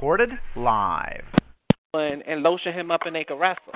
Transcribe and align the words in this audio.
recorded 0.00 0.30
live. 0.56 1.24
And, 1.92 2.22
and 2.26 2.42
lotion 2.42 2.72
him 2.72 2.90
up 2.90 3.02
and 3.04 3.14
they 3.14 3.24
can 3.24 3.36
wrestle. 3.36 3.74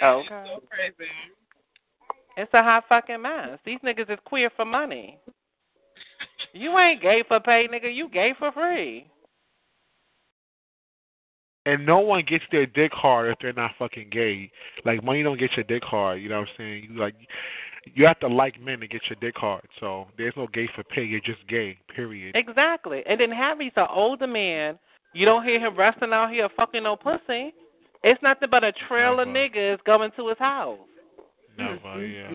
Oh, 0.00 0.20
okay. 0.20 0.44
Crazy. 0.70 1.10
It's 2.36 2.54
a 2.54 2.62
hot 2.62 2.84
fucking 2.88 3.20
mess. 3.20 3.58
These 3.66 3.80
niggas 3.84 4.10
is 4.10 4.18
queer 4.24 4.50
for 4.56 4.64
money. 4.64 5.18
You 6.54 6.78
ain't 6.78 7.02
gay 7.02 7.24
for 7.26 7.40
pay, 7.40 7.66
nigga. 7.70 7.94
You 7.94 8.08
gay 8.08 8.32
for 8.38 8.52
free. 8.52 9.10
And 11.66 11.84
no 11.84 11.98
one 11.98 12.24
gets 12.26 12.44
their 12.50 12.64
dick 12.64 12.92
hard 12.94 13.32
if 13.32 13.38
they're 13.42 13.52
not 13.52 13.72
fucking 13.78 14.08
gay. 14.10 14.50
Like 14.86 15.04
money 15.04 15.22
don't 15.22 15.38
get 15.38 15.50
your 15.56 15.64
dick 15.64 15.82
hard. 15.84 16.22
You 16.22 16.30
know 16.30 16.40
what 16.40 16.48
I'm 16.48 16.54
saying? 16.56 16.88
You 16.90 17.00
like, 17.00 17.14
you 17.84 18.06
have 18.06 18.18
to 18.20 18.28
like 18.28 18.60
men 18.60 18.80
to 18.80 18.88
get 18.88 19.02
your 19.08 19.18
dick 19.20 19.36
hard. 19.36 19.64
So 19.80 20.06
there's 20.16 20.34
no 20.36 20.46
gay 20.52 20.68
for 20.74 20.82
pay. 20.84 21.04
You're 21.04 21.20
just 21.20 21.46
gay. 21.48 21.78
Period. 21.94 22.36
Exactly. 22.36 23.02
And 23.06 23.20
then 23.20 23.30
Harry's 23.30 23.72
an 23.76 23.86
older 23.90 24.26
man. 24.26 24.78
You 25.14 25.24
don't 25.24 25.44
hear 25.44 25.58
him 25.58 25.76
wrestling 25.76 26.12
out 26.12 26.30
here 26.30 26.48
fucking 26.56 26.82
no 26.82 26.96
pussy. 26.96 27.54
It's 28.02 28.22
nothing 28.22 28.48
but 28.50 28.64
a 28.64 28.72
trail 28.86 29.20
of 29.20 29.28
niggas 29.28 29.82
going 29.84 30.10
to 30.16 30.28
his 30.28 30.38
house. 30.38 30.78
Never. 31.58 32.06
Yeah. 32.06 32.32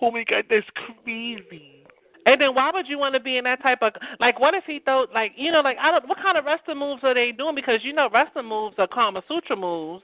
Oh 0.00 0.10
my 0.10 0.24
god, 0.24 0.44
that's 0.48 0.66
crazy. 1.04 1.84
And 2.26 2.40
then 2.40 2.54
why 2.54 2.70
would 2.72 2.86
you 2.86 2.98
want 2.98 3.14
to 3.14 3.20
be 3.20 3.38
in 3.38 3.44
that 3.44 3.62
type 3.62 3.78
of 3.82 3.92
like? 4.18 4.38
What 4.38 4.54
if 4.54 4.64
he 4.66 4.78
thought 4.78 5.12
like 5.12 5.32
you 5.36 5.50
know 5.50 5.60
like 5.60 5.78
I 5.80 5.90
don't 5.90 6.08
what 6.08 6.18
kind 6.18 6.38
of 6.38 6.44
wrestling 6.44 6.78
moves 6.78 7.02
are 7.02 7.14
they 7.14 7.32
doing? 7.32 7.54
Because 7.54 7.80
you 7.82 7.92
know 7.92 8.08
wrestling 8.12 8.46
moves 8.46 8.76
are 8.78 8.86
Kama 8.86 9.22
Sutra 9.26 9.56
moves. 9.56 10.02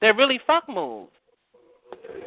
They're 0.00 0.14
really 0.14 0.40
fuck 0.46 0.68
moves. 0.68 1.10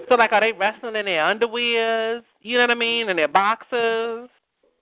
So 0.08 0.16
like, 0.16 0.32
are 0.32 0.42
they 0.42 0.52
wrestling 0.52 0.96
in 0.96 1.06
their 1.06 1.24
underwears? 1.24 2.24
You 2.42 2.58
know 2.58 2.64
what 2.64 2.72
I 2.72 2.76
mean? 2.76 3.10
And 3.10 3.20
their 3.20 3.28
boxers 3.28 4.30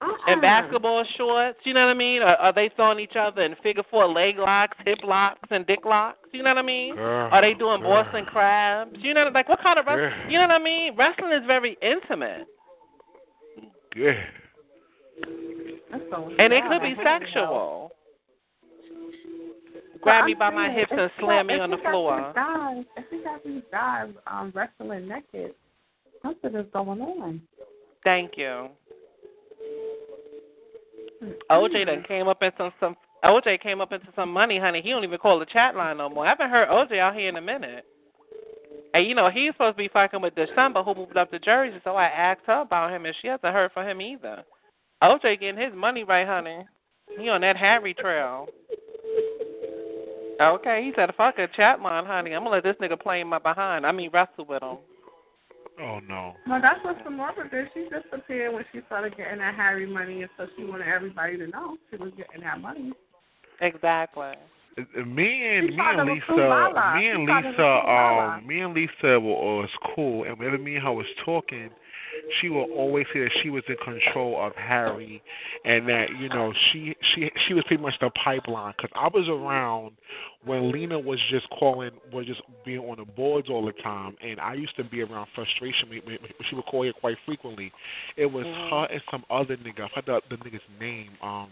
uh-uh. 0.01 0.31
and 0.31 0.41
basketball 0.41 1.05
shorts. 1.17 1.59
You 1.63 1.73
know 1.73 1.85
what 1.85 1.91
I 1.91 1.93
mean? 1.95 2.21
Or 2.21 2.35
are 2.35 2.53
they 2.53 2.69
throwing 2.75 2.99
each 2.99 3.15
other 3.19 3.41
in 3.41 3.55
figure 3.61 3.83
four 3.89 4.07
leg 4.07 4.37
locks, 4.37 4.77
hip 4.85 4.99
locks, 5.03 5.47
and 5.51 5.65
dick 5.67 5.85
locks? 5.85 6.19
You 6.31 6.43
know 6.43 6.51
what 6.51 6.59
I 6.59 6.63
mean? 6.63 6.95
Girl, 6.95 7.29
Are 7.31 7.41
they 7.41 7.53
doing 7.53 7.81
girl. 7.81 8.03
Boston 8.03 8.25
crabs? 8.25 8.95
You 8.99 9.13
know, 9.13 9.29
like 9.33 9.49
what 9.49 9.61
kind 9.61 9.79
of 9.79 9.85
wrestling? 9.85 10.11
Yeah. 10.25 10.29
You 10.29 10.37
know 10.37 10.47
what 10.47 10.61
I 10.61 10.63
mean? 10.63 10.95
Wrestling 10.95 11.31
is 11.31 11.45
very 11.45 11.77
intimate, 11.81 12.47
Yeah. 13.95 14.13
And 16.39 16.53
it 16.53 16.63
could 16.69 16.81
be 16.81 16.95
sexual. 17.03 17.91
Grab 20.07 20.25
me 20.25 20.33
by 20.33 20.49
my 20.49 20.71
hips 20.71 20.91
and 20.95 21.11
slam 21.19 21.47
me 21.47 21.55
on 21.55 21.69
the 21.69 21.77
floor. 21.77 22.31
Guys, 22.33 22.85
if 22.95 23.05
we 23.11 23.23
got 23.23 23.43
these 23.43 23.61
guys 23.71 24.09
um, 24.25 24.53
wrestling 24.55 25.07
naked, 25.07 25.53
something 26.21 26.55
is 26.55 26.65
going 26.71 27.01
on. 27.01 27.41
Thank 28.05 28.37
you. 28.37 28.69
OJ 31.51 31.85
done 31.87 32.05
came 32.07 32.29
up 32.29 32.41
into 32.41 32.71
some. 32.79 32.95
OJ 33.25 33.61
came 33.61 33.81
up 33.81 33.91
into 33.91 34.07
some 34.15 34.31
money, 34.31 34.57
honey. 34.59 34.81
He 34.81 34.91
don't 34.91 35.03
even 35.03 35.17
call 35.17 35.39
the 35.39 35.45
chat 35.45 35.75
line 35.75 35.97
no 35.97 36.09
more. 36.09 36.25
I 36.25 36.29
haven't 36.29 36.51
heard 36.51 36.69
OJ 36.69 36.99
out 36.99 37.15
here 37.15 37.27
in 37.27 37.35
a 37.35 37.41
minute. 37.41 37.83
And 38.93 39.05
you 39.05 39.13
know 39.13 39.29
he's 39.29 39.51
supposed 39.53 39.75
to 39.75 39.83
be 39.83 39.89
fucking 39.89 40.21
with 40.21 40.35
December, 40.35 40.83
who 40.83 40.95
moved 40.95 41.17
up 41.17 41.31
to 41.31 41.39
Jersey. 41.39 41.79
So 41.83 41.95
I 41.95 42.05
asked 42.05 42.41
her 42.45 42.61
about 42.61 42.93
him, 42.93 43.05
and 43.05 43.15
she 43.21 43.27
hasn't 43.27 43.53
heard 43.53 43.71
from 43.73 43.87
him 43.87 44.01
either. 44.01 44.43
OJ 45.03 45.39
getting 45.41 45.61
his 45.61 45.73
money 45.75 46.03
right, 46.05 46.25
honey. 46.25 46.65
He 47.19 47.27
on 47.29 47.41
that 47.41 47.57
Harry 47.57 47.93
trail. 47.93 48.47
Okay, 50.39 50.83
he 50.83 50.93
said, 50.95 51.13
"Fuck 51.15 51.39
a 51.39 51.47
chat 51.47 51.81
line, 51.81 52.05
honey. 52.05 52.33
I'm 52.33 52.43
gonna 52.43 52.55
let 52.55 52.63
this 52.63 52.75
nigga 52.81 52.99
play 52.99 53.21
in 53.21 53.27
my 53.27 53.39
behind. 53.39 53.85
I 53.85 53.91
mean, 53.91 54.11
wrestle 54.11 54.45
with 54.45 54.61
him." 54.61 54.77
Oh 55.79 55.99
no. 56.07 56.33
Well, 56.47 56.61
that's 56.61 56.83
what 56.83 57.03
Samora 57.05 57.49
did. 57.51 57.67
She 57.73 57.87
disappeared 57.89 58.53
when 58.53 58.65
she 58.71 58.79
started 58.87 59.15
getting 59.15 59.39
that 59.39 59.55
Harry 59.55 59.85
money, 59.85 60.21
and 60.21 60.31
so 60.37 60.47
she 60.55 60.65
wanted 60.65 60.87
everybody 60.87 61.37
to 61.37 61.47
know 61.47 61.77
she 61.89 61.97
was 61.97 62.11
getting 62.17 62.41
that 62.41 62.59
money. 62.59 62.93
Exactly. 63.61 64.33
Me 64.95 65.57
and 65.57 65.69
She 65.69 65.75
me 65.75 65.83
and 65.83 66.07
Lisa, 66.07 66.33
me 66.95 67.07
and 67.09 67.25
Lisa, 67.25 67.47
recruit 67.47 67.69
Lala. 67.69 68.37
um, 68.37 68.47
me 68.47 68.59
and 68.59 68.73
Lisa 68.75 69.19
were, 69.19 69.61
was 69.61 69.69
cool, 69.95 70.23
and 70.23 70.37
whenever 70.37 70.59
me 70.59 70.75
and 70.75 70.83
her 70.83 70.91
was 70.93 71.07
talking, 71.25 71.69
she 72.39 72.49
will 72.49 72.67
always 72.75 73.05
say 73.13 73.19
that 73.21 73.31
she 73.41 73.49
was 73.49 73.63
in 73.67 73.75
control 73.77 74.39
of 74.45 74.53
Harry, 74.55 75.21
and 75.65 75.87
that 75.87 76.07
you 76.19 76.29
know 76.29 76.53
she 76.71 76.95
she 77.13 77.31
she 77.47 77.53
was 77.53 77.63
pretty 77.67 77.81
much 77.81 77.95
the 77.99 78.09
pipeline. 78.23 78.73
Because 78.77 78.91
I 78.95 79.07
was 79.07 79.27
around 79.29 79.93
when 80.45 80.71
Lena 80.71 80.99
was 80.99 81.19
just 81.29 81.49
calling, 81.49 81.91
was 82.11 82.25
just 82.25 82.41
being 82.65 82.79
on 82.79 82.97
the 82.97 83.05
boards 83.05 83.49
all 83.49 83.65
the 83.65 83.73
time, 83.83 84.15
and 84.21 84.39
I 84.39 84.53
used 84.53 84.75
to 84.77 84.83
be 84.83 85.01
around 85.01 85.27
frustration. 85.35 85.89
She 86.49 86.55
would 86.55 86.65
call 86.65 86.83
here 86.83 86.93
quite 86.93 87.17
frequently. 87.25 87.71
It 88.15 88.25
was 88.25 88.45
Mhm. 88.45 88.69
her 88.69 88.85
and 88.93 89.01
some 89.11 89.25
other 89.29 89.57
nigga. 89.57 89.81
I 89.81 89.89
forgot 89.89 90.23
the, 90.29 90.37
the 90.37 90.43
nigga's 90.43 90.61
name. 90.79 91.11
Um 91.21 91.49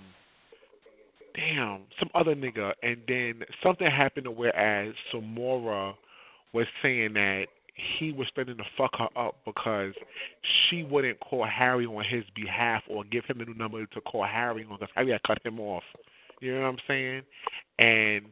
damn, 1.36 1.82
some 2.00 2.10
other 2.16 2.36
nigga, 2.36 2.74
and 2.82 2.98
then 3.08 3.44
something 3.62 3.90
happened 3.90 4.24
to 4.24 4.32
whereas 4.32 4.94
Samora 5.12 5.96
was 6.54 6.66
saying 6.82 7.14
that 7.14 7.48
he 7.76 8.12
was 8.12 8.28
threatening 8.34 8.58
to 8.58 8.64
fuck 8.78 8.92
her 8.98 9.10
up 9.18 9.36
because 9.46 9.94
she 10.70 10.84
wouldn't 10.84 11.20
call 11.20 11.46
Harry 11.46 11.86
on 11.86 12.04
his 12.06 12.24
behalf 12.36 12.84
or 12.90 13.04
give 13.04 13.26
him 13.26 13.40
the 13.40 13.46
new 13.46 13.54
number 13.54 13.86
to 13.86 14.02
call 14.02 14.24
Harry 14.24 14.64
on 14.64 14.78
because 14.80 14.94
Harry 14.96 15.12
had 15.12 15.24
cut 15.24 15.46
him 15.46 15.60
off. 15.60 15.84
You 16.40 16.56
know 16.56 16.62
what 16.62 16.68
I'm 16.68 16.78
saying? 16.88 17.22
And 17.80 18.26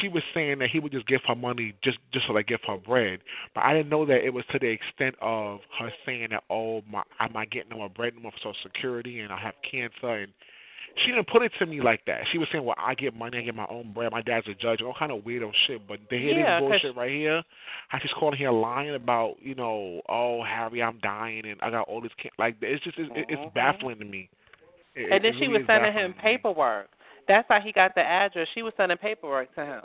she 0.00 0.08
was 0.08 0.22
saying 0.34 0.58
that 0.60 0.70
he 0.70 0.78
would 0.78 0.92
just 0.92 1.06
give 1.06 1.20
her 1.26 1.34
money 1.34 1.74
just 1.82 1.98
just 2.12 2.26
to 2.26 2.32
like 2.32 2.46
give 2.46 2.60
her 2.66 2.76
bread, 2.76 3.20
but 3.54 3.64
I 3.64 3.72
didn't 3.74 3.88
know 3.88 4.06
that 4.06 4.24
it 4.24 4.32
was 4.32 4.44
to 4.52 4.58
the 4.58 4.68
extent 4.68 5.16
of 5.20 5.60
her 5.78 5.90
saying 6.06 6.28
that 6.30 6.44
oh 6.50 6.82
my 6.88 7.02
I'm 7.18 7.32
not 7.32 7.50
getting 7.50 7.70
no 7.70 7.78
more 7.78 7.90
bread 7.90 8.14
no 8.14 8.22
more 8.22 8.32
for 8.32 8.38
Social 8.38 8.54
Security 8.62 9.20
and 9.20 9.32
I 9.32 9.38
have 9.40 9.54
cancer 9.68 10.22
and 10.22 10.32
she 10.96 11.12
didn't 11.12 11.28
put 11.28 11.42
it 11.42 11.52
to 11.58 11.66
me 11.66 11.80
like 11.80 12.04
that. 12.06 12.22
She 12.30 12.38
was 12.38 12.48
saying, 12.52 12.64
"Well, 12.64 12.76
I 12.78 12.94
get 12.94 13.14
money, 13.14 13.38
I 13.38 13.42
get 13.42 13.54
my 13.54 13.66
own 13.68 13.92
bread. 13.92 14.12
My 14.12 14.22
dad's 14.22 14.46
a 14.48 14.54
judge, 14.54 14.82
all 14.82 14.94
kind 14.98 15.12
of 15.12 15.20
weirdo 15.22 15.52
shit." 15.66 15.86
But 15.86 16.08
to 16.08 16.18
hear 16.18 16.38
Yeah, 16.38 16.60
this 16.60 16.68
bullshit 16.68 16.96
right 16.96 17.10
here, 17.10 17.42
how 17.88 17.98
she's 17.98 18.12
calling 18.12 18.36
here 18.36 18.50
lying 18.50 18.94
about, 18.94 19.36
you 19.40 19.54
know, 19.54 20.02
oh 20.08 20.42
Harry, 20.42 20.82
I'm 20.82 20.98
dying 21.02 21.46
and 21.46 21.60
I 21.62 21.70
got 21.70 21.88
all 21.88 22.00
this. 22.00 22.12
Can-. 22.18 22.30
Like 22.38 22.56
it's 22.60 22.82
just 22.84 22.98
it's, 22.98 23.10
it's 23.14 23.40
Mhm. 23.40 23.54
baffling 23.54 23.98
to 23.98 24.04
me. 24.04 24.28
It- 24.94 25.10
And 25.10 25.24
then 25.24 25.34
it 25.34 25.38
she 25.38 25.46
really 25.46 25.58
was 25.58 25.66
sending 25.66 25.92
him 25.92 26.14
paperwork. 26.14 26.90
That's 27.26 27.48
how 27.48 27.60
he 27.60 27.72
got 27.72 27.94
the 27.94 28.02
address. 28.02 28.48
She 28.54 28.62
was 28.62 28.74
sending 28.76 28.98
paperwork 28.98 29.54
to 29.54 29.64
him. 29.64 29.84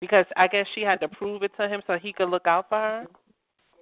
Because 0.00 0.26
I 0.36 0.48
guess 0.48 0.66
she 0.74 0.82
had 0.82 1.00
to 1.00 1.08
prove 1.08 1.42
it 1.42 1.52
to 1.56 1.68
him 1.68 1.82
so 1.86 1.98
he 1.98 2.12
could 2.12 2.28
look 2.28 2.46
out 2.46 2.68
for 2.68 2.76
her. 2.78 3.06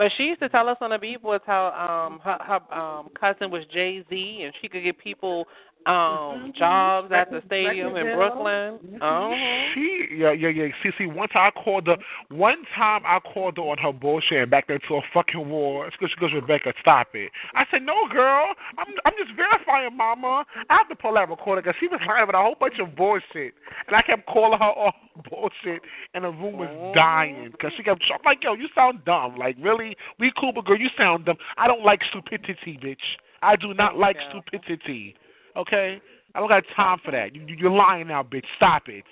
But 0.03 0.11
she 0.17 0.25
used 0.25 0.41
to 0.41 0.49
tell 0.49 0.69
us 0.69 0.79
on 0.81 0.91
the 0.91 0.99
B 0.99 1.17
boards 1.17 1.45
how 1.47 1.67
um 1.69 2.19
her 2.25 2.37
her 2.41 2.77
um 2.77 3.09
cousin 3.15 3.53
was 3.53 3.63
Jay 3.73 4.05
Z 4.11 4.43
and 4.43 4.53
she 4.61 4.67
could 4.67 4.83
get 4.83 4.99
people 4.99 5.47
um 5.87 6.53
Mhm. 6.53 6.55
jobs 6.55 7.13
at 7.13 7.31
the 7.31 7.43
stadium 7.47 7.97
in 7.97 8.07
record 8.07 8.17
Brooklyn. 8.17 8.79
deal. 8.91 8.99
Oh. 9.03 9.35
She 9.75 10.09
yeah 10.13 10.31
yeah 10.33 10.49
yeah. 10.49 10.69
See 10.83 10.91
see 10.97 11.07
one 11.07 11.29
time 11.29 11.51
I 11.57 11.61
called 11.61 11.87
her 11.89 11.97
one 12.29 12.65
time 12.77 13.03
I 13.05 13.19
called 13.21 13.57
her 13.57 13.63
on 13.65 13.79
her 13.79 13.93
bullshit 13.93 14.43
and 14.43 14.51
backed 14.51 14.69
her 14.71 14.79
to 14.79 14.95
a 14.97 15.03
fucking 15.13 15.49
war. 15.49 15.87
It's 15.87 15.97
'cause 15.97 16.11
she 16.11 16.17
goes 16.21 16.33
Rebecca 16.33 16.73
stop 16.81 17.15
it. 17.15 17.31
I 17.55 17.67
said 17.71 17.83
no 17.83 18.07
girl 18.09 18.55
I'm 18.79 18.95
I'm 19.05 19.13
just 19.19 19.33
verifying 19.33 19.97
mama. 19.97 20.45
I 20.71 20.75
have 20.77 20.89
to 20.89 20.95
pull 20.95 21.15
that 21.15 21.29
recorder 21.29 21.63
because 21.63 21.77
she 21.81 21.89
was 21.89 22.01
lying 22.07 22.23
about 22.29 22.35
a 22.41 22.43
whole 22.45 22.55
bunch 22.55 22.79
of 22.79 22.95
bullshit 22.95 23.55
and 23.87 23.97
I 23.97 24.03
kept 24.03 24.27
calling 24.27 24.59
her 24.59 24.65
all 24.65 24.95
bullshit 25.31 25.83
and 26.15 26.25
the 26.25 26.31
room 26.31 26.59
was 26.59 26.69
Oh. 26.73 26.93
dying 26.95 27.51
because 27.51 27.73
she 27.77 27.83
kept 27.83 28.03
I'm 28.13 28.21
like 28.25 28.43
yo 28.45 28.55
you 28.55 28.69
sound 28.75 29.05
dumb 29.05 29.37
like 29.37 29.57
really 29.61 29.97
we 30.19 30.31
cool 30.39 30.53
but 30.53 30.65
girl 30.65 30.77
you 30.79 30.91
sound 30.97 31.25
dumb. 31.25 31.39
I 31.57 31.67
don't 31.67 31.83
like 31.85 32.03
stupidity 32.05 32.79
bitch. 32.81 33.17
I 33.43 33.57
do 33.57 33.75
not 33.75 33.99
like 33.99 34.17
you. 34.17 34.41
stupidity. 34.41 35.17
Okay. 35.57 36.01
I 36.35 36.39
don't 36.41 36.49
got 36.49 36.65
time 36.75 36.99
for 37.05 37.11
that. 37.11 37.35
You, 37.35 37.43
you're 37.47 37.71
lying 37.71 38.09
now, 38.09 38.23
bitch. 38.23 38.45
Stop 38.57 38.89
it. 38.89 39.05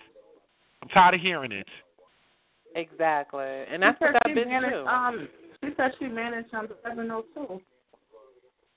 I'm 0.83 0.89
tired 0.89 1.15
of 1.15 1.21
hearing 1.21 1.53
it. 1.53 1.67
Exactly. 2.75 3.45
And 3.45 3.83
that's 3.83 3.99
she 3.99 4.05
what 4.05 4.15
said 4.15 4.21
that 4.25 4.28
she 4.28 4.41
bitch 4.41 4.49
managed, 4.49 4.75
do. 4.75 4.87
Um, 4.87 5.28
she 5.62 5.71
said 5.77 5.93
she 5.99 6.06
managed 6.06 6.54
um, 6.54 6.69
702. 6.83 7.60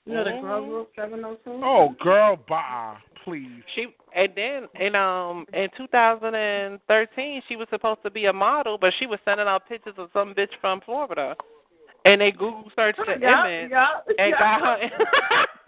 You 0.06 0.12
know 0.12 0.24
the 0.24 0.30
girl 0.32 0.62
Mhm. 0.62 0.68
group 0.68 0.90
702? 0.96 1.60
Oh, 1.64 1.88
girl, 2.00 2.36
bye, 2.46 2.96
please. 3.24 3.62
She 3.74 3.94
and 4.14 4.34
then 4.34 4.68
in 4.78 4.94
um 4.94 5.46
in 5.54 5.70
2013 5.78 7.42
she 7.48 7.56
was 7.56 7.66
supposed 7.70 8.02
to 8.02 8.10
be 8.10 8.26
a 8.26 8.32
model, 8.32 8.76
but 8.76 8.92
she 8.98 9.06
was 9.06 9.18
sending 9.24 9.46
out 9.48 9.66
pictures 9.66 9.94
of 9.96 10.10
some 10.12 10.34
bitch 10.34 10.54
from 10.60 10.82
Florida, 10.82 11.34
and 12.04 12.20
they 12.20 12.32
Google 12.32 12.70
searched 12.76 12.98
the 12.98 13.16
yeah, 13.18 13.46
image 13.46 13.70
yeah, 13.70 13.88
and 14.18 14.30
yeah. 14.30 14.38
got 14.38 14.60
her. 14.80 15.46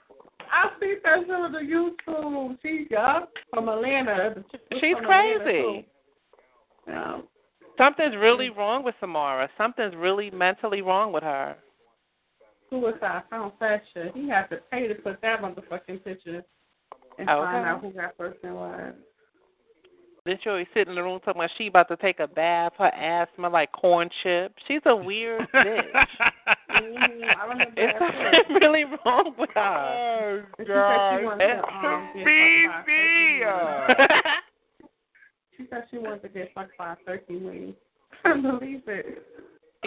I 0.53 0.71
see 0.81 0.95
that 1.05 1.21
shit 1.21 1.31
on 1.31 1.53
the 1.53 1.59
YouTube. 1.59 2.59
She 2.63 2.87
yeah, 2.91 3.21
from 3.53 3.69
Atlanta. 3.69 4.35
The 4.37 4.43
chick 4.51 4.61
was 4.71 4.81
She's 4.81 4.97
from 4.97 5.05
crazy. 5.07 5.45
too. 5.45 5.83
Yeah. 6.89 7.19
Something's 7.79 8.17
really 8.17 8.49
wrong 8.51 8.83
with 8.85 8.95
Samara. 9.01 9.51
Something's 9.59 9.95
really 9.97 10.31
mentally 10.31 10.81
wrong 10.83 11.13
with 11.13 11.23
her. 11.23 11.57
Suicide 12.71 13.23
found 13.31 13.53
fashion. 13.59 14.11
He 14.15 14.29
had 14.29 14.47
to 14.47 14.57
pay 14.71 14.89
to 14.89 14.95
put 14.95 15.21
that 15.23 15.41
motherfucking 15.43 16.03
picture 16.05 16.43
and 17.19 17.29
Okay. 17.29 17.45
find 17.45 17.67
out 17.67 17.81
who 17.81 17.93
that 17.93 18.17
person 18.17 18.55
was. 18.55 18.95
Then 20.27 20.39
she 20.43 20.49
always 20.51 20.67
sit 20.75 20.89
in 20.89 20.95
the 20.97 21.03
room 21.03 21.21
talking 21.21 21.41
about 21.41 21.51
she 21.57 21.69
about 21.69 21.89
to 21.89 21.97
take 21.97 22.19
a 22.21 22.27
bath. 22.27 22.73
Her 22.79 22.87
ass 22.89 23.29
smell 23.37 23.53
like 23.53 23.71
corn 23.73 24.11
chips. 24.23 24.55
She's 24.69 24.81
a 24.87 24.95
weird 24.97 25.41
bitch. 25.55 26.07
I 26.69 27.47
remember 27.49 27.73
It's 27.77 27.99
that 27.99 27.99
too. 27.99 28.39
something 28.49 28.57
really 28.61 28.85
wrong 28.85 29.35
with 29.39 29.51
her. 29.55 29.61
Oh 29.61 30.43
And 30.59 30.67
she 30.67 30.73
said 30.73 30.99
she 31.17 31.23
God. 31.23 31.25
wanted 31.25 31.47
to 31.47 31.87
um, 31.89 32.11
get 32.15 32.25
Beep, 32.27 32.71
fucked 32.71 32.87
by 32.87 32.93
a 32.93 33.95
beep. 33.97 33.97
turkey 33.97 34.19
wing. 34.19 34.91
She 35.57 35.65
said 35.71 35.85
she 35.91 35.99
wanted 35.99 36.23
to 36.23 36.29
get 36.29 36.55
fucked 36.55 36.77
by 36.79 36.93
a 36.93 36.97
turkey 37.07 37.37
wing. 37.39 37.75
Couldn't 38.23 38.43
believe 38.43 38.83
it. 38.89 39.23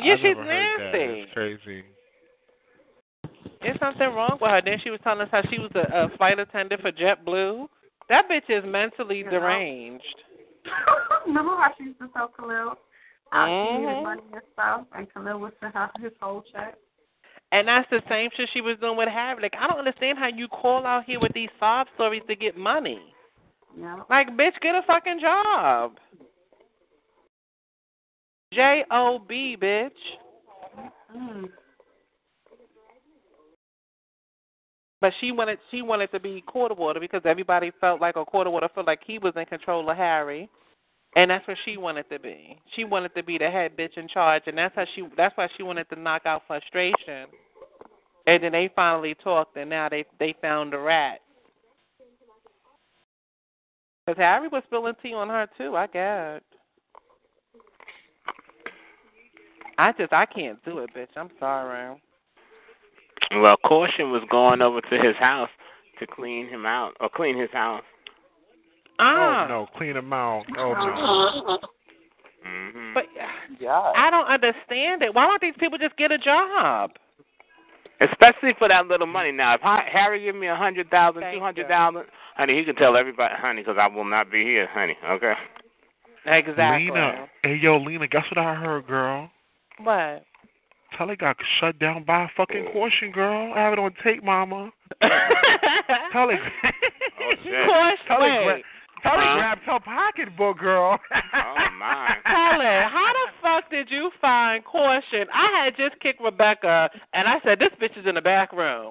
yeah, 0.02 0.14
I've 0.14 0.20
she's 0.20 0.36
never 0.38 0.46
that. 0.46 0.78
nasty. 0.80 1.22
It's 1.22 1.34
crazy. 1.34 1.84
There's 3.62 3.80
something 3.80 4.08
wrong 4.08 4.38
with 4.42 4.50
her. 4.50 4.62
Then 4.64 4.78
she 4.84 4.90
was 4.90 5.00
telling 5.04 5.22
us 5.22 5.30
how 5.32 5.42
she 5.52 5.60
was 5.60 5.72
a, 5.76 6.06
a 6.06 6.18
flight 6.18 6.40
attendant 6.40 6.82
for 6.82 6.92
JetBlue. 6.94 7.68
That 8.08 8.26
bitch 8.30 8.50
is 8.50 8.64
mentally 8.66 9.22
deranged. 9.24 10.04
Remember 11.26 11.56
how 11.56 11.74
she 11.78 11.86
used 11.86 12.00
to 12.00 12.08
tell 12.10 12.28
Khalil 12.30 12.78
how 13.32 13.46
she 13.46 13.52
Mhm. 13.52 13.80
needed 13.80 14.04
money 14.04 14.24
and 14.34 14.42
stuff, 14.54 14.86
and 14.94 15.14
Khalil 15.14 15.40
would 15.40 15.54
send 15.60 15.74
her 15.74 15.92
his 16.00 16.14
whole 16.20 16.44
check? 16.52 16.76
And 17.52 17.68
that's 17.68 17.90
the 17.90 18.02
same 18.08 18.30
shit 18.36 18.50
she 18.54 18.62
was 18.62 18.78
doing 18.80 18.96
with 18.96 19.10
Harry. 19.10 19.42
Like, 19.42 19.56
I 19.60 19.68
don't 19.68 19.80
understand 19.80 20.20
how 20.20 20.28
you 20.28 20.48
call 20.48 20.86
out 20.86 21.06
here 21.06 21.20
with 21.20 21.34
these 21.34 21.50
sob 21.60 21.88
stories 21.96 22.22
to 22.28 22.36
get 22.36 22.56
money. 22.56 23.14
Yeah. 23.76 24.04
Like, 24.10 24.30
bitch, 24.30 24.60
get 24.62 24.76
a 24.76 24.84
fucking 24.84 25.20
job. 25.20 25.98
J 28.54 28.84
O 28.92 29.20
B, 29.20 29.58
bitch. 29.60 29.92
Mm. 31.16 31.50
But 35.02 35.14
she 35.22 35.32
wanted 35.32 35.60
she 35.72 35.82
wanted 35.82 36.12
to 36.12 36.20
be 36.20 36.42
quarter 36.42 36.76
water 36.76 37.00
because 37.00 37.22
everybody 37.24 37.72
felt 37.80 38.02
like 38.02 38.18
a 38.18 38.26
quarter 38.26 38.50
water 38.50 38.70
felt 38.74 38.88
like 38.88 39.02
he 39.06 39.18
was 39.18 39.34
in 39.36 39.46
control 39.46 39.90
of 39.90 39.96
Harry. 39.98 40.50
And 41.16 41.32
that's 41.32 41.48
what 41.48 41.58
she 41.66 41.78
wanted 41.78 42.08
to 42.12 42.20
be. 42.20 42.60
She 42.76 42.84
wanted 42.84 43.16
to 43.16 43.24
be 43.24 43.38
the 43.38 43.50
head 43.50 43.76
bitch 43.78 43.98
in 43.98 44.08
charge 44.08 44.44
and 44.48 44.58
that's 44.58 44.76
how 44.76 44.86
she 44.96 45.08
that's 45.16 45.36
why 45.38 45.48
she 45.56 45.64
wanted 45.64 45.90
to 45.90 46.00
knock 46.00 46.26
out 46.26 46.44
frustration. 46.48 47.28
And 48.28 48.44
then 48.44 48.52
they 48.52 48.70
finally 48.76 49.16
talked 49.16 49.56
and 49.56 49.70
now 49.70 49.88
they 49.90 50.06
they 50.20 50.36
found 50.42 50.74
the 50.74 50.80
rat. 50.80 51.20
Because 54.06 54.20
Harry 54.20 54.50
was 54.50 54.64
spilling 54.68 54.96
tea 55.02 55.14
on 55.14 55.30
her 55.30 55.48
too, 55.58 55.76
I 55.78 55.88
guess. 55.88 56.42
I 59.78 59.94
just 59.94 60.12
I 60.12 60.26
can't 60.26 60.64
do 60.66 60.80
it, 60.80 60.90
bitch. 60.94 61.16
I'm 61.16 61.30
sorry. 61.40 61.96
Well, 63.32 63.58
Caution 63.58 64.12
was 64.12 64.24
going 64.30 64.62
over 64.62 64.82
to 64.82 64.98
his 64.98 65.16
house 65.18 65.50
to 66.00 66.08
clean 66.08 66.48
him 66.48 66.66
out 66.66 66.94
or 67.00 67.10
clean 67.10 67.38
his 67.38 67.52
house. 67.52 67.84
Ah, 69.00 69.46
Oh 69.46 69.48
no, 69.48 69.68
clean 69.78 69.96
him 69.96 70.12
out. 70.12 70.44
Oh 70.58 70.74
no. 70.74 71.60
hmm 72.44 72.94
but 72.94 73.06
Yeah. 73.60 73.92
I 73.96 74.10
don't 74.10 74.28
understand 74.28 75.04
it. 75.04 75.14
Why 75.14 75.28
don't 75.28 75.42
these 75.42 75.54
people 75.60 75.78
just 75.78 75.96
get 75.98 76.12
a 76.12 76.18
job? 76.18 76.92
Especially 78.02 78.54
for 78.58 78.70
that 78.70 78.88
little 78.88 79.08
money. 79.08 79.32
Now, 79.32 79.56
if 79.56 79.62
Harry 79.62 80.24
give 80.24 80.36
me 80.36 80.48
a 80.48 80.56
hundred 80.56 80.90
thousand, 80.90 81.22
two 81.22 81.26
hundred 81.26 81.30
thousand, 81.30 81.32
Thank 81.32 81.38
two 81.38 81.44
hundred 81.44 81.68
thousand, 81.68 82.06
honey, 82.36 82.58
he 82.58 82.64
can 82.64 82.76
tell 82.76 82.96
everybody, 82.96 83.34
honey, 83.38 83.62
because 83.62 83.78
I 83.80 83.88
will 83.88 84.06
not 84.06 84.32
be 84.32 84.44
here, 84.44 84.68
honey. 84.72 84.98
Okay. 85.06 85.34
Exactly. 86.26 86.92
Lena, 86.92 87.28
hey 87.44 87.60
yo, 87.62 87.78
Lena, 87.78 88.08
guess 88.08 88.24
what 88.32 88.38
I 88.38 88.56
heard, 88.56 88.88
girl? 88.88 89.30
What? 89.84 90.24
Tell 91.00 91.10
it 91.12 91.20
got 91.20 91.38
shut 91.62 91.80
down 91.80 92.04
by 92.04 92.26
a 92.26 92.28
fucking 92.36 92.66
oh. 92.68 92.74
caution, 92.74 93.14
girl. 93.14 93.54
I 93.56 93.60
have 93.60 93.72
it 93.72 93.80
on 93.80 93.94
tape, 94.04 94.22
mama. 94.22 94.70
Tell 96.12 96.30
it. 96.30 96.40
Oh 96.42 97.32
shit. 97.44 97.66
Course, 97.66 98.00
Tell 98.06 98.18
it, 98.18 98.46
wait. 98.46 98.46
gra- 98.46 98.62
Huh? 99.02 99.38
grabbed 99.38 99.62
her 99.62 99.80
pocketbook, 99.80 100.58
girl. 100.60 101.00
Oh 101.34 101.56
my. 101.80 102.16
Tell 102.26 102.60
it, 102.60 102.84
how 102.92 103.14
the 103.14 103.32
fuck 103.42 103.72
did 103.72 103.90
you 103.90 104.12
find 104.20 104.62
caution? 104.66 105.26
I 105.34 105.64
had 105.64 105.78
just 105.78 105.98
kicked 106.02 106.20
Rebecca, 106.20 106.90
and 107.14 107.30
I 107.30 107.36
said, 107.46 107.60
this 107.60 107.70
bitch 107.82 107.98
is 107.98 108.06
in 108.06 108.16
the 108.16 108.22
back 108.22 108.52
room. 108.52 108.90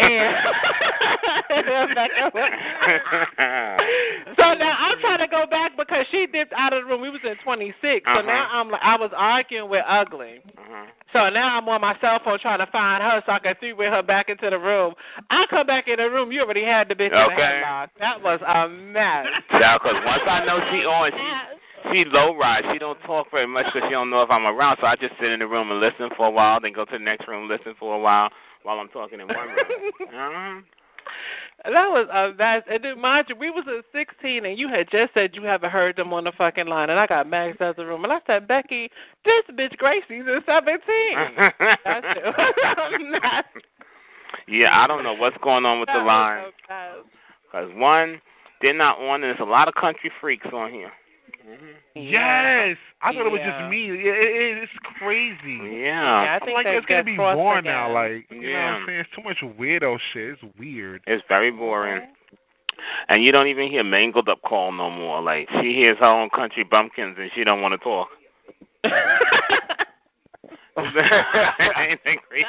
And 0.00 0.34
Rebecca 0.34 1.15
So 4.36 4.52
now 4.52 4.76
I'm 4.78 4.98
trying 5.00 5.18
to 5.20 5.28
go 5.28 5.46
back 5.46 5.76
because 5.76 6.06
she 6.10 6.26
dipped 6.26 6.52
out 6.56 6.72
of 6.72 6.82
the 6.84 6.88
room. 6.88 7.00
We 7.00 7.10
was 7.10 7.20
in 7.24 7.36
26, 7.42 8.04
so 8.04 8.10
Uh-huh. 8.10 8.22
now 8.22 8.48
I'm 8.52 8.70
like, 8.70 8.80
I 8.82 8.96
was 8.96 9.10
arguing 9.16 9.68
with 9.70 9.84
Ugly. 9.86 10.40
uh-huh. 10.58 10.86
So 11.12 11.28
now 11.30 11.56
I'm 11.56 11.68
on 11.68 11.80
my 11.80 11.96
cell 12.00 12.18
phone 12.24 12.38
trying 12.40 12.58
to 12.58 12.66
find 12.66 13.02
her 13.02 13.22
so 13.24 13.32
I 13.32 13.38
can 13.38 13.54
three-way 13.60 13.86
her 13.86 14.02
back 14.02 14.28
into 14.28 14.50
the 14.50 14.58
room. 14.58 14.94
I 15.30 15.46
come 15.48 15.66
back 15.66 15.88
in 15.88 15.96
the 15.96 16.10
room, 16.10 16.32
you 16.32 16.42
already 16.42 16.64
had 16.64 16.88
the 16.88 16.94
bitch 16.94 17.06
in 17.06 17.12
the 17.12 17.32
Okay. 17.32 17.62
headlock. 17.62 17.88
That 17.98 18.20
was 18.22 18.40
a 18.42 18.68
mess. 18.68 19.26
Yeah, 19.52 19.78
'cause 19.78 19.94
once 20.04 20.22
I 20.26 20.44
know 20.44 20.58
she 20.70 20.84
on, 20.84 21.12
she 21.12 21.18
she 21.92 22.04
low 22.04 22.34
ride. 22.36 22.64
She 22.72 22.78
don't 22.78 23.00
talk 23.02 23.30
very 23.30 23.46
much 23.46 23.66
because 23.72 23.86
she 23.88 23.92
don't 23.92 24.10
know 24.10 24.22
if 24.22 24.30
I'm 24.30 24.46
around. 24.46 24.78
So 24.80 24.86
I 24.86 24.96
just 24.96 25.14
sit 25.20 25.30
in 25.30 25.38
the 25.38 25.46
room 25.46 25.70
and 25.70 25.78
listen 25.80 26.10
for 26.16 26.26
a 26.26 26.30
while, 26.30 26.60
then 26.60 26.72
go 26.72 26.84
to 26.84 26.92
the 26.92 26.98
next 26.98 27.28
room, 27.28 27.42
and 27.42 27.48
listen 27.48 27.74
for 27.78 27.94
a 27.94 27.98
while 27.98 28.30
while 28.64 28.78
I'm 28.80 28.88
talking 28.88 29.20
in 29.20 29.28
one 29.28 29.48
room. 29.48 29.56
uh-huh. 30.08 30.60
That 31.64 31.88
was 31.88 32.06
uh, 32.12 32.32
a 32.32 32.34
mess. 32.34 32.62
And 32.70 32.84
then 32.84 33.00
mind 33.00 33.26
you, 33.28 33.36
we 33.36 33.50
was 33.50 33.64
at 33.66 33.84
16, 33.92 34.44
and 34.44 34.58
you 34.58 34.68
had 34.68 34.88
just 34.90 35.14
said 35.14 35.30
you 35.34 35.42
haven't 35.42 35.70
heard 35.70 35.96
them 35.96 36.12
on 36.12 36.24
the 36.24 36.32
fucking 36.36 36.66
line, 36.66 36.90
and 36.90 37.00
I 37.00 37.06
got 37.06 37.28
Max 37.28 37.60
out 37.60 37.76
the 37.76 37.86
room, 37.86 38.04
and 38.04 38.12
I 38.12 38.18
said, 38.26 38.46
Becky, 38.46 38.90
this 39.24 39.42
bitch 39.52 39.76
Gracie's 39.76 40.26
in 40.26 40.40
17. 40.46 40.80
That's 41.84 42.06
it. 42.06 42.24
was 42.24 42.92
a 42.94 43.10
mess. 43.10 43.44
yeah, 44.48 44.68
I 44.72 44.86
don't 44.86 45.02
know 45.02 45.14
what's 45.14 45.36
going 45.42 45.64
on 45.64 45.80
with 45.80 45.88
That 45.88 45.98
the 45.98 46.04
line. 46.04 46.44
Because 47.50 47.70
one, 47.74 48.20
they're 48.60 48.74
not 48.74 48.98
on, 48.98 49.14
and 49.16 49.24
there's 49.24 49.40
a 49.40 49.44
lot 49.44 49.66
of 49.66 49.74
country 49.74 50.10
freaks 50.20 50.46
on 50.52 50.72
here. 50.72 50.92
Yes, 51.94 52.76
I 53.02 53.12
thought 53.12 53.26
it 53.26 53.32
was 53.32 53.40
Yeah. 53.40 53.60
just 53.60 53.70
me. 53.70 53.90
It, 53.90 54.06
it, 54.06 54.62
it's 54.64 54.72
crazy. 54.98 55.58
Yeah. 55.80 56.22
Yeah, 56.24 56.30
I 56.32 56.34
I'm 56.34 56.40
think 56.40 56.54
like, 56.56 56.66
it's 56.66 56.86
gonna 56.86 57.04
be 57.04 57.16
crossed 57.16 57.36
more 57.36 57.58
again. 57.58 57.72
now. 57.72 57.92
Like, 57.92 58.26
you 58.30 58.52
know 58.52 58.58
what 58.58 58.58
I'm 58.58 58.86
saying? 58.86 59.00
It's 59.00 59.10
too 59.14 59.22
much 59.22 59.38
weirdo 59.58 59.98
shit. 60.12 60.38
It's 60.42 60.42
weird. 60.58 61.02
It's 61.06 61.22
very 61.28 61.50
boring. 61.50 62.02
And 63.08 63.22
you 63.24 63.32
don't 63.32 63.46
even 63.48 63.70
hear 63.70 63.82
mangled 63.84 64.28
up 64.28 64.42
call 64.42 64.70
no 64.72 64.90
more. 64.90 65.22
Like 65.22 65.48
she 65.62 65.72
hears 65.74 65.96
her 65.98 66.06
own 66.06 66.28
country 66.30 66.64
bumpkins 66.64 67.16
and 67.18 67.30
she 67.34 67.42
don't 67.44 67.62
want 67.62 67.72
to 67.72 67.78
talk. 67.78 68.08
Ain't 70.78 70.94
that 72.04 72.16
crazy? 72.28 72.44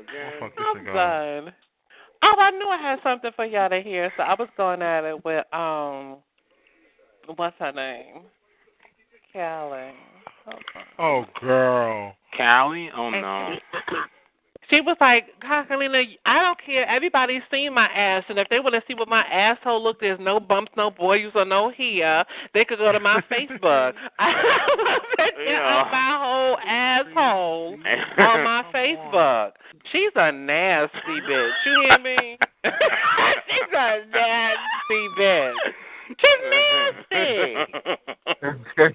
Okay. 0.00 0.40
I'm 0.40 0.76
nigga. 0.78 0.94
done. 1.44 1.52
Oh, 2.24 2.34
I 2.38 2.50
knew 2.52 2.68
I 2.68 2.78
had 2.80 2.98
something 3.02 3.30
for 3.36 3.44
y'all 3.44 3.68
to 3.68 3.80
hear, 3.82 4.12
so 4.16 4.22
I 4.22 4.34
was 4.38 4.48
going 4.56 4.80
at 4.80 5.04
it 5.04 5.24
with 5.24 5.44
um, 5.52 6.18
what's 7.36 7.56
her 7.58 7.72
name? 7.72 8.22
Callie. 9.32 9.92
Oh, 10.98 11.24
girl. 11.40 12.14
Callie? 12.36 12.90
Oh 12.96 13.10
no. 13.10 13.54
She 14.70 14.80
was 14.80 14.96
like, 15.00 15.26
Cocalina, 15.42 16.02
I 16.24 16.40
don't 16.40 16.58
care. 16.64 16.88
Everybody's 16.88 17.42
seen 17.50 17.74
my 17.74 17.86
ass, 17.88 18.24
and 18.28 18.38
if 18.38 18.48
they 18.48 18.58
want 18.58 18.74
to 18.74 18.82
see 18.88 18.94
what 18.94 19.08
my 19.08 19.22
asshole 19.22 19.82
look, 19.82 20.00
there's 20.00 20.20
no 20.20 20.40
bumps, 20.40 20.72
no 20.76 20.90
boils, 20.90 21.32
or 21.34 21.44
no 21.44 21.70
hair. 21.70 22.24
They 22.54 22.64
could 22.64 22.78
go 22.78 22.90
to 22.90 23.00
my 23.00 23.20
Facebook. 23.30 23.92
I 24.18 24.30
have 24.30 24.78
a 24.78 25.16
picture 25.16 25.44
Yeah. 25.44 25.82
of 25.82 25.92
my 25.92 26.16
whole 26.18 26.58
asshole 26.66 27.74
on 28.18 28.44
my 28.44 28.64
Facebook. 28.74 29.52
She's 29.90 30.12
a 30.14 30.32
nasty 30.32 31.20
bitch. 31.28 31.50
You 31.66 31.82
hear 31.88 31.98
me? 31.98 32.38
She's 32.64 33.72
a 33.72 34.00
nasty 34.10 35.08
bitch. 35.18 35.54
Nasty. 36.20 37.54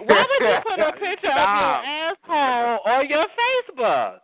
Why 0.05 0.25
would 0.25 0.41
you 0.41 0.57
put 0.63 0.79
a 0.79 0.91
picture 0.93 1.31
of 1.31 1.49
your 1.57 1.77
asshole 1.85 2.79
on 2.85 3.09
your 3.09 3.25
Facebook? 3.37 4.19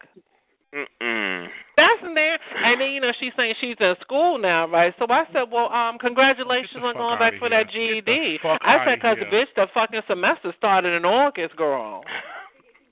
Mm-mm. 0.73 1.47
That's 1.77 2.01
in 2.03 2.15
there. 2.15 2.39
And 2.63 2.81
then, 2.81 2.89
you 2.91 2.99
know, 3.01 3.11
she's 3.19 3.31
saying 3.37 3.53
she's 3.61 3.75
in 3.79 3.95
school 4.01 4.39
now, 4.39 4.67
right? 4.67 4.93
So 4.97 5.05
I 5.07 5.25
said, 5.31 5.43
well, 5.51 5.71
um, 5.71 5.99
congratulations 5.99 6.81
on 6.83 6.95
going 6.95 7.19
back 7.19 7.33
for 7.37 7.47
here. 7.47 7.63
that 7.63 7.71
GED. 7.71 8.39
I 8.43 8.83
said, 8.85 8.95
because, 8.95 9.17
bitch, 9.31 9.45
the 9.55 9.67
fucking 9.73 10.01
semester 10.07 10.51
started 10.57 10.93
in 10.95 11.05
August, 11.05 11.55
girl. 11.55 12.03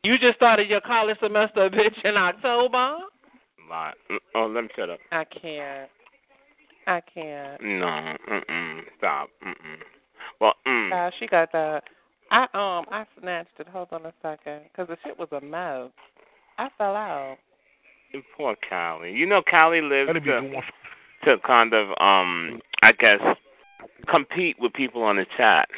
You 0.03 0.17
just 0.17 0.35
started 0.37 0.67
your 0.67 0.81
college 0.81 1.17
semester, 1.21 1.69
bitch, 1.69 1.93
in 2.03 2.17
October? 2.17 2.95
Lie. 3.69 3.93
Mm, 4.09 4.17
Oh, 4.33 4.47
let 4.47 4.63
me 4.63 4.69
shut 4.75 4.89
up. 4.89 4.97
I 5.11 5.23
can't. 5.25 5.91
I 6.87 7.01
can't. 7.01 7.61
No. 7.61 8.15
Mm-mm. 8.29 8.81
Stop. 8.97 9.29
Mm-mm. 9.45 9.77
Well, 10.39 10.53
mm. 10.67 10.91
Wow, 10.91 11.11
she 11.19 11.27
got 11.27 11.51
that. 11.51 11.83
I 12.31 12.43
um 12.53 12.85
I 12.91 13.05
snatched 13.19 13.59
it. 13.59 13.67
Hold 13.67 13.89
on 13.91 14.05
a 14.05 14.13
second, 14.21 14.61
because 14.71 14.87
the 14.87 14.97
shit 15.05 15.19
was 15.19 15.29
a 15.31 15.41
mess. 15.41 15.91
I 16.57 16.69
fell 16.77 16.95
out. 16.95 17.37
Poor 18.35 18.55
Callie. 18.69 19.13
You 19.13 19.25
know 19.25 19.41
Callie 19.41 19.81
lives 19.81 20.11
to, 20.25 20.61
to 21.25 21.37
kind 21.45 21.73
of, 21.73 21.89
um, 21.99 22.59
I 22.81 22.91
guess, 22.99 23.19
compete 24.09 24.57
with 24.59 24.73
people 24.73 25.03
on 25.03 25.15
the 25.15 25.25
chat. 25.37 25.69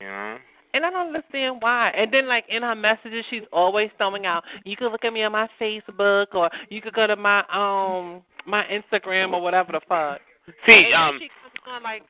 You 0.00 0.08
know? 0.08 0.38
And 0.74 0.86
I 0.86 0.90
don't 0.90 1.14
understand 1.14 1.58
why. 1.60 1.90
And 1.90 2.12
then, 2.12 2.26
like 2.26 2.44
in 2.48 2.62
her 2.62 2.74
messages, 2.74 3.24
she's 3.28 3.42
always 3.52 3.90
throwing 3.98 4.26
out, 4.26 4.42
"You 4.64 4.76
can 4.76 4.88
look 4.88 5.04
at 5.04 5.12
me 5.12 5.22
on 5.22 5.32
my 5.32 5.48
Facebook, 5.60 6.34
or 6.34 6.50
you 6.70 6.80
could 6.80 6.94
go 6.94 7.06
to 7.06 7.14
my 7.14 7.44
um 7.52 8.22
my 8.46 8.64
Instagram 8.64 9.32
or 9.32 9.40
whatever 9.40 9.72
the 9.72 9.80
fuck." 9.88 10.20
See, 10.68 10.90
And 10.92 10.94
um, 10.94 11.20
on 11.68 11.82
like 11.82 12.02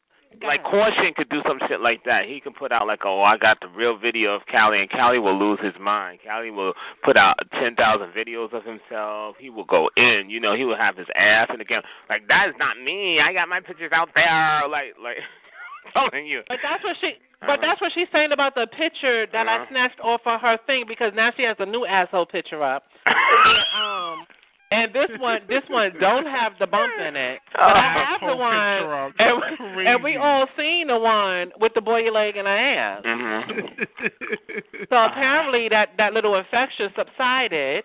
like 0.42 0.62
Caution 0.64 1.12
could 1.14 1.28
do 1.28 1.42
some 1.46 1.58
shit 1.68 1.80
like 1.80 2.04
that. 2.04 2.24
He 2.26 2.40
could 2.40 2.54
put 2.54 2.72
out 2.72 2.86
like, 2.86 3.00
oh, 3.04 3.22
I 3.22 3.36
got 3.36 3.60
the 3.60 3.68
real 3.68 3.98
video 3.98 4.34
of 4.34 4.42
Cali, 4.50 4.80
and 4.80 4.88
Cali 4.88 5.18
will 5.18 5.38
lose 5.38 5.58
his 5.62 5.74
mind. 5.78 6.20
Cali 6.24 6.50
will 6.50 6.72
put 7.04 7.16
out 7.18 7.36
ten 7.52 7.74
thousand 7.74 8.12
videos 8.12 8.52
of 8.54 8.64
himself. 8.64 9.36
He 9.38 9.50
will 9.50 9.64
go 9.64 9.90
in, 9.96 10.30
you 10.30 10.40
know, 10.40 10.56
he 10.56 10.64
will 10.64 10.76
have 10.76 10.96
his 10.96 11.06
ass 11.14 11.48
in 11.52 11.58
the 11.58 11.64
camera. 11.64 11.84
Like 12.08 12.26
that 12.28 12.48
is 12.48 12.54
not 12.58 12.78
me. 12.82 13.20
I 13.20 13.32
got 13.32 13.48
my 13.48 13.60
pictures 13.60 13.92
out 13.92 14.08
there. 14.14 14.62
Like, 14.70 14.94
like 15.02 15.16
telling 15.92 16.26
you. 16.26 16.42
But 16.48 16.58
that's 16.62 16.82
what 16.82 16.96
she. 17.00 17.12
But 17.44 17.58
that's 17.60 17.80
what 17.80 17.90
she's 17.92 18.06
saying 18.12 18.30
about 18.30 18.54
the 18.54 18.68
picture 18.68 19.26
that 19.32 19.46
Uh-huh. 19.48 19.64
I 19.66 19.68
snatched 19.68 19.98
off 20.00 20.20
of 20.26 20.40
her 20.40 20.58
thing 20.66 20.84
because 20.86 21.12
now 21.14 21.30
she 21.36 21.42
has 21.42 21.56
a 21.58 21.66
new 21.66 21.84
asshole 21.84 22.24
picture 22.26 22.62
up. 22.62 22.84
and, 23.06 23.58
um, 23.76 24.26
and 24.72 24.92
this 24.92 25.10
one, 25.18 25.40
this 25.48 25.62
one 25.68 25.92
don't 26.00 26.26
have 26.26 26.52
the 26.58 26.66
bump 26.66 26.92
in 27.06 27.14
it. 27.16 27.40
But 27.52 27.60
I 27.62 28.06
have 28.08 28.20
the 28.20 28.36
one, 28.36 29.12
and, 29.18 29.42
Crazy. 29.74 29.88
and 29.88 30.02
we 30.02 30.16
all 30.16 30.46
seen 30.56 30.86
the 30.88 30.98
one 30.98 31.52
with 31.60 31.72
the 31.74 31.80
boy 31.80 32.10
leg 32.10 32.36
and 32.36 32.46
her 32.46 32.56
ass. 32.56 33.02
Mhm. 33.04 33.86
So 34.88 34.96
apparently 34.96 35.68
that 35.68 35.90
that 35.98 36.12
little 36.12 36.36
infection 36.36 36.90
subsided. 36.96 37.84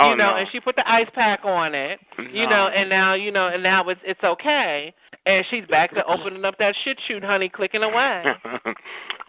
Oh, 0.00 0.10
you 0.10 0.16
know, 0.16 0.30
no. 0.30 0.36
and 0.36 0.48
she 0.52 0.60
put 0.60 0.76
the 0.76 0.88
ice 0.88 1.08
pack 1.12 1.40
on 1.44 1.74
it. 1.74 1.98
You 2.32 2.48
know, 2.48 2.68
and 2.68 2.88
now 2.88 3.14
you 3.14 3.32
know, 3.32 3.48
and 3.48 3.62
now 3.62 3.88
it's 3.88 4.00
it's 4.04 4.22
okay. 4.22 4.94
And 5.26 5.44
she's 5.50 5.64
back 5.66 5.92
to 5.94 6.04
opening 6.06 6.44
up 6.44 6.56
that 6.58 6.74
shit 6.84 6.98
shoot, 7.08 7.22
honey, 7.24 7.48
clicking 7.48 7.82
away. 7.82 8.22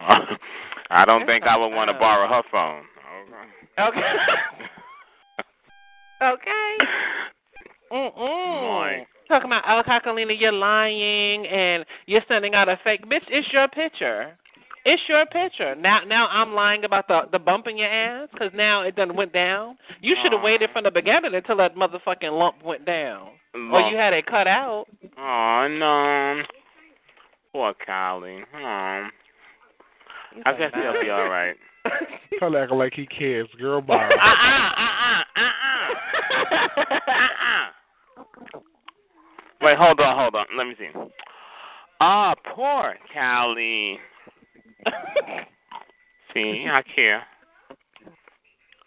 I 0.90 1.04
don't 1.04 1.26
think 1.26 1.44
I 1.44 1.56
would 1.56 1.74
want 1.74 1.88
to 1.88 1.94
borrow 1.98 2.28
her 2.28 2.42
phone. 2.50 2.82
Okay. 3.78 3.98
okay. 3.98 4.12
Mm-mm. 7.92 8.14
Boy. 8.14 9.06
Talking 9.28 9.46
about 9.46 9.64
Al 9.66 9.82
Cocalina, 9.84 10.38
you're 10.38 10.52
lying 10.52 11.46
and 11.46 11.84
you're 12.06 12.22
sending 12.28 12.54
out 12.54 12.68
a 12.68 12.78
fake 12.82 13.04
bitch. 13.06 13.22
It's 13.28 13.48
your 13.52 13.68
picture. 13.68 14.36
It's 14.84 15.02
your 15.08 15.26
picture. 15.26 15.74
Now, 15.74 16.00
now 16.06 16.26
I'm 16.28 16.54
lying 16.54 16.84
about 16.84 17.06
the 17.06 17.22
the 17.30 17.38
bump 17.38 17.66
in 17.66 17.76
your 17.76 17.88
ass 17.88 18.28
because 18.32 18.50
now 18.54 18.82
it 18.82 18.96
done 18.96 19.14
went 19.14 19.32
down. 19.32 19.76
You 20.00 20.16
should 20.22 20.32
have 20.32 20.42
waited 20.42 20.70
from 20.72 20.84
the 20.84 20.90
beginning 20.90 21.34
until 21.34 21.56
that 21.58 21.76
motherfucking 21.76 22.32
lump 22.32 22.64
went 22.64 22.86
down, 22.86 23.28
or 23.54 23.80
you 23.82 23.96
had 23.96 24.14
it 24.14 24.26
cut 24.26 24.46
out. 24.46 24.86
Oh 25.18 25.68
no. 25.68 26.42
Poor 27.52 27.74
Kylie. 27.86 28.42
Oh. 28.54 29.08
I 30.46 30.52
guess 30.56 30.70
he'll 30.74 31.02
be 31.02 31.10
all 31.10 31.28
right. 31.28 31.56
Tell 32.38 32.56
acting 32.56 32.78
like 32.78 32.94
he 32.94 33.06
cares, 33.06 33.48
girl. 33.58 33.78
Uh 33.78 33.82
Bye. 33.86 33.94
uh 33.94 33.98
uh 33.98 34.90
uh 35.00 35.24
uh 35.36 35.50
uh 36.86 37.12
uh. 37.12 37.68
Wait, 39.62 39.76
hold 39.76 40.00
on, 40.00 40.16
hold 40.18 40.34
on. 40.34 40.46
Let 40.56 40.66
me 40.66 40.74
see. 40.78 40.88
Ah, 42.00 42.34
poor 42.54 42.96
Callie. 43.12 43.98
See, 46.34 46.66
I 46.70 46.82
care. 46.94 47.22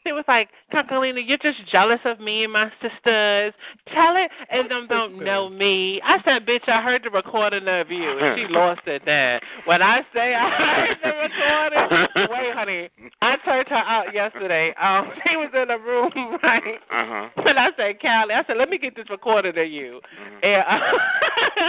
It 0.06 0.14
was 0.14 0.26
like, 0.28 0.50
Cocalina, 0.74 1.22
you're 1.26 1.38
just 1.38 1.60
jealous 1.72 2.00
of 2.06 2.20
me 2.20 2.44
and 2.44 2.54
my 2.54 2.72
sisters. 2.82 3.54
Tell 3.94 4.16
it, 4.16 4.32
and 4.50 4.70
them 4.70 4.88
don't 4.90 5.24
know 5.24 5.50
me. 5.50 6.02
I 6.04 6.18
said, 6.26 6.46
bitch, 6.46 6.68
I 6.68 6.82
heard 6.82 7.04
the 7.04 7.12
recording 7.12 7.68
of 7.68 7.92
you, 7.92 8.18
and 8.20 8.38
she 8.48 8.52
lost 8.52 8.82
it 8.88 9.04
then. 9.06 9.40
When 9.66 9.82
I 9.82 10.02
say 10.14 10.34
I 10.34 10.50
heard 10.50 10.98
the 11.04 11.10
recording, 11.10 12.08
wait, 12.32 12.54
honey, 12.54 12.90
I 13.22 13.36
turned 13.46 13.68
her 13.70 13.76
out 13.76 14.14
yesterday. 14.14 14.74
Um, 14.82 15.12
she 15.28 15.36
was 15.36 15.52
in 15.54 15.68
the 15.68 15.78
room, 15.78 16.38
right? 16.44 16.80
Uh 16.92 17.30
huh. 17.36 17.44
And 17.46 17.60
I 17.60 17.68
said, 17.78 18.02
Callie, 18.02 18.34
I 18.34 18.44
said, 18.48 18.58
let 18.58 18.70
me 18.70 18.78
get 18.78 18.96
this 18.96 19.10
recording 19.10 19.58
of 19.58 19.68
you. 19.68 20.02
And 20.42 20.64
uh, 20.68 20.80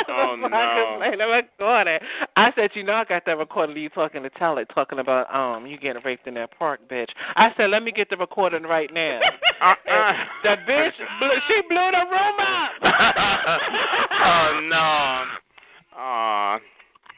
Oh, 0.09 0.37
I 0.44 0.49
no. 0.49 0.49
could 0.49 0.99
play 0.99 1.16
the 1.16 1.26
recording, 1.26 1.99
I 2.37 2.52
said, 2.56 2.71
you 2.75 2.83
know, 2.83 2.94
I 2.94 3.04
got 3.04 3.25
that 3.26 3.38
recording 3.38 3.76
of 3.76 3.83
you 3.83 3.88
talking 3.90 4.23
to 4.23 4.30
Tell 4.30 4.59
talking 4.75 4.99
about 4.99 5.35
um 5.35 5.66
you 5.66 5.78
getting 5.78 6.02
raped 6.04 6.26
in 6.26 6.35
that 6.35 6.56
park, 6.59 6.80
bitch. 6.88 7.09
I 7.37 7.52
said, 7.56 7.71
let 7.71 7.83
me 7.83 7.92
get 7.92 8.11
the 8.11 8.16
recording 8.16 8.62
right 8.64 8.92
now. 8.92 9.21
uh-uh. 9.61 10.12
the 10.42 10.56
bitch, 10.68 10.92
blew, 11.18 11.30
she 11.49 11.62
blew 11.68 11.90
the 11.90 12.04
room 12.11 12.40
up. 12.40 12.71
oh 14.25 14.61
no. 14.71 15.25
Oh. 15.97 16.59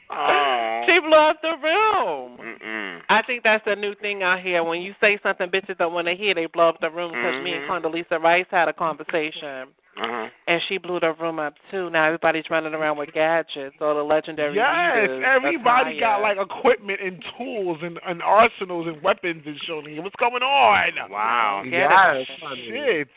Oh. 0.09 0.83
She 0.87 0.99
blew 0.99 1.13
up 1.17 1.41
the 1.41 1.55
room. 1.61 2.37
Mm-mm. 2.39 3.01
I 3.09 3.21
think 3.23 3.43
that's 3.43 3.65
the 3.65 3.75
new 3.75 3.93
thing 3.95 4.23
out 4.23 4.39
here. 4.39 4.63
When 4.63 4.81
you 4.81 4.95
say 5.01 5.19
something 5.21 5.49
bitches 5.49 5.77
don't 5.77 5.93
want 5.93 6.07
to 6.07 6.15
hear, 6.15 6.33
they 6.33 6.45
blow 6.45 6.69
up 6.69 6.79
the 6.79 6.89
room. 6.89 7.11
Because 7.11 7.43
me 7.43 7.53
and 7.53 7.63
Mhm. 7.63 7.81
Condoleezza 7.83 8.21
Rice 8.21 8.45
had 8.49 8.69
a 8.69 8.73
conversation. 8.73 9.67
Uh-huh. 9.99 10.27
And 10.47 10.61
she 10.67 10.77
blew 10.77 10.99
the 10.99 11.13
room 11.13 11.39
up 11.39 11.55
too. 11.71 11.89
Now 11.89 12.05
everybody's 12.05 12.45
running 12.49 12.73
around 12.73 12.97
with 12.97 13.11
gadgets, 13.13 13.75
all 13.81 13.95
the 13.95 14.03
legendary 14.03 14.55
Yes, 14.55 15.09
leaders, 15.09 15.23
everybody 15.25 15.99
got 15.99 16.21
like 16.21 16.37
equipment 16.37 16.99
and 17.03 17.23
tools 17.37 17.79
and, 17.81 17.99
and 18.05 18.21
arsenals 18.21 18.87
and 18.87 19.01
weapons 19.01 19.43
and 19.45 19.57
showing 19.65 20.03
what's 20.03 20.15
going 20.17 20.43
on. 20.43 21.09
Wow. 21.09 21.63
Get 21.65 21.89
it. 21.91 22.27
Shit. 22.67 23.07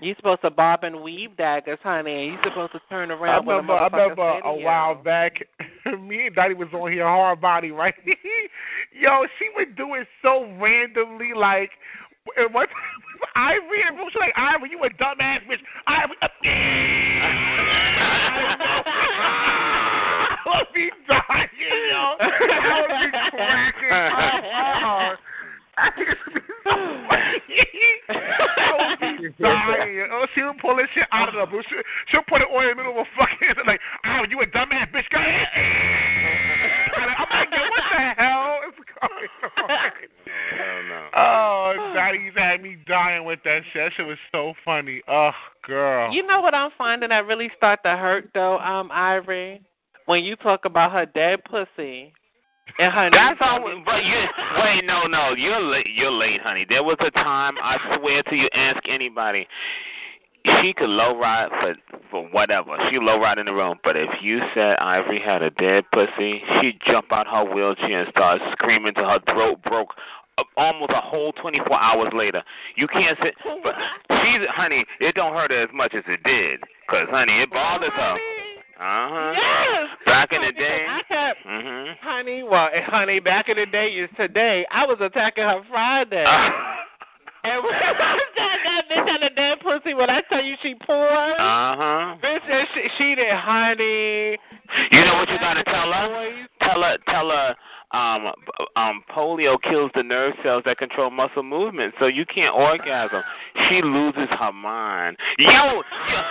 You 0.00 0.14
supposed 0.16 0.42
to 0.42 0.50
bob 0.50 0.82
and 0.82 1.02
weave 1.02 1.36
daggers, 1.36 1.78
honey, 1.82 2.24
and 2.26 2.32
you 2.32 2.38
supposed 2.44 2.72
to 2.72 2.80
turn 2.90 3.10
around 3.10 3.46
with 3.46 3.54
a 3.54 3.56
remember, 3.58 3.74
I 3.74 3.88
motherfucking 3.88 3.92
remember 3.92 4.38
a 4.40 4.54
while 4.54 4.94
back, 4.96 5.32
me 6.00 6.26
and 6.26 6.34
Daddy 6.34 6.54
was 6.54 6.68
on 6.74 6.92
here 6.92 7.06
hard 7.06 7.40
body, 7.40 7.70
right? 7.70 7.94
Yo, 8.92 9.24
she 9.38 9.48
would 9.56 9.76
do 9.76 9.94
it 9.94 10.06
so 10.20 10.44
randomly, 10.60 11.30
like 11.34 11.70
and 12.36 12.54
what 13.18 13.30
Ivory 13.36 13.82
and 13.86 13.96
she 13.96 14.18
like 14.18 14.32
Ivory, 14.36 14.70
you 14.70 14.78
a 14.82 14.90
dumbass 14.90 15.40
bitch. 15.46 15.60
Ivory, 15.86 16.16
I 20.44 20.58
would 20.58 20.68
be 20.74 20.90
dying, 21.08 21.48
yo. 21.90 22.16
I 22.20 22.80
would 22.80 22.96
be 23.00 23.10
cracking 23.30 23.90
up. 23.92 25.18
I 25.76 25.90
think 25.96 26.08
be. 27.48 27.68
I 28.08 28.16
would 28.78 29.00
be 29.00 29.28
dying. 29.42 30.08
Oh, 30.12 30.26
she 30.34 30.42
would 30.42 30.58
pull 30.58 30.76
this 30.76 30.86
shit 30.94 31.08
out 31.12 31.28
of 31.28 31.34
the 31.34 31.46
blue. 31.50 31.62
She, 31.68 31.74
she'll 32.10 32.22
put 32.28 32.42
it 32.42 32.48
on 32.48 32.62
in 32.64 32.70
the 32.70 32.76
middle 32.76 32.92
of 32.92 33.06
a 33.06 33.10
fucking 33.16 33.66
like, 33.66 33.80
oh, 34.06 34.24
you 34.28 34.40
a 34.40 34.46
dumbass 34.46 34.90
bitch. 34.92 35.08
Go 35.10 35.18
ahead. 35.18 35.48
I'm 37.18 37.28
like, 37.30 37.48
yo, 37.50 37.62
what 37.68 37.84
the 37.90 37.98
hell 38.16 38.60
is 38.68 38.74
going 38.74 38.86
on? 38.86 38.93
Hell 38.93 38.93
no. 40.88 41.08
Oh, 41.16 41.92
Daddy's 41.94 42.32
had 42.36 42.62
me 42.62 42.76
dying 42.88 43.24
with 43.24 43.38
that 43.44 43.60
shit. 43.72 43.84
That 43.84 43.92
shit 43.96 44.06
was 44.06 44.18
so 44.32 44.52
funny. 44.64 45.00
Oh, 45.08 45.30
girl. 45.66 46.12
You 46.12 46.26
know 46.26 46.40
what 46.40 46.54
I'm 46.54 46.70
finding 46.76 47.10
that 47.10 47.26
really 47.26 47.50
start 47.56 47.80
to 47.84 47.90
hurt 47.90 48.30
though, 48.34 48.58
um, 48.58 48.90
Ivory? 48.92 49.62
When 50.06 50.22
you 50.22 50.36
talk 50.36 50.64
about 50.64 50.92
her 50.92 51.06
dead 51.06 51.44
pussy 51.44 52.12
and 52.78 52.92
honey, 52.92 53.10
That's 53.12 53.40
new 53.40 53.46
all. 53.46 53.82
But 53.84 54.04
you 54.04 54.14
wait, 54.62 54.84
no, 54.84 55.06
no, 55.06 55.34
you're 55.36 55.60
late. 55.62 55.86
You're 55.94 56.12
late, 56.12 56.40
honey. 56.42 56.66
There 56.68 56.82
was 56.82 56.96
a 57.00 57.10
time 57.12 57.54
I 57.62 57.98
swear 57.98 58.22
to 58.24 58.34
you, 58.34 58.48
ask 58.54 58.80
anybody. 58.88 59.46
She 60.60 60.72
could 60.74 60.90
low 60.90 61.18
ride 61.18 61.48
for 61.60 61.74
for 62.10 62.28
whatever. 62.30 62.76
She 62.90 62.98
low 62.98 63.18
ride 63.18 63.38
in 63.38 63.46
the 63.46 63.52
room. 63.54 63.78
But 63.82 63.96
if 63.96 64.08
you 64.22 64.40
said 64.54 64.76
Ivory 64.78 65.20
had 65.24 65.42
a 65.42 65.50
dead 65.50 65.84
pussy, 65.92 66.42
she'd 66.60 66.78
jump 66.86 67.12
out 67.12 67.26
her 67.26 67.44
wheelchair 67.44 68.00
and 68.02 68.10
start 68.10 68.40
screaming 68.52 68.94
till 68.94 69.08
her 69.08 69.20
throat 69.32 69.62
broke. 69.62 69.94
uh, 70.38 70.42
Almost 70.56 70.92
a 70.92 71.00
whole 71.00 71.32
24 71.32 71.80
hours 71.80 72.12
later, 72.14 72.42
you 72.76 72.86
can't 72.88 73.16
sit. 73.22 73.34
But 73.62 73.74
she's 74.22 74.46
honey, 74.50 74.84
it 75.00 75.14
don't 75.14 75.32
hurt 75.32 75.50
her 75.50 75.62
as 75.62 75.70
much 75.72 75.94
as 75.94 76.04
it 76.06 76.22
did, 76.24 76.60
cause 76.90 77.06
honey, 77.10 77.40
it 77.40 77.50
bothers 77.50 77.90
her. 77.94 78.16
Uh 78.76 79.08
huh. 79.08 79.32
Yes. 79.36 79.88
Back 80.04 80.32
in 80.32 80.42
the 80.42 80.52
day. 80.58 80.84
I 80.88 81.02
kept, 81.08 81.46
Mhm. 81.46 81.94
honey, 82.02 82.42
well, 82.42 82.68
honey, 82.86 83.20
back 83.20 83.48
in 83.48 83.56
the 83.56 83.66
day 83.66 83.88
is 83.88 84.10
today. 84.16 84.66
I 84.70 84.84
was 84.84 84.98
attacking 85.00 85.44
her 85.44 85.62
Friday. 85.70 86.24
And 87.44 87.62
when 87.62 87.74
I 87.74 88.18
said 88.36 88.58
that 88.64 88.82
bitch 88.90 89.08
had 89.08 89.22
a 89.22 89.34
dead 89.34 89.60
pussy, 89.60 89.94
when 89.94 90.10
I 90.10 90.22
tell 90.28 90.42
you 90.42 90.54
she 90.62 90.74
poured, 90.86 91.38
Uh 91.38 91.76
huh. 91.76 92.16
bitch, 92.22 92.50
and 92.50 92.66
she, 92.74 92.82
she 92.98 93.14
did, 93.14 93.32
honey. 93.32 94.36
You 94.92 95.04
know 95.04 95.14
what 95.14 95.28
you 95.28 95.38
gotta 95.38 95.62
tell 95.64 95.92
her? 95.92 96.46
Tell 96.60 96.82
her, 96.82 96.96
tell 97.08 97.28
her. 97.30 97.54
Um, 97.92 98.32
um, 98.74 99.04
polio 99.14 99.56
kills 99.62 99.90
the 99.94 100.02
nerve 100.02 100.34
cells 100.42 100.64
that 100.66 100.78
control 100.78 101.10
muscle 101.10 101.44
movement, 101.44 101.94
so 102.00 102.06
you 102.06 102.24
can't 102.26 102.52
orgasm. 102.52 103.22
She 103.68 103.82
loses 103.82 104.26
her 104.40 104.50
mind. 104.52 105.16
Yo, 105.38 105.48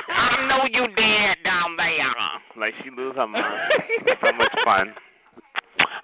I 0.10 0.46
know 0.50 0.65
you 0.70 0.88
dead 0.93 1.38
down 1.46 1.77
there. 1.77 2.13
Like 2.58 2.74
she 2.84 2.89
loses 2.89 3.15
her 3.15 3.27
mind. 3.27 3.46
so 4.22 4.32
much 4.34 4.51
fun. 4.65 4.93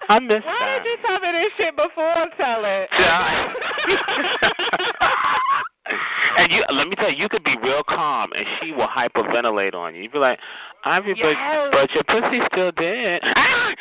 I 0.08 0.18
miss 0.18 0.42
Why 0.44 0.58
that. 0.58 0.82
did 0.82 0.90
you 0.90 0.96
tell 1.06 1.20
me 1.20 1.28
this 1.32 1.52
shit 1.56 1.76
before? 1.76 2.26
Tell 2.36 2.64
it. 2.64 2.88
and 6.38 6.50
you, 6.52 6.64
let 6.72 6.88
me 6.88 6.96
tell 6.96 7.10
you, 7.10 7.16
you 7.18 7.28
could 7.28 7.44
be 7.44 7.54
real 7.62 7.82
calm, 7.88 8.30
and 8.34 8.44
she 8.60 8.72
will 8.72 8.88
hyperventilate 8.88 9.74
on 9.74 9.94
you. 9.94 10.02
You'd 10.02 10.12
be 10.12 10.18
like, 10.18 10.38
"Ivy, 10.84 11.14
Yes. 11.16 11.18
but 11.22 11.36
but 11.72 11.90
your 11.94 12.02
pussy's 12.04 12.42
still 12.52 12.72
dead." 12.72 13.20
Ah, 13.36 13.72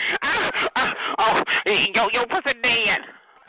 ah, 0.75 0.75
ah, 0.75 0.93
oh, 1.19 1.43
yo, 1.95 2.09
your 2.13 2.27
pussy 2.27 2.53
dead. 2.61 2.99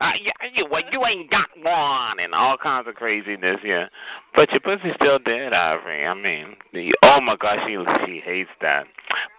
Uh, 0.00 0.12
yeah, 0.22 0.32
you, 0.54 0.64
well, 0.70 0.82
you 0.90 1.04
ain't 1.04 1.30
got 1.30 1.46
one, 1.62 2.18
and 2.20 2.34
all 2.34 2.56
kinds 2.56 2.88
of 2.88 2.94
craziness. 2.94 3.58
Yeah, 3.62 3.86
but 4.34 4.50
your 4.50 4.60
pussy's 4.60 4.94
still 4.96 5.18
dead, 5.18 5.52
Ivory. 5.52 6.06
I 6.06 6.14
mean, 6.14 6.56
the, 6.72 6.90
oh 7.04 7.20
my 7.20 7.36
gosh, 7.36 7.58
she 7.66 7.76
she 8.06 8.20
hates 8.24 8.48
that. 8.62 8.86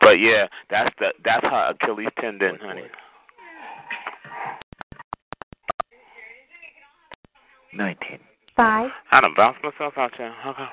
But 0.01 0.19
yeah, 0.19 0.45
that's 0.69 0.93
the 1.00 1.13
that's 1.25 1.43
her 1.43 1.71
Achilles 1.73 2.09
tendon, 2.19 2.57
honey. 2.61 2.83
Nineteen. 7.73 8.19
Five. 8.55 8.91
I 9.11 9.21
done 9.21 9.33
bounced 9.35 9.63
myself 9.63 9.93
out 9.97 10.11
there. 10.17 10.33
Okay. 10.45 10.65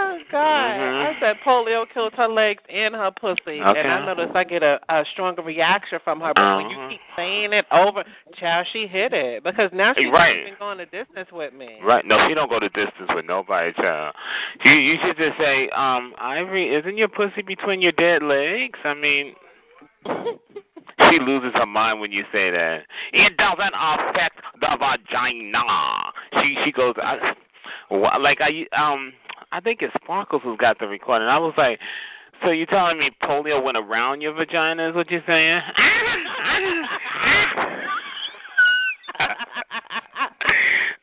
Oh 0.00 0.18
God! 0.30 0.78
Mhm. 0.78 1.16
I 1.16 1.20
said 1.20 1.36
polio 1.44 1.84
killed 1.92 2.14
her 2.14 2.28
legs 2.28 2.62
and 2.68 2.94
her 2.94 3.10
pussy, 3.10 3.60
Okay. 3.60 3.80
and 3.80 3.90
I 3.90 4.06
noticed 4.06 4.34
I 4.36 4.44
get 4.44 4.62
a, 4.62 4.78
a 4.88 5.04
stronger 5.12 5.42
reaction 5.42 5.98
from 6.04 6.20
her. 6.20 6.32
But 6.34 6.56
when 6.56 6.70
you 6.70 6.76
Uh-huh. 6.76 6.88
keep 6.90 7.00
saying 7.16 7.52
it 7.52 7.66
over, 7.72 8.04
child, 8.38 8.68
she 8.72 8.86
hit 8.86 9.12
it 9.12 9.42
because 9.42 9.72
now 9.72 9.94
she's 9.94 10.08
Right. 10.10 10.36
not 10.36 10.42
even 10.46 10.54
going 10.58 10.78
the 10.78 10.86
distance 10.86 11.32
with 11.32 11.52
me. 11.52 11.80
Right. 11.82 12.04
No, 12.04 12.28
she 12.28 12.34
don't 12.34 12.48
go 12.48 12.60
the 12.60 12.68
distance 12.68 13.10
with 13.12 13.24
nobody, 13.26 13.72
child. 13.72 14.14
You 14.64 14.72
you 14.74 14.98
should 15.02 15.16
just 15.16 15.36
say, 15.36 15.68
um, 15.70 16.14
Ivory, 16.18 16.72
isn't 16.76 16.96
your 16.96 17.08
pussy 17.08 17.42
between 17.42 17.80
your 17.82 17.92
dead 17.92 18.22
legs? 18.22 18.78
I 18.84 18.94
mean, 18.94 19.34
she 21.10 21.18
loses 21.20 21.52
her 21.54 21.66
mind 21.66 22.00
when 22.00 22.12
you 22.12 22.24
say 22.32 22.50
that. 22.50 22.80
It 23.12 23.36
doesn't 23.36 23.74
affect 23.74 24.40
the 24.60 24.76
vagina. 24.78 25.64
She 26.40 26.56
she 26.64 26.72
goes, 26.72 26.94
I, 27.02 27.34
like 28.18 28.38
I 28.40 28.66
um, 28.76 29.12
I 29.52 29.60
think 29.60 29.82
it's 29.82 29.94
Sparkles 30.02 30.42
who's 30.44 30.58
got 30.58 30.78
the 30.78 30.86
recording. 30.86 31.28
I 31.28 31.38
was 31.38 31.54
like, 31.56 31.78
so 32.44 32.50
you 32.50 32.66
telling 32.66 32.98
me 32.98 33.10
polio 33.22 33.62
went 33.62 33.76
around 33.76 34.20
your 34.20 34.34
vagina? 34.34 34.90
Is 34.90 34.94
what 34.94 35.10
you're 35.10 35.22
saying? 35.26 35.60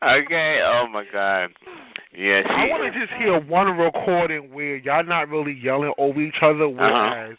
okay. 0.04 0.62
Oh 0.64 0.88
my 0.92 1.04
God. 1.12 1.50
Yeah, 2.18 2.44
she. 2.44 2.50
I 2.50 2.70
want 2.70 2.94
to 2.94 3.00
just 3.00 3.12
hear 3.20 3.40
one 3.42 3.78
recording 3.78 4.54
where 4.54 4.78
y'all 4.78 5.04
not 5.04 5.28
really 5.30 5.60
yelling 5.62 5.94
over 5.98 6.22
each 6.22 6.36
other, 6.42 6.66
Uh-huh. 6.66 7.36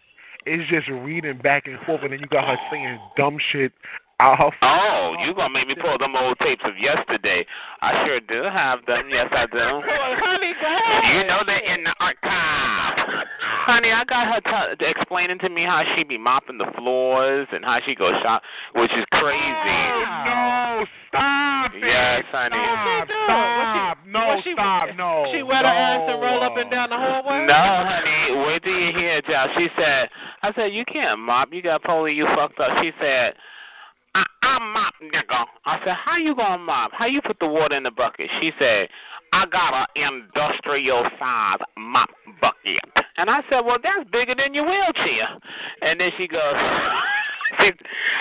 Whereas 0.46 0.60
it's 0.60 0.70
just 0.70 0.88
reading 1.04 1.38
back 1.38 1.66
and 1.66 1.78
forth, 1.86 2.02
and 2.02 2.12
then 2.12 2.20
you 2.20 2.26
got 2.26 2.46
her 2.46 2.56
saying 2.70 2.98
dumb 3.16 3.38
shit 3.52 3.72
out 4.20 4.38
her. 4.38 4.50
Oh, 4.62 5.14
you 5.24 5.34
gonna 5.34 5.52
make 5.52 5.68
me 5.68 5.74
pull 5.74 5.98
them 5.98 6.14
old 6.16 6.38
tapes 6.38 6.62
of 6.64 6.72
yesterday? 6.80 7.44
I 7.82 8.06
sure 8.06 8.20
do 8.20 8.42
have 8.44 8.84
them. 8.86 9.08
Yes, 9.10 9.28
I 9.30 9.46
do. 9.46 9.58
Well, 9.58 9.82
honey, 9.84 10.54
go 10.60 10.66
ahead. 10.66 11.16
You 11.16 11.26
know 11.26 11.42
they're 11.44 11.74
in 11.74 11.84
the 11.84 11.94
archive. 12.00 13.26
Honey, 13.66 13.90
I 13.90 14.04
got 14.04 14.30
her 14.30 14.76
t- 14.78 14.86
explaining 14.86 15.40
to 15.40 15.48
me 15.48 15.64
how 15.64 15.82
she 15.96 16.04
be 16.04 16.16
mopping 16.16 16.56
the 16.56 16.70
floors 16.78 17.48
and 17.50 17.64
how 17.64 17.80
she 17.84 17.96
goes 17.96 18.14
shop, 18.22 18.40
which 18.76 18.92
is 18.92 19.04
crazy. 19.10 19.42
Oh, 19.42 20.22
No, 20.24 20.86
stop 21.08 21.74
it. 21.74 21.82
Yes, 21.82 22.22
honey. 22.30 22.54
Stop, 22.54 23.02
What 23.02 23.10
she 23.10 23.14
stop. 23.26 23.58
What 23.58 24.06
she- 24.06 24.10
no, 24.12 24.26
what 24.28 24.44
she- 24.44 24.52
stop, 24.52 24.88
no. 24.96 25.32
She 25.34 25.42
wet 25.42 25.64
her 25.64 25.70
ass 25.70 26.08
and 26.08 26.22
roll 26.22 26.44
up 26.44 26.56
and 26.56 26.70
down 26.70 26.90
the 26.90 26.96
hallway. 26.96 27.44
No, 27.46 27.54
honey. 27.90 28.46
Wait 28.46 28.62
till 28.62 28.72
you 28.78 28.92
hear 28.94 29.16
it, 29.18 29.26
y'all. 29.28 29.48
She 29.58 29.68
said, 29.76 30.10
I 30.42 30.52
said, 30.54 30.72
you 30.72 30.84
can't 30.84 31.18
mop. 31.18 31.52
You 31.52 31.60
got 31.60 31.82
polio. 31.82 32.14
You 32.14 32.26
fucked 32.36 32.60
up. 32.60 32.70
She 32.80 32.92
said, 33.00 33.34
I, 34.14 34.22
I 34.42 34.58
mop, 34.60 34.94
nigga. 35.02 35.44
I 35.66 35.78
said, 35.84 35.94
how 35.94 36.16
you 36.18 36.36
gonna 36.36 36.62
mop? 36.62 36.92
How 36.92 37.06
you 37.06 37.20
put 37.20 37.40
the 37.40 37.48
water 37.48 37.74
in 37.74 37.82
the 37.82 37.90
bucket? 37.90 38.30
She 38.40 38.52
said, 38.60 38.88
I 39.32 39.46
got 39.46 39.74
a 39.74 39.86
industrial 39.94 41.04
size 41.18 41.58
mop 41.78 42.10
bucket. 42.40 42.80
And 43.16 43.30
I 43.30 43.40
said, 43.48 43.60
well, 43.60 43.78
that's 43.82 44.08
bigger 44.10 44.34
than 44.34 44.54
your 44.54 44.64
wheelchair. 44.64 45.28
And 45.82 46.00
then 46.00 46.10
she 46.16 46.28
goes, 46.28 46.40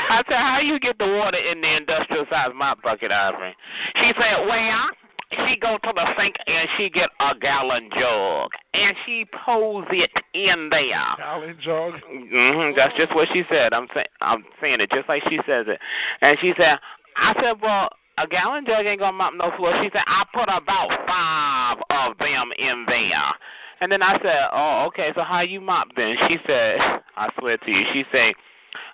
I 0.10 0.24
said, 0.28 0.38
how 0.38 0.60
you 0.62 0.80
get 0.80 0.98
the 0.98 1.08
water 1.08 1.38
in 1.38 1.62
the 1.62 1.78
industrial 1.78 2.26
size 2.30 2.52
mop 2.56 2.82
bucket, 2.82 3.12
Ivory? 3.12 3.56
She 3.96 4.12
said, 4.18 4.46
well, 4.48 4.90
she 5.32 5.58
go 5.60 5.78
to 5.84 5.92
the 5.94 6.06
sink 6.18 6.36
and 6.48 6.68
she 6.78 6.90
get 6.90 7.10
a 7.20 7.38
gallon 7.38 7.90
jug 8.00 8.50
and 8.74 8.96
she 9.06 9.26
pose 9.46 9.86
it 9.92 10.12
in 10.34 10.70
there. 10.70 11.16
Gallon 11.18 11.58
jug. 11.64 11.94
Mm 12.12 12.72
hmm 12.72 12.78
That's 12.78 12.96
just 12.98 13.14
what 13.16 13.28
she 13.34 13.44
said. 13.50 13.74
I'm 13.74 13.88
saying 13.94 14.06
I'm 14.22 14.46
saying 14.62 14.82
it 14.82 14.92
just 14.92 15.10
like 15.10 15.24
she 15.30 15.38
says 15.48 15.66
it. 15.68 15.80
And 16.22 16.38
she 16.42 16.54
said, 16.58 16.78
I 17.18 17.34
said, 17.42 17.62
well, 17.62 17.90
a 18.18 18.28
gallon 18.28 18.66
jug 18.66 18.86
ain't 18.86 19.00
gonna 19.00 19.18
mop 19.18 19.34
no 19.36 19.52
floor. 19.58 19.74
She 19.84 19.90
said, 19.92 20.04
I 20.08 20.24
put 20.34 20.44
about 20.44 20.90
five 21.06 21.78
of 21.90 22.18
them 22.18 22.52
in 22.58 22.86
there. 22.88 23.34
And 23.82 23.92
then 23.92 24.02
I 24.02 24.18
said, 24.22 24.48
oh, 24.54 24.86
okay. 24.88 25.12
So 25.16 25.24
how 25.24 25.42
you 25.42 25.60
mop 25.60 25.90
then? 25.96 26.16
She 26.28 26.38
said, 26.48 26.78
I 27.18 27.30
swear 27.40 27.58
to 27.58 27.72
you, 27.72 27.84
she 27.94 28.04
said, 28.12 28.34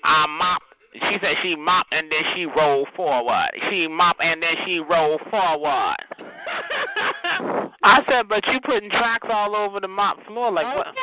I 0.03 0.25
mop. 0.27 0.61
She 0.93 1.17
said 1.21 1.35
she 1.41 1.55
mop 1.55 1.87
and 1.91 2.11
then 2.11 2.19
she 2.35 2.45
roll 2.45 2.85
forward. 2.97 3.51
She 3.69 3.87
mop 3.87 4.17
and 4.19 4.43
then 4.43 4.55
she 4.65 4.79
roll 4.79 5.19
forward. 5.29 5.95
I 7.83 8.01
said, 8.09 8.27
but 8.27 8.45
you 8.47 8.59
putting 8.65 8.89
tracks 8.89 9.27
all 9.31 9.55
over 9.55 9.79
the 9.79 9.87
mop 9.87 10.17
floor 10.27 10.51
like 10.51 10.75
what? 10.75 10.87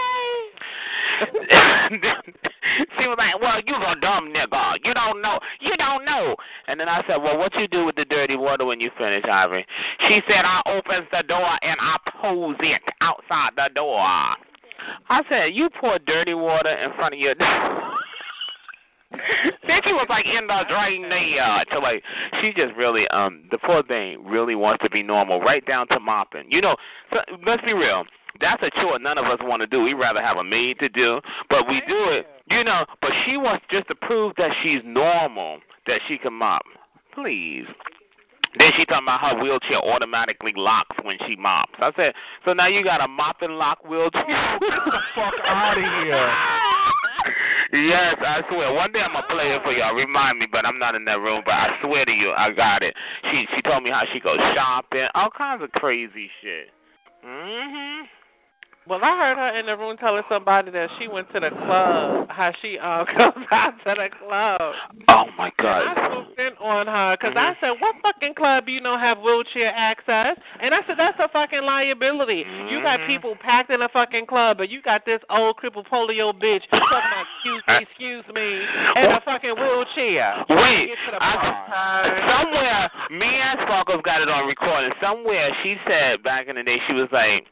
she 2.98 3.07
was 3.09 3.16
like, 3.18 3.40
"Well, 3.40 3.61
you 3.66 3.74
a 3.74 3.94
dumb 4.00 4.28
nigga. 4.31 4.76
You 4.85 4.94
don't 4.94 5.20
know. 5.22 5.38
You 5.61 5.76
don't 5.98 6.06
know." 6.06 6.37
And 6.66 6.78
then 6.78 6.88
I 6.88 7.02
said, 7.06 7.16
"Well, 7.16 7.38
what 7.38 7.54
you 7.54 7.68
do 7.68 7.84
with 7.84 7.96
the 7.96 8.04
dirty 8.04 8.37
water 8.37 8.64
when 8.64 8.80
you 8.80 8.90
finish, 8.96 9.24
Ivory?" 9.24 9.66
She 10.08 10.22
said, 10.28 10.44
"I 10.44 10.62
opens 10.66 11.08
the 11.11 11.22
door 11.22 11.58
and 11.62 11.76
I 11.80 11.96
pose 12.20 12.56
it 12.61 12.82
outside 13.00 13.50
the 13.56 13.68
door." 13.74 14.00
I 15.11 15.22
said, 15.28 15.54
"You 15.54 15.68
pour 15.70 15.98
dirty 15.98 16.34
water 16.34 16.70
in 16.70 16.92
front 16.94 17.14
of 17.14 17.20
your." 17.20 17.34
then 19.66 19.80
she 19.84 19.92
was 19.92 20.06
like 20.08 20.26
in 20.26 20.46
the 20.46 20.64
drain 20.68 21.08
there. 21.08 21.64
So 21.72 21.78
like 21.78 22.02
she 22.40 22.52
just 22.52 22.76
really 22.76 23.08
um 23.08 23.44
the 23.50 23.58
poor 23.58 23.82
thing 23.82 24.24
really 24.24 24.54
wants 24.54 24.82
to 24.84 24.90
be 24.90 25.02
normal, 25.02 25.40
right 25.40 25.64
down 25.66 25.88
to 25.88 26.00
mopping. 26.00 26.50
You 26.50 26.61
know, 26.61 26.76
so, 27.12 27.18
let's 27.46 27.64
be 27.64 27.72
real. 27.72 28.04
That's 28.40 28.62
a 28.62 28.70
chore 28.80 28.98
none 28.98 29.18
of 29.18 29.24
us 29.24 29.38
want 29.42 29.61
to 29.62 29.66
do. 29.66 29.82
We'd 29.82 29.94
rather 29.94 30.20
have 30.20 30.37
a 30.37 30.44
maid 30.44 30.78
to 30.80 30.88
do, 30.88 31.20
but 31.48 31.66
we 31.68 31.82
do 31.88 32.11
it. 32.11 32.26
You 32.50 32.64
know, 32.64 32.84
but 33.00 33.11
she 33.26 33.37
wants 33.37 33.64
just 33.70 33.88
to 33.88 33.94
prove 33.94 34.32
that 34.38 34.50
she's 34.62 34.80
normal, 34.84 35.58
that 35.88 36.01
she 36.07 36.18
can 36.18 36.35
mop. 36.35 36.62
Please. 37.14 37.66
Then 38.59 38.70
she 38.77 38.85
talking 38.87 39.05
about 39.05 39.20
her 39.20 39.42
wheelchair 39.42 39.79
automatically 39.79 40.53
locks 40.57 40.96
when 41.03 41.16
she 41.27 41.37
mops. 41.37 41.74
I 41.79 41.92
said, 41.96 42.14
so 42.44 42.53
now 42.53 42.66
you 42.66 42.83
got 42.83 43.03
a 43.03 43.09
mop 43.09 43.42
and 43.42 43.59
lock 43.59 43.85
wheelchair? 43.85 44.24
Get 44.24 44.70
the 44.87 45.01
fuck 45.14 45.35
out 45.44 45.77
of 45.77 45.85
here. 45.85 46.35
Yes, 47.70 48.16
I 48.20 48.40
swear. 48.48 48.72
One 48.72 48.92
day 48.92 49.01
I'm 49.01 49.12
gonna 49.12 49.27
play 49.29 49.53
it 49.53 49.62
for 49.62 49.72
y'all. 49.72 49.94
Remind 49.94 50.38
me, 50.38 50.46
but 50.51 50.64
I'm 50.64 50.79
not 50.79 50.94
in 50.94 51.05
that 51.05 51.20
room. 51.20 51.42
But 51.44 51.53
I 51.53 51.68
swear 51.83 52.07
to 52.07 52.12
you, 52.12 52.31
I 52.31 52.51
got 52.53 52.83
it. 52.83 52.94
She 53.31 53.44
she 53.55 53.61
told 53.61 53.83
me 53.83 53.90
how 53.90 54.05
she 54.11 54.20
goes 54.20 54.38
shopping, 54.55 55.07
all 55.14 55.29
kinds 55.29 55.62
of 55.62 55.70
crazy 55.72 56.31
shit. 56.40 56.70
Mm 57.22 57.29
Mhm. 57.29 58.03
Well, 58.88 59.01
I 59.03 59.18
heard 59.18 59.37
her 59.37 59.59
in 59.59 59.66
the 59.66 59.77
room 59.77 59.98
telling 59.98 60.22
somebody 60.31 60.70
that 60.70 60.88
she 60.98 61.09
went 61.09 61.31
to 61.35 61.40
the 61.40 61.51
club. 61.51 62.29
How 62.31 62.53
she 62.62 62.79
uh 62.83 63.05
goes 63.05 63.44
out 63.51 63.74
to 63.85 63.94
the 63.94 64.09
club. 64.18 64.74
Oh 65.09 65.27
my 65.37 65.53
And 65.59 65.66
I 65.68 65.94
God. 65.94 66.11
swooped 66.12 66.38
in 66.38 66.53
on 66.57 66.87
her 66.87 67.16
because 67.16 67.35
I 67.37 67.53
Mhm. 67.53 67.61
said, 67.61 67.70
"What 67.81 67.96
fucking 68.03 68.35
club 68.35 68.68
you 68.68 68.81
don't 68.81 68.98
have 68.98 69.18
wheelchair 69.18 69.72
access?" 69.77 70.38
And 70.61 70.74
I 70.74 70.81
said, 70.87 70.96
"That's 70.96 71.18
a 71.18 71.29
fucking 71.29 71.62
liability. 71.62 72.46
You 72.70 72.81
got 72.81 73.01
Mhm. 73.01 73.07
people 73.07 73.37
packed 73.37 73.70
in 73.70 73.83
a 73.83 73.88
fucking 73.88 74.27
club, 74.27 74.57
but 74.57 74.70
you 74.70 74.81
got 74.81 75.05
this 75.05 75.20
old 75.29 75.57
crippled 75.57 75.87
polio 75.88 76.33
bitch 76.33 76.64
talking 76.70 77.11
about 77.12 77.27
excuse 77.44 77.62
me, 77.68 77.77
excuse 77.77 78.24
me, 78.35 78.66
in 78.96 79.12
a 79.12 79.20
fucking 79.20 79.57
wheelchair. 79.57 80.44
Wait, 80.48 80.87
Get 80.88 80.98
to 81.05 81.11
the 81.12 81.18
I, 81.22 82.33
somewhere 82.33 82.90
me 83.11 83.27
and 83.27 83.61
Sparkles 83.61 84.03
got 84.03 84.22
it 84.22 84.29
on 84.29 84.46
recording. 84.46 84.92
Somewhere 85.01 85.55
she 85.62 85.79
said 85.87 86.22
back 86.22 86.48
in 86.48 86.57
the 86.57 86.62
day 86.62 86.81
she 86.87 86.94
was 86.94 87.11
like, 87.12 87.46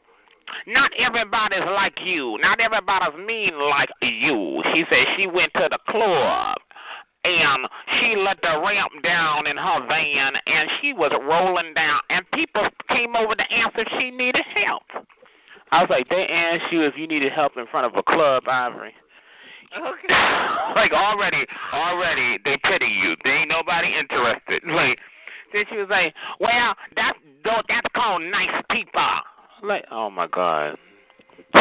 "Not 0.65 0.91
everybody's 0.97 1.65
like 1.65 1.99
you. 2.03 2.37
Not 2.41 2.59
everybody's 2.59 3.17
mean 3.25 3.57
like 3.59 3.89
you." 4.01 4.63
She 4.73 4.85
said 4.89 5.05
she 5.15 5.27
went 5.27 5.53
to 5.55 5.67
the 5.69 5.79
club 5.89 6.57
and 7.23 7.67
she 7.99 8.15
let 8.15 8.41
the 8.41 8.61
ramp 8.63 8.91
down 9.03 9.47
in 9.47 9.57
her 9.57 9.87
van 9.87 10.33
and 10.45 10.69
she 10.81 10.93
was 10.93 11.11
rolling 11.23 11.73
down 11.73 11.99
and 12.09 12.29
people 12.31 12.67
came 12.89 13.15
over 13.15 13.35
to 13.35 13.53
ask 13.53 13.77
if 13.77 13.87
she 13.99 14.11
needed 14.11 14.45
help. 14.65 14.83
I 15.71 15.81
was 15.81 15.89
like, 15.89 16.07
they 16.09 16.25
asked 16.27 16.71
you 16.71 16.83
if 16.83 16.93
you 16.97 17.07
needed 17.07 17.31
help 17.33 17.57
in 17.57 17.67
front 17.67 17.85
of 17.85 17.93
a 17.97 18.03
club, 18.03 18.43
Ivory. 18.47 18.93
Okay. 19.75 20.07
like 20.75 20.93
already, 20.93 21.45
already 21.73 22.37
they 22.45 22.57
pity 22.63 22.87
you. 22.87 23.15
There 23.23 23.35
ain't 23.35 23.49
nobody 23.49 23.93
interested. 23.99 24.63
Like 24.65 24.97
then 25.53 25.65
she 25.69 25.77
was 25.77 25.87
like, 25.89 26.13
"Well, 26.39 26.75
that's 26.95 27.17
that's 27.43 27.87
called 27.93 28.21
nice 28.23 28.63
people." 28.71 29.01
Like, 29.63 29.85
oh 29.91 30.09
my 30.09 30.27
god. 30.27 30.77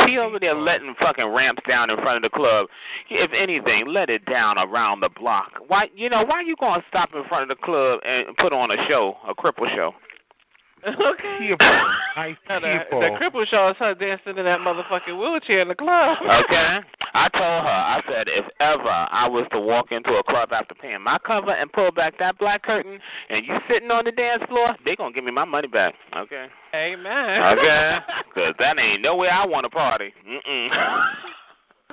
She 0.07 0.19
over 0.19 0.39
there 0.39 0.55
letting 0.55 0.95
fucking 0.99 1.27
ramps 1.27 1.63
down 1.69 1.91
in 1.91 1.97
front 1.97 2.25
of 2.25 2.31
the 2.31 2.37
club. 2.37 2.67
If 3.11 3.31
anything, 3.33 3.87
let 3.89 4.11
it 4.11 4.25
down 4.25 4.59
around 4.59 5.01
the 5.01 5.09
block. 5.09 5.53
Why, 5.67 5.89
you 5.95 6.09
know, 6.09 6.25
why 6.25 6.43
you 6.43 6.57
gonna 6.59 6.83
stop 6.89 7.11
in 7.15 7.25
front 7.29 7.51
of 7.51 7.57
the 7.57 7.63
club 7.63 8.01
and 8.05 8.37
put 8.37 8.53
on 8.53 8.71
a 8.71 8.77
show, 8.89 9.17
a 9.29 9.35
cripple 9.35 9.73
show? 9.75 9.93
Okay. 10.85 11.23
Uh, 11.37 11.39
people, 11.39 11.67
nice 12.17 12.37
Now, 12.49 12.61
the, 12.61 12.79
people. 12.85 13.01
the 13.01 13.09
cripple 13.21 13.47
show 13.47 13.69
is 13.69 13.77
her 13.79 13.95
dancing 13.95 14.39
in 14.39 14.45
that 14.47 14.61
motherfucking 14.61 15.19
wheelchair 15.19 15.61
in 15.61 15.69
the 15.69 15.75
club. 15.75 16.17
Okay. 16.23 16.79
I 17.15 17.29
told 17.29 17.63
her, 17.63 17.69
I 17.69 18.01
said, 18.09 18.27
if 18.29 18.45
ever 18.59 18.89
I 18.89 19.29
was 19.29 19.47
to 19.53 19.61
walk 19.61 19.93
into 19.93 20.11
a 20.15 20.23
club 20.25 20.51
after 20.53 20.75
paying 20.75 21.03
my 21.03 21.19
cover 21.27 21.51
and 21.51 21.71
pull 21.73 21.91
back 21.93 22.19
that 22.19 22.39
black 22.39 22.63
curtain, 22.63 22.99
and 23.29 23.47
you 23.47 23.57
sitting 23.71 23.91
on 23.91 24.05
the 24.05 24.13
dance 24.13 24.43
floor, 24.49 24.77
they 24.85 24.97
gonna 24.97 25.13
give 25.13 25.25
me 25.25 25.31
my 25.31 25.45
money 25.45 25.69
back. 25.69 25.95
Okay. 26.17 26.47
Amen. 26.75 27.59
Okay. 27.59 27.99
Cause 28.35 28.55
that 28.59 28.79
ain't 28.79 29.03
no 29.03 29.17
way 29.17 29.29
I 29.29 29.45
want 29.47 29.65
to 29.65 29.71
party. 29.71 30.13
Mm-mm. 30.27 31.05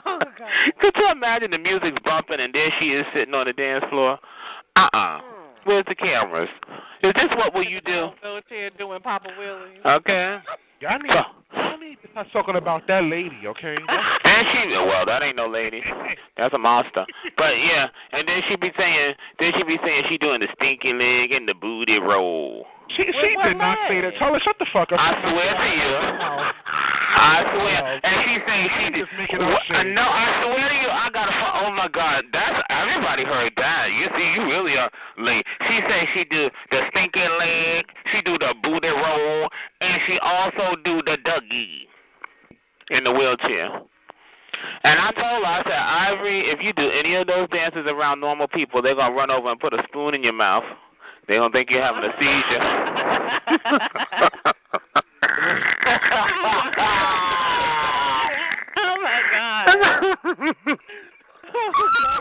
Oh, 0.06 0.20
God. 0.20 0.50
Could 0.80 0.94
you 0.98 1.12
imagine 1.12 1.52
the 1.52 1.58
music's 1.58 2.02
bumping 2.04 2.40
and 2.40 2.54
there 2.54 2.70
she 2.80 2.88
is 2.88 3.06
sitting 3.14 3.34
on 3.34 3.46
the 3.48 3.54
dance 3.54 3.86
floor? 3.90 4.20
Uh-uh. 4.76 5.20
Where's 5.66 5.86
the 5.88 5.96
cameras? 5.96 6.50
Is 7.04 7.14
this 7.16 7.30
what 7.36 7.54
will 7.54 7.64
you 7.64 7.80
do? 7.82 8.10
Wheelchair 8.22 8.70
doing 8.72 9.00
Papa 9.02 9.30
Willie. 9.38 9.80
Okay. 9.86 10.38
Y'all 10.82 11.00
need, 11.00 11.10
y'all 11.10 11.80
need 11.80 11.98
to 12.04 12.12
start 12.12 12.28
talking 12.34 12.56
about 12.58 12.86
that 12.88 13.04
lady, 13.04 13.40
okay? 13.46 13.78
And 14.26 14.48
she, 14.52 14.76
well, 14.76 15.06
that 15.06 15.22
ain't 15.22 15.36
no 15.36 15.48
lady. 15.48 15.82
That's 16.38 16.54
a 16.54 16.58
monster. 16.58 17.06
But 17.38 17.54
yeah, 17.60 17.88
and 18.12 18.28
then 18.28 18.42
she 18.50 18.56
be 18.56 18.72
saying, 18.78 19.14
then 19.40 19.52
she 19.56 19.64
be 19.64 19.78
saying 19.84 20.04
she 20.10 20.18
doing 20.18 20.40
the 20.40 20.48
stinky 20.56 20.92
leg 20.92 21.32
and 21.32 21.48
the 21.48 21.54
booty 21.54 22.00
roll. 22.00 22.66
She, 22.98 23.04
she 23.04 23.36
what 23.36 23.48
did 23.48 23.58
not 23.58 23.78
say 23.88 24.02
that. 24.02 24.14
Tell 24.20 24.34
her, 24.34 24.40
shut 24.44 24.58
the 24.60 24.66
fuck 24.74 24.92
up. 24.92 25.00
I 25.00 25.14
swear 25.22 25.54
to 25.54 25.70
you. 25.80 26.83
I 27.16 27.46
swear. 27.54 28.00
And 28.04 28.16
she 28.26 28.34
saying 28.48 28.70
she 28.78 28.86
did. 28.90 29.06
Just 29.06 29.14
making 29.18 29.42
up 29.42 29.52
What- 29.54 29.64
shit. 29.66 29.76
Uh, 29.78 29.84
no, 29.84 30.02
I 30.02 30.26
swear 30.44 30.70
to 30.70 30.76
you, 30.76 30.90
I 30.90 31.10
got 31.14 31.26
to. 31.26 31.34
Oh 31.66 31.72
my 31.72 31.88
God, 31.88 32.26
that's 32.34 32.62
everybody 32.70 33.24
heard 33.24 33.54
that. 33.58 33.92
You 33.92 34.10
see, 34.18 34.28
you 34.34 34.42
really 34.50 34.78
are 34.78 34.90
late. 35.18 35.46
She 35.68 35.82
say 35.88 36.10
she 36.14 36.24
do 36.26 36.50
the 36.72 36.82
stinky 36.90 37.28
leg, 37.28 37.86
she 38.12 38.22
do 38.22 38.38
the 38.38 38.54
booty 38.64 38.90
roll, 38.90 39.50
and 39.82 40.02
she 40.08 40.20
also 40.20 40.76
do 40.84 41.02
the 41.04 41.18
Dougie 41.24 41.88
in 42.90 43.04
the 43.04 43.12
wheelchair. 43.12 43.82
And 44.84 45.00
I 45.00 45.12
told 45.12 45.44
her, 45.44 45.50
I 45.50 45.64
said, 45.64 45.74
Ivory, 45.74 46.52
if 46.52 46.60
you 46.62 46.74
do 46.74 46.90
any 46.90 47.16
of 47.16 47.28
those 47.28 47.50
dances 47.50 47.86
around 47.88 48.20
normal 48.20 48.48
people, 48.48 48.82
they're 48.82 48.96
gonna 48.96 49.16
run 49.16 49.32
over 49.32 49.52
and 49.52 49.60
put 49.60 49.74
a 49.74 49.84
spoon 49.90 50.14
in 50.14 50.24
your 50.24 50.34
mouth. 50.34 50.64
They're 51.28 51.40
gonna 51.40 51.52
think 51.52 51.70
you're 51.70 51.82
having 51.82 52.04
a 52.04 52.12
oh 54.46 55.02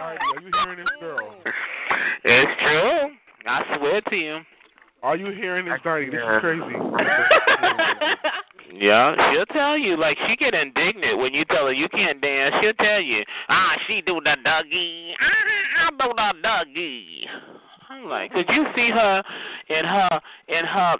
Are 0.00 0.18
you 0.40 0.50
hearing 0.52 0.78
this 0.78 0.88
girl? 1.00 1.34
It's 2.24 2.60
true. 2.60 3.10
I 3.46 3.76
swear 3.76 4.00
to 4.00 4.16
you. 4.16 4.38
Are 5.02 5.16
you 5.16 5.32
hearing 5.32 5.64
this, 5.66 5.80
Darty? 5.84 6.10
This 6.10 6.20
is 6.20 6.40
crazy. 6.40 6.76
Yeah, 8.74 9.14
she'll 9.32 9.46
tell 9.46 9.76
you. 9.76 9.96
Like 9.96 10.16
she 10.26 10.36
get 10.36 10.54
indignant 10.54 11.18
when 11.18 11.34
you 11.34 11.44
tell 11.44 11.66
her 11.66 11.72
you 11.72 11.88
can't 11.90 12.20
dance. 12.20 12.54
She'll 12.60 12.72
tell 12.74 13.00
you, 13.00 13.22
ah, 13.48 13.76
she 13.86 14.00
do 14.00 14.20
the 14.24 14.36
Dougie. 14.44 15.12
Ah, 15.20 15.86
I 15.86 15.90
do 15.90 16.12
the 16.16 16.32
Dougie. 16.42 17.26
I'm 17.90 18.08
like, 18.08 18.32
could 18.32 18.48
you 18.48 18.64
see 18.74 18.88
her 18.90 19.22
in 19.68 19.84
her 19.84 20.20
in 20.48 20.64
her? 20.64 20.96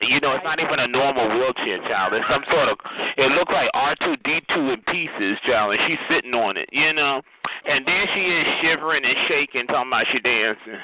You 0.00 0.20
know, 0.20 0.32
it's 0.34 0.44
not 0.44 0.58
even 0.58 0.80
a 0.80 0.88
normal 0.88 1.28
wheelchair, 1.28 1.78
child. 1.88 2.12
It's 2.14 2.26
some 2.28 2.42
sort 2.50 2.68
of. 2.68 2.78
It 3.16 3.30
looked 3.32 3.52
like 3.52 3.70
R 3.74 3.94
two 4.00 4.16
D 4.24 4.40
two 4.54 4.70
in 4.70 4.80
pieces, 4.88 5.38
child, 5.46 5.74
and 5.74 5.80
she's 5.86 5.98
sitting 6.10 6.34
on 6.34 6.56
it. 6.56 6.68
You 6.72 6.92
know, 6.92 7.22
and 7.66 7.86
then 7.86 8.06
she 8.14 8.20
is 8.20 8.46
shivering 8.62 9.04
and 9.04 9.14
shaking, 9.28 9.66
talking 9.66 9.90
about 9.90 10.06
she 10.12 10.18
dancing. 10.18 10.80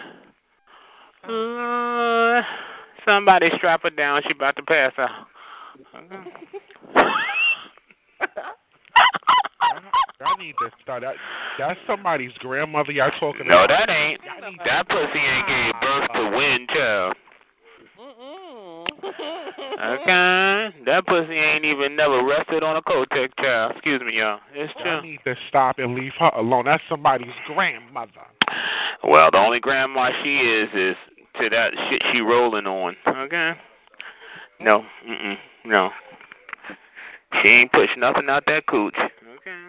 Uh, 1.25 2.43
somebody 3.05 3.51
strap 3.57 3.83
her 3.83 3.91
down. 3.91 4.23
She 4.27 4.35
about 4.35 4.57
to 4.57 4.63
pass 4.63 4.93
out. 4.99 5.27
I 10.21 10.37
need 10.39 10.55
to 10.59 10.71
start. 10.83 11.03
That, 11.03 11.15
that's 11.59 11.79
somebody's 11.87 12.33
grandmother 12.39 12.93
y'all 12.93 13.11
talking 13.21 13.47
No, 13.47 13.65
about. 13.65 13.71
No, 13.71 13.77
that 13.77 13.91
ain't. 13.91 14.21
That 14.65 14.89
pussy 14.89 15.19
ain't 15.19 15.47
gave 15.47 15.73
birth 15.81 16.11
to 16.15 16.37
win, 16.37 16.67
child. 16.75 17.17
Okay? 19.09 20.75
That 20.87 21.07
pussy 21.07 21.35
ain't 21.35 21.65
even 21.65 21.97
never 21.97 22.25
rested 22.25 22.63
on 22.63 22.77
a 22.77 22.83
Kotex, 22.83 23.29
child. 23.41 23.73
Excuse 23.77 24.01
me, 24.05 24.19
y'all. 24.19 24.41
It's 24.53 24.73
I 24.79 24.83
true. 24.83 25.03
need 25.03 25.21
to 25.25 25.35
stop 25.49 25.79
and 25.79 25.95
leave 25.95 26.13
her 26.19 26.31
alone. 26.37 26.65
That's 26.67 26.83
somebody's 26.89 27.29
grandmother. 27.47 28.27
Well, 29.05 29.31
the 29.31 29.39
only 29.39 29.61
grandma 29.61 30.11
she 30.23 30.37
is 30.37 30.69
is 30.75 30.97
to 31.41 31.49
that 31.51 31.71
shit 31.89 32.03
she 32.13 32.21
rolling 32.21 32.67
on. 32.67 32.97
Okay? 33.07 33.53
No. 34.61 34.83
Mm-mm. 35.09 35.37
No. 35.65 35.91
She 37.45 37.53
ain't 37.55 37.73
push 37.73 37.91
nothing 37.97 38.29
out 38.29 38.45
that 38.47 38.67
cooch. 38.67 38.97
Okay? 38.97 39.65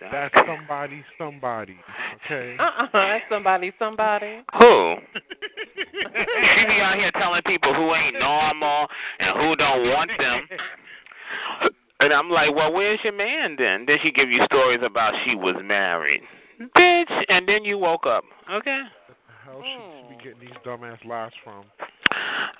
That's 0.00 0.34
somebody, 0.46 1.04
somebody. 1.18 1.76
Okay. 2.24 2.56
Uh-uh, 2.58 2.86
that's 2.92 3.24
somebody, 3.30 3.72
somebody. 3.78 4.42
Who? 4.60 4.94
she 5.14 6.66
be 6.66 6.80
out 6.80 6.96
here 6.96 7.10
telling 7.12 7.42
people 7.42 7.74
who 7.74 7.94
ain't 7.94 8.18
normal 8.18 8.86
and 9.18 9.38
who 9.38 9.56
don't 9.56 9.88
want 9.88 10.10
them. 10.18 10.46
And 12.00 12.12
I'm 12.12 12.30
like, 12.30 12.54
well, 12.54 12.72
where's 12.72 13.00
your 13.02 13.12
man 13.12 13.56
then? 13.58 13.84
Then 13.86 13.98
she 14.02 14.12
give 14.12 14.30
you 14.30 14.44
stories 14.44 14.80
about 14.84 15.14
she 15.24 15.34
was 15.34 15.56
married. 15.64 16.20
Bitch, 16.76 17.24
and 17.28 17.48
then 17.48 17.64
you 17.64 17.78
woke 17.78 18.06
up. 18.06 18.24
Okay? 18.50 18.82
How 19.44 19.60
she, 19.62 20.08
she 20.08 20.16
be 20.16 20.22
getting 20.22 20.40
these 20.40 20.58
dumbass 20.64 21.04
lies 21.04 21.32
from? 21.42 21.64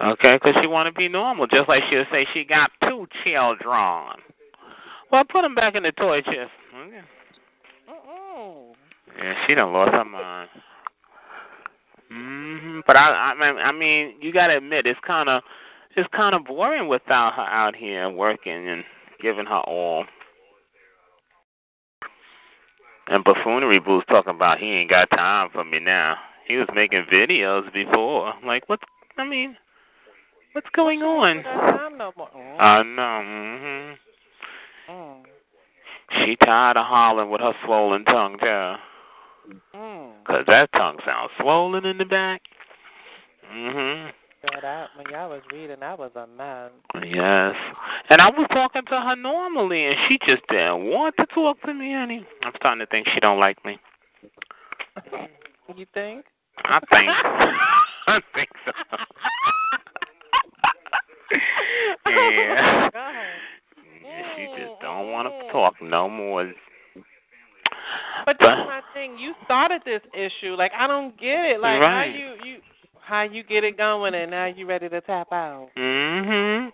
Okay, 0.00 0.32
because 0.32 0.54
she 0.60 0.66
want 0.66 0.86
to 0.86 0.92
be 0.92 1.08
normal, 1.08 1.46
just 1.46 1.68
like 1.68 1.82
she'll 1.90 2.04
say 2.10 2.26
she 2.32 2.44
got 2.44 2.70
two 2.82 3.06
children. 3.24 4.18
Well, 5.10 5.24
put 5.24 5.42
them 5.42 5.54
back 5.54 5.74
in 5.74 5.82
the 5.82 5.92
toy 5.92 6.20
chest. 6.22 6.50
She 9.48 9.54
done 9.54 9.72
lost 9.72 9.92
her 9.92 10.04
mind. 10.04 10.50
Mhm. 12.12 12.82
But 12.86 12.96
I, 12.96 13.32
I 13.32 13.34
mean, 13.34 13.58
I 13.58 13.72
mean, 13.72 14.14
you 14.20 14.32
gotta 14.32 14.58
admit, 14.58 14.86
it's 14.86 15.00
kind 15.06 15.28
of, 15.28 15.42
it's 15.96 16.08
kind 16.14 16.34
of 16.34 16.44
boring 16.44 16.88
without 16.88 17.34
her 17.34 17.42
out 17.42 17.74
here 17.74 18.08
working 18.10 18.68
and 18.68 18.84
giving 19.22 19.46
her 19.46 19.60
all. 19.60 20.04
And 23.08 23.24
buffoonery 23.24 23.78
boo's 23.78 24.04
talking 24.08 24.34
about 24.34 24.58
he 24.58 24.66
ain't 24.66 24.90
got 24.90 25.10
time 25.10 25.48
for 25.50 25.64
me 25.64 25.78
now. 25.80 26.16
He 26.46 26.56
was 26.56 26.68
making 26.74 27.06
videos 27.10 27.72
before. 27.72 28.34
Like, 28.44 28.68
what? 28.68 28.80
I 29.16 29.26
mean, 29.26 29.56
what's 30.52 30.68
going 30.74 31.00
on? 31.02 31.38
That 31.38 31.78
time 31.78 31.96
no. 31.96 32.12
Mm. 32.12 32.56
I 32.58 32.82
know. 32.82 33.22
Mhm. 33.24 33.96
Mm. 34.90 35.24
She 36.24 36.36
tired 36.36 36.76
of 36.76 36.84
hollering 36.86 37.30
with 37.30 37.40
her 37.40 37.54
swollen 37.64 38.04
tongue, 38.04 38.38
child. 38.38 38.80
Mm. 39.74 40.12
Cause 40.26 40.44
that 40.46 40.70
tongue 40.72 40.98
sounds 41.06 41.30
swollen 41.40 41.84
in 41.84 41.98
the 41.98 42.04
back. 42.04 42.42
Mm-hmm. 43.52 44.10
Girl, 44.46 44.60
that, 44.62 44.88
when 44.96 45.06
y'all 45.10 45.30
was 45.30 45.42
reading, 45.52 45.80
that 45.80 45.98
was 45.98 46.12
a 46.14 46.26
mess. 46.26 46.70
Yes. 46.94 47.56
And 48.10 48.20
I 48.20 48.28
was 48.28 48.46
talking 48.52 48.82
to 48.88 49.00
her 49.00 49.16
normally, 49.16 49.86
and 49.86 49.96
she 50.08 50.18
just 50.26 50.42
didn't 50.48 50.84
want 50.84 51.16
to 51.18 51.26
talk 51.34 51.60
to 51.62 51.74
me, 51.74 51.92
honey. 51.92 52.24
I'm 52.44 52.52
starting 52.56 52.78
to 52.80 52.86
think 52.86 53.08
she 53.12 53.20
don't 53.20 53.40
like 53.40 53.64
me. 53.64 53.78
You 55.76 55.86
think? 55.92 56.24
I 56.64 56.78
think. 56.80 57.08
I 58.06 58.20
think 58.34 58.48
so. 58.64 58.72
yeah. 62.10 62.88
Go 62.92 62.98
ahead. 62.98 63.26
She 64.36 64.46
just 64.56 64.80
don't 64.80 65.10
want 65.10 65.28
to 65.28 65.52
talk 65.52 65.74
no 65.82 66.08
more. 66.08 66.50
But 68.28 68.36
that's 68.40 68.66
my 68.66 68.82
thing. 68.92 69.16
You 69.18 69.32
started 69.46 69.80
this 69.86 70.02
issue. 70.12 70.54
Like 70.54 70.72
I 70.78 70.86
don't 70.86 71.18
get 71.18 71.46
it. 71.46 71.60
Like 71.62 71.80
Right. 71.80 72.12
how 72.12 72.18
you 72.18 72.34
you 72.44 72.56
how 73.00 73.22
you 73.22 73.42
get 73.42 73.64
it 73.64 73.78
going 73.78 74.14
and 74.14 74.30
now 74.30 74.44
you 74.44 74.66
ready 74.66 74.86
to 74.90 75.00
tap 75.00 75.32
out. 75.32 75.70
Mhm. 75.74 76.70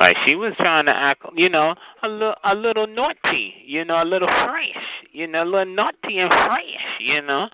Like 0.00 0.16
she 0.24 0.34
was 0.34 0.54
trying 0.56 0.86
to 0.86 0.90
act, 0.92 1.22
you 1.36 1.50
know, 1.50 1.76
a 2.02 2.08
little 2.08 2.34
a 2.42 2.52
little 2.52 2.88
naughty, 2.88 3.54
you 3.64 3.84
know, 3.84 4.02
a 4.02 4.04
little 4.04 4.26
fresh, 4.26 4.84
you 5.12 5.28
know, 5.28 5.44
a 5.44 5.44
little 5.44 5.72
naughty 5.72 6.18
and 6.18 6.32
fresh, 6.32 6.98
you 6.98 7.22
know. 7.22 7.48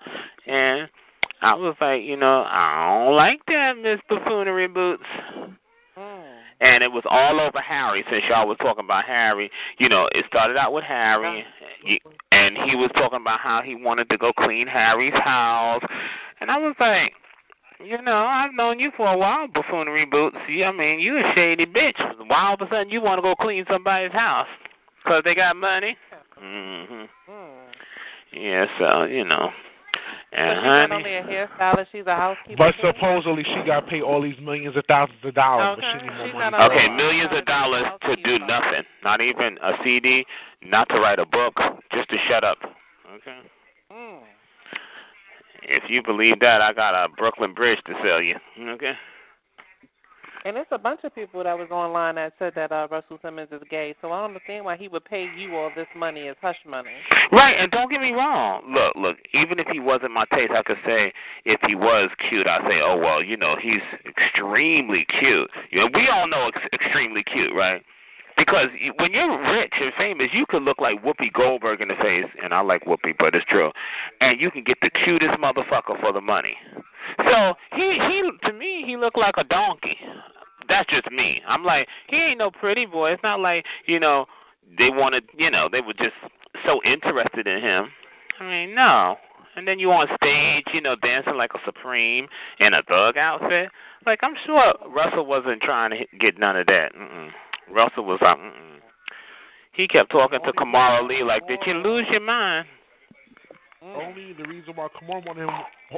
And 0.47 0.89
I 1.43 1.53
was 1.53 1.75
like, 1.79 2.01
you 2.01 2.17
know, 2.17 2.45
I 2.49 3.03
don't 3.05 3.15
like 3.15 3.45
that, 3.45 3.77
Miss 3.77 3.99
Buffoonery 4.09 4.67
Boots. 4.67 5.03
And 6.61 6.83
it 6.83 6.91
was 6.91 7.03
all 7.09 7.39
over 7.39 7.59
Harry 7.59 8.03
since 8.09 8.23
y'all 8.29 8.47
was 8.47 8.57
talking 8.61 8.85
about 8.85 9.05
Harry. 9.05 9.49
You 9.77 9.89
know, 9.89 10.07
it 10.13 10.25
started 10.27 10.55
out 10.55 10.71
with 10.71 10.85
Harry, 10.85 11.43
and 12.31 12.57
he 12.65 12.75
was 12.75 12.89
talking 12.95 13.19
about 13.21 13.39
how 13.41 13.61
he 13.61 13.75
wanted 13.75 14.09
to 14.09 14.17
go 14.17 14.31
clean 14.33 14.67
Harry's 14.67 15.13
house. 15.13 15.83
And 16.39 16.49
I 16.49 16.57
was 16.57 16.75
like, 16.79 17.11
you 17.83 18.01
know, 18.01 18.25
I've 18.25 18.53
known 18.53 18.79
you 18.79 18.91
for 18.95 19.11
a 19.11 19.17
while, 19.17 19.47
buffoonery 19.47 20.05
boots. 20.05 20.37
I 20.47 20.71
mean, 20.71 20.99
you 20.99 21.17
a 21.17 21.33
shady 21.35 21.65
bitch. 21.65 21.99
Why 22.27 22.47
all 22.47 22.53
of 22.53 22.61
a 22.61 22.69
sudden 22.69 22.89
you 22.89 23.01
want 23.01 23.17
to 23.17 23.21
go 23.21 23.35
clean 23.35 23.65
somebody's 23.69 24.13
house? 24.13 24.47
Because 25.03 25.23
they 25.25 25.35
got 25.35 25.55
money? 25.55 25.97
Mm 26.41 26.87
hmm 26.87 27.31
Mm. 27.31 27.65
Yeah, 28.33 28.65
so, 28.79 29.03
you 29.03 29.23
know. 29.23 29.49
But 30.31 30.39
And 30.39 30.59
she's 30.59 30.89
not 30.89 30.91
only 30.91 31.15
a 31.15 31.23
hairstylist, 31.23 31.87
she's 31.91 32.05
a 32.07 32.15
housekeeper. 32.15 32.55
But 32.57 32.75
too. 32.81 32.87
supposedly 32.93 33.43
she 33.43 33.63
got 33.65 33.87
paid 33.87 34.01
all 34.01 34.21
these 34.21 34.37
millions 34.41 34.75
of 34.75 34.83
thousands 34.87 35.19
of 35.23 35.33
dollars, 35.33 35.77
but 35.79 35.85
Okay. 35.85 35.99
she 35.99 36.23
need 36.25 36.33
more 36.33 36.51
money. 36.51 36.63
okay, 36.75 36.87
millions 36.89 37.31
of 37.33 37.45
dollars 37.45 37.85
to 38.05 38.15
do 38.17 38.39
nothing. 38.39 38.83
Not 39.03 39.21
even 39.21 39.57
a 39.61 39.73
CD, 39.83 40.25
not 40.61 40.89
to 40.89 40.95
write 40.99 41.19
a 41.19 41.25
book, 41.25 41.55
just 41.93 42.09
to 42.09 42.17
shut 42.27 42.43
up. 42.43 42.57
Okay. 43.15 43.37
Mm. 43.91 44.19
If 45.63 45.83
you 45.89 46.03
believe 46.03 46.39
that, 46.41 46.61
I 46.61 46.73
got 46.73 46.93
a 46.93 47.07
Brooklyn 47.09 47.53
Bridge 47.53 47.79
to 47.87 47.93
sell 48.03 48.21
you. 48.21 48.35
Okay. 48.59 48.93
And 50.45 50.57
it's 50.57 50.69
a 50.71 50.77
bunch 50.77 50.99
of 51.03 51.13
people 51.15 51.43
that 51.43 51.57
was 51.57 51.71
online 51.71 52.15
that 52.15 52.33
said 52.37 52.53
that 52.55 52.71
uh, 52.71 52.87
Russell 52.91 53.17
Simmons 53.23 53.49
is 53.51 53.61
gay. 53.71 53.95
So 53.99 54.11
I 54.11 54.21
don't 54.21 54.35
understand 54.35 54.63
why 54.63 54.77
he 54.77 54.87
would 54.87 55.03
pay 55.03 55.25
you 55.35 55.55
all 55.55 55.71
this 55.75 55.87
money 55.95 56.27
as 56.27 56.35
hush 56.39 56.57
money. 56.69 56.91
Right, 57.31 57.55
and 57.59 57.71
don't 57.71 57.89
get 57.89 57.99
me 57.99 58.11
wrong. 58.11 58.61
Look, 58.71 58.95
look. 58.95 59.17
Even 59.33 59.57
if 59.57 59.65
he 59.73 59.79
wasn't 59.79 60.11
my 60.11 60.25
taste, 60.31 60.51
I 60.55 60.61
could 60.61 60.77
say 60.85 61.11
if 61.45 61.59
he 61.65 61.73
was 61.73 62.11
cute, 62.29 62.47
I'd 62.47 62.61
say, 62.69 62.79
oh 62.83 62.95
well, 62.95 63.23
you 63.23 63.37
know, 63.37 63.55
he's 63.59 63.81
extremely 64.05 65.07
cute. 65.19 65.49
You 65.71 65.79
know, 65.79 65.89
we 65.91 66.07
all 66.13 66.27
know 66.27 66.51
ex- 66.53 66.67
extremely 66.73 67.23
cute, 67.23 67.51
right? 67.55 67.81
Because 68.37 68.67
when 68.99 69.13
you're 69.13 69.51
rich 69.53 69.73
and 69.79 69.93
famous, 69.97 70.27
you 70.33 70.45
can 70.45 70.65
look 70.65 70.79
like 70.79 71.01
Whoopi 71.03 71.31
Goldberg 71.33 71.81
in 71.81 71.87
the 71.87 71.95
face, 71.95 72.29
and 72.43 72.53
I 72.53 72.61
like 72.61 72.83
Whoopi, 72.83 73.15
but 73.17 73.33
it's 73.33 73.45
true. 73.45 73.71
And 74.19 74.39
you 74.39 74.51
can 74.51 74.63
get 74.63 74.77
the 74.81 74.91
cutest 75.05 75.39
motherfucker 75.39 75.99
for 76.01 76.11
the 76.13 76.21
money. 76.21 76.55
So 77.17 77.53
he 77.75 77.97
he 78.07 78.29
to 78.47 78.53
me 78.53 78.83
he 78.85 78.97
looked 78.97 79.17
like 79.17 79.35
a 79.37 79.43
donkey. 79.43 79.97
That's 80.67 80.89
just 80.89 81.11
me. 81.11 81.41
I'm 81.47 81.63
like 81.63 81.87
he 82.07 82.17
ain't 82.17 82.39
no 82.39 82.51
pretty 82.51 82.85
boy. 82.85 83.11
It's 83.11 83.23
not 83.23 83.39
like 83.39 83.65
you 83.85 83.99
know 83.99 84.25
they 84.77 84.89
wanted 84.89 85.23
you 85.37 85.51
know 85.51 85.69
they 85.71 85.81
were 85.81 85.93
just 85.93 86.15
so 86.65 86.81
interested 86.83 87.47
in 87.47 87.61
him. 87.61 87.87
I 88.39 88.43
mean 88.43 88.75
no. 88.75 89.17
And 89.57 89.65
then 89.65 89.79
you 89.79 89.89
on 89.91 90.07
stage, 90.21 90.65
you 90.73 90.81
know, 90.81 90.97
dancing 91.01 91.37
like 91.37 91.51
a 91.55 91.59
supreme 91.65 92.27
in 92.59 92.73
a 92.73 92.83
thug 92.83 93.15
outfit. 93.15 93.69
Like 94.05 94.19
I'm 94.21 94.35
sure 94.45 94.73
Russell 94.93 95.25
wasn't 95.25 95.61
trying 95.61 95.91
to 95.91 96.17
get 96.17 96.37
none 96.37 96.57
of 96.57 96.67
that. 96.67 96.89
Mm-mm. 96.93 97.29
Russell 97.71 98.05
was 98.05 98.19
like, 98.21 98.37
mm-mm. 98.37 98.79
he 99.73 99.87
kept 99.87 100.11
talking 100.11 100.39
to 100.45 100.51
Kamara 100.51 101.07
Lee 101.07 101.23
like, 101.23 101.47
"Did 101.47 101.59
you 101.65 101.75
lose 101.75 102.05
your 102.11 102.21
mind?" 102.21 102.67
Only 103.93 104.33
the 104.33 104.47
reason 104.47 104.73
why 104.75 104.87
Kamar 104.97 105.21
wanted 105.25 105.47
him 105.47 105.49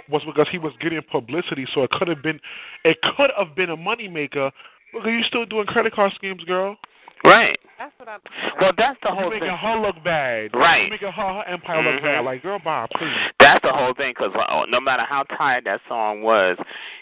was 0.09 0.21
because 0.25 0.47
he 0.51 0.57
was 0.57 0.73
getting 0.81 1.01
publicity, 1.09 1.65
so 1.73 1.83
it 1.83 1.91
could 1.91 2.07
have 2.07 2.21
been, 2.21 2.39
it 2.83 2.97
could 3.15 3.31
have 3.37 3.55
been 3.55 3.69
a 3.69 3.77
moneymaker. 3.77 4.51
Look, 4.93 5.05
are 5.05 5.09
you 5.11 5.23
still 5.23 5.45
doing 5.45 5.65
credit 5.65 5.93
card 5.93 6.11
schemes, 6.15 6.43
girl? 6.43 6.77
Right. 7.23 7.57
That's 7.79 7.93
what 7.97 8.09
I'm. 8.09 8.19
Well, 8.59 8.71
that's 8.77 8.97
the 9.01 9.09
You 9.09 9.15
whole 9.15 9.29
making 9.29 9.47
her 9.49 9.79
look 9.79 10.03
bad. 10.03 10.53
Right. 10.53 10.85
You 10.85 10.89
making 10.91 11.11
her, 11.11 11.33
her 11.33 11.43
empire 11.47 11.81
look 11.81 12.01
Mhm. 12.01 12.03
bad. 12.03 12.25
Like, 12.25 12.43
girl, 12.43 12.59
bye, 12.59 12.87
please. 12.93 13.15
That's 13.39 13.61
the 13.63 13.73
whole 13.73 13.93
thing, 13.93 14.13
because 14.17 14.33
no 14.69 14.79
matter 14.79 15.03
how 15.03 15.23
tired 15.23 15.63
that 15.65 15.81
song 15.87 16.21
was, 16.21 16.57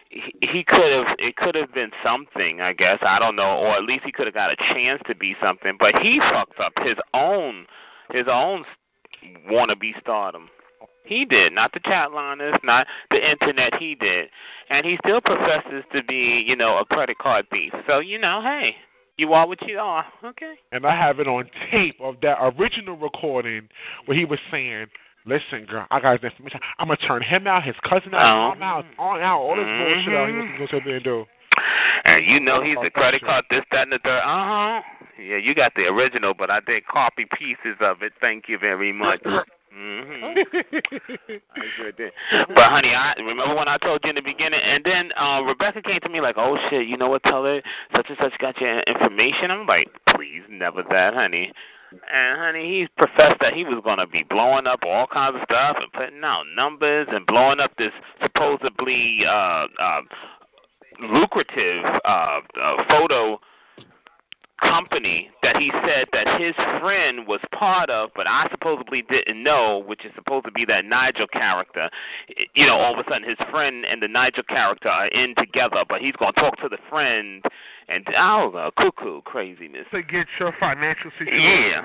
he, 0.09 0.33
he 0.41 0.63
could 0.63 0.91
have. 0.91 1.15
It 1.19 1.35
could 1.35 1.55
have 1.55 1.73
been 1.73 1.91
something, 2.03 2.61
I 2.61 2.73
guess. 2.73 2.99
I 3.01 3.19
don't 3.19 3.35
know, 3.35 3.57
or 3.57 3.75
at 3.75 3.83
least 3.83 4.05
he 4.05 4.11
could 4.11 4.27
have 4.27 4.33
got 4.33 4.51
a 4.51 4.55
chance 4.73 5.01
to 5.07 5.15
be 5.15 5.35
something. 5.41 5.75
But 5.77 5.99
he 6.01 6.19
fucked 6.19 6.59
up 6.59 6.73
his 6.83 6.97
own, 7.13 7.65
his 8.11 8.27
own 8.27 8.65
wannabe 9.49 9.99
stardom. 9.99 10.49
He 11.05 11.25
did, 11.25 11.53
not 11.53 11.71
the 11.73 11.79
chatliners, 11.81 12.57
not 12.63 12.87
the 13.11 13.17
internet. 13.17 13.75
He 13.79 13.95
did, 13.95 14.29
and 14.69 14.85
he 14.85 14.97
still 15.05 15.21
professes 15.21 15.83
to 15.93 16.03
be, 16.03 16.43
you 16.45 16.55
know, 16.55 16.77
a 16.77 16.85
credit 16.85 17.17
card 17.17 17.45
thief. 17.51 17.71
So 17.87 17.99
you 17.99 18.17
know, 18.19 18.41
hey, 18.43 18.75
you 19.17 19.33
are 19.33 19.47
what 19.47 19.61
you 19.67 19.77
are. 19.79 20.05
Okay. 20.23 20.55
And 20.71 20.85
I 20.85 20.95
have 20.95 21.19
it 21.19 21.27
on 21.27 21.49
tape 21.71 21.97
of 22.01 22.15
that 22.21 22.37
original 22.41 22.97
recording 22.97 23.69
where 24.05 24.17
he 24.17 24.25
was 24.25 24.39
saying, 24.51 24.87
"Listen, 25.25 25.65
girl, 25.65 25.85
I 25.91 25.99
got 25.99 26.21
this 26.21 26.31
information. 26.33 26.59
I'm 26.79 26.87
gonna 26.87 26.97
turn 26.97 27.21
him 27.21 27.47
out, 27.47 27.63
his 27.63 27.75
cousin 27.87 28.13
out, 28.13 28.25
Oh. 28.25 28.49
mom 28.55 28.63
out, 28.63 28.85
on 28.97 29.21
out, 29.21 29.39
all 29.39 29.55
this 29.55 29.65
bullshit 29.65 30.13
out. 30.13 30.29
He 30.29 30.35
was 30.35 30.51
gonna 30.57 30.67
sit 30.67 30.83
there 30.85 30.95
and 30.95 31.03
do." 31.03 31.27
And 32.05 32.25
you 32.25 32.39
know 32.39 32.61
he's 32.61 32.77
a 32.83 32.89
credit 32.89 33.21
card, 33.23 33.45
this, 33.49 33.63
that, 33.71 33.83
and 33.83 33.91
the 33.93 33.99
third. 33.99 34.19
Uh 34.19 34.43
huh. 34.43 34.81
Yeah, 35.17 35.37
you 35.37 35.55
got 35.55 35.73
the 35.75 35.83
original, 35.87 36.33
but 36.33 36.51
I 36.51 36.59
did 36.59 36.85
copy 36.87 37.25
pieces 37.37 37.77
of 37.79 38.03
it. 38.03 38.13
Thank 38.19 38.49
you 38.49 38.57
very 38.57 38.91
much. 38.91 39.21
hmm 39.75 40.23
I 40.23 41.63
sure 41.75 41.91
did. 41.91 42.13
But 42.31 42.69
honey, 42.71 42.95
I 42.95 43.13
remember 43.17 43.55
when 43.55 43.67
I 43.67 43.77
told 43.77 44.01
you 44.03 44.09
in 44.09 44.15
the 44.15 44.21
beginning, 44.21 44.59
and 44.63 44.83
then 44.85 45.11
uh, 45.19 45.41
Rebecca 45.41 45.81
came 45.81 45.99
to 46.01 46.09
me 46.09 46.21
like, 46.21 46.35
"Oh 46.37 46.57
shit, 46.69 46.87
you 46.87 46.95
know 46.95 47.09
what? 47.09 47.23
Tell 47.23 47.43
her 47.43 47.61
such 47.93 48.05
and 48.07 48.17
such 48.21 48.37
got 48.39 48.59
your 48.61 48.79
information." 48.81 49.51
I'm 49.51 49.67
like, 49.67 49.87
"Please, 50.15 50.43
never 50.49 50.83
that, 50.89 51.13
honey." 51.13 51.51
And 51.91 52.39
honey, 52.39 52.63
he 52.63 52.87
professed 52.97 53.39
that 53.41 53.53
he 53.53 53.63
was 53.63 53.81
gonna 53.83 54.07
be 54.07 54.23
blowing 54.23 54.65
up 54.65 54.79
all 54.85 55.07
kinds 55.07 55.35
of 55.35 55.41
stuff 55.43 55.77
and 55.79 55.91
putting 55.91 56.23
out 56.23 56.43
numbers 56.55 57.07
and 57.11 57.25
blowing 57.25 57.59
up 57.59 57.71
this 57.77 57.91
supposedly 58.21 59.19
uh, 59.27 59.67
uh, 59.79 60.01
lucrative 61.01 61.83
uh, 62.05 62.39
uh, 62.61 62.83
photo 62.89 63.39
company 64.61 65.29
that 65.43 65.57
he 65.57 65.71
said 65.85 66.07
that 66.13 66.39
his 66.39 66.55
friend 66.79 67.27
was 67.27 67.39
part 67.57 67.89
of, 67.89 68.09
but 68.15 68.27
I 68.27 68.47
supposedly 68.51 69.03
didn't 69.09 69.43
know, 69.43 69.83
which 69.85 70.05
is 70.05 70.11
supposed 70.15 70.45
to 70.45 70.51
be 70.51 70.65
that 70.65 70.85
Nigel 70.85 71.27
character. 71.27 71.89
You 72.53 72.65
know, 72.65 72.77
all 72.77 72.93
of 72.93 72.99
a 72.99 73.09
sudden 73.09 73.27
his 73.27 73.37
friend 73.51 73.85
and 73.85 74.01
the 74.01 74.07
Nigel 74.07 74.43
character 74.43 74.89
are 74.89 75.07
in 75.07 75.35
together, 75.35 75.83
but 75.87 76.01
he's 76.01 76.15
going 76.15 76.33
to 76.33 76.39
talk 76.39 76.57
to 76.61 76.69
the 76.69 76.77
friend, 76.89 77.43
and 77.89 78.05
I 78.17 78.39
don't 78.39 78.53
know, 78.53 78.71
cuckoo 78.77 79.21
craziness. 79.21 79.85
to 79.91 80.01
get 80.01 80.27
your 80.39 80.53
financial 80.59 81.11
situation. 81.19 81.41
Yeah. 81.41 81.81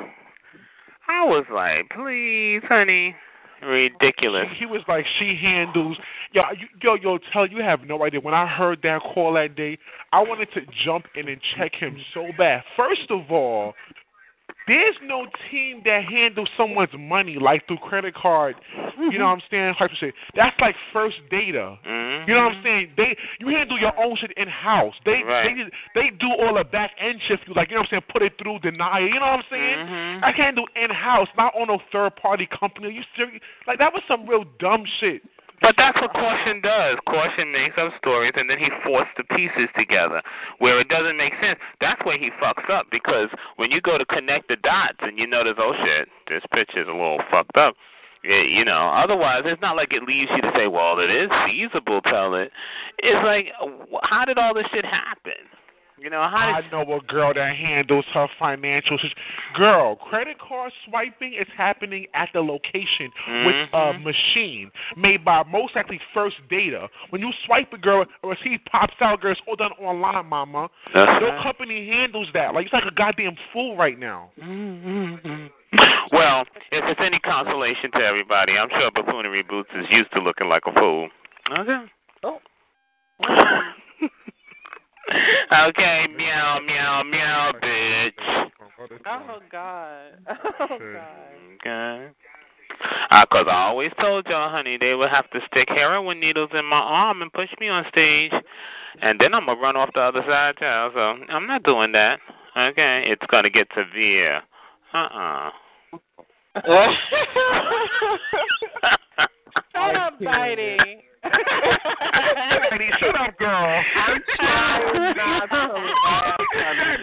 I 1.09 1.25
was 1.25 1.45
like, 1.53 1.91
please, 1.91 2.63
honey. 2.69 3.17
Ridiculous. 3.63 4.47
He, 4.59 4.67
was 4.67 4.83
like, 4.89 5.05
she 5.19 5.39
handles. 5.41 5.97
Yo, 6.33 6.43
yo, 6.83 6.95
yo, 6.95 7.19
tell 7.33 7.47
you 7.47 7.63
have 7.63 7.83
no 7.83 8.05
idea. 8.05 8.21
When 8.21 8.35
I 8.35 8.47
heard 8.47 8.81
that 8.83 9.01
call 9.03 9.35
that 9.35 9.57
day, 9.57 9.79
I 10.13 10.21
wanted 10.21 10.49
to 10.55 10.61
jump 10.85 11.07
in 11.15 11.29
and 11.29 11.41
check 11.57 11.73
him 11.75 11.97
so 12.15 12.29
bad. 12.39 12.63
First 12.77 13.11
of 13.11 13.31
all, 13.31 13.75
there's 14.71 14.95
no 15.03 15.27
team 15.51 15.83
that 15.85 16.05
handles 16.05 16.49
someone's 16.57 16.95
money 16.97 17.37
like 17.41 17.67
through 17.67 17.79
credit 17.79 18.15
card. 18.15 18.55
You 18.99 19.19
know 19.19 19.27
what 19.27 19.43
I'm 19.43 19.43
saying? 19.51 19.75
Type 19.79 19.91
of 19.91 19.97
shit. 19.99 20.15
That's 20.37 20.55
like 20.61 20.77
first 20.93 21.17
data. 21.31 21.77
Mhm. 21.85 22.29
You 22.29 22.35
know 22.35 22.45
what 22.47 22.55
I'm 22.57 22.63
saying? 22.63 22.93
They 22.97 23.17
you 23.41 23.49
handle 23.49 23.79
your 23.79 23.93
own 23.99 24.15
shit 24.17 24.31
in 24.37 24.47
house. 24.47 24.95
They 25.05 25.23
Right. 25.25 25.51
they 25.95 26.01
they 26.01 26.11
do 26.11 26.29
all 26.39 26.55
the 26.55 26.65
back 26.65 26.93
end 26.99 27.21
shit. 27.27 27.41
You 27.47 27.55
like 27.55 27.71
you 27.71 27.75
know 27.75 27.81
what 27.83 27.93
I'm 27.93 28.01
saying? 28.01 28.13
Put 28.13 28.23
it 28.23 28.39
through, 28.39 28.61
deny 28.61 29.01
it. 29.01 29.13
You 29.13 29.19
know 29.19 29.27
what 29.35 29.41
I'm 29.41 29.51
saying? 29.51 29.79
Mhm. 29.89 30.25
I 30.25 30.33
can't 30.33 30.55
do 30.55 30.67
in 30.77 30.91
house, 30.91 31.29
not 31.37 31.55
on 31.57 31.67
no 31.69 31.79
third 31.91 32.15
party 32.17 32.47
company. 32.47 32.87
Are 32.89 32.91
you 32.91 33.03
serious? 33.17 33.43
Like 33.67 33.79
that 33.79 33.93
was 33.93 34.03
some 34.07 34.27
real 34.27 34.45
dumb 34.61 34.85
shit. 35.01 35.23
But 35.61 35.75
that's 35.77 36.01
what 36.01 36.13
Caution 36.13 36.61
does. 36.63 36.97
Caution 37.07 37.53
makes 37.53 37.77
up 37.77 37.93
stories 37.99 38.33
and 38.37 38.49
then 38.49 38.59
he 38.59 38.69
forces 38.85 39.13
the 39.17 39.25
pieces 39.25 39.69
together 39.77 40.23
where 40.59 40.81
it 40.81 40.89
doesn't 40.89 41.17
make 41.17 41.35
sense. 41.41 41.59
That's 41.81 42.03
where 42.05 42.19
he 42.19 42.31
fucks 42.43 42.69
up 42.71 42.87
because 42.91 43.29
when 43.57 43.71
you 43.71 43.81
go 43.81 43.99
to 43.99 44.05
connect 44.07 44.49
the 44.49 44.57
dots 44.57 44.99
and 45.01 45.19
you 45.19 45.27
notice, 45.27 45.55
oh 45.59 45.75
shit, 45.85 46.09
this 46.29 46.43
picture's 46.53 46.89
a 46.89 46.93
little 46.93 47.21
fucked 47.31 47.57
up. 47.57 47.75
Yeah, 48.23 48.43
you 48.43 48.67
know, 48.67 48.93
otherwise 48.95 49.43
it's 49.47 49.63
not 49.63 49.77
like 49.77 49.95
it 49.95 50.03
leaves 50.03 50.31
you 50.35 50.43
to 50.43 50.53
say, 50.55 50.67
well, 50.67 50.99
it 50.99 51.11
is 51.11 51.31
feasible, 51.47 52.03
tell 52.03 52.35
it. 52.35 52.53
It's 52.99 53.25
like, 53.25 53.47
how 54.03 54.27
did 54.27 54.37
all 54.37 54.53
this 54.53 54.67
shit 54.73 54.85
happen? 54.85 55.41
You 56.01 56.09
know, 56.09 56.23
how 56.23 56.55
I 56.57 56.63
did 56.63 56.73
know 56.73 56.81
a 56.95 57.01
girl 57.13 57.35
that 57.35 57.55
handles 57.57 58.07
her 58.15 58.27
financial. 58.39 58.97
sis- 58.99 59.13
Girl, 59.55 59.97
credit 59.97 60.39
card 60.39 60.73
swiping 60.87 61.35
is 61.35 61.47
happening 61.57 62.07
at 62.15 62.31
the 62.33 62.41
location 62.41 63.13
with 63.45 63.69
a 63.75 63.93
Mhm. 63.93 64.03
machine 64.05 64.71
made 64.97 65.25
by 65.25 65.43
most 65.45 65.77
likely 65.77 65.99
First 66.15 66.37
Data. 66.49 66.89
When 67.11 67.21
you 67.21 67.33
swipe 67.45 67.71
a 67.75 67.77
girl, 67.77 68.07
a 68.23 68.27
receipt 68.29 68.65
pops 68.65 68.95
out. 69.03 69.21
Girl, 69.21 69.33
it's 69.33 69.41
all 69.47 69.57
done 69.57 69.73
online, 69.73 70.25
mama. 70.27 70.71
That's 70.95 71.21
No 71.21 71.29
right. 71.33 71.43
company 71.43 71.87
handles 71.87 72.33
that. 72.33 72.55
Like, 72.55 72.65
it's 72.65 72.73
like 72.73 72.87
a 72.87 72.91
goddamn 72.93 73.37
fool 73.53 73.77
right 73.77 73.99
now. 73.99 74.31
Well, 76.13 76.47
if 76.73 76.85
it's 76.85 77.01
any 77.01 77.19
consolation 77.21 77.91
to 77.93 78.05
everybody, 78.05 78.59
I'm 78.59 78.71
sure 78.71 78.91
Buffoonery 78.91 79.43
Boots 79.43 79.71
is 79.75 79.89
used 79.91 80.11
to 80.13 80.21
looking 80.21 80.49
like 80.49 80.67
a 80.67 80.73
fool. 80.73 81.11
Okay. 81.51 81.79
Oh. 82.23 82.41
okay, 85.69 86.07
meow, 86.17 86.59
meow, 86.65 87.03
meow, 87.03 87.53
bitch. 87.63 88.13
Oh 89.07 89.41
God. 89.51 90.13
Oh 90.61 90.79
God. 90.79 91.11
Okay. 91.61 92.09
Uh, 93.11 93.27
'cause 93.27 93.47
I 93.49 93.65
always 93.65 93.93
told 94.01 94.27
y'all, 94.27 94.49
honey, 94.51 94.79
they 94.79 94.95
would 94.95 95.11
have 95.11 95.29
to 95.31 95.41
stick 95.47 95.69
heroin 95.69 96.21
needles 96.21 96.51
in 96.55 96.65
my 96.65 96.79
arm 96.79 97.21
and 97.23 97.33
push 97.33 97.51
me 97.61 97.69
on 97.69 97.85
stage, 97.89 98.33
and 99.03 99.19
then 99.21 99.35
I'm 99.35 99.47
gonna 99.47 99.61
run 99.61 99.77
off 99.77 99.91
the 99.95 100.01
other 100.01 100.23
side, 100.27 100.57
child. 100.59 100.93
So 100.95 101.01
I'm 101.29 101.47
not 101.47 101.63
doing 101.65 101.93
that. 101.93 102.21
Okay, 102.57 103.05
it's 103.07 103.23
gonna 103.31 103.51
get 103.51 103.69
severe. 103.75 104.43
Uh-uh. 104.95 105.51
Shut 109.73 109.97
up, 109.97 110.19
Bitey. 110.21 111.03
Lady, 112.73 112.89
shut 112.99 113.15
up, 113.21 113.37
girl. 113.39 113.51
I'm 113.51 114.23
trying 114.37 115.17
not 115.17 115.51
to. 115.51 115.57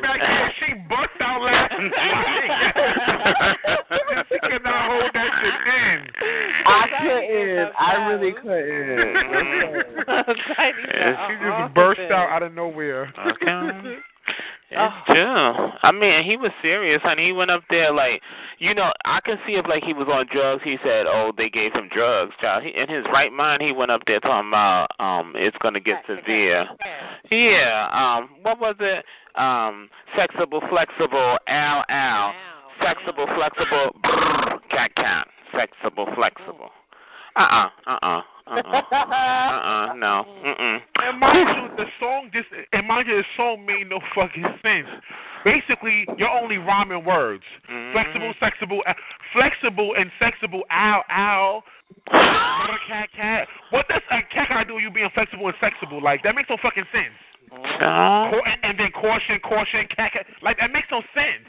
Back 0.02 0.22
here, 0.22 0.52
she 0.60 0.74
bust 0.90 1.22
out 1.22 1.42
laughing. 1.42 1.92
she 4.30 4.38
cannot 4.40 4.86
hold 4.90 5.12
that 5.14 5.32
shit 5.42 5.54
in. 5.76 6.00
I 6.66 6.68
couldn't. 7.02 7.72
I 7.80 7.94
really 8.08 8.34
couldn't. 8.34 9.14
Tiny 10.56 10.84
she 10.84 11.34
just 11.36 11.44
"Uh-uh, 11.44 11.68
burst 11.70 12.00
out 12.12 12.30
out 12.30 12.44
of 12.44 12.54
nowhere. 12.54 13.12
Okay. 13.20 13.98
It's 14.70 14.80
Oh. 14.80 15.14
true. 15.14 15.72
I 15.82 15.92
mean, 15.92 16.24
he 16.24 16.36
was 16.36 16.52
serious, 16.62 17.02
honey. 17.02 17.26
He 17.28 17.32
went 17.32 17.52
up 17.52 17.64
there 17.70 17.92
like, 17.92 18.22
you 18.60 18.74
know, 18.74 18.92
I 19.06 19.22
can 19.22 19.40
see 19.46 19.54
if 19.56 19.66
like 19.68 19.84
he 19.84 19.94
was 19.94 20.08
on 20.10 20.28
drugs. 20.28 20.62
He 20.64 20.78
said, 20.84 21.06
"Oh, 21.08 21.32
they 21.38 21.50
gave 21.50 21.72
him 21.74 21.88
drugs." 21.88 22.36
Child, 22.42 22.64
he, 22.64 22.70
in 22.72 22.90
his 22.90 23.06
right 23.06 23.32
mind, 23.32 23.62
he 23.62 23.72
went 23.72 23.92
up 23.92 24.02
there 24.06 24.20
talking 24.20 24.50
about, 24.50 24.88
um, 25.00 25.34
it's 25.38 25.56
gonna 25.60 25.80
get 25.80 26.04
severe. 26.06 26.68
Yeah. 27.32 27.88
Um, 27.92 28.30
what 28.42 28.60
was 28.60 28.76
it? 28.80 29.06
Um, 29.36 29.90
sexable, 30.18 30.68
flexible, 30.70 31.38
ow, 31.48 31.84
ow. 31.90 32.34
Flexible, 32.80 33.28
flexible, 33.36 33.92
cat, 34.70 34.94
cat. 34.96 35.28
Flexible, 35.52 36.08
flexible. 36.14 36.72
Uh, 37.38 37.42
uh-uh, 37.42 37.70
uh, 37.86 37.98
uh, 38.02 38.14
uh, 38.48 38.82
uh, 38.92 38.96
uh, 38.96 39.94
no, 39.96 40.26
mm-mm. 40.26 40.80
And 41.04 41.20
mind 41.20 41.50
you, 41.50 41.76
the 41.78 41.86
song 42.00 42.32
just 42.34 42.48
and 42.74 42.88
mind 42.88 43.08
you, 43.08 43.18
the 43.18 43.24
song 43.36 43.66
made 43.66 43.88
no 43.90 44.00
fucking 44.16 44.46
sense. 44.64 44.88
Basically, 45.46 46.06
you're 46.18 46.30
only 46.30 46.58
rhyming 46.58 47.06
words. 47.06 47.44
Mhm. 47.70 47.92
Flexible, 47.94 48.34
sexable, 48.42 48.80
uh, 48.88 48.94
flexible, 49.34 49.94
and 49.98 50.10
sexable. 50.20 50.62
Ow, 50.72 51.04
ow. 51.12 51.64
Cat, 52.88 53.10
cat. 53.16 53.48
What 53.70 53.88
does 53.88 54.02
a 54.10 54.22
cat 54.34 54.50
gotta 54.50 54.66
do 54.66 54.76
with 54.76 54.84
you 54.84 54.92
being 54.92 55.10
flexible 55.14 55.48
and 55.48 55.56
sexable? 55.58 56.02
Like 56.02 56.24
that 56.24 56.34
makes 56.36 56.50
no 56.50 56.58
fucking 56.62 56.86
sense. 56.92 57.14
Cau- 57.80 58.42
and, 58.46 58.60
and 58.64 58.80
then 58.80 58.92
caution, 58.92 59.40
caution, 59.44 59.88
cat, 59.96 60.12
cat. 60.14 60.26
Like 60.42 60.58
that 60.60 60.72
makes 60.72 60.88
no 60.92 61.02
sense. 61.14 61.48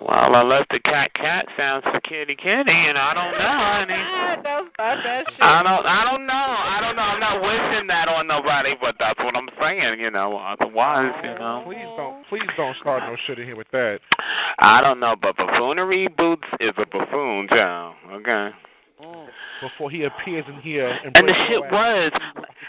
Well, 0.00 0.34
unless 0.34 0.66
the 0.70 0.80
cat 0.80 1.14
cat 1.14 1.46
sounds 1.56 1.84
for 1.84 2.00
kitty 2.00 2.34
kitty, 2.34 2.72
and 2.72 2.98
I 2.98 3.14
don't 3.14 3.38
know, 3.38 3.56
honey. 3.62 4.42
Don't 4.42 4.72
start 4.74 4.98
that 5.04 5.24
shit. 5.30 5.40
I 5.40 5.62
don't, 5.62 5.86
I 5.86 6.04
don't 6.04 6.26
know, 6.26 6.34
I 6.34 6.80
don't 6.82 6.96
know. 6.96 7.02
I'm 7.02 7.20
not 7.20 7.40
wishing 7.40 7.86
that 7.86 8.08
on 8.08 8.26
nobody, 8.26 8.74
but 8.80 8.96
that's 8.98 9.18
what 9.20 9.36
I'm 9.36 9.48
saying, 9.60 10.00
you 10.00 10.10
know. 10.10 10.36
Otherwise, 10.36 11.14
you 11.22 11.38
know, 11.38 11.62
Please 11.64 11.86
don't, 11.96 12.26
please 12.28 12.50
don't 12.56 12.76
start 12.80 13.02
no 13.06 13.16
shit 13.26 13.38
in 13.38 13.46
here 13.46 13.56
with 13.56 13.70
that. 13.72 14.00
I 14.58 14.80
don't 14.80 14.98
know. 15.00 15.14
But 15.20 15.36
buffoonery 15.36 16.08
boots 16.08 16.48
is 16.60 16.72
a 16.76 16.86
buffoon, 16.86 17.46
child. 17.48 17.94
Okay. 18.12 18.50
Mm. 19.02 19.26
Before 19.60 19.90
he 19.90 20.04
appears 20.04 20.44
in 20.46 20.60
here 20.60 20.88
and, 20.88 21.16
And 21.16 21.28
the 21.28 21.34
shit 21.48 21.60
was 21.60 22.12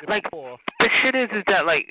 like 0.07 0.23
the 0.31 0.89
shit 1.01 1.13
is 1.13 1.29
is 1.31 1.43
that 1.47 1.65
like 1.65 1.85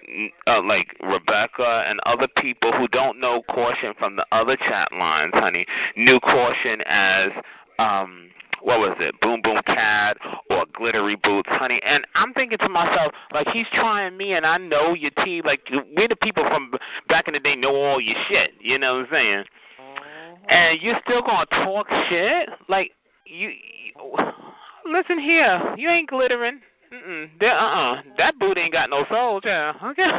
uh, 0.48 0.60
like 0.62 0.88
Rebecca 1.02 1.84
and 1.86 2.00
other 2.04 2.26
people 2.42 2.72
who 2.72 2.88
don't 2.88 3.20
know 3.20 3.42
caution 3.48 3.94
from 3.98 4.16
the 4.16 4.26
other 4.32 4.56
chat 4.56 4.88
lines, 4.92 5.32
honey, 5.34 5.64
knew 5.96 6.18
caution 6.20 6.80
as 6.86 7.30
um 7.78 8.30
what 8.64 8.78
was 8.78 8.96
it, 8.98 9.14
Boom 9.20 9.40
Boom 9.42 9.60
Cat 9.66 10.16
or 10.50 10.64
Glittery 10.74 11.16
Boots, 11.22 11.48
honey. 11.52 11.80
And 11.86 12.04
I'm 12.14 12.32
thinking 12.32 12.58
to 12.58 12.68
myself, 12.68 13.12
like 13.32 13.46
he's 13.52 13.66
trying 13.74 14.16
me, 14.16 14.32
and 14.32 14.46
I 14.46 14.56
know 14.56 14.94
your 14.94 15.10
T. 15.24 15.42
Like 15.44 15.60
we're 15.96 16.08
the 16.08 16.16
people 16.16 16.44
from 16.48 16.72
back 17.08 17.28
in 17.28 17.34
the 17.34 17.40
day 17.40 17.54
know 17.54 17.76
all 17.76 18.00
your 18.00 18.16
shit. 18.28 18.52
You 18.60 18.78
know 18.78 18.96
what 18.96 19.06
I'm 19.06 19.08
saying? 19.12 19.44
And 20.48 20.82
you're 20.82 20.98
still 21.06 21.22
gonna 21.22 21.46
talk 21.64 21.86
shit? 22.08 22.48
Like 22.68 22.92
you, 23.26 23.48
you 23.48 24.16
listen 24.90 25.18
here, 25.18 25.74
you 25.76 25.88
ain't 25.88 26.08
glittering. 26.08 26.60
Mm-mm. 26.92 27.28
That, 27.40 27.52
uh-uh. 27.52 28.02
That 28.18 28.38
boot 28.38 28.58
ain't 28.58 28.72
got 28.72 28.90
no 28.90 29.04
soul, 29.10 29.40
child. 29.40 29.76
Okay. 29.82 30.10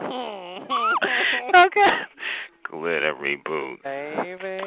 Mm-hmm. 0.00 1.56
okay. 1.66 1.90
Glittery 2.70 3.40
boot. 3.44 3.82
Baby. 3.82 4.60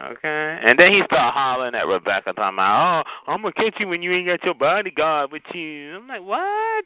Okay. 0.00 0.58
And 0.66 0.78
then 0.78 0.92
he 0.92 1.02
start 1.06 1.34
hollering 1.34 1.74
at 1.74 1.86
Rebecca, 1.86 2.32
talking 2.32 2.54
about, 2.54 3.04
oh, 3.26 3.32
I'm 3.32 3.42
going 3.42 3.52
to 3.52 3.62
catch 3.62 3.80
you 3.80 3.88
when 3.88 4.02
you 4.02 4.12
ain't 4.12 4.26
got 4.26 4.44
your 4.44 4.54
bodyguard 4.54 5.32
with 5.32 5.42
you. 5.52 5.96
I'm 5.96 6.06
like, 6.06 6.22
what? 6.22 6.84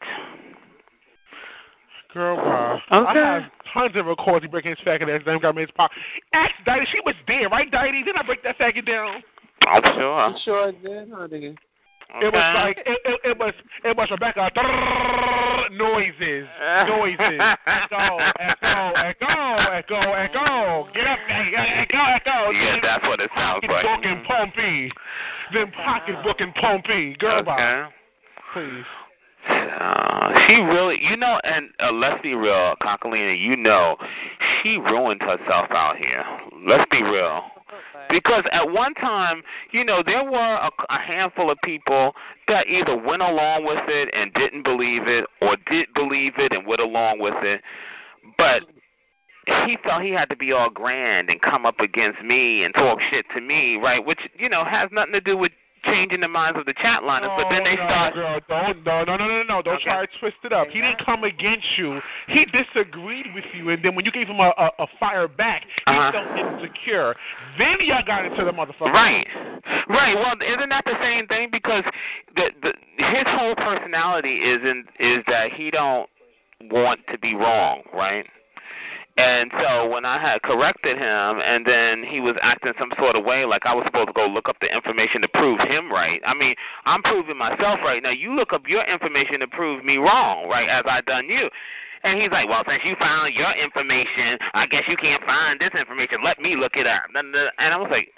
Girl, 2.15 2.37
wow. 2.37 2.81
Okay. 2.93 3.19
I 3.19 3.35
have 3.35 3.43
tons 3.75 3.97
of 3.97 4.07
records 4.07 4.45
he 4.45 4.49
breaking 4.49 4.71
his 4.71 4.79
faggot 4.87 5.11
ass 5.11 5.27
down, 5.27 5.41
got 5.41 5.57
me 5.57 5.63
his 5.63 5.71
pocket. 5.73 5.99
Ask 6.33 6.53
Diety, 6.65 6.87
she 6.93 7.01
was 7.05 7.15
there, 7.27 7.49
right, 7.49 7.71
Diety? 7.71 8.05
Didn't 8.05 8.19
I 8.19 8.23
break 8.23 8.43
that 8.45 8.57
faggot 8.57 8.87
down? 8.87 9.21
I'm 9.67 9.83
sure. 9.83 10.15
I'm 10.15 10.37
sure 10.45 10.73
did, 10.73 11.11
honey. 11.11 11.57
Okay. 12.15 12.27
It 12.27 12.33
was 12.33 12.55
like 12.55 12.79
it, 12.87 12.99
it, 13.05 13.21
it 13.31 13.39
was 13.39 13.55
it 13.83 13.97
was 13.97 14.09
Rebecca 14.11 14.49
noises, 15.73 16.47
noises, 16.87 17.41
echo, 17.67 18.19
echo, 18.39 18.93
echo, 18.95 19.35
echo, 19.75 20.01
echo. 20.13 20.89
Get 20.95 21.07
up, 21.07 21.19
echo, 21.27 21.99
echo. 21.99 22.51
Yeah, 22.51 22.77
that's 22.81 23.03
what 23.03 23.19
it 23.19 23.31
sounds 23.35 23.65
like. 23.67 23.83
Pocketbook 23.83 24.05
and 24.05 24.25
Pompey, 24.27 24.91
then 25.53 25.73
pocketbook 25.73 26.41
and 26.41 26.55
Pompey. 26.55 27.17
Girl, 27.19 27.43
bye. 27.43 27.89
Please. 28.53 28.85
Uh, 29.49 30.33
she 30.49 30.57
really, 30.57 30.97
you 31.03 31.17
know, 31.17 31.41
and 31.45 31.71
uh, 31.81 31.93
let's 31.93 32.21
be 32.23 32.35
real, 32.35 32.75
Cocalina, 32.83 33.39
you 33.39 33.57
know, 33.57 33.97
she 34.63 34.77
ruined 34.77 35.21
herself 35.21 35.71
out 35.71 35.97
here. 35.97 36.25
Let's 36.67 36.85
be 36.91 37.03
real. 37.03 37.43
Because 38.11 38.45
at 38.53 38.71
one 38.71 38.95
time, 38.95 39.43
you 39.73 39.85
know, 39.85 40.03
there 40.05 40.25
were 40.25 40.55
a, 40.55 40.71
a 40.91 40.99
handful 40.99 41.51
of 41.51 41.59
people 41.65 42.13
that 42.49 42.67
either 42.69 42.97
went 42.97 43.23
along 43.23 43.65
with 43.65 43.83
it 43.89 44.09
and 44.13 44.33
didn't 44.35 44.63
believe 44.63 45.03
it, 45.07 45.25
or 45.41 45.57
did 45.71 45.87
believe 45.95 46.35
it 46.39 46.53
and 46.53 46.67
went 46.67 46.81
along 46.81 47.19
with 47.19 47.35
it. 47.43 47.61
But 48.39 48.63
he 49.67 49.77
felt 49.83 50.03
he 50.03 50.11
had 50.11 50.29
to 50.31 50.37
be 50.37 50.53
all 50.53 50.71
grand 50.71 51.29
and 51.29 51.41
come 51.41 51.67
up 51.67 51.81
against 51.81 52.23
me 52.23 52.65
and 52.65 52.73
talk 52.75 52.99
shit 53.11 53.27
to 53.35 53.41
me, 53.41 53.77
right? 53.77 54.05
Which 54.05 54.21
you 54.39 54.49
know 54.49 54.65
has 54.65 54.91
nothing 54.93 55.13
to 55.13 55.21
do 55.21 55.37
with 55.37 55.53
changing 55.87 56.21
the 56.21 56.29
minds 56.29 56.59
of 56.59 56.67
the 56.67 56.75
chat 56.83 57.03
liners. 57.05 57.31
but 57.37 57.47
then 57.51 57.65
they 57.65 57.77
no, 57.77 57.85
start. 57.87 58.15
Girl, 58.15 58.41
don't, 58.49 58.85
no, 58.85 59.05
no, 59.05 59.17
no, 59.17 59.27
no, 59.29 59.43
no. 59.43 59.63
Don't 59.63 59.75
Okay. 59.77 59.85
try 59.85 60.07
to 60.07 60.13
twist 60.19 60.37
it 60.45 60.53
up. 60.53 60.69
He 60.69 60.81
didn't 60.81 61.05
come 61.05 61.25
against 61.25 61.67
you. 61.77 62.01
He 62.29 62.45
disagreed 62.47 63.27
with 63.35 63.45
you, 63.55 63.71
and 63.71 63.83
then 63.85 63.95
when 63.95 64.05
you 64.05 64.11
gave 64.13 64.27
him 64.29 64.41
a, 64.41 64.53
a, 64.57 64.71
a 64.85 64.87
fire 64.99 65.29
back, 65.29 65.63
he 65.65 65.93
Uh-huh. 65.93 66.13
felt 66.13 66.29
insecure. 66.39 67.15
Then 67.59 67.77
y'all 67.81 68.03
got 68.07 68.25
into 68.25 68.45
the 68.45 68.53
motherfucker. 68.53 68.93
Right, 68.93 69.27
right. 69.89 70.15
Well, 70.15 70.35
isn't 70.41 70.69
that 70.69 70.85
the 70.85 70.99
same 71.01 71.27
thing? 71.27 71.49
Because 71.51 71.85
the, 72.37 72.51
the 72.63 72.73
his 72.99 73.27
whole 73.27 73.55
personality 73.55 74.39
is 74.39 74.61
in 74.63 74.85
is 74.99 75.25
that 75.27 75.53
he 75.53 75.71
don't 75.71 76.09
want 76.71 77.01
to 77.11 77.19
be 77.19 77.35
wrong, 77.35 77.83
right? 77.93 78.27
And 79.17 79.51
so 79.63 79.87
when 79.89 80.05
I 80.05 80.21
had 80.21 80.43
corrected 80.43 80.99
him, 80.99 81.39
and 81.39 81.65
then 81.65 82.03
he 82.03 82.19
was 82.19 82.35
acting 82.43 82.73
some 82.81 82.91
sort 82.99 83.15
of 83.15 83.25
way, 83.25 83.45
like 83.45 83.63
I 83.65 83.73
was 83.73 83.85
supposed 83.87 84.09
to 84.09 84.13
go 84.13 84.27
look 84.27 84.49
up 84.49 84.57
the 84.61 84.67
information 84.67 85.23
to 85.23 85.29
prove 85.29 85.61
him 85.61 85.91
right. 85.91 86.21
I 86.27 86.35
mean, 86.35 86.55
I'm 86.85 87.01
proving 87.03 87.39
myself 87.39 87.79
right 87.85 88.03
now. 88.03 88.11
You 88.11 88.35
look 88.35 88.53
up 88.53 88.67
your 88.67 88.83
information 88.83 89.39
to 89.41 89.47
prove 89.47 89.85
me 89.85 89.99
wrong, 89.99 90.49
right? 90.49 90.69
As 90.69 90.83
I 90.91 91.01
done 91.03 91.29
you. 91.29 91.49
And 92.03 92.21
he's 92.21 92.33
like, 92.33 92.49
well, 92.49 92.65
since 92.69 92.83
you 92.85 92.97
found 92.99 93.33
your 93.35 93.53
information, 93.57 94.37
I 94.53 94.67
guess 94.67 94.83
you 94.89 94.97
can't 94.97 95.23
find 95.25 95.61
this 95.61 95.73
information. 95.79 96.19
Let 96.25 96.41
me 96.41 96.57
look 96.57 96.75
it 96.75 96.87
up. 96.87 97.05
And 97.15 97.73
I 97.73 97.77
was 97.77 97.89
like, 97.91 98.11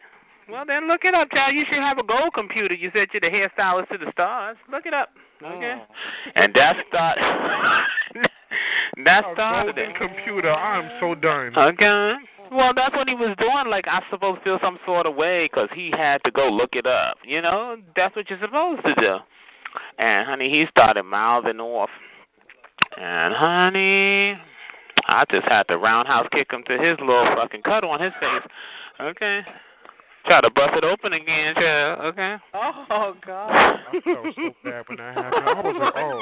well, 0.48 0.64
then 0.66 0.88
look 0.88 1.04
it 1.04 1.14
up, 1.14 1.30
child. 1.30 1.54
You 1.54 1.64
should 1.68 1.78
have 1.78 1.98
a 1.98 2.02
gold 2.02 2.32
computer. 2.34 2.74
You 2.74 2.90
said 2.94 3.08
you're 3.12 3.20
the 3.20 3.28
hairstylist 3.28 3.88
to 3.90 3.98
the 3.98 4.10
stars. 4.12 4.56
Look 4.70 4.86
it 4.86 4.94
up. 4.94 5.10
Okay. 5.42 5.76
Oh. 5.78 5.94
And 6.34 6.54
that 6.54 6.76
start. 6.88 7.18
that 9.04 9.24
A 9.24 9.32
started 9.34 9.76
golden 9.76 9.90
it. 9.90 9.96
computer. 9.96 10.52
I'm 10.52 10.90
so 11.00 11.14
done. 11.14 11.56
Okay. 11.56 12.14
Well, 12.52 12.72
that's 12.74 12.94
what 12.94 13.08
he 13.08 13.14
was 13.14 13.34
doing. 13.38 13.68
Like, 13.68 13.86
I'm 13.88 14.02
supposed 14.10 14.38
to 14.38 14.44
feel 14.44 14.58
some 14.62 14.78
sort 14.86 15.06
of 15.06 15.16
way 15.16 15.48
because 15.50 15.68
he 15.74 15.90
had 15.96 16.22
to 16.24 16.30
go 16.30 16.48
look 16.48 16.70
it 16.74 16.86
up. 16.86 17.16
You 17.24 17.42
know, 17.42 17.76
that's 17.96 18.14
what 18.14 18.30
you're 18.30 18.40
supposed 18.40 18.84
to 18.84 18.94
do. 18.94 19.16
And, 19.98 20.26
honey, 20.26 20.48
he 20.48 20.64
started 20.70 21.02
mouthing 21.02 21.58
off. 21.58 21.90
And, 22.96 23.34
honey, 23.34 24.38
I 25.08 25.24
just 25.30 25.46
had 25.48 25.64
to 25.64 25.76
roundhouse 25.76 26.28
kick 26.32 26.52
him 26.52 26.62
to 26.68 26.78
his 26.78 26.96
little 27.00 27.26
fucking 27.36 27.62
cut 27.62 27.84
on 27.84 28.00
his 28.00 28.12
face. 28.20 28.50
Okay. 29.00 29.40
Try 30.26 30.40
to 30.40 30.50
bust 30.50 30.72
it 30.74 30.84
open 30.84 31.12
again, 31.12 31.54
child. 31.54 32.00
Okay. 32.06 32.36
Oh 32.54 33.14
God. 33.24 33.48
I 33.48 34.00
felt 34.02 34.34
so 34.34 34.54
bad 34.64 34.84
when 34.88 34.98
that 34.98 35.14
happened. 35.14 35.48
I 35.48 35.60
was 35.60 35.76
like, 35.78 35.94
oh. 35.96 36.20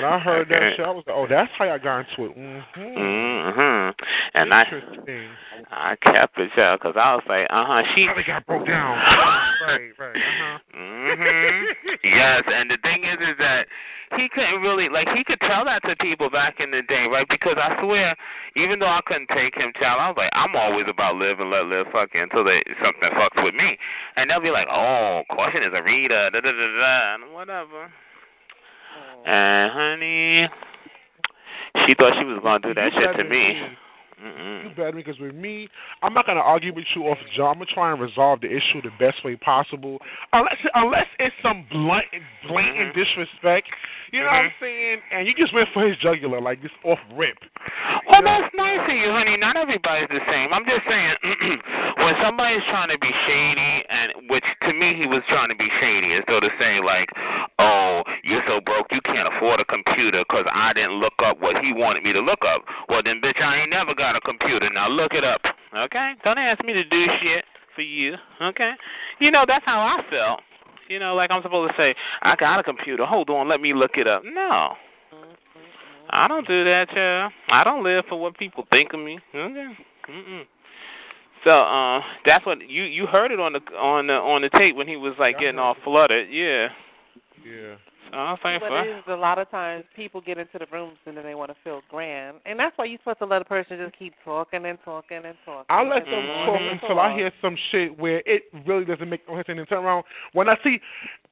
When 0.00 0.12
I 0.12 0.18
heard 0.18 0.48
that 0.48 0.72
shit, 0.76 0.86
I 0.86 0.90
was 0.90 1.04
like, 1.06 1.16
oh, 1.16 1.26
that's 1.28 1.50
how 1.58 1.66
y'all 1.66 1.78
got 1.78 2.06
into 2.08 2.30
it. 2.30 2.38
Mm-hmm. 2.38 2.80
Mhm. 2.80 3.92
And 4.34 4.54
I, 4.54 4.64
I 5.70 5.96
kept 5.96 6.38
it, 6.38 6.50
child, 6.56 6.80
because 6.80 6.96
I 6.96 7.14
was 7.14 7.24
like, 7.28 7.46
uh 7.50 7.64
huh. 7.66 7.82
She. 7.94 8.06
How 8.06 8.14
they 8.14 8.22
got 8.24 8.46
broke 8.46 8.66
down. 8.66 8.96
right, 9.66 9.90
right. 9.98 10.16
Uh-huh. 10.16 10.58
Mhm. 11.14 11.98
yes, 12.04 12.42
and 12.46 12.70
the 12.70 12.78
thing 12.78 13.04
is, 13.04 13.18
is 13.20 13.36
that 13.38 13.66
he 14.16 14.28
couldn't 14.28 14.60
really 14.60 14.88
like 14.88 15.08
he 15.16 15.24
could 15.24 15.40
tell 15.40 15.64
that 15.64 15.82
to 15.84 15.96
people 15.96 16.30
back 16.30 16.60
in 16.60 16.70
the 16.70 16.82
day, 16.82 17.06
right? 17.06 17.26
Because 17.28 17.56
I 17.56 17.80
swear, 17.82 18.14
even 18.56 18.78
though 18.78 18.86
I 18.88 19.00
couldn't 19.06 19.28
take 19.28 19.54
him, 19.56 19.72
child, 19.80 20.00
I 20.00 20.08
was 20.08 20.16
like, 20.16 20.30
I'm 20.32 20.54
always 20.54 20.86
about 20.88 21.16
live 21.16 21.40
and 21.40 21.50
let 21.50 21.66
live, 21.66 21.86
fucking 21.92 22.20
until 22.20 22.44
they 22.44 22.62
something 22.82 23.10
fucks 23.10 23.42
with 23.42 23.54
me, 23.54 23.76
and 24.16 24.30
they'll 24.30 24.40
be 24.40 24.50
like, 24.50 24.68
oh, 24.70 25.22
caution 25.30 25.62
is 25.62 25.72
a 25.74 25.82
reader, 25.82 26.30
da 26.30 26.40
da 26.40 26.52
da 26.52 26.78
da, 26.78 27.14
and 27.14 27.32
whatever. 27.32 27.90
And 29.26 29.72
honey, 29.72 30.48
she 31.86 31.94
thought 31.94 32.12
she 32.18 32.24
was 32.24 32.38
gonna 32.42 32.60
do 32.60 32.74
that 32.74 32.92
You 32.92 33.00
shit 33.00 33.16
to 33.16 33.22
to 33.24 33.28
me. 33.28 33.54
me, 33.54 33.76
Mm-mm. 34.24 34.64
You 34.64 34.70
better 34.70 34.92
because 34.92 35.18
with 35.18 35.34
me, 35.34 35.68
I'm 36.02 36.14
not 36.14 36.26
gonna 36.26 36.40
argue 36.40 36.74
with 36.74 36.86
you 36.96 37.02
off 37.04 37.18
jump. 37.36 37.50
I'm 37.50 37.54
gonna 37.60 37.66
try 37.66 37.92
and 37.92 38.00
resolve 38.00 38.40
the 38.40 38.48
issue 38.48 38.80
the 38.82 38.90
best 38.98 39.22
way 39.24 39.36
possible. 39.36 40.00
Unless 40.32 40.56
unless 40.74 41.06
it's 41.18 41.34
some 41.42 41.66
blunt 41.70 42.06
blatant 42.48 42.92
Mhm. 42.92 42.94
disrespect. 42.94 43.68
You 44.12 44.20
know 44.20 44.26
what 44.26 44.34
I'm 44.36 44.50
Mhm. 44.50 44.60
saying? 44.60 45.02
And 45.10 45.26
you 45.26 45.34
just 45.34 45.52
went 45.52 45.68
for 45.70 45.82
his 45.86 45.96
jugular, 45.98 46.40
like 46.40 46.62
this 46.62 46.70
off 46.84 47.00
rip. 47.12 47.36
Well, 48.06 48.22
Yeah. 48.24 48.40
that's 48.40 48.54
nice 48.54 48.80
of 48.88 48.94
you, 48.94 49.10
honey. 49.10 49.36
Not 49.36 49.56
everybody's 49.56 50.08
the 50.08 50.22
same. 50.30 50.54
I'm 50.54 50.64
just 50.64 50.86
saying, 50.86 51.16
when 51.96 52.16
somebody's 52.22 52.64
trying 52.64 52.88
to 52.90 52.98
be 52.98 53.12
shady, 53.26 53.84
and 53.90 54.12
which 54.30 54.44
to 54.62 54.72
me 54.72 54.94
he 54.94 55.06
was 55.06 55.22
trying 55.26 55.48
to 55.48 55.54
be 55.54 55.68
shady, 55.80 56.14
as 56.14 56.24
though 56.26 56.40
to 56.40 56.50
say 56.58 56.80
like, 56.80 57.10
"Oh, 57.58 58.04
you're 58.22 58.44
so 58.46 58.60
broke 58.60 58.92
you 58.92 59.00
can't 59.02 59.26
afford 59.28 59.60
a 59.60 59.64
computer 59.64 60.24
because 60.28 60.46
I 60.52 60.72
didn't 60.72 61.00
look 61.00 61.20
up 61.22 61.40
what 61.40 61.58
he 61.58 61.72
wanted 61.72 62.04
me 62.04 62.12
to 62.12 62.20
look 62.20 62.44
up." 62.44 62.64
Well, 62.88 63.02
then, 63.02 63.20
bitch, 63.20 63.40
I 63.40 63.62
ain't 63.62 63.70
never 63.70 63.94
got 63.94 64.13
a 64.14 64.20
computer. 64.20 64.70
Now 64.70 64.88
look 64.88 65.12
it 65.12 65.24
up, 65.24 65.40
okay? 65.76 66.12
Don't 66.24 66.38
ask 66.38 66.64
me 66.64 66.72
to 66.72 66.84
do 66.84 67.06
shit 67.22 67.44
for 67.74 67.82
you, 67.82 68.14
okay? 68.42 68.72
You 69.20 69.30
know 69.30 69.44
that's 69.46 69.64
how 69.64 69.80
I 69.80 70.02
felt. 70.10 70.40
You 70.88 70.98
know, 70.98 71.14
like 71.14 71.30
I'm 71.30 71.42
supposed 71.42 71.72
to 71.72 71.76
say, 71.76 71.94
"I 72.22 72.36
got 72.36 72.60
a 72.60 72.62
computer. 72.62 73.06
Hold 73.06 73.30
on, 73.30 73.48
let 73.48 73.60
me 73.60 73.72
look 73.72 73.96
it 73.96 74.06
up." 74.06 74.22
No. 74.24 74.76
I 76.10 76.28
don't 76.28 76.46
do 76.46 76.64
that, 76.64 76.90
child. 76.90 77.32
I 77.48 77.64
don't 77.64 77.82
live 77.82 78.04
for 78.08 78.20
what 78.20 78.36
people 78.36 78.66
think 78.70 78.92
of 78.92 79.00
me. 79.00 79.18
Okay. 79.34 79.72
Mm-mm. 80.10 80.42
So, 81.44 81.50
uh, 81.50 82.00
that's 82.24 82.44
what 82.46 82.60
you 82.68 82.84
you 82.84 83.06
heard 83.06 83.30
it 83.32 83.40
on 83.40 83.52
the 83.52 83.60
on 83.76 84.06
the 84.06 84.14
on 84.14 84.42
the 84.42 84.50
tape 84.50 84.76
when 84.76 84.88
he 84.88 84.96
was 84.96 85.14
like 85.18 85.38
getting 85.38 85.58
all 85.58 85.76
flooded. 85.82 86.28
Yeah. 86.30 86.68
Yeah. 87.44 87.76
So 88.10 88.18
I 88.18 88.32
was 88.32 88.38
But 88.42 88.72
it 88.86 88.98
is 88.98 89.04
a 89.08 89.16
lot 89.16 89.38
of 89.38 89.50
times 89.50 89.84
people 89.96 90.20
get 90.20 90.38
into 90.38 90.58
the 90.58 90.66
rooms 90.72 90.98
and 91.06 91.16
then 91.16 91.24
they 91.24 91.34
want 91.34 91.50
to 91.50 91.56
feel 91.64 91.82
grand, 91.90 92.38
and 92.46 92.58
that's 92.58 92.76
why 92.76 92.84
you're 92.84 92.98
supposed 92.98 93.18
to 93.18 93.26
let 93.26 93.42
a 93.42 93.44
person 93.44 93.78
just 93.78 93.98
keep 93.98 94.14
talking 94.24 94.64
and 94.66 94.78
talking 94.84 95.20
and 95.24 95.36
talking. 95.44 95.66
I 95.68 95.82
let 95.82 96.04
them 96.04 96.22
Mhm. 96.22 96.46
talk 96.46 96.60
until 96.60 97.00
I 97.00 97.12
hear 97.14 97.32
some 97.40 97.56
shit 97.70 97.98
where 97.98 98.22
it 98.26 98.44
really 98.64 98.84
doesn't 98.84 99.08
make 99.08 99.26
no 99.28 99.36
sense 99.36 99.48
and 99.48 99.58
then 99.58 99.66
turn 99.66 99.84
around. 99.84 100.04
When 100.32 100.48
I 100.48 100.56
see, 100.62 100.80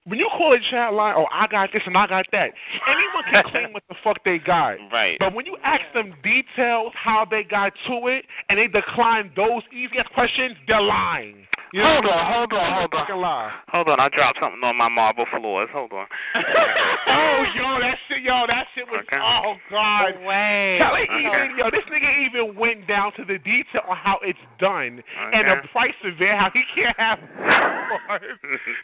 when 0.04 0.18
you 0.18 0.28
call 0.30 0.52
a 0.52 0.58
chat 0.58 0.92
line, 0.92 1.14
oh, 1.16 1.28
I 1.30 1.46
got 1.46 1.70
this 1.72 1.82
and 1.86 1.96
I 1.96 2.06
got 2.06 2.26
that, 2.32 2.52
anyone 2.86 3.24
can 3.30 3.44
claim 3.44 3.72
what 3.72 3.84
the 3.88 3.94
fuck 4.02 4.22
they 4.24 4.38
got. 4.38 4.78
Right. 4.92 5.18
But 5.18 5.32
when 5.32 5.46
you 5.46 5.56
ask 5.62 5.82
them 5.92 6.14
details, 6.22 6.92
how 6.94 7.24
they 7.24 7.44
got 7.44 7.72
to 7.86 8.08
it, 8.08 8.26
and 8.48 8.58
they 8.58 8.66
decline 8.66 9.30
those 9.36 9.62
easy 9.72 9.96
questions, 10.14 10.56
they're 10.66 10.80
lying. 10.80 11.46
You 11.72 11.80
Hold 11.82 12.04
on, 12.04 12.26
hold 12.28 12.52
on, 12.52 12.72
hold 12.84 12.92
on. 12.92 13.20
Lie. 13.22 13.50
Hold 13.72 13.88
on, 13.88 13.98
I 13.98 14.08
dropped 14.10 14.38
something 14.42 14.60
on 14.62 14.76
my 14.76 14.88
marble 14.90 15.24
floors. 15.34 15.70
Hold 15.72 15.92
on. 15.92 16.04
oh, 16.36 17.44
yo, 17.56 17.80
that 17.80 17.96
shit, 18.08 18.20
yo, 18.22 18.44
that 18.46 18.66
shit 18.74 18.84
was, 18.88 19.00
Okay. 19.08 19.16
oh, 19.16 19.54
God. 19.70 20.12
Wait. 20.20 20.76
Kelly 20.84 21.08
even, 21.18 21.56
yo, 21.56 21.70
this 21.72 21.80
nigga 21.88 22.12
even 22.28 22.54
went 22.60 22.86
down 22.86 23.12
to 23.16 23.24
the 23.24 23.38
detail 23.38 23.80
on 23.88 23.96
how 23.96 24.18
it's 24.22 24.38
done 24.60 25.02
and 25.32 25.48
the 25.48 25.66
price 25.72 25.96
of 26.04 26.20
it, 26.20 26.36
how 26.38 26.50
he 26.52 26.60
can't 26.76 26.96
have 27.00 27.18
more. 27.40 28.20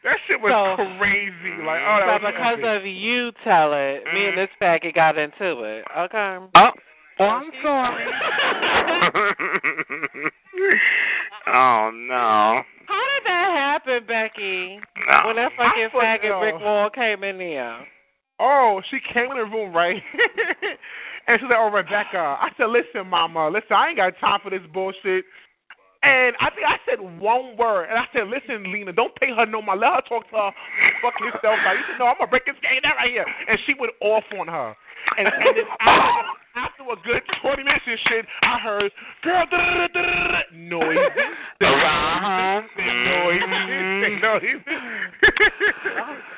That 0.04 0.16
shit 0.26 0.40
was 0.40 0.48
So- 0.50 0.76
crazy. 0.98 1.60
Like, 1.60 1.82
oh, 1.84 2.00
that 2.00 2.20
So 2.20 2.24
was 2.24 2.32
because 2.32 2.58
epic. 2.64 2.80
of 2.80 2.86
you 2.86 3.32
tell 3.44 3.74
it, 3.74 4.04
me 4.14 4.20
Mhm. 4.20 4.28
and 4.30 4.38
this 4.38 4.48
faggot 4.62 4.94
got 4.94 5.18
into 5.18 5.62
it. 5.64 5.84
Okay. 5.94 6.38
Oh, 6.56 6.72
oh, 7.20 7.28
I'm 7.28 7.52
sorry. 7.62 8.06
oh 11.46 11.90
no. 11.94 12.62
How 12.88 13.04
did 13.14 13.26
that 13.26 13.80
happen, 13.84 14.06
Becky? 14.06 14.80
No. 15.10 15.26
When 15.26 15.36
that 15.36 15.52
fucking 15.56 15.88
I 15.92 16.18
faggot 16.18 16.24
yo. 16.24 16.40
brick 16.40 16.60
wall 16.60 16.90
came 16.90 17.22
in 17.22 17.38
there. 17.38 17.86
Oh, 18.40 18.80
she 18.90 18.98
came 19.12 19.30
in 19.30 19.36
the 19.36 19.44
room, 19.44 19.74
right? 19.74 19.96
and 21.26 21.38
she's 21.40 21.50
like, 21.50 21.58
oh, 21.58 21.70
Rebecca. 21.70 22.38
I 22.40 22.48
said, 22.56 22.70
listen, 22.70 23.08
mama, 23.08 23.50
listen, 23.50 23.74
I 23.74 23.88
ain't 23.88 23.96
got 23.96 24.14
time 24.20 24.40
for 24.42 24.50
this 24.50 24.62
bullshit. 24.72 25.24
And 26.02 26.38
I 26.38 26.46
think 26.54 26.62
I 26.62 26.78
said 26.86 27.02
one 27.18 27.58
word, 27.58 27.90
and 27.90 27.98
I 27.98 28.06
said, 28.14 28.30
"Listen, 28.30 28.70
Lena, 28.70 28.92
don't 28.94 29.10
pay 29.18 29.34
her 29.34 29.46
no 29.46 29.58
mind. 29.60 29.80
Let 29.82 29.98
her 29.98 30.06
talk 30.06 30.30
to 30.30 30.36
her 30.38 30.50
fucking 31.02 31.26
herself. 31.26 31.58
Like, 31.66 31.74
you 31.74 31.84
said, 31.90 31.98
no, 31.98 32.06
I'm 32.06 32.14
gonna 32.22 32.30
break 32.30 32.46
this 32.46 32.54
game 32.62 32.78
down 32.86 32.94
right 32.94 33.10
here." 33.10 33.26
And 33.26 33.58
she 33.66 33.74
went 33.74 33.90
off 33.98 34.22
on 34.38 34.46
her. 34.46 34.78
And, 35.18 35.26
and 35.26 35.58
then 35.58 35.66
after, 35.82 36.22
after 36.58 36.82
a 36.82 36.96
good 37.06 37.22
20 37.42 37.62
minutes 37.62 37.84
and 37.86 37.98
shit, 38.08 38.26
I 38.42 38.58
heard, 38.58 38.92
"Girl, 39.22 39.44
noise, 40.52 40.98
Uh-huh. 41.60 42.62
noise, 42.76 43.42
noise." 44.22 44.60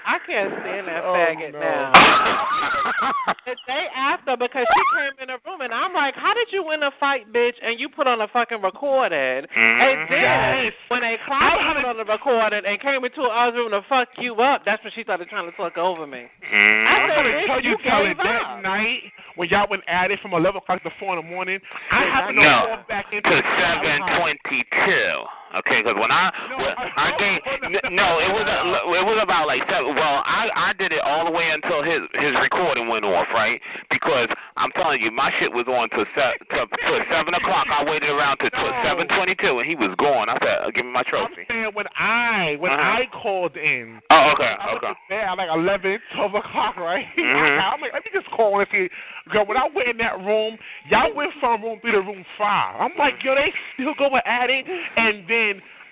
I 0.07 0.19
can't 0.27 0.53
stand 0.61 0.89
that 0.89 1.03
Oh, 1.05 1.15
faggot 1.15 1.53
no. 1.53 1.61
now. 1.61 1.93
The 3.47 3.57
day 3.67 3.87
after, 3.97 4.37
because 4.37 4.67
she 4.75 4.83
came 4.95 5.13
in 5.23 5.29
the 5.29 5.39
room 5.49 5.61
and 5.63 5.73
I'm 5.73 5.93
like, 5.95 6.15
"How 6.15 6.35
did 6.35 6.53
you 6.53 6.63
win 6.63 6.83
a 6.83 6.91
fight, 7.01 7.33
bitch?" 7.33 7.55
And 7.63 7.81
you 7.81 7.89
put 7.89 8.07
on 8.07 8.21
a 8.21 8.29
fucking 8.29 8.61
recording. 8.61 9.47
And 9.57 10.09
then 10.11 10.21
Yes. 10.69 10.73
when 10.89 11.01
they 11.01 11.15
I 11.15 11.25
climbed 11.27 11.75
put 11.77 11.85
on 11.89 11.97
the 11.97 12.05
recording 12.05 12.63
and 12.67 12.81
came 12.81 13.03
into 13.05 13.23
our 13.23 13.51
room 13.53 13.71
to 13.73 13.83
fuck 13.89 14.09
you 14.19 14.35
up, 14.43 14.65
that's 14.65 14.83
when 14.85 14.93
she 14.93 15.03
started 15.03 15.29
trying 15.31 15.51
to 15.51 15.57
talk 15.57 15.79
over 15.79 16.07
me. 16.07 16.29
Mhm. 16.43 16.87
I 16.87 16.91
I'm 17.01 17.09
gonna 17.09 17.47
tell 17.47 17.61
you, 17.61 17.71
you 17.71 17.79
Kelly, 17.79 18.09
gave 18.09 18.19
that 18.19 18.43
up. 18.43 18.63
night 18.63 19.03
when 19.37 19.49
y'all 19.49 19.67
went 19.69 19.85
at 19.89 20.10
it 20.11 20.21
from 20.21 20.33
11 20.33 20.59
o'clock 20.59 20.83
to 20.83 20.91
4 20.99 21.19
in 21.19 21.25
the 21.25 21.31
morning, 21.31 21.59
I 21.91 22.05
happened 22.05 22.39
to 22.39 22.43
No, 22.45 22.67
walk 22.71 22.89
back 22.89 23.07
into 23.13 23.29
to 23.31 23.43
seven 23.59 24.01
twenty-two. 24.21 25.40
Okay, 25.51 25.83
because 25.83 25.99
when 25.99 26.11
I 26.13 26.31
No, 26.51 26.57
when 26.59 26.75
I- 26.79 26.93
I 26.97 27.19
gave 27.19 27.39
no, 27.91 28.19
it 28.23 28.31
was 28.31 28.47
a, 28.47 28.59
it 28.95 29.05
was 29.05 29.19
about 29.21 29.47
like 29.51 29.63
seven. 29.69 29.95
Well, 29.99 30.23
I 30.25 30.47
I 30.55 30.73
did 30.79 30.93
it 30.93 31.01
all 31.03 31.25
the 31.25 31.31
way 31.35 31.51
until 31.51 31.83
his 31.83 32.03
his 32.23 32.35
recording 32.39 32.87
went 32.87 33.05
off, 33.05 33.27
right? 33.35 33.61
Because 33.91 34.29
I'm 34.57 34.71
telling 34.73 35.01
you, 35.03 35.11
my 35.11 35.33
shit 35.41 35.51
was 35.53 35.67
on 35.67 35.91
to 35.91 36.07
se- 36.15 36.39
to, 36.55 36.67
to 36.71 36.93
seven 37.11 37.35
o'clock. 37.35 37.67
I 37.67 37.83
waited 37.83 38.11
around 38.11 38.39
to 38.39 38.51
No. 38.55 38.71
seven 38.87 39.09
twenty-two, 39.09 39.59
and 39.59 39.67
he 39.67 39.75
was 39.75 39.91
gone. 39.99 40.29
I 40.29 40.39
said, 40.39 40.73
"Give 40.75 40.85
me 40.87 40.93
my 40.93 41.03
trophy." 41.03 41.43
I'm 41.43 41.47
saying 41.51 41.71
when 41.75 41.87
I 41.99 42.55
when 42.63 42.71
Uh-huh. 42.71 43.03
I 43.03 43.07
called 43.11 43.57
in, 43.57 43.99
Oh, 44.11 44.31
okay, 44.39 44.55
I 44.55 44.67
went 44.71 44.85
okay. 44.85 44.95
at 45.19 45.35
like 45.37 45.51
11, 45.51 45.99
12 46.15 46.35
o'clock, 46.35 46.77
right? 46.77 47.07
Mhm. 47.19 47.59
I'm 47.59 47.81
like, 47.81 47.93
let 47.93 48.05
me 48.05 48.11
just 48.15 48.31
call 48.31 48.61
and 48.61 48.69
see. 48.71 48.89
Girl, 49.31 49.47
when 49.47 49.57
I 49.57 49.67
went 49.75 49.89
in 49.89 49.97
that 49.99 50.19
room, 50.23 50.59
y'all 50.89 51.13
went 51.15 51.33
from 51.41 51.63
room 51.63 51.79
three 51.83 51.93
to 51.93 52.01
room 52.01 52.25
five. 52.39 52.81
I'm 52.81 52.93
like, 52.99 53.15
yo, 53.23 53.35
they 53.35 53.53
still 53.75 53.95
going 53.99 54.23
at 54.25 54.49
it, 54.51 54.65
and 54.97 55.27
then. 55.27 55.40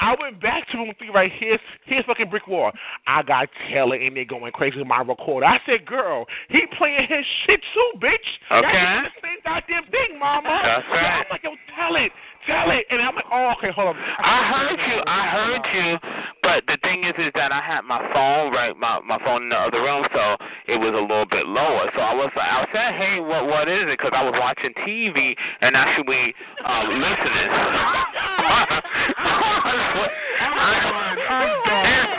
I 0.01 0.15
went 0.21 0.41
back 0.41 0.69
to 0.71 0.79
room 0.79 0.93
three 0.99 1.11
right 1.11 1.31
here's 1.39 1.61
here's 1.87 2.05
fucking 2.07 2.31
brick 2.31 2.47
wall. 2.47 2.71
I 3.07 3.23
got 3.23 3.49
Taylor 3.69 3.97
in 3.97 4.15
there 4.15 4.25
going 4.25 4.53
crazy 4.53 4.79
with 4.79 4.87
my 4.87 5.01
recorder. 5.01 5.47
I 5.47 5.59
said, 5.67 5.87
girl, 5.87 6.27
he 6.49 6.61
playing 6.77 7.07
his 7.09 7.25
shit 7.47 7.61
too, 7.75 7.99
bitch. 7.99 8.29
Okay. 8.51 8.63
doing 8.63 9.03
the 9.03 9.21
same 9.23 9.41
goddamn 9.45 9.85
thing, 9.91 10.19
mama. 10.19 10.61
That's 10.63 10.87
So 10.87 10.95
right. 10.95 11.27
I'm 11.27 11.31
like, 11.31 11.43
yo, 11.43 11.51
tell 11.75 11.97
it, 11.97 12.13
tell 12.47 12.71
it. 12.71 12.87
And 12.91 13.03
I'm 13.03 13.15
like, 13.15 13.27
oh, 13.33 13.53
okay, 13.59 13.73
hold 13.75 13.97
on. 13.97 13.97
I 13.99 14.39
heard 14.47 14.79
you. 14.79 14.97
I 15.07 15.23
heard 15.35 15.65
you. 15.75 15.99
But 16.43 16.63
the 16.71 16.79
thing 16.83 17.05
is, 17.05 17.15
is 17.19 17.33
that 17.35 17.51
I 17.51 17.61
had 17.61 17.83
my 17.83 17.99
phone 18.15 18.53
right, 18.55 18.77
my 18.79 19.01
my 19.03 19.19
phone 19.25 19.45
in 19.45 19.49
the 19.51 19.59
other 19.59 19.83
room, 19.83 20.07
so 20.15 20.37
it 20.71 20.79
was 20.79 20.95
a 20.95 21.03
little 21.03 21.27
bit 21.27 21.47
lower. 21.47 21.91
So 21.95 22.01
I 22.01 22.15
was 22.15 22.31
like, 22.37 22.47
I 22.47 22.65
said, 22.71 22.95
hey, 22.95 23.19
what 23.19 23.47
what 23.51 23.67
is 23.69 23.91
it? 23.91 23.99
Because 23.99 24.15
I 24.15 24.23
was 24.23 24.35
watching 24.39 24.71
TV 24.87 25.35
and 25.61 25.75
actually 25.75 26.35
um, 26.65 26.87
listening. 27.03 27.51
It's 29.09 29.17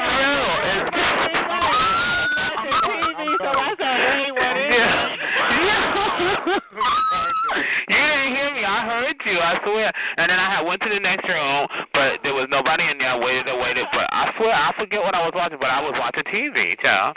true. 0.10 0.46
It's 0.70 0.90
so 3.40 3.50
I 3.50 3.76
said, 3.78 3.98
"Hey, 4.10 4.32
what 4.32 4.58
is 4.58 4.70
Yeah. 4.74 5.20
you 7.90 7.96
didn't 7.96 8.36
hear 8.36 8.52
me. 8.54 8.66
I 8.66 8.86
heard 8.86 9.16
you. 9.26 9.40
I 9.40 9.60
swear. 9.64 9.92
And 10.18 10.30
then 10.30 10.40
I 10.40 10.50
had 10.56 10.66
went 10.66 10.82
to 10.82 10.90
the 10.90 11.00
next 11.00 11.28
room, 11.28 11.68
but 11.94 12.20
there 12.24 12.34
was 12.34 12.48
nobody 12.50 12.84
in 12.90 12.98
there. 12.98 13.12
I 13.12 13.18
waited 13.18 13.48
and 13.48 13.62
waited, 13.62 13.86
but 13.92 14.08
I 14.12 14.34
swear 14.38 14.54
I 14.54 14.74
forget 14.78 15.02
what 15.02 15.16
I 15.16 15.24
was 15.24 15.34
watching, 15.36 15.60
but 15.60 15.70
I 15.70 15.82
was 15.82 15.94
watching 15.98 16.24
TV, 16.24 16.76
child. 16.82 17.16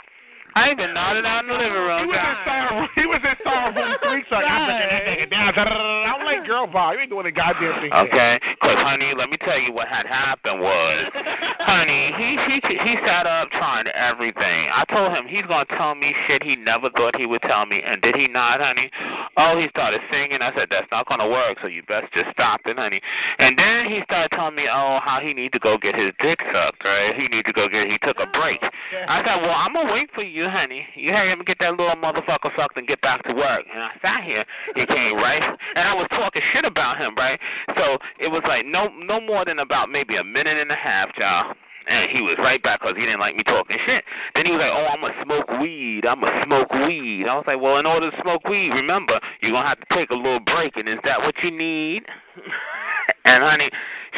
I 0.55 0.71
even 0.71 0.93
nodded 0.93 1.25
out 1.25 1.43
in 1.43 1.49
the 1.49 1.57
living 1.57 1.73
He 1.73 1.81
room. 1.81 2.07
was 2.07 2.17
child. 2.17 2.37
inside. 2.37 2.89
He 2.95 3.05
was 3.09 3.21
inside 3.25 3.73
room 3.75 3.93
three. 4.05 4.23
So 4.29 4.35
I'm 4.37 4.65
breaking 4.69 4.89
that 4.89 5.03
nigga 5.09 5.27
down. 5.29 5.49
I'm 5.57 6.21
like, 6.25 6.45
girl, 6.45 6.67
Bob, 6.67 6.93
you 6.93 7.01
ain't 7.01 7.09
doing 7.09 7.25
a 7.25 7.31
goddamn 7.33 7.81
thing. 7.81 7.91
Okay, 7.91 8.39
because 8.61 8.77
honey, 8.85 9.13
let 9.17 9.29
me 9.29 9.37
tell 9.41 9.57
you 9.59 9.73
what 9.73 9.87
had 9.87 10.05
happened 10.05 10.61
was, 10.61 11.09
honey, 11.65 12.13
he 12.17 12.37
he 12.47 12.57
he 12.85 12.93
sat 13.05 13.25
up 13.25 13.49
trying 13.51 13.87
everything. 13.87 14.69
I 14.69 14.85
told 14.93 15.11
him 15.11 15.25
he's 15.27 15.45
gonna 15.47 15.65
tell 15.77 15.95
me 15.95 16.13
shit 16.27 16.43
he 16.43 16.55
never 16.55 16.89
thought 16.91 17.15
he 17.17 17.25
would 17.25 17.41
tell 17.43 17.65
me, 17.65 17.81
and 17.85 18.01
did 18.01 18.15
he 18.15 18.27
not, 18.27 18.61
honey? 18.61 18.89
Oh, 19.37 19.57
he 19.59 19.67
started 19.69 20.01
singing. 20.11 20.41
I 20.41 20.53
said 20.55 20.67
that's 20.69 20.87
not 20.91 21.07
gonna 21.07 21.27
work, 21.27 21.57
so 21.61 21.67
you 21.67 21.81
best 21.83 22.13
just 22.13 22.29
stop 22.31 22.61
it, 22.65 22.77
honey. 22.77 23.01
And 23.39 23.57
then 23.57 23.85
he 23.89 24.01
started 24.05 24.29
telling 24.35 24.55
me, 24.55 24.65
oh, 24.71 24.99
how 25.03 25.19
he 25.21 25.33
need 25.33 25.51
to 25.53 25.59
go 25.59 25.77
get 25.77 25.95
his 25.95 26.13
dick 26.21 26.39
sucked, 26.53 26.83
right? 26.85 27.15
He 27.15 27.27
need 27.27 27.45
to 27.45 27.53
go 27.53 27.67
get. 27.67 27.87
He 27.87 27.97
took 28.05 28.17
a 28.19 28.27
break. 28.37 28.59
Oh, 28.61 28.69
I 29.07 29.23
said, 29.25 29.41
well, 29.41 29.55
I'm 29.57 29.73
gonna 29.73 29.91
wait 29.91 30.09
for 30.13 30.21
you, 30.23 30.42
honey. 30.49 30.85
You 30.95 31.11
up 31.11 31.37
and 31.37 31.45
get 31.45 31.57
that 31.59 31.71
little 31.71 31.95
motherfucker 31.95 32.55
sucked 32.55 32.77
and 32.77 32.87
get 32.87 33.01
back 33.01 33.23
to 33.23 33.33
work. 33.33 33.65
And 33.73 33.83
I 33.83 33.91
sat 34.01 34.23
here. 34.23 34.45
He 34.75 34.85
came 34.85 35.15
right, 35.15 35.41
and 35.75 35.87
I 35.87 35.93
was 35.93 36.07
talking 36.09 36.41
shit 36.53 36.65
about 36.65 36.97
him, 36.97 37.15
right? 37.15 37.39
So 37.75 37.97
it 38.19 38.27
was 38.27 38.41
like 38.47 38.65
no 38.65 38.87
no 38.89 39.19
more 39.19 39.45
than 39.45 39.59
about 39.59 39.89
maybe 39.89 40.17
a 40.17 40.23
minute 40.23 40.57
and 40.57 40.71
a 40.71 40.75
half, 40.75 41.09
y'all. 41.17 41.53
And 41.85 42.09
he 42.09 42.21
was 42.21 42.37
right 42.39 42.63
back 42.63 42.79
because 42.79 42.95
he 42.95 43.03
didn't 43.03 43.19
like 43.19 43.35
me 43.35 43.43
talking 43.43 43.77
shit. 43.85 44.05
Then 44.35 44.45
he 44.45 44.51
was 44.53 44.61
like, 44.61 44.71
"Oh, 44.71 44.87
I'm 44.87 45.01
gonna 45.01 45.19
smoke 45.23 45.49
weed. 45.59 46.05
I'm 46.05 46.21
gonna 46.21 46.45
smoke 46.45 46.71
weed." 46.71 47.27
I 47.27 47.35
was 47.35 47.43
like, 47.45 47.59
"Well, 47.59 47.77
in 47.77 47.85
order 47.85 48.09
to 48.09 48.21
smoke 48.21 48.47
weed, 48.47 48.69
remember 48.71 49.19
you're 49.41 49.51
gonna 49.51 49.67
have 49.67 49.81
to 49.81 49.95
take 49.95 50.09
a 50.09 50.15
little 50.15 50.39
break. 50.39 50.77
And 50.77 50.87
is 50.87 50.99
that 51.03 51.19
what 51.19 51.35
you 51.43 51.51
need?" 51.51 52.03
and 53.25 53.43
honey, 53.43 53.69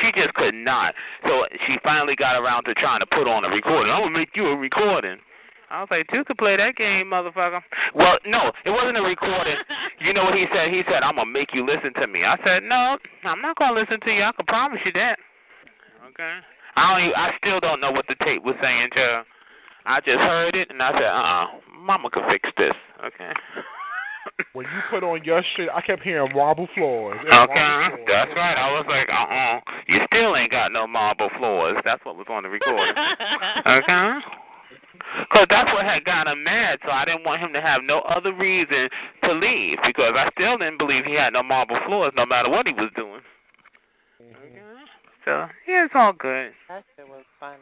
she 0.01 0.11
just 0.11 0.33
could 0.35 0.53
not. 0.53 0.93
So 1.23 1.45
she 1.65 1.77
finally 1.83 2.15
got 2.15 2.35
around 2.37 2.65
to 2.65 2.73
trying 2.75 2.99
to 2.99 3.07
put 3.07 3.27
on 3.27 3.45
a 3.45 3.49
recording. 3.49 3.91
I'm 3.91 4.03
gonna 4.03 4.17
make 4.17 4.35
you 4.35 4.47
a 4.47 4.55
recording. 4.55 5.17
I 5.69 5.81
was 5.81 5.89
like, 5.89 6.07
you 6.13 6.23
could 6.23 6.37
play 6.37 6.57
that 6.57 6.75
game, 6.75 7.07
motherfucker. 7.07 7.61
Well, 7.95 8.17
no, 8.25 8.51
it 8.65 8.69
wasn't 8.69 8.97
a 8.97 9.01
recording. 9.01 9.57
you 9.99 10.13
know 10.13 10.23
what 10.23 10.35
he 10.35 10.45
said? 10.53 10.69
He 10.69 10.83
said, 10.85 11.01
I'm 11.03 11.15
gonna 11.15 11.31
make 11.31 11.53
you 11.53 11.65
listen 11.65 11.93
to 12.01 12.07
me. 12.07 12.23
I 12.23 12.37
said, 12.45 12.63
no, 12.63 12.97
I'm 13.23 13.41
not 13.41 13.57
gonna 13.57 13.79
listen 13.79 13.99
to 13.99 14.11
you. 14.11 14.23
I 14.23 14.31
can 14.31 14.45
promise 14.45 14.79
you 14.85 14.91
that. 14.93 15.17
Okay. 16.09 16.37
I 16.75 16.91
don't. 16.91 17.01
Even, 17.07 17.15
I 17.15 17.31
still 17.37 17.59
don't 17.59 17.81
know 17.81 17.91
what 17.91 18.05
the 18.07 18.15
tape 18.23 18.43
was 18.43 18.55
saying, 18.61 18.89
to. 18.95 19.23
I 19.85 19.99
just 19.99 20.17
heard 20.17 20.55
it 20.55 20.69
and 20.71 20.81
I 20.81 20.91
said, 20.93 21.03
uh, 21.03 21.09
uh 21.09 21.45
Mama 21.77 22.09
can 22.09 22.23
fix 22.29 22.49
this. 22.57 22.73
Okay. 23.05 23.31
when 24.53 24.65
you 24.65 24.81
put 24.89 25.03
on 25.03 25.23
your 25.23 25.43
shit, 25.55 25.69
I 25.73 25.81
kept 25.81 26.01
hearing 26.01 26.33
marble 26.33 26.67
floors. 26.73 27.19
Okay, 27.21 27.33
marble 27.33 27.97
floors. 27.97 28.09
that's 28.09 28.31
right. 28.35 28.57
I 28.57 28.71
was 28.73 28.85
like, 28.89 29.09
uh 29.09 29.33
uh 29.33 29.59
you 29.87 29.99
still 30.11 30.35
ain't 30.35 30.51
got 30.51 30.71
no 30.71 30.87
marble 30.87 31.29
floors. 31.37 31.77
That's 31.85 32.03
what 32.03 32.17
was 32.17 32.25
on 32.29 32.43
the 32.43 32.49
recording. 32.49 32.95
okay. 33.65 34.19
Because 35.19 35.47
that's 35.49 35.71
what 35.71 35.85
had 35.85 36.03
got 36.03 36.27
him 36.27 36.43
mad, 36.43 36.79
so 36.83 36.91
I 36.91 37.05
didn't 37.05 37.23
want 37.23 37.41
him 37.41 37.53
to 37.53 37.61
have 37.61 37.83
no 37.83 37.99
other 38.01 38.33
reason 38.33 38.89
to 39.23 39.33
leave 39.33 39.77
because 39.85 40.13
I 40.15 40.29
still 40.33 40.57
didn't 40.57 40.77
believe 40.77 41.05
he 41.05 41.13
had 41.13 41.33
no 41.33 41.43
marble 41.43 41.79
floors 41.85 42.13
no 42.15 42.25
matter 42.25 42.49
what 42.49 42.67
he 42.67 42.73
was 42.73 42.89
doing. 42.95 43.21
Okay. 44.21 44.61
So, 45.23 45.47
yeah, 45.67 45.85
it's 45.85 45.93
all 45.95 46.13
good. 46.13 46.51
That 46.69 46.83
shit 46.95 47.07
was 47.07 47.23
funny. 47.39 47.57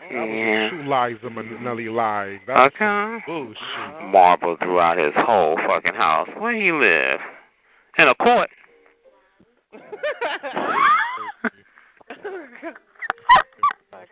That 0.00 0.14
Yeah. 0.14 0.62
was 0.62 0.70
two 0.70 0.82
lies 0.88 1.16
of 1.24 1.32
Manelli 1.32 1.88
lies. 1.88 2.40
That 2.46 2.56
was 2.56 2.72
Okay. 2.74 3.24
bullshit. 3.26 3.62
Uh-huh. 3.62 4.06
Marble 4.06 4.56
throughout 4.56 4.98
his 4.98 5.14
whole 5.14 5.56
fucking 5.66 5.94
house. 5.94 6.28
Where 6.36 6.52
he 6.52 6.70
live? 6.70 7.20
In 7.98 8.08
a 8.08 8.14
court. 8.14 8.50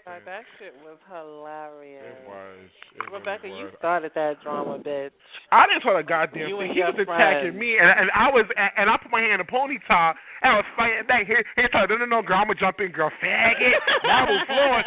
That 0.06 0.44
shit 0.58 0.74
was 0.84 0.98
hilarious. 1.08 2.04
It 2.04 2.28
was. 2.28 2.70
It 2.94 3.12
Rebecca, 3.12 3.44
really 3.44 3.58
you 3.58 3.68
started 3.78 4.12
that 4.14 4.42
drama, 4.42 4.78
bitch. 4.78 5.10
I 5.50 5.66
didn't 5.66 5.82
tell 5.82 5.96
a 5.96 6.02
goddamn 6.02 6.48
You 6.48 6.58
thing. 6.58 6.74
He 6.74 6.80
was 6.80 6.94
attacking 6.98 7.58
me, 7.58 7.78
and, 7.78 7.88
and 7.88 8.10
I 8.14 8.28
was, 8.30 8.46
and, 8.56 8.90
I 8.90 8.96
put 8.96 9.10
my 9.10 9.20
hand 9.20 9.40
in 9.40 9.40
a 9.40 9.48
ponytail, 9.48 10.14
and 10.42 10.52
I 10.52 10.56
was 10.56 10.68
fighting 10.76 11.06
back. 11.06 11.26
Here, 11.26 11.44
here, 11.56 11.68
no, 11.74 11.96
no, 11.96 12.04
no, 12.04 12.22
girl, 12.22 12.38
I'm 12.40 12.48
gonna 12.48 12.60
jump 12.60 12.80
in, 12.80 12.92
girl, 12.92 13.10
faggot, 13.22 13.80
marble 14.04 14.40
floor. 14.46 14.84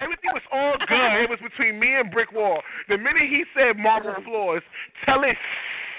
Everything 0.00 0.32
was 0.32 0.46
all 0.52 0.74
good. 0.78 1.24
It 1.24 1.30
was 1.30 1.40
between 1.42 1.80
me 1.80 1.94
and 1.96 2.10
brick 2.10 2.32
wall. 2.32 2.62
The 2.88 2.98
minute 2.98 3.28
he 3.28 3.44
said 3.56 3.76
marble 3.76 4.10
uh-huh. 4.10 4.24
floors, 4.24 4.62
tell 5.04 5.22
it. 5.24 5.36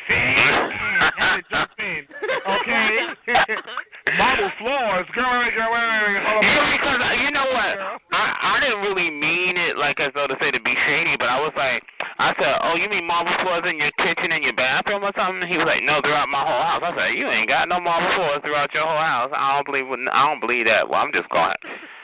Faggot, 0.09 0.71
had 1.17 1.35
to 1.37 1.43
jump 1.49 1.71
in, 1.79 2.01
okay? 2.47 2.91
marble 4.17 4.51
floors, 4.59 5.07
girl, 5.15 5.31
wait, 5.41 5.53
girl, 5.55 5.69
wait, 5.71 5.85
wait, 5.87 6.01
wait, 6.13 6.23
hold 6.23 6.43
Yeah, 6.43 6.59
on. 6.59 6.71
because 6.75 6.99
uh, 7.01 7.13
you 7.23 7.31
know 7.31 7.47
what? 7.49 7.73
I 8.11 8.23
I 8.43 8.59
didn't 8.59 8.81
really 8.85 9.09
mean 9.09 9.57
it 9.57 9.77
like 9.77 9.99
as 9.99 10.11
though 10.13 10.27
to 10.27 10.35
say 10.39 10.51
to 10.51 10.59
be 10.61 10.75
shady, 10.85 11.15
but 11.17 11.27
I 11.29 11.39
was 11.39 11.53
like, 11.55 11.81
I 12.19 12.33
said, 12.37 12.55
oh, 12.61 12.75
you 12.75 12.87
mean 12.89 13.07
marble 13.07 13.33
floors 13.41 13.63
in 13.65 13.77
your 13.79 13.91
kitchen 13.99 14.31
and 14.31 14.43
your 14.43 14.53
bathroom 14.53 15.03
or 15.03 15.11
something? 15.17 15.47
He 15.47 15.57
was 15.57 15.65
like, 15.65 15.81
no, 15.83 15.99
throughout 16.01 16.29
my 16.29 16.43
whole 16.45 16.61
house. 16.61 16.83
I 16.85 16.91
said, 16.95 17.17
you 17.17 17.27
ain't 17.27 17.49
got 17.49 17.67
no 17.67 17.79
marble 17.81 18.13
floors 18.15 18.41
throughout 18.45 18.73
your 18.73 18.85
whole 18.85 19.01
house. 19.01 19.31
I 19.33 19.55
don't 19.57 19.65
believe. 19.65 19.87
I 19.89 20.21
don't 20.29 20.39
believe 20.39 20.65
that. 20.69 20.87
Well, 20.87 21.01
I'm 21.01 21.11
just 21.11 21.29
going. 21.29 21.55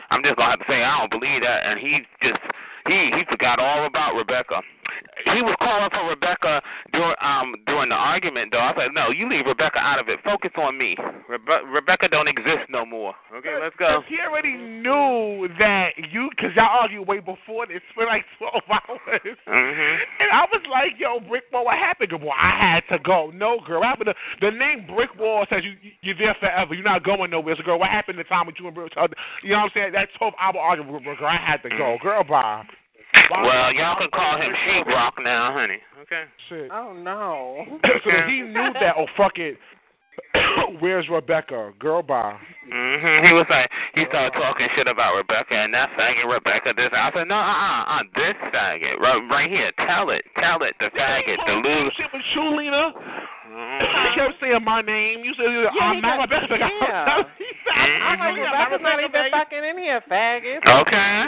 I'm 0.09 0.23
just 0.23 0.35
gonna 0.37 0.57
have 0.57 0.59
to 0.59 0.65
say 0.67 0.81
I 0.81 0.97
don't 0.97 1.13
believe 1.13 1.41
that. 1.45 1.65
And 1.69 1.77
he 1.79 2.01
just 2.25 2.41
he 2.89 3.13
he 3.13 3.21
forgot 3.29 3.59
all 3.61 3.85
about 3.85 4.15
Rebecca. 4.17 4.61
He 5.25 5.41
was 5.41 5.55
calling 5.59 5.89
for 5.91 6.07
Rebecca 6.09 6.61
during 6.93 7.15
um 7.21 7.55
during 7.67 7.89
the 7.89 7.95
argument 7.95 8.51
though. 8.51 8.59
I 8.59 8.73
said, 8.75 8.91
no, 8.93 9.09
you 9.11 9.29
leave 9.29 9.45
Rebecca 9.45 9.79
out 9.79 9.99
of 9.99 10.07
it. 10.09 10.19
Focus 10.23 10.51
on 10.57 10.77
me. 10.77 10.95
Rebe- 11.29 11.73
Rebecca 11.73 12.07
don't 12.07 12.27
exist 12.27 12.69
no 12.69 12.85
more. 12.85 13.13
Okay, 13.35 13.55
let's 13.61 13.75
go. 13.77 14.01
He 14.07 14.17
already 14.19 14.53
knew 14.55 15.47
that 15.59 15.89
you, 16.11 16.29
because 16.31 16.51
y'all 16.55 16.69
argued 16.81 17.07
way 17.07 17.19
before 17.19 17.67
this 17.67 17.81
for 17.93 18.05
like 18.05 18.25
12 18.39 18.53
hours. 18.69 19.37
Mhm. 19.47 19.97
And 20.19 20.29
I 20.31 20.45
was 20.51 20.61
like, 20.71 20.93
yo, 20.97 21.19
Brick 21.19 21.43
Wall, 21.51 21.65
what 21.65 21.77
happened? 21.77 22.11
Well, 22.13 22.33
I 22.37 22.49
had 22.57 22.81
to 22.95 23.01
go. 23.03 23.31
No, 23.33 23.59
girl, 23.65 23.79
what 23.81 23.87
happened? 23.89 24.09
To, 24.09 24.15
the 24.41 24.51
name 24.57 24.87
Brick 24.87 25.15
Wall 25.19 25.45
says 25.49 25.63
you, 25.63 25.73
you're 26.01 26.15
there 26.17 26.35
forever. 26.39 26.73
You're 26.73 26.83
not 26.83 27.03
going 27.03 27.31
nowhere. 27.31 27.55
So, 27.57 27.63
girl, 27.63 27.79
what 27.79 27.89
happened 27.89 28.17
the 28.17 28.23
time 28.23 28.47
with 28.47 28.55
you 28.59 28.65
and 28.67 28.75
Brick 28.75 28.95
Wall? 28.95 29.07
You 29.43 29.51
know 29.51 29.57
what 29.57 29.63
I'm 29.65 29.71
saying? 29.73 29.91
That 29.93 30.09
12 30.17 30.33
hour 30.39 30.57
argument, 30.57 31.03
girl, 31.03 31.17
I 31.27 31.37
had 31.37 31.61
to 31.63 31.69
go. 31.69 31.97
Girl, 32.01 32.23
bye. 32.23 32.63
Bye. 33.13 33.41
Well, 33.43 33.73
y'all 33.73 33.97
can 33.97 34.09
call 34.11 34.37
him 34.41 34.51
Sheetrock 34.67 35.23
now, 35.23 35.53
honey. 35.53 35.79
Okay. 36.01 36.23
Shit. 36.47 36.69
Oh, 36.71 36.93
no. 36.93 37.65
so 38.03 38.11
he 38.27 38.41
knew 38.41 38.73
that, 38.73 38.95
oh, 38.97 39.05
fuck 39.17 39.37
it. 39.37 39.57
Where's 40.81 41.07
Rebecca? 41.09 41.71
Girl, 41.79 42.01
bye. 42.03 42.37
Mhm. 42.71 43.27
He 43.27 43.33
was 43.33 43.45
like, 43.49 43.69
he 43.95 44.05
started 44.09 44.37
talking 44.37 44.67
shit 44.75 44.87
about 44.87 45.15
Rebecca 45.15 45.53
and 45.53 45.73
that 45.73 45.89
faggot 45.97 46.31
Rebecca. 46.31 46.73
This. 46.75 46.89
I 46.91 47.11
said, 47.13 47.27
no, 47.27 47.35
uh, 47.35 47.39
uh, 47.39 47.83
uh, 47.87 48.03
this 48.15 48.35
faggot 48.53 48.99
right, 48.99 49.21
right 49.29 49.49
here. 49.49 49.71
Tell 49.87 50.09
it, 50.09 50.23
tell 50.39 50.61
it, 50.63 50.75
the 50.79 50.87
faggot, 50.87 51.37
the 51.45 51.53
loser. 51.53 51.91
Shit 51.97 52.07
with 52.13 52.21
you, 52.35 52.91
Lena. 53.49 53.81
You 53.83 54.09
kept 54.15 54.39
saying 54.41 54.63
my 54.63 54.81
name. 54.81 55.23
You 55.23 55.33
said, 55.37 55.45
Yeah, 55.49 55.69
I'm 55.81 55.95
he 55.95 56.01
not 56.01 56.29
got- 56.29 56.41
Rebecca. 56.41 56.69
yeah. 56.87 57.23
I'm 57.75 58.19
like. 58.19 58.35
Rebecca's 58.37 58.81
not 58.81 58.99
even 58.99 59.31
fucking 59.31 59.63
in 59.63 59.77
here, 59.77 60.01
faggot. 60.09 60.61
Okay. 60.81 61.25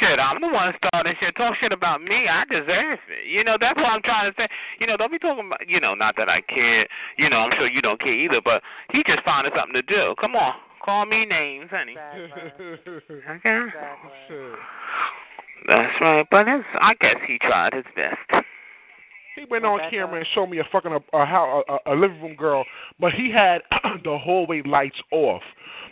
Shit, 0.00 0.18
I'm 0.18 0.40
the 0.40 0.48
one 0.48 0.72
starting 0.84 1.14
shit. 1.20 1.34
Talk 1.36 1.56
shit 1.60 1.72
about 1.72 2.02
me. 2.02 2.28
I 2.28 2.44
deserve 2.50 2.98
it. 3.08 3.26
You 3.28 3.44
know, 3.44 3.56
that's 3.60 3.76
what 3.76 3.86
I'm 3.86 4.02
trying 4.02 4.30
to 4.30 4.36
say. 4.36 4.48
You 4.80 4.86
know, 4.86 4.96
don't 4.96 5.10
be 5.10 5.18
talking 5.18 5.46
about, 5.46 5.66
you 5.68 5.80
know, 5.80 5.94
not 5.94 6.14
that 6.16 6.28
I 6.28 6.40
care. 6.42 6.86
You 7.18 7.28
know, 7.30 7.38
I'm 7.38 7.52
sure 7.56 7.68
you 7.68 7.80
don't 7.82 8.00
care 8.00 8.12
either, 8.14 8.40
but 8.44 8.62
he 8.92 9.02
just 9.06 9.22
found 9.24 9.48
something 9.56 9.74
to 9.74 9.82
do. 9.82 10.14
Come 10.20 10.34
on. 10.36 10.54
Call 10.84 11.06
me 11.06 11.24
names, 11.24 11.68
honey. 11.70 11.92
Exactly. 11.92 12.64
Okay. 12.86 13.60
Exactly. 13.66 14.52
That's 15.68 16.00
right. 16.00 16.26
But 16.30 16.46
it's, 16.48 16.64
I 16.80 16.94
guess 17.00 17.16
he 17.26 17.38
tried 17.38 17.74
his 17.74 17.84
best. 17.96 18.44
He 19.36 19.44
went 19.50 19.64
on 19.64 19.78
camera 19.90 20.16
and 20.18 20.26
showed 20.34 20.46
me 20.46 20.58
a 20.58 20.64
fucking 20.72 20.92
a, 20.92 21.16
a, 21.16 21.24
how- 21.26 21.62
a, 21.86 21.92
a 21.92 21.94
living 21.94 22.20
room 22.22 22.34
girl, 22.36 22.64
but 22.98 23.12
he 23.12 23.30
had 23.30 23.60
the 24.04 24.18
hallway 24.18 24.62
lights 24.66 24.96
off. 25.12 25.42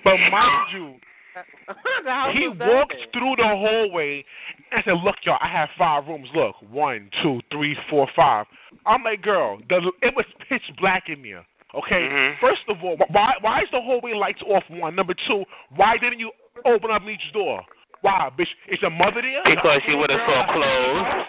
But 0.02 0.16
mind 0.32 0.66
you, 0.72 0.94
he 2.32 2.48
walked 2.48 2.92
empty. 2.92 3.06
through 3.12 3.36
the 3.36 3.44
hallway 3.48 4.24
and 4.72 4.82
said, 4.84 4.94
"Look, 5.04 5.16
y'all, 5.24 5.38
I 5.40 5.48
have 5.48 5.68
five 5.78 6.06
rooms. 6.06 6.28
Look, 6.34 6.56
one, 6.70 7.10
two, 7.22 7.40
three, 7.52 7.76
four, 7.90 8.08
five. 8.16 8.46
I'm 8.86 9.02
like, 9.02 9.22
"Girl, 9.22 9.58
the, 9.68 9.92
it 10.02 10.14
was 10.16 10.24
pitch 10.48 10.62
black 10.80 11.04
in 11.08 11.22
there." 11.22 11.44
Okay. 11.74 12.08
Mhm. 12.08 12.38
First 12.40 12.62
of 12.68 12.76
all, 12.84 12.96
why 13.10 13.32
why 13.40 13.60
is 13.62 13.68
the 13.72 13.80
hallway 13.80 14.12
lights 14.14 14.42
off? 14.46 14.62
One. 14.70 14.94
Number 14.94 15.14
two, 15.26 15.44
why 15.74 15.96
didn't 15.98 16.20
you 16.20 16.30
open 16.64 16.90
up 16.90 17.02
each 17.02 17.32
door? 17.32 17.62
Why, 18.02 18.30
bitch? 18.38 18.46
Is 18.68 18.78
your 18.82 18.90
mother 18.92 19.22
there? 19.22 19.42
Because 19.44 19.80
you 19.88 19.96
would 19.96 20.10
have 20.10 20.20
saw 20.26 20.46
clothes. 20.52 21.24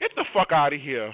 Get 0.00 0.10
the 0.14 0.24
fuck 0.32 0.52
out 0.52 0.72
of 0.72 0.80
here. 0.80 1.12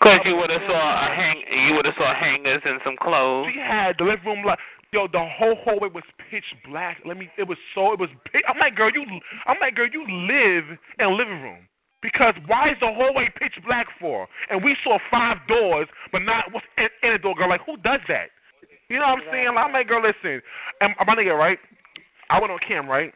Because 0.00 0.20
you 0.24 0.36
would 0.36 0.50
have 0.50 0.62
saw 0.66 1.06
a 1.06 1.14
hang, 1.14 1.42
you 1.68 1.74
would 1.74 1.84
have 1.84 1.94
saw 1.96 2.14
hangers 2.14 2.62
and 2.64 2.80
some 2.84 2.96
clothes. 2.96 3.48
She 3.52 3.60
had 3.60 3.96
the 3.98 4.04
living 4.04 4.24
room 4.24 4.44
light. 4.44 4.58
Yo, 4.92 5.06
the 5.06 5.22
whole 5.38 5.54
hallway 5.62 5.88
was 5.92 6.02
pitch 6.30 6.44
black. 6.68 6.98
Let 7.04 7.16
me. 7.16 7.30
It 7.38 7.46
was 7.46 7.58
so. 7.74 7.92
It 7.92 8.00
was. 8.00 8.08
Pitch, 8.32 8.42
I'm 8.48 8.58
like, 8.58 8.74
girl, 8.74 8.90
you. 8.90 9.04
I'm 9.46 9.56
like, 9.60 9.76
girl, 9.76 9.88
you 9.92 10.02
live 10.02 10.64
in 10.98 11.06
a 11.06 11.10
living 11.10 11.42
room. 11.42 11.68
Because 12.02 12.34
why 12.46 12.70
is 12.70 12.76
the 12.80 12.88
hallway 12.88 13.28
pitch 13.38 13.52
black 13.66 13.86
for? 14.00 14.26
And 14.48 14.64
we 14.64 14.74
saw 14.82 14.98
five 15.10 15.36
doors, 15.46 15.86
but 16.12 16.22
not 16.22 16.50
what's 16.50 16.66
in, 16.78 16.88
in 17.02 17.14
a 17.14 17.18
door. 17.18 17.34
Girl, 17.34 17.48
like 17.48 17.60
who 17.66 17.76
does 17.76 18.00
that? 18.08 18.30
You 18.88 18.96
know 18.96 19.06
what 19.06 19.20
I'm 19.20 19.24
saying? 19.30 19.48
I'm 19.56 19.72
like, 19.72 19.86
girl, 19.86 20.02
listen. 20.02 20.40
And 20.80 20.94
my 21.06 21.14
nigga, 21.14 21.38
right? 21.38 21.58
I 22.30 22.40
went 22.40 22.50
on 22.50 22.58
cam, 22.66 22.88
right? 22.88 23.12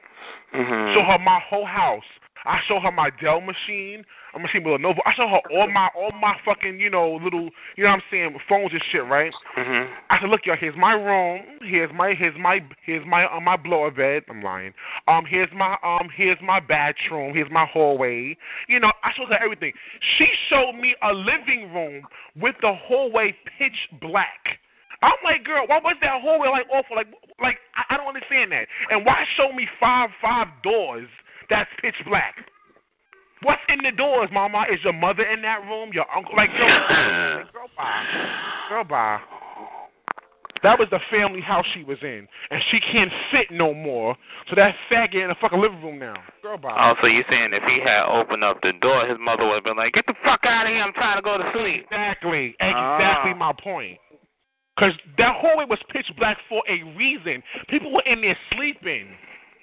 Mhm. 0.55 0.95
Show 0.95 1.03
her 1.03 1.19
my 1.19 1.41
whole 1.49 1.67
house. 1.67 2.05
I 2.45 2.59
show 2.69 2.79
her 2.81 2.93
my 2.93 3.11
Dell 3.23 3.41
machine, 3.41 4.05
a 4.35 4.39
machine 4.39 4.65
with 4.65 4.81
Lenovo. 4.81 4.99
I 5.07 5.15
show 5.17 5.29
her 5.29 5.41
all 5.57 5.71
my 5.71 5.89
all 5.97 6.13
my 6.21 6.35
fucking 6.45 6.79
you 6.79 6.91
know 6.91 7.19
little 7.23 7.51
you 7.77 7.85
know 7.85 7.91
what 7.91 7.97
I'm 7.97 8.03
saying 8.11 8.37
phones 8.49 8.73
and 8.73 8.83
shit, 8.93 9.05
right? 9.07 9.33
Mhm. 9.57 9.89
I 10.11 10.21
said, 10.21 10.29
look, 10.29 10.43
y'all, 10.45 10.57
here's 10.59 10.77
my 10.77 10.93
room. 10.93 11.43
Here's 11.63 11.91
my 11.95 12.15
here's 12.15 12.37
my 12.39 12.61
here's 12.85 13.07
my 13.07 13.25
uh, 13.25 13.41
my 13.41 13.57
blower 13.57 13.91
bed. 13.91 14.25
I'm 14.29 14.43
lying. 14.43 14.75
Um, 15.09 15.25
here's 15.29 15.51
my 15.55 15.77
um 15.83 16.09
here's 16.15 16.39
my 16.43 16.61
bathroom. 16.61 17.35
Here's 17.35 17.51
my 17.51 17.67
hallway. 17.67 18.37
You 18.69 18.81
know, 18.81 18.93
I 19.03 19.11
showed 19.17 19.29
her 19.29 19.43
everything. 19.43 19.73
She 20.19 20.27
showed 20.51 20.73
me 20.73 20.95
a 21.03 21.13
living 21.13 21.73
room 21.73 22.07
with 22.37 22.57
the 22.61 22.73
hallway 22.75 23.35
pitch 23.59 24.01
black. 24.01 24.59
I'm 25.03 25.21
like, 25.23 25.45
girl, 25.45 25.65
why 25.67 25.81
was 25.85 25.97
that 26.01 26.23
hallway 26.23 26.49
like 26.49 26.67
awful? 26.73 26.97
Like, 26.97 27.09
like 27.41 27.57
I, 27.77 27.95
I 27.95 27.97
don't 27.97 28.09
understand 28.09 28.53
that. 28.53 28.67
And 28.91 29.05
why 29.05 29.25
show 29.37 29.53
me 29.53 29.69
five 29.81 30.11
five 30.21 30.49
doors 30.63 31.09
that's 31.51 31.71
pitch 31.81 31.95
black? 32.07 32.35
What's 33.43 33.61
in 33.69 33.79
the 33.83 33.93
doors, 33.93 34.31
Mama? 34.33 34.65
Is 34.73 34.79
your 34.85 34.93
mother 34.95 35.23
in 35.25 35.43
that 35.43 35.61
room? 35.69 35.91
Your 35.93 36.07
uncle? 36.15 36.35
Like, 36.37 36.51
yo, 36.59 36.67
girl, 37.53 37.69
bye, 37.77 38.05
girl, 38.71 38.85
bye. 38.85 39.21
That 40.63 40.79
was 40.79 40.89
the 40.91 41.01
family 41.11 41.43
house 41.43 41.67
she 41.75 41.85
was 41.85 41.99
in, 42.01 42.27
and 42.51 42.63
she 42.71 42.81
can't 42.81 43.11
fit 43.31 43.51
no 43.51 43.75
more. 43.75 44.17
So 44.49 44.57
that 44.57 44.75
faggot 44.91 45.21
in 45.23 45.29
the 45.29 45.35
fucking 45.39 45.61
living 45.61 45.83
room 45.83 45.99
now. 45.99 46.15
Girl, 46.41 46.57
bye. 46.57 46.73
Oh, 46.73 46.95
so 47.03 47.07
you 47.07 47.23
saying 47.29 47.51
if 47.53 47.63
he 47.65 47.81
had 47.85 48.07
opened 48.09 48.43
up 48.43 48.63
the 48.63 48.73
door, 48.81 49.05
his 49.07 49.19
mother 49.21 49.45
would 49.45 49.57
have 49.57 49.65
been 49.65 49.77
like, 49.77 49.93
"Get 49.93 50.07
the 50.07 50.15
fuck 50.25 50.41
out 50.47 50.65
of 50.65 50.73
here! 50.73 50.81
I'm 50.83 50.95
trying 50.95 51.17
to 51.19 51.23
go 51.23 51.37
to 51.37 51.53
sleep." 51.53 51.85
Exactly. 51.85 52.57
Exactly 52.61 53.33
Ah. 53.33 53.35
my 53.37 53.53
point. 53.53 53.99
Because 54.75 54.95
that 55.19 55.37
hallway 55.37 55.67
was 55.67 55.79
pitch 55.91 56.07
black 56.17 56.39
for 56.49 56.63
a 56.67 56.83
reason. 56.97 57.43
People 57.69 57.93
were 57.93 58.03
in 58.07 58.23
there 58.23 58.37
sleeping. 58.57 59.15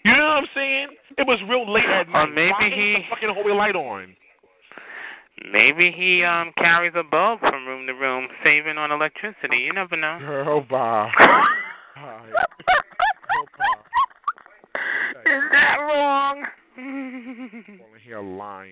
You 0.04 0.18
know 0.18 0.26
what 0.26 0.38
I'm 0.38 0.48
saying? 0.56 0.88
It 1.18 1.28
was 1.28 1.40
real 1.48 1.72
late 1.72 1.86
at 1.86 2.10
night. 2.10 2.24
Or 2.24 2.28
maybe 2.28 2.52
Why 2.52 2.70
he- 2.70 2.94
the 2.94 3.04
fucking 3.10 3.30
hallway 3.30 3.54
light 3.54 3.76
on. 3.76 4.16
Maybe 5.52 5.92
he 5.92 6.24
um 6.24 6.52
carries 6.58 6.94
a 6.96 7.04
bulb 7.04 7.40
from 7.40 7.66
room 7.66 7.88
to 7.88 7.94
room, 7.94 8.28
saving 8.44 8.78
on 8.78 8.92
electricity. 8.92 9.58
You 9.58 9.74
never 9.74 9.96
know. 9.96 10.18
Girl. 10.20 10.62
Bye. 10.62 11.12
Is 15.26 15.44
that 15.52 15.78
wrong? 15.80 16.44
Calling 16.76 18.02
here 18.04 18.22
lying. 18.22 18.72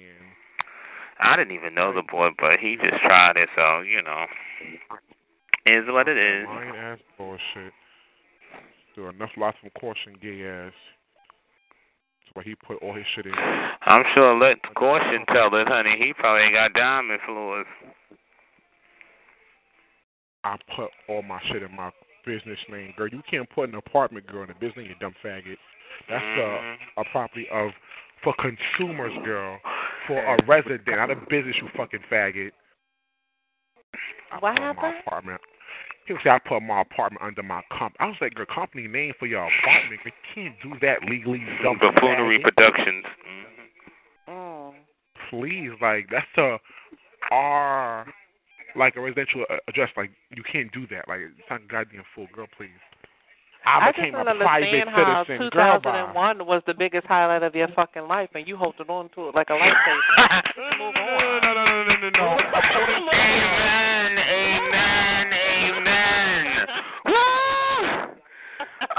I 1.19 1.35
didn't 1.35 1.53
even 1.53 1.73
know 1.75 1.93
the 1.93 2.03
boy, 2.09 2.29
but 2.39 2.59
he 2.59 2.75
just 2.75 3.01
tried 3.01 3.37
it, 3.37 3.49
so 3.55 3.81
you 3.81 4.01
know, 4.01 4.25
is 5.65 5.85
what 5.87 6.07
it 6.07 6.17
is. 6.17 6.45
Lying 6.47 6.75
ass 6.75 6.99
bullshit. 7.17 7.73
Do 8.95 9.07
enough 9.07 9.31
lots 9.37 9.57
of 9.65 9.73
caution, 9.79 10.15
gay 10.21 10.45
ass. 10.47 10.73
That's 12.29 12.45
why 12.45 12.49
he 12.49 12.55
put 12.55 12.81
all 12.83 12.93
his 12.93 13.05
shit 13.15 13.25
in. 13.25 13.33
I'm 13.33 14.03
sure 14.13 14.37
let 14.37 14.57
caution 14.75 15.25
tell 15.33 15.53
it, 15.55 15.67
honey. 15.67 15.95
He 15.99 16.13
probably 16.13 16.43
ain't 16.43 16.53
got 16.53 16.73
diamond 16.73 17.19
floors. 17.25 17.65
I 20.43 20.55
put 20.75 20.89
all 21.07 21.21
my 21.23 21.39
shit 21.51 21.63
in 21.63 21.75
my 21.75 21.91
business 22.25 22.59
name, 22.69 22.93
girl. 22.97 23.07
You 23.07 23.21
can't 23.29 23.49
put 23.49 23.69
an 23.69 23.75
apartment, 23.75 24.27
girl, 24.27 24.43
in 24.43 24.51
a 24.51 24.53
business, 24.53 24.87
you 24.87 24.95
dumb 24.99 25.15
faggot. 25.23 25.57
That's 26.07 26.23
Mhm. 26.23 26.77
a 26.97 27.01
a 27.01 27.03
property 27.05 27.49
of 27.49 27.73
for 28.21 28.33
consumers, 28.35 29.13
girl. 29.23 29.59
For 30.07 30.23
a 30.23 30.37
resident, 30.45 30.87
not 30.87 31.11
a 31.11 31.15
business, 31.15 31.55
you 31.57 31.67
fucking 31.69 32.03
faggot. 32.11 32.51
I 34.31 34.37
What 34.37 34.55
put 34.55 34.61
my 34.61 34.67
happened? 34.67 35.39
Apartment. 36.09 36.23
People 36.23 36.23
say 36.23 36.29
I 36.29 36.39
put 36.39 36.61
my 36.61 36.81
apartment 36.81 37.23
under 37.23 37.43
my 37.43 37.61
comp. 37.77 37.95
I 37.99 38.07
was 38.07 38.15
like, 38.21 38.35
your 38.37 38.45
company 38.45 38.87
name 38.87 39.13
for 39.19 39.25
your 39.25 39.47
apartment. 39.47 40.01
You 40.05 40.11
can't 40.33 40.55
do 40.63 40.73
that 40.81 41.03
legally, 41.09 41.39
you 41.39 41.63
dumb 41.63 41.77
Buffoonery 41.79 42.39
faggot. 42.39 42.55
Productions. 42.55 43.05
Mhm. 44.29 44.29
Mm. 44.29 44.73
Please, 45.29 45.71
like 45.81 46.07
that's 46.11 46.37
a 46.37 46.59
R, 47.31 48.05
like 48.75 48.95
a 48.95 49.01
residential 49.01 49.45
address. 49.67 49.89
Like 49.97 50.11
you 50.31 50.43
can't 50.43 50.71
do 50.71 50.87
that. 50.87 51.07
Like 51.07 51.21
it's 51.21 51.49
not 51.49 51.67
goddamn 51.67 52.03
full, 52.15 52.27
girl. 52.33 52.47
Please. 52.57 52.69
I, 53.65 53.79
I 53.79 53.85
just 53.87 53.97
became 53.97 54.13
don't 54.13 54.27
a 54.27 54.35
private 54.35 54.67
understand 54.67 54.89
how 54.89 55.23
citizen. 55.27 55.49
Girl, 55.49 55.79
2001 55.79 56.45
was 56.45 56.63
the 56.65 56.73
biggest 56.73 57.05
highlight 57.07 57.43
of 57.43 57.53
your 57.53 57.67
fucking 57.75 58.07
life, 58.07 58.29
and 58.33 58.47
you 58.47 58.55
holding 58.55 58.87
on 58.87 59.09
to 59.15 59.29
it 59.29 59.35
like 59.35 59.49
a 59.49 59.53
lifesaver. 59.59 60.41
No, 60.57 60.91
no, 60.91 61.39
no, 61.43 61.53
no, 61.53 61.83
no, 61.83 61.95
no, 61.95 62.09
no. 62.09 62.37
According 62.55 63.05
to 63.05 63.11
Amen, 63.13 64.17
amen, 64.17 65.27
amen. 65.33 66.67
Woo! 67.05 68.15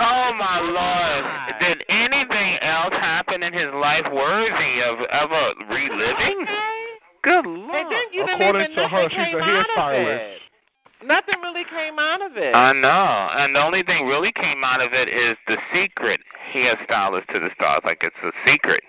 Oh 0.00 0.32
my 0.32 0.58
lord! 0.64 1.22
Did 1.60 1.84
anything 1.88 2.56
else 2.62 2.94
happen 2.96 3.42
in 3.42 3.52
his 3.52 3.68
life 3.74 4.08
worthy 4.12 4.80
of 4.80 4.96
ever 5.12 5.44
reliving? 5.68 6.46
Good 7.22 7.44
lord! 7.44 7.76
And 7.76 7.92
then 7.92 8.06
you 8.12 8.24
didn't 8.24 8.40
According 8.40 8.74
to 8.76 8.88
her, 8.88 9.02
nothing 9.02 9.10
she's 9.12 9.34
a 9.34 9.44
out 9.44 9.60
of 9.60 9.76
hairstylist. 9.76 10.40
Nothing 11.04 11.40
really 11.42 11.64
came 11.64 11.98
out 11.98 12.20
of 12.24 12.36
it. 12.36 12.54
I 12.54 12.72
know, 12.72 13.28
and 13.36 13.54
the 13.54 13.60
only 13.60 13.82
thing 13.82 14.06
really 14.06 14.32
came 14.32 14.64
out 14.64 14.80
of 14.80 14.92
it 14.92 15.08
is 15.08 15.36
the 15.46 15.56
secret 15.72 16.20
hairstylist 16.52 17.26
to 17.32 17.40
the 17.40 17.50
stars. 17.54 17.82
Like 17.84 18.00
it's 18.02 18.16
a 18.24 18.32
secret. 18.44 18.82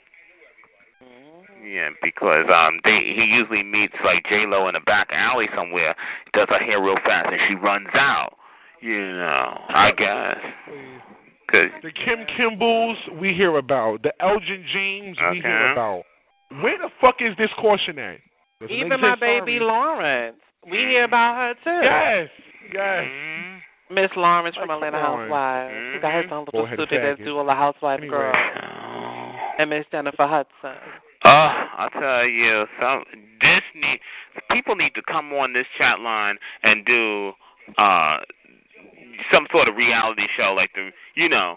Yeah, 1.64 1.90
because 2.02 2.48
um, 2.50 2.80
they 2.84 3.14
he 3.16 3.24
usually 3.24 3.64
meets 3.64 3.94
like 4.04 4.26
J 4.28 4.46
Lo 4.48 4.68
in 4.68 4.76
a 4.76 4.82
back 4.82 5.08
alley 5.12 5.48
somewhere, 5.56 5.96
does 6.34 6.48
her 6.50 6.60
hair 6.60 6.82
real 6.82 6.98
fast, 7.06 7.30
and 7.32 7.40
she 7.48 7.56
runs 7.56 7.88
out. 7.94 8.34
You 8.82 9.00
know, 9.14 9.62
I 9.70 9.92
guess. 9.92 10.38
Cause 11.52 11.70
the 11.84 11.92
Kim 11.92 12.26
Kimbles 12.38 12.98
we 13.20 13.34
hear 13.34 13.58
about, 13.58 14.02
the 14.04 14.14
Elgin 14.22 14.66
James 14.74 15.18
we 15.20 15.38
Okay. 15.40 15.42
hear 15.42 15.72
about. 15.72 16.04
Where 16.62 16.78
the 16.78 16.90
fuck 17.00 17.16
is 17.22 17.36
this 17.38 17.50
caution 17.60 18.00
at? 18.00 18.20
Doesn't 18.62 18.76
Even 18.76 19.00
my 19.02 19.16
baby 19.16 19.58
sorry. 19.58 19.60
Lawrence. 19.60 20.38
We 20.70 20.78
hear 20.78 21.04
about 21.06 21.36
her 21.36 21.54
too. 21.64 21.84
Yes, 21.86 22.30
yes. 22.74 23.04
mm, 23.04 23.60
Miss 23.90 24.12
Lawrence 24.16 24.56
from 24.56 24.70
Like, 24.70 24.76
Atlanta 24.78 24.98
come 25.02 25.14
on. 25.14 25.20
Housewives. 25.20 25.74
She 25.94 26.00
got 26.00 26.12
her 26.14 26.20
own 26.34 26.46
little 26.46 26.52
Go 26.62 26.66
ahead, 26.66 26.78
studio 26.80 27.02
that 27.02 27.20
faggot. 27.20 27.46
the 27.48 27.54
housewife 27.54 28.00
Anyway. 28.00 28.10
girls. 28.18 28.36
oh, 28.64 29.32
And 29.60 29.70
Miss 29.70 29.86
Jennifer 29.92 30.28
Hudson. 30.28 30.78
I 31.24 31.88
tell 31.94 32.26
you, 32.28 32.66
some 32.80 33.04
this 33.42 33.62
need 33.76 34.00
people 34.52 34.76
need 34.76 34.94
to 34.96 35.02
come 35.04 35.32
on 35.34 35.54
this 35.54 35.66
chat 35.78 36.00
line 36.00 36.38
and 36.64 36.86
do 36.86 37.32
uh 37.78 38.18
some 39.32 39.48
sort 39.52 39.68
of 39.68 39.76
reality 39.76 40.24
show 40.38 40.54
like 40.56 40.72
the 40.76 40.90
you 41.16 41.30
know, 41.30 41.56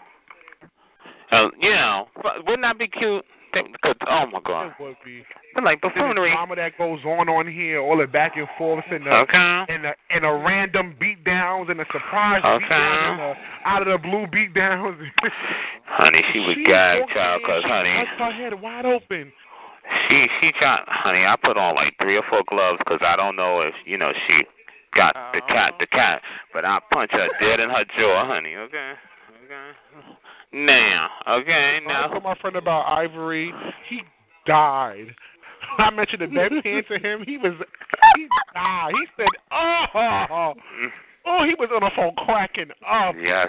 uh, 1.31 1.49
you 1.59 1.71
know, 1.71 2.07
wouldn't 2.45 2.61
that 2.63 2.77
be 2.77 2.87
cute? 2.87 3.25
oh 4.07 4.25
my 4.27 4.39
god, 4.45 4.67
It 4.67 4.73
would 4.83 4.95
be. 5.05 5.23
but 5.53 5.63
like 5.63 5.79
Then 5.81 5.91
the 5.95 5.99
buffoonery. 6.01 6.31
drama 6.31 6.55
that 6.57 6.77
goes 6.77 6.99
on 7.05 7.29
on 7.29 7.47
here, 7.47 7.79
all 7.79 7.97
the 7.97 8.05
back 8.07 8.33
and 8.35 8.47
forth 8.57 8.83
and 8.91 9.05
the 9.05 9.11
Okay. 9.11 9.37
and 9.69 9.83
the 9.85 9.91
and 10.09 10.23
the 10.25 10.31
random 10.45 10.95
beat 10.99 11.23
downs 11.23 11.69
and 11.69 11.79
the 11.79 11.85
surprise 11.93 12.41
Okay. 12.43 12.59
beat 12.65 12.69
downs 12.69 12.99
and 13.09 13.19
the 13.19 13.33
out 13.69 13.81
of 13.81 13.87
the 13.87 13.97
blue 13.97 14.27
beat 14.27 14.53
downs. 14.53 14.97
Honey, 15.85 16.19
she 16.33 16.39
was 16.39 16.57
gagged, 16.65 16.99
walked 17.01 17.13
child, 17.13 17.41
cause 17.45 17.63
honey, 17.63 17.89
her 18.17 18.31
head 18.33 18.61
wide 18.61 18.85
open. 18.85 19.31
she 20.09 20.27
she 20.41 20.51
tried. 20.59 20.83
Honey, 20.87 21.25
I 21.25 21.35
put 21.41 21.55
on 21.57 21.75
like 21.75 21.93
three 22.01 22.17
or 22.17 22.23
four 22.29 22.43
gloves 22.49 22.79
because 22.79 22.99
I 23.01 23.15
don't 23.15 23.37
know 23.37 23.61
if 23.61 23.73
you 23.85 23.97
know 23.97 24.11
she 24.27 24.43
got 24.95 25.15
oh. 25.15 25.31
the 25.33 25.41
cat, 25.41 25.73
the 25.79 25.87
cat, 25.87 26.21
but 26.53 26.65
I 26.65 26.79
punch 26.91 27.11
her 27.11 27.27
dead 27.39 27.59
in 27.59 27.69
her 27.69 27.85
jaw, 27.97 28.25
honey. 28.25 28.55
Okay, 28.55 28.93
okay. 29.45 29.71
Now, 30.53 31.09
okay, 31.27 31.79
I 31.83 31.87
now. 31.87 32.07
told 32.07 32.23
my 32.23 32.35
friend 32.35 32.55
about 32.55 32.85
Ivory. 32.87 33.51
He 33.89 34.01
died. 34.45 35.07
I 35.77 35.89
mentioned 35.91 36.21
the 36.21 36.27
bedpan 36.27 36.87
to 36.87 36.99
him. 36.99 37.23
He 37.25 37.37
was 37.37 37.53
he 38.15 38.27
died. 38.53 38.93
He 38.93 39.05
said, 39.17 39.27
"Oh, 39.51 40.53
oh." 41.25 41.43
He 41.45 41.55
was 41.55 41.69
on 41.73 41.81
the 41.81 41.91
phone 41.95 42.13
cracking 42.25 42.69
up. 42.87 43.15
Yes. 43.19 43.47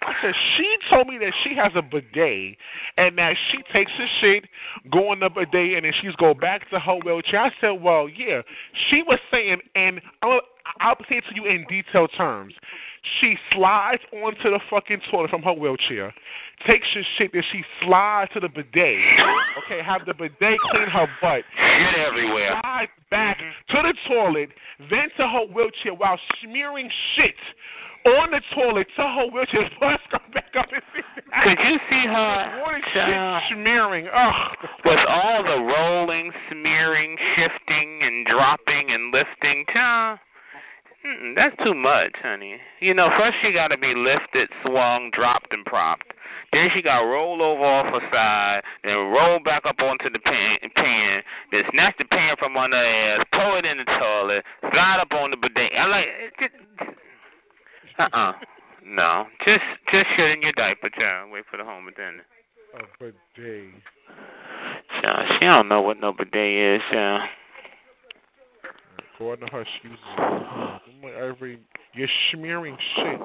I 0.00 0.12
said 0.22 0.34
she 0.56 0.76
told 0.88 1.08
me 1.08 1.18
that 1.18 1.32
she 1.42 1.54
has 1.56 1.72
a 1.74 1.82
bidet 1.82 2.56
and 2.96 3.18
that 3.18 3.34
she 3.50 3.58
takes 3.72 3.90
a 3.98 4.06
shit, 4.20 4.44
go 4.90 5.12
in 5.12 5.20
the 5.20 5.28
bidet, 5.28 5.76
and 5.76 5.84
then 5.84 5.92
she's 6.00 6.14
go 6.16 6.34
back 6.34 6.70
to 6.70 6.78
her 6.78 6.98
wheelchair. 7.04 7.40
I 7.40 7.50
said, 7.60 7.82
well, 7.82 8.08
yeah. 8.08 8.42
She 8.88 9.02
was 9.02 9.18
saying, 9.30 9.58
and 9.74 10.00
I'll, 10.22 10.40
I'll 10.80 10.96
say 11.08 11.16
it 11.16 11.24
to 11.30 11.34
you 11.34 11.46
in 11.46 11.64
detailed 11.68 12.10
terms. 12.16 12.54
She 13.20 13.36
slides 13.52 14.02
onto 14.12 14.50
the 14.50 14.60
fucking 14.68 15.00
toilet 15.10 15.30
from 15.30 15.42
her 15.42 15.52
wheelchair, 15.52 16.12
takes 16.66 16.86
her 16.94 17.02
shit, 17.16 17.32
then 17.32 17.42
she 17.52 17.62
slides 17.82 18.30
to 18.34 18.40
the 18.40 18.48
bidet. 18.48 18.98
Okay, 19.64 19.82
have 19.84 20.04
the 20.06 20.14
bidet 20.14 20.58
clean 20.70 20.88
her 20.88 21.06
butt. 21.22 21.42
Shit 21.56 22.00
everywhere. 22.00 22.58
Slides 22.60 22.90
back 23.10 23.38
to 23.38 23.82
the 23.82 23.94
toilet, 24.08 24.50
then 24.90 25.08
to 25.16 25.28
her 25.28 25.46
wheelchair 25.46 25.94
while 25.94 26.18
smearing 26.42 26.90
shit 27.14 27.34
on 28.06 28.30
the 28.30 28.40
toilet 28.54 28.86
to 28.96 29.02
her 29.02 29.26
wheelchair. 29.32 29.70
Plus, 29.78 30.00
go 30.10 30.18
back 30.34 30.52
up 30.58 30.66
and 30.72 30.82
sit 30.94 31.04
down. 31.30 31.44
Could 31.44 31.58
you 31.64 31.78
see 31.90 32.04
her 32.06 32.58
Morning 32.58 32.82
child, 32.94 33.42
shit 33.48 33.58
smearing. 33.58 34.08
Ugh. 34.12 34.56
with 34.84 35.00
all 35.08 35.42
the 35.42 35.58
rolling, 35.62 36.32
smearing, 36.50 37.16
shifting, 37.36 38.00
and 38.02 38.26
dropping 38.26 38.90
and 38.90 39.12
lifting? 39.12 39.64
Child, 39.72 40.18
that's 41.36 41.56
too 41.64 41.74
much, 41.74 42.12
honey. 42.22 42.58
You 42.80 42.94
know, 42.94 43.08
first 43.18 43.36
she 43.42 43.52
got 43.52 43.68
to 43.68 43.78
be 43.78 43.94
lifted, 43.94 44.48
swung, 44.64 45.10
dropped, 45.12 45.52
and 45.52 45.64
propped. 45.64 46.12
Then 46.52 46.68
she 46.74 46.82
got 46.82 47.00
rolled 47.00 47.40
over 47.40 47.62
off 47.62 47.86
her 47.92 48.08
side, 48.10 48.62
then 48.82 48.96
roll 48.96 49.38
back 49.44 49.66
up 49.66 49.80
onto 49.80 50.10
the 50.10 50.18
pan, 50.18 50.58
pan, 50.74 51.22
then 51.52 51.62
snatch 51.72 51.94
the 51.98 52.06
pan 52.06 52.36
from 52.38 52.56
under 52.56 52.76
her 52.76 53.20
ass, 53.20 53.26
throw 53.32 53.58
it 53.58 53.66
in 53.66 53.78
the 53.78 53.84
toilet, 53.84 54.44
slide 54.72 54.98
up 55.00 55.12
on 55.12 55.30
the 55.30 55.36
bidet. 55.36 55.72
I 55.78 55.86
like, 55.86 56.06
eh, 56.06 56.48
just, 56.48 56.90
uh-uh. 57.98 58.32
No, 58.84 59.26
just 59.44 59.64
just 59.92 60.06
shit 60.16 60.30
in 60.30 60.40
your 60.40 60.52
diaper, 60.52 60.88
child. 60.88 61.30
Wait 61.30 61.44
for 61.50 61.58
the 61.58 61.64
home 61.64 61.88
attendant. 61.88 62.26
A 62.74 62.82
bidet. 62.98 63.74
Child, 65.02 65.28
she 65.34 65.48
don't 65.48 65.68
know 65.68 65.82
what 65.82 66.00
no 66.00 66.12
bidet 66.12 66.76
is, 66.76 66.82
child. 66.90 67.28
According 69.18 69.48
to 69.48 69.52
her, 69.52 69.66
she 69.82 69.88
was. 69.88 69.98
I'm 70.16 71.02
like, 71.02 71.14
Ivory, 71.14 71.58
you're 71.92 72.08
smearing 72.30 72.76
shit 72.94 73.20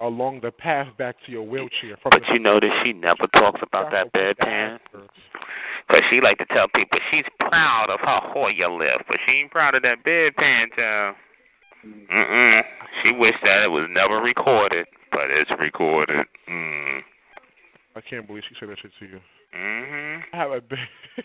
along 0.00 0.40
the 0.40 0.50
path 0.50 0.88
back 0.96 1.16
to 1.26 1.32
your 1.32 1.42
wheelchair. 1.42 1.98
From 2.02 2.12
But 2.12 2.22
you 2.32 2.38
notice 2.38 2.70
she 2.82 2.94
never 2.94 3.26
talks 3.34 3.60
about 3.62 3.90
that 3.90 4.10
bedpan. 4.14 4.78
Because 5.86 6.02
she 6.08 6.22
like 6.22 6.38
to 6.38 6.46
tell 6.46 6.66
people 6.74 6.98
she's 7.10 7.26
proud 7.40 7.90
of 7.90 8.00
how 8.00 8.22
her 8.22 8.32
Hoyer 8.32 8.70
lift, 8.70 9.04
but 9.06 9.18
she 9.26 9.32
ain't 9.32 9.50
proud 9.50 9.74
of 9.74 9.82
that 9.82 10.02
bedpan, 10.02 10.74
child. 10.74 11.16
Mm-mm. 11.84 12.62
She 13.02 13.12
wished 13.12 13.42
that 13.42 13.64
it 13.64 13.70
was 13.70 13.86
never 13.90 14.16
recorded, 14.16 14.86
but 15.12 15.28
it's 15.28 15.50
recorded. 15.60 16.24
Mm. 16.48 17.00
I 17.94 18.00
can't 18.00 18.26
believe 18.26 18.44
she 18.48 18.54
said 18.58 18.70
that 18.70 18.78
shit 18.80 18.92
to 18.98 19.04
you. 19.04 19.20
Mhm. 19.54 20.22
I 20.32 20.36
have 20.38 20.52
a 20.52 20.62
bed. 20.62 20.78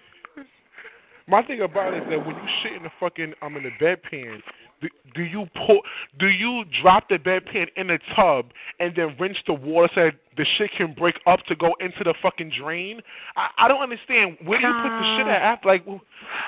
My 1.30 1.44
thing 1.44 1.62
about 1.62 1.94
it 1.94 2.04
is 2.04 2.10
that 2.10 2.26
when 2.26 2.36
you 2.36 2.48
shit 2.64 2.74
in 2.74 2.84
the 2.84 2.90
fucking 3.00 3.34
um 3.42 3.56
in 3.56 3.64
the 3.64 3.72
bedpan, 3.80 4.42
do, 4.82 4.88
do 5.14 5.22
you 5.24 5.46
pull? 5.66 5.82
Do 6.20 6.28
you 6.28 6.64
drop 6.82 7.10
the 7.10 7.18
bedpan 7.18 7.68
in 7.76 7.88
the 7.88 8.00
tub 8.16 8.48
and 8.80 8.96
then 8.96 9.16
rinse 9.20 9.38
the 9.46 9.54
water 9.54 9.90
so 9.94 10.02
that 10.06 10.14
the 10.38 10.46
shit 10.58 10.72
can 10.78 10.94
break 10.94 11.16
up 11.28 11.42
to 11.48 11.56
go 11.56 11.76
into 11.80 12.04
the 12.04 12.14
fucking 12.22 12.52
drain? 12.60 13.02
I, 13.36 13.66
I 13.66 13.68
don't 13.68 13.82
understand. 13.82 14.38
Where 14.44 14.60
do 14.60 14.68
you 14.68 14.74
put 14.74 14.90
the 14.90 15.18
shit 15.18 15.28
at? 15.28 15.42
After, 15.42 15.68
like, 15.68 15.86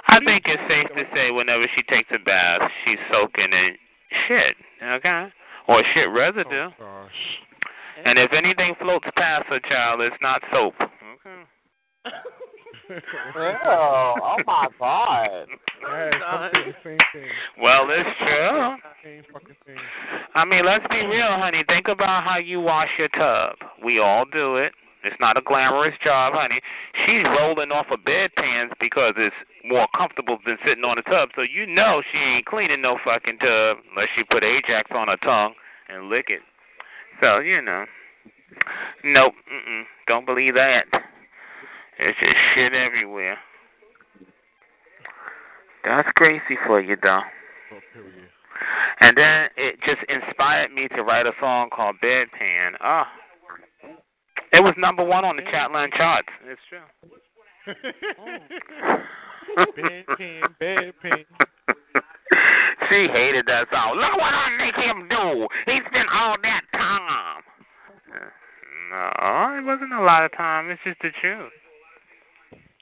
I 0.08 0.20
think 0.24 0.46
it's 0.46 0.62
safe 0.68 0.88
to 0.96 1.04
say 1.16 1.32
whenever 1.32 1.66
she 1.76 1.84
takes 1.84 2.10
a 2.14 2.20
bath, 2.20 2.62
she's 2.86 3.00
soaking 3.12 3.52
in 3.52 3.76
shit, 4.28 4.56
okay? 4.84 5.28
Or 5.68 5.84
shit 5.94 6.10
residue. 6.10 6.70
oh 6.70 6.74
gosh. 6.80 7.12
And 8.04 8.18
if 8.18 8.34
anything 8.34 8.74
floats 8.82 9.08
past 9.16 9.46
her 9.50 9.60
child, 9.60 10.02
it's 10.02 10.16
not 10.22 10.42
soap. 10.52 10.74
Okay. 10.80 12.16
Oh, 13.66 14.16
oh 14.22 14.38
my 14.46 14.68
God. 14.80 15.48
Yes, 15.82 16.14
I'm 16.26 16.52
the 16.54 16.74
same 16.84 16.98
thing. 17.14 17.30
Well, 17.62 17.88
it's 17.90 18.10
true. 18.20 18.76
Same 19.04 19.24
fucking 19.34 19.56
thing. 19.66 19.78
I 20.36 20.46
mean, 20.46 20.66
let's 20.66 20.86
be 20.90 21.06
real, 21.06 21.28
honey. 21.28 21.64
Think 21.68 21.88
about 21.88 22.24
how 22.24 22.38
you 22.38 22.60
wash 22.60 22.90
your 22.98 23.10
tub. 23.10 23.56
We 23.84 24.00
all 24.00 24.26
do 24.26 24.58
it. 24.58 24.74
It's 25.04 25.16
not 25.20 25.38
a 25.38 25.42
glamorous 25.42 25.96
job, 26.04 26.34
honey. 26.36 26.62
She's 27.06 27.24
rolling 27.40 27.72
off 27.72 27.88
of 27.92 28.00
bedpans 28.02 28.70
because 28.80 29.14
it's 29.18 29.36
more 29.66 29.88
comfortable 29.98 30.38
than 30.46 30.58
sitting 30.66 30.84
on 30.84 30.98
the 30.98 31.02
tub. 31.04 31.30
So 31.36 31.42
you 31.42 31.66
know 31.66 32.04
she 32.12 32.20
ain't 32.20 32.46
cleaning 32.46 32.82
no 32.82 32.98
fucking 33.04 33.40
tub 33.40 33.78
unless 33.90 34.10
she 34.16 34.24
put 34.24 34.44
Ajax 34.44 34.92
on 34.94 35.08
her 35.08 35.18
tongue 35.18 35.54
and 35.90 36.10
lick 36.10 36.26
it. 36.30 36.42
So 37.20 37.40
you 37.40 37.62
know, 37.62 37.86
nope, 39.04 39.34
mm-mm, 39.52 39.84
don't 40.08 40.26
believe 40.26 40.54
that. 40.54 40.86
It's 42.02 42.18
just 42.20 42.36
shit 42.56 42.74
everywhere. 42.74 43.38
That's 45.86 46.10
crazy 46.16 46.58
for 46.66 46.82
you, 46.82 46.98
though. 47.02 47.22
Oh. 47.74 47.80
And 49.02 49.16
then 49.16 49.50
it 49.56 49.76
just 49.86 50.02
inspired 50.10 50.72
me 50.72 50.88
to 50.96 51.04
write 51.04 51.28
a 51.28 51.32
song 51.40 51.70
called 51.72 51.98
Bedpan. 52.04 52.72
Ah. 52.82 53.08
It 54.52 54.64
was 54.64 54.74
number 54.78 55.04
one 55.04 55.24
on 55.26 55.36
the 55.36 55.44
Chatline 55.44 55.94
charts. 55.96 56.28
It's 56.46 56.62
true. 56.70 56.80
bedpan, 59.78 60.42
bedpan. 60.60 61.26
she 62.90 63.08
hated 63.14 63.46
that 63.46 63.68
song. 63.72 63.98
Look 63.98 64.18
what 64.18 64.34
I 64.34 64.50
make 64.58 64.76
him 64.76 65.08
do. 65.08 65.48
He 65.68 65.80
spent 65.88 66.10
all 66.12 66.36
that 66.42 66.62
time. 66.74 67.44
No, 68.90 69.58
it 69.58 69.64
wasn't 69.64 69.94
a 69.94 70.02
lot 70.02 70.26
of 70.26 70.32
time. 70.36 70.70
It's 70.70 70.82
just 70.84 71.00
the 71.02 71.12
truth. 71.22 71.52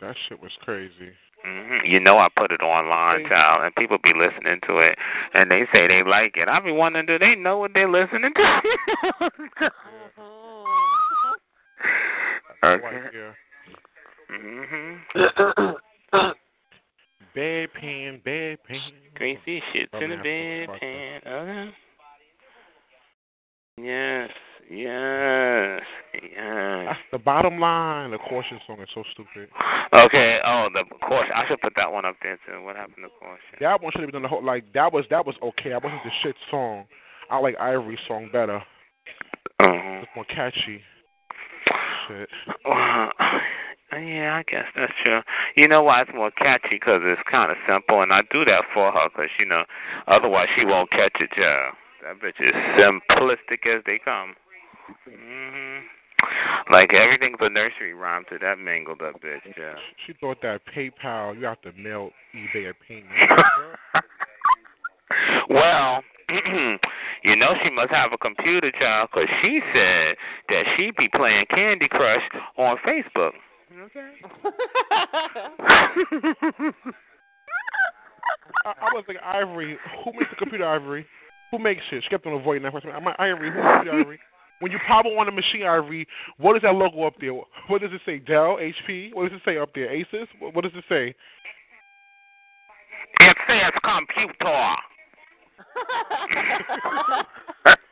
That 0.02 0.16
shit 0.28 0.42
was 0.42 0.52
crazy. 0.62 1.12
hmm 1.44 1.86
You 1.86 2.00
know 2.00 2.18
I 2.18 2.28
put 2.36 2.52
it 2.52 2.62
online, 2.62 3.28
child, 3.28 3.64
and 3.66 3.76
people 3.76 3.98
be 4.02 4.14
listening 4.16 4.60
to 4.68 4.80
it, 4.80 4.98
and 5.36 5.52
they 5.52 5.64
say 5.74 5.88
they 5.88 6.04
like 6.04 6.38
it. 6.38 6.48
I 6.48 6.60
be 6.60 6.72
wondering, 6.72 7.06
do 7.06 7.20
they 7.20 7.36
know 7.36 7.58
what 7.58 7.72
they're 7.74 7.90
listening 7.90 8.34
to? 8.36 8.62
Okay. 12.62 13.10
here. 13.14 13.38
Mhm. 14.30 15.00
Bedpan, 17.36 18.22
bedpan. 18.22 18.82
Greasy 19.16 19.64
shit 19.72 19.90
Oh, 19.94 20.00
in 20.00 20.10
the 20.10 20.16
bedpan. 20.18 21.26
Okay. 21.26 21.74
Yes, 23.78 24.30
yes, 24.70 25.82
yes. 26.14 26.86
That's 26.88 27.00
the 27.12 27.18
bottom 27.18 27.60
line. 27.60 28.12
The 28.12 28.18
caution 28.18 28.60
song 28.66 28.82
is 28.82 28.90
so 28.94 29.04
stupid. 29.14 29.50
Okay. 29.94 30.40
Oh, 30.46 30.68
the 30.74 30.84
caution. 31.06 31.32
I 31.36 31.48
should 31.48 31.62
put 31.62 31.74
that 31.76 31.92
one 31.92 32.06
up 32.06 32.16
there 32.22 32.38
too. 32.48 32.64
What 32.64 32.76
happened 32.76 33.04
to 33.04 33.10
caution? 33.20 33.58
That 33.60 33.82
one 33.82 33.92
should 33.92 34.02
have 34.02 34.12
been 34.12 34.22
done 34.22 34.24
the 34.24 34.30
whole 34.30 34.44
like 34.44 34.72
that 34.74 34.94
was 34.94 35.06
that 35.10 35.26
was 35.26 35.36
okay. 35.42 35.74
I 35.74 35.78
wasn't 35.78 36.04
the 36.04 36.12
shit 36.24 36.36
song. 36.50 36.86
I 37.30 37.38
like 37.40 37.56
Ivory's 37.60 38.00
song 38.08 38.30
better. 38.32 38.62
Uh-huh. 39.60 40.02
It's 40.02 40.10
more 40.16 40.26
catchy. 40.26 40.82
Shit. 42.08 42.30
Well, 42.66 43.10
yeah, 43.94 44.38
I 44.38 44.44
guess 44.50 44.66
that's 44.76 44.94
true. 45.04 45.22
You 45.56 45.68
know 45.68 45.84
why 45.84 46.02
it's 46.02 46.12
more 46.14 46.32
catchy? 46.32 46.78
Because 46.80 47.02
it's 47.04 47.22
kind 47.30 47.52
of 47.52 47.58
simple, 47.68 48.02
and 48.02 48.14
I 48.14 48.22
do 48.32 48.46
that 48.46 48.66
for 48.74 48.92
her 48.92 49.10
because, 49.10 49.30
you 49.40 49.46
know, 49.46 49.64
otherwise 50.08 50.48
she 50.56 50.66
won't 50.66 50.92
catch 50.92 51.16
it, 51.20 51.32
yeah. 51.38 51.72
That 52.04 52.22
bitch 52.22 52.40
is 52.40 52.54
simplistic 52.78 53.66
as 53.66 53.84
they 53.86 54.00
come. 54.04 54.36
Hmm 55.06 55.80
Like 56.72 56.94
everything 56.94 57.36
but 57.40 57.52
nursery 57.52 57.94
rhyme 57.94 58.24
to 58.30 58.38
that 58.40 58.60
mangled 58.60 59.02
up 59.02 59.22
bitch, 59.22 59.42
yeah. 59.58 59.76
She 60.06 60.14
thought 60.20 60.38
that 60.42 60.62
PayPal 60.76 61.38
you 61.40 61.46
have 61.46 61.62
to 61.62 61.72
mail 61.74 62.12
eBay 62.36 62.70
a 62.70 62.74
payment. 62.88 63.10
well, 65.50 66.04
you 67.24 67.36
know 67.36 67.54
she 67.64 67.70
must 67.72 67.92
have 67.92 68.12
a 68.14 68.18
computer, 68.18 68.72
child, 68.80 69.10
'cause 69.12 69.28
she 69.42 69.62
said 69.74 70.16
that 70.50 70.64
she 70.78 70.92
be 70.98 71.08
playing 71.16 71.46
Candy 71.50 71.88
Crush 71.88 72.22
on 72.58 72.78
Facebook. 72.86 73.32
Okay. 73.86 74.12
I, 78.66 78.74
I 78.82 78.94
was 78.94 79.04
like 79.08 79.18
Ivory. 79.24 79.78
Who 80.04 80.12
makes 80.14 80.30
the 80.30 80.36
computer, 80.38 80.66
Ivory? 80.68 81.06
Who 81.52 81.60
makes 81.60 81.82
it? 81.92 82.04
She 82.04 82.10
kept 82.10 82.26
on 82.26 82.34
avoiding 82.34 82.64
that 82.64 82.72
question. 82.72 82.92
I'm 82.92 83.04
like 83.06 83.20
Ivory. 83.20 83.52
Who 83.52 83.58
makes 83.58 83.86
it, 83.86 83.90
Ivory? 83.90 84.20
When 84.60 84.72
you 84.72 84.80
power 84.86 85.04
on 85.04 85.26
the 85.26 85.32
machine, 85.32 85.64
Ivory, 85.64 86.08
what 86.38 86.56
is 86.56 86.62
that 86.64 86.76
logo 86.76 87.04
up 87.04 87.14
there? 87.20 87.34
What 87.68 87.82
does 87.82 87.92
it 87.94 88.02
say? 88.06 88.20
Dell, 88.20 88.58
HP? 88.58 89.14
What 89.14 89.30
does 89.30 89.40
it 89.40 89.44
say 89.46 89.58
up 89.58 89.74
there? 89.74 89.88
Asus? 89.90 90.28
What, 90.40 90.64
does 90.64 90.74
it 90.76 90.84
say? 90.90 91.16
It 93.22 93.38
says 93.48 93.72
computer. 93.84 94.76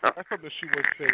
That's 0.04 0.30
something 0.30 0.50
she 0.60 0.68
would 0.68 0.86
say. 0.98 1.10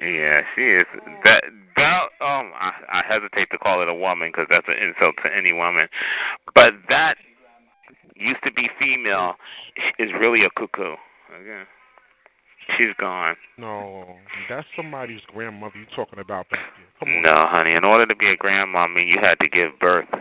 Yeah, 0.00 0.40
she 0.54 0.62
is. 0.62 0.86
That 1.24 1.44
that 1.76 2.02
um, 2.20 2.52
I, 2.54 2.72
I 2.88 3.02
hesitate 3.06 3.50
to 3.50 3.58
call 3.58 3.82
it 3.82 3.88
a 3.88 3.94
woman 3.94 4.30
because 4.32 4.46
that's 4.48 4.66
an 4.68 4.76
insult 4.82 5.16
to 5.24 5.30
any 5.36 5.52
woman. 5.52 5.88
But 6.54 6.72
that 6.88 7.16
used 8.16 8.42
to 8.44 8.52
be 8.52 8.68
female 8.78 9.34
is 9.98 10.10
really 10.18 10.44
a 10.44 10.50
cuckoo. 10.58 10.96
Okay, 11.32 11.62
she's 12.76 12.94
gone. 12.98 13.36
No, 13.58 14.16
that's 14.48 14.66
somebody's 14.76 15.20
grandmother 15.32 15.74
you're 15.76 15.86
talking 15.96 16.18
about 16.18 16.48
back 16.50 16.60
there. 16.60 16.98
Come 17.00 17.08
on. 17.08 17.22
No, 17.22 17.46
honey. 17.48 17.72
In 17.74 17.84
order 17.84 18.06
to 18.06 18.14
be 18.16 18.28
a 18.28 18.36
grandmommy, 18.36 19.06
you 19.06 19.18
had 19.20 19.38
to 19.40 19.48
give 19.48 19.78
birth 19.80 20.08
to 20.10 20.20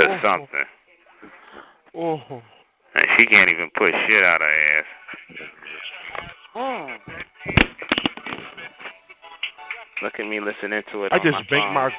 Oh. 0.00 0.18
something, 0.22 0.64
Oh, 1.94 2.42
and 2.94 3.06
she 3.18 3.26
can't 3.26 3.48
even 3.50 3.70
push 3.76 3.92
shit 4.06 4.22
out 4.22 4.42
of 4.42 4.48
her 4.48 4.78
ass. 4.78 4.84
Mm. 6.54 6.98
Look 10.02 10.14
at 10.20 10.26
me 10.26 10.38
listening 10.40 10.82
to 10.92 11.04
it. 11.04 11.12
I 11.12 11.16
on 11.16 11.22
just 11.22 11.32
my 11.32 11.40
banked 11.50 11.50
phone. 11.50 11.74
my 11.74 11.90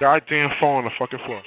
goddamn 0.00 0.50
phone 0.60 0.78
on 0.78 0.84
the 0.84 0.90
fucking 0.98 1.20
floor. 1.26 1.42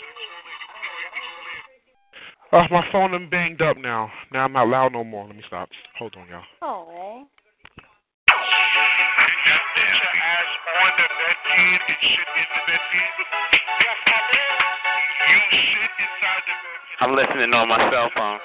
Oh, 2.52 2.64
my 2.72 2.84
phone 2.92 3.12
done 3.12 3.30
banged 3.30 3.62
up 3.62 3.78
now. 3.78 4.10
Now 4.34 4.46
I'm 4.46 4.54
not 4.54 4.68
loud 4.68 4.94
no 4.94 5.04
more. 5.04 5.28
Let 5.28 5.36
me 5.36 5.44
stop. 5.46 5.70
Hold 6.00 6.16
on, 6.18 6.28
y'all. 6.30 6.42
Oh. 6.64 7.28
I'm 17.02 17.16
listening 17.16 17.54
on 17.54 17.68
my 17.70 17.78
cell 17.92 18.10
phone. 18.16 18.40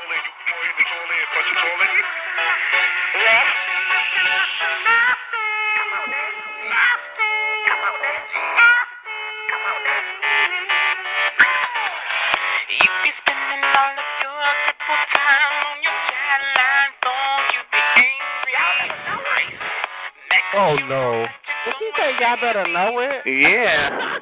Oh 20.57 20.77
no. 20.89 21.27
Did 21.67 21.75
she 21.81 21.91
say 21.99 22.13
y'all 22.21 22.37
better 22.41 22.67
know 22.69 23.01
it? 23.01 23.27
Yeah. 23.27 24.21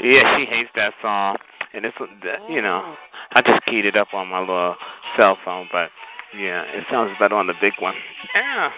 Yeah, 0.00 0.38
she 0.38 0.46
hates 0.46 0.70
that 0.76 0.94
song, 1.02 1.36
and 1.78 1.86
it's 1.86 1.96
you 2.50 2.60
know 2.60 2.82
oh. 2.84 2.94
I 3.34 3.42
just 3.42 3.64
keyed 3.66 3.86
it 3.86 3.96
up 3.96 4.08
on 4.12 4.26
my 4.28 4.40
little 4.40 4.74
cell 5.16 5.38
phone, 5.44 5.68
but 5.70 5.90
yeah, 6.36 6.62
it 6.62 6.84
sounds 6.90 7.12
better 7.20 7.36
on 7.36 7.46
the 7.46 7.54
big 7.60 7.74
one. 7.78 7.94
Yeah. 8.34 8.70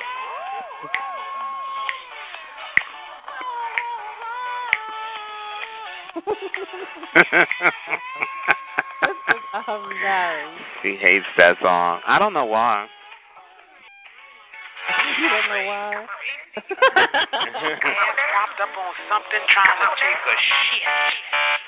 oh 9.67 9.89
no. 10.03 10.59
she 10.83 10.97
hates 11.01 11.25
that 11.39 11.57
song. 11.63 12.01
I 12.07 12.19
don't 12.19 12.35
know 12.35 12.45
why. 12.45 12.87
You 15.19 15.29
don't 15.29 15.49
know 15.49 15.65
why? 15.67 16.07
Propped 18.41 18.61
up 18.61 18.77
on 18.77 18.93
something 19.09 19.45
trying 19.49 19.79
to 19.81 19.89
take 19.97 20.21
a 20.21 20.37
shit. 20.37 21.60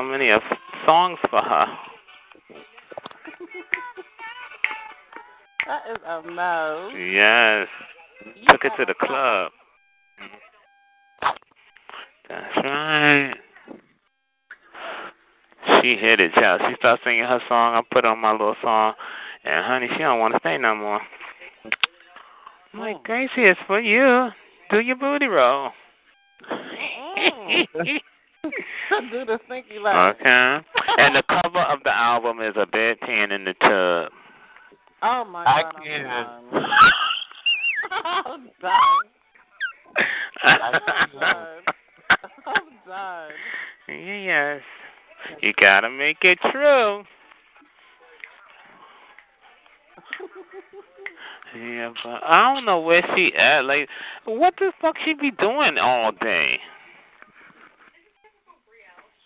So 0.00 0.04
many 0.04 0.30
of 0.30 0.40
songs 0.86 1.18
for 1.28 1.42
her. 1.42 1.66
That 5.66 5.82
is 5.90 5.98
a 6.06 6.22
no. 6.30 6.90
Yes. 6.96 7.68
You 8.24 8.46
Took 8.48 8.64
it 8.64 8.72
to 8.78 8.86
the 8.86 8.94
club. 8.94 9.52
That's 12.28 12.56
right. 12.56 13.34
She 15.82 15.96
hit 15.96 16.20
it, 16.20 16.32
child. 16.34 16.62
She 16.68 16.76
started 16.78 17.00
singing 17.04 17.24
her 17.24 17.40
song. 17.48 17.74
I 17.74 17.82
put 17.92 18.04
on 18.04 18.18
my 18.20 18.32
little 18.32 18.56
song, 18.62 18.94
and 19.44 19.64
honey, 19.66 19.88
she 19.92 19.98
don't 19.98 20.18
want 20.18 20.32
to 20.34 20.40
stay 20.40 20.56
no 20.56 20.74
more. 20.74 21.00
I'm 22.72 22.80
like, 22.80 22.96
Mm. 22.96 23.04
Gracie, 23.04 23.30
it's 23.36 23.60
for 23.66 23.80
you. 23.80 24.30
Do 24.70 24.80
your 24.80 24.96
booty 24.96 25.26
roll. 25.26 25.72
Mm. 26.50 27.66
Do 29.10 29.24
the 29.24 29.38
stinky 29.46 29.78
leg. 29.78 29.94
okay. 29.94 30.58
And 30.98 31.16
the 31.16 31.22
cover 31.28 31.60
of 31.60 31.78
the 31.84 31.96
album 31.96 32.40
is 32.40 32.54
a 32.56 32.66
bedpan 32.66 33.32
in 33.34 33.44
the 33.44 33.54
tub. 33.54 34.12
Oh 35.02 35.24
my 35.24 35.44
I 35.44 35.62
god, 35.62 35.74
can't. 35.82 36.06
I'm 37.90 38.50
done. 38.60 38.72
I'm 40.42 40.72
done. 40.72 40.80
I'm 40.86 41.10
done. 41.18 41.46
I'm 42.46 42.68
done. 42.86 43.30
Yes. 43.88 44.60
You 45.40 45.52
gotta 45.60 45.88
make 45.90 46.18
it 46.22 46.38
true. 46.52 47.02
Yeah, 51.52 51.90
but 52.04 52.22
I 52.24 52.54
don't 52.54 52.64
know 52.64 52.78
where 52.78 53.02
she 53.16 53.32
at. 53.36 53.64
Like, 53.64 53.88
what 54.24 54.54
the 54.60 54.70
fuck 54.80 54.94
she 55.04 55.14
be 55.14 55.32
doing 55.32 55.78
all 55.78 56.12
day? 56.12 56.60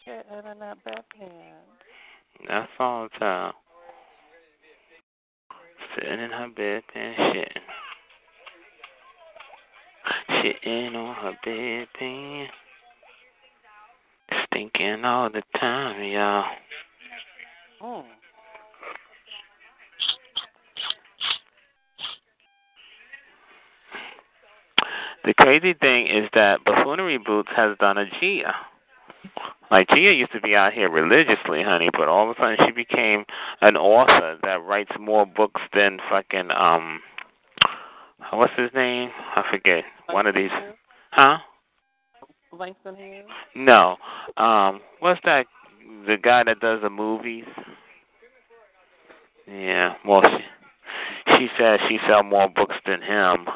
Shit 0.05 0.27
in 0.33 0.59
that 0.59 0.79
bedpan. 0.87 1.29
That's 2.49 2.71
all 2.79 3.09
the 3.13 3.19
time. 3.19 3.53
Sitting 5.95 6.21
in 6.21 6.31
her 6.31 6.49
bed 6.55 6.83
and 6.95 7.17
shitting. 7.17 7.63
Shitting 10.31 10.95
on 10.95 11.15
her 11.15 11.33
bed 11.45 11.89
bedpan. 12.01 12.47
Stinking 14.47 15.05
all 15.05 15.31
the 15.31 15.43
time, 15.59 16.03
y'all. 16.03 16.45
Mm. 17.83 18.05
The 25.25 25.35
crazy 25.41 25.75
thing 25.75 26.07
is 26.07 26.29
that 26.35 26.65
Buffoonery 26.65 27.19
Boots 27.19 27.49
has 27.57 27.79
done 27.79 27.99
a 27.99 28.05
Gia. 28.21 28.53
Like 29.71 29.89
Gia 29.89 30.13
used 30.13 30.33
to 30.33 30.41
be 30.41 30.55
out 30.55 30.73
here 30.73 30.91
religiously, 30.91 31.63
honey, 31.63 31.89
but 31.93 32.09
all 32.09 32.31
of 32.31 32.37
a 32.37 32.41
sudden 32.41 32.57
she 32.67 32.73
became 32.73 33.25
an 33.61 33.77
author 33.77 34.39
that 34.43 34.63
writes 34.63 34.91
more 35.01 35.27
books 35.27 35.61
than 35.75 35.99
fucking 36.11 36.51
um 36.51 37.01
what's 38.33 38.53
his 38.57 38.71
name? 38.75 39.11
I 39.37 39.43
forget. 39.51 39.85
One 40.11 40.27
of 40.27 40.35
these 40.35 40.51
huh? 41.13 41.39
Langston 42.53 42.97
Hughes? 42.97 43.25
No. 43.55 43.97
Um 44.37 44.81
what's 45.01 45.21
that 45.25 45.47
the 46.07 46.17
guy 46.23 46.45
that 46.45 46.61
does 46.61 46.81
the 46.83 46.91
movies? 46.91 47.45
Yeah, 49.47 49.95
well 50.07 50.23
she 50.25 51.39
she 51.39 51.49
said 51.59 51.81
she 51.89 51.99
sell 52.07 52.23
more 52.23 52.49
books 52.49 52.77
than 52.87 53.01
him 53.01 53.47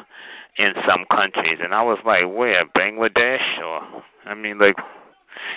in 0.57 0.73
some 0.87 1.05
countries 1.11 1.59
and 1.63 1.73
I 1.73 1.83
was 1.83 1.99
like, 2.03 2.23
Where? 2.27 2.65
Bangladesh 2.75 3.59
or 3.63 4.03
I 4.25 4.33
mean 4.33 4.57
like 4.57 4.75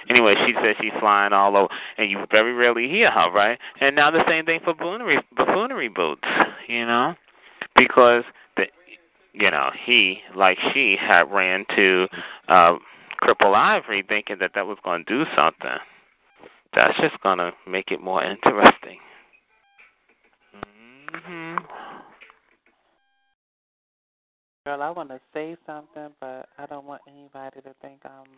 Anyway, 0.08 0.34
she 0.46 0.54
said 0.62 0.74
she's 0.80 0.92
flying 1.00 1.32
all 1.32 1.56
over, 1.56 1.68
and 1.98 2.10
you 2.10 2.24
very 2.30 2.52
rarely 2.52 2.88
hear 2.88 3.10
her, 3.10 3.30
right? 3.32 3.58
And 3.80 3.96
now 3.96 4.10
the 4.10 4.24
same 4.28 4.44
thing 4.44 4.60
for 4.64 4.74
buffoonery, 4.74 5.18
buffoonery 5.36 5.88
boots, 5.88 6.26
you 6.68 6.86
know, 6.86 7.14
because 7.76 8.24
the, 8.56 8.64
you 9.32 9.50
know, 9.50 9.70
he 9.84 10.18
like 10.36 10.58
she 10.72 10.96
had 11.00 11.24
ran 11.30 11.64
to 11.76 12.06
uh, 12.48 12.74
Cripple 13.22 13.54
Ivory, 13.54 14.04
thinking 14.08 14.36
that 14.40 14.52
that 14.54 14.66
was 14.66 14.78
going 14.84 15.04
to 15.04 15.18
do 15.18 15.24
something. 15.36 15.78
That's 16.76 16.98
just 16.98 17.20
going 17.22 17.38
to 17.38 17.52
make 17.68 17.90
it 17.90 18.00
more 18.00 18.24
interesting. 18.24 18.98
hmm 21.14 21.56
Girl, 24.64 24.80
I 24.80 24.90
want 24.90 25.08
to 25.08 25.20
say 25.34 25.56
something, 25.66 26.10
but 26.20 26.48
I 26.56 26.66
don't 26.66 26.86
want 26.86 27.02
anybody 27.08 27.60
to 27.62 27.74
think 27.82 27.98
I'm. 28.04 28.28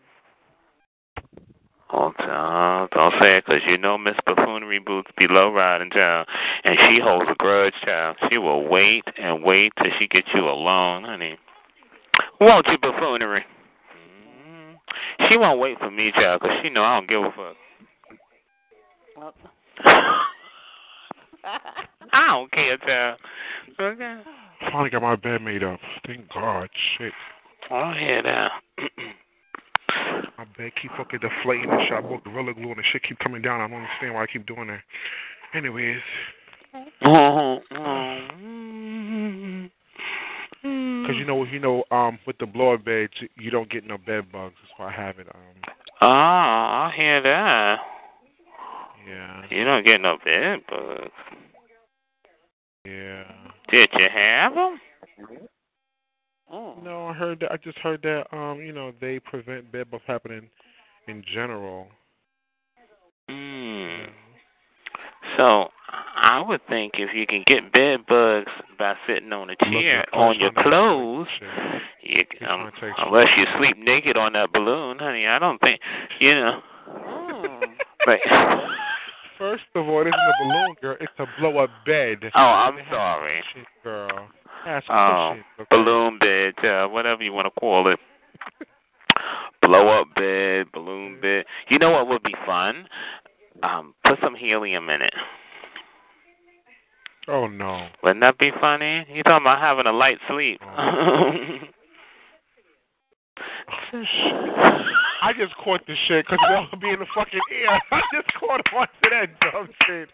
Oh, 1.97 2.13
child, 2.19 2.91
don't 2.91 3.15
say 3.23 3.37
it 3.37 3.45
'cause 3.45 3.61
you 3.67 3.77
know 3.79 3.97
Miss 3.97 4.17
Buffoonery 4.27 4.81
Boots 4.81 5.13
be 5.17 5.29
low 5.29 5.53
riding, 5.53 5.91
child. 5.91 6.27
And 6.65 6.77
she 6.81 6.99
holds 6.99 7.31
a 7.31 7.37
grudge, 7.37 7.75
child. 7.85 8.17
She 8.29 8.37
will 8.37 8.65
wait 8.65 9.05
and 9.17 9.45
wait 9.45 9.73
till 9.77 9.93
she 9.99 10.09
gets 10.09 10.27
you 10.35 10.49
alone, 10.49 11.05
honey. 11.05 11.39
Won't 12.41 12.67
you, 12.67 12.79
Buffoonery? 12.79 13.47
Mm. 14.49 15.29
She 15.29 15.37
won't 15.37 15.61
wait 15.61 15.79
for 15.79 15.91
me, 15.91 16.11
child, 16.11 16.41
'cause 16.41 16.61
she 16.63 16.71
know 16.71 16.83
I 16.83 16.95
don't 16.97 17.07
give 17.07 17.23
a 17.23 17.31
fuck. 17.31 17.57
Well, 19.17 19.35
I 22.13 22.27
don't 22.27 22.51
care, 22.51 22.77
child. 22.79 23.21
Okay. 23.79 24.19
Finally 24.61 24.91
got 24.91 25.03
my 25.03 25.15
bed 25.15 25.43
made 25.43 25.63
up. 25.63 25.79
Thank 26.05 26.29
God. 26.31 26.69
Shit. 26.99 27.13
I 27.71 27.97
hear 27.97 28.23
that. 28.23 28.53
My 30.39 30.45
bed 30.57 30.73
keep 30.81 30.91
fucking 30.97 31.21
deflating 31.21 31.71
and 31.71 31.81
shit. 31.89 31.93
I 31.93 32.01
bought 32.01 32.25
Gorilla 32.25 32.55
Glue 32.55 32.69
and 32.71 32.79
the 32.79 32.83
shit 32.93 33.03
keep 33.09 33.19
coming 33.21 33.43
down. 33.43 33.61
I 33.61 33.69
don't 33.69 33.77
understand 33.79 34.15
why 34.15 34.23
I 34.25 34.27
keep 34.27 34.47
doing 34.47 34.69
that. 34.69 34.81
Anyways, 35.57 36.01
oh, 37.05 37.59
oh. 37.71 38.19
because 40.63 41.17
you 41.17 41.25
know, 41.27 41.45
you 41.45 41.61
know, 41.61 41.85
um, 41.91 42.19
with 42.27 42.39
the 42.39 42.47
blower 42.47 42.79
beds, 42.79 43.13
you 43.37 43.51
don't 43.51 43.71
get 43.71 43.87
no 43.87 43.97
bed 43.99 44.33
bugs. 44.33 44.55
That's 44.61 44.73
why 44.79 44.89
I 44.89 44.93
have 44.93 45.19
it. 45.19 45.29
Um, 45.35 45.75
Ah, 46.01 46.91
I 46.91 46.97
hear 46.97 47.23
that. 47.23 47.79
yeah, 49.09 49.43
You 49.51 49.65
don't 49.65 49.87
get 49.87 50.01
no 50.01 50.17
bed 50.25 50.59
bugs. 50.69 51.11
yeah. 52.85 53.25
Did 53.71 53.89
you 53.95 54.07
have 54.13 54.55
them? 54.55 54.81
Mm. 56.53 56.83
No, 56.83 57.07
I 57.09 57.13
heard 57.13 57.41
that. 57.41 57.53
I 57.53 57.57
just 57.57 57.79
heard 57.79 58.03
that. 58.03 58.25
Um, 58.33 58.61
you 58.61 58.73
know, 58.73 58.93
they 59.01 59.19
prevent 59.21 59.71
bed 59.73 59.91
bugs 59.91 60.05
happening 60.07 60.49
in 61.09 61.23
general. 61.33 61.87
Mm. 63.31 64.07
So 65.37 65.69
I 66.17 66.43
would 66.47 66.61
think 66.69 66.93
if 66.97 67.11
you 67.15 67.27
can 67.27 67.45
get 67.47 67.73
bed 67.73 68.07
bugs 68.07 68.53
by 68.79 68.95
sitting 69.07 69.33
on 69.33 69.51
a 69.51 69.57
chair 69.57 70.05
on 70.15 70.39
your 70.39 70.49
I'm 70.49 70.55
trying 70.55 70.65
to- 70.65 70.71
clothes, 70.71 71.29
you, 72.03 72.21
um, 72.21 72.71
trying 72.71 72.73
to 72.73 72.81
take 72.81 72.93
unless 72.99 73.29
you 73.37 73.45
sleep 73.59 73.79
naked 73.79 74.17
on 74.17 74.35
that 74.35 74.53
balloon, 74.53 74.99
honey, 74.99 75.27
I 75.27 75.39
don't 75.39 75.61
think 75.61 75.81
you 76.21 76.35
know. 76.35 76.61
Mm. 76.89 77.61
But 78.07 78.19
First 79.39 79.65
of 79.75 79.89
all, 79.89 80.01
it 80.03 80.09
isn't 80.09 80.15
a 80.15 80.33
balloon, 80.45 80.75
girl. 80.81 80.97
It's 81.01 81.13
a 81.19 81.27
blow 81.41 81.59
up 81.59 81.71
bed. 81.85 82.19
oh, 82.35 82.39
I'm 82.41 82.79
sorry. 82.91 83.43
Shit, 83.55 83.67
girl. 83.83 84.29
That's 84.65 84.87
Oh, 84.89 85.33
okay? 85.59 85.67
balloon 85.71 86.19
bed, 86.19 86.55
uh, 86.65 86.87
whatever 86.89 87.23
you 87.23 87.33
want 87.33 87.47
to 87.53 87.61
call 87.61 87.89
it. 87.93 87.99
Blow 89.63 89.89
up 90.01 90.09
bed, 90.15 90.67
balloon 90.73 91.21
bed. 91.21 91.45
You 91.69 91.79
know 91.79 91.91
what 91.91 92.09
would 92.09 92.23
be 92.23 92.35
fun? 92.47 92.87
Um, 93.63 93.95
put 94.07 94.19
some 94.23 94.35
helium 94.35 94.89
in 94.91 95.03
it. 95.03 95.15
Oh 97.29 97.47
no. 97.47 97.89
Wouldn't 98.03 98.23
that 98.23 98.39
be 98.39 98.51
funny? 98.61 99.07
You 99.11 99.23
talking 99.23 99.45
about 99.47 99.61
having 99.61 99.87
a 99.87 99.93
light 99.93 100.19
sleep? 100.29 100.61
I 105.25 105.33
just 105.33 105.55
caught 105.57 105.81
the 105.87 105.95
shit 106.07 106.27
because 106.27 106.39
all 106.49 106.69
be 106.81 106.91
in 106.91 106.99
the 107.01 107.07
fucking 107.15 107.41
air. 107.51 107.81
I 107.93 108.01
just 108.13 108.29
caught 108.39 108.61
on 108.75 108.87
to 109.03 109.11
that 109.11 109.41
dumb 109.41 109.69
shit. 109.87 110.09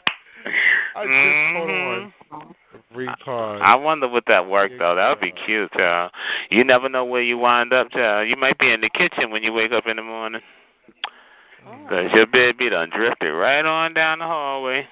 I 0.97 1.05
just 1.05 1.11
Mhm. 1.13 2.13
caught 2.29 2.41
on. 2.41 2.55
Retard. 2.95 3.61
I 3.63 3.77
wonder 3.77 4.09
would 4.09 4.25
that 4.27 4.47
work 4.47 4.71
though. 4.79 4.95
That 4.95 5.09
would 5.11 5.21
be 5.21 5.33
cute, 5.33 5.73
child. 5.73 6.13
You 6.51 6.65
never 6.65 6.89
know 6.89 7.05
where 7.05 7.23
you 7.23 7.39
wind 7.39 7.73
up, 7.73 7.91
child. 7.93 8.29
You 8.29 8.37
might 8.37 8.59
be 8.59 8.71
in 8.73 8.81
the 8.81 8.89
kitchen 8.91 9.31
when 9.31 9.43
you 9.43 9.53
wake 9.53 9.73
up 9.73 9.87
in 9.87 9.97
the 9.97 10.03
morning. 10.03 10.41
Oh. 11.67 11.87
Cause 11.89 12.11
your 12.15 12.27
bed 12.27 12.57
be 12.57 12.69
done 12.71 12.91
drifted 12.91 13.33
right 13.33 13.65
on 13.67 13.93
down 13.95 14.21
the 14.21 14.25
hallway. 14.25 14.87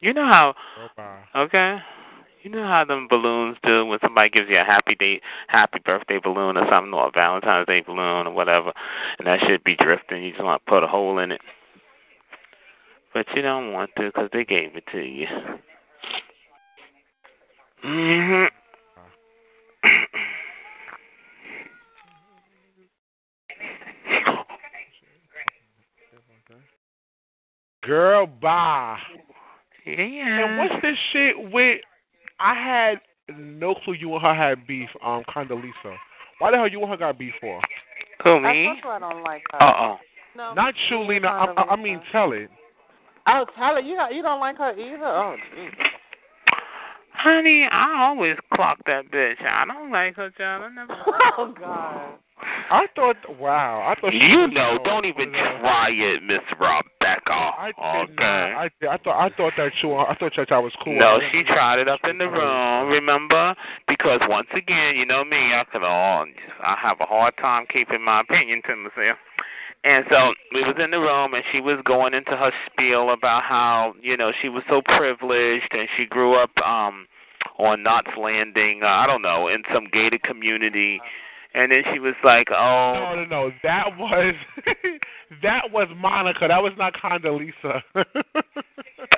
You 0.00 0.12
know 0.12 0.26
how 0.26 0.54
Okay. 1.36 1.78
You 2.42 2.50
know 2.50 2.66
how 2.66 2.84
them 2.86 3.06
balloons 3.08 3.58
do 3.62 3.84
when 3.84 3.98
somebody 4.02 4.30
gives 4.30 4.48
you 4.48 4.58
a 4.58 4.64
happy 4.64 4.94
day, 4.94 5.20
happy 5.48 5.78
birthday 5.84 6.18
balloon 6.22 6.56
or 6.56 6.66
something, 6.70 6.94
or 6.94 7.08
a 7.08 7.10
Valentine's 7.10 7.66
Day 7.66 7.82
balloon 7.86 8.26
or 8.26 8.30
whatever, 8.32 8.72
and 9.18 9.26
that 9.26 9.40
should 9.46 9.62
be 9.62 9.76
drifting. 9.76 10.22
You 10.22 10.30
just 10.30 10.42
want 10.42 10.62
to 10.64 10.70
put 10.70 10.82
a 10.82 10.86
hole 10.86 11.18
in 11.18 11.32
it, 11.32 11.40
but 13.12 13.26
you 13.36 13.42
don't 13.42 13.72
want 13.72 13.90
to 13.96 14.06
because 14.06 14.30
they 14.32 14.44
gave 14.44 14.74
it 14.74 14.84
to 14.92 15.00
you. 15.00 15.26
Mhm. 17.84 18.50
Girl, 27.82 28.26
bye. 28.26 28.98
yeah. 29.84 30.44
And 30.44 30.58
what's 30.58 30.82
this 30.82 30.98
shit 31.12 31.50
with? 31.50 31.80
I 32.40 32.54
had 32.54 33.00
no 33.38 33.74
clue 33.74 33.94
you 33.94 34.12
and 34.14 34.22
her 34.22 34.34
had 34.34 34.66
beef. 34.66 34.88
Um, 35.04 35.22
Condoleezza. 35.28 35.96
Why 36.38 36.50
the 36.50 36.56
hell 36.56 36.68
you 36.68 36.80
and 36.80 36.90
her 36.90 36.96
got 36.96 37.18
beef 37.18 37.34
for? 37.40 37.60
Who 38.24 38.30
I 38.30 38.52
me? 38.52 38.64
told 38.64 38.78
you 38.82 38.90
I 38.90 38.98
don't 38.98 39.22
like 39.22 39.42
her. 39.52 39.62
Uh 39.62 39.72
oh. 39.78 39.96
no. 40.36 40.54
Not 40.54 40.74
Chulina. 40.90 41.26
I, 41.26 41.52
I, 41.56 41.62
I 41.72 41.76
mean, 41.76 42.00
tell 42.10 42.32
it. 42.32 42.50
Oh, 43.26 43.44
Tyler, 43.56 43.80
you 43.80 43.94
don't, 43.94 44.14
you 44.14 44.22
don't 44.22 44.40
like 44.40 44.56
her 44.56 44.72
either? 44.72 45.04
Oh, 45.04 45.36
Jesus. 45.54 45.89
Honey, 47.22 47.68
I 47.70 48.06
always 48.08 48.36
clock 48.54 48.78
that 48.86 49.10
bitch. 49.12 49.44
I 49.44 49.66
don't 49.66 49.92
like 49.92 50.16
her, 50.16 50.30
child. 50.30 50.64
I 50.64 50.74
never. 50.74 50.96
Oh, 51.38 51.54
God. 51.58 52.14
I 52.70 52.86
thought. 52.96 53.16
Wow. 53.38 53.84
I 53.86 54.00
thought. 54.00 54.12
she 54.12 54.18
You 54.26 54.48
was, 54.48 54.50
know, 54.52 54.78
don't 54.84 55.04
even 55.04 55.30
was, 55.32 55.60
try 55.60 55.90
it, 55.90 56.22
Miss 56.22 56.40
Rebecca. 56.52 57.28
I 57.28 57.72
did 57.76 58.10
okay. 58.10 58.14
not. 58.16 58.56
I, 58.56 58.70
I 58.88 58.98
thought. 59.04 59.20
I 59.20 59.28
thought 59.36 59.52
that 59.58 59.72
you. 59.82 59.94
I 59.94 60.16
thought 60.18 60.32
that 60.36 60.48
y'all 60.48 60.62
was 60.62 60.72
cool. 60.82 60.98
No, 60.98 61.20
I 61.20 61.28
she 61.30 61.42
tried 61.44 61.78
it 61.78 61.88
up 61.88 62.00
in 62.08 62.16
the 62.16 62.28
room, 62.28 62.88
remember? 62.88 63.54
Because 63.86 64.20
once 64.28 64.48
again, 64.56 64.96
you 64.96 65.04
know 65.04 65.22
me, 65.24 65.52
I 65.52 65.64
could 65.70 65.82
all 65.82 66.24
oh, 66.24 66.64
I 66.64 66.76
have 66.80 66.96
a 67.00 67.06
hard 67.06 67.36
time 67.36 67.66
keeping 67.70 68.02
my 68.02 68.20
opinion 68.20 68.62
to 68.66 68.76
myself. 68.76 69.18
And 69.82 70.04
so 70.10 70.34
we 70.52 70.62
was 70.62 70.76
in 70.82 70.90
the 70.90 71.00
room 71.00 71.32
and 71.32 71.42
she 71.52 71.60
was 71.60 71.80
going 71.86 72.12
into 72.12 72.32
her 72.32 72.52
spiel 72.66 73.10
about 73.12 73.44
how, 73.44 73.94
you 74.02 74.16
know, 74.16 74.30
she 74.42 74.48
was 74.50 74.62
so 74.68 74.82
privileged 74.84 75.68
and 75.72 75.88
she 75.96 76.04
grew 76.04 76.34
up 76.34 76.50
um 76.64 77.06
on 77.58 77.82
Knots 77.82 78.10
Landing, 78.18 78.80
uh, 78.82 78.86
I 78.86 79.06
don't 79.06 79.22
know, 79.22 79.48
in 79.48 79.62
some 79.72 79.86
gated 79.90 80.22
community. 80.22 81.00
And 81.52 81.72
then 81.72 81.82
she 81.92 81.98
was 81.98 82.14
like, 82.22 82.46
"Oh, 82.50 82.92
No, 82.94 83.14
no, 83.16 83.24
no. 83.24 83.52
That 83.62 83.98
was 83.98 84.34
that 85.42 85.72
was 85.72 85.88
Monica. 85.96 86.46
That 86.46 86.62
was 86.62 86.72
not 86.78 86.94
Condoleezza. 86.94 87.82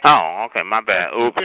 oh, 0.04 0.46
okay, 0.46 0.62
my 0.62 0.80
bad. 0.80 1.10
Oops. 1.12 1.38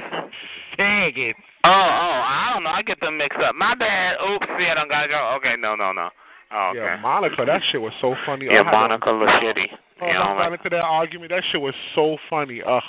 Faggots. 0.79 1.33
Oh, 1.65 1.69
oh, 1.69 2.21
I 2.23 2.51
don't 2.53 2.63
know. 2.63 2.69
I 2.69 2.81
get 2.83 3.01
them 3.01 3.17
mixed 3.17 3.39
up. 3.39 3.55
My 3.55 3.75
bad. 3.75 4.15
Oops, 4.21 4.45
see, 4.57 4.67
I 4.67 4.75
don't 4.75 4.87
gotta 4.87 5.09
go. 5.09 5.33
Okay, 5.37 5.55
no, 5.59 5.75
no, 5.75 5.91
no. 5.91 6.09
Oh, 6.51 6.69
okay. 6.71 6.79
Yeah, 6.79 6.97
Monica. 7.01 7.43
That 7.45 7.61
shit 7.71 7.81
was 7.81 7.93
so 8.01 8.15
funny. 8.25 8.45
Yeah, 8.45 8.51
I 8.51 8.63
had 8.63 8.71
to- 8.71 8.77
Monica 8.77 9.09
Lashitty. 9.09 9.67
Oh, 10.01 10.07
You 10.07 10.13
know, 10.13 10.21
I 10.21 10.37
got 10.37 10.53
into 10.53 10.69
that 10.69 10.81
argument. 10.83 11.31
That 11.31 11.43
shit 11.51 11.59
was 11.59 11.73
so 11.95 12.17
funny. 12.29 12.61
Ugh. 12.65 12.81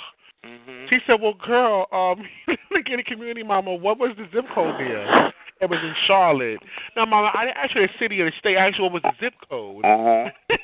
hmm 0.45 0.85
She 0.89 0.99
said, 1.05 1.19
"Well, 1.21 1.33
girl, 1.33 1.87
um, 1.91 2.23
get 2.85 2.99
a 2.99 3.03
community, 3.03 3.43
mama. 3.43 3.73
What 3.75 3.97
was 3.99 4.11
the 4.17 4.25
zip 4.33 4.45
code 4.55 4.75
there? 4.79 5.33
It 5.61 5.69
was 5.69 5.79
in 5.83 5.93
Charlotte. 6.07 6.59
Now, 6.95 7.05
mama, 7.05 7.31
I 7.35 7.43
didn't 7.45 7.57
ask 7.57 7.75
you 7.75 7.81
the 7.81 7.89
city 7.99 8.21
or 8.21 8.25
the 8.31 8.37
state. 8.39 8.55
I 8.55 8.67
asked 8.67 8.77
you 8.77 8.85
what 8.85 8.93
was 8.93 9.01
the 9.03 9.11
zip 9.19 9.33
code. 9.49 9.83
Uh-huh. 9.83 10.29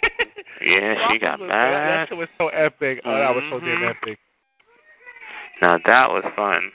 Yeah, 0.62 0.96
she 1.12 1.20
got 1.20 1.38
That- 1.40 1.48
mad. 1.48 2.08
That 2.08 2.10
shit 2.10 2.18
was 2.18 2.30
so 2.38 2.48
epic. 2.48 3.02
Oh, 3.04 3.12
that 3.12 3.36
was 3.36 3.44
so 3.52 3.60
damn 3.60 3.82
Mhm. 3.82 3.90
epic. 3.90 4.18
Now 5.62 5.78
that 5.86 6.10
was 6.10 6.24
fun. 6.36 6.72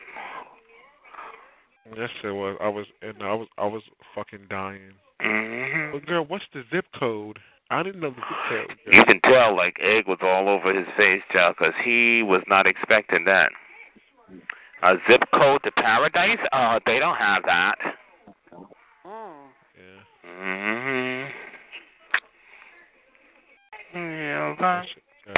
Yes, 1.96 2.10
it 2.22 2.28
was. 2.30 2.56
I 2.60 2.68
was, 2.68 2.86
and 3.02 3.22
I 3.22 3.32
was, 3.34 3.48
I 3.58 3.66
was 3.66 3.82
fucking 4.14 4.46
dying. 4.50 4.92
Hmm 5.22 5.92
But 5.92 6.06
girl, 6.06 6.24
what's 6.26 6.44
the 6.52 6.62
zip 6.72 6.86
code? 6.98 7.38
I 7.70 7.82
didn't 7.82 8.00
know 8.00 8.10
the 8.10 8.16
zip 8.16 8.26
code. 8.48 8.68
girl. 8.68 8.94
You 8.94 9.04
can 9.04 9.20
tell, 9.20 9.56
like, 9.56 9.76
Egg 9.80 10.08
was 10.08 10.18
all 10.22 10.48
over 10.48 10.74
his 10.74 10.86
face, 10.96 11.22
child, 11.32 11.56
because 11.58 11.74
he 11.84 12.22
was 12.22 12.42
not 12.48 12.66
expecting 12.66 13.24
that. 13.26 13.50
A 14.82 14.94
zip 15.08 15.22
code 15.34 15.62
to 15.64 15.70
paradise? 15.72 16.38
Uh, 16.52 16.80
they 16.86 16.98
don't 16.98 17.16
have 17.16 17.42
that. 17.44 17.76
Mm. 19.06 19.48
Yeah. 19.76 20.02
hmm 20.24 21.28
Yeah, 23.94 24.54
That 24.58 24.78
okay. 24.80 24.88
shit, 24.94 25.02
yeah. 25.26 25.34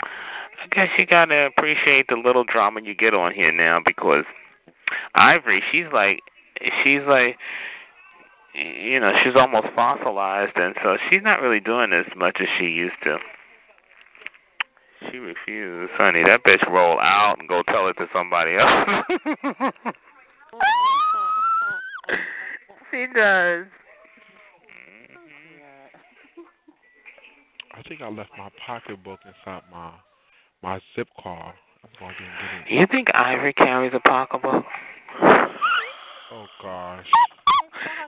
I 0.62 0.66
guess 0.74 0.88
you 0.98 1.06
gotta 1.06 1.46
appreciate 1.46 2.06
the 2.08 2.16
little 2.16 2.44
drama 2.44 2.80
you 2.82 2.94
get 2.94 3.14
on 3.14 3.32
here 3.34 3.50
now 3.52 3.80
because 3.84 4.24
Ivory, 5.16 5.62
she's 5.72 5.86
like, 5.92 6.20
she's 6.84 7.00
like, 7.08 7.36
you 8.54 9.00
know, 9.00 9.12
she's 9.22 9.34
almost 9.34 9.66
fossilized, 9.74 10.56
and 10.56 10.74
so 10.82 10.96
she's 11.08 11.22
not 11.22 11.40
really 11.40 11.60
doing 11.60 11.92
as 11.92 12.06
much 12.16 12.36
as 12.40 12.48
she 12.58 12.66
used 12.66 12.96
to. 13.04 13.18
She 15.10 15.18
refused, 15.18 15.92
honey. 15.96 16.22
That 16.24 16.44
bitch 16.44 16.70
roll 16.70 17.00
out 17.00 17.36
and 17.38 17.48
go 17.48 17.62
tell 17.62 17.88
it 17.88 17.94
to 17.94 18.06
somebody 18.12 18.56
else. 18.56 19.04
she 22.90 23.06
does. 23.14 23.66
I 27.74 27.82
think 27.88 28.02
I 28.02 28.08
left 28.10 28.30
my 28.36 28.50
pocketbook 28.64 29.20
inside 29.24 29.62
my 29.72 29.92
my 30.62 30.78
zip 30.94 31.08
car. 31.20 31.54
I'm 31.82 31.90
going 31.98 32.14
to 32.14 32.22
get 32.22 32.72
it. 32.72 32.80
You 32.80 32.86
think 32.86 33.08
Ivory 33.14 33.54
carries 33.54 33.92
a 33.94 34.00
pocketbook? 34.00 34.64
Oh 36.32 36.46
gosh. 36.62 37.06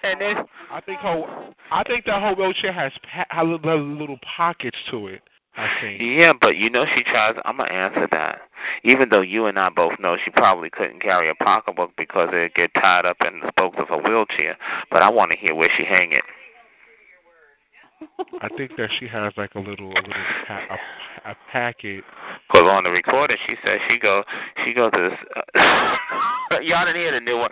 And 0.04 0.20
then 0.20 0.36
I 0.70 0.80
think 0.80 1.00
her. 1.00 1.52
I 1.72 1.82
think 1.84 2.04
that 2.04 2.20
whole 2.20 2.34
wheelchair 2.36 2.72
has 2.72 2.92
pa- 3.02 3.26
has 3.30 3.46
little, 3.46 3.80
little 3.80 4.18
pockets 4.36 4.76
to 4.90 5.08
it. 5.08 5.22
I 5.56 5.68
think. 5.80 6.00
Yeah, 6.02 6.32
but 6.38 6.56
you 6.56 6.68
know 6.68 6.84
she 6.94 7.02
tries. 7.04 7.36
I'm 7.44 7.56
gonna 7.56 7.72
answer 7.72 8.08
that. 8.10 8.40
Even 8.82 9.08
though 9.08 9.20
you 9.22 9.46
and 9.46 9.58
I 9.58 9.70
both 9.70 9.92
know 10.00 10.16
she 10.22 10.30
probably 10.30 10.68
couldn't 10.68 11.00
carry 11.00 11.30
a 11.30 11.34
pocketbook 11.34 11.92
because 11.96 12.28
it'd 12.32 12.54
get 12.54 12.74
tied 12.74 13.06
up 13.06 13.16
in 13.20 13.40
the 13.40 13.48
spokes 13.48 13.78
of 13.78 13.88
her 13.88 13.98
wheelchair. 13.98 14.56
But 14.90 15.02
I 15.02 15.08
want 15.08 15.30
to 15.30 15.36
hear 15.36 15.54
where 15.54 15.70
she 15.76 15.84
hang 15.84 16.12
it. 16.12 16.24
I 18.40 18.48
think 18.56 18.72
that 18.76 18.88
she 18.98 19.06
has 19.08 19.32
like 19.36 19.54
a 19.54 19.58
little 19.58 19.90
a 19.90 20.00
little 20.00 20.12
pa- 20.46 20.78
a, 21.24 21.30
a 21.30 21.36
packet. 21.50 22.04
Cause 22.50 22.62
on 22.62 22.84
the 22.84 22.90
recording 22.90 23.36
she 23.46 23.54
said 23.64 23.78
she 23.88 23.98
go 23.98 24.22
she 24.64 24.72
go 24.72 24.90
to 24.90 25.10
this. 25.10 25.18
Uh, 25.56 26.60
y'all 26.62 26.84
didn't 26.86 27.00
hear 27.00 27.12
the 27.12 27.20
new 27.20 27.38
one. 27.38 27.50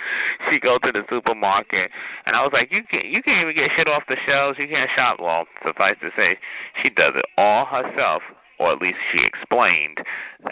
She 0.50 0.58
go 0.60 0.78
to 0.78 0.92
the 0.92 1.02
supermarket, 1.08 1.90
and 2.26 2.36
I 2.36 2.42
was 2.42 2.50
like, 2.52 2.70
you 2.70 2.82
can't 2.90 3.06
you 3.06 3.22
can't 3.22 3.42
even 3.42 3.54
get 3.54 3.70
shit 3.76 3.88
off 3.88 4.02
the 4.08 4.16
shelves. 4.26 4.58
You 4.58 4.68
can't 4.68 4.90
shop. 4.96 5.18
Well, 5.20 5.46
suffice 5.64 5.96
to 6.02 6.10
say, 6.16 6.38
she 6.82 6.90
does 6.90 7.14
it 7.16 7.24
all 7.36 7.64
herself. 7.64 8.22
Or 8.58 8.70
at 8.74 8.80
least 8.80 8.98
she 9.10 9.18
explained. 9.24 9.98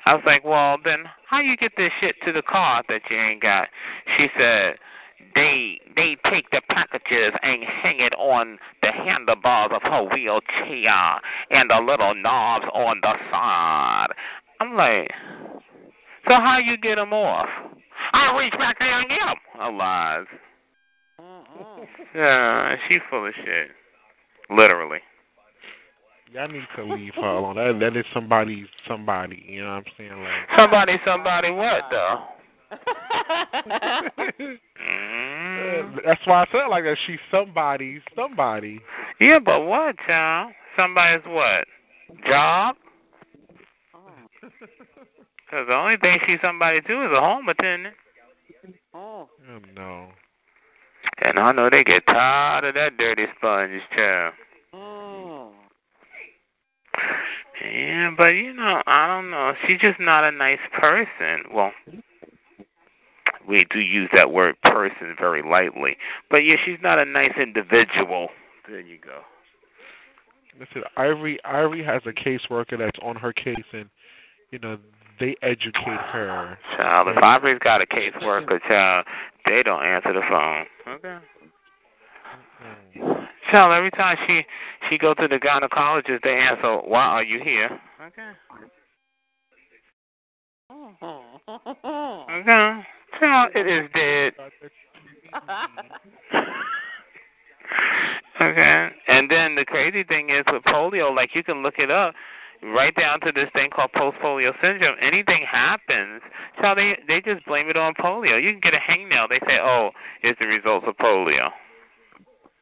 I 0.04 0.14
was 0.14 0.24
like, 0.26 0.42
well, 0.42 0.78
then 0.82 1.04
how 1.28 1.40
you 1.40 1.56
get 1.56 1.72
this 1.76 1.92
shit 2.00 2.16
to 2.24 2.32
the 2.32 2.42
car 2.42 2.82
that 2.88 3.02
you 3.08 3.16
ain't 3.16 3.40
got? 3.40 3.68
She 4.16 4.26
said, 4.36 4.78
they 5.34 5.80
they 5.96 6.16
take 6.30 6.50
the 6.50 6.60
packages 6.68 7.32
and 7.42 7.62
hang 7.82 8.00
it 8.00 8.14
on 8.14 8.58
the 8.82 8.90
handlebars 8.92 9.70
of 9.74 9.82
her 9.82 10.02
wheelchair 10.04 11.20
and 11.50 11.70
the 11.70 11.80
little 11.80 12.14
knobs 12.14 12.66
on 12.74 13.00
the 13.02 13.12
side. 13.30 14.08
I'm 14.60 14.76
like, 14.76 15.10
so 16.28 16.34
how 16.34 16.58
you 16.58 16.76
get 16.76 16.96
them 16.96 17.12
off? 17.12 17.48
I'll 18.12 18.36
reach 18.36 18.52
back 18.58 18.78
there 18.78 19.00
and 19.00 19.08
get 19.08 19.20
him. 19.20 19.36
Her 19.54 19.72
lies. 19.72 20.26
Mm-mm. 21.20 21.86
Yeah, 22.14 22.76
she's 22.88 23.00
full 23.08 23.26
of 23.26 23.34
shit. 23.44 23.70
Literally. 24.50 24.98
Y'all 26.32 26.48
need 26.48 26.62
to 26.76 26.84
leave 26.84 27.12
her 27.14 27.22
alone. 27.22 27.56
That 27.56 27.78
that 27.80 27.96
is 27.96 28.04
somebody 28.14 28.66
somebody. 28.86 29.44
You 29.48 29.62
know 29.62 29.70
what 29.70 29.74
I'm 29.74 29.84
saying? 29.98 30.10
Like. 30.10 30.30
Somebody, 30.56 30.96
somebody, 31.04 31.50
what 31.50 31.84
though? 31.90 32.20
That's 36.04 36.20
why 36.24 36.42
I 36.42 36.46
said 36.52 36.68
like 36.70 36.84
that. 36.84 36.96
She's 37.06 37.18
somebody, 37.30 38.00
somebody. 38.14 38.80
Yeah, 39.20 39.38
but 39.44 39.64
what, 39.64 39.96
child? 40.06 40.52
Somebody's 40.76 41.24
what? 41.26 41.66
Job? 42.28 42.76
Because 44.40 45.66
the 45.66 45.74
only 45.74 45.96
thing 45.96 46.18
she's 46.26 46.38
somebody 46.42 46.80
to 46.80 47.04
is 47.04 47.10
a 47.12 47.20
home 47.20 47.48
attendant. 47.48 47.94
Oh. 48.94 49.28
Oh 49.50 49.58
no. 49.74 50.08
And 51.22 51.38
I 51.38 51.52
know 51.52 51.68
they 51.70 51.84
get 51.84 52.06
tired 52.06 52.64
of 52.64 52.74
that 52.74 52.96
dirty 52.96 53.26
sponge, 53.36 53.82
child. 53.96 54.34
Mm. 54.74 55.50
Yeah, 57.64 58.10
but 58.16 58.30
you 58.30 58.54
know, 58.54 58.82
I 58.86 59.06
don't 59.06 59.30
know. 59.30 59.52
She's 59.66 59.80
just 59.80 60.00
not 60.00 60.24
a 60.24 60.30
nice 60.30 60.60
person. 60.78 61.44
Well, 61.52 61.72
we 63.50 63.66
do 63.70 63.80
use 63.80 64.08
that 64.14 64.30
word 64.30 64.54
person 64.62 65.14
very 65.18 65.42
lightly. 65.42 65.96
But 66.30 66.38
yeah, 66.38 66.54
she's 66.64 66.78
not 66.82 66.98
a 66.98 67.04
nice 67.04 67.32
individual. 67.40 68.28
There 68.68 68.80
you 68.80 68.98
go. 68.98 69.18
Listen, 70.58 70.82
Ivory 70.96 71.38
Ivory 71.44 71.84
has 71.84 72.02
a 72.06 72.12
caseworker 72.12 72.78
that's 72.78 72.98
on 73.02 73.16
her 73.16 73.32
case, 73.32 73.56
and 73.72 73.88
you 74.50 74.58
know 74.58 74.78
they 75.18 75.34
educate 75.42 76.00
her. 76.12 76.58
Child, 76.76 77.08
if 77.08 77.22
Ivory's 77.22 77.58
got 77.62 77.82
a 77.82 77.86
caseworker, 77.86 78.60
child, 78.68 79.06
they 79.46 79.62
don't 79.62 79.84
answer 79.84 80.12
the 80.12 80.22
phone. 80.28 80.66
Okay. 80.94 81.18
Child, 83.52 83.72
every 83.72 83.90
time 83.90 84.16
she 84.26 84.42
she 84.88 84.98
go 84.98 85.14
to 85.14 85.26
the 85.28 85.36
gynecologist, 85.36 86.22
they 86.22 86.36
answer, 86.36 86.76
"Why 86.86 87.04
are 87.04 87.24
you 87.24 87.40
here?" 87.42 87.80
Okay. 88.06 88.30
Okay. 92.30 92.86
Child, 93.20 93.50
it 93.54 93.66
is 93.66 93.88
dead. 93.94 94.32
okay. 98.40 98.88
And 99.08 99.30
then 99.30 99.54
the 99.54 99.64
crazy 99.66 100.04
thing 100.04 100.30
is 100.30 100.44
with 100.50 100.62
polio, 100.64 101.14
like 101.14 101.34
you 101.34 101.44
can 101.44 101.62
look 101.62 101.74
it 101.78 101.90
up, 101.90 102.14
right 102.62 102.94
down 102.96 103.20
to 103.20 103.32
this 103.32 103.50
thing 103.52 103.68
called 103.70 103.92
post 103.92 104.16
polio 104.24 104.52
syndrome. 104.62 104.96
Anything 105.00 105.44
happens, 105.50 106.22
child, 106.60 106.78
they 106.78 106.98
they 107.06 107.20
just 107.20 107.44
blame 107.46 107.68
it 107.68 107.76
on 107.76 107.92
polio. 107.94 108.42
You 108.42 108.52
can 108.52 108.60
get 108.60 108.74
a 108.74 108.78
hangnail, 108.78 109.28
they 109.28 109.40
say, 109.46 109.58
Oh, 109.60 109.90
it's 110.22 110.38
the 110.38 110.46
results 110.46 110.86
of 110.88 110.96
polio. 110.96 111.50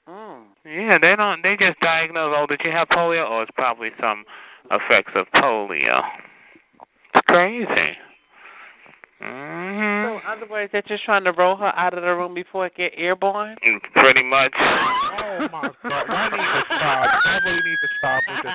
Mm. 0.08 0.44
Yeah, 0.64 0.98
they 0.98 1.14
don't 1.16 1.42
they 1.42 1.56
just 1.56 1.78
diagnose, 1.80 2.34
oh, 2.36 2.46
did 2.46 2.60
you 2.64 2.72
have 2.72 2.88
polio? 2.88 3.26
Oh, 3.28 3.42
it's 3.42 3.50
probably 3.54 3.90
some 4.00 4.24
effects 4.70 5.12
of 5.14 5.26
polio. 5.34 6.02
It's 7.14 7.26
crazy. 7.26 7.96
So, 9.18 9.24
Mhm. 9.24 10.20
in 10.20 10.26
other 10.26 10.46
words, 10.46 10.70
they're 10.70 10.82
just 10.82 11.02
trying 11.04 11.24
to 11.24 11.32
roll 11.32 11.56
her 11.56 11.72
out 11.76 11.92
of 11.94 12.02
the 12.02 12.14
room 12.14 12.34
before 12.34 12.66
it 12.66 12.74
get 12.76 12.94
airborne. 12.96 13.56
Pretty 13.96 14.22
much. 14.22 14.52
Oh 14.56 15.48
my 15.50 15.70
God! 15.82 16.08
Y'all 16.08 16.30
need 16.30 16.38
to 16.38 16.64
stop. 16.66 17.24
Y'all 17.24 17.40
really 17.44 17.62
need 17.62 17.78
to 17.80 17.88
stop 17.98 18.22
with 18.28 18.42
this. 18.42 18.54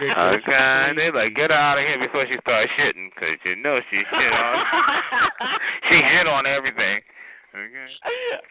ridiculous 0.00 0.44
Okay, 0.44 0.92
they 0.96 1.10
like 1.10 1.34
get 1.34 1.50
her 1.50 1.56
out 1.56 1.78
of 1.78 1.84
here 1.84 1.98
before 1.98 2.26
she 2.26 2.36
starts 2.38 2.70
shitting, 2.72 3.14
'cause 3.16 3.38
you 3.44 3.56
know 3.56 3.80
she 3.90 4.04
shit 4.04 4.32
on. 4.32 4.66
she 5.88 6.02
hit 6.02 6.26
on 6.26 6.44
everything. 6.46 7.00
Okay. 7.54 7.86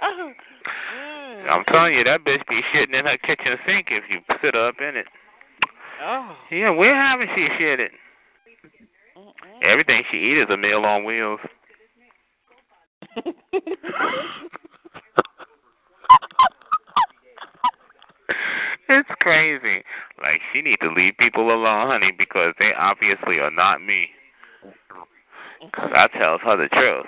Mm. 0.01 1.49
I'm 1.49 1.64
telling 1.66 1.93
you, 1.93 2.04
that 2.06 2.24
bitch 2.24 2.45
be 2.47 2.64
shitting 2.74 2.93
in 2.93 3.06
her 3.06 3.18
kitchen 3.18 3.60
sink 3.66 3.91
if 3.91 4.10
you 4.10 4.22
sit 4.41 4.56
up 4.56 4.80
in 4.82 4.95
it. 4.95 5.08
Oh. 6.01 6.36
Yeah, 6.49 6.70
where 6.72 6.95
haven't 6.95 7.30
she 7.36 7.47
shitted? 7.49 7.91
Everything 9.64 10.03
she 10.11 10.18
eat 10.18 10.38
is 10.38 10.49
a 10.49 10.57
meal 10.57 10.86
on 10.86 11.05
wheels. 11.05 11.39
it's 18.89 19.09
crazy. 19.20 19.84
Like 20.22 20.41
she 20.51 20.61
need 20.61 20.78
to 20.82 20.91
leave 20.91 21.14
people 21.20 21.53
alone, 21.53 21.88
honey, 21.88 22.11
because 22.18 22.53
they 22.59 22.72
obviously 22.78 23.39
are 23.39 23.51
not 23.51 23.82
me. 23.82 24.09
Cause 25.74 25.91
I 25.93 26.07
tells 26.07 26.41
her 26.41 26.57
the 26.57 26.68
truth. 26.70 27.05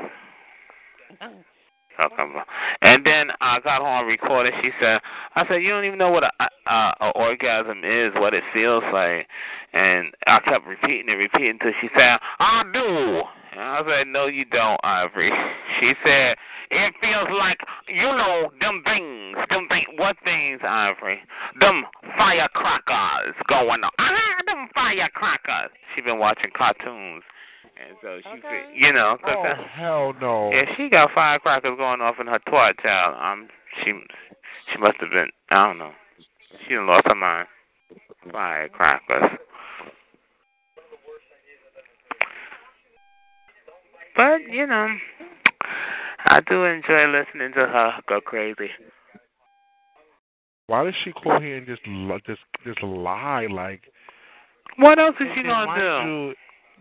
Talking 1.98 2.18
about. 2.32 2.48
And 2.82 3.06
then 3.06 3.28
I 3.42 3.60
got 3.62 3.82
her 3.82 3.88
on 3.88 4.06
recording. 4.06 4.54
She 4.62 4.70
said, 4.80 5.00
"I 5.36 5.48
said 5.48 5.62
you 5.62 5.70
don't 5.70 5.86
even 5.86 6.00
know 6.00 6.12
what 6.12 6.24
a, 6.24 6.32
a, 6.68 6.94
a 7.02 7.10
orgasm 7.16 7.84
is, 7.84 8.12
what 8.16 8.34
it 8.34 8.44
feels 8.54 8.84
like." 8.94 9.28
And 9.74 10.14
I 10.28 10.40
kept 10.40 10.66
repeating 10.66 11.10
and 11.10 11.20
repeating 11.20 11.58
until 11.60 11.74
she 11.82 11.90
said, 11.96 12.18
"I 12.40 12.64
do." 12.74 13.22
And 13.54 13.62
I 13.62 13.82
said, 13.88 14.08
"No, 14.08 14.28
you 14.28 14.46
don't, 14.46 14.80
Ivory." 14.84 15.32
She 15.80 15.92
said, 16.06 16.38
"It 16.72 16.94
feels 17.02 17.28
like 17.38 17.60
you 17.90 18.04
know 18.04 18.50
them 18.62 18.82
things, 18.86 19.36
them 19.50 19.68
things. 19.68 19.88
What 19.98 20.16
things, 20.24 20.62
Ivory? 20.64 21.20
Them 21.60 21.84
firecrackers 22.18 23.36
going 23.50 23.84
on. 23.84 23.92
Ah, 24.00 24.40
them 24.46 24.70
firecrackers." 24.74 25.72
She 25.94 26.02
been 26.02 26.20
watching 26.20 26.52
cartoons, 26.56 27.24
and 27.78 27.98
so 28.02 28.20
she, 28.22 28.30
Okay. 28.30 28.42
said, 28.42 28.76
you 28.76 28.94
know, 28.94 29.18
'cause 29.18 29.36
Oh 29.38 29.44
that- 29.44 29.58
hell 29.68 30.14
no! 30.22 30.52
yeah, 30.52 30.66
she 30.76 30.90
got 30.90 31.12
firecrackers 31.12 31.78
going 31.78 32.02
off 32.02 32.20
in 32.20 32.28
her 32.28 32.40
twat 32.40 32.80
child. 32.82 33.16
Um, 33.20 33.50
she 33.84 33.94
she 34.72 34.78
must 34.80 34.98
have 35.00 35.10
been 35.12 35.32
I 35.50 35.66
don't 35.68 35.78
know. 35.78 35.94
She 36.68 36.74
done 36.76 36.88
lost 36.88 37.08
her 37.08 37.16
mind. 37.16 37.48
Firecrackers. 38.32 39.38
But 44.16 44.42
you 44.50 44.66
know, 44.66 44.88
I 46.28 46.40
do 46.48 46.64
enjoy 46.64 47.06
listening 47.08 47.52
to 47.54 47.68
her 47.68 47.94
go 48.08 48.22
crazy. 48.22 48.70
Why 50.68 50.84
does 50.84 50.96
she 51.04 51.12
call 51.12 51.40
here 51.40 51.58
and 51.58 51.68
just 51.68 51.82
li- 51.86 52.22
just 52.26 52.42
just 52.66 52.82
lie 52.82 53.48
like? 53.52 53.82
What 54.78 54.98
else 55.00 55.16
is 55.20 55.28
she 55.36 55.44
gonna 55.44 55.80
do? 55.80 56.34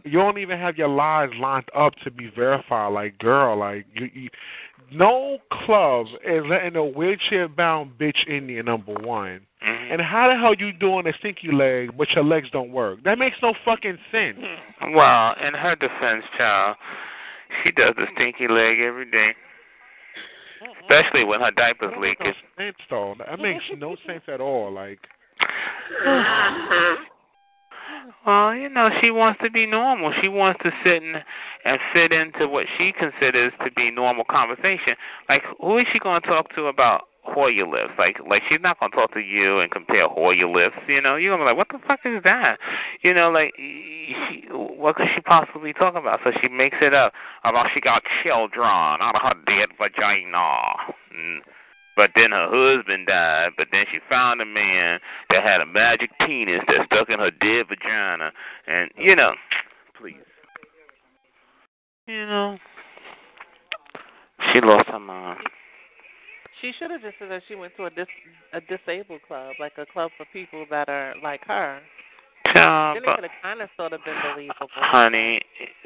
You, 0.05 0.18
don't 0.18 0.38
even 0.38 0.59
have 0.59 0.76
your 0.76 0.88
lies 0.88 1.30
lined 1.40 1.68
up 1.76 1.95
to 2.05 2.11
be 2.11 2.30
verified. 2.34 2.92
Like, 2.92 3.18
girl, 3.18 3.57
like 3.59 3.86
you, 3.95 4.09
you, 4.12 4.30
no 4.92 5.38
club 5.64 6.07
is 6.26 6.42
letting 6.49 6.76
a 6.76 6.84
wheelchair 6.84 7.49
bound 7.49 7.92
bitch 7.99 8.26
in 8.26 8.47
there. 8.47 8.62
Number 8.62 8.92
one. 8.92 9.40
Mhm. 9.66 9.92
And 9.92 10.01
how 10.03 10.28
the 10.28 10.36
hell 10.36 10.55
you 10.55 10.72
doing 10.72 11.07
a 11.07 11.12
stinky 11.18 11.51
leg, 11.51 11.97
but 11.97 12.11
your 12.11 12.24
legs 12.24 12.49
don't 12.53 12.70
work? 12.70 13.03
That 13.05 13.18
makes 13.18 13.36
no 13.42 13.55
fucking 13.64 13.99
sense. 14.12 14.38
Well, 14.95 15.34
in 15.40 15.55
her 15.55 15.74
defense, 15.74 16.24
child, 16.36 16.76
she 17.62 17.70
does 17.72 17.95
the 17.97 18.07
stinky 18.14 18.47
leg 18.49 18.80
every 18.80 19.11
day, 19.11 19.34
especially 20.82 21.24
when 21.24 21.40
her 21.40 21.51
diapers 21.51 21.95
leaking. 21.99 22.26
no 22.26 22.64
sense, 22.64 22.76
though. 22.90 23.14
That 23.18 23.38
makes 23.40 23.64
no 23.78 23.97
sense 24.07 24.22
at 24.28 24.40
all. 24.40 24.70
Like, 24.70 24.99
Well, 28.26 28.55
you 28.55 28.68
know, 28.68 28.90
she 29.00 29.11
wants 29.11 29.40
to 29.42 29.50
be 29.50 29.66
normal. 29.66 30.12
She 30.20 30.28
wants 30.28 30.61
to 30.62 30.70
sit 30.84 31.02
and, 31.02 31.22
and 31.64 31.78
fit 31.92 32.12
into 32.12 32.48
what 32.48 32.66
she 32.76 32.92
considers 32.92 33.52
to 33.64 33.70
be 33.72 33.90
normal 33.90 34.24
conversation. 34.24 34.94
Like, 35.28 35.42
who 35.61 35.78
is 35.78 35.86
she 35.92 35.98
going 35.98 36.20
to 36.20 36.28
talk 36.28 36.55
to 36.55 36.66
about 36.66 37.09
Hoyer 37.22 37.66
lifts? 37.66 37.94
Like, 37.98 38.18
like 38.28 38.42
she's 38.48 38.61
not 38.61 38.78
going 38.80 38.92
to 38.92 38.96
talk 38.96 39.14
to 39.14 39.20
you 39.20 39.61
and 39.61 39.70
compare 39.70 40.09
Hoyer 40.09 40.48
lifts. 40.48 40.80
You 40.88 41.00
know, 41.00 41.16
you're 41.16 41.32
gonna 41.32 41.44
be 41.44 41.48
like, 41.48 41.57
what 41.57 41.68
the 41.68 41.86
fuck 41.86 42.00
is 42.05 42.22
that? 42.24 42.59
You 43.02 43.14
know, 43.14 43.30
like, 43.30 43.52
she, 43.57 44.44
what 44.50 44.96
could 44.96 45.07
she 45.14 45.20
possibly 45.22 45.72
talk 45.72 45.94
about? 45.94 46.20
So 46.24 46.32
she 46.42 46.48
makes 46.48 46.76
it 46.82 46.92
up 46.92 47.12
about 47.44 47.68
she 47.72 47.80
got 47.80 48.02
children 48.22 48.66
out 48.66 49.14
of 49.14 49.22
her 49.22 49.34
dead 49.46 49.70
vagina. 49.78 50.74
Mm. 51.14 51.39
But 51.96 52.10
then 52.16 52.32
her 52.32 52.48
husband 52.50 53.06
died, 53.06 53.50
but 53.56 53.68
then 53.70 53.84
she 53.92 53.98
found 54.08 54.40
a 54.40 54.44
man 54.44 54.98
that 55.30 55.44
had 55.44 55.60
a 55.60 55.66
magic 55.66 56.10
penis 56.20 56.60
that 56.66 56.86
stuck 56.86 57.08
in 57.08 57.20
her 57.20 57.30
dead 57.30 57.66
vagina. 57.68 58.32
And, 58.66 58.90
you 58.96 59.14
know, 59.14 59.32
please. 59.98 60.16
You 62.06 62.26
know, 62.26 62.58
she 64.52 64.60
lost 64.60 64.88
her 64.88 64.98
mind. 64.98 65.40
She 66.60 66.72
should 66.78 66.90
have 66.90 67.02
just 67.02 67.14
said 67.18 67.30
that 67.30 67.42
she 67.48 67.54
went 67.54 67.76
to 67.76 67.86
a 67.86 67.90
dis 67.90 68.06
a 68.52 68.60
disabled 68.60 69.20
club, 69.26 69.54
like 69.58 69.72
a 69.78 69.86
club 69.86 70.10
for 70.16 70.26
people 70.32 70.66
that 70.70 70.88
are 70.88 71.14
like 71.22 71.40
her. 71.46 71.80
Child, 72.62 72.97
Then 72.97 73.10
it 73.10 73.16
could 73.16 73.24
have 73.24 73.43
kind 73.43 73.60
of 73.60 73.68
sort 73.76 73.93
of 73.93 74.05
been 74.05 74.14
believable. 74.32 74.68
honey, 74.74 75.40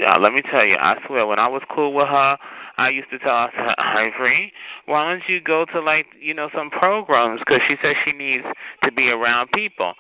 uh, 0.07 0.19
let 0.21 0.33
me 0.33 0.43
tell 0.51 0.65
you, 0.65 0.77
I 0.77 0.97
swear, 1.07 1.27
when 1.27 1.39
I 1.39 1.49
was 1.49 1.63
cool 1.75 1.95
with 1.95 2.09
her, 2.09 2.37
I 2.77 2.91
used 2.91 3.11
to 3.11 3.19
tell 3.19 3.49
her, 3.49 3.75
Ivory, 3.79 4.53
why 4.87 5.11
don't 5.11 5.23
you 5.29 5.41
go 5.41 5.65
to, 5.73 5.81
like, 5.81 6.07
you 6.21 6.35
know, 6.35 6.49
some 6.55 6.71
programs? 6.71 7.41
Because 7.41 7.61
she 7.67 7.77
says 7.83 7.97
she 8.05 8.13
needs 8.13 8.45
to 8.85 8.93
be 8.93 9.09
around 9.09 9.51
people. 9.53 9.95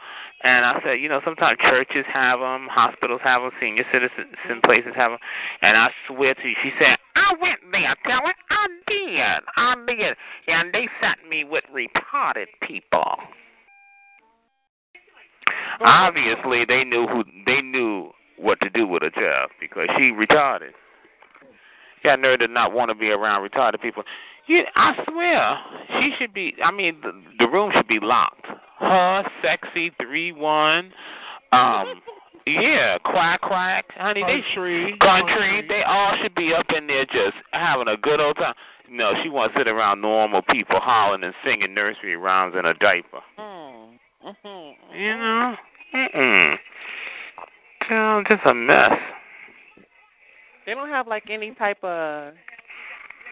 And 0.44 0.64
I 0.64 0.80
said, 0.84 1.00
you 1.00 1.08
know, 1.08 1.20
sometimes 1.24 1.58
churches 1.58 2.04
have 2.12 2.38
them, 2.38 2.68
hospitals 2.70 3.20
have 3.24 3.42
them, 3.42 3.50
senior 3.60 3.84
citizen 3.90 4.60
places 4.64 4.92
have 4.94 5.12
them. 5.12 5.18
And 5.62 5.76
I 5.76 5.88
swear 6.06 6.34
to 6.34 6.48
you, 6.48 6.54
she 6.62 6.70
said, 6.78 6.96
I 7.16 7.34
went 7.40 7.58
there, 7.72 7.96
tell 8.06 8.20
her, 8.24 8.34
I 8.50 8.66
did, 8.86 9.42
I 9.56 9.74
did. 9.86 10.16
And 10.46 10.72
they 10.72 10.88
sent 11.00 11.28
me 11.28 11.42
with 11.44 11.64
retarded 11.74 12.46
people. 12.62 13.18
Obviously, 15.80 16.64
they 16.66 16.84
knew 16.84 17.06
who 17.06 17.24
they 17.46 17.60
knew 17.60 18.10
what 18.38 18.60
to 18.60 18.70
do 18.70 18.86
with 18.86 19.02
a 19.02 19.10
child 19.10 19.50
because 19.60 19.88
she 19.96 20.12
retarded. 20.12 20.70
Got 22.04 22.20
nerve 22.20 22.40
to 22.40 22.48
not 22.48 22.72
want 22.72 22.90
to 22.90 22.94
be 22.94 23.10
around 23.10 23.48
retarded 23.48 23.80
people. 23.80 24.04
Yeah, 24.46 24.62
I 24.76 24.94
swear 25.08 25.58
she 26.00 26.12
should 26.18 26.32
be. 26.32 26.54
I 26.64 26.70
mean, 26.70 26.96
the, 27.02 27.12
the 27.38 27.48
room 27.48 27.70
should 27.74 27.88
be 27.88 27.98
locked. 28.00 28.46
Her, 28.78 29.24
sexy 29.42 29.90
three 30.00 30.32
one, 30.32 30.92
um, 31.52 32.00
yeah, 32.46 32.98
quack 32.98 33.40
quack, 33.42 33.86
honey. 33.96 34.22
Country, 34.22 34.92
they 34.92 35.06
country, 35.06 35.64
they 35.68 35.82
all 35.82 36.16
should 36.22 36.34
be 36.34 36.54
up 36.54 36.66
in 36.74 36.86
there 36.86 37.04
just 37.06 37.36
having 37.52 37.88
a 37.88 37.96
good 37.96 38.20
old 38.20 38.36
time. 38.36 38.54
No, 38.90 39.12
she 39.22 39.28
wants 39.28 39.54
to 39.54 39.60
sit 39.60 39.68
around 39.68 40.00
normal 40.00 40.40
people 40.42 40.80
hollering 40.80 41.22
and 41.24 41.34
singing 41.44 41.74
nursery 41.74 42.16
rhymes 42.16 42.54
in 42.58 42.64
a 42.64 42.72
diaper. 42.74 43.20
Mm. 43.38 43.98
Mhm. 44.26 44.74
You 44.94 45.16
know? 45.16 45.56
Mm-mm. 45.94 46.56
Girl, 47.88 48.22
just 48.28 48.42
a 48.46 48.54
mess. 48.54 48.92
They 50.66 50.74
don't 50.74 50.88
have 50.90 51.06
like 51.06 51.24
any 51.30 51.54
type 51.54 51.82
of 51.82 52.34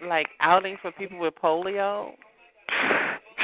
like 0.06 0.26
outing 0.40 0.76
for 0.80 0.90
people 0.92 1.18
with 1.18 1.34
polio. 1.42 2.12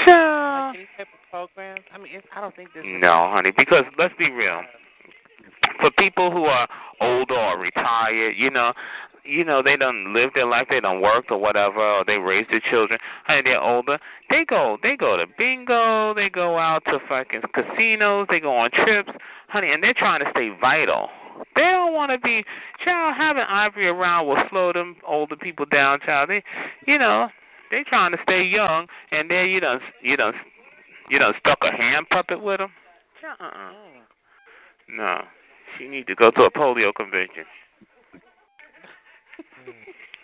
Child. 0.05 0.33
Like 0.73 0.77
any 0.77 0.87
type 0.97 1.07
of 1.13 1.31
programs. 1.55 1.85
I 1.95 1.99
mean, 1.99 2.09
it's, 2.15 2.27
I 2.35 2.41
don't 2.41 2.55
think 2.57 2.71
this. 2.75 2.81
is- 2.85 3.01
No, 3.03 3.31
honey, 3.33 3.53
because 3.57 3.85
let's 3.99 4.15
be 4.19 4.31
real. 4.31 4.63
For 5.81 5.91
people 5.99 6.31
who 6.31 6.45
are 6.45 6.69
older 7.01 7.35
or 7.35 7.59
retired, 7.59 8.35
you 8.37 8.51
know, 8.51 8.73
you 9.25 9.45
know, 9.45 9.63
they 9.63 9.77
don't 9.77 10.13
live 10.13 10.31
their 10.35 10.47
life, 10.47 10.67
they 10.69 10.81
don't 10.81 11.01
work 11.01 11.27
or 11.31 11.39
whatever, 11.39 11.81
or 11.81 12.05
they 12.05 12.17
raise 12.17 12.47
their 12.51 12.63
children. 12.71 12.99
Honey, 13.27 13.43
they're 13.45 13.63
older. 13.63 13.99
They 14.31 14.45
go, 14.45 14.79
they 14.83 14.97
go 14.97 15.17
to 15.17 15.27
bingo, 15.39 16.15
they 16.15 16.29
go 16.29 16.59
out 16.59 16.85
to 16.87 16.99
fucking 17.09 17.43
casinos, 17.55 18.27
they 18.31 18.41
go 18.41 18.57
on 18.57 18.71
trips, 18.71 19.11
honey, 19.49 19.73
and 19.73 19.83
they're 19.83 19.95
trying 19.95 20.21
to 20.25 20.31
stay 20.33 20.51
vital. 20.61 21.09
They 21.55 21.63
don't 21.63 21.95
want 21.95 22.11
to 22.13 22.19
be, 22.19 22.45
child. 22.85 23.15
Having 23.17 23.45
Ivory 23.49 23.89
around 23.89 24.27
will 24.27 24.43
slow 24.51 24.73
them 24.73 24.97
older 25.07 25.37
people 25.37 25.67
down, 25.67 26.01
child. 26.01 26.31
They, 26.31 26.43
you 26.87 26.99
know, 26.99 27.29
they 27.71 27.85
trying 27.85 28.13
to 28.13 28.19
stay 28.23 28.43
young, 28.45 28.87
and 29.13 29.31
then 29.31 29.47
you 29.49 29.61
don't, 29.61 29.83
you 30.03 30.17
don't, 30.17 30.37
you 31.11 31.19
don't 31.19 31.37
stuck 31.41 31.59
a 31.63 31.71
hand 31.71 32.07
puppet 32.11 32.43
with 32.43 32.59
them. 32.59 32.71
Uh-uh. 33.41 33.73
No, 34.89 35.23
she 35.79 35.89
need 35.89 36.07
to 36.07 36.15
go 36.15 36.31
to 36.31 36.43
a 36.43 36.51
polio 36.51 36.95
convention. 36.95 37.45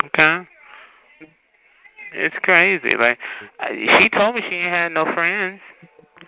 Okay. 0.05 0.47
It's 2.15 2.35
crazy. 2.43 2.91
Like 2.99 3.19
uh, 3.61 3.69
she 3.99 4.09
told 4.09 4.37
me 4.37 4.43
she 4.49 4.55
ain't 4.57 4.73
had 4.73 4.93
no 4.93 5.05
friends. 5.13 5.61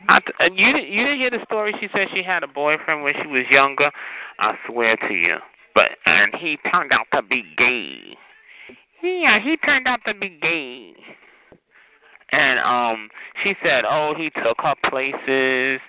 I 0.08 0.20
th- 0.20 0.52
you 0.56 0.72
didn't 0.72 0.88
you 0.88 1.04
didn't 1.04 1.18
hear 1.18 1.30
the 1.30 1.44
story? 1.44 1.74
She 1.80 1.88
said 1.92 2.08
she 2.12 2.22
had 2.22 2.42
a 2.42 2.48
boyfriend 2.48 3.02
when 3.02 3.14
she 3.22 3.28
was 3.28 3.44
younger. 3.50 3.90
I 4.38 4.54
swear 4.66 4.96
to 4.96 5.14
you. 5.14 5.36
But 5.74 5.90
and 6.06 6.34
he 6.34 6.58
turned 6.70 6.92
out 6.92 7.06
to 7.14 7.22
be 7.22 7.44
gay. 7.56 8.16
Yeah, 9.02 9.40
he 9.42 9.56
turned 9.58 9.86
out 9.86 10.00
to 10.06 10.14
be 10.14 10.36
gay. 10.42 10.94
And 12.32 12.58
um 12.60 13.08
she 13.42 13.54
said, 13.62 13.84
Oh, 13.88 14.14
he 14.16 14.30
took 14.30 14.60
her 14.60 14.74
places 14.88 15.80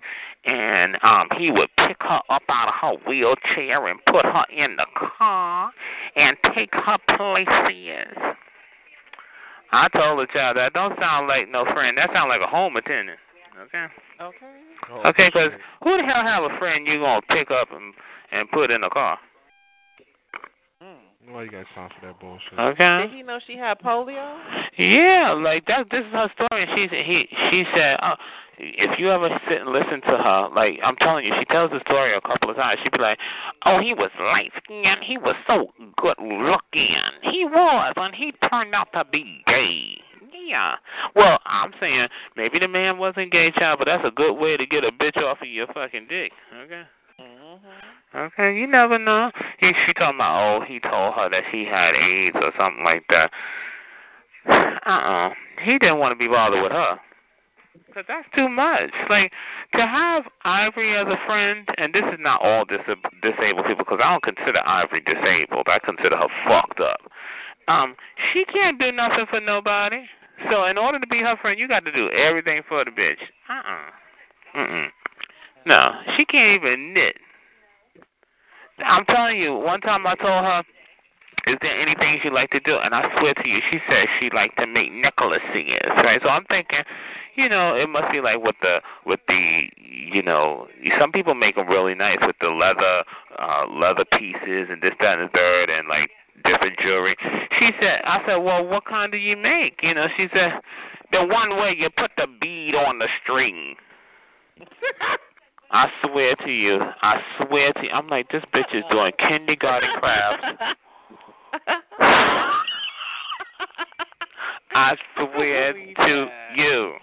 and 0.45 0.97
um 1.03 1.27
he 1.38 1.51
would 1.51 1.69
pick 1.77 1.97
her 2.01 2.19
up 2.30 2.41
out 2.49 2.68
of 2.69 2.73
her 2.81 3.09
wheelchair 3.09 3.88
and 3.88 3.99
put 4.05 4.26
her 4.26 4.43
in 4.55 4.76
the 4.76 4.85
car 5.18 5.72
and 6.15 6.35
take 6.55 6.73
her 6.73 6.97
places. 7.18 8.18
I 9.73 9.88
told 9.89 10.19
the 10.19 10.27
child 10.34 10.57
that 10.57 10.73
don't 10.73 10.97
sound 10.99 11.27
like 11.27 11.49
no 11.49 11.63
friend. 11.65 11.97
That 11.97 12.09
sounds 12.13 12.27
like 12.30 12.41
a 12.41 12.47
home 12.47 12.76
attendant. 12.76 13.19
Okay. 13.63 13.85
Okay. 14.19 14.53
Oh, 14.89 15.01
Okay, 15.09 15.30
'cause 15.31 15.51
shit. 15.51 15.61
who 15.84 15.97
the 15.97 16.03
hell 16.03 16.23
have 16.23 16.43
a 16.43 16.57
friend 16.57 16.85
you 16.88 16.99
gonna 16.99 17.22
pick 17.30 17.51
up 17.51 17.72
and 17.72 17.93
and 18.31 18.49
put 18.51 18.72
in 18.72 18.84
a 18.84 18.89
car? 18.89 19.19
Mm. 20.84 20.95
Nobody 21.27 21.49
got 21.49 21.65
time 21.76 21.89
for 21.89 22.05
that 22.07 22.19
bullshit. 22.19 22.57
Okay. 22.57 23.01
Did 23.03 23.11
he 23.11 23.23
know 23.23 23.39
she 23.45 23.55
had 23.55 23.80
polio? 23.80 24.39
Yeah, 24.77 25.34
like 25.34 25.65
that. 25.68 25.89
This 25.91 26.05
is 26.05 26.11
her 26.11 26.30
story. 26.34 26.63
And 26.63 26.72
she 26.76 26.88
he 27.03 27.27
she 27.49 27.65
said, 27.76 27.97
oh, 28.01 28.15
if 28.62 29.00
you 29.00 29.12
ever 29.12 29.30
sit 29.50 29.62
and 29.62 29.72
listen 29.72 30.02
to 30.02 30.18
her, 30.18 30.50
like 30.56 30.80
I'm 30.84 30.96
telling 30.98 31.26
you, 31.26 31.34
she 31.40 31.46
tells 31.46 31.72
the 31.72 31.80
story 31.82 32.16
a 32.16 32.22
couple 32.22 32.50
of 32.50 32.56
times. 32.56 32.80
She'd 32.84 32.92
be 32.92 33.00
like, 33.00 33.18
"Oh, 33.66 33.80
he 33.80 33.94
was 33.94 34.12
light 34.20 34.52
skinned. 34.64 35.04
He 35.04 35.18
was 35.18 35.36
so 35.48 35.68
good 35.98 36.16
looking. 36.20 36.96
He 37.24 37.46
was, 37.46 37.94
and 37.96 38.14
he 38.14 38.34
turned 38.50 38.76
out 38.76 38.90
to 38.94 39.04
be 39.06 39.44
gay." 39.48 39.98
Yeah. 40.48 40.76
Well, 41.16 41.40
I'm 41.46 41.72
saying 41.80 42.08
maybe 42.36 42.60
the 42.60 42.68
man 42.68 42.98
wasn't 42.98 43.32
gay, 43.32 43.52
child, 43.52 43.80
but 43.80 43.86
that's 43.86 44.06
a 44.06 44.12
good 44.12 44.34
way 44.34 44.58
to 44.58 44.66
get 44.66 44.84
a 44.84 44.92
bitch 44.92 45.18
off 45.18 45.42
of 45.42 45.48
your 45.48 45.68
fucking 45.68 46.08
dick. 46.10 46.32
Okay. 46.66 46.84
Mm-hmm. 47.20 48.18
Okay, 48.18 48.58
you 48.58 48.68
never 48.68 48.98
know. 48.98 49.32
He, 49.60 49.72
she 49.86 49.94
talking 49.94 50.16
about, 50.16 50.62
oh, 50.62 50.66
he 50.66 50.80
told 50.80 51.14
her 51.14 51.30
that 51.30 51.44
she 51.52 51.66
had 51.66 51.94
AIDS 51.94 52.36
or 52.36 52.52
something 52.58 52.84
like 52.84 53.06
that. 53.10 53.32
Uh-uh. 54.86 55.30
He 55.64 55.78
didn't 55.78 56.00
want 56.00 56.12
to 56.12 56.18
be 56.18 56.28
bothered 56.28 56.62
with 56.62 56.72
her. 56.72 57.00
Because 57.91 58.05
that's 58.07 58.27
too 58.34 58.47
much. 58.47 58.89
Like, 59.09 59.34
to 59.76 59.81
have 59.81 60.23
Ivory 60.45 60.95
as 60.95 61.07
a 61.07 61.18
friend, 61.27 61.68
and 61.77 61.93
this 61.93 62.03
is 62.13 62.19
not 62.19 62.41
all 62.41 62.63
dis- 62.63 62.80
disabled 63.22 63.65
people, 63.65 63.84
because 63.84 63.99
I 64.01 64.11
don't 64.11 64.23
consider 64.23 64.65
Ivory 64.65 65.01
disabled. 65.01 65.68
I 65.68 65.77
consider 65.84 66.15
her 66.15 66.30
fucked 66.47 66.80
up. 66.80 67.01
Um, 67.68 67.95
she 68.31 68.45
can't 68.45 68.80
do 68.80 68.93
nothing 68.93 69.26
for 69.30 69.41
nobody. 69.41 70.03
So 70.49 70.65
in 70.65 70.77
order 70.77 70.99
to 70.99 71.07
be 71.07 71.19
her 71.19 71.35
friend, 71.41 71.59
you 71.59 71.68
got 71.68 71.84
to 71.84 71.91
do 71.91 72.09
everything 72.11 72.61
for 72.68 72.85
the 72.85 72.91
bitch. 72.91 73.19
Uh-uh. 73.49 74.59
Mm-mm. 74.59 74.88
No, 75.65 75.91
she 76.15 76.23
can't 76.26 76.63
even 76.63 76.93
knit. 76.93 77.15
I'm 78.84 79.05
telling 79.05 79.38
you, 79.38 79.53
one 79.53 79.81
time 79.81 80.07
I 80.07 80.15
told 80.15 80.45
her, 80.45 80.63
is 81.47 81.57
there 81.61 81.80
anything 81.80 82.19
you'd 82.23 82.34
like 82.34 82.51
to 82.51 82.59
do? 82.59 82.77
And 82.77 82.93
I 82.93 83.09
swear 83.19 83.34
to 83.34 83.47
you, 83.47 83.59
she 83.72 83.80
said 83.89 84.05
she'd 84.19 84.34
like 84.34 84.55
to 84.57 84.68
make 84.68 84.91
necklaces, 84.91 85.81
right? 85.97 86.22
So 86.22 86.30
I'm 86.30 86.45
thinking, 86.45 86.84
you 87.35 87.49
know, 87.49 87.76
it 87.76 87.89
must 87.89 88.11
be 88.11 88.22
like 88.22 88.41
with 88.43 88.55
the 88.61 88.80
with 89.05 89.19
the 89.27 89.63
you 89.77 90.22
know, 90.22 90.68
some 90.99 91.11
people 91.11 91.34
make 91.34 91.55
them 91.55 91.68
really 91.68 91.95
nice 91.95 92.19
with 92.22 92.35
the 92.41 92.49
leather 92.49 93.03
uh 93.39 93.65
leather 93.68 94.05
pieces 94.18 94.69
and 94.69 94.81
this 94.81 94.93
that 94.99 95.19
and 95.19 95.30
the 95.30 95.31
third 95.34 95.69
and 95.69 95.88
like 95.88 96.09
different 96.43 96.77
jewelry. 96.80 97.15
She 97.59 97.72
said, 97.80 98.01
I 98.03 98.19
said, 98.26 98.38
well, 98.38 98.65
what 98.65 98.85
kind 98.85 99.11
do 99.11 99.18
you 99.18 99.38
make? 99.38 99.80
You 99.81 99.93
know, 99.93 100.07
she 100.18 100.27
said, 100.34 100.53
the 101.11 101.26
one 101.26 101.51
where 101.51 101.73
you 101.73 101.89
put 101.89 102.11
the 102.18 102.27
bead 102.39 102.76
on 102.76 102.99
the 102.99 103.07
string. 103.23 103.76
I 105.72 105.88
swear 106.03 106.35
to 106.35 106.51
you, 106.51 106.80
I 107.01 107.22
swear 107.38 107.72
to 107.73 107.84
you, 107.84 107.89
I'm 107.91 108.07
like, 108.07 108.30
this 108.30 108.43
bitch 108.53 108.76
is 108.76 108.84
doing 108.91 109.11
kindergarten 109.18 109.89
crafts. 109.99 110.45
I 114.73 114.95
swear 115.15 115.73
to 115.73 116.28
you. 116.56 116.94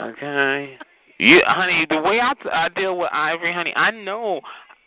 Okay. 0.00 0.78
You, 1.18 1.42
honey, 1.46 1.86
the 1.88 2.00
way 2.00 2.20
I, 2.20 2.32
I 2.52 2.68
deal 2.68 2.98
with 2.98 3.10
Ivory, 3.12 3.52
honey, 3.52 3.72
I 3.76 3.90
know 3.90 4.40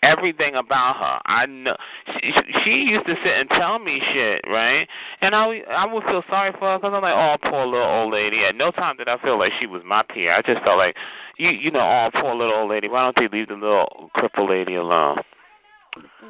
everything 0.04 0.56
about 0.56 0.98
her. 0.98 1.20
I 1.26 1.46
know 1.46 1.76
she, 2.14 2.32
she 2.64 2.72
used 2.72 3.06
to 3.08 3.16
sit 3.24 3.34
and 3.34 3.50
tell 3.50 3.80
me 3.80 4.02
shit, 4.14 4.42
right? 4.48 4.88
And 5.22 5.34
I, 5.34 5.62
I 5.70 5.92
would 5.92 6.04
feel 6.04 6.24
sorry 6.30 6.52
for 6.60 6.72
her 6.72 6.78
because 6.78 6.94
I'm 6.94 7.02
like, 7.02 7.16
oh, 7.16 7.38
poor 7.50 7.66
little 7.66 7.88
old 7.88 8.14
lady. 8.14 8.44
At 8.44 8.56
no 8.56 8.72
time 8.72 8.98
did 8.98 9.08
I 9.08 9.18
feel 9.20 9.40
like 9.40 9.54
she 9.60 9.66
was 9.68 9.82
my 9.86 10.04
peer. 10.04 10.34
I 10.34 10.42
just 10.42 10.64
felt 10.64 10.78
like, 10.78 10.96
you, 11.38 11.50
you 11.50 11.72
know, 11.72 11.80
oh, 11.80 12.10
poor 12.20 12.36
little 12.36 12.56
old 12.56 12.70
lady. 12.70 12.88
Why 12.88 13.04
don't 13.04 13.16
they 13.16 13.36
leave 13.36 13.48
the 13.48 13.56
little 13.56 14.12
crippled 14.14 14.50
lady 14.50 14.76
alone? 14.76 15.18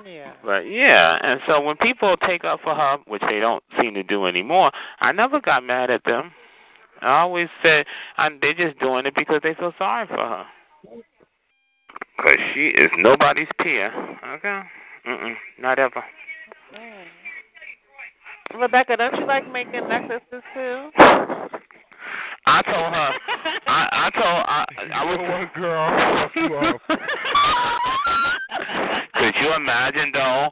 Yeah. 0.06 0.34
But 0.44 0.62
yeah, 0.62 1.18
and 1.22 1.40
so 1.48 1.62
when 1.62 1.76
people 1.78 2.16
take 2.26 2.44
up 2.44 2.60
for 2.64 2.76
her, 2.76 2.98
which 3.08 3.22
they 3.30 3.40
don't 3.40 3.64
seem 3.80 3.94
to 3.96 4.04
do 4.04 4.26
anymore, 4.26 4.72
I 5.00 5.12
never 5.12 5.40
got 5.42 5.64
mad 5.64 5.90
at 5.90 6.04
them. 6.06 6.32
I 7.02 7.20
always 7.20 7.48
said 7.62 7.86
I, 8.18 8.30
they're 8.42 8.54
just 8.54 8.80
doing 8.80 9.06
it 9.06 9.16
because 9.16 9.42
they 9.44 9.54
feel 9.54 9.74
sorry 9.78 10.08
for 10.08 10.18
her. 10.18 10.46
Because 12.18 12.36
she 12.54 12.68
is 12.70 12.88
nobody's 12.98 13.48
peer. 13.62 13.92
Okay? 14.36 14.62
Mm-mm, 15.08 15.36
not 15.60 15.80
ever. 15.80 16.04
Mm. 16.74 17.06
Rebecca, 18.60 18.98
don't 18.98 19.16
you 19.20 19.26
like 19.28 19.52
making 19.52 19.88
necklaces 19.88 20.44
too? 20.54 20.90
I 22.48 22.62
told 22.62 22.94
her. 22.94 23.12
I, 23.68 23.90
I 23.92 24.10
told. 24.12 24.26
I, 24.26 24.66
I 24.94 25.04
You 25.04 25.10
was. 25.10 25.18
know 25.18 25.28
what, 25.38 25.54
girl? 25.54 26.80
Fuck 29.28 29.36
you 29.42 29.50
off. 29.50 29.56
Could 29.58 29.64
you 29.64 29.64
imagine 29.64 30.12
though? 30.14 30.50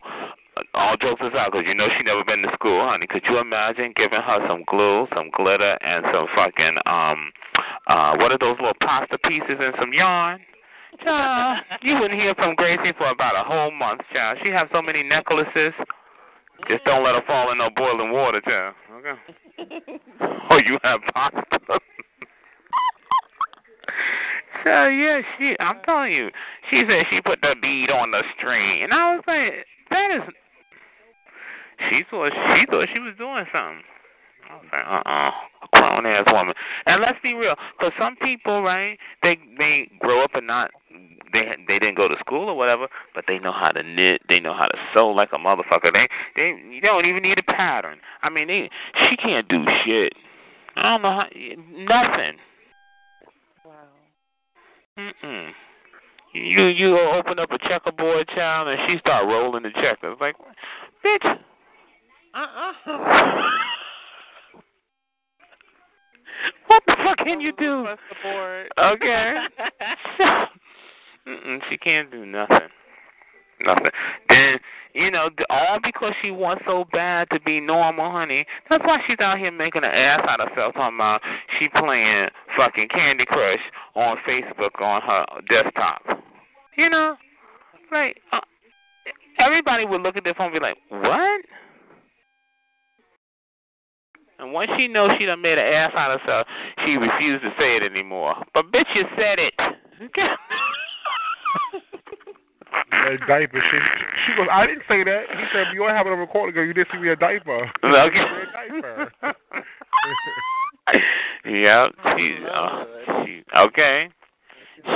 All 0.74 0.96
jokes 0.96 1.22
aside, 1.22 1.52
because 1.52 1.66
you 1.68 1.76
know 1.76 1.88
she 1.98 2.04
never 2.04 2.24
been 2.24 2.42
to 2.42 2.52
school, 2.54 2.80
honey. 2.88 3.08
Could 3.08 3.24
you 3.30 3.40
imagine 3.40 3.92
giving 3.96 4.22
her 4.22 4.40
some 4.48 4.64
glue, 4.68 5.06
some 5.14 5.30
glitter, 5.36 5.78
and 5.82 6.06
some 6.14 6.28
fucking 6.34 6.78
um, 6.86 7.32
uh, 7.88 8.16
what 8.18 8.32
are 8.32 8.38
those 8.38 8.56
little 8.60 8.74
pasta 8.82 9.18
pieces 9.18 9.60
and 9.60 9.74
some 9.80 9.92
yarn? 9.92 10.40
Child, 11.04 11.60
you 11.82 12.00
wouldn't 12.00 12.20
hear 12.20 12.34
from 12.36 12.56
Gracie 12.56 12.94
for 12.98 13.10
about 13.10 13.36
a 13.36 13.44
whole 13.44 13.72
month, 13.72 14.02
child. 14.14 14.38
She 14.44 14.50
have 14.50 14.70
so 14.72 14.82
many 14.82 15.04
necklaces. 15.04 15.74
Just 16.70 16.86
don't 16.86 17.04
let 17.04 17.16
her 17.16 17.22
fall 17.28 17.52
in 17.52 17.58
no 17.58 17.70
boiling 17.76 18.14
water, 18.14 18.42
child. 18.42 18.76
Okay. 19.00 20.00
Oh, 20.48 20.58
you 20.58 20.78
have 20.84 21.00
pasta. 21.14 21.60
so 24.66 24.88
yeah, 24.88 25.22
she. 25.38 25.56
I'm 25.60 25.78
telling 25.86 26.12
you, 26.12 26.30
she 26.70 26.84
said 26.90 27.06
she 27.12 27.22
put 27.22 27.40
the 27.42 27.56
bead 27.62 27.92
on 27.92 28.10
the 28.10 28.24
string, 28.36 28.82
and 28.82 28.92
I 28.92 29.16
was 29.16 29.24
like, 29.28 29.66
that 29.92 30.12
is. 30.12 30.34
She 31.90 32.02
thought 32.10 32.32
she 32.56 32.66
thought 32.66 32.88
she 32.92 33.00
was 33.00 33.14
doing 33.18 33.46
something. 33.54 33.84
I 34.50 34.56
was 34.56 34.66
like, 34.72 34.86
uh 34.86 35.10
uh 35.10 35.32
a 35.64 35.68
grown 35.78 36.06
ass 36.06 36.26
woman. 36.32 36.56
And 36.86 37.02
let's 37.02 37.18
be 37.22 37.34
real, 37.34 37.56
because 37.78 37.94
some 38.00 38.16
people, 38.16 38.64
right? 38.64 38.98
They 39.22 39.38
they 39.58 39.90
grow 40.00 40.24
up 40.24 40.32
and 40.34 40.48
not 40.48 40.72
they 41.32 41.56
they 41.68 41.78
didn't 41.78 41.98
go 41.98 42.08
to 42.08 42.16
school 42.20 42.50
or 42.50 42.58
whatever, 42.58 42.88
but 43.14 43.26
they 43.28 43.38
know 43.38 43.52
how 43.52 43.70
to 43.72 43.84
knit, 43.84 44.22
they 44.30 44.40
know 44.40 44.54
how 44.54 44.66
to 44.66 44.78
sew 44.94 45.10
like 45.10 45.30
a 45.34 45.38
motherfucker. 45.38 45.94
They 45.94 46.08
they 46.36 46.56
you 46.72 46.82
don't 46.82 47.06
even 47.06 47.24
need 47.24 47.38
a 47.38 47.44
pattern. 47.44 48.00
I 48.24 48.30
mean, 48.30 48.48
they 48.48 48.70
she 49.10 49.18
can't 49.18 49.48
do 49.48 49.64
shit. 49.86 50.14
I 50.76 50.98
don't 50.98 51.02
know 51.04 51.12
how 51.12 51.28
nothing. 51.70 52.38
Mm-mm. 54.98 55.52
You 56.34 56.66
you 56.66 57.00
open 57.00 57.40
up 57.40 57.52
a 57.52 57.58
checkerboard, 57.68 58.28
child, 58.36 58.68
and 58.68 58.80
she 58.88 59.00
start 59.00 59.26
rolling 59.28 59.64
the 59.64 59.72
checkers. 59.72 60.18
Like, 60.20 60.36
bitch. 61.06 61.40
Uh-uh. 62.34 62.74
What 66.68 66.84
the 66.88 66.96
fuck 67.04 67.18
can 67.20 67.40
you 67.40 67.54
do? 67.58 67.84
Press 67.84 68.00
the 68.10 68.16
board. 68.24 68.68
Okay. 68.78 69.36
She 71.70 71.78
can't 71.78 72.12
do 72.12 72.26
nothing. 72.26 72.70
Nothing. 73.62 73.92
Then 74.30 74.60
you 74.96 75.12
know, 75.12 75.30
all 75.50 75.80
because 75.84 76.14
she 76.22 76.32
wants 76.32 76.64
so 76.66 76.86
bad 76.94 77.28
to 77.34 77.40
be 77.42 77.60
normal, 77.60 78.10
honey. 78.10 78.46
That's 78.70 78.84
why 78.86 79.02
she's 79.06 79.20
out 79.20 79.38
here 79.38 79.52
making 79.52 79.84
an 79.84 79.92
ass 79.92 80.26
out 80.28 80.40
of 80.40 80.48
herself. 80.50 80.74
Talking 80.74 80.96
about 80.96 81.22
she 81.60 81.68
playing 81.68 82.30
fucking 82.56 82.88
Candy 82.88 83.26
Crush 83.26 83.60
on 83.96 84.16
Facebook 84.28 84.82
on 84.82 85.02
her 85.02 85.26
desktop. 85.50 86.02
You 86.78 86.90
know, 86.90 87.16
like 87.92 88.22
uh, 88.32 88.40
everybody 89.38 89.84
would 89.84 90.02
look 90.02 90.16
at 90.16 90.24
their 90.24 90.34
phone 90.34 90.48
and 90.48 90.54
be 90.54 90.60
like, 90.62 90.78
"What?" 90.88 91.42
And 94.40 94.54
once 94.54 94.72
she 94.78 94.88
knows 94.88 95.12
she 95.20 95.26
done 95.26 95.42
made 95.42 95.58
an 95.58 95.74
ass 95.74 95.92
out 95.96 96.12
of 96.12 96.22
herself, 96.22 96.48
she 96.86 96.92
refused 96.92 97.44
to 97.44 97.52
say 97.60 97.76
it 97.76 97.84
anymore. 97.84 98.36
But 98.54 98.72
bitch, 98.72 98.88
you 98.96 99.04
said 99.18 99.40
it. 99.40 99.54
Okay. 102.76 103.16
A 103.16 103.28
diaper. 103.28 103.62
She, 103.72 103.78
she 104.26 104.36
goes, 104.38 104.48
I 104.52 104.66
didn't 104.68 104.84
say 104.88 105.04
that. 105.04 105.24
He 105.30 105.44
said, 105.54 105.68
you 105.74 105.80
don't 105.80 105.90
have 105.90 106.08
it 106.08 106.12
on 106.12 106.20
recording. 106.20 106.56
Girl, 106.56 106.66
you 106.66 106.74
didn't 106.74 106.90
see 106.92 107.00
me 107.00 107.10
a 107.10 107.16
diaper. 107.16 107.70
Okay. 107.84 108.20
a 108.20 108.46
diaper. 108.52 109.12
yep. 111.46 111.92
She, 112.18 112.38
uh, 112.52 112.84
she 113.24 113.44
okay. 113.64 114.10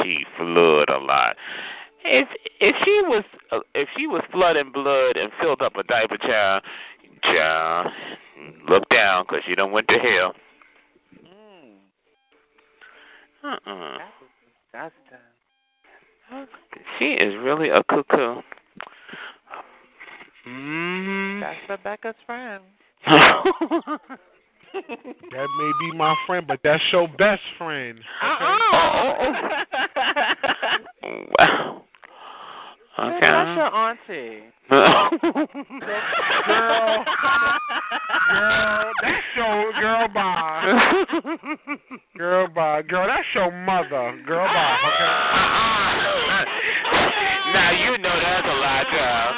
She 0.04 0.26
flood 0.38 0.90
a 0.90 0.98
lot. 0.98 1.36
If 2.04 2.28
if 2.60 2.76
she 2.84 3.02
was 3.08 3.24
uh, 3.52 3.60
if 3.76 3.90
she 3.98 4.08
was 4.08 4.24
flooding 4.32 4.72
blood 4.72 5.18
and 5.18 5.32
filled 5.42 5.62
up 5.62 5.76
a 5.76 5.84
diaper, 5.84 6.18
child, 6.18 6.64
child, 7.24 7.88
look 8.70 8.88
down 8.90 9.26
because 9.28 9.44
she 9.48 9.56
done 9.56 9.72
went 9.72 9.88
to 9.88 9.96
hell. 9.96 10.34
Mm, 11.26 11.76
Uh-uh. 13.44 13.98
that's 14.72 14.94
done. 15.10 15.29
She 16.98 17.06
is 17.06 17.34
really 17.42 17.70
a 17.70 17.84
cuckoo. 17.84 18.42
Mm-hmm. 20.48 21.42
That's 21.42 21.70
Rebecca's 21.70 22.16
friend. 22.26 22.64
That 24.72 25.48
may 25.58 25.72
be 25.80 25.98
my 25.98 26.16
friend, 26.28 26.46
but 26.48 26.60
that's 26.64 26.84
your 26.92 27.08
best 27.08 27.42
friend. 27.58 28.00
Uh-uh. 28.22 28.46
wow. 31.40 31.82
That's 32.98 33.58
your 33.58 33.74
auntie. 33.74 34.44
Girl, 34.70 35.10
girl, 38.30 38.92
that's 39.02 39.24
your 39.36 39.74
girl 39.80 40.08
bye. 40.14 41.04
Girl 42.18 42.48
bye. 42.54 42.82
Girl, 42.84 43.08
that's 43.08 43.26
your 43.34 43.52
mother. 43.52 44.22
Girl 44.28 44.46
bye, 44.46 44.78
okay? 44.86 45.89
Now 47.54 47.72
you 47.72 47.98
know 47.98 48.20
that's 48.20 48.48
a 48.48 48.54
lie, 48.56 48.84
child. 48.92 49.36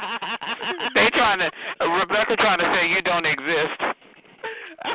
They 0.95 1.09
trying 1.11 1.39
to 1.39 1.51
Rebecca 1.99 2.35
trying 2.37 2.59
to 2.59 2.65
say 2.75 2.87
you 2.89 3.01
don't 3.01 3.25
exist. 3.25 3.81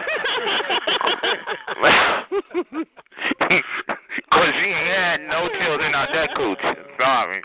Cause 4.32 4.52
she 4.60 4.70
had 4.70 5.18
no 5.28 5.48
children 5.60 5.94
out 5.94 6.08
that 6.12 6.34
cooch. 6.36 6.58
Sorry. 6.98 7.40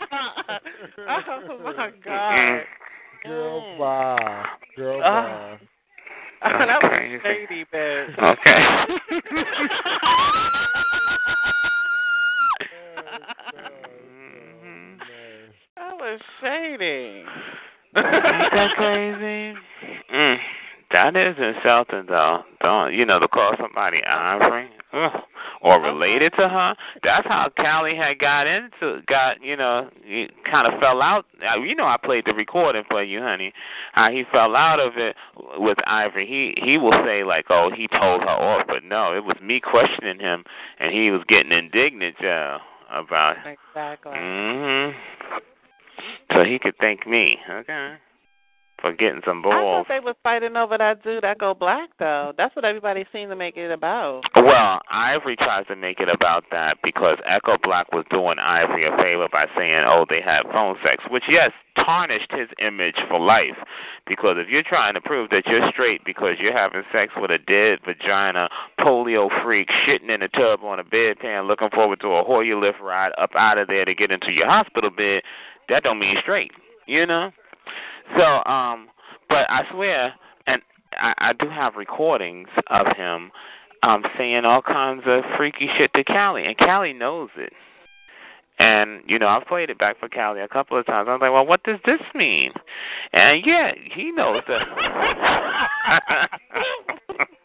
oh 0.98 1.58
my 1.76 1.90
god. 2.04 2.60
Girl 3.24 3.78
bye. 3.78 4.44
Girl 4.76 5.00
Ah. 5.04 5.56
bye. 6.42 6.42
that 6.66 6.78
was 6.82 6.90
Crazy. 6.90 7.18
shady, 7.22 7.64
bitch. 7.72 8.18
Okay. 8.18 8.62
Mhm. 13.52 14.11
That 15.76 15.94
was 15.96 16.20
shady. 16.40 17.24
Ain't 17.96 18.52
that 18.52 18.70
crazy? 18.76 19.58
Mm, 20.12 20.36
that 20.92 21.16
is 21.16 21.36
insulting, 21.38 22.04
though. 22.08 22.42
Don't 22.62 22.94
you 22.94 23.06
know 23.06 23.18
to 23.18 23.28
call 23.28 23.54
somebody 23.60 24.02
Ivory 24.04 24.68
Ugh. 24.92 25.10
or 25.62 25.80
related 25.80 26.32
to 26.38 26.48
her? 26.48 26.74
That's 27.02 27.26
how 27.26 27.50
Callie 27.56 27.96
had 27.96 28.18
got 28.18 28.46
into 28.46 29.00
got 29.06 29.42
you 29.42 29.56
know 29.56 29.88
he 30.04 30.28
kind 30.50 30.72
of 30.72 30.78
fell 30.80 31.00
out. 31.00 31.24
You 31.40 31.74
know 31.74 31.86
I 31.86 31.96
played 32.02 32.24
the 32.26 32.34
recording 32.34 32.84
for 32.90 33.02
you, 33.02 33.20
honey. 33.20 33.52
How 33.92 34.10
he 34.10 34.24
fell 34.30 34.54
out 34.54 34.80
of 34.80 34.98
it 34.98 35.16
with 35.58 35.78
Ivory. 35.86 36.26
He 36.26 36.62
he 36.62 36.76
will 36.78 36.92
say 37.04 37.24
like, 37.24 37.46
oh, 37.50 37.70
he 37.74 37.88
told 37.88 38.22
her 38.22 38.28
off, 38.28 38.66
but 38.66 38.84
no, 38.84 39.14
it 39.14 39.24
was 39.24 39.36
me 39.42 39.60
questioning 39.60 40.20
him, 40.20 40.44
and 40.78 40.92
he 40.92 41.10
was 41.10 41.22
getting 41.28 41.52
indignant, 41.52 42.16
about. 42.90 43.36
Exactly. 43.46 44.12
Mhm. 44.12 44.94
So 46.32 46.44
he 46.44 46.58
could 46.58 46.74
thank 46.80 47.06
me, 47.06 47.38
okay, 47.48 47.96
for 48.82 48.92
getting 48.92 49.22
some 49.24 49.40
balls. 49.40 49.54
I 49.54 49.60
thought 49.60 49.86
they 49.88 50.00
was 50.00 50.16
fighting 50.22 50.56
over 50.56 50.76
that 50.76 51.02
dude 51.04 51.22
that 51.22 51.38
go 51.38 51.54
black 51.54 51.90
though. 51.98 52.32
That's 52.36 52.54
what 52.54 52.64
everybody 52.64 53.06
seemed 53.12 53.30
to 53.30 53.36
make 53.36 53.56
it 53.56 53.70
about. 53.70 54.22
Well, 54.36 54.80
Ivory 54.90 55.36
tries 55.36 55.66
to 55.68 55.76
make 55.76 56.00
it 56.00 56.08
about 56.08 56.44
that 56.50 56.78
because 56.82 57.18
Echo 57.24 57.56
Black 57.62 57.92
was 57.92 58.04
doing 58.10 58.38
Ivory 58.38 58.86
a 58.86 58.96
favor 58.96 59.28
by 59.30 59.46
saying, 59.56 59.84
"Oh, 59.86 60.04
they 60.08 60.20
had 60.20 60.42
phone 60.52 60.76
sex," 60.84 61.04
which 61.08 61.24
yes 61.28 61.52
tarnished 61.76 62.30
his 62.32 62.48
image 62.58 62.96
for 63.08 63.18
life. 63.18 63.56
Because 64.06 64.36
if 64.38 64.48
you're 64.48 64.62
trying 64.62 64.94
to 64.94 65.00
prove 65.00 65.30
that 65.30 65.46
you're 65.46 65.70
straight 65.70 66.04
because 66.04 66.36
you're 66.38 66.56
having 66.56 66.82
sex 66.92 67.12
with 67.16 67.30
a 67.30 67.38
dead 67.38 67.78
vagina, 67.84 68.48
polio 68.80 69.30
freak, 69.42 69.68
shitting 69.86 70.10
in 70.10 70.22
a 70.22 70.28
tub 70.28 70.60
on 70.64 70.78
a 70.78 70.84
bedpan, 70.84 71.46
looking 71.46 71.70
forward 71.70 72.00
to 72.00 72.08
a 72.08 72.24
Hoyer 72.24 72.60
lift 72.60 72.80
ride 72.80 73.12
up 73.16 73.30
out 73.36 73.58
of 73.58 73.68
there 73.68 73.84
to 73.84 73.94
get 73.94 74.10
into 74.10 74.32
your 74.32 74.46
hospital 74.46 74.90
bed, 74.90 75.22
that 75.68 75.82
don't 75.82 75.98
mean 75.98 76.16
straight. 76.22 76.52
You 76.86 77.06
know. 77.06 77.30
So, 78.16 78.44
um, 78.50 78.88
but 79.28 79.48
I 79.48 79.62
swear, 79.72 80.12
and 80.46 80.60
I, 81.00 81.14
I 81.18 81.32
do 81.32 81.48
have 81.48 81.76
recordings 81.76 82.48
of 82.68 82.86
him 82.96 83.30
um 83.82 84.04
saying 84.16 84.44
all 84.44 84.62
kinds 84.62 85.02
of 85.06 85.24
freaky 85.36 85.68
shit 85.76 85.92
to 85.94 86.04
Callie, 86.04 86.44
and 86.44 86.56
Callie 86.56 86.92
knows 86.92 87.30
it. 87.36 87.52
And 88.58 89.02
you 89.06 89.18
know, 89.18 89.28
I've 89.28 89.46
played 89.46 89.70
it 89.70 89.78
back 89.78 89.98
for 89.98 90.08
Callie 90.08 90.40
a 90.40 90.48
couple 90.48 90.78
of 90.78 90.86
times. 90.86 91.08
I 91.08 91.12
was 91.12 91.20
like, 91.20 91.32
"Well, 91.32 91.46
what 91.46 91.62
does 91.64 91.80
this 91.84 92.00
mean?" 92.14 92.52
And 93.12 93.44
yeah, 93.44 93.72
he 93.94 94.12
knows 94.12 94.42
that. 94.46 94.66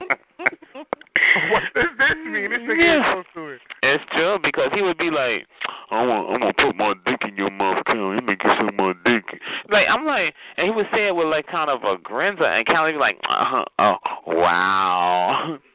what 1.52 1.64
does 1.76 1.92
this 1.98 2.18
mean? 2.26 2.50
This 2.52 2.62
nigga 2.62 2.84
Yeah. 2.84 3.14
so 3.16 3.42
to 3.42 3.48
it. 3.50 3.62
It's 3.84 4.04
true 4.12 4.38
because 4.44 4.70
he 4.74 4.82
would 4.82 4.98
be 4.98 5.10
like, 5.12 5.46
"I 5.92 6.06
want, 6.06 6.30
I'm 6.34 6.40
gonna 6.42 6.54
put 6.54 6.76
my 6.76 6.94
dick 7.06 7.22
in 7.28 7.36
your 7.38 7.52
mouth, 7.52 7.84
Callie. 7.86 8.16
Let 8.16 8.24
me 8.26 8.36
get 8.36 8.58
some 8.58 8.76
more 8.78 8.94
dick." 9.06 9.24
Like 9.70 9.88
I'm 9.90 10.06
like, 10.06 10.34
and 10.58 10.68
he 10.68 10.72
would 10.72 10.88
say 10.94 11.08
it 11.08 11.16
with 11.16 11.28
like 11.28 11.48
kind 11.48 11.70
of 11.70 11.84
a 11.84 11.98
grinza, 11.98 12.44
and 12.46 12.66
Callie 12.66 12.94
would 12.94 13.00
be 13.00 13.00
like, 13.00 13.20
uh-huh, 13.28 13.66
"Oh, 13.80 13.98
wow." 14.28 15.58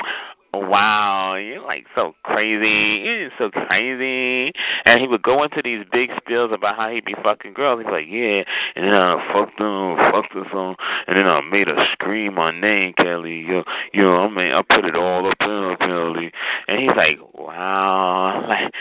Wow, 0.54 1.36
you're 1.36 1.64
like 1.64 1.86
so 1.94 2.14
crazy. 2.24 3.02
You're 3.04 3.30
so 3.38 3.50
crazy. 3.50 4.52
And 4.84 5.00
he 5.00 5.08
would 5.08 5.22
go 5.22 5.42
into 5.42 5.62
these 5.64 5.84
big 5.90 6.10
spills 6.18 6.50
about 6.52 6.76
how 6.76 6.90
he'd 6.90 7.06
be 7.06 7.14
fucking 7.22 7.54
girls. 7.54 7.82
He's 7.82 7.90
like, 7.90 8.04
yeah, 8.06 8.42
and 8.76 8.84
then 8.84 8.92
uh, 8.92 9.16
I 9.16 9.32
fucked 9.32 9.58
them, 9.58 9.96
fucked 10.12 10.34
her 10.34 10.44
some, 10.52 10.76
and 11.06 11.16
then 11.16 11.26
I 11.26 11.40
made 11.40 11.68
her 11.68 11.86
scream 11.92 12.34
my 12.34 12.50
name, 12.50 12.92
Kelly. 12.98 13.46
Yo, 13.48 13.64
yo, 13.94 14.16
I 14.16 14.28
mean, 14.28 14.52
I 14.52 14.60
put 14.60 14.84
it 14.84 14.94
all 14.94 15.26
up 15.26 15.36
in 15.40 15.48
her, 15.48 15.76
Kelly. 15.76 16.30
And 16.68 16.80
he's 16.80 16.96
like, 16.96 17.18
wow, 17.34 18.44
like, 18.48 18.72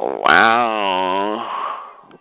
wow. 0.00 1.46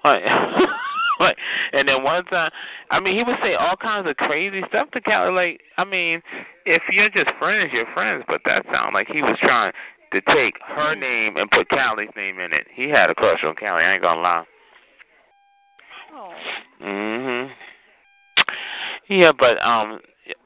Like, 0.03 0.23
like, 1.20 1.38
and 1.74 1.88
then 1.88 2.04
one 2.04 2.24
time, 2.26 2.52
I 2.91 3.00
mean, 3.00 3.16
he 3.16 3.24
would 3.24 3.38
say 3.44 3.56
all 3.56 3.76
kinds 3.76 4.08
of 4.08 4.16
crazy 4.18 4.62
stuff 4.70 4.90
to 4.91 5.02
Callie. 5.02 5.32
Like, 5.32 5.62
I 5.78 5.84
mean, 5.84 6.22
if 6.66 6.84
you're 6.91 7.10
just 7.10 7.30
friends, 7.38 7.72
you're 7.74 7.91
friends. 7.94 8.24
But 8.28 8.41
that 8.46 8.66
sounded 8.72 8.94
like 8.94 9.08
he 9.12 9.22
was 9.22 9.38
trying 9.41 9.74
to 10.14 10.22
take 10.22 10.56
her 10.66 10.96
name 10.96 11.38
and 11.38 11.50
put 11.52 11.70
Callie's 11.70 12.10
name 12.16 12.40
in 12.40 12.54
it. 12.54 12.68
He 12.74 12.90
had 12.90 13.10
a 13.10 13.16
crush 13.16 13.44
on 13.44 13.56
Callie. 13.56 13.84
I 13.84 13.94
ain't 13.94 14.02
gonna 14.02 14.22
lie. 14.22 14.46
Oh. 16.14 16.34
Mhm. 16.82 17.52
Yeah, 19.10 19.32
but 19.38 19.62
um, 19.66 20.00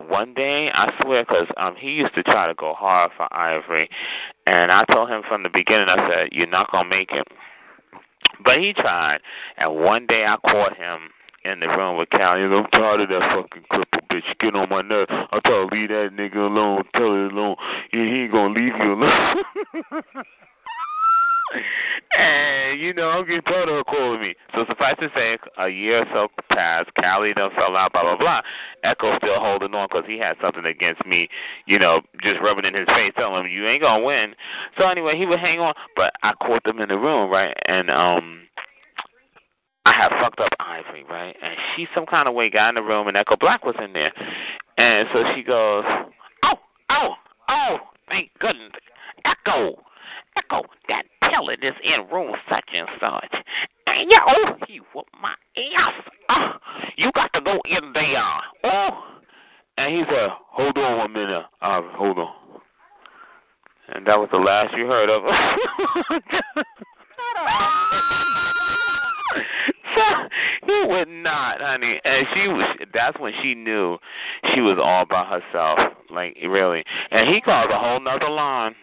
one 0.07 0.33
day 0.33 0.69
I 0.73 0.91
swear, 1.01 1.23
because 1.23 1.47
um, 1.57 1.75
he 1.77 1.89
used 1.89 2.15
to 2.15 2.23
try 2.23 2.47
to 2.47 2.53
go 2.53 2.73
hard 2.73 3.11
for 3.15 3.27
Ivory, 3.33 3.89
and 4.47 4.71
I 4.71 4.85
told 4.85 5.09
him 5.09 5.21
from 5.27 5.43
the 5.43 5.49
beginning. 5.53 5.89
I 5.89 6.09
said, 6.09 6.29
"You're 6.31 6.47
not 6.47 6.71
gonna 6.71 6.89
make 6.89 7.11
it." 7.11 7.27
But 8.43 8.59
he 8.59 8.73
tried, 8.73 9.19
and 9.57 9.75
one 9.75 10.07
day 10.07 10.25
I 10.25 10.37
caught 10.37 10.75
him 10.77 11.09
in 11.45 11.59
the 11.59 11.67
room 11.67 11.97
with 11.97 12.09
Callie. 12.09 12.43
He 12.43 12.49
goes, 12.49 12.65
I'm 12.65 12.71
tired 12.71 13.01
of 13.01 13.09
that 13.09 13.21
fucking 13.35 13.63
cripple 13.71 14.07
bitch. 14.09 14.39
Get 14.39 14.55
on 14.55 14.69
my 14.69 14.81
nerves. 14.81 15.11
I 15.11 15.39
tell 15.45 15.67
her, 15.67 15.67
leave 15.71 15.89
that 15.89 16.11
nigga 16.13 16.37
alone. 16.37 16.83
Tell 16.93 17.11
her 17.11 17.27
alone. 17.27 17.55
He 17.91 17.99
ain't 17.99 18.31
gonna 18.31 18.53
leave 18.53 18.73
you 18.79 18.93
alone. 18.93 19.43
and 22.17 22.79
you 22.79 22.93
know, 22.93 23.09
I'm 23.09 23.25
getting 23.25 23.41
tired 23.41 23.69
of 23.69 23.75
her 23.75 23.83
calling 23.83 24.21
me. 24.21 24.35
So 24.53 24.65
suffice 24.67 24.95
to 24.99 25.09
say, 25.15 25.37
a 25.57 25.69
year 25.69 26.01
or 26.01 26.05
so 26.13 26.27
passed. 26.53 26.89
Callie 26.99 27.33
done 27.33 27.51
fell 27.55 27.75
out. 27.75 27.93
Blah 27.93 28.03
blah 28.03 28.17
blah. 28.17 28.41
Echo 28.83 29.17
still 29.17 29.39
holding 29.39 29.73
on 29.73 29.87
because 29.89 30.05
he 30.07 30.17
had 30.17 30.35
something 30.41 30.65
against 30.65 31.05
me. 31.05 31.27
You 31.65 31.79
know, 31.79 32.01
just 32.21 32.41
rubbing 32.41 32.65
in 32.65 32.73
his 32.73 32.87
face, 32.87 33.13
telling 33.17 33.45
him 33.45 33.51
you 33.51 33.67
ain't 33.67 33.81
gonna 33.81 34.03
win. 34.03 34.35
So 34.77 34.87
anyway, 34.87 35.17
he 35.17 35.25
would 35.25 35.39
hang 35.39 35.59
on. 35.59 35.73
But 35.95 36.13
I 36.23 36.33
caught 36.33 36.63
them 36.63 36.79
in 36.79 36.89
the 36.89 36.97
room, 36.97 37.29
right? 37.29 37.55
And 37.67 37.89
um. 37.89 38.39
I 39.85 39.91
had 39.91 40.11
fucked 40.21 40.39
up 40.39 40.53
Ivory, 40.61 41.03
right? 41.09 41.35
And 41.43 41.55
she 41.75 41.87
some 41.93 42.05
kind 42.05 42.29
of 42.29 42.33
way 42.33 42.49
got 42.49 42.69
in 42.69 42.75
the 42.75 42.81
room 42.81 43.09
and 43.09 43.17
Echo 43.17 43.35
Black 43.35 43.65
was 43.65 43.75
in 43.83 43.91
there. 43.91 44.13
And 44.77 45.09
so 45.11 45.23
she 45.35 45.43
goes, 45.43 45.83
Oh, 46.43 46.55
oh, 46.89 47.09
oh, 47.49 47.77
thank 48.07 48.31
goodness. 48.39 48.71
Echo, 49.25 49.75
Echo, 50.37 50.61
that 50.87 51.03
Pellet 51.33 51.63
is 51.63 51.73
in 51.83 52.07
room 52.13 52.35
such 52.49 52.69
and 52.75 52.87
such. 52.99 53.33
And 53.87 54.11
yeah, 54.11 54.19
oh, 54.27 54.53
he 54.67 54.79
whooped 54.93 55.09
my 55.21 55.33
ass. 55.77 55.93
Oh, 56.29 56.51
you 56.95 57.11
got 57.13 57.33
to 57.33 57.41
go 57.41 57.59
in 57.65 57.93
there. 57.93 58.23
Oh. 58.63 58.89
And 59.77 59.95
he 59.95 60.03
said, 60.07 60.29
Hold 60.51 60.77
on 60.77 60.97
one 60.99 61.13
minute. 61.13 61.45
Uh, 61.61 61.81
hold 61.93 62.19
on. 62.19 62.31
And 63.89 64.05
that 64.05 64.17
was 64.17 64.29
the 64.31 64.37
last 64.37 64.77
you 64.77 64.85
heard 64.85 65.09
of 65.09 65.23
him. 65.23 65.31
so 69.95 70.01
he 70.65 70.85
would 70.87 71.07
not, 71.07 71.59
honey. 71.61 71.99
And 72.03 72.27
she 72.33 72.47
was 72.47 72.77
that's 72.93 73.19
when 73.19 73.33
she 73.41 73.55
knew 73.55 73.97
she 74.53 74.61
was 74.61 74.77
all 74.81 75.05
by 75.05 75.25
herself. 75.25 75.79
Like 76.11 76.37
really. 76.47 76.83
And 77.11 77.33
he 77.33 77.41
called 77.41 77.71
a 77.71 77.79
whole 77.79 77.99
nother 77.99 78.29
line. 78.29 78.75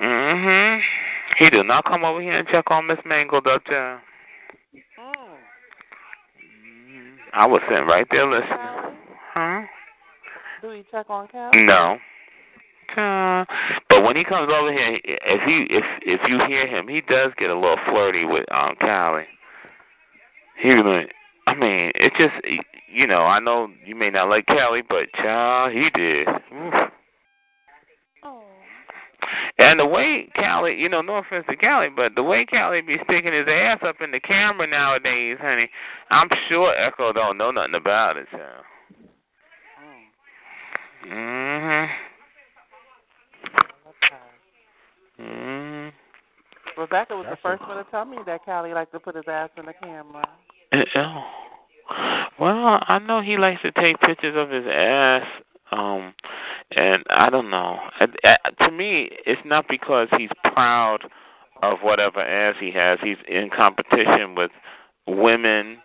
Mm. 0.00 0.34
Mhm. 0.34 0.82
He 1.38 1.50
did 1.50 1.66
not 1.66 1.84
come 1.84 2.04
over 2.04 2.20
here 2.20 2.38
and 2.38 2.48
check 2.48 2.70
on 2.70 2.86
Miss 2.86 2.98
Mangled 3.04 3.46
up 3.46 3.62
there. 3.68 4.00
Mhm. 4.98 5.38
I 7.32 7.46
was 7.46 7.62
sitting 7.68 7.86
right 7.86 8.06
there 8.10 8.26
listening. 8.26 8.98
Huh? 9.32 9.62
Do 10.60 10.70
he 10.70 10.84
check 10.90 11.08
on 11.08 11.28
Callie? 11.28 11.64
No. 11.64 11.98
Uh, 12.96 13.44
but 13.88 14.02
when 14.02 14.16
he 14.16 14.24
comes 14.24 14.52
over 14.52 14.70
here, 14.70 15.00
if 15.04 15.42
he 15.42 15.66
if 15.74 15.84
if 16.02 16.20
you 16.28 16.38
hear 16.46 16.66
him, 16.66 16.86
he 16.88 17.00
does 17.00 17.32
get 17.38 17.50
a 17.50 17.54
little 17.54 17.78
flirty 17.88 18.24
with 18.24 18.44
um 18.52 18.76
Callie. 18.76 19.26
He 20.58 20.70
I 21.46 21.54
mean, 21.54 21.92
it 21.94 22.12
just 22.18 22.34
you 22.88 23.06
know, 23.06 23.22
I 23.22 23.40
know 23.40 23.68
you 23.84 23.96
may 23.96 24.10
not 24.10 24.28
like 24.28 24.46
Callie, 24.46 24.82
but 24.86 25.10
child, 25.14 25.72
he 25.72 25.88
did. 25.90 26.28
Oof. 26.28 26.92
And 29.62 29.78
the 29.78 29.86
way 29.86 30.28
Callie, 30.34 30.74
you 30.74 30.88
know, 30.88 31.02
no 31.02 31.18
offense 31.18 31.44
to 31.48 31.56
Callie, 31.56 31.88
but 31.94 32.16
the 32.16 32.22
way 32.22 32.44
Callie 32.44 32.80
be 32.80 32.96
sticking 33.04 33.32
his 33.32 33.46
ass 33.48 33.78
up 33.86 34.00
in 34.00 34.10
the 34.10 34.18
camera 34.18 34.66
nowadays, 34.66 35.38
honey, 35.40 35.70
I'm 36.10 36.28
sure 36.48 36.74
Echo 36.76 37.12
don't 37.12 37.38
know 37.38 37.52
nothing 37.52 37.76
about 37.76 38.16
it. 38.16 38.26
Mm. 38.32 38.58
Mhm. 41.04 41.90
Mhm. 45.20 45.92
Rebecca 46.76 47.16
was 47.16 47.26
That's 47.26 47.36
the 47.36 47.48
first 47.48 47.62
one 47.68 47.76
to 47.76 47.84
tell 47.90 48.04
me 48.04 48.18
that 48.26 48.44
Callie 48.44 48.74
liked 48.74 48.92
to 48.92 49.00
put 49.00 49.14
his 49.14 49.28
ass 49.28 49.50
in 49.56 49.66
the 49.66 49.74
camera. 49.74 50.24
Oh. 50.96 51.24
Well, 52.38 52.82
I 52.88 52.98
know 52.98 53.20
he 53.20 53.36
likes 53.36 53.62
to 53.62 53.70
take 53.72 54.00
pictures 54.00 54.34
of 54.36 54.50
his 54.50 54.66
ass. 54.66 55.26
Um, 55.72 56.14
and 56.70 57.02
I 57.10 57.30
don't 57.30 57.50
know. 57.50 57.78
To 58.60 58.70
me, 58.70 59.08
it's 59.26 59.40
not 59.44 59.66
because 59.68 60.08
he's 60.16 60.30
proud 60.52 60.98
of 61.62 61.78
whatever 61.82 62.20
ass 62.20 62.56
he 62.60 62.70
has. 62.72 62.98
He's 63.02 63.16
in 63.28 63.50
competition 63.56 64.34
with 64.36 64.50
women 65.06 65.78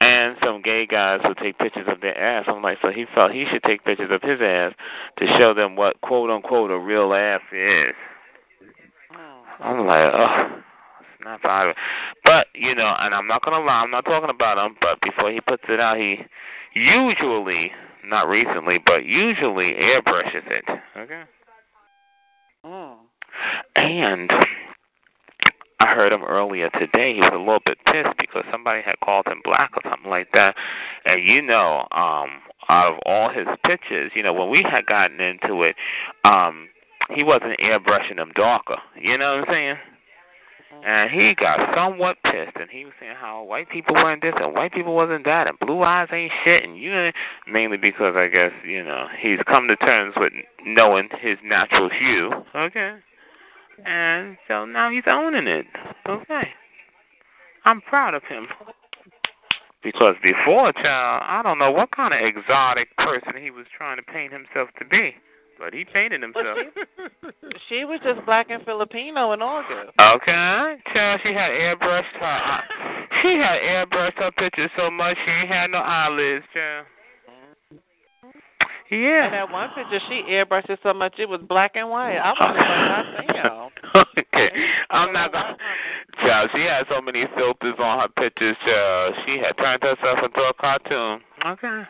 and 0.00 0.36
some 0.44 0.60
gay 0.62 0.86
guys 0.86 1.20
who 1.22 1.34
take 1.42 1.58
pictures 1.58 1.86
of 1.88 2.00
their 2.00 2.18
ass. 2.18 2.44
I'm 2.48 2.62
like, 2.62 2.78
so 2.82 2.90
he 2.90 3.06
felt 3.14 3.32
he 3.32 3.46
should 3.50 3.62
take 3.62 3.84
pictures 3.84 4.10
of 4.12 4.22
his 4.22 4.40
ass 4.42 4.72
to 5.18 5.26
show 5.40 5.54
them 5.54 5.76
what 5.76 6.00
quote 6.02 6.30
unquote 6.30 6.70
a 6.70 6.78
real 6.78 7.14
ass 7.14 7.40
is. 7.52 7.94
I'm 9.60 9.86
like, 9.86 10.12
oh, 10.12 10.62
it's 11.00 11.42
not 11.44 11.68
it. 11.68 11.76
But 12.24 12.48
you 12.54 12.74
know, 12.74 12.94
and 12.98 13.14
I'm 13.14 13.26
not 13.26 13.42
gonna 13.42 13.64
lie, 13.64 13.80
I'm 13.80 13.90
not 13.90 14.04
talking 14.04 14.30
about 14.30 14.64
him. 14.64 14.76
But 14.80 15.00
before 15.00 15.30
he 15.30 15.40
puts 15.40 15.62
it 15.68 15.80
out, 15.80 15.96
he 15.96 16.18
usually, 16.74 17.72
not 18.08 18.28
recently, 18.28 18.78
but 18.84 19.04
usually 19.04 19.74
airbrushes 19.74 20.46
it. 20.50 20.64
Okay. 20.96 21.22
Mm. 22.64 22.96
And 23.76 24.30
I 25.80 25.94
heard 25.94 26.12
him 26.12 26.22
earlier 26.24 26.70
today. 26.70 27.14
He 27.14 27.20
was 27.20 27.32
a 27.34 27.38
little 27.38 27.60
bit 27.64 27.78
pissed 27.86 28.16
because 28.18 28.44
somebody 28.50 28.82
had 28.82 28.98
called 29.04 29.26
him 29.26 29.40
black 29.44 29.72
or 29.76 29.90
something 29.90 30.10
like 30.10 30.28
that. 30.34 30.54
And 31.04 31.22
you 31.22 31.42
know, 31.42 31.86
um, 31.92 32.42
out 32.68 32.94
of 32.94 32.98
all 33.04 33.28
his 33.28 33.46
pictures, 33.64 34.12
you 34.14 34.22
know, 34.22 34.32
when 34.32 34.50
we 34.50 34.64
had 34.68 34.86
gotten 34.86 35.20
into 35.20 35.62
it, 35.62 35.76
um, 36.24 36.68
he 37.14 37.22
wasn't 37.22 37.58
airbrushing 37.60 38.16
them 38.16 38.32
darker. 38.34 38.78
You 39.00 39.18
know 39.18 39.36
what 39.36 39.48
I'm 39.48 39.54
saying? 39.54 39.76
Mm-hmm. 40.76 40.88
And 40.88 41.10
he 41.10 41.34
got 41.34 41.74
somewhat 41.74 42.16
pissed, 42.24 42.56
and 42.56 42.68
he 42.70 42.84
was 42.84 42.94
saying 43.00 43.16
how 43.18 43.42
white 43.42 43.68
people 43.70 43.94
weren't 43.94 44.22
this 44.22 44.34
and 44.36 44.54
white 44.54 44.72
people 44.72 44.94
wasn't 44.94 45.24
that, 45.24 45.48
and 45.48 45.58
blue 45.58 45.82
eyes 45.82 46.08
ain't 46.12 46.32
shit, 46.44 46.64
and 46.64 46.76
you 46.76 46.90
know, 46.90 47.10
mainly 47.50 47.76
because 47.76 48.14
I 48.16 48.28
guess 48.28 48.52
you 48.64 48.82
know 48.84 49.06
he's 49.18 49.38
come 49.46 49.68
to 49.68 49.76
terms 49.76 50.14
with 50.16 50.32
knowing 50.64 51.08
his 51.20 51.38
natural 51.44 51.88
hue. 51.90 52.30
Okay. 52.54 52.96
And 53.84 54.36
so 54.48 54.64
now 54.64 54.90
he's 54.90 55.04
owning 55.06 55.46
it. 55.46 55.66
Okay. 56.08 56.48
I'm 57.64 57.80
proud 57.82 58.14
of 58.14 58.22
him. 58.24 58.46
Because 59.82 60.14
before, 60.22 60.72
child, 60.72 61.22
I 61.26 61.42
don't 61.42 61.58
know 61.58 61.70
what 61.70 61.90
kind 61.90 62.14
of 62.14 62.20
exotic 62.20 62.96
person 62.96 63.40
he 63.40 63.50
was 63.50 63.66
trying 63.76 63.98
to 63.98 64.02
paint 64.02 64.32
himself 64.32 64.70
to 64.78 64.84
be. 64.84 65.14
But 65.58 65.72
he 65.72 65.84
painted 65.84 66.22
himself. 66.22 66.58
She 67.68 67.84
was 67.84 68.00
just 68.04 68.24
black 68.26 68.50
and 68.50 68.62
Filipino 68.64 69.32
in 69.32 69.40
August. 69.40 69.92
Okay. 69.98 70.76
Child, 70.92 71.20
she 71.24 71.32
had 71.32 71.50
airbrushed 71.50 72.12
her 72.20 72.60
she 73.22 73.36
had 73.38 73.60
airbrushed 73.60 74.18
her 74.18 74.30
picture 74.32 74.70
so 74.76 74.90
much 74.90 75.16
she 75.24 75.30
ain't 75.30 75.48
had 75.48 75.70
no 75.70 75.78
eyelids, 75.78 76.44
child. 76.52 76.86
And 78.90 79.02
Yeah. 79.02 79.30
that 79.30 79.50
one 79.50 79.70
picture, 79.70 80.00
she 80.08 80.22
airbrushed 80.28 80.70
it 80.70 80.78
so 80.82 80.92
much 80.94 81.14
it 81.18 81.28
was 81.28 81.40
black 81.48 81.72
and 81.74 81.88
white. 81.90 82.18
I 82.18 82.30
was 82.30 83.16
like, 83.18 83.26
damn. 83.32 84.04
okay. 84.18 84.50
I'm 84.90 85.12
not 85.12 85.32
gonna 85.32 85.56
Child, 86.22 86.50
she 86.54 86.62
had 86.62 86.86
so 86.88 87.00
many 87.02 87.24
filters 87.36 87.74
on 87.78 88.00
her 88.00 88.08
pictures, 88.08 88.56
child. 88.64 89.14
She 89.26 89.38
had 89.38 89.56
turned 89.58 89.82
herself 89.82 90.18
into 90.24 90.40
a 90.40 90.54
cartoon. 90.54 91.20
Okay. 91.46 91.82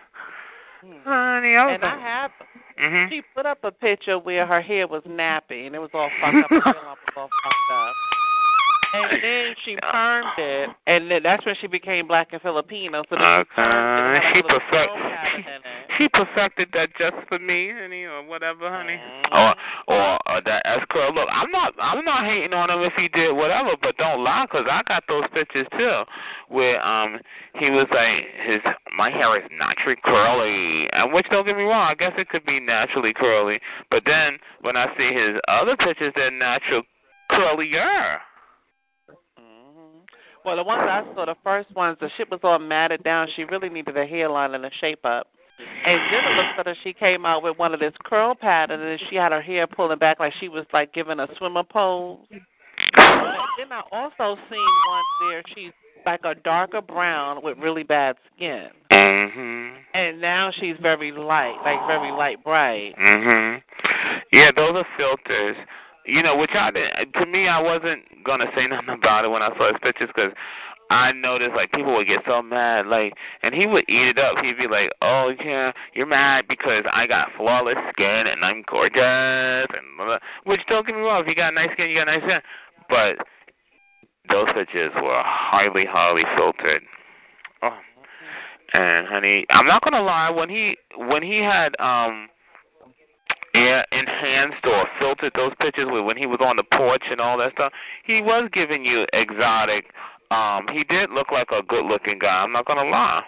Hmm. 0.82 0.92
Honey, 1.04 1.54
I 1.54 1.66
was 1.66 1.74
And 1.74 1.84
I 1.84 1.98
have, 2.00 2.30
Mhm. 2.78 3.08
she 3.08 3.22
put 3.34 3.46
up 3.46 3.58
a 3.64 3.70
picture 3.70 4.18
where 4.18 4.46
her 4.46 4.60
hair 4.60 4.86
was 4.86 5.02
nappy 5.04 5.66
and 5.66 5.74
it 5.74 5.78
was 5.80 5.90
all 5.94 6.10
fucked 6.20 6.36
up. 6.36 6.50
Her 6.50 6.60
hairline 6.64 6.96
was 7.06 7.14
all 7.16 7.28
fucked 7.42 7.72
up. 7.72 7.94
And 9.04 9.22
then 9.22 9.54
she 9.64 9.76
permed 9.92 10.38
it, 10.38 10.70
and 10.86 11.10
then 11.10 11.22
that's 11.22 11.44
when 11.46 11.54
she 11.60 11.66
became 11.66 12.06
black 12.06 12.28
and 12.32 12.40
Filipino. 12.42 13.02
So 13.10 13.16
then 13.16 13.44
she 13.54 13.60
permed 13.60 13.98
it. 13.98 14.02
and 14.02 14.16
Okay. 14.16 14.26
had 14.26 14.32
She 14.34 14.40
a 14.40 14.42
perfect 14.48 14.92
she, 15.96 16.04
she 16.04 16.08
perfected 16.08 16.68
that 16.72 16.88
just 16.98 17.16
for 17.28 17.38
me, 17.38 17.70
honey, 17.72 18.04
or 18.04 18.22
whatever, 18.24 18.70
honey. 18.70 18.96
Mhm. 18.96 19.32
Or 19.32 19.54
or 19.88 20.18
uh, 20.26 20.40
that 20.44 20.62
S 20.64 20.84
curl. 20.90 21.12
Look, 21.14 21.28
I'm 21.30 21.50
not 21.50 21.74
I'm 21.80 22.04
not 22.04 22.24
hating 22.24 22.52
on 22.52 22.70
him 22.70 22.80
if 22.82 22.92
he 22.94 23.08
did 23.08 23.32
whatever, 23.32 23.76
but 23.80 23.96
don't 23.96 24.22
lie, 24.22 24.46
cause 24.50 24.66
I 24.70 24.82
got 24.86 25.04
those 25.08 25.24
pictures 25.32 25.66
too, 25.78 26.02
where 26.48 26.84
um 26.86 27.18
he 27.58 27.70
was 27.70 27.86
like 27.90 28.24
his 28.46 28.60
my 28.96 29.10
hair 29.10 29.36
is 29.38 29.48
naturally 29.52 29.96
curly, 30.04 30.88
and 30.92 31.12
which 31.12 31.26
don't 31.30 31.44
get 31.46 31.56
me 31.56 31.64
wrong, 31.64 31.88
I 31.90 31.94
guess 31.94 32.12
it 32.16 32.28
could 32.28 32.44
be 32.46 32.60
naturally 32.60 33.12
curly, 33.12 33.60
but 33.90 34.02
then 34.06 34.38
when 34.62 34.76
I 34.76 34.86
see 34.96 35.12
his 35.12 35.38
other 35.48 35.76
pictures, 35.76 36.12
they're 36.14 36.30
natural 36.30 36.82
curlier. 37.30 38.18
Well, 40.46 40.54
the 40.54 40.62
ones 40.62 40.84
I 40.88 41.02
saw, 41.16 41.24
the 41.24 41.34
first 41.42 41.74
ones, 41.74 41.98
the 42.00 42.08
shit 42.16 42.30
was 42.30 42.38
all 42.44 42.60
matted 42.60 43.02
down. 43.02 43.26
She 43.34 43.42
really 43.42 43.68
needed 43.68 43.96
a 43.96 44.06
hairline 44.06 44.54
and 44.54 44.64
a 44.64 44.70
shape 44.80 45.04
up. 45.04 45.26
And 45.58 46.00
then 46.12 46.24
it 46.24 46.36
looks 46.36 46.66
like 46.66 46.76
she 46.84 46.92
came 46.92 47.26
out 47.26 47.42
with 47.42 47.58
one 47.58 47.74
of 47.74 47.80
this 47.80 47.94
curl 48.04 48.34
pattern, 48.36 48.80
and 48.80 49.00
she 49.10 49.16
had 49.16 49.32
her 49.32 49.42
hair 49.42 49.66
pulling 49.66 49.98
back 49.98 50.20
like 50.20 50.32
she 50.38 50.48
was 50.48 50.64
like 50.72 50.92
giving 50.94 51.18
a 51.18 51.26
swimmer 51.36 51.64
pose. 51.64 52.18
Then 52.30 53.72
I 53.72 53.82
also 53.90 54.40
seen 54.48 54.68
one 54.88 55.02
where 55.22 55.42
she's 55.52 55.72
like 56.04 56.20
a 56.24 56.36
darker 56.36 56.80
brown 56.80 57.42
with 57.42 57.58
really 57.58 57.82
bad 57.82 58.16
skin, 58.32 58.68
Mhm. 58.92 59.78
and 59.94 60.20
now 60.20 60.52
she's 60.52 60.76
very 60.76 61.10
light, 61.10 61.58
like 61.64 61.84
very 61.88 62.12
light 62.12 62.44
bright. 62.44 62.94
Mhm. 62.96 63.62
Yeah, 64.32 64.52
those 64.52 64.76
are 64.76 64.86
filters. 64.96 65.56
You 66.06 66.22
know, 66.22 66.36
which 66.36 66.52
I 66.54 66.70
didn't. 66.70 67.12
To 67.14 67.26
me, 67.26 67.48
I 67.48 67.60
wasn't 67.60 68.24
gonna 68.24 68.46
say 68.56 68.66
nothing 68.66 68.88
about 68.98 69.24
it 69.24 69.28
when 69.28 69.42
I 69.42 69.50
saw 69.56 69.68
his 69.68 69.80
pictures 69.82 70.08
because 70.14 70.32
I 70.88 71.10
noticed 71.12 71.54
like 71.56 71.72
people 71.72 71.94
would 71.96 72.06
get 72.06 72.20
so 72.26 72.42
mad, 72.42 72.86
like, 72.86 73.14
and 73.42 73.52
he 73.52 73.66
would 73.66 73.84
eat 73.88 74.14
it 74.14 74.18
up. 74.18 74.36
He'd 74.42 74.56
be 74.56 74.68
like, 74.68 74.90
"Oh 75.02 75.32
yeah, 75.44 75.72
you're 75.94 76.06
mad 76.06 76.46
because 76.48 76.84
I 76.92 77.06
got 77.06 77.28
flawless 77.36 77.78
skin 77.92 78.26
and 78.26 78.44
I'm 78.44 78.62
gorgeous," 78.70 79.66
and 79.74 79.96
blah, 79.96 80.06
blah. 80.06 80.18
which 80.44 80.60
don't 80.68 80.86
get 80.86 80.94
me 80.94 81.02
wrong, 81.02 81.22
if 81.22 81.28
you 81.28 81.34
got 81.34 81.54
nice 81.54 81.72
skin, 81.72 81.90
you 81.90 81.96
got 81.96 82.06
nice 82.06 82.22
skin, 82.22 82.40
but 82.88 83.16
those 84.30 84.46
pictures 84.54 84.92
were 85.02 85.22
highly, 85.24 85.84
highly 85.86 86.22
filtered. 86.36 86.82
Oh, 87.62 87.76
and 88.72 89.08
honey, 89.08 89.44
I'm 89.50 89.66
not 89.66 89.82
gonna 89.82 90.02
lie, 90.02 90.30
when 90.30 90.48
he 90.48 90.76
when 90.96 91.22
he 91.22 91.38
had 91.38 91.74
um 91.80 92.28
enhanced 93.92 94.64
or 94.64 94.86
filtered 94.98 95.32
those 95.34 95.52
pictures 95.60 95.88
with 95.90 96.04
when 96.04 96.16
he 96.16 96.26
was 96.26 96.40
on 96.40 96.56
the 96.56 96.64
porch 96.76 97.04
and 97.10 97.20
all 97.20 97.38
that 97.38 97.52
stuff, 97.52 97.72
he 98.04 98.20
was 98.20 98.48
giving 98.52 98.84
you 98.84 99.06
exotic. 99.12 99.86
Um, 100.30 100.66
he 100.72 100.84
did 100.84 101.10
look 101.10 101.30
like 101.30 101.48
a 101.52 101.62
good 101.62 101.86
looking 101.86 102.18
guy, 102.18 102.42
I'm 102.42 102.52
not 102.52 102.66
gonna 102.66 102.88
lie. 102.88 103.22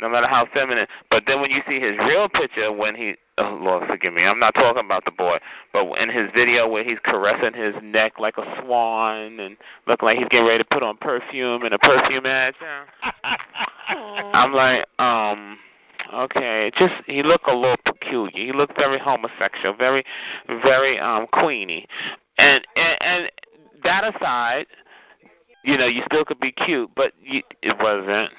No 0.00 0.08
matter 0.08 0.28
how 0.28 0.46
feminine. 0.54 0.86
But 1.10 1.24
then 1.26 1.40
when 1.40 1.50
you 1.50 1.60
see 1.68 1.80
his 1.80 1.98
real 2.06 2.28
picture 2.28 2.70
when 2.70 2.94
he 2.94 3.14
oh 3.38 3.58
Lord 3.60 3.88
forgive 3.88 4.14
me, 4.14 4.22
I'm 4.24 4.38
not 4.38 4.54
talking 4.54 4.84
about 4.84 5.04
the 5.04 5.10
boy, 5.10 5.38
but 5.72 5.86
in 6.00 6.08
his 6.08 6.30
video 6.34 6.68
where 6.68 6.84
he's 6.84 6.98
caressing 7.04 7.54
his 7.54 7.74
neck 7.82 8.12
like 8.18 8.34
a 8.38 8.44
swan 8.62 9.40
and 9.40 9.56
looking 9.86 10.06
like 10.06 10.18
he's 10.18 10.28
getting 10.28 10.46
ready 10.46 10.62
to 10.62 10.68
put 10.70 10.82
on 10.82 10.96
perfume 10.98 11.64
in 11.64 11.72
a 11.72 11.78
perfume 11.78 12.26
ad. 12.26 12.54
I'm 14.34 14.52
like, 14.52 14.84
um, 14.98 15.58
okay, 16.14 16.70
just 16.78 16.94
he 17.06 17.22
looked 17.22 17.48
a 17.48 17.54
little 17.54 17.76
peculiar. 17.84 18.30
He 18.34 18.52
looked 18.52 18.76
very 18.76 18.98
homosexual, 18.98 19.74
very, 19.76 20.04
very 20.46 20.98
um 20.98 21.26
queeny, 21.32 21.86
and 22.38 22.66
and, 22.76 22.98
and 23.00 23.30
that 23.84 24.04
aside, 24.04 24.66
you 25.64 25.76
know, 25.76 25.86
you 25.86 26.02
still 26.06 26.24
could 26.24 26.40
be 26.40 26.52
cute, 26.52 26.90
but 26.96 27.12
you, 27.22 27.42
it 27.62 27.76
wasn't. 27.80 28.30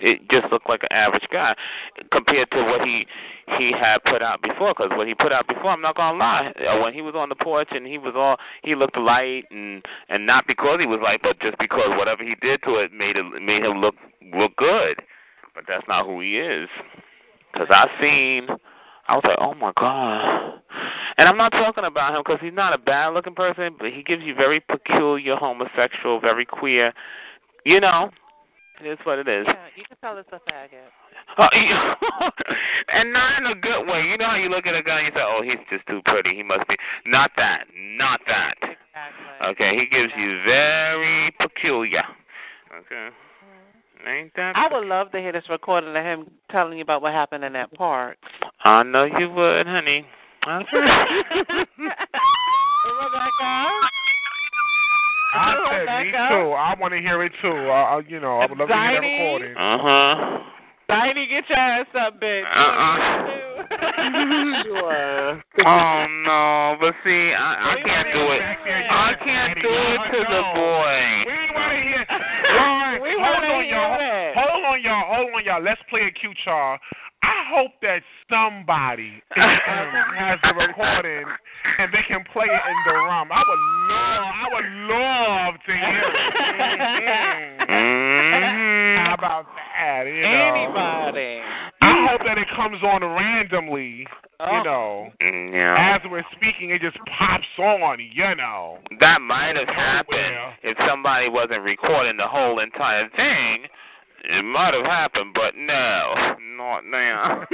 It 0.00 0.30
just 0.30 0.46
looked 0.52 0.68
like 0.68 0.82
an 0.82 0.92
average 0.92 1.26
guy 1.32 1.56
compared 2.12 2.48
to 2.52 2.62
what 2.62 2.86
he 2.86 3.04
he 3.58 3.72
had 3.72 3.98
put 4.04 4.22
out 4.22 4.40
before. 4.42 4.74
Because 4.76 4.92
what 4.96 5.08
he 5.08 5.14
put 5.14 5.32
out 5.32 5.48
before, 5.48 5.70
I'm 5.70 5.80
not 5.80 5.96
gonna 5.96 6.16
lie, 6.16 6.52
uh, 6.68 6.80
when 6.80 6.94
he 6.94 7.02
was 7.02 7.14
on 7.16 7.28
the 7.28 7.34
porch 7.34 7.68
and 7.72 7.84
he 7.84 7.98
was 7.98 8.14
all 8.16 8.36
he 8.62 8.76
looked 8.76 8.96
light 8.96 9.44
and 9.50 9.84
and 10.08 10.24
not 10.24 10.46
because 10.46 10.78
he 10.78 10.86
was 10.86 11.00
light, 11.02 11.20
but 11.22 11.40
just 11.40 11.58
because 11.58 11.88
whatever 11.96 12.22
he 12.22 12.36
did 12.40 12.62
to 12.62 12.76
it 12.76 12.92
made 12.92 13.16
it 13.16 13.24
made 13.42 13.64
him 13.64 13.80
look 13.80 13.96
look 14.34 14.54
good. 14.56 15.02
But 15.58 15.64
that's 15.66 15.88
not 15.88 16.06
who 16.06 16.20
he 16.20 16.38
is. 16.38 16.68
Because 17.52 17.66
I 17.72 17.88
seen, 18.00 18.46
I 19.08 19.16
was 19.16 19.24
like, 19.24 19.38
oh 19.40 19.54
my 19.54 19.72
god. 19.76 20.62
And 21.18 21.28
I'm 21.28 21.36
not 21.36 21.50
talking 21.50 21.82
about 21.82 22.14
him 22.14 22.22
because 22.24 22.38
he's 22.40 22.54
not 22.54 22.72
a 22.72 22.78
bad 22.78 23.08
looking 23.08 23.34
person, 23.34 23.74
but 23.76 23.90
he 23.90 24.04
gives 24.04 24.22
you 24.22 24.36
very 24.36 24.60
peculiar 24.60 25.34
homosexual, 25.34 26.20
very 26.20 26.46
queer. 26.46 26.92
You 27.64 27.80
know, 27.80 28.10
it 28.80 28.86
is 28.86 28.98
what 29.02 29.18
it 29.18 29.26
is. 29.26 29.46
Yeah, 29.48 29.66
you 29.74 29.82
can 29.82 29.96
tell 30.00 30.16
it's 30.18 30.28
a 30.30 30.38
faggot. 30.48 30.86
Uh, 31.36 31.48
and 32.94 33.12
not 33.12 33.38
in 33.38 33.46
a 33.46 33.54
good 33.54 33.86
way. 33.86 34.02
You 34.02 34.16
know 34.16 34.26
how 34.26 34.36
you 34.36 34.48
look 34.48 34.66
at 34.66 34.74
a 34.74 34.82
guy 34.82 35.00
and 35.00 35.06
you 35.06 35.12
say, 35.12 35.22
"Oh, 35.22 35.42
he's 35.42 35.58
just 35.70 35.86
too 35.86 36.00
pretty. 36.06 36.34
He 36.34 36.42
must 36.42 36.66
be." 36.68 36.76
Not 37.04 37.32
that. 37.36 37.64
Not 37.76 38.20
that. 38.26 38.54
Exactly. 38.62 39.46
Okay, 39.46 39.76
he 39.76 39.86
gives 39.86 40.12
you 40.16 40.40
very 40.44 41.30
peculiar. 41.38 42.02
Okay. 42.80 43.10
Ain't 44.06 44.32
that? 44.36 44.56
I 44.56 44.68
would 44.72 44.86
love 44.86 45.10
to 45.12 45.18
hear 45.18 45.32
this 45.32 45.44
recording 45.50 45.96
of 45.96 46.04
him 46.04 46.30
telling 46.50 46.78
you 46.78 46.82
about 46.82 47.02
what 47.02 47.12
happened 47.12 47.44
in 47.44 47.52
that 47.54 47.72
park. 47.74 48.16
I 48.64 48.82
know 48.82 49.04
you 49.04 49.30
would, 49.30 49.66
honey. 49.66 50.06
Rebecca? 50.46 50.88
I 55.34 55.54
said 55.70 56.04
me 56.04 56.10
too. 56.10 56.52
I 56.52 56.74
want 56.80 56.94
to 56.94 57.00
hear 57.00 57.22
it 57.22 57.32
too. 57.42 57.48
I, 57.48 57.96
I, 57.96 58.00
you 58.08 58.20
know, 58.20 58.38
I 58.38 58.46
would 58.46 58.58
love 58.58 58.68
to 58.68 58.74
hear 58.74 58.92
that 58.92 59.06
recording. 59.06 59.56
Uh 59.56 59.78
huh. 59.80 60.38
Tiny, 60.88 61.26
get 61.26 61.44
your 61.50 61.58
ass 61.58 61.86
up, 62.00 62.20
bitch. 62.20 62.44
Uh-uh. 62.44 63.44
Oh 65.66 66.06
no, 66.24 66.76
but 66.80 66.94
see, 67.04 67.34
I, 67.36 67.74
I 67.74 67.82
can't 67.84 68.08
do 68.14 68.30
it. 68.30 68.40
I 68.40 69.12
can't 69.22 69.58
do 69.60 69.68
it 69.68 69.98
to 70.12 70.20
the 70.24 70.42
boy. 70.54 70.98
We 73.18 73.26
want 73.26 73.42
to 73.42 73.50
hear. 73.66 73.74
Lord, 73.74 73.98
We 73.98 74.38
hold 74.38 74.46
on, 74.46 74.46
y'all. 74.46 74.46
Hold 74.46 74.64
on, 74.64 74.78
y'all. 74.82 75.06
Hold 75.10 75.34
on, 75.34 75.42
y'all. 75.44 75.62
Let's 75.62 75.82
play 75.90 76.06
a 76.06 76.12
cute, 76.14 76.38
y'all. 76.46 76.78
I 77.22 77.42
hope 77.50 77.72
that 77.82 78.02
somebody 78.30 79.22
has 79.34 80.38
the 80.42 80.54
recording 80.54 81.26
and 81.78 81.92
they 81.92 82.06
can 82.06 82.22
play 82.32 82.46
it 82.46 82.62
in 82.62 82.78
the 82.86 82.94
room. 82.94 83.28
I 83.34 83.42
would 83.42 83.62
love, 83.90 84.22
I 84.38 84.46
would 84.54 84.70
love 84.86 85.54
to 85.66 85.72
hear 85.74 86.06
it. 87.74 87.94
How 89.18 89.40
about 89.40 89.46
that? 89.76 90.04
You 90.06 90.22
know? 90.22 90.28
Anybody. 90.28 91.40
I 91.82 92.06
hope 92.10 92.20
that 92.24 92.38
it 92.38 92.46
comes 92.54 92.82
on 92.82 93.02
randomly. 93.02 94.06
Oh. 94.40 94.56
You 94.58 94.64
know, 94.64 95.12
Mm, 95.20 95.52
Yeah. 95.52 95.96
as 95.96 96.10
we're 96.10 96.22
speaking, 96.36 96.70
it 96.70 96.80
just 96.80 96.96
pops 97.18 97.46
on. 97.58 97.98
You 98.00 98.34
know. 98.36 98.78
That 99.00 99.20
might 99.20 99.56
have 99.56 99.68
happened 99.68 100.54
if 100.62 100.76
somebody 100.86 101.28
wasn't 101.28 101.62
recording 101.62 102.16
the 102.16 102.28
whole 102.28 102.60
entire 102.60 103.08
thing. 103.10 103.66
It 104.24 104.44
might 104.44 104.74
have 104.74 104.84
happened, 104.86 105.32
but 105.34 105.56
no, 105.56 106.36
not 106.56 106.84
now. 106.84 107.44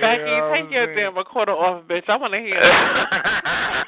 Becky, 0.00 0.22
Yeah, 0.22 0.52
take 0.54 0.70
your 0.70 0.94
damn 0.94 1.16
recorder 1.16 1.52
off, 1.52 1.84
bitch. 1.88 2.08
I 2.08 2.16
want 2.16 2.32
to 2.34 2.40
hear 2.40 2.60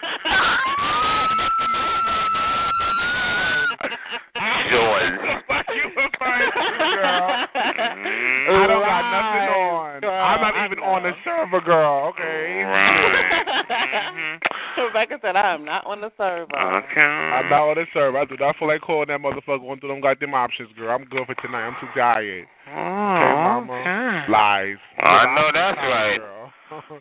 George. 4.70 5.19
What 5.47 5.66
you 5.74 5.85
referring 5.97 6.12
to, 6.19 6.27
girl? 6.51 7.47
I 7.52 8.66
don't 8.66 8.82
got 8.82 9.02
nothing 9.12 9.48
on. 9.55 10.01
girl, 10.01 10.10
I'm 10.12 10.40
not 10.40 10.55
I 10.55 10.64
even 10.66 10.78
know. 10.78 10.85
on 10.85 11.02
the 11.02 11.12
server, 11.24 11.60
girl. 11.60 12.09
Okay. 12.10 12.64
right. 12.64 14.39
Rebecca 14.82 15.19
said, 15.23 15.36
I 15.36 15.55
am 15.55 15.64
not 15.64 15.86
on 15.86 16.01
the 16.01 16.10
server. 16.16 16.44
Okay. 16.52 17.01
I'm 17.01 17.48
not 17.51 17.69
on 17.70 17.77
the 17.77 17.86
server. 17.94 18.19
I 18.19 18.24
do 18.24 18.36
not 18.39 18.56
feel 18.56 18.69
like 18.69 18.81
calling 18.81 19.09
that 19.09 19.20
motherfucker 19.20 19.60
going 19.60 19.78
through 19.81 19.90
them 19.90 20.01
goddamn 20.01 20.35
options, 20.35 20.70
girl. 20.77 20.90
I'm 20.94 21.05
good 21.05 21.27
for 21.27 21.35
tonight. 21.36 21.66
I'm 21.69 21.77
too 21.81 21.89
tired. 21.94 22.47
Oh, 22.69 22.73
Okay, 22.73 23.35
mama. 23.43 23.73
okay. 23.73 24.32
Lies. 24.32 24.78
I 24.98 25.35
know 25.35 25.51
that's 25.52 25.78
right. 25.78 26.19
Girl. 26.19 26.52
Uh-huh. 26.73 26.98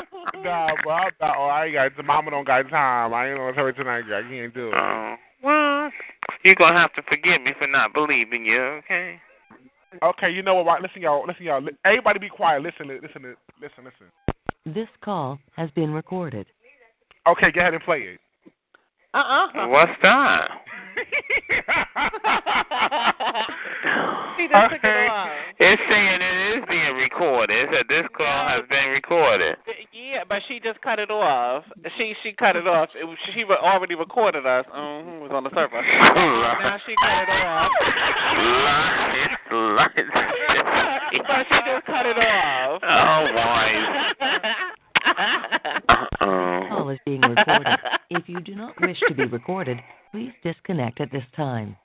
nah, 0.42 0.70
but 0.84 0.90
I'm 0.90 1.12
not, 1.20 1.36
oh, 1.38 1.44
I 1.44 1.64
ain't 1.66 1.74
got 1.74 1.96
the 1.96 2.02
mama 2.02 2.30
don't 2.30 2.46
got 2.46 2.68
time. 2.68 3.14
I 3.14 3.30
ain't 3.30 3.38
on 3.38 3.54
her 3.54 3.72
tonight. 3.72 4.04
I 4.12 4.22
can't 4.22 4.54
do 4.54 4.68
it. 4.68 4.74
Oh, 4.74 5.14
well, 5.42 5.90
you're 6.44 6.54
going 6.54 6.74
to 6.74 6.78
have 6.78 6.92
to 6.94 7.02
forgive 7.02 7.42
me 7.42 7.52
for 7.58 7.66
not 7.66 7.92
believing 7.94 8.44
you, 8.44 8.60
okay? 8.84 9.20
Okay, 10.02 10.30
you 10.30 10.42
know 10.42 10.54
what? 10.62 10.82
Listen, 10.82 11.02
y'all. 11.02 11.24
Listen, 11.26 11.44
y'all. 11.44 11.66
Everybody, 11.84 12.18
be 12.20 12.28
quiet. 12.28 12.62
Listen, 12.62 12.86
listen, 12.88 13.34
listen, 13.60 13.84
listen. 13.84 14.06
This 14.66 14.88
call 15.02 15.38
has 15.56 15.70
been 15.72 15.92
recorded. 15.92 16.46
Okay, 17.26 17.50
go 17.50 17.60
ahead 17.60 17.74
and 17.74 17.82
play 17.82 18.00
it. 18.00 18.20
Uh-uh. 19.12 19.66
What's 19.68 19.92
that? 20.02 20.48
she 24.36 24.48
just 24.48 24.70
took 24.70 24.84
it 24.84 24.86
Okay. 24.86 25.06
off. 25.10 25.30
It's 25.62 25.82
saying 25.90 26.20
it 26.22 26.58
is 26.58 26.64
being 26.70 26.96
recorded. 26.96 27.54
It 27.54 27.68
said 27.70 27.84
this 27.86 28.08
call 28.16 28.48
has 28.48 28.62
been 28.70 28.88
recorded. 28.88 29.56
Yeah, 29.92 30.24
but 30.26 30.40
she 30.48 30.58
just 30.58 30.80
cut 30.80 30.98
it 30.98 31.10
off. 31.10 31.64
She 31.98 32.14
she 32.22 32.32
cut 32.32 32.56
it 32.56 32.66
off. 32.66 32.88
It 32.94 33.18
she 33.34 33.44
already 33.44 33.94
recorded 33.94 34.46
us. 34.46 34.64
Mm-hmm, 34.74 35.16
it 35.16 35.20
was 35.20 35.30
on 35.34 35.44
the 35.44 35.50
server. 35.50 35.82
now 35.82 36.78
she 36.86 36.94
cut 37.04 37.22
it 37.22 37.30
off. 37.44 37.70
Lies, 38.40 39.36
lies. 39.52 39.98
but 41.28 41.46
she 41.46 41.58
just 41.70 41.84
cut 41.84 42.06
it 42.06 42.16
off. 42.16 42.80
Oh, 42.82 43.28
boy. 43.36 44.00
Uh-oh. 45.88 46.68
Call 46.70 46.88
is 46.88 46.98
being 47.04 47.20
recorded. 47.20 47.78
If 48.08 48.26
you 48.30 48.40
do 48.40 48.54
not 48.54 48.80
wish 48.80 48.98
to 49.08 49.14
be 49.14 49.26
recorded, 49.26 49.78
please 50.10 50.32
disconnect 50.42 51.02
at 51.02 51.12
this 51.12 51.24
time. 51.36 51.76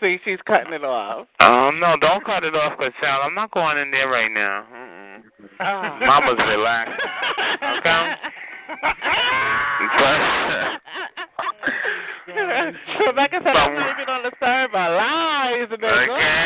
See, 0.00 0.18
she's 0.24 0.38
cutting 0.46 0.72
it 0.72 0.84
off. 0.84 1.26
Um, 1.40 1.80
no, 1.80 1.96
don't 2.00 2.24
cut 2.24 2.44
it 2.44 2.54
off, 2.54 2.78
cause 2.78 2.92
child, 3.00 3.22
I'm 3.24 3.34
not 3.34 3.50
going 3.50 3.78
in 3.78 3.90
there 3.90 4.08
right 4.08 4.30
now. 4.30 4.66
Mm-mm. 4.72 5.22
Mama's 6.06 6.38
relaxed. 6.48 7.00
Okay. 7.78 8.14
But, 9.98 10.20
Rebecca 13.06 13.40
said, 13.42 13.56
I'm 13.56 13.74
not 13.74 14.00
even 14.00 14.08
on 14.08 14.22
the 14.24 14.32
server. 14.40 14.76
Lies. 14.76 15.68
And 15.70 15.82
there's 15.82 16.08
lies. 16.08 16.36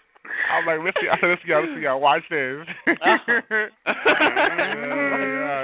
I'm 0.54 0.66
like, 0.66 0.78
listen, 0.84 1.08
I 1.10 1.20
said, 1.20 1.30
listen, 1.30 1.48
y'all, 1.48 1.62
listen, 1.62 1.82
y'all, 1.82 2.00
watch 2.00 2.22
this. 2.30 2.66
Uh-huh. 2.86 3.40
yeah, 3.86 3.94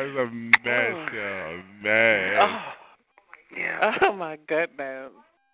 it's 0.03 0.19
a 0.19 0.27
mess, 0.33 0.97
yo, 1.15 1.21
a 1.21 1.63
mess. 1.83 2.39
oh, 2.41 2.80
yeah. 3.57 3.93
oh, 4.03 4.13
my 4.13 4.39
goodness. 4.49 5.11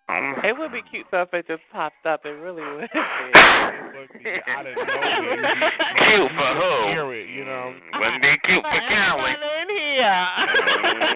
Um, 0.08 0.36
It 0.44 0.56
would 0.56 0.70
be 0.70 0.82
cute 0.88 1.06
though 1.10 1.22
if 1.22 1.34
it 1.34 1.48
just 1.48 1.62
popped 1.72 2.06
up. 2.06 2.24
It 2.24 2.28
really 2.28 2.62
would. 2.62 2.82
Look, 2.82 2.92
out 4.48 4.66
of 4.66 4.76
nowhere, 4.76 5.72
Cute 5.98 6.30
for 6.30 6.54
who? 6.54 6.88
Hear 6.92 7.12
it, 7.14 7.28
you 7.28 7.44
know. 7.44 7.74
Wouldn't 7.98 8.22
be 8.22 8.36
cute 8.44 8.62
for 8.62 8.80
Callie. 8.86 9.34
Everyone 9.34 9.60
in 9.62 9.68
here. 9.76 10.26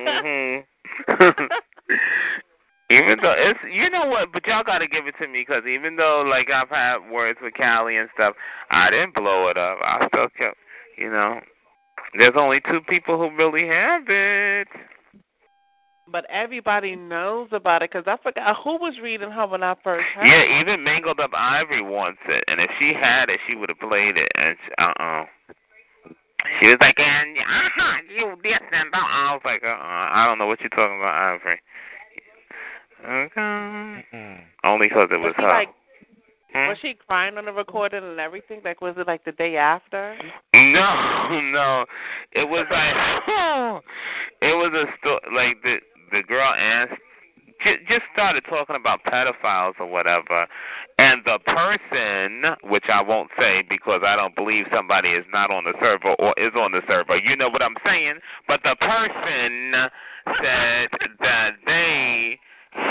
Mhm. 0.00 1.48
even 2.90 3.18
though 3.22 3.34
it's, 3.36 3.60
you 3.72 3.88
know 3.90 4.06
what, 4.06 4.32
but 4.32 4.44
y'all 4.46 4.64
got 4.64 4.78
to 4.78 4.88
give 4.88 5.06
it 5.06 5.14
to 5.20 5.28
me 5.28 5.44
because 5.46 5.62
even 5.66 5.94
though 5.94 6.24
like 6.28 6.50
I've 6.50 6.68
had 6.68 7.08
words 7.12 7.38
with 7.40 7.54
Callie 7.54 7.96
and 7.96 8.08
stuff, 8.14 8.34
I 8.70 8.90
didn't 8.90 9.14
blow 9.14 9.46
it 9.48 9.56
up. 9.56 9.78
I 9.84 10.08
still 10.08 10.28
kept, 10.36 10.56
you 10.98 11.10
know. 11.10 11.40
There's 12.18 12.34
only 12.36 12.60
two 12.68 12.80
people 12.88 13.16
who 13.18 13.30
really 13.36 13.68
have 13.68 14.02
it. 14.08 14.66
But 16.10 16.24
everybody 16.28 16.96
knows 16.96 17.48
about 17.52 17.82
it 17.82 17.90
because 17.92 18.04
I 18.06 18.16
forgot 18.22 18.56
who 18.64 18.72
was 18.78 18.94
reading 19.02 19.30
her 19.30 19.46
when 19.46 19.62
I 19.62 19.74
first 19.84 20.04
heard. 20.14 20.26
Yeah, 20.26 20.60
even 20.60 20.82
Mangled 20.82 21.20
Up 21.20 21.30
Ivory 21.34 21.82
wants 21.82 22.18
it, 22.28 22.42
and 22.48 22.60
if 22.60 22.70
she 22.78 22.92
had 22.98 23.28
it, 23.30 23.38
she 23.48 23.54
would 23.54 23.68
have 23.68 23.78
played 23.78 24.16
it. 24.16 24.28
And 24.34 24.56
uh 24.78 24.92
uh 24.98 25.24
She 26.62 26.68
was 26.68 26.78
like, 26.80 26.98
and 26.98 27.38
uh 27.38 27.42
huh, 27.76 27.96
you 28.08 28.34
this 28.42 28.58
and 28.72 28.92
that. 28.92 29.06
I 29.08 29.32
was 29.32 29.42
like, 29.44 29.62
uh 29.62 29.68
uh 29.68 30.08
I 30.12 30.24
don't 30.26 30.38
know 30.38 30.46
what 30.46 30.60
you're 30.60 30.68
talking 30.70 30.98
about, 30.98 31.14
Ivory. 31.40 31.60
Okay. 33.02 33.40
Mm. 33.40 34.40
Only 34.64 34.88
because 34.88 35.08
it 35.12 35.16
was 35.20 35.34
Was 35.36 35.44
her. 35.44 35.48
like, 35.48 35.68
Hmm? 36.52 36.66
was 36.66 36.78
she 36.82 36.94
crying 37.06 37.38
on 37.38 37.44
the 37.44 37.52
recording 37.52 38.02
and 38.02 38.18
everything? 38.18 38.60
Like, 38.64 38.80
was 38.80 38.96
it 38.98 39.06
like 39.06 39.24
the 39.24 39.30
day 39.30 39.56
after? 39.56 40.18
No, 40.56 40.60
no. 41.52 41.84
It 42.32 42.48
was 42.48 42.66
like 42.68 43.82
it 44.42 44.54
was 44.56 44.72
a 44.74 44.84
sto- 44.98 45.20
like 45.32 45.62
the 45.62 45.76
the 46.10 46.22
girl 46.22 46.52
asked 46.56 47.00
just 47.88 48.02
started 48.12 48.42
talking 48.48 48.76
about 48.76 49.04
pedophiles 49.04 49.74
or 49.78 49.86
whatever, 49.86 50.46
and 50.98 51.22
the 51.24 51.38
person, 51.44 52.56
which 52.70 52.84
I 52.92 53.02
won't 53.02 53.30
say 53.38 53.62
because 53.68 54.00
I 54.04 54.16
don't 54.16 54.34
believe 54.34 54.66
somebody 54.74 55.10
is 55.10 55.24
not 55.32 55.50
on 55.50 55.64
the 55.64 55.74
server 55.80 56.14
or 56.18 56.34
is 56.38 56.52
on 56.56 56.72
the 56.72 56.80
server. 56.88 57.16
You 57.16 57.36
know 57.36 57.48
what 57.48 57.62
I'm 57.62 57.76
saying? 57.84 58.14
But 58.48 58.60
the 58.62 58.76
person 58.76 59.90
said 60.40 60.88
that 61.20 61.50
they 61.66 62.38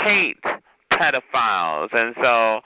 hate 0.04 0.44
pedophiles, 0.92 1.88
and 1.92 2.14
so 2.22 2.60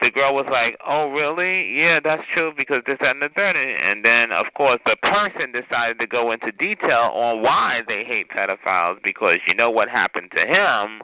the 0.00 0.10
girl 0.10 0.34
was 0.34 0.46
like, 0.50 0.76
"Oh, 0.86 1.10
really? 1.10 1.78
Yeah, 1.78 2.00
that's 2.02 2.22
true 2.32 2.52
because 2.56 2.82
this, 2.86 2.98
that, 3.00 3.10
and 3.10 3.22
the 3.22 3.28
third. 3.28 3.56
And 3.56 4.04
then, 4.04 4.32
of 4.32 4.46
course, 4.54 4.80
the 4.86 4.96
person 4.96 5.52
decided 5.52 5.98
to 6.00 6.06
go 6.06 6.32
into 6.32 6.52
detail 6.52 7.10
on 7.12 7.42
why 7.42 7.82
they 7.86 8.04
hate 8.04 8.28
pedophiles 8.30 9.02
because 9.02 9.38
you 9.46 9.54
know 9.54 9.70
what 9.70 9.88
happened 9.88 10.30
to 10.34 10.46
him. 10.46 11.02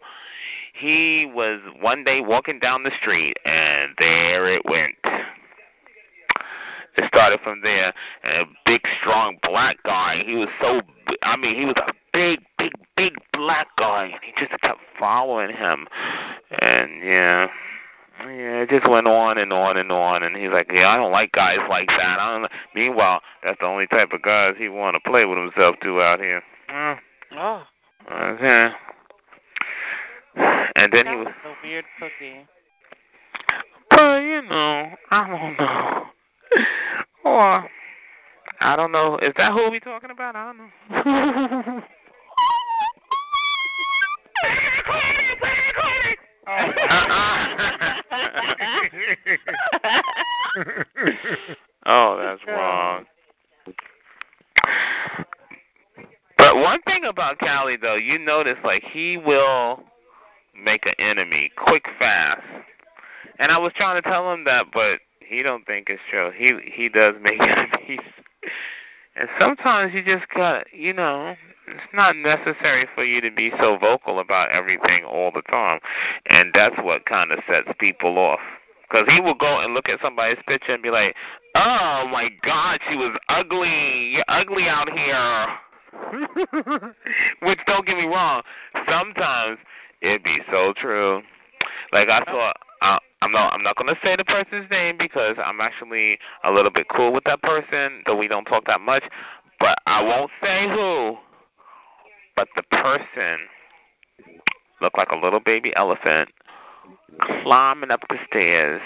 He 0.79 1.31
was 1.33 1.61
one 1.81 2.05
day 2.05 2.21
walking 2.21 2.59
down 2.59 2.83
the 2.83 2.91
street, 3.01 3.37
and 3.45 3.93
there 3.99 4.53
it 4.53 4.63
went. 4.65 4.97
It 6.97 7.05
started 7.09 7.41
from 7.45 7.61
there. 7.63 7.93
A 8.25 8.45
big, 8.65 8.81
strong 9.01 9.37
black 9.43 9.83
guy. 9.85 10.23
He 10.25 10.35
was 10.35 10.49
so. 10.61 10.81
I 11.23 11.37
mean, 11.37 11.55
he 11.55 11.65
was 11.65 11.77
a 11.77 11.93
big, 12.13 12.41
big, 12.59 12.73
big 12.97 13.13
black 13.33 13.69
guy, 13.79 14.05
and 14.05 14.21
he 14.23 14.33
just 14.39 14.59
kept 14.63 14.81
following 14.99 15.55
him. 15.55 15.87
And 16.63 17.03
yeah. 17.05 17.47
Yeah, 18.21 18.63
it 18.63 18.71
just 18.71 18.89
went 18.89 19.07
on 19.07 19.39
and 19.39 19.53
on 19.53 19.77
and 19.77 19.93
on, 19.93 20.23
and 20.23 20.37
he's 20.37 20.51
like, 20.51 20.69
"Yeah, 20.73 20.89
I 20.89 20.97
don't 20.97 21.13
like 21.13 21.33
guys 21.33 21.59
like 21.69 21.89
that." 21.89 22.19
I 22.19 22.39
don't. 22.39 22.51
Meanwhile, 22.75 23.21
that's 23.45 23.59
the 23.61 23.67
only 23.67 23.87
type 23.89 24.13
of 24.13 24.23
guys 24.23 24.55
he 24.59 24.69
want 24.69 24.95
to 24.97 25.11
play 25.11 25.25
with 25.27 25.39
himself 25.39 25.77
to 25.83 26.01
out 26.01 26.21
here. 26.21 26.43
Mm, 26.71 26.99
Oh, 27.39 27.63
uh, 28.11 28.37
yeah. 28.43 28.73
And 30.77 30.93
then 30.93 31.05
that 31.05 31.13
he 31.13 31.17
was, 31.17 31.27
was 31.27 31.35
a 31.45 31.67
weird 31.67 31.85
cookie. 31.99 32.47
but 33.91 34.19
you 34.19 34.43
know, 34.49 34.91
I 35.11 35.27
don't 35.29 35.57
know. 35.59 36.03
Or 37.25 37.69
I 38.61 38.77
don't 38.77 38.93
know. 38.93 39.19
Is 39.21 39.33
that 39.37 39.53
who 39.53 39.69
we 39.69 39.81
talking 39.81 40.11
about? 40.13 40.37
I 40.37 40.53
don't 40.53 40.59
know. 40.59 41.83
oh, 46.49 46.63
Oh, 51.87 52.19
that's 52.23 52.41
wrong. 52.47 53.05
But 56.39 56.57
one 56.57 56.81
thing 56.83 57.05
about 57.09 57.39
Callie, 57.39 57.77
though, 57.81 57.97
you 57.97 58.19
notice 58.19 58.57
like 58.65 58.83
he 58.93 59.17
will 59.17 59.81
make 60.63 60.87
an 60.87 60.95
enemy 60.99 61.51
quick, 61.57 61.85
fast. 61.99 62.43
And 63.39 63.53
I 63.53 63.59
was 63.59 63.73
trying 63.77 64.03
to 64.03 64.09
tell 64.09 64.33
him 64.33 64.45
that, 64.45 64.67
but 64.73 65.01
he 65.21 65.43
don't 65.43 65.67
think 65.67 65.89
it's 65.91 66.01
true. 66.11 66.31
He 66.37 66.55
he 66.73 66.89
does 66.89 67.15
make 67.21 67.41
enemies. 67.41 68.07
And 69.17 69.29
sometimes 69.41 69.95
you 69.95 70.05
just 70.05 70.29
got, 70.35 70.67
you 70.73 70.93
know, 70.93 71.35
it's 71.69 71.95
not 71.95 72.17
necessary 72.17 72.87
for 72.95 73.05
you 73.05 73.21
to 73.23 73.31
be 73.31 73.51
so 73.59 73.77
vocal 73.79 74.21
about 74.21 74.51
everything 74.53 75.05
all 75.05 75.31
the 75.35 75.43
time. 75.43 75.81
And 76.31 76.51
that's 76.55 76.77
what 76.83 77.07
kind 77.07 77.33
of 77.33 77.39
sets 77.49 77.69
people 77.81 78.19
off. 78.19 78.41
Because 78.89 79.07
he 79.13 79.21
will 79.21 79.35
go 79.35 79.61
and 79.61 79.75
look 79.75 79.89
at 79.89 79.99
somebody's 80.03 80.39
picture 80.47 80.73
and 80.73 80.83
be 80.83 80.91
like, 80.91 81.15
oh 81.55 82.09
my 82.11 82.29
God, 82.45 82.79
she 82.89 82.97
was 82.97 83.17
ugly. 83.29 84.13
You're 84.13 84.25
ugly 84.29 84.65
out 84.69 84.89
here. 84.93 85.47
Which, 87.43 87.59
don't 87.67 87.87
get 87.87 87.97
me 87.97 88.05
wrong, 88.05 88.43
sometimes 88.89 89.59
it'd 90.03 90.23
be 90.23 90.39
so 90.51 90.73
true. 90.81 91.23
Like 91.93 92.09
I 92.09 92.23
saw, 92.27 92.53
uh, 92.83 92.99
I'm 93.23 93.33
not, 93.33 93.53
I'm 93.53 93.63
not 93.63 93.77
gonna 93.77 93.95
say 94.05 94.15
the 94.17 94.25
person's 94.25 94.71
name 94.71 94.97
because 94.99 95.37
I'm 95.43 95.61
actually 95.61 96.19
a 96.45 96.51
little 96.51 96.71
bit 96.71 96.87
cool 96.95 97.13
with 97.13 97.25
that 97.25 97.43
person, 97.43 98.03
though 98.07 98.17
we 98.17 98.29
don't 98.29 98.45
talk 98.45 98.67
that 98.67 98.81
much. 98.81 99.05
But 99.59 99.79
I 99.87 100.03
won't 100.03 100.31
say 100.43 100.69
who. 100.69 101.17
But 102.37 102.49
the 102.55 102.63
person 102.63 103.39
looked 104.83 104.99
like 104.99 105.09
a 105.11 105.17
little 105.17 105.41
baby 105.41 105.73
elephant 105.75 106.29
climbing 107.43 107.91
up 107.91 108.01
the 108.09 108.17
stairs. 108.29 108.83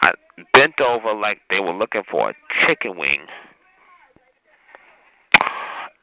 I 0.00 0.10
bent 0.52 0.80
over 0.80 1.14
like 1.14 1.40
they 1.50 1.60
were 1.60 1.72
looking 1.72 2.02
for 2.10 2.30
a 2.30 2.34
chicken 2.66 2.96
wing. 2.96 3.26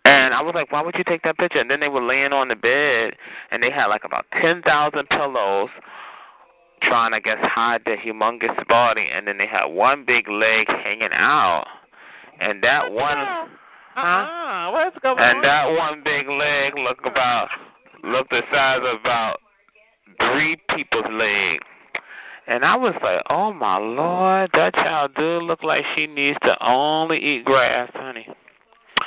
And 0.05 0.33
I 0.35 0.41
was 0.41 0.53
like, 0.53 0.71
why 0.71 0.81
would 0.81 0.95
you 0.97 1.03
take 1.03 1.23
that 1.23 1.37
picture? 1.37 1.59
And 1.59 1.69
then 1.69 1.79
they 1.79 1.87
were 1.87 2.03
laying 2.03 2.31
on 2.31 2.47
the 2.47 2.55
bed, 2.55 3.15
and 3.51 3.63
they 3.63 3.71
had 3.71 3.87
like 3.87 4.03
about 4.03 4.25
10,000 4.39 4.61
pillows 5.09 5.69
trying, 6.81 7.13
I 7.13 7.19
guess, 7.19 7.37
hide 7.41 7.81
their 7.85 7.97
humongous 7.97 8.67
body. 8.67 9.07
And 9.11 9.27
then 9.27 9.37
they 9.39 9.47
had 9.47 9.65
one 9.65 10.05
big 10.05 10.27
leg 10.29 10.67
hanging 10.67 11.09
out. 11.11 11.65
And 12.39 12.61
that 12.63 12.91
one. 12.91 13.17
Uh-uh. 13.17 14.71
What's 14.71 14.97
going 14.99 15.17
And 15.17 15.37
on? 15.37 15.43
that 15.43 15.65
one 15.71 16.03
big 16.03 16.27
leg 16.27 16.73
looked 16.77 17.07
about 17.07 17.47
looked 18.03 18.29
the 18.29 18.41
size 18.51 18.81
of 18.83 18.99
about 18.99 19.37
three 20.19 20.57
people's 20.75 21.05
leg. 21.11 21.59
And 22.47 22.63
I 22.63 22.75
was 22.75 22.93
like, 23.03 23.21
Oh 23.29 23.51
my 23.53 23.77
lord, 23.77 24.51
that 24.53 24.73
child 24.75 25.11
do 25.15 25.39
look 25.39 25.63
like 25.63 25.83
she 25.95 26.07
needs 26.07 26.37
to 26.43 26.55
only 26.65 27.17
eat 27.17 27.45
grass, 27.45 27.89
honey. 27.93 28.27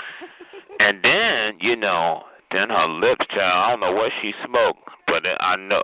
and 0.81 1.03
then, 1.03 1.55
you 1.61 1.77
know, 1.77 2.23
then 2.51 2.71
her 2.71 2.89
lips, 2.89 3.27
child, 3.31 3.41
I 3.41 3.71
don't 3.71 3.81
know 3.81 3.93
what 3.93 4.11
she 4.21 4.33
smoked, 4.45 4.81
but 5.07 5.23
I 5.41 5.57
know 5.57 5.83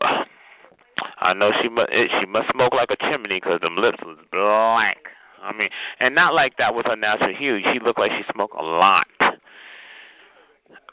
I 1.19 1.33
know 1.33 1.51
she 1.63 1.69
must 1.69 1.91
she 1.93 2.27
must 2.27 2.51
smoke 2.53 2.75
like 2.75 2.91
a 2.91 2.97
chimney 2.97 3.41
'cause 3.41 3.61
them 3.61 3.77
lips 3.77 3.99
was 4.05 4.19
black. 4.33 4.99
I 5.43 5.53
mean, 5.53 5.69
and 6.01 6.15
not 6.15 6.35
like 6.35 6.57
that 6.57 6.75
was 6.75 6.87
her 6.87 6.97
natural 6.97 7.35
hue. 7.35 7.61
She 7.73 7.79
looked 7.79 7.99
like 7.99 8.13
she 8.13 8.25
smoked 8.33 8.55
a 8.57 8.63
lot. 8.63 9.07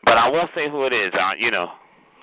But 0.03 0.17
I 0.17 0.27
won't 0.27 0.51
say 0.53 0.69
who 0.69 0.85
it 0.85 0.93
is, 0.93 1.13
I, 1.13 1.35
you 1.35 1.51
know, 1.51 1.71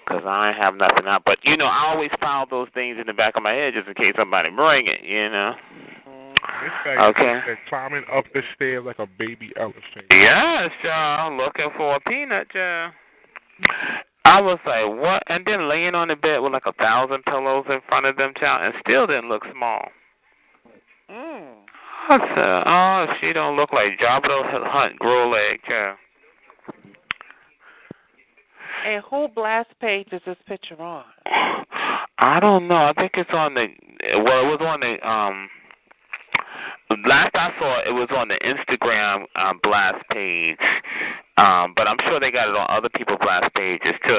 'cause 0.09 0.25
I 0.27 0.53
have 0.53 0.75
nothing 0.75 1.07
out. 1.07 1.23
But 1.25 1.39
you 1.45 1.57
know, 1.57 1.67
I 1.67 1.87
always 1.87 2.11
file 2.21 2.47
those 2.47 2.69
things 2.75 2.99
in 2.99 3.07
the 3.07 3.13
back 3.13 3.37
of 3.37 3.43
my 3.43 3.53
head 3.53 3.75
just 3.75 3.89
in 3.89 3.95
case 3.95 4.15
somebody 4.17 4.51
bring 4.51 4.87
it, 4.87 5.03
you 5.03 5.29
know. 5.29 5.55
This 6.63 6.73
guy 6.85 7.07
Okay. 7.09 7.43
said 7.47 7.59
climbing 7.69 8.05
up 8.13 8.25
the 8.33 8.43
stairs 8.55 8.85
like 8.85 8.99
a 8.99 9.07
baby 9.07 9.53
elephant. 9.57 10.07
Yes, 10.11 10.71
child, 10.83 11.35
looking 11.35 11.71
for 11.77 11.97
a 11.97 12.01
peanut, 12.01 12.51
child. 12.51 12.93
I 14.25 14.41
was 14.41 14.59
like, 14.67 14.87
what? 14.87 15.23
And 15.29 15.45
then 15.45 15.69
laying 15.69 15.95
on 15.95 16.09
the 16.09 16.17
bed 16.17 16.39
with 16.39 16.53
like 16.53 16.67
a 16.67 16.73
thousand 16.73 17.25
pillows 17.25 17.67
in 17.69 17.81
front 17.89 18.07
of 18.07 18.17
them, 18.17 18.33
child, 18.35 18.63
and 18.63 18.75
still 18.81 19.07
didn't 19.07 19.29
look 19.29 19.45
small. 19.53 19.89
Mm. 21.11 21.55
I 22.11 22.19
said, 22.19 22.63
oh, 22.67 23.07
she 23.21 23.33
don't 23.33 23.57
look 23.57 23.73
like 23.73 23.99
Jabba 23.99 24.67
Hunt 24.67 24.99
grow 24.99 25.29
leg, 25.29 25.61
child. 25.69 25.99
And 28.87 29.03
who 29.11 29.29
blast 29.29 29.71
page 29.81 30.09
is 30.13 30.23
this 30.27 30.37
picture 30.47 30.81
on? 30.81 31.05
I 32.19 32.41
don't 32.41 32.69
know. 32.69 32.77
I 32.77 32.93
think 32.97 33.13
it's 33.17 33.31
on 33.33 33.55
the. 33.55 33.67
Well, 34.25 34.45
it 34.45 34.49
was 34.49 34.61
on 34.61 34.81
the. 34.81 35.09
Um, 35.09 35.49
last 37.07 37.31
I 37.35 37.51
saw, 37.59 37.81
it 37.81 37.93
was 37.93 38.09
on 38.17 38.29
the 38.29 38.39
Instagram 38.45 39.25
um, 39.37 39.61
blast 39.63 40.05
page. 40.11 40.59
Um, 41.37 41.73
but 41.77 41.87
I'm 41.87 41.99
sure 42.07 42.19
they 42.19 42.31
got 42.31 42.49
it 42.49 42.57
on 42.57 42.67
other 42.69 42.89
people's 42.89 43.19
blast 43.21 43.55
pages 43.55 43.95
too. 44.07 44.19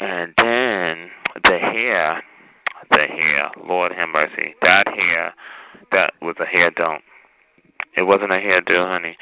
And 0.00 0.32
then 0.36 1.10
the 1.44 1.58
hair, 1.58 2.22
the 2.90 3.06
hair. 3.06 3.50
Lord 3.64 3.92
have 3.92 4.08
mercy. 4.08 4.54
That 4.62 4.88
hair, 4.88 5.34
that 5.92 6.14
was 6.22 6.36
a 6.40 6.46
hair 6.46 6.70
don't. 6.70 7.02
It 7.96 8.02
wasn't 8.02 8.32
a 8.32 8.36
hairdo, 8.36 8.88
honey. 8.88 9.16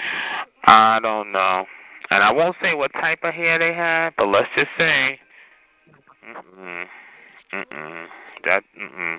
I 0.64 0.98
don't 1.00 1.32
know. 1.32 1.64
And 2.10 2.22
I 2.22 2.30
won't 2.30 2.56
say 2.62 2.74
what 2.74 2.92
type 2.92 3.20
of 3.22 3.34
hair 3.34 3.58
they 3.58 3.74
had, 3.74 4.10
but 4.16 4.28
let's 4.28 4.48
just 4.56 4.68
say, 4.78 5.18
mm-mm, 6.28 6.84
mm-mm, 7.52 8.06
that, 8.44 8.62
mm-mm, 8.80 9.18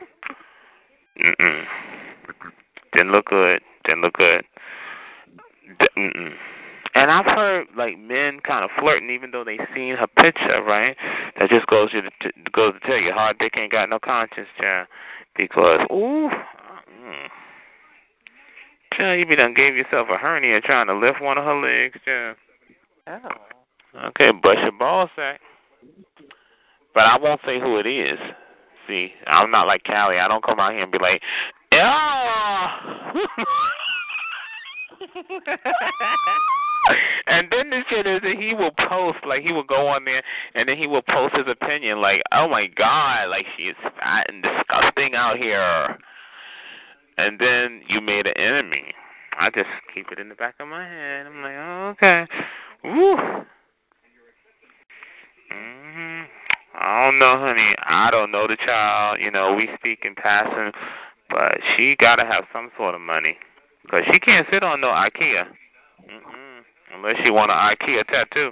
mm-mm, 1.21 1.63
didn't 2.93 3.11
look 3.11 3.25
good, 3.25 3.61
didn't 3.83 4.01
look 4.01 4.13
good. 4.13 4.43
Mm-mm. 5.97 6.33
And 6.95 7.11
I've 7.11 7.25
heard 7.25 7.67
like 7.77 7.99
men 7.99 8.39
kind 8.39 8.63
of 8.63 8.71
flirting, 8.79 9.09
even 9.09 9.31
though 9.31 9.43
they 9.43 9.59
seen 9.75 9.95
her 9.97 10.07
picture, 10.07 10.63
right? 10.63 10.95
That 11.37 11.49
just 11.49 11.67
goes 11.67 11.91
to 11.91 12.01
t- 12.01 12.41
goes 12.53 12.73
to 12.73 12.79
tell 12.87 12.97
you, 12.97 13.11
hard 13.11 13.37
dick 13.37 13.53
ain't 13.57 13.71
got 13.71 13.89
no 13.89 13.99
conscience, 13.99 14.47
child. 14.59 14.87
Because 15.35 15.81
ooh, 15.91 16.29
mm, 16.29 17.27
child, 18.93 19.19
you 19.19 19.25
be 19.27 19.35
done 19.35 19.53
gave 19.53 19.75
yourself 19.75 20.07
a 20.09 20.17
hernia 20.17 20.61
trying 20.61 20.87
to 20.87 20.97
lift 20.97 21.21
one 21.21 21.37
of 21.37 21.43
her 21.43 21.61
legs, 21.61 21.99
child. 22.03 22.37
Oh. 23.07 24.07
Okay, 24.07 24.31
bust 24.31 24.59
your 24.61 24.71
ball 24.77 25.09
sack. 25.15 25.39
But 26.93 27.05
I 27.05 27.17
won't 27.17 27.41
say 27.45 27.59
who 27.59 27.77
it 27.77 27.87
is. 27.87 28.19
See, 28.87 29.09
I'm 29.27 29.51
not 29.51 29.67
like 29.67 29.83
Callie. 29.83 30.19
I 30.19 30.27
don't 30.27 30.43
come 30.43 30.59
out 30.59 30.73
here 30.73 30.83
and 30.83 30.91
be 30.91 30.99
like, 30.99 31.21
and 37.27 37.47
then 37.51 37.69
the 37.69 37.81
shit 37.89 38.07
is 38.07 38.21
that 38.21 38.35
he 38.39 38.53
will 38.53 38.71
post, 38.89 39.17
like 39.27 39.41
he 39.43 39.51
will 39.51 39.63
go 39.63 39.87
on 39.87 40.05
there 40.05 40.23
and 40.55 40.69
then 40.69 40.77
he 40.77 40.87
will 40.87 41.01
post 41.01 41.35
his 41.35 41.45
opinion, 41.47 42.01
like, 42.01 42.21
oh 42.31 42.47
my 42.47 42.67
god, 42.67 43.29
like 43.29 43.45
she 43.57 43.63
is 43.63 43.75
fat 43.99 44.25
and 44.29 44.41
disgusting 44.41 45.13
out 45.15 45.37
here. 45.37 45.97
And 47.17 47.37
then 47.39 47.81
you 47.89 47.99
made 47.99 48.25
an 48.27 48.37
enemy. 48.37 48.93
I 49.39 49.49
just 49.49 49.69
keep 49.93 50.11
it 50.11 50.19
in 50.19 50.29
the 50.29 50.35
back 50.35 50.55
of 50.59 50.67
my 50.67 50.87
head. 50.87 51.27
I'm 51.27 51.41
like, 51.41 51.55
oh, 51.57 51.93
okay. 51.95 52.25
Woo. 52.87 53.17
hmm 55.51 56.21
I 56.79 57.05
don't 57.05 57.19
know, 57.19 57.37
honey. 57.39 57.75
I 57.83 58.09
don't 58.11 58.31
know 58.31 58.47
the 58.47 58.55
child. 58.55 59.19
You 59.19 59.29
know, 59.31 59.53
we 59.55 59.67
speak 59.77 59.99
in 60.05 60.15
passing, 60.15 60.71
but 61.29 61.57
she 61.75 61.95
got 61.99 62.15
to 62.17 62.25
have 62.25 62.45
some 62.53 62.69
sort 62.77 62.95
of 62.95 63.01
money. 63.01 63.37
Because 63.83 64.03
she 64.11 64.19
can't 64.19 64.47
sit 64.51 64.63
on 64.63 64.79
no 64.79 64.87
IKEA. 64.87 65.47
Mm-mm. 66.09 66.61
Unless 66.95 67.15
she 67.23 67.31
want 67.31 67.51
an 67.51 67.57
IKEA 67.57 68.05
tattoo. 68.07 68.51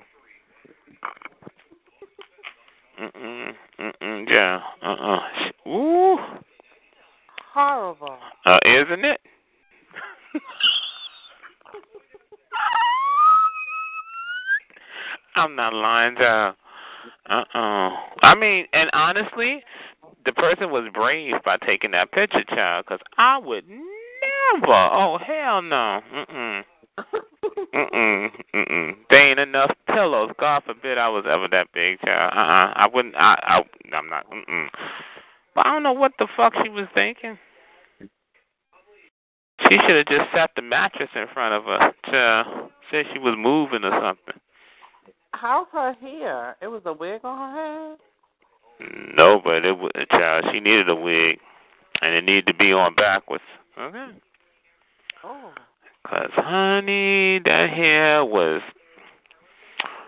Mm-mm. 3.02 3.52
Mm-mm. 3.80 4.30
Yeah. 4.30 4.60
Uh-uh. 4.82 5.70
Ooh. 5.70 6.18
Horrible. 7.54 8.18
Uh, 8.46 8.60
isn't 8.66 9.06
it? 9.06 9.22
I'm 15.36 15.56
not 15.56 15.74
lying, 15.74 16.16
child. 16.16 16.56
Uh-uh. 17.30 17.90
I 18.24 18.36
mean, 18.36 18.66
and 18.74 18.90
honestly, 18.94 19.64
the 20.26 20.32
person 20.32 20.72
was 20.72 20.90
brave 20.94 21.34
by 21.44 21.58
taking 21.66 21.92
that 21.92 22.12
picture, 22.12 22.44
child, 22.44 22.86
because 22.86 23.02
I 23.18 23.38
would 23.38 23.68
never. 23.68 24.74
Oh, 24.74 25.18
hell 25.26 25.62
no. 25.62 26.02
Mm-mm. 26.14 26.64
Mm-mm. 27.74 28.30
Mm-mm. 28.56 28.96
There 29.10 29.30
ain't 29.30 29.40
enough 29.40 29.72
pillows. 29.88 30.32
God 30.40 30.64
forbid 30.66 30.98
I 30.98 31.10
was 31.10 31.26
ever 31.30 31.48
that 31.52 31.68
big, 31.74 32.00
child. 32.02 32.34
Uh-uh. 32.36 32.74
I 32.76 32.88
wouldn't. 32.94 33.16
I. 33.16 33.36
I. 33.44 33.96
I'm 33.96 34.10
not. 34.10 34.30
Mm-mm. 34.30 34.68
But 35.54 35.66
I 35.66 35.74
don't 35.74 35.84
know 35.84 35.94
what 35.94 36.14
the 36.20 36.28
fuck 36.36 36.54
she 36.64 36.70
was 36.70 36.88
thinking. 36.94 37.38
She 39.62 39.78
should 39.88 39.96
have 39.96 40.08
just 40.08 40.32
set 40.34 40.52
the 40.56 40.62
mattress 40.62 41.10
in 41.16 41.26
front 41.34 41.54
of 41.54 41.64
her. 41.64 41.94
Child. 42.06 42.72
Said 42.92 43.06
she 43.14 43.20
was 43.20 43.36
moving 43.38 43.84
or 43.84 44.00
something. 44.02 44.42
How's 45.36 45.68
her 45.74 45.94
hair? 45.94 46.56
It 46.62 46.68
was 46.68 46.82
a 46.86 46.94
wig 46.94 47.22
on 47.24 47.38
her 47.38 47.90
head? 47.90 47.98
No, 49.18 49.42
but 49.44 49.66
it 49.66 49.78
was 49.78 49.92
child. 50.10 50.46
She 50.52 50.60
needed 50.60 50.90
a 50.90 50.96
wig, 50.96 51.40
and 52.02 52.16
it 52.16 52.24
needed 52.24 52.48
to 52.48 52.54
be 52.54 52.72
on 52.72 52.96
backwards. 52.96 53.44
Okay. 53.78 54.08
Oh. 55.24 55.52
Cause 56.08 56.30
honey, 56.36 57.40
that 57.46 57.70
hair 57.70 58.24
was. 58.24 58.62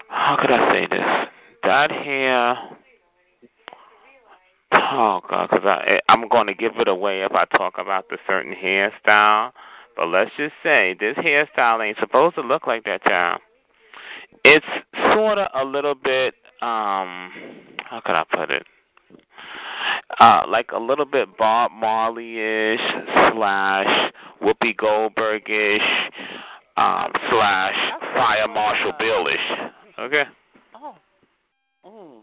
How 0.09 0.37
could 0.39 0.51
I 0.51 0.71
say 0.73 0.87
this? 0.89 1.29
That 1.63 1.91
hair. 1.91 2.55
Oh 4.71 5.21
God, 5.29 5.49
cause 5.49 5.61
I 5.65 5.95
eh, 5.95 5.99
I'm 6.07 6.27
going 6.29 6.47
to 6.47 6.53
give 6.53 6.73
it 6.77 6.87
away 6.87 7.23
if 7.23 7.31
I 7.33 7.45
talk 7.57 7.75
about 7.79 8.09
the 8.09 8.17
certain 8.27 8.53
hairstyle. 8.53 9.51
But 9.95 10.07
let's 10.07 10.31
just 10.37 10.53
say 10.61 10.95
this 10.99 11.17
hairstyle 11.17 11.85
ain't 11.85 11.97
supposed 11.99 12.35
to 12.35 12.41
look 12.41 12.67
like 12.67 12.83
that, 12.83 13.03
child. 13.03 13.41
It's 14.43 14.65
sort 15.17 15.37
of 15.39 15.47
a 15.55 15.65
little 15.65 15.95
bit. 15.95 16.35
um 16.61 17.31
How 17.89 18.01
could 18.05 18.15
I 18.15 18.23
put 18.29 18.51
it? 18.51 18.65
Uh, 20.19 20.41
like 20.47 20.71
a 20.73 20.79
little 20.79 21.05
bit 21.05 21.27
Bob 21.37 21.71
Marley-ish 21.71 22.79
slash 23.33 24.11
Whoopi 24.41 24.75
Goldberg-ish 24.77 25.81
um, 26.77 27.11
slash 27.29 27.75
Fire 28.15 28.47
Marshal 28.47 28.93
Bill-ish. 28.99 29.69
Okay, 29.99 30.23
Oh. 30.75 30.95
Mm. 31.85 32.21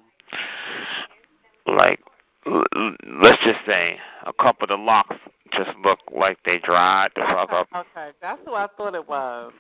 like 1.77 2.01
l- 2.47 2.63
l- 2.77 2.97
let's 3.23 3.43
just 3.45 3.59
say 3.67 3.97
a 4.27 4.33
couple 4.33 4.65
of 4.65 4.69
the 4.71 4.77
locks 4.77 5.17
just 5.53 5.71
look 5.85 5.99
like 6.17 6.39
they 6.45 6.59
dried 6.65 7.11
the 7.17 7.23
fuck 7.23 7.51
up. 7.53 7.69
Okay, 7.75 8.11
that's 8.21 8.41
who 8.45 8.55
I 8.55 8.67
thought 8.77 8.95
it 8.95 9.09
was. 9.09 9.53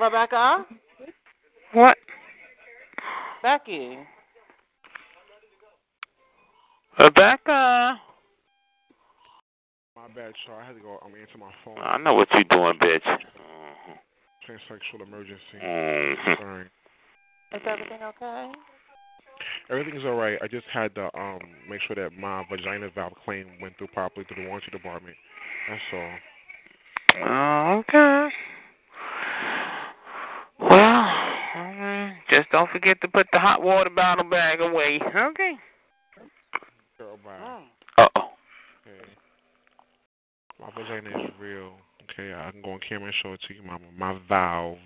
Rebecca? 0.00 0.64
What? 1.72 1.96
Becky. 3.42 3.98
Rebecca. 6.98 8.00
My 9.96 10.08
bad, 10.14 10.32
Char. 10.46 10.62
I 10.62 10.66
had 10.66 10.74
to 10.74 10.80
go. 10.80 10.98
I'm 11.04 11.12
answer 11.14 11.38
my 11.38 11.52
phone. 11.64 11.78
I 11.78 11.98
know 11.98 12.14
what 12.14 12.28
you're 12.32 12.44
doing, 12.44 12.78
bitch. 12.80 13.06
Mm-hmm. 13.06 13.92
Transsexual 14.46 15.06
emergency. 15.06 15.58
Mhm. 15.62 16.38
Sorry. 16.38 16.66
Is 17.52 17.62
everything 17.66 18.02
okay? 18.02 18.52
Everything's 19.70 20.04
all 20.04 20.14
right. 20.14 20.38
I 20.42 20.48
just 20.48 20.66
had 20.72 20.94
to 20.94 21.04
um 21.18 21.40
make 21.68 21.80
sure 21.86 21.96
that 21.96 22.12
my 22.16 22.44
vagina 22.50 22.88
valve 22.94 23.14
claim 23.24 23.46
went 23.60 23.76
through 23.78 23.88
properly 23.88 24.26
through 24.26 24.42
the 24.42 24.48
warranty 24.48 24.70
department. 24.70 25.16
That's 25.68 25.82
all. 25.92 26.18
Oh, 27.24 27.78
okay. 27.80 28.28
Well, 30.60 30.72
alright. 30.72 31.25
Just 32.30 32.50
don't 32.50 32.70
forget 32.70 33.00
to 33.00 33.08
put 33.08 33.26
the 33.32 33.38
hot 33.38 33.62
water 33.62 33.90
bottle 33.90 34.28
bag 34.28 34.60
away. 34.60 35.00
Okay. 35.02 35.52
Mm. 37.00 37.62
Uh 37.98 38.08
oh. 38.16 38.30
Okay. 38.86 39.10
My 40.60 40.70
vagina 40.74 41.10
is 41.10 41.30
real. 41.40 41.72
Okay, 42.04 42.32
I 42.32 42.50
can 42.50 42.62
go 42.62 42.70
on 42.72 42.80
camera 42.88 43.06
and 43.06 43.14
show 43.22 43.32
it 43.32 43.40
to 43.48 43.54
you, 43.54 43.62
Mama. 43.62 43.84
My 43.96 44.18
valve. 44.28 44.78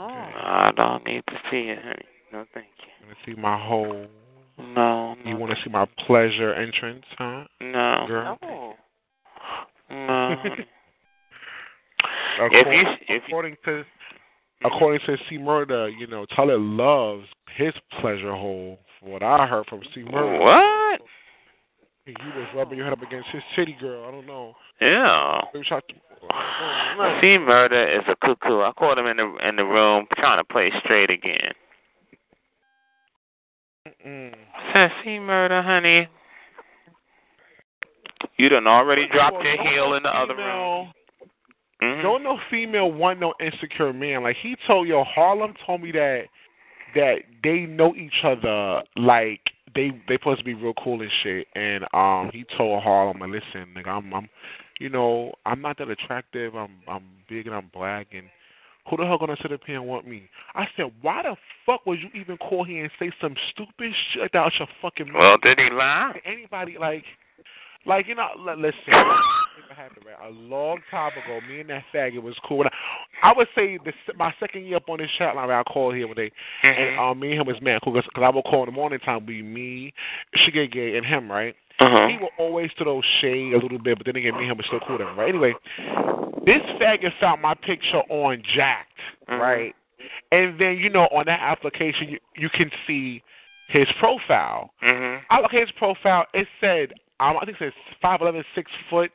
Mm. 0.00 0.06
I 0.08 0.70
don't 0.76 1.04
need 1.04 1.22
to 1.28 1.34
see 1.50 1.68
it, 1.68 1.78
honey. 1.82 2.04
No, 2.32 2.44
thank 2.52 2.66
you. 2.80 2.88
You 3.00 3.06
want 3.06 3.18
to 3.24 3.30
see 3.30 3.40
my 3.40 3.66
hole? 3.66 4.06
No, 4.58 5.14
no. 5.14 5.16
You 5.24 5.36
want 5.36 5.52
to 5.52 5.58
see 5.64 5.70
my 5.70 5.86
pleasure 6.06 6.52
entrance, 6.54 7.04
huh, 7.16 7.44
No. 7.60 8.04
girl? 8.08 8.38
Oh. 8.42 8.72
No. 9.90 10.36
According, 12.40 12.80
if 12.80 12.86
you, 13.08 13.16
if 13.16 13.22
you, 13.28 13.28
according 13.28 13.56
to 13.64 13.84
according 14.64 15.00
to 15.06 15.16
C 15.28 15.38
Murder, 15.38 15.88
you 15.88 16.06
know, 16.06 16.26
Tyler 16.34 16.58
loves 16.58 17.26
his 17.56 17.72
pleasure 18.00 18.34
hole. 18.34 18.78
From 18.98 19.10
what 19.10 19.22
I 19.22 19.46
heard 19.46 19.66
from 19.66 19.80
C 19.94 20.02
Murder, 20.02 20.38
what? 20.38 21.00
you 22.06 22.14
was 22.36 22.48
rubbing 22.54 22.78
your 22.78 22.86
head 22.86 22.92
up 22.92 23.02
against 23.02 23.28
his 23.30 23.42
city 23.56 23.76
girl. 23.80 24.04
I 24.06 24.10
don't 24.10 24.26
know. 24.26 24.54
Yeah. 24.80 25.40
Maybe 25.54 25.64
shot 25.64 25.84
to, 25.88 25.94
See, 27.20 27.38
murder 27.38 27.86
is 27.86 28.02
a 28.08 28.16
cuckoo. 28.24 28.60
I 28.60 28.72
caught 28.78 28.98
him 28.98 29.06
in 29.06 29.16
the 29.16 29.36
in 29.46 29.56
the 29.56 29.64
room 29.64 30.06
trying 30.16 30.38
to 30.38 30.44
play 30.44 30.70
straight 30.84 31.10
again. 31.10 31.52
Mm-mm. 33.86 34.34
Said, 34.74 34.90
murder, 35.20 35.62
honey. 35.62 36.08
You 38.38 38.48
done 38.48 38.66
already 38.66 39.06
dropped 39.12 39.42
your 39.44 39.62
heel 39.62 39.94
in 39.94 40.02
the 40.02 40.08
other 40.08 40.34
room. 40.36 40.92
Mhm. 41.84 42.02
Don't 42.02 42.22
no 42.22 42.38
female 42.50 42.90
want 42.90 43.20
no 43.20 43.34
insecure 43.40 43.92
man. 43.92 44.22
Like 44.22 44.36
he 44.36 44.56
told 44.66 44.88
yo, 44.88 45.04
Harlem 45.04 45.54
told 45.66 45.82
me 45.82 45.92
that 45.92 46.24
that 46.94 47.16
they 47.42 47.60
know 47.60 47.94
each 47.94 48.22
other 48.24 48.82
like 48.96 49.40
they 49.74 49.90
they 50.08 50.14
supposed 50.14 50.38
to 50.38 50.44
be 50.44 50.54
real 50.54 50.74
cool 50.74 51.00
and 51.02 51.10
shit. 51.22 51.46
And 51.54 51.84
um, 51.92 52.30
he 52.32 52.44
told 52.56 52.82
Harlem, 52.82 53.20
"Listen, 53.20 53.74
nigga, 53.76 53.88
I'm 53.88 54.12
I'm, 54.14 54.28
you 54.78 54.88
know, 54.88 55.32
I'm 55.44 55.60
not 55.60 55.78
that 55.78 55.90
attractive. 55.90 56.54
I'm 56.54 56.76
I'm 56.88 57.02
big 57.28 57.46
and 57.46 57.54
I'm 57.54 57.70
black 57.72 58.08
and." 58.12 58.26
Who 58.90 58.98
the 58.98 59.06
hell 59.06 59.16
gonna 59.16 59.36
sit 59.40 59.50
up 59.50 59.60
here 59.66 59.76
and 59.76 59.86
want 59.86 60.06
me? 60.06 60.28
I 60.54 60.66
said, 60.76 60.92
why 61.00 61.22
the 61.22 61.36
fuck 61.64 61.86
would 61.86 62.00
you 62.02 62.10
even 62.12 62.36
call 62.36 62.64
here 62.64 62.82
and 62.82 62.92
say 62.98 63.10
some 63.18 63.34
stupid 63.50 63.94
shit 64.12 64.34
out 64.34 64.52
your 64.58 64.68
fucking 64.82 65.10
mouth? 65.10 65.22
Well, 65.22 65.38
did 65.42 65.58
he 65.58 65.70
lie? 65.70 66.20
anybody 66.26 66.76
like 66.78 67.04
like 67.86 68.06
you 68.08 68.14
know 68.14 68.28
li- 68.38 68.54
listen 68.56 68.74
happened 69.76 70.04
right 70.06 70.28
a 70.28 70.30
long 70.30 70.78
time 70.90 71.10
ago 71.12 71.40
me 71.48 71.60
and 71.60 71.68
that 71.70 71.82
faggot 71.92 72.22
was 72.22 72.36
cool 72.46 72.60
and 72.62 72.70
I, 73.22 73.30
I 73.30 73.32
would 73.36 73.48
say 73.56 73.76
this 73.84 73.94
my 74.16 74.32
second 74.38 74.64
year 74.66 74.76
up 74.76 74.88
on 74.88 74.98
this 74.98 75.10
chat 75.18 75.34
line 75.34 75.50
I 75.50 75.62
called 75.64 75.96
here 75.96 76.06
one 76.06 76.16
day 76.16 76.30
and 76.62 76.98
um 76.98 77.18
me 77.18 77.32
and 77.32 77.40
him 77.40 77.46
was 77.46 77.60
man 77.60 77.80
cool 77.82 77.92
because 77.92 78.08
I 78.16 78.28
would 78.30 78.44
call 78.44 78.60
in 78.62 78.66
the 78.66 78.72
morning 78.72 79.00
time 79.00 79.26
be 79.26 79.42
me 79.42 79.92
Shigay 80.36 80.70
Gay 80.72 80.96
and 80.96 81.04
him 81.04 81.28
right 81.30 81.56
Uh-huh. 81.80 82.06
he 82.08 82.16
would 82.18 82.30
always 82.38 82.70
throw 82.78 83.02
shade 83.20 83.52
a 83.52 83.58
little 83.58 83.78
bit 83.80 83.98
but 83.98 84.06
then 84.06 84.14
again 84.16 84.34
me 84.34 84.42
and 84.42 84.50
him 84.52 84.56
was 84.58 84.66
still 84.66 84.80
cool 84.86 84.98
then 84.98 85.16
right 85.16 85.28
anyway 85.30 85.52
this 86.46 86.62
faggot 86.80 87.10
found 87.20 87.42
my 87.42 87.54
picture 87.54 88.02
on 88.08 88.42
Jack'd 88.54 88.90
Mhm. 89.28 89.40
right 89.40 89.74
and 90.30 90.60
then 90.60 90.76
you 90.76 90.88
know 90.90 91.08
on 91.10 91.24
that 91.26 91.40
application 91.40 92.08
you, 92.10 92.18
you 92.36 92.48
can 92.50 92.70
see 92.86 93.22
his 93.68 93.88
profile 93.98 94.70
Mhm. 94.84 95.20
I 95.30 95.40
look 95.40 95.52
at 95.54 95.60
his 95.60 95.70
profile. 95.72 96.26
It 96.34 96.46
said, 96.60 96.92
um, 97.20 97.36
I 97.40 97.44
think 97.44 97.56
it 97.60 97.64
says 97.64 97.72
five 98.02 98.20
eleven, 98.20 98.44
six 98.54 98.70
foot, 98.90 99.10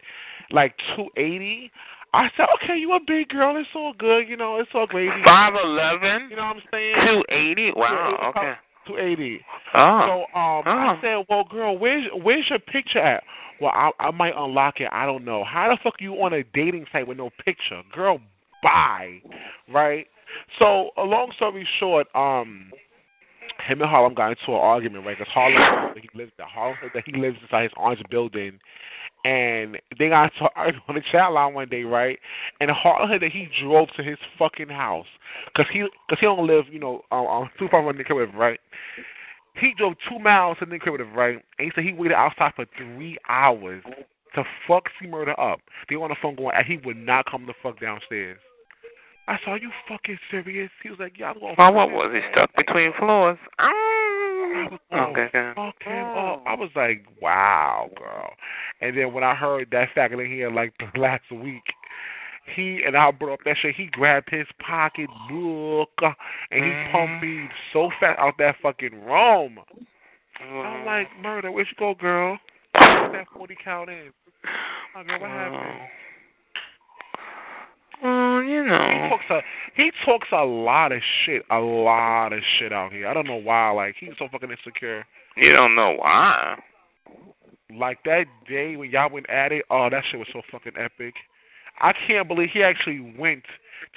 like 0.51 0.73
two 0.95 1.07
eighty. 1.17 1.71
I 2.13 2.27
said, 2.35 2.47
okay, 2.63 2.75
you 2.77 2.91
a 2.93 2.99
big 3.05 3.29
girl. 3.29 3.55
It's 3.57 3.69
all 3.75 3.93
good. 3.97 4.27
You 4.27 4.35
know, 4.35 4.57
it's 4.59 4.69
all 4.73 4.87
gravy. 4.87 5.11
Five 5.25 5.53
eleven. 5.53 6.27
You 6.29 6.37
know 6.37 6.43
what 6.47 6.55
I'm 6.57 6.61
saying? 6.71 6.95
Two 7.05 7.23
eighty. 7.33 7.71
Wow. 7.75 8.33
Okay. 8.35 8.53
Two 8.87 8.97
eighty. 8.97 9.39
Oh. 9.75 10.25
So 10.33 10.39
um, 10.39 10.63
I 10.65 10.95
Oh. 10.97 10.99
said, 11.01 11.25
well, 11.29 11.43
girl, 11.43 11.77
where's 11.77 12.05
where's 12.23 12.45
your 12.49 12.59
picture 12.59 12.99
at? 12.99 13.23
Well, 13.61 13.71
I 13.75 13.91
I 13.99 14.11
might 14.11 14.33
unlock 14.35 14.79
it. 14.79 14.87
I 14.91 15.05
don't 15.05 15.23
know. 15.23 15.43
How 15.43 15.69
the 15.69 15.77
fuck 15.83 15.95
you 15.99 16.13
on 16.15 16.33
a 16.33 16.43
dating 16.53 16.85
site 16.91 17.07
with 17.07 17.17
no 17.17 17.29
picture, 17.45 17.81
girl? 17.93 18.19
Bye, 18.63 19.21
right? 19.71 20.07
So, 20.59 20.89
a 20.97 21.03
long 21.03 21.31
story 21.35 21.67
short, 21.79 22.07
um, 22.15 22.71
him 23.67 23.81
and 23.81 23.89
Harlem 23.89 24.13
got 24.13 24.31
into 24.31 24.49
an 24.49 24.55
argument, 24.55 25.05
right? 25.05 25.17
Because 25.17 25.31
Harlem, 25.33 25.95
he 25.95 26.09
lives 26.17 26.31
there. 26.37 26.47
Harlem 26.47 26.77
said 26.81 26.91
that 26.93 27.03
he 27.05 27.13
lives 27.13 27.37
inside 27.41 27.63
his 27.63 27.71
aunt's 27.77 28.01
building, 28.09 28.59
and 29.25 29.77
they 29.97 30.09
got 30.09 30.31
into 30.31 30.45
an 30.45 30.49
argument 30.55 30.85
on 30.87 30.95
the 30.95 31.01
chat 31.11 31.31
line 31.31 31.53
one 31.53 31.69
day, 31.69 31.83
right? 31.83 32.19
And 32.59 32.71
Harlem 32.71 33.09
said 33.11 33.21
that 33.21 33.31
he 33.31 33.47
drove 33.61 33.89
to 33.97 34.03
his 34.03 34.17
fucking 34.37 34.69
house 34.69 35.07
because 35.45 35.65
he 35.71 35.81
because 36.07 36.19
he 36.19 36.25
don't 36.25 36.47
live, 36.47 36.65
you 36.71 36.79
know, 36.79 37.01
um, 37.11 37.27
um, 37.27 37.49
too 37.57 37.67
far 37.69 37.83
from 37.83 37.97
the 37.97 38.03
crib, 38.03 38.29
right? 38.35 38.59
He 39.55 39.73
drove 39.77 39.93
two 40.09 40.19
miles 40.19 40.57
to 40.59 40.65
the 40.65 40.79
crib, 40.79 41.01
right? 41.15 41.43
And 41.57 41.65
he 41.65 41.71
said 41.75 41.83
he 41.83 41.93
waited 41.93 42.15
outside 42.15 42.53
for 42.55 42.65
three 42.77 43.17
hours 43.27 43.83
to 44.35 44.43
fuck 44.67 44.83
C 44.99 45.07
Murder 45.07 45.39
up. 45.39 45.59
They 45.89 45.95
on 45.95 46.09
the 46.09 46.15
phone 46.21 46.35
going, 46.35 46.55
and 46.55 46.65
he 46.65 46.77
would 46.85 46.97
not 46.97 47.25
come 47.29 47.45
the 47.45 47.53
fuck 47.61 47.79
downstairs. 47.79 48.39
I 49.29 49.37
saw 49.45 49.55
you 49.55 49.69
fucking 49.87 50.17
serious? 50.31 50.69
He 50.83 50.89
was 50.89 50.99
like, 50.99 51.13
Yeah, 51.19 51.31
I'm 51.31 51.39
going 51.39 51.55
to. 51.55 51.61
Well, 51.61 51.73
what 51.73 51.91
was 51.91 52.11
he 52.13 52.19
stuck 52.31 52.53
between 52.55 52.91
floors? 52.97 53.37
Ah. 53.59 53.69
Oh, 54.91 54.97
Okay. 55.11 55.29
okay. 55.37 56.01
I 56.45 56.55
was 56.57 56.69
like, 56.75 57.05
Wow, 57.21 57.89
girl. 57.95 58.33
And 58.81 58.97
then 58.97 59.13
when 59.13 59.23
I 59.23 59.35
heard 59.35 59.67
that 59.71 59.89
fact 59.93 60.13
in 60.13 60.19
here 60.25 60.49
like 60.51 60.73
the 60.79 60.99
last 60.99 61.29
week, 61.31 61.61
he 62.55 62.81
and 62.85 62.97
I 62.97 63.11
brought 63.11 63.33
up 63.33 63.39
that 63.45 63.57
shit. 63.61 63.75
He 63.75 63.85
grabbed 63.85 64.29
his 64.31 64.47
pocket 64.65 65.09
book 65.29 65.91
and 66.51 66.65
he 66.65 66.91
pumped 66.91 67.23
me 67.23 67.47
so 67.71 67.89
fast 67.99 68.17
out 68.19 68.33
that 68.39 68.55
fucking 68.63 69.03
room. 69.05 69.59
I'm 70.41 70.47
Mm. 70.47 70.85
like, 70.85 71.07
murder, 71.21 71.51
where'd 71.51 71.67
you 71.67 71.75
go, 71.77 71.93
girl? 71.93 72.39
Where's 72.79 73.11
that 73.11 73.27
40 73.35 73.55
count 73.63 73.89
in? 73.89 74.11
Oh, 74.95 75.03
girl, 75.03 75.19
what 75.19 75.29
happened? 75.29 75.81
Well, 78.01 78.43
you 78.43 78.63
know, 78.63 78.87
He 78.89 79.09
talks 79.09 79.25
a 79.29 79.41
he 79.75 79.91
talks 80.05 80.27
a 80.31 80.45
lot 80.45 80.91
of 80.91 81.01
shit, 81.25 81.43
a 81.51 81.59
lot 81.59 82.33
of 82.33 82.39
shit 82.57 82.71
out 82.71 82.91
here. 82.91 83.07
I 83.07 83.13
don't 83.13 83.27
know 83.27 83.41
why. 83.41 83.71
Like 83.71 83.95
he's 83.99 84.11
so 84.17 84.27
fucking 84.31 84.49
insecure. 84.51 85.05
You 85.35 85.51
don't 85.51 85.75
know 85.75 85.95
why. 85.97 86.59
Like 87.75 87.99
that 88.05 88.25
day 88.47 88.75
when 88.75 88.89
y'all 88.89 89.11
went 89.11 89.29
at 89.29 89.51
it, 89.51 89.65
oh 89.69 89.89
that 89.89 90.03
shit 90.09 90.19
was 90.19 90.29
so 90.33 90.41
fucking 90.51 90.73
epic. 90.77 91.13
I 91.81 91.93
can't 92.07 92.27
believe 92.27 92.49
he 92.53 92.63
actually 92.63 93.15
went 93.17 93.43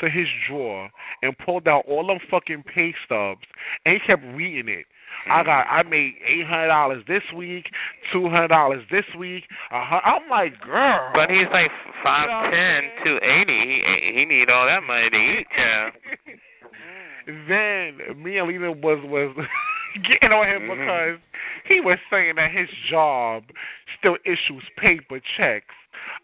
to 0.00 0.08
his 0.08 0.26
drawer 0.48 0.90
and 1.22 1.36
pulled 1.38 1.68
out 1.68 1.84
all 1.88 2.06
them 2.06 2.18
fucking 2.30 2.64
pay 2.74 2.94
stubs 3.04 3.42
and 3.84 3.94
he 3.94 4.06
kept 4.06 4.22
reading 4.34 4.68
it. 4.68 4.86
I 5.30 5.42
got 5.44 5.66
I 5.70 5.82
made 5.84 6.14
eight 6.26 6.46
hundred 6.46 6.68
dollars 6.68 7.04
this 7.06 7.22
week, 7.36 7.66
two 8.12 8.28
hundred 8.28 8.48
dollars 8.48 8.82
this 8.90 9.04
week. 9.18 9.44
I'm 9.70 10.28
like, 10.30 10.60
girl. 10.60 11.10
But 11.14 11.30
he's 11.30 11.46
like 11.52 11.70
five 12.02 12.24
You 12.24 12.28
know 12.28 12.36
what 12.38 12.44
I'm 12.46 12.52
ten, 12.52 12.82
two 13.04 13.18
eighty. 13.22 13.82
He 13.84 14.12
he 14.18 14.24
need 14.24 14.50
all 14.50 14.66
that 14.66 14.82
money 14.82 15.10
to 15.10 15.16
eat, 15.16 15.46
child. 15.56 15.92
then 17.48 18.22
me 18.22 18.38
and 18.38 18.48
Lena 18.48 18.72
was 18.72 18.98
was 19.04 19.36
getting 20.08 20.32
on 20.32 20.46
him 20.48 20.62
Mhm. 20.62 20.78
because 20.80 21.18
he 21.66 21.80
was 21.80 21.98
saying 22.10 22.34
that 22.36 22.50
his 22.50 22.68
job 22.90 23.44
still 23.98 24.16
issues 24.24 24.64
paper 24.76 25.20
checks. 25.36 25.74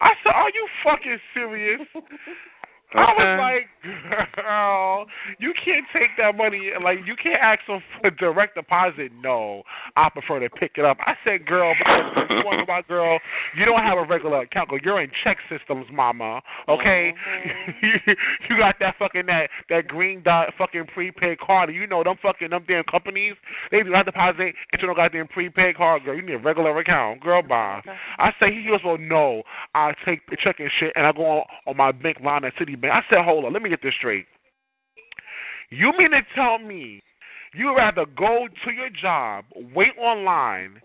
I 0.00 0.14
said, 0.24 0.32
"Are 0.34 0.50
you 0.50 0.68
fucking 0.82 1.18
serious?" 1.34 1.80
I 2.94 3.12
was 3.12 3.66
like, 3.84 4.34
"Girl, 4.34 5.06
you 5.38 5.52
can't 5.62 5.84
take 5.92 6.10
that 6.18 6.36
money. 6.36 6.70
Like, 6.82 6.98
you 7.06 7.14
can't 7.16 7.40
ask 7.40 7.60
them 7.66 7.82
for 8.00 8.10
direct 8.10 8.54
deposit. 8.54 9.12
No, 9.22 9.62
I 9.96 10.08
prefer 10.08 10.40
to 10.40 10.50
pick 10.50 10.72
it 10.76 10.84
up." 10.84 10.98
I 11.00 11.14
said, 11.24 11.46
"Girl, 11.46 11.74
because 11.78 12.28
you 12.30 12.64
why, 12.66 12.82
girl? 12.88 13.18
You 13.56 13.64
don't 13.64 13.82
have 13.82 13.98
a 13.98 14.04
regular 14.04 14.42
account. 14.42 14.70
Girl. 14.70 14.78
You're 14.82 15.02
in 15.02 15.10
check 15.24 15.38
systems, 15.48 15.86
mama. 15.92 16.40
Okay, 16.68 17.12
uh-huh. 17.12 18.12
you 18.48 18.58
got 18.58 18.76
that 18.80 18.94
fucking 18.98 19.26
that 19.26 19.50
that 19.68 19.88
green 19.88 20.22
dot 20.22 20.54
fucking 20.56 20.86
prepaid 20.94 21.38
card. 21.40 21.74
You 21.74 21.86
know 21.86 22.02
them 22.04 22.16
fucking 22.22 22.50
them 22.50 22.64
damn 22.66 22.84
companies. 22.84 23.34
They 23.70 23.82
do 23.82 23.90
not 23.90 24.06
deposit 24.06 24.54
into 24.72 24.86
no 24.86 24.94
goddamn 24.94 25.28
prepaid 25.28 25.76
card, 25.76 26.04
girl. 26.04 26.14
You 26.14 26.22
need 26.22 26.34
a 26.34 26.38
regular 26.38 26.78
account, 26.78 27.20
girl. 27.20 27.42
Bye. 27.42 27.82
I 28.18 28.30
say 28.40 28.52
he 28.52 28.66
goes, 28.68 28.80
well, 28.84 28.98
no. 28.98 29.42
I 29.74 29.92
take 30.04 30.26
the 30.30 30.36
check 30.42 30.56
and 30.60 30.70
shit, 30.78 30.92
and 30.96 31.06
I 31.06 31.12
go 31.12 31.24
on, 31.24 31.44
on 31.66 31.76
my 31.76 31.92
bank 31.92 32.18
line 32.20 32.44
at 32.44 32.54
Citibank. 32.78 32.90
I 32.90 33.02
said, 33.10 33.24
hold 33.24 33.44
on, 33.44 33.52
let 33.52 33.62
me 33.62 33.70
get 33.70 33.82
this 33.82 33.94
straight. 33.98 34.26
You 35.70 35.92
mean 35.98 36.10
to 36.12 36.22
tell 36.34 36.58
me 36.58 37.02
you 37.54 37.76
rather 37.76 38.06
go 38.16 38.48
to 38.64 38.70
your 38.70 38.90
job, 38.90 39.44
wait 39.74 39.96
online, 39.98 40.80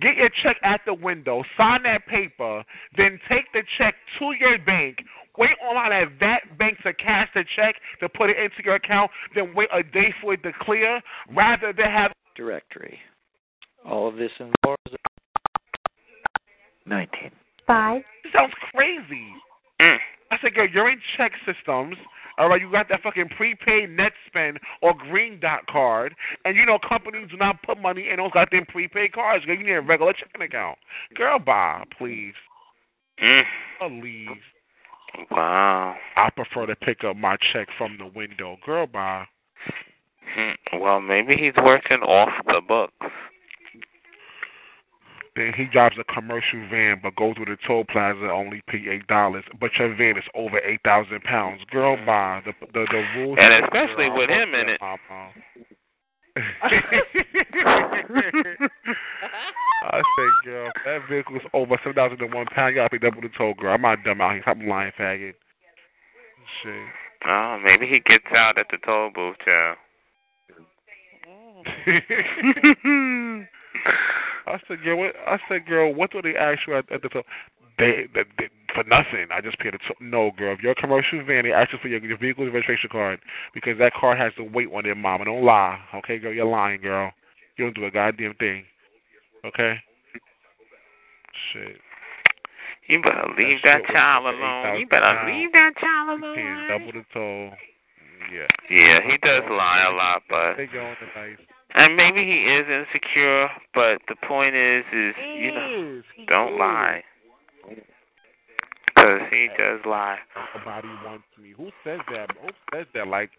get 0.00 0.16
your 0.16 0.30
check 0.42 0.56
at 0.62 0.80
the 0.86 0.94
window, 0.94 1.42
sign 1.56 1.82
that 1.84 2.06
paper, 2.06 2.64
then 2.96 3.18
take 3.28 3.44
the 3.52 3.62
check 3.78 3.94
to 4.18 4.32
your 4.38 4.58
bank, 4.58 4.98
wait 5.38 5.56
online 5.62 5.92
at 5.92 6.08
that 6.20 6.58
bank 6.58 6.78
to 6.82 6.92
cash 6.94 7.28
the 7.34 7.44
check 7.54 7.76
to 8.00 8.08
put 8.08 8.30
it 8.30 8.36
into 8.38 8.62
your 8.64 8.76
account, 8.76 9.10
then 9.34 9.54
wait 9.54 9.68
a 9.72 9.82
day 9.82 10.12
for 10.20 10.34
it 10.34 10.42
to 10.42 10.52
clear, 10.60 11.00
rather 11.34 11.72
than 11.72 11.86
have 11.86 12.12
directory. 12.34 12.98
All 13.84 14.08
of 14.08 14.16
this 14.16 14.32
involves 14.38 14.82
19. 16.86 17.30
Five. 17.66 18.02
It 18.24 18.32
sounds 18.32 18.52
crazy. 18.72 19.26
I 20.30 20.36
said, 20.42 20.54
girl, 20.54 20.68
you're 20.72 20.90
in 20.90 21.00
check 21.16 21.32
systems. 21.44 21.96
All 22.38 22.50
right, 22.50 22.60
you 22.60 22.70
got 22.70 22.88
that 22.90 23.02
fucking 23.02 23.30
prepaid 23.36 23.90
net 23.90 24.12
spend 24.26 24.58
or 24.82 24.92
green 24.92 25.40
dot 25.40 25.66
card, 25.68 26.14
and 26.44 26.54
you 26.54 26.66
know 26.66 26.78
companies 26.86 27.28
do 27.30 27.36
not 27.38 27.62
put 27.62 27.80
money 27.80 28.08
in 28.10 28.16
those 28.18 28.30
goddamn 28.32 28.66
prepaid 28.66 29.12
cards. 29.12 29.46
Girl, 29.46 29.56
you 29.56 29.64
need 29.64 29.72
a 29.72 29.80
regular 29.80 30.12
checking 30.12 30.42
account. 30.42 30.78
Girl, 31.14 31.38
bye, 31.38 31.84
please. 31.96 32.34
Mm. 33.22 34.02
Please. 34.02 34.28
Wow. 35.30 35.94
I 36.16 36.28
prefer 36.30 36.66
to 36.66 36.76
pick 36.76 37.04
up 37.04 37.16
my 37.16 37.36
check 37.52 37.68
from 37.78 37.96
the 37.98 38.06
window. 38.06 38.56
Girl, 38.66 38.86
bye. 38.86 39.24
Hmm. 40.34 40.80
Well, 40.80 41.00
maybe 41.00 41.36
he's 41.36 41.54
working 41.64 42.02
off 42.02 42.28
the 42.46 42.60
books. 42.66 42.92
Then 45.36 45.52
he 45.54 45.64
drives 45.64 45.96
a 46.00 46.04
commercial 46.04 46.66
van, 46.70 46.98
but 47.02 47.14
goes 47.14 47.34
through 47.36 47.44
the 47.44 47.58
toll 47.66 47.84
plaza 47.84 48.30
only 48.32 48.62
pay 48.68 48.88
eight 48.90 49.06
dollars. 49.06 49.44
But 49.60 49.70
your 49.78 49.94
van 49.94 50.16
is 50.16 50.24
over 50.34 50.58
eight 50.60 50.80
thousand 50.82 51.22
pounds. 51.24 51.60
Girl, 51.70 51.96
bye. 52.06 52.40
The 52.46 52.52
the 52.72 52.86
the 52.90 53.04
rules. 53.16 53.38
And 53.42 53.52
especially 53.64 54.08
with 54.08 54.30
him 54.30 54.54
in 54.54 54.70
it. 54.70 54.80
Mama. 54.80 55.30
I 59.82 60.00
say, 60.00 60.28
girl, 60.44 60.70
if 60.74 60.84
that 60.84 61.00
vehicle's 61.08 61.42
over 61.52 61.76
seven 61.84 61.94
thousand 61.94 62.22
and 62.22 62.32
one 62.32 62.46
pound. 62.46 62.74
You 62.74 62.80
gotta 62.80 62.90
pay 62.90 62.98
double 62.98 63.20
the 63.20 63.28
toll, 63.36 63.52
girl. 63.54 63.74
I'm 63.74 63.82
not 63.82 64.04
dumb 64.04 64.22
out 64.22 64.32
here. 64.32 64.42
Stop 64.42 64.56
lying, 64.66 64.92
faggot. 64.98 65.34
Shit. 66.62 66.72
Oh, 67.26 67.58
maybe 67.62 67.86
he 67.86 68.00
gets 68.00 68.24
out 68.34 68.58
at 68.58 68.68
the 68.70 68.78
toll 68.78 69.10
booth, 69.14 69.36
child. 69.44 69.76
I 74.46 74.58
said, 74.68 74.82
girl, 74.82 74.98
what? 74.98 75.14
I 75.26 75.38
said, 75.48 75.66
girl, 75.66 75.92
what 75.94 76.12
do 76.12 76.22
they 76.22 76.36
ask 76.36 76.60
you 76.66 76.76
at, 76.76 76.90
at 76.92 77.02
the 77.02 77.08
toll? 77.08 77.22
they, 77.78 78.06
they, 78.14 78.22
they 78.38 78.48
for 78.74 78.84
nothing. 78.84 79.26
I 79.32 79.40
just 79.40 79.58
paid 79.58 79.74
a 79.74 79.78
t- 79.78 79.94
no, 80.00 80.30
girl. 80.36 80.52
If 80.54 80.60
you're 80.60 80.72
a 80.72 80.74
commercial 80.74 81.24
van, 81.24 81.44
they 81.44 81.52
ask 81.52 81.72
you 81.72 81.78
for 81.80 81.88
your, 81.88 82.04
your 82.04 82.18
vehicle's 82.18 82.52
registration 82.52 82.90
card 82.90 83.20
because 83.54 83.78
that 83.78 83.92
card 83.94 84.18
has 84.18 84.32
to 84.36 84.44
wait 84.44 84.68
on 84.72 84.84
their 84.84 84.94
mama. 84.94 85.24
Don't 85.24 85.44
lie, 85.44 85.78
okay, 85.94 86.18
girl. 86.18 86.32
You're 86.32 86.46
lying, 86.46 86.80
girl. 86.80 87.12
You 87.56 87.66
don't 87.66 87.74
do 87.74 87.84
a 87.86 87.90
goddamn 87.90 88.34
thing, 88.34 88.64
okay? 89.44 89.76
Shit. 91.52 91.76
You 92.88 93.02
better 93.02 93.28
leave 93.36 93.58
That 93.64 93.82
that 93.82 93.92
child 93.92 94.26
alone. 94.26 94.78
You 94.78 94.86
better 94.86 95.24
leave 95.26 95.52
that 95.52 95.72
child 95.80 96.22
alone. 96.22 96.68
double 96.68 96.92
the 96.92 97.04
toll. 97.12 97.50
Yeah. 98.32 98.46
Yeah, 98.70 99.00
he 99.10 99.16
does 99.18 99.42
lie 99.50 99.86
a 99.88 99.94
lot, 99.94 100.22
but 100.28 100.56
They 100.56 100.66
go 100.66 100.84
on 100.84 100.96
the 101.00 101.20
nice. 101.20 101.38
And 101.74 101.96
maybe 101.96 102.24
he 102.24 102.44
is 102.52 102.66
insecure. 102.68 103.48
But 103.74 103.98
the 104.08 104.16
point 104.26 104.54
is, 104.54 104.84
is 104.92 105.14
you 105.38 105.52
know, 105.52 105.98
is. 105.98 106.04
Don't 106.28 106.54
is. 106.54 106.58
lie, 106.58 107.02
because 108.86 109.20
he 109.30 109.48
does 109.58 109.80
lie. 109.84 110.18
Nobody 110.56 110.88
wants 111.04 111.24
me. 111.40 111.54
Who 111.56 111.70
says 111.84 112.00
that? 112.12 112.30
Who 112.42 112.48
says 112.72 112.86
that? 112.94 113.08
Like, 113.08 113.30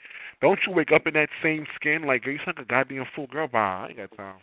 don't 0.41 0.59
you 0.67 0.73
wake 0.73 0.91
up 0.91 1.07
in 1.07 1.13
that 1.15 1.29
same 1.41 1.65
skin? 1.75 2.03
Like, 2.05 2.25
you 2.25 2.37
sound 2.45 2.57
like 2.57 2.65
a 2.65 2.69
goddamn 2.69 3.05
fool, 3.15 3.27
girl. 3.27 3.47
Bye. 3.47 3.59
I 3.59 3.87
ain't 3.89 3.97
got 3.97 4.17
time. 4.17 4.35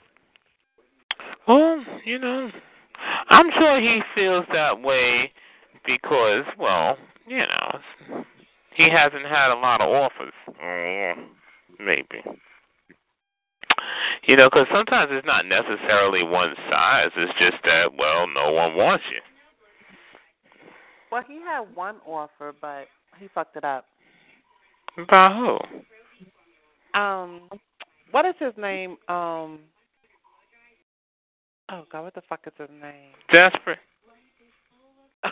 Well, 1.47 1.85
you 2.05 2.19
know, 2.19 2.51
I'm 3.31 3.51
sure 3.59 3.81
he 3.81 4.01
feels 4.15 4.44
that 4.52 4.81
way 4.81 5.31
because, 5.86 6.44
well, 6.59 6.97
you 7.27 7.39
know, 7.39 8.24
he 8.74 8.89
hasn't 8.90 9.27
had 9.27 9.52
a 9.52 9.59
lot 9.59 9.81
of 9.81 9.89
offers. 9.89 10.32
Oh, 10.62 11.12
maybe. 11.78 12.23
You 14.26 14.36
know, 14.36 14.48
because 14.51 14.66
sometimes 14.72 15.10
it's 15.12 15.26
not 15.26 15.47
necessarily 15.47 16.22
one 16.22 16.55
size. 16.70 17.10
It's 17.16 17.32
just 17.39 17.62
that, 17.64 17.90
well, 17.97 18.26
no 18.26 18.52
one 18.52 18.76
wants 18.76 19.05
you. 19.10 19.20
Well, 21.10 21.22
he 21.28 21.40
had 21.40 21.62
one 21.74 21.97
offer, 22.06 22.55
but 22.60 22.86
he 23.18 23.28
fucked 23.35 23.56
it 23.56 23.64
up. 23.64 23.86
By 25.09 25.32
who? 25.35 25.59
Um, 26.98 27.48
what 28.10 28.24
is 28.24 28.35
his 28.39 28.52
name? 28.56 28.93
Um, 29.09 29.60
oh 31.70 31.85
God, 31.90 32.02
what 32.02 32.14
the 32.14 32.22
fuck 32.28 32.40
is 32.47 32.52
his 32.56 32.68
name? 32.81 33.12
Desperate. 33.32 33.78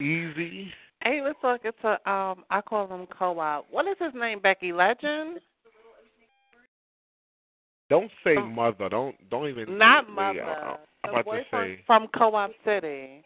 Easy. 0.00 0.72
Hey, 1.02 1.20
let's 1.22 1.38
talk 1.40 1.62
to 1.62 2.10
um. 2.10 2.44
I 2.50 2.60
call 2.60 2.86
him 2.88 3.06
co-op. 3.06 3.66
What 3.70 3.86
is 3.86 3.96
his 3.98 4.12
name? 4.14 4.40
Becky 4.40 4.72
Legend? 4.72 5.40
Don't 7.92 8.10
say 8.24 8.36
Oh. 8.38 8.46
mother. 8.46 8.88
Don't 8.88 9.14
don't 9.28 9.48
even. 9.50 9.76
Not 9.76 10.08
mother. 10.08 10.42
uh, 10.42 10.76
The 11.02 11.08
I'm 11.08 11.10
about 11.10 11.24
boy 11.26 11.36
to 11.40 11.44
from, 11.50 11.60
say. 11.66 11.82
from 11.86 12.08
Co-op 12.16 12.50
City. 12.64 13.22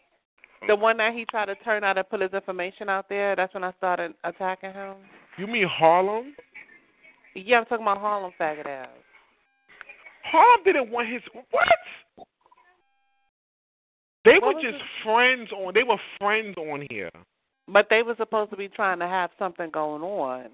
The 0.67 0.75
one 0.75 0.97
that 0.97 1.13
he 1.13 1.23
tried 1.23 1.45
to 1.45 1.55
turn 1.63 1.85
out 1.85 1.97
and 1.97 2.09
put 2.09 2.19
his 2.19 2.33
information 2.33 2.89
out 2.89 3.07
there. 3.07 3.33
That's 3.37 3.53
when 3.53 3.63
I 3.63 3.71
started 3.77 4.13
attacking 4.25 4.73
him. 4.73 4.95
You 5.37 5.47
mean 5.47 5.67
Harlem? 5.69 6.35
Yeah, 7.33 7.59
I'm 7.59 7.65
talking 7.65 7.85
about 7.85 7.99
Harlem 7.99 8.33
faggot 8.37 8.65
ass. 8.65 8.89
Harlem 10.25 10.63
didn't 10.65 10.89
want 10.91 11.07
his 11.07 11.21
what? 11.51 11.69
They 14.25 14.39
What 14.41 14.55
were 14.55 14.61
just 14.61 14.75
it? 14.75 14.81
friends 15.01 15.49
on. 15.53 15.73
They 15.75 15.83
were 15.83 15.99
friends 16.19 16.57
on 16.57 16.85
here. 16.89 17.11
But 17.69 17.87
they 17.89 18.03
were 18.03 18.15
supposed 18.17 18.51
to 18.51 18.57
be 18.57 18.67
trying 18.67 18.99
to 18.99 19.07
have 19.07 19.29
something 19.39 19.69
going 19.69 20.01
on. 20.01 20.47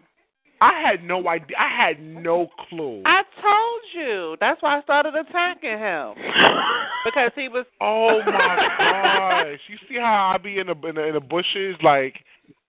I 0.62 0.80
had 0.82 1.04
no 1.04 1.28
idea. 1.28 1.58
I 1.60 1.68
had 1.88 2.02
no 2.02 2.48
clue. 2.70 3.02
I 3.06 3.24
told 3.42 3.82
you. 3.94 4.38
That's 4.40 4.62
why 4.62 4.78
I 4.80 4.82
started 4.84 5.14
attacking 5.16 5.78
him 5.78 6.14
because 7.06 7.32
he 7.36 7.50
was. 7.50 7.66
Oh 7.82 8.22
my 8.26 9.44
gosh! 9.46 9.60
You 9.68 9.78
see 9.90 9.96
how 10.00 10.32
I 10.34 10.38
be 10.38 10.60
in 10.60 10.68
the 10.68 10.88
in 10.88 10.96
the, 10.96 11.08
in 11.08 11.14
the 11.16 11.20
bushes? 11.20 11.76
Like, 11.84 12.16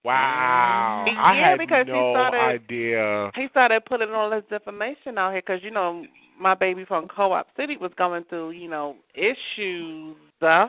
wow! 0.04 1.04
I 1.08 1.36
Yeah, 1.36 1.50
had 1.50 1.58
because 1.58 1.86
he 1.86 1.92
no 1.92 2.12
started- 2.14 2.38
idea. 2.40 3.30
He 3.34 3.48
started 3.50 3.84
putting 3.84 4.10
all 4.10 4.30
this 4.30 4.44
information 4.50 5.18
out 5.18 5.32
here 5.32 5.42
because 5.46 5.60
you 5.62 5.70
know 5.70 6.04
my 6.40 6.54
baby 6.54 6.84
from 6.84 7.06
Co-op 7.06 7.46
City 7.56 7.76
was 7.76 7.92
going 7.96 8.24
through 8.28 8.50
you 8.50 8.68
know 8.68 8.96
issues 9.14 10.16
uh, 10.42 10.66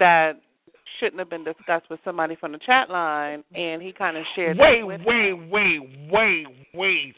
that 0.00 0.40
shouldn't 0.98 1.18
have 1.18 1.30
been 1.30 1.44
discussed 1.44 1.88
with 1.90 2.00
somebody 2.04 2.36
from 2.36 2.52
the 2.52 2.58
chat 2.58 2.90
line, 2.90 3.44
and 3.54 3.82
he 3.82 3.92
kind 3.92 4.16
of 4.16 4.24
shared. 4.34 4.58
Wait, 4.58 4.80
that 4.80 4.86
with 4.86 5.00
wait, 5.04 5.32
wait, 5.50 5.80
wait, 6.10 6.46
wait. 6.74 7.14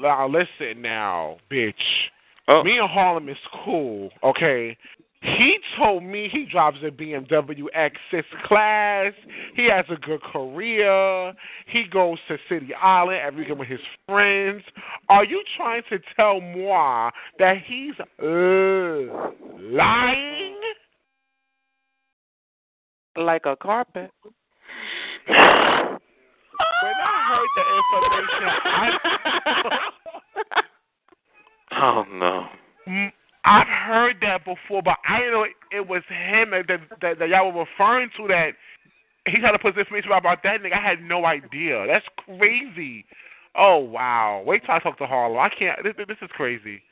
Now 0.00 0.28
listen, 0.28 0.82
now, 0.82 1.36
bitch. 1.50 1.74
Oh. 2.48 2.62
Me 2.62 2.78
and 2.78 2.90
Harlem 2.90 3.28
is 3.28 3.38
cool, 3.64 4.10
okay? 4.22 4.76
He 5.24 5.56
told 5.78 6.04
me 6.04 6.28
he 6.30 6.44
drives 6.44 6.76
a 6.86 6.90
BMW 6.90 7.64
X6 7.74 8.22
class. 8.44 9.14
He 9.56 9.70
has 9.70 9.86
a 9.88 9.96
good 9.96 10.20
career. 10.20 11.32
He 11.66 11.84
goes 11.90 12.18
to 12.28 12.36
City 12.46 12.74
Island 12.74 13.20
every 13.24 13.40
weekend 13.40 13.58
with 13.58 13.68
his 13.68 13.80
friends. 14.06 14.62
Are 15.08 15.24
you 15.24 15.42
trying 15.56 15.82
to 15.88 15.98
tell 16.14 16.42
moi 16.42 17.10
that 17.38 17.56
he's 17.66 17.94
uh, 18.22 18.26
lying? 19.72 20.60
Like 23.16 23.46
a 23.46 23.56
carpet. 23.56 24.10
When 25.26 26.96
I 27.00 27.16
heard 27.28 27.48
the 27.56 27.64
information, 27.80 28.44
I, 28.64 28.98
oh 31.82 32.04
no. 32.12 32.46
Mm, 32.88 33.12
I've 33.44 33.66
heard 33.66 34.16
that 34.22 34.44
before, 34.44 34.82
but 34.82 34.96
I 35.08 35.18
didn't 35.18 35.32
know 35.32 35.46
it 35.72 35.86
was 35.86 36.02
him 36.08 36.50
that, 36.50 36.66
that, 37.00 37.18
that, 37.18 37.28
y'all 37.28 37.52
were 37.52 37.64
referring 37.64 38.10
to. 38.16 38.28
That 38.28 38.52
he 39.26 39.38
tried 39.38 39.52
to 39.52 39.58
put 39.58 39.74
this 39.74 39.82
information 39.82 40.12
out 40.12 40.18
about 40.18 40.42
that 40.44 40.62
nigga. 40.62 40.74
I 40.74 40.86
had 40.86 41.02
no 41.02 41.24
idea. 41.24 41.86
That's 41.86 42.06
crazy. 42.16 43.04
Oh 43.56 43.78
wow! 43.78 44.42
Wait 44.44 44.64
till 44.64 44.74
I 44.74 44.78
talk 44.80 44.98
to 44.98 45.06
Harlow. 45.06 45.38
I 45.38 45.48
can't. 45.48 45.82
This, 45.82 45.94
this 45.96 46.18
is 46.20 46.30
crazy. 46.32 46.82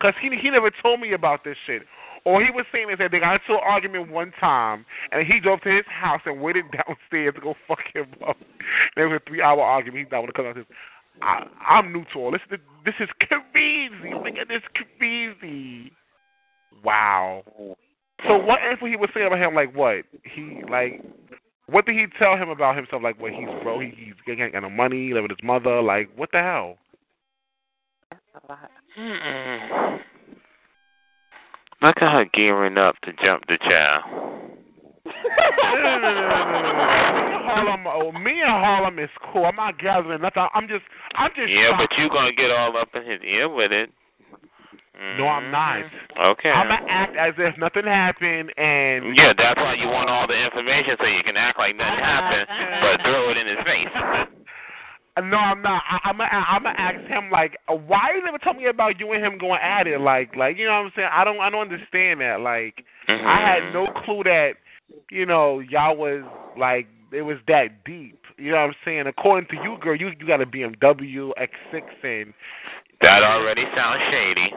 Cause 0.00 0.14
he 0.20 0.30
he 0.40 0.50
never 0.50 0.70
told 0.82 1.00
me 1.00 1.12
about 1.12 1.44
this 1.44 1.56
shit. 1.66 1.82
All 2.24 2.40
he 2.40 2.50
was 2.50 2.66
saying 2.72 2.88
is 2.90 2.98
that 2.98 3.10
they 3.10 3.18
got 3.18 3.40
into 3.40 3.54
an 3.54 3.64
argument 3.64 4.10
one 4.10 4.32
time, 4.38 4.84
and 5.10 5.26
he 5.26 5.40
drove 5.40 5.60
to 5.62 5.70
his 5.70 5.86
house 5.88 6.20
and 6.26 6.40
waited 6.40 6.64
downstairs 6.72 7.34
to 7.34 7.40
go 7.40 7.54
fuck 7.66 7.80
him 7.94 8.06
up. 8.26 8.36
There 8.96 9.08
was 9.08 9.20
a 9.24 9.28
three-hour 9.28 9.60
argument. 9.60 10.06
He 10.06 10.10
not 10.10 10.20
want 10.20 10.28
to 10.28 10.32
come 10.32 10.46
out. 10.46 10.56
I, 11.22 11.46
I'm 11.68 11.92
new 11.92 12.04
to 12.12 12.18
all 12.18 12.30
this. 12.30 12.40
This 12.50 12.94
is 13.00 13.08
crazy. 13.20 14.12
Oh 14.14 14.20
Nigga, 14.20 14.48
this 14.48 14.62
crazy. 14.98 15.92
Wow. 16.84 17.42
So 18.26 18.36
what 18.36 18.58
info 18.70 18.86
he 18.86 18.96
was 18.96 19.10
saying 19.14 19.26
about 19.26 19.38
him? 19.38 19.54
Like 19.54 19.74
what? 19.74 20.04
He 20.24 20.62
like. 20.70 21.02
What 21.66 21.86
did 21.86 21.94
he 21.94 22.06
tell 22.18 22.36
him 22.36 22.48
about 22.48 22.76
himself? 22.76 23.02
Like 23.02 23.20
what? 23.20 23.32
He's 23.32 23.48
broke. 23.62 23.82
He, 23.82 23.92
he's 23.96 24.14
getting 24.26 24.50
no 24.60 24.70
money. 24.70 25.08
Living 25.08 25.24
with 25.24 25.38
his 25.38 25.46
mother. 25.46 25.82
Like 25.82 26.10
what 26.16 26.30
the 26.32 26.38
hell? 26.38 26.76
Mm-mm. 28.98 30.00
Look 31.82 31.96
at 32.02 32.12
her 32.12 32.24
gearing 32.32 32.76
up 32.78 32.96
to 33.02 33.12
jump 33.24 33.44
the 33.48 33.56
child. 33.58 34.04
Harlem, 37.46 37.86
oh, 37.86 38.12
me 38.12 38.40
and 38.40 38.50
Harlem 38.50 38.98
is 38.98 39.10
cool. 39.32 39.46
I'm 39.46 39.56
not 39.56 39.78
gathering 39.78 40.20
nothing. 40.20 40.46
I'm 40.54 40.68
just, 40.68 40.84
I'm 41.14 41.30
just. 41.34 41.48
Yeah, 41.50 41.70
shocked. 41.70 41.90
but 41.90 41.98
you 42.02 42.08
gonna 42.10 42.32
get 42.32 42.50
all 42.50 42.76
up 42.76 42.88
in 42.94 43.04
his 43.10 43.20
ear 43.24 43.48
with 43.48 43.72
it. 43.72 43.90
No, 45.16 45.26
I'm 45.26 45.50
not. 45.50 45.78
Mhm. 45.80 46.28
Okay. 46.36 46.50
I'm 46.50 46.68
gonna 46.68 46.84
act 46.90 47.16
as 47.16 47.32
if 47.38 47.56
nothing 47.56 47.84
happened, 47.86 48.52
and 48.58 49.16
Yeah, 49.16 49.32
that's 49.32 49.56
why 49.58 49.72
you 49.74 49.88
want 49.88 50.10
all 50.10 50.26
the 50.26 50.36
information 50.36 50.96
so 51.00 51.06
you 51.06 51.22
can 51.24 51.38
act 51.38 51.58
like 51.58 51.74
nothing 51.74 52.04
happened, 52.04 52.46
but 52.82 53.00
throw 53.02 53.30
it 53.30 53.38
in 53.38 53.46
his 53.46 53.58
face. 53.64 53.88
No, 55.20 55.36
I'm 55.36 55.62
not. 55.62 55.82
I, 55.88 55.98
I'm 56.04 56.16
gonna, 56.16 56.30
I'm 56.30 56.62
gonna 56.62 56.78
ask 56.78 57.06
him 57.08 57.30
like, 57.30 57.58
why 57.66 57.98
are 58.10 58.16
you 58.16 58.24
never 58.24 58.38
tell 58.38 58.54
me 58.54 58.66
about 58.66 58.98
you 58.98 59.12
and 59.12 59.24
him 59.24 59.38
going 59.38 59.60
at 59.62 59.86
it? 59.86 60.00
Like, 60.00 60.36
like 60.36 60.56
you 60.56 60.66
know 60.66 60.72
what 60.72 60.86
I'm 60.86 60.92
saying? 60.96 61.08
I 61.12 61.24
don't, 61.24 61.40
I 61.40 61.50
don't 61.50 61.62
understand 61.62 62.20
that. 62.20 62.40
Like, 62.40 62.84
Mhm. 63.08 63.24
I 63.26 63.40
had 63.40 63.72
no 63.72 63.86
clue 64.04 64.22
that, 64.24 64.52
you 65.10 65.26
know, 65.26 65.60
y'all 65.60 65.96
was 65.96 66.22
like 66.56 66.86
it 67.12 67.22
was 67.22 67.38
that 67.48 67.84
deep. 67.84 68.18
You 68.38 68.52
know 68.52 68.58
what 68.58 68.70
I'm 68.70 68.74
saying? 68.84 69.06
According 69.06 69.48
to 69.50 69.56
you, 69.62 69.76
girl, 69.80 69.96
you 69.96 70.10
you 70.18 70.26
got 70.26 70.40
a 70.40 70.46
BMW 70.46 71.30
X6 71.36 71.82
and 72.02 72.32
That 73.02 73.22
already 73.22 73.64
sounds 73.76 74.00
shady, 74.10 74.52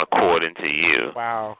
according 0.00 0.54
to 0.54 0.66
you. 0.66 1.12
wow. 1.14 1.56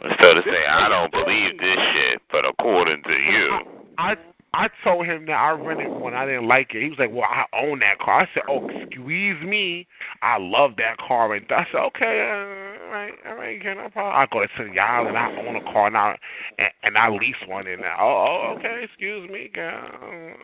So 0.00 0.34
to 0.34 0.42
say, 0.42 0.66
I 0.68 0.88
don't 0.88 1.10
believe 1.10 1.58
this 1.58 1.78
shit, 1.94 2.22
but 2.30 2.44
according 2.44 3.02
to 3.02 3.12
you. 3.12 3.58
I 3.98 4.14
I 4.54 4.68
told 4.82 5.06
him 5.06 5.26
that 5.26 5.32
I 5.32 5.50
rented 5.50 5.90
one. 5.90 6.14
I 6.14 6.24
didn't 6.24 6.48
like 6.48 6.74
it. 6.74 6.82
He 6.82 6.88
was 6.88 6.98
like, 6.98 7.12
"Well, 7.12 7.28
I 7.28 7.44
own 7.52 7.80
that 7.80 7.98
car." 7.98 8.22
I 8.22 8.28
said, 8.32 8.44
"Oh, 8.48 8.66
excuse 8.68 9.42
me. 9.44 9.86
I 10.22 10.38
love 10.38 10.72
that 10.78 10.96
car." 10.98 11.34
And 11.34 11.44
I 11.50 11.66
said, 11.70 11.80
"Okay, 11.80 12.20
uh, 12.20 12.84
all 12.84 12.90
right, 12.90 13.12
all 13.26 13.34
right, 13.34 13.60
okay, 13.60 13.74
no 13.74 13.88
problem." 13.90 14.16
I 14.16 14.26
go 14.32 14.40
to 14.40 14.48
City 14.56 14.78
Island. 14.78 15.18
I 15.18 15.36
own 15.46 15.56
a 15.56 15.72
car 15.72 15.90
now, 15.90 16.14
and, 16.58 16.68
and 16.82 16.96
I 16.96 17.10
lease 17.10 17.36
one. 17.46 17.66
And 17.66 17.82
now, 17.82 17.96
oh, 18.00 18.54
oh, 18.54 18.58
okay, 18.58 18.84
excuse 18.84 19.28
me, 19.30 19.50
girl. 19.52 20.34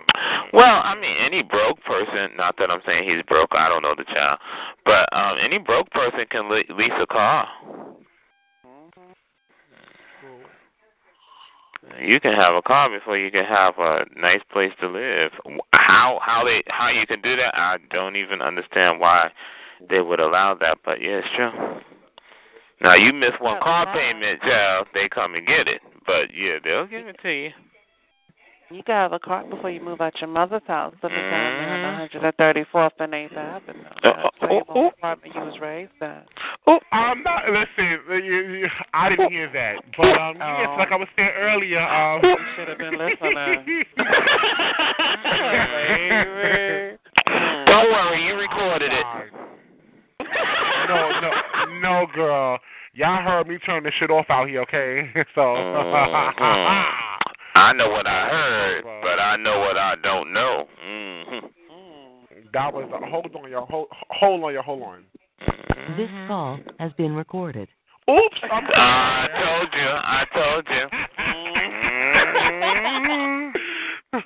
Well, 0.52 0.82
I 0.84 0.94
mean, 0.94 1.16
any 1.16 1.42
broke 1.42 1.82
person, 1.82 2.36
not 2.36 2.56
that 2.58 2.70
I'm 2.70 2.80
saying 2.86 3.08
he's 3.08 3.24
broke, 3.26 3.50
I 3.52 3.68
don't 3.68 3.82
know 3.82 3.94
the 3.96 4.04
child, 4.04 4.38
but 4.84 5.08
um 5.12 5.38
any 5.42 5.58
broke 5.58 5.90
person 5.90 6.26
can 6.30 6.48
le- 6.48 6.74
lease 6.76 6.92
a 7.00 7.06
car. 7.06 7.48
You 12.00 12.20
can 12.20 12.32
have 12.34 12.54
a 12.54 12.62
car 12.62 12.90
before 12.90 13.16
you 13.16 13.30
can 13.30 13.44
have 13.44 13.74
a 13.78 14.04
nice 14.16 14.40
place 14.52 14.72
to 14.80 14.88
live. 14.88 15.32
How 15.72 16.18
how 16.22 16.44
they 16.44 16.62
how 16.68 16.88
you 16.88 17.06
can 17.06 17.20
do 17.20 17.36
that? 17.36 17.54
I 17.56 17.76
don't 17.90 18.16
even 18.16 18.40
understand 18.40 19.00
why 19.00 19.30
they 19.88 20.00
would 20.00 20.20
allow 20.20 20.54
that. 20.54 20.78
But 20.84 21.00
yeah, 21.00 21.20
it's 21.20 21.28
true. 21.36 21.50
Now 22.82 22.96
you 22.96 23.12
miss 23.12 23.32
one 23.40 23.58
oh, 23.60 23.64
car 23.64 23.86
payment, 23.94 24.40
child, 24.42 24.88
they 24.92 25.08
come 25.08 25.34
and 25.34 25.46
get 25.46 25.68
it. 25.68 25.80
But 26.06 26.34
yeah, 26.34 26.58
they'll 26.62 26.86
give 26.86 27.06
it 27.06 27.16
to 27.22 27.30
you. 27.30 27.50
You 28.70 28.82
can 28.82 28.94
have 28.94 29.12
a 29.12 29.18
car 29.18 29.44
before 29.44 29.68
you 29.70 29.78
move 29.80 30.00
out 30.00 30.18
your 30.20 30.28
mother's 30.30 30.62
house. 30.66 30.94
Living 31.02 31.18
down 31.18 31.30
there 31.30 31.86
on 31.86 32.08
134th 32.08 32.90
and 32.98 33.12
8th 33.12 33.36
Avenue. 33.36 33.84
Uh, 34.02 34.12
That's 34.22 34.40
where 34.40 34.52
your 34.52 34.62
oh, 34.68 34.74
oh. 34.74 34.86
apartment 34.88 35.34
you 35.34 35.40
was 35.42 35.60
raised 35.60 35.92
at. 36.00 36.26
Oh, 36.66 36.78
I'm 36.92 37.22
not. 37.22 37.42
Listen, 37.46 37.98
you, 38.24 38.26
you, 38.34 38.66
I 38.94 39.10
didn't 39.10 39.30
hear 39.30 39.50
that, 39.52 39.76
but 39.96 40.06
um, 40.06 40.36
yes, 40.38 40.68
Oh. 40.70 40.76
like 40.78 40.90
I 40.92 40.96
was 40.96 41.08
saying 41.14 41.30
earlier, 41.36 41.80
um, 41.80 42.22
You 42.24 42.36
should 42.56 42.68
have 42.68 42.78
been 42.78 42.96
listening. 42.98 43.64
Baby. 43.66 43.84
Don't 47.66 47.92
worry, 47.92 48.22
you 48.26 48.34
recorded 48.34 48.92
it. 48.92 49.06
no, 50.88 51.10
no, 51.20 51.30
no, 51.82 52.06
girl. 52.14 52.58
Y'all 52.94 53.22
heard 53.22 53.46
me 53.46 53.58
turn 53.58 53.82
this 53.82 53.92
shit 53.98 54.10
off 54.10 54.26
out 54.30 54.48
here, 54.48 54.62
okay? 54.62 55.10
So. 55.34 55.54
I 57.56 57.72
know 57.72 57.88
what 57.88 58.04
I 58.06 58.28
heard, 58.28 58.84
but 58.84 59.18
I 59.20 59.36
know 59.36 59.58
what 59.60 59.76
I 59.76 59.94
don't 60.02 60.32
know. 60.32 60.66
hmm 60.82 61.38
That 62.52 62.72
was 62.74 62.90
uh, 62.92 62.98
hold 63.08 63.34
on, 63.36 63.48
y'all. 63.50 63.66
Hold, 63.66 63.88
hold 64.10 64.42
on, 64.44 64.52
y'all. 64.54 64.62
Hold 64.62 64.82
on. 64.82 65.04
This 65.96 66.10
call 66.26 66.58
has 66.78 66.92
been 66.94 67.14
recorded. 67.14 67.68
Oops, 68.10 68.40
I'm 68.50 68.64
I 68.74 69.28
told 69.44 69.68
you. 69.72 69.88
I 69.88 70.24
told 70.34 70.66
you. 70.68 70.88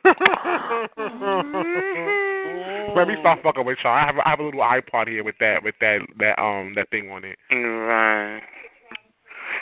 Let 2.97 3.09
me 3.09 3.15
stop 3.21 3.43
fucking 3.43 3.65
with 3.65 3.79
y'all. 3.85 3.93
I 3.93 4.07
have 4.07 4.17
I 4.25 4.31
have 4.31 4.41
a 4.41 4.45
little 4.45 4.61
iPod 4.61 5.09
here 5.09 5.23
with 5.23 5.37
that 5.41 5.63
with 5.63 5.75
that 5.81 6.01
that 6.19 6.39
um 6.41 6.73
that 6.77 6.89
thing 6.91 7.11
on 7.11 7.25
it. 7.25 7.39
Right. 7.51 8.41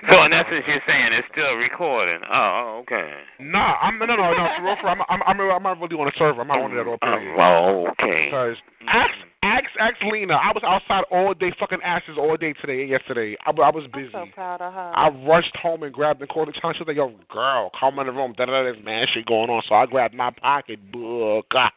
So 0.10 0.22
in 0.24 0.32
essence, 0.32 0.64
you're 0.66 0.80
saying 0.86 1.12
it's 1.12 1.26
still 1.32 1.54
recording. 1.54 2.20
Oh, 2.30 2.82
okay. 2.82 3.12
Nah, 3.40 3.76
I'm 3.80 3.98
no 3.98 4.06
no 4.06 4.16
no 4.16 4.32
no. 4.32 4.48
For 4.56 4.64
real, 4.64 4.76
for 4.80 4.88
I'm 4.88 5.00
I'm 5.08 5.22
I'm 5.26 5.40
I'm 5.40 5.62
not 5.62 5.80
really 5.80 5.96
on 5.96 6.06
the 6.06 6.12
server. 6.18 6.40
I'm 6.40 6.48
not 6.48 6.60
on 6.60 6.74
that 6.76 6.86
all 6.86 6.98
period. 6.98 7.36
Oh, 7.38 7.88
okay. 7.92 8.26
Because 8.26 8.56
ask 8.88 9.10
ask 9.42 9.64
ask 9.80 9.96
Lena. 10.04 10.34
I 10.34 10.52
was 10.52 10.62
outside 10.64 11.04
all 11.10 11.34
day, 11.34 11.52
fucking 11.58 11.80
asses 11.82 12.16
all 12.18 12.36
day 12.36 12.52
today 12.54 12.82
and 12.82 12.90
yesterday. 12.90 13.36
I, 13.46 13.50
I 13.50 13.70
was 13.70 13.88
busy. 13.92 14.14
I'm 14.14 14.28
so 14.28 14.34
proud 14.34 14.60
of 14.60 14.72
her. 14.72 14.92
I 14.94 15.08
rushed 15.26 15.56
home 15.56 15.82
and 15.82 15.92
grabbed 15.92 16.20
and 16.20 16.28
called 16.28 16.48
the 16.48 16.52
time. 16.52 16.74
She 16.74 16.80
was 16.80 16.88
like, 16.88 16.96
"Yo, 16.96 17.12
girl, 17.32 17.70
come 17.78 17.98
in 17.98 18.06
the 18.06 18.12
room. 18.12 18.34
Da 18.36 18.44
da 18.44 18.52
da. 18.52 18.62
There's 18.62 18.84
man 18.84 19.06
shit 19.12 19.26
going 19.26 19.50
on." 19.50 19.62
So 19.68 19.74
I 19.74 19.86
grabbed 19.86 20.14
my 20.14 20.30
pocketbook 20.30 21.46
ah, 21.54 21.72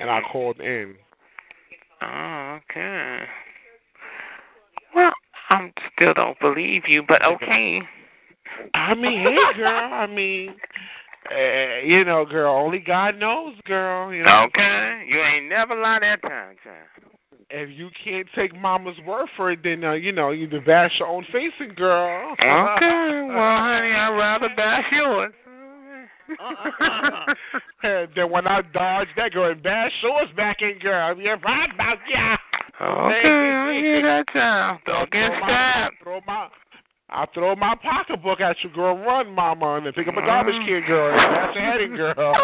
and 0.00 0.10
I 0.10 0.20
called 0.30 0.60
in. 0.60 0.94
Oh, 2.02 2.58
okay. 2.70 3.24
Well, 4.94 5.12
I 5.48 5.72
still 5.94 6.14
don't 6.14 6.38
believe 6.40 6.82
you, 6.88 7.02
but 7.06 7.24
okay. 7.34 7.80
I 8.74 8.94
mean, 8.94 9.20
hey, 9.20 9.56
girl. 9.56 9.92
I 9.92 10.06
mean, 10.06 10.54
uh, 11.30 11.84
you 11.84 12.04
know, 12.04 12.24
girl. 12.24 12.54
Only 12.54 12.78
God 12.78 13.18
knows, 13.18 13.54
girl. 13.64 14.12
You 14.12 14.24
know. 14.24 14.46
Okay. 14.46 15.04
You 15.08 15.20
ain't 15.20 15.48
never 15.48 15.74
lied 15.74 16.02
that 16.02 16.22
time, 16.22 16.56
child. 16.62 17.12
If 17.48 17.70
you 17.70 17.90
can't 18.02 18.26
take 18.34 18.60
Mama's 18.60 18.96
word 19.06 19.28
for 19.36 19.52
it, 19.52 19.60
then 19.62 19.84
uh, 19.84 19.92
you 19.92 20.10
know 20.10 20.30
you 20.30 20.48
can 20.48 20.64
bash 20.64 20.92
your 20.98 21.08
own 21.08 21.24
face, 21.32 21.52
facing, 21.58 21.74
girl. 21.74 22.32
Okay. 22.32 23.22
Well, 23.36 23.58
honey, 23.58 23.92
I'd 23.92 24.16
rather 24.16 24.48
bash 24.56 24.84
yours. 24.92 25.32
And 27.82 28.08
then 28.16 28.30
when 28.30 28.46
I 28.46 28.62
dodge 28.72 29.08
that 29.16 29.32
girl 29.32 29.50
and 29.50 29.62
bash 29.62 29.92
yours 30.02 30.28
back 30.36 30.58
in, 30.60 30.78
girl. 30.80 31.16
Yeah, 31.18 31.36
right 31.44 31.72
about 31.72 31.98
yeah. 32.10 32.36
Okay, 32.80 33.28
I 33.28 33.72
hear 33.80 34.02
that 34.02 34.24
child. 34.32 34.80
Don't 34.84 35.10
get 35.10 35.30
stabbed. 35.42 35.96
Throw 36.02 36.20
my, 36.26 36.48
I 37.08 37.26
throw 37.32 37.56
my 37.56 37.74
pocketbook 37.82 38.40
at 38.40 38.56
you, 38.62 38.70
girl. 38.70 38.98
Run, 38.98 39.34
mama, 39.34 39.76
and 39.76 39.86
then 39.86 39.92
pick 39.94 40.08
up 40.08 40.16
a 40.16 40.20
garbage 40.20 40.54
mm. 40.54 40.66
can, 40.66 40.86
girl. 40.86 41.08
And 41.08 41.34
bash 41.34 41.54
your 41.54 41.64
head 41.64 41.80
in, 41.80 41.96
girl. 41.96 42.14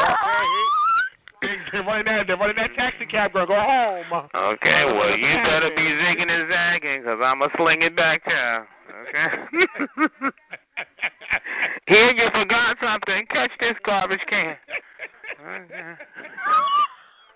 They're 1.72 1.82
running 1.82 2.06
that. 2.06 2.26
They're 2.26 2.36
running 2.36 2.56
that 2.56 2.70
taxi 2.76 3.04
cab, 3.06 3.32
girl. 3.32 3.46
Go 3.46 3.58
home. 3.58 4.06
Okay, 4.34 4.84
well, 4.86 5.16
you 5.16 5.36
better 5.44 5.70
be 5.74 5.82
zigging 5.82 6.30
and 6.30 6.48
zagging, 6.48 7.02
because 7.02 7.18
I'm 7.22 7.38
going 7.40 7.50
to 7.50 7.56
sling 7.56 7.82
it 7.82 7.96
back, 7.96 8.24
child. 8.24 8.66
Okay? 9.08 9.28
Here, 11.88 12.12
you 12.12 12.28
forgot 12.32 12.76
something. 12.80 13.26
Catch 13.30 13.50
this 13.60 13.76
garbage 13.84 14.20
can. 14.30 14.56
Done. 15.68 15.96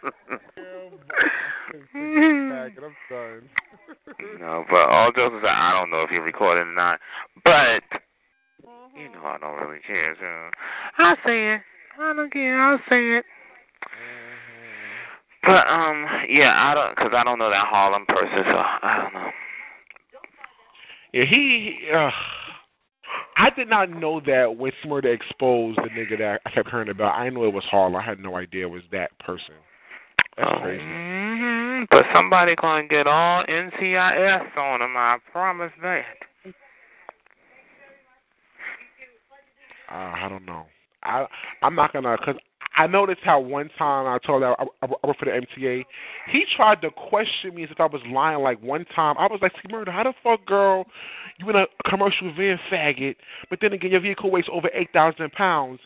no, 4.41 4.65
but 4.71 4.89
all 4.89 5.13
jokes 5.13 5.35
aside, 5.39 5.49
I 5.49 5.73
don't 5.73 5.91
know 5.91 6.03
if 6.03 6.11
you're 6.11 6.23
recording 6.23 6.69
or 6.69 6.75
not. 6.75 7.01
But, 7.45 7.83
you 8.97 9.11
know, 9.11 9.25
I 9.25 9.37
don't 9.41 9.61
really 9.61 9.81
care, 9.87 10.17
so 10.19 10.51
I'll 10.99 11.17
say 11.25 11.55
it. 11.55 11.61
I 11.99 12.13
don't 12.15 12.33
care. 12.33 12.61
I'll 12.61 12.81
say 12.89 13.19
it. 13.19 13.25
But, 15.43 15.67
um, 15.69 16.07
yeah, 16.29 16.55
I 16.57 16.75
don't, 16.75 16.97
because 16.97 17.13
I 17.15 17.23
don't 17.25 17.39
know 17.39 17.51
that 17.51 17.67
Harlem 17.67 18.07
person, 18.07 18.43
so 18.45 18.57
I 18.57 19.01
don't 19.03 19.15
know. 19.15 19.31
Yeah, 21.13 21.25
he. 21.25 21.77
he 21.81 21.91
uh, 21.93 22.11
I 23.39 23.51
did 23.51 23.69
not 23.69 23.91
know 23.91 24.21
that 24.27 24.57
when 24.57 24.73
Smurda 24.85 25.15
exposed 25.15 25.79
the 25.79 25.91
nigga 25.91 26.19
that 26.19 26.41
I 26.47 26.51
kept 26.51 26.71
hearing 26.71 26.89
about. 26.89 27.19
I 27.19 27.29
knew 27.29 27.45
it 27.45 27.53
was 27.53 27.65
Harlem. 27.65 27.95
I 27.95 28.03
had 28.03 28.19
no 28.19 28.37
idea 28.37 28.67
it 28.67 28.71
was 28.71 28.83
that 28.93 29.17
person. 29.19 29.55
That's 30.37 30.61
crazy. 30.61 30.83
hmm 30.83 31.85
But 31.91 32.05
somebody 32.15 32.55
gonna 32.57 32.87
get 32.87 33.07
all 33.07 33.45
NCIS 33.45 34.57
on 34.57 34.83
him. 34.83 34.97
I 34.97 35.19
promise 35.33 35.73
that. 35.83 36.05
Uh, 39.91 39.95
I 39.95 40.29
don't 40.29 40.45
know. 40.45 40.67
I 41.03 41.27
I'm 41.63 41.75
not 41.75 41.93
gonna 41.93 42.17
because 42.19 42.37
I 42.77 42.87
noticed 42.87 43.21
how 43.25 43.41
one 43.41 43.71
time 43.79 44.07
I 44.07 44.19
told 44.27 44.43
her 44.43 44.61
I, 44.61 44.65
I, 44.83 44.87
I 45.03 45.07
work 45.07 45.19
for 45.19 45.25
the 45.25 45.31
MTA. 45.31 45.85
He 46.31 46.45
tried 46.55 46.83
to 46.83 46.91
question 46.91 47.55
me 47.55 47.65
as 47.65 47.71
if 47.71 47.81
I 47.81 47.87
was 47.87 48.03
lying. 48.09 48.43
Like 48.43 48.61
one 48.63 48.85
time, 48.95 49.17
I 49.19 49.27
was 49.27 49.39
like, 49.41 49.53
"See, 49.53 49.73
murder, 49.73 49.91
how 49.91 50.03
the 50.03 50.13
fuck, 50.23 50.45
girl? 50.45 50.85
You 51.39 51.49
in 51.51 51.57
a 51.57 51.67
commercial 51.89 52.33
van, 52.35 52.59
faggot? 52.71 53.17
But 53.49 53.61
then 53.63 53.73
again, 53.73 53.93
your 53.93 54.01
vehicle 54.01 54.31
weighs 54.31 54.45
over 54.53 54.69
eight 54.75 54.91
thousand 54.93 55.33
pounds." 55.33 55.81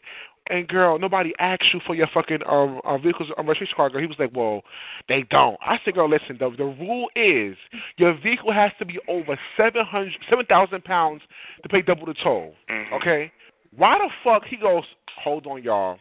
And 0.51 0.67
girl, 0.67 0.99
nobody 0.99 1.33
asked 1.39 1.73
you 1.73 1.81
for 1.87 1.95
your 1.95 2.09
fucking 2.13 2.41
um, 2.49 2.81
uh, 2.85 2.99
vehicle's 2.99 3.29
um, 3.39 3.47
registration 3.47 3.75
card. 3.77 3.93
Girl, 3.93 4.01
he 4.01 4.07
was 4.07 4.19
like, 4.19 4.33
"Well, 4.35 4.63
they 5.09 5.25
don't." 5.31 5.57
I 5.65 5.79
said, 5.85 5.95
"Girl, 5.95 6.09
listen. 6.09 6.37
The 6.39 6.51
the 6.57 6.65
rule 6.65 7.09
is 7.15 7.57
your 7.97 8.19
vehicle 8.21 8.53
has 8.53 8.73
to 8.81 8.85
be 8.85 8.99
over 9.09 9.39
seven 9.57 9.85
hundred, 9.87 10.15
seven 10.29 10.45
thousand 10.47 10.85
pounds 10.85 11.23
to 11.63 11.69
pay 11.69 11.83
double 11.83 12.07
the 12.07 12.15
toll." 12.15 12.55
Mhm. 12.69 12.93
Okay. 12.95 13.33
Why 13.77 13.99
the 13.99 14.11
fuck 14.25 14.45
he 14.45 14.57
goes? 14.57 14.83
Hold 15.23 15.47
on, 15.47 15.63
y'all. 15.63 15.99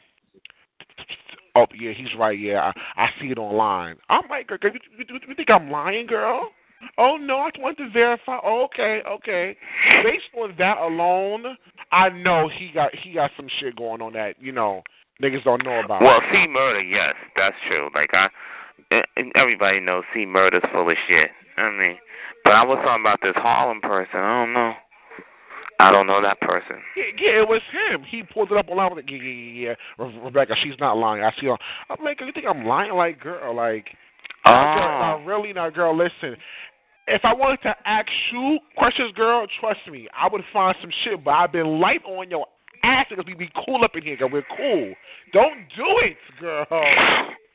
Oh 1.55 1.67
yeah, 1.77 1.91
he's 1.91 2.07
right. 2.17 2.38
Yeah, 2.38 2.71
I, 2.95 3.03
I 3.03 3.09
see 3.19 3.27
it 3.27 3.38
online. 3.38 3.97
I'm 4.09 4.27
like, 4.30 4.47
girl, 4.47 4.57
you, 4.63 4.80
you, 4.97 5.19
you 5.27 5.35
think 5.35 5.49
I'm 5.49 5.69
lying, 5.69 6.07
girl? 6.07 6.49
Oh 6.97 7.18
no, 7.18 7.38
I 7.38 7.49
want 7.60 7.77
to 7.77 7.89
verify. 7.89 8.39
Oh, 8.43 8.64
okay, 8.65 9.01
okay. 9.07 9.57
Based 10.03 10.23
on 10.38 10.56
that 10.57 10.77
alone, 10.77 11.57
I 11.91 12.10
know 12.10 12.49
he 12.49 12.72
got 12.73 12.93
he 12.95 13.14
got 13.14 13.31
some 13.35 13.47
shit 13.60 13.76
going 13.76 14.01
on 14.01 14.14
that 14.14 14.35
you 14.39 14.51
know 14.51 14.84
niggas 15.22 15.43
don't 15.43 15.64
know 15.64 15.80
about. 15.80 16.01
Well, 16.01 16.19
C 16.31 16.47
murder, 16.47 16.81
yes, 16.81 17.15
that's 17.35 17.56
true. 17.68 17.89
Like 17.93 18.14
I, 18.14 18.30
eh, 18.91 19.23
everybody 19.35 19.80
knows 19.80 20.03
C 20.14 20.26
murder's 20.26 20.64
full 20.72 20.89
of 20.89 20.97
shit. 21.07 21.31
I 21.57 21.72
mean, 21.72 21.97
but 22.43 22.53
I 22.53 22.64
was 22.64 22.80
talking 22.84 23.03
about 23.03 23.19
this 23.22 23.35
Harlem 23.35 23.81
person. 23.81 24.19
I 24.19 24.45
don't 24.45 24.53
know. 24.53 24.73
I 25.81 25.91
don't 25.91 26.07
know 26.07 26.22
that 26.22 26.41
person. 26.41 26.77
Yeah, 26.97 27.03
yeah, 27.18 27.41
it 27.41 27.47
was 27.47 27.61
him. 27.72 28.03
He 28.03 28.23
pulled 28.23 28.51
it 28.51 28.57
up 28.57 28.68
online. 28.68 28.88
I 28.88 28.93
was 28.93 29.03
like, 29.03 29.11
yeah, 29.11 29.18
yeah, 29.18 29.31
yeah, 29.31 29.76
yeah. 29.97 30.23
Rebecca, 30.26 30.53
she's 30.61 30.77
not 30.77 30.97
lying. 30.97 31.23
I 31.23 31.31
see 31.39 31.47
her. 31.47 31.57
I'm 31.89 32.03
like, 32.03 32.19
you 32.19 32.31
think 32.34 32.45
I'm 32.49 32.65
lying? 32.65 32.93
Like, 32.93 33.22
girl, 33.22 33.56
like, 33.56 33.88
Oh, 34.45 34.52
Now, 34.52 34.56
ah. 34.56 34.76
girl, 34.76 35.20
now, 35.20 35.26
really, 35.26 35.53
now, 35.53 35.70
girl, 35.70 35.98
listen. 35.98 36.38
If 37.07 37.22
I 37.24 37.34
wanted 37.34 37.61
to 37.64 37.76
ask 37.86 38.07
you 38.32 38.60
questions, 38.78 39.11
girl, 39.16 39.48
trust 39.60 39.80
me, 39.91 40.07
I 40.16 40.28
would 40.32 40.44
find 40.53 40.76
some 40.80 40.91
shit. 41.03 41.24
But 41.24 41.32
I've 41.32 41.52
been 41.52 41.80
light 41.80 42.02
on 42.06 42.30
your 42.30 42.45
ass 42.84 43.07
because 43.10 43.26
we 43.26 43.34
be 43.34 43.49
cool 43.66 43.84
up 43.84 43.91
in 43.95 44.03
here, 44.03 44.16
girl. 44.16 44.30
We're 44.32 44.44
cool. 44.56 44.94
Don't 45.34 45.57
do 45.76 45.86
it, 46.03 46.18
girl. 46.40 46.68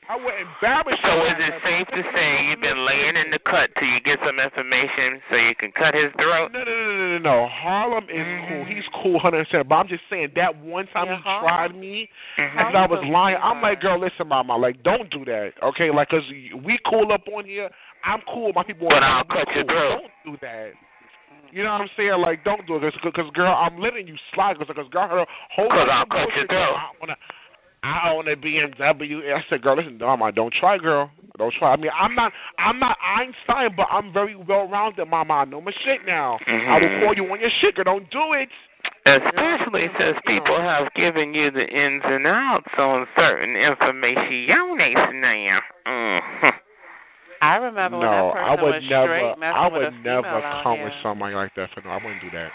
I 0.08 0.16
would 0.16 0.34
embarrass 0.36 0.98
you. 1.00 1.08
So 1.08 1.24
is 1.24 1.38
it 1.40 1.54
safe 1.64 1.88
to 1.96 2.02
say 2.12 2.44
you've 2.44 2.60
been 2.60 2.84
laying 2.84 3.16
in 3.16 3.30
the 3.30 3.38
cut 3.38 3.70
till 3.78 3.88
you 3.88 4.00
get 4.00 4.18
some 4.24 4.38
information 4.38 5.20
so 5.30 5.36
you 5.36 5.54
can 5.56 5.72
cut 5.72 5.94
his 5.94 6.12
throat? 6.20 6.52
No, 6.52 6.60
no, 6.60 6.74
no, 6.74 6.92
no, 6.92 7.06
no, 7.16 7.18
no. 7.18 7.48
Harlem 7.48 8.04
is 8.12 8.26
cool. 8.48 8.64
He's 8.68 8.84
cool, 9.02 9.18
hundred 9.18 9.46
percent. 9.48 9.68
But 9.68 9.76
I'm 9.76 9.88
just 9.88 10.02
saying 10.10 10.32
that 10.36 10.54
one 10.60 10.86
time 10.92 11.06
Yeah, 11.08 11.16
he 11.16 11.22
Harlem- 11.22 11.48
tried 11.48 11.74
me, 11.80 12.08
Mhm. 12.36 12.66
and 12.68 12.76
I 12.76 12.86
was 12.86 13.02
lying. 13.04 13.38
I'm 13.40 13.62
like, 13.62 13.80
fine. 13.80 13.96
girl, 13.96 13.98
listen, 13.98 14.28
mama, 14.28 14.56
like, 14.56 14.82
don't 14.82 15.08
do 15.10 15.24
that, 15.24 15.54
okay? 15.62 15.90
Like, 15.90 16.10
cause 16.10 16.24
we 16.62 16.78
cool 16.84 17.10
up 17.12 17.26
on 17.32 17.44
here. 17.46 17.70
I'm 18.04 18.20
cool. 18.28 18.52
My 18.54 18.62
people. 18.62 18.88
But 18.88 19.02
I'll 19.02 19.24
here. 19.24 19.38
We 19.38 19.44
cut 19.44 19.54
your 19.54 19.64
cool. 19.64 19.74
throat. 19.74 20.00
Don't 20.24 20.32
do 20.34 20.38
that. 20.42 20.72
You 21.50 21.62
know 21.62 21.72
what 21.72 21.82
I'm 21.82 21.90
saying? 21.96 22.20
Like, 22.20 22.42
don't 22.44 22.66
do 22.66 22.76
it, 22.76 22.94
because 23.02 23.30
girl, 23.30 23.54
I'm 23.54 23.78
letting 23.78 24.08
you 24.08 24.16
slide. 24.34 24.58
Because 24.58 24.88
girl, 24.88 25.08
her 25.08 25.24
whole 25.54 25.70
'Cause 25.70 25.88
I'll 25.88 26.04
cut 26.06 26.34
your 26.34 26.46
girl, 26.46 26.74
throat. 26.98 27.16
I 27.84 28.10
own 28.12 28.26
a 28.28 28.36
BMW. 28.36 29.34
I 29.34 29.44
said, 29.50 29.60
girl, 29.60 29.76
listen, 29.76 29.98
no, 29.98 30.16
my, 30.16 30.30
don't 30.30 30.54
try, 30.54 30.78
girl. 30.78 31.10
Don't 31.36 31.52
try. 31.58 31.74
I 31.74 31.76
mean, 31.76 31.90
I'm 32.00 32.14
not, 32.14 32.32
I'm 32.58 32.78
not 32.78 32.96
Einstein, 33.04 33.76
but 33.76 33.88
I'm 33.90 34.10
very 34.12 34.36
well 34.36 34.68
rounded, 34.68 35.04
mama. 35.06 35.34
I 35.34 35.44
know 35.44 35.60
my 35.60 35.72
shit 35.84 36.00
now. 36.06 36.38
I 36.46 36.78
will 36.80 37.00
call 37.00 37.14
you 37.14 37.30
on 37.30 37.40
your 37.40 37.50
shit, 37.60 37.74
girl. 37.74 37.84
Don't 37.84 38.10
do 38.10 38.32
it. 38.32 38.48
Especially 39.06 39.88
since 39.98 40.16
people 40.26 40.58
have 40.58 40.92
given 40.94 41.34
you 41.34 41.50
the 41.50 41.66
ins 41.66 42.02
and 42.06 42.26
outs 42.26 42.72
on 42.78 43.06
certain 43.16 43.54
information 43.54 45.20
now. 45.20 45.58
Mm. 45.86 46.20
I 47.42 47.56
remember 47.56 47.98
when 47.98 48.06
no, 48.06 48.32
that 48.32 48.32
person 48.32 48.48
I 48.48 48.62
would 48.62 48.74
was 48.74 48.82
never. 48.88 49.04
straight 49.04 49.38
messing 49.38 49.56
I 49.56 49.68
with 49.68 49.72
would 49.72 49.84
a 49.84 49.90
never 50.00 50.22
female 50.22 50.48
out 50.48 50.62
come 50.64 50.80
with 50.80 50.92
somebody 51.02 51.34
like 51.34 51.54
that. 51.56 51.68
For 51.74 51.82
no, 51.82 51.90
I 51.90 51.96
wouldn't 51.96 52.22
do 52.22 52.30
that. 52.32 52.48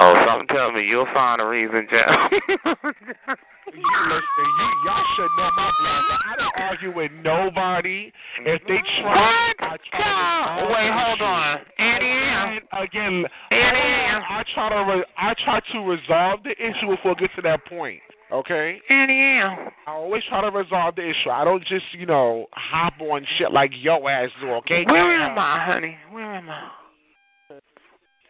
Oh, 0.00 0.14
something 0.28 0.46
tell 0.54 0.70
me 0.70 0.84
you'll 0.86 1.08
find 1.12 1.40
a 1.40 1.46
reason, 1.46 1.88
Jeff. 1.90 2.06
You 2.30 2.58
listen, 2.74 4.46
you 4.46 4.68
y'all 4.86 5.04
should 5.16 5.30
know 5.36 5.50
my 5.56 5.72
blood. 5.80 6.04
I 6.24 6.36
don't 6.38 6.54
argue 6.56 6.94
with 6.94 7.10
nobody. 7.24 8.12
If 8.46 8.62
they 8.68 8.78
try, 9.02 9.54
What? 9.58 9.70
I 9.70 9.76
try 9.90 10.60
to 10.60 10.72
Wait, 10.72 10.90
hold 10.92 11.22
on. 11.22 11.58
Annie 11.78 12.60
Again, 12.72 13.24
again, 13.24 13.24
Annie 13.50 14.24
I 14.30 14.44
try 14.54 14.68
to 14.68 14.92
re- 14.98 15.04
I 15.16 15.34
try 15.44 15.60
to 15.72 15.78
resolve 15.80 16.44
the 16.44 16.52
issue 16.52 16.94
before 16.94 17.12
it 17.12 17.18
gets 17.18 17.34
to 17.36 17.42
that 17.42 17.64
point. 17.66 18.00
Okay, 18.30 18.78
Annie 18.90 19.40
I 19.40 19.72
always 19.88 20.22
try 20.28 20.42
to 20.42 20.56
resolve 20.56 20.94
the 20.94 21.02
issue. 21.10 21.30
I 21.30 21.44
don't 21.44 21.64
just 21.64 21.86
you 21.92 22.06
know 22.06 22.46
hop 22.52 22.94
on 23.00 23.26
shit 23.36 23.50
like 23.50 23.72
yo 23.74 24.06
ass 24.06 24.30
do. 24.40 24.50
Okay, 24.58 24.84
Where 24.86 25.22
am 25.22 25.36
I, 25.36 25.64
honey? 25.66 25.96
Where 26.12 26.34
am 26.34 26.48
I? 26.48 26.70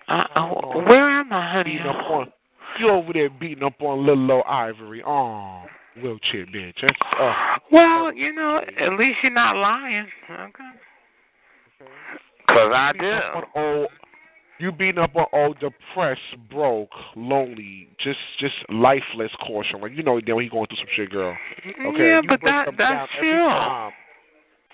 Uh, 0.09 0.25
uh, 0.35 0.49
where 0.87 1.09
am 1.09 1.33
I, 1.33 1.53
honey? 1.53 1.73
Beating 1.73 1.87
up 1.87 2.11
on 2.11 2.33
you 2.79 2.91
over 2.91 3.13
there 3.13 3.31
beating 3.31 3.65
up 3.65 3.81
on 3.81 4.07
little 4.07 4.31
old 4.31 4.45
Ivory. 4.47 5.03
Oh, 5.05 5.65
wheelchair 6.03 6.47
bitch. 6.47 6.75
That's 6.81 6.95
uh, 7.19 7.35
Well, 7.73 8.13
you 8.13 8.33
know, 8.33 8.61
at 8.81 8.93
least 8.99 9.19
you're 9.23 9.33
not 9.33 9.57
lying. 9.57 10.07
Okay. 10.31 10.71
Because 12.47 12.73
I 12.75 12.93
beating 12.93 13.11
up 13.11 13.35
on 13.35 13.43
do. 13.43 13.61
old, 13.61 13.89
you 14.59 14.73
beating 14.73 14.99
up 14.99 15.15
on 15.17 15.27
old 15.33 15.59
depressed, 15.61 16.21
broke, 16.51 16.91
lonely, 17.17 17.89
just 18.03 18.19
just 18.39 18.55
lifeless 18.71 19.33
caution. 19.47 19.81
Like 19.81 19.93
you 19.93 20.03
know, 20.03 20.21
then 20.25 20.39
he 20.41 20.49
going 20.49 20.67
through 20.67 20.79
some 20.79 20.87
shit, 20.95 21.11
girl. 21.11 21.37
Okay, 21.67 21.99
yeah, 21.99 22.21
you 22.23 22.29
but 22.29 22.41
that 22.43 22.67
that's 22.67 22.79
down 22.79 23.09
every 23.17 23.31
true. 23.31 23.49
time. 23.49 23.93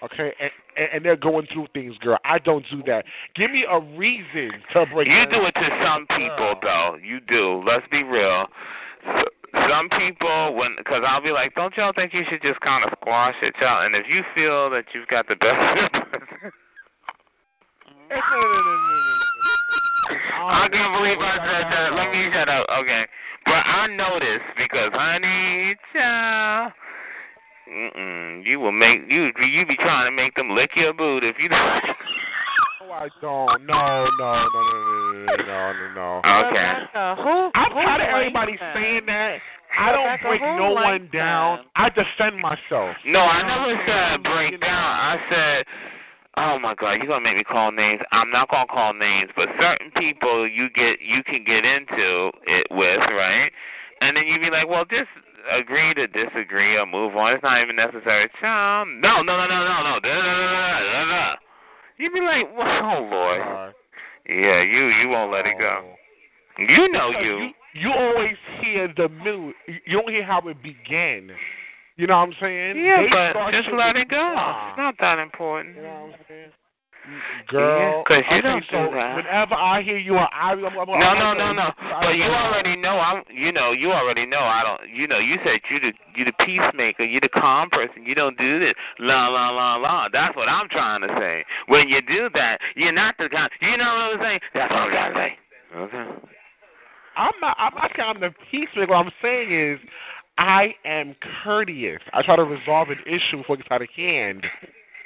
Okay, 0.05 0.35
and, 0.39 0.51
and 0.77 0.89
and 0.93 1.05
they're 1.05 1.17
going 1.17 1.47
through 1.53 1.67
things, 1.73 1.97
girl. 1.99 2.19
I 2.25 2.39
don't 2.39 2.65
do 2.71 2.83
that. 2.87 3.05
Give 3.35 3.51
me 3.51 3.65
a 3.69 3.81
reason 3.81 4.51
to 4.75 4.85
break. 4.93 5.09
You 5.09 5.25
do 5.31 5.47
it 5.47 5.55
to 5.55 5.69
some 5.83 6.07
people, 6.09 6.55
uh. 6.57 6.61
though. 6.61 6.97
You 7.03 7.21
do. 7.21 7.63
Let's 7.67 7.87
be 7.91 8.03
real. 8.03 8.47
S- 9.09 9.25
Some 9.71 9.89
people, 9.97 10.57
when, 10.57 10.75
because 10.77 11.03
I'll 11.07 11.23
be 11.23 11.31
like, 11.31 11.55
don't 11.55 11.75
y'all 11.77 11.93
think 11.95 12.13
you 12.13 12.23
should 12.29 12.43
just 12.43 12.61
kind 12.61 12.85
of 12.85 12.91
squash 13.01 13.37
it, 13.41 13.55
y'all? 13.61 13.87
And 13.87 13.95
if 13.95 14.05
you 14.09 14.23
feel 14.35 14.69
that 14.71 14.85
you've 14.93 15.09
got 15.09 15.27
the 15.29 15.37
best, 15.37 15.55
I 20.35 20.69
can't 20.69 20.93
oh, 20.93 20.99
believe 21.01 21.19
I 21.19 21.37
said 21.41 21.65
that. 21.73 21.95
Let 21.95 22.13
me 22.13 22.29
shut 22.33 22.49
up. 22.49 22.67
Okay, 22.81 23.07
but 23.47 23.65
I 23.65 23.87
noticed 23.87 24.53
because, 24.59 24.91
honey, 24.93 25.77
child. 25.95 26.73
Mm-mm. 27.69 28.45
You 28.45 28.61
will 28.61 28.73
make 28.73 29.01
you 29.09 29.33
you 29.41 29.67
be 29.67 29.77
trying 29.77 30.07
to 30.07 30.15
make 30.15 30.35
them 30.35 30.51
lick 30.51 30.71
your 30.77 30.93
boot 30.93 31.25
if 31.25 31.37
you 31.39 31.49
don't. 31.49 31.83
I 32.95 33.09
don't. 33.21 33.67
No, 33.67 34.07
no, 34.19 34.47
no, 34.47 34.61
no, 34.63 35.25
no, 35.27 35.37
no, 35.37 35.73
no, 35.73 35.95
no. 35.95 36.21
Okay. 36.47 36.63
Rebecca, 36.63 37.17
who, 37.19 37.51
I'm 37.55 37.73
who 37.73 37.83
tired 37.83 38.03
of 38.03 38.09
everybody 38.15 38.57
saying 38.75 39.07
that. 39.07 39.39
I 39.77 39.91
don't 39.91 40.21
break 40.23 40.41
no 40.41 40.71
one 40.71 41.11
down. 41.13 41.65
I 41.75 41.89
defend 41.89 42.41
myself. 42.41 42.95
No, 43.05 43.19
I 43.19 43.43
never 43.43 43.75
said 43.87 44.23
break 44.23 44.61
down. 44.61 44.71
I 44.71 45.17
said. 45.29 45.65
Oh 46.37 46.59
my 46.59 46.75
God! 46.75 46.95
You're 46.95 47.07
gonna 47.07 47.21
make 47.21 47.37
me 47.37 47.45
call 47.45 47.71
names. 47.71 48.01
I'm 48.11 48.31
not 48.31 48.51
gonna 48.51 48.67
call 48.67 48.93
names, 48.93 49.31
but 49.37 49.49
certain 49.61 49.91
people 49.97 50.49
you 50.49 50.69
get 50.71 50.99
you 51.01 51.23
can 51.23 51.45
get 51.45 51.65
into 51.65 52.31
it 52.47 52.67
with, 52.71 52.99
right? 52.99 53.51
and 54.01 54.17
then 54.17 54.27
you'd 54.27 54.41
be 54.41 54.51
like, 54.51 54.69
well, 54.69 54.85
this 54.89 55.07
agree 55.53 55.95
to 55.95 56.07
disagree 56.07 56.77
or 56.77 56.87
move 56.87 57.17
on. 57.17 57.33
It's 57.35 57.43
not 57.43 57.61
even 57.63 57.77
necessary. 57.77 58.31
Child, 58.41 58.89
no, 59.01 59.23
no, 59.23 59.37
no, 59.37 59.47
no, 59.47 59.59
no, 59.65 59.83
no. 59.83 60.01
Da, 60.01 60.09
da, 60.09 60.23
da, 60.23 60.81
da, 60.81 61.05
da. 61.11 61.35
You 61.99 62.11
be 62.13 62.21
like, 62.21 62.47
oh 62.57 63.09
Lord, 63.11 63.41
Uh, 63.41 63.73
yeah, 64.29 64.63
you 64.63 64.89
you 65.01 65.09
won't 65.09 65.31
let 65.33 65.47
it 65.47 65.59
go. 65.59 65.85
oh. 65.85 65.95
You 66.59 66.89
know 66.93 67.11
you. 67.11 67.39
you. 67.39 67.51
You 67.77 67.93
always 67.93 68.37
hear 68.63 68.87
the 68.97 69.09
middle. 69.09 69.53
You 69.67 69.99
don't 70.01 70.09
hear 70.09 70.25
how 70.25 70.41
it 70.49 70.63
began. 70.63 71.31
You 71.97 72.07
know 72.07 72.19
what 72.19 72.29
I'm 72.29 72.35
saying? 72.41 72.77
Yeah, 72.85 73.03
They 73.03 73.09
but 73.11 73.51
just 73.51 73.69
let 73.77 73.97
it 73.97 74.09
go. 74.09 74.35
It's 74.69 74.79
not 74.79 74.95
that 75.01 75.19
important. 75.19 75.77
You 75.77 75.83
know 75.83 75.89
what 76.11 76.15
I'm 76.15 76.25
saying? 76.29 76.51
Girl, 77.49 77.79
Yeah, 77.79 78.03
'cause 78.07 78.25
you 78.35 78.43
don't 78.43 78.65
so 78.71 78.89
do 78.89 78.95
that. 78.97 79.17
whenever 79.17 79.55
I 79.55 79.83
hear 79.83 79.99
you 79.99 80.17
on 80.17 80.29
I, 80.33 80.53
I'm, 80.53 80.65
I'm, 80.65 80.73
No, 80.73 80.95
I'm 80.95 81.19
no, 81.19 81.35
no, 81.35 81.53
no. 81.53 81.71
But 82.01 82.17
you 82.17 82.25
already 82.25 82.77
know. 82.77 82.99
I'm. 82.99 83.23
You 83.31 83.53
know. 83.53 83.73
You 83.73 83.93
already 83.93 84.25
know. 84.25 84.41
I 84.41 84.63
don't. 84.65 84.89
You 84.91 85.07
know. 85.07 85.19
You 85.19 85.37
said 85.45 85.61
you 85.71 85.81
the 85.81 85.93
you 86.17 86.25
the 86.25 86.33
peacemaker. 86.45 87.05
You 87.05 87.21
the 87.21 87.29
calm 87.29 87.69
person. 87.69 88.07
You 88.07 88.15
don't 88.15 88.39
do 88.39 88.59
this. 88.59 88.75
La 88.99 89.29
la 89.29 89.51
la 89.51 89.77
la. 89.77 90.09
That's 90.11 90.35
what 90.35 90.49
I'm 90.49 90.69
trying 90.69 91.03
to 91.03 91.09
say. 91.19 91.45
When 91.67 91.89
you 91.89 92.01
do 92.01 92.31
that, 92.35 92.59
you're 92.75 92.93
not 92.93 93.17
the 93.19 93.29
guy. 93.29 93.49
You 93.61 93.77
know 93.77 93.85
what 93.85 94.15
I'm 94.15 94.21
saying? 94.21 94.41
That's 94.55 94.71
what 94.73 94.81
I'm 94.81 94.91
trying 94.91 95.13
to 95.13 95.19
say. 95.19 95.39
Okay. 95.77 96.07
I'm 97.17 97.33
not. 97.43 97.57
I'm 97.59 97.75
not 97.75 97.91
saying 97.97 98.09
I'm 98.15 98.21
the 98.21 98.35
peacemaker. 98.51 98.93
What 98.93 99.07
I'm 99.07 99.13
saying 99.21 99.53
is, 99.53 99.79
I 100.39 100.75
am 100.87 101.15
courteous. 101.45 102.01
I 102.15 102.23
try 102.23 102.37
to 102.37 102.45
resolve 102.45 102.89
an 102.89 102.99
issue 103.07 103.39
before 103.39 103.57
it 103.57 103.59
gets 103.59 103.71
out 103.71 103.83
of 103.83 103.89
hand. 103.95 104.47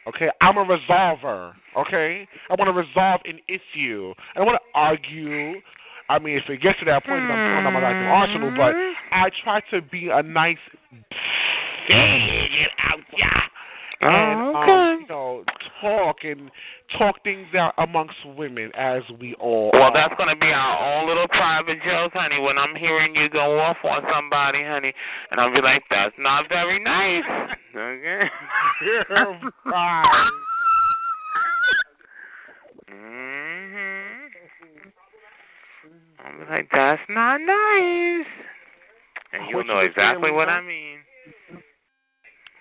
Okay, 0.08 0.28
I'm 0.40 0.56
a 0.56 0.64
resolver. 0.64 1.52
Okay, 1.76 2.26
I 2.48 2.54
want 2.58 2.68
to 2.68 2.72
resolve 2.72 3.20
an 3.24 3.38
issue. 3.48 4.14
I 4.34 4.38
don't 4.38 4.46
want 4.46 4.58
to 4.62 4.78
argue. 4.78 5.60
I 6.08 6.18
mean, 6.18 6.36
if 6.38 6.48
it 6.48 6.62
gets 6.62 6.78
to 6.78 6.86
that 6.86 7.04
point, 7.04 7.20
then 7.20 7.30
I'm 7.30 7.62
throwing 7.62 7.66
out 7.66 7.72
my 7.72 7.80
goddamn 7.80 8.08
arsenal. 8.08 8.50
But 8.56 8.74
I 9.12 9.28
try 9.44 9.60
to 9.72 9.82
be 9.82 10.08
a 10.08 10.22
nice 10.22 10.56
get 11.88 12.70
out, 12.78 13.00
yeah. 13.16 13.47
And 14.00 14.40
Oh, 14.40 14.54
um, 14.54 14.56
okay. 14.56 15.02
you 15.02 15.08
know, 15.08 15.44
talk 15.80 16.16
and 16.22 16.50
talk 16.96 17.22
things 17.24 17.48
out 17.54 17.74
amongst 17.78 18.14
women 18.36 18.70
as 18.74 19.02
we 19.20 19.34
all. 19.34 19.70
Well, 19.72 19.82
are. 19.84 19.92
that's 19.92 20.14
gonna 20.16 20.36
be 20.36 20.52
our 20.52 21.00
own 21.00 21.08
little 21.08 21.26
private 21.28 21.82
joke, 21.84 22.12
honey. 22.14 22.38
When 22.38 22.58
I'm 22.58 22.76
hearing 22.76 23.16
you 23.16 23.28
go 23.28 23.58
off 23.58 23.78
on 23.82 24.02
somebody, 24.12 24.62
honey, 24.62 24.92
and 25.30 25.40
I'll 25.40 25.52
be 25.52 25.60
like, 25.60 25.82
"That's 25.90 26.14
not 26.16 26.48
very 26.48 26.78
nice." 26.78 27.24
Okay. 27.74 28.30
Right. 29.64 30.30
Mhm. 32.90 34.30
I'll 36.24 36.38
be 36.38 36.50
like, 36.50 36.68
"That's 36.72 37.02
not 37.08 37.40
nice," 37.40 38.26
and 39.32 39.50
you'll 39.50 39.64
know 39.64 39.80
you 39.80 39.88
were 39.88 39.92
saying, 39.94 40.10
exactly 40.10 40.30
what 40.30 40.48
I 40.48 40.60
mean. 40.60 40.98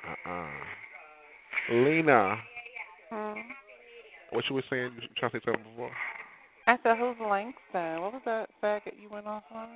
Uh-uh. 0.06 0.77
Lena, 1.70 2.38
Hmm. 3.10 3.40
what 4.32 4.44
you 4.50 4.56
were 4.56 4.64
saying? 4.70 4.92
You 5.02 5.08
trying 5.18 5.32
to 5.32 5.40
say 5.40 5.46
something 5.46 5.64
before? 5.72 5.92
I 6.68 6.78
said, 6.84 6.98
who's 6.98 7.16
Langston? 7.20 8.02
What 8.02 8.14
was 8.14 8.22
that 8.26 8.50
faggot 8.62 9.00
you 9.02 9.10
went 9.10 9.28
off 9.28 9.44
on? 9.52 9.70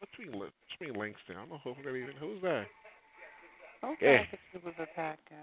Between 0.00 0.38
Lin- 0.38 0.52
between 0.68 0.98
Langston, 0.98 1.36
I 1.36 1.46
don't 1.46 1.50
know 1.50 1.58
who 1.64 1.82
that 1.82 1.94
even. 1.96 2.16
Who's 2.16 2.42
that? 2.42 2.66
Who 3.82 3.96
Yeah. 4.00 4.24
faggot 4.24 4.38
you 4.52 4.60
was 4.64 4.74
attacking? 4.78 5.36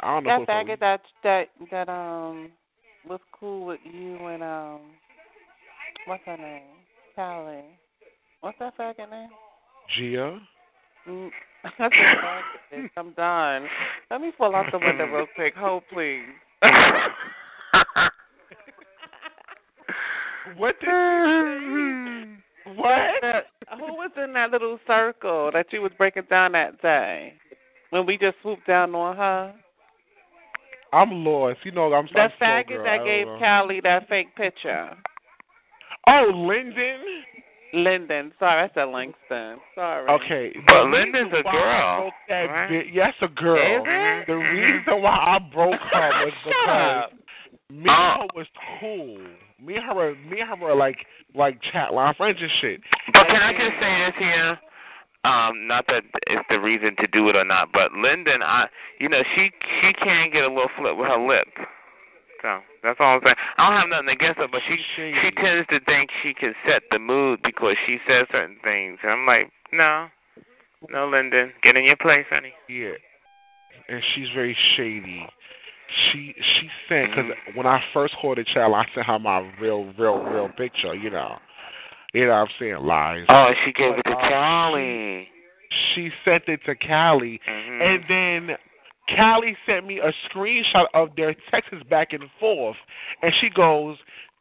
I 0.00 0.14
don't 0.14 0.24
know. 0.24 0.44
That 0.46 0.48
faggot 0.48 0.80
that 0.80 1.00
that 1.22 1.48
that 1.70 1.88
um 1.88 2.52
was 3.08 3.20
cool 3.32 3.66
with 3.66 3.80
you 3.84 4.16
and 4.26 4.42
um 4.42 4.80
what's 6.06 6.24
her 6.26 6.36
name? 6.36 6.62
Callie. 7.14 7.78
What's 8.40 8.58
that 8.58 8.76
faggot 8.76 9.10
name? 9.10 9.30
Gia. 9.96 10.40
Mm, 11.08 11.30
That's 11.78 11.94
a 11.94 12.16
faggot. 12.24 12.42
bitch. 12.72 12.90
I'm 12.96 13.12
done. 13.12 13.68
Let 14.10 14.20
me 14.20 14.32
fall 14.36 14.54
out 14.54 14.66
the 14.70 14.78
window 14.78 15.06
real 15.06 15.26
quick. 15.34 15.54
Hold 15.56 15.82
please. 15.92 16.22
What 20.56 20.78
did 20.80 20.88
you 20.88 22.36
say? 22.66 22.72
What? 22.76 23.46
Who 23.78 23.94
was 23.94 24.10
in 24.22 24.32
that 24.34 24.50
little 24.50 24.78
circle 24.86 25.50
that 25.52 25.66
you 25.72 25.80
was 25.80 25.92
breaking 25.96 26.24
down 26.30 26.52
that 26.52 26.80
day 26.82 27.34
when 27.90 28.06
we 28.06 28.18
just 28.18 28.36
swooped 28.42 28.66
down 28.66 28.94
on 28.94 29.16
her? 29.16 29.54
I'm 30.92 31.24
lost. 31.24 31.58
You 31.64 31.72
know, 31.72 31.92
I'm. 31.92 32.08
That 32.14 32.32
I'm 32.40 32.64
faggot. 32.64 32.80
I 32.80 32.98
that 32.98 33.04
gave. 33.04 33.26
Callie 33.38 33.80
that 33.82 34.08
fake 34.08 34.34
picture. 34.36 34.90
Oh, 36.06 36.30
Lyndon. 36.32 37.00
Lyndon. 37.74 38.32
Sorry, 38.38 38.64
I 38.64 38.74
said 38.74 38.84
Langston. 38.84 39.58
Sorry. 39.74 40.08
Okay. 40.10 40.52
But 40.66 40.84
the 40.84 40.90
Linda's 40.90 41.32
a 41.38 41.42
girl, 41.42 42.10
I 42.10 42.10
that 42.28 42.42
right? 42.44 42.68
bit- 42.68 42.86
yes, 42.92 43.14
a 43.20 43.28
girl. 43.28 43.82
Is 43.82 43.82
it? 43.86 44.26
The 44.26 44.34
reason 44.34 45.02
why 45.02 45.16
I 45.16 45.38
broke 45.52 45.80
her 45.92 46.10
was 46.24 46.32
because. 46.44 47.20
Me 47.70 47.86
and 47.88 47.88
her 47.88 48.26
was 48.34 48.46
cool. 48.80 49.18
Me 49.60 49.76
and 49.76 49.84
her, 49.84 49.94
were, 49.94 50.14
me 50.14 50.40
and 50.40 50.48
her 50.50 50.56
were 50.56 50.74
like 50.74 50.98
like 51.34 51.58
chat 51.72 51.92
line 51.92 52.14
friends 52.14 52.38
and 52.40 52.50
shit. 52.60 52.80
But 53.12 53.26
can 53.26 53.42
I 53.42 53.52
just 53.52 53.80
say 53.80 54.04
this 54.06 54.14
here? 54.18 54.58
Um, 55.24 55.66
not 55.66 55.86
that 55.88 56.04
it's 56.26 56.44
the 56.50 56.60
reason 56.60 56.94
to 57.00 57.06
do 57.06 57.28
it 57.30 57.36
or 57.36 57.44
not, 57.44 57.70
but 57.72 57.92
Lyndon, 57.92 58.42
I, 58.42 58.66
you 59.00 59.08
know, 59.08 59.22
she 59.34 59.50
she 59.80 59.92
can 59.94 60.30
get 60.30 60.44
a 60.44 60.48
little 60.48 60.68
flip 60.78 60.96
with 60.96 61.08
her 61.08 61.26
lip. 61.26 61.48
So 62.44 62.60
that's 62.82 63.00
all 63.00 63.16
I'm 63.16 63.20
saying. 63.24 63.36
I 63.56 63.70
don't 63.70 63.80
have 63.80 63.88
nothing 63.88 64.10
against 64.10 64.38
her, 64.38 64.48
but 64.52 64.60
she 64.68 64.76
she 64.96 65.30
tends 65.30 65.66
to 65.68 65.80
think 65.80 66.10
she 66.22 66.34
can 66.34 66.54
set 66.68 66.82
the 66.90 66.98
mood 66.98 67.40
because 67.42 67.74
she 67.86 67.96
says 68.06 68.26
certain 68.30 68.58
things, 68.62 68.98
and 69.02 69.10
I'm 69.10 69.26
like, 69.26 69.50
no, 69.72 70.08
no, 70.90 71.08
Lyndon, 71.08 71.54
get 71.62 71.74
in 71.74 71.84
your 71.84 71.96
place, 71.96 72.26
honey. 72.28 72.52
Yeah, 72.68 72.92
and 73.88 74.02
she's 74.14 74.28
very 74.34 74.54
shady. 74.76 75.26
She 76.12 76.34
she 76.36 76.68
sent 76.86 77.12
because 77.14 77.30
when 77.54 77.66
I 77.66 77.82
first 77.94 78.14
called 78.20 78.36
the 78.36 78.44
child, 78.44 78.74
I 78.74 78.84
sent 78.94 79.06
her 79.06 79.18
my 79.18 79.38
real 79.58 79.90
real 79.98 80.18
real 80.18 80.50
picture. 80.50 80.94
You 80.94 81.08
know, 81.08 81.38
you 82.12 82.26
know 82.26 82.32
I'm 82.32 82.48
saying 82.58 82.76
lies. 82.76 83.24
Oh, 83.30 83.52
she 83.64 83.72
gave 83.72 83.94
it 83.96 84.02
to 84.04 84.16
Uh, 84.18 84.28
Charlie. 84.28 85.30
She 85.94 86.10
sent 86.26 86.44
it 86.48 86.60
to 86.66 86.74
Callie, 86.74 87.40
Mhm. 87.48 87.80
and 87.80 88.04
then 88.06 88.58
Callie 89.08 89.56
sent 89.66 89.86
me 89.86 90.00
a 90.00 90.12
screenshot 90.28 90.86
of 90.94 91.10
their 91.16 91.34
texts 91.50 91.82
back 91.90 92.12
and 92.12 92.24
forth, 92.40 92.76
and 93.22 93.32
she 93.40 93.50
goes, 93.50 93.98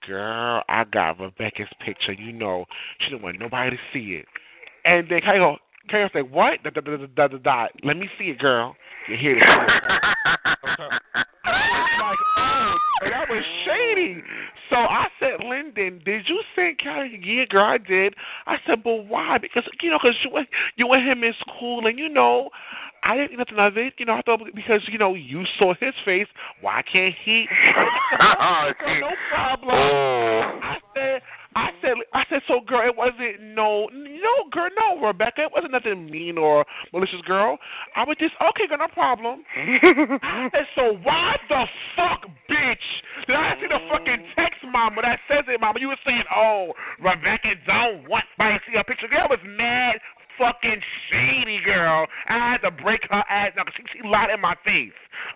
"Girl, 0.07 0.63
I 0.69 0.85
got 0.85 1.19
Rebecca's 1.19 1.67
picture. 1.79 2.13
You 2.13 2.31
know, 2.31 2.65
she 2.99 3.09
didn't 3.09 3.23
want 3.23 3.39
nobody 3.39 3.75
to 3.75 3.83
see 3.91 4.15
it." 4.15 4.25
And 4.85 5.07
then 5.09 5.21
Callie 5.21 5.39
go, 5.39 5.57
Callie 5.89 6.09
like, 6.13 6.29
"What? 6.29 6.63
Da, 6.63 6.69
da, 6.69 6.81
da, 6.81 6.97
da, 6.97 7.27
da, 7.27 7.37
da. 7.37 7.67
Let 7.83 7.97
me 7.97 8.09
see 8.17 8.29
it, 8.29 8.39
girl. 8.39 8.75
You 9.07 9.17
hear 9.17 9.37
it?" 9.37 9.43
like, 12.03 12.19
oh, 12.37 12.75
that 13.01 13.29
was 13.29 13.43
shady. 13.65 14.23
So 14.69 14.77
I 14.77 15.07
said, 15.19 15.45
Lyndon, 15.45 16.01
did 16.05 16.27
you 16.27 16.41
send 16.55 16.79
Callie? 16.81 17.19
Yeah, 17.23 17.45
girl, 17.45 17.65
I 17.65 17.77
did. 17.77 18.15
I 18.47 18.57
said, 18.65 18.83
but 18.83 19.05
why? 19.07 19.37
Because 19.37 19.63
you 19.81 19.89
know, 19.89 19.99
because 20.01 20.15
you 20.23 20.35
and 20.35 20.47
you 20.77 20.91
and 20.91 21.07
him 21.07 21.23
is 21.23 21.35
cool, 21.59 21.85
and 21.85 21.99
you 21.99 22.09
know, 22.09 22.49
I 23.03 23.17
didn't 23.17 23.37
nothing 23.37 23.59
of 23.59 23.77
it. 23.77 23.93
You 23.97 24.05
know, 24.05 24.13
I 24.13 24.21
thought 24.21 24.39
because 24.55 24.81
you 24.87 24.97
know 24.97 25.13
you 25.13 25.43
saw 25.59 25.73
his 25.79 25.93
face. 26.05 26.27
Why 26.61 26.81
can't 26.91 27.15
he? 27.23 27.45
No 28.13 29.09
problem. 29.31 29.75
Oh. 29.75 30.59
I 30.61 30.77
said, 30.95 31.21
I 31.55 31.69
said, 31.81 31.93
I 32.13 32.23
said, 32.29 32.41
so 32.47 32.61
girl, 32.65 32.87
it 32.87 32.95
wasn't 32.95 33.41
no, 33.41 33.89
no, 33.93 34.33
girl, 34.51 34.69
no, 34.77 35.05
Rebecca, 35.05 35.43
it 35.43 35.51
wasn't 35.53 35.71
nothing 35.71 36.09
mean 36.09 36.37
or 36.37 36.65
malicious, 36.91 37.21
girl. 37.25 37.57
I 37.95 38.03
was 38.03 38.17
just 38.19 38.33
okay, 38.41 38.67
girl, 38.67 38.79
no 38.79 38.87
problem. 38.87 39.43
I 39.57 40.49
said, 40.51 40.65
so 40.75 40.97
why 41.03 41.35
the 41.49 41.65
fuck, 41.95 42.25
bitch, 42.49 42.87
did 43.27 43.35
I 43.35 43.55
see 43.59 43.67
the 43.67 43.79
fucking 43.91 44.25
mm. 44.25 44.35
text, 44.35 44.61
mama, 44.71 45.01
that 45.01 45.19
says 45.27 45.45
it, 45.47 45.59
mama? 45.59 45.79
You 45.79 45.89
were 45.89 46.03
saying, 46.05 46.23
oh, 46.35 46.73
Rebecca 46.99 47.53
don't 47.67 48.09
want 48.09 48.25
to 48.39 48.59
see 48.67 48.77
her 48.77 48.83
picture. 48.83 49.07
Girl 49.07 49.27
was 49.29 49.39
mad 49.45 49.97
fucking 50.37 50.81
shady, 51.09 51.59
girl. 51.63 52.07
I 52.27 52.51
had 52.51 52.57
to 52.61 52.71
break 52.71 53.01
her 53.09 53.23
ass 53.29 53.53
'cause 53.55 53.65
she, 53.75 53.83
she 53.97 54.07
lied 54.07 54.29
in 54.29 54.41
my 54.41 54.55
face. 54.65 54.91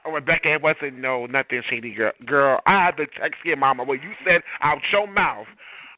Oh, 0.06 0.12
Rebecca, 0.12 0.54
it 0.54 0.62
wasn't 0.62 0.98
no 1.00 1.26
nothing 1.26 1.62
shady, 1.70 1.94
girl. 1.94 2.12
Girl, 2.26 2.62
I 2.66 2.86
had 2.86 2.98
to 2.98 3.06
text 3.20 3.40
your 3.44 3.58
mama 3.58 3.84
what 3.84 4.02
you 4.04 4.12
said 4.26 4.42
out 4.62 4.80
your 4.92 5.08
mouth. 5.08 5.48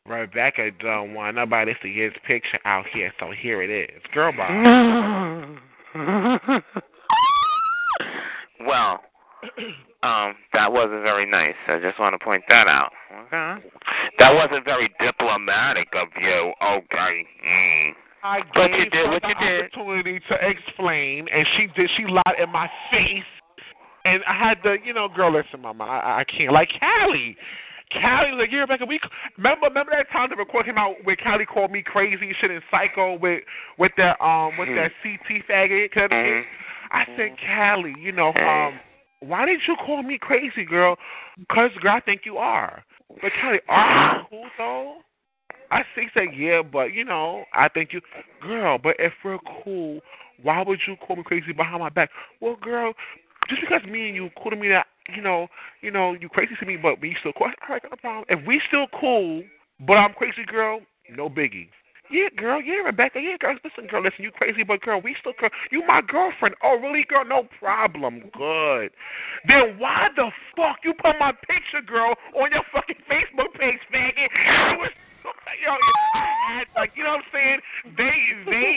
Rebecca 0.05 0.71
don't 0.79 1.13
want 1.13 1.35
nobody 1.35 1.73
to 1.73 1.79
see 1.83 1.99
his 1.99 2.13
picture 2.25 2.59
out 2.65 2.85
here, 2.93 3.13
so 3.19 3.31
here 3.31 3.61
it 3.61 3.69
is. 3.69 4.01
Girl, 4.13 4.31
bye. 4.31 4.49
well, 8.65 9.03
um, 10.01 10.35
that 10.53 10.71
wasn't 10.71 11.03
very 11.03 11.29
nice. 11.29 11.55
I 11.67 11.79
just 11.79 11.99
want 11.99 12.19
to 12.19 12.23
point 12.23 12.43
that 12.49 12.67
out. 12.67 12.91
Okay. 13.27 13.69
That 14.19 14.33
wasn't 14.33 14.65
very 14.65 14.89
diplomatic 14.99 15.89
of 15.93 16.07
you. 16.19 16.53
Okay. 16.63 17.27
Mm. 17.45 17.91
I 18.23 18.41
gave 18.53 18.91
did 18.91 18.93
her 18.93 19.09
what 19.09 19.21
the 19.21 19.27
opportunity 19.29 20.19
to 20.29 20.35
explain, 20.41 21.27
and 21.33 21.47
she 21.55 21.67
did. 21.75 21.89
She 21.97 22.05
lied 22.05 22.39
in 22.41 22.49
my 22.51 22.69
face, 22.91 23.23
and 24.05 24.21
I 24.27 24.33
had 24.33 24.63
to, 24.63 24.77
you 24.83 24.93
know, 24.93 25.07
girl, 25.07 25.33
listen, 25.33 25.61
mama, 25.61 25.83
I, 25.83 26.21
I 26.21 26.23
can't. 26.25 26.51
Like 26.51 26.69
Callie, 26.79 27.37
Callie 27.91 28.31
was 28.31 28.39
like, 28.39 28.51
yeah, 28.51 28.59
Rebecca, 28.59 28.85
we 28.85 28.99
remember 29.37 29.67
remember 29.67 29.91
that 29.91 30.11
time 30.11 30.29
the 30.29 30.35
record 30.35 30.65
came 30.65 30.77
out 30.77 30.95
where 31.03 31.15
Callie 31.15 31.45
called 31.45 31.71
me 31.71 31.81
crazy, 31.81 32.35
shit, 32.39 32.51
and 32.51 32.61
psycho 32.69 33.17
with 33.17 33.43
with 33.77 33.91
that 33.97 34.21
um 34.23 34.57
with 34.57 34.69
that 34.75 34.91
CT 35.01 35.45
faggot. 35.49 35.91
Cause 35.91 36.09
Mhm. 36.11 36.43
I 36.91 37.05
said, 37.15 37.37
Callie, 37.45 37.95
you 37.99 38.11
know, 38.11 38.33
um, 38.33 38.79
why 39.19 39.45
did 39.45 39.59
you 39.67 39.75
call 39.75 40.01
me 40.03 40.17
crazy, 40.17 40.65
girl? 40.65 40.97
Cause 41.51 41.71
girl, 41.81 41.93
I 41.93 41.99
think 41.99 42.25
you 42.25 42.37
are. 42.37 42.83
But 43.21 43.31
Callie, 43.41 43.61
are 43.67 44.15
you 44.17 44.25
cool 44.29 44.49
though? 44.57 44.97
I 45.71 45.81
see, 45.95 46.07
said, 46.13 46.35
yeah, 46.35 46.61
but 46.61 46.93
you 46.93 47.05
know, 47.05 47.45
I 47.53 47.69
think 47.69 47.93
you, 47.93 48.01
girl. 48.41 48.77
But 48.81 48.95
if 48.99 49.13
we're 49.23 49.37
cool, 49.63 49.99
why 50.41 50.63
would 50.65 50.79
you 50.87 50.95
call 50.95 51.15
me 51.15 51.23
crazy 51.23 51.53
behind 51.53 51.79
my 51.79 51.89
back? 51.89 52.09
Well, 52.41 52.57
girl, 52.61 52.93
just 53.49 53.61
because 53.61 53.81
me 53.89 54.07
and 54.07 54.15
you 54.15 54.29
cool 54.41 54.51
to 54.51 54.57
me 54.57 54.69
that 54.69 54.87
you 55.15 55.21
know, 55.21 55.47
you 55.81 55.91
know, 55.91 56.13
you 56.13 56.29
crazy 56.29 56.53
to 56.59 56.65
me, 56.65 56.77
but 56.77 57.01
we 57.01 57.15
still 57.19 57.33
cool. 57.37 57.47
All 57.47 57.69
right, 57.69 57.81
no 57.83 57.97
problem. 57.97 58.25
If 58.29 58.45
we 58.47 58.61
still 58.67 58.87
cool, 58.99 59.43
but 59.85 59.93
I'm 59.93 60.13
crazy, 60.13 60.45
girl, 60.45 60.81
no 61.15 61.29
biggie. 61.29 61.69
Yeah, 62.11 62.29
girl. 62.35 62.59
Yeah, 62.59 62.81
Rebecca. 62.85 63.19
Yeah, 63.21 63.37
girl. 63.39 63.55
Listen, 63.63 63.85
girl. 63.87 64.01
Listen, 64.01 64.23
you 64.23 64.31
crazy, 64.31 64.63
but 64.63 64.81
girl, 64.81 64.99
we 64.99 65.15
still 65.19 65.33
girl. 65.39 65.51
You 65.71 65.85
my 65.85 66.01
girlfriend. 66.01 66.55
Oh, 66.63 66.79
really, 66.81 67.05
girl? 67.07 67.23
No 67.23 67.47
problem. 67.59 68.21
Good. 68.33 68.89
Then 69.47 69.77
why 69.77 70.07
the 70.15 70.31
fuck 70.55 70.77
you 70.83 70.93
put 70.93 71.19
my 71.19 71.33
picture, 71.45 71.85
girl, 71.85 72.15
on 72.35 72.49
your 72.51 72.63
fucking 72.73 72.95
Facebook 73.05 73.53
page, 73.59 73.77
faggot? 73.93 74.89
You 75.57 75.71
was 75.71 75.79
Yo, 75.79 76.19
I 76.19 76.27
had, 76.49 76.67
like 76.75 76.91
you 76.95 77.03
know 77.03 77.17
what 77.17 77.25
I'm 77.25 77.33
saying? 77.33 77.59
They, 77.97 78.17
they, 78.45 78.69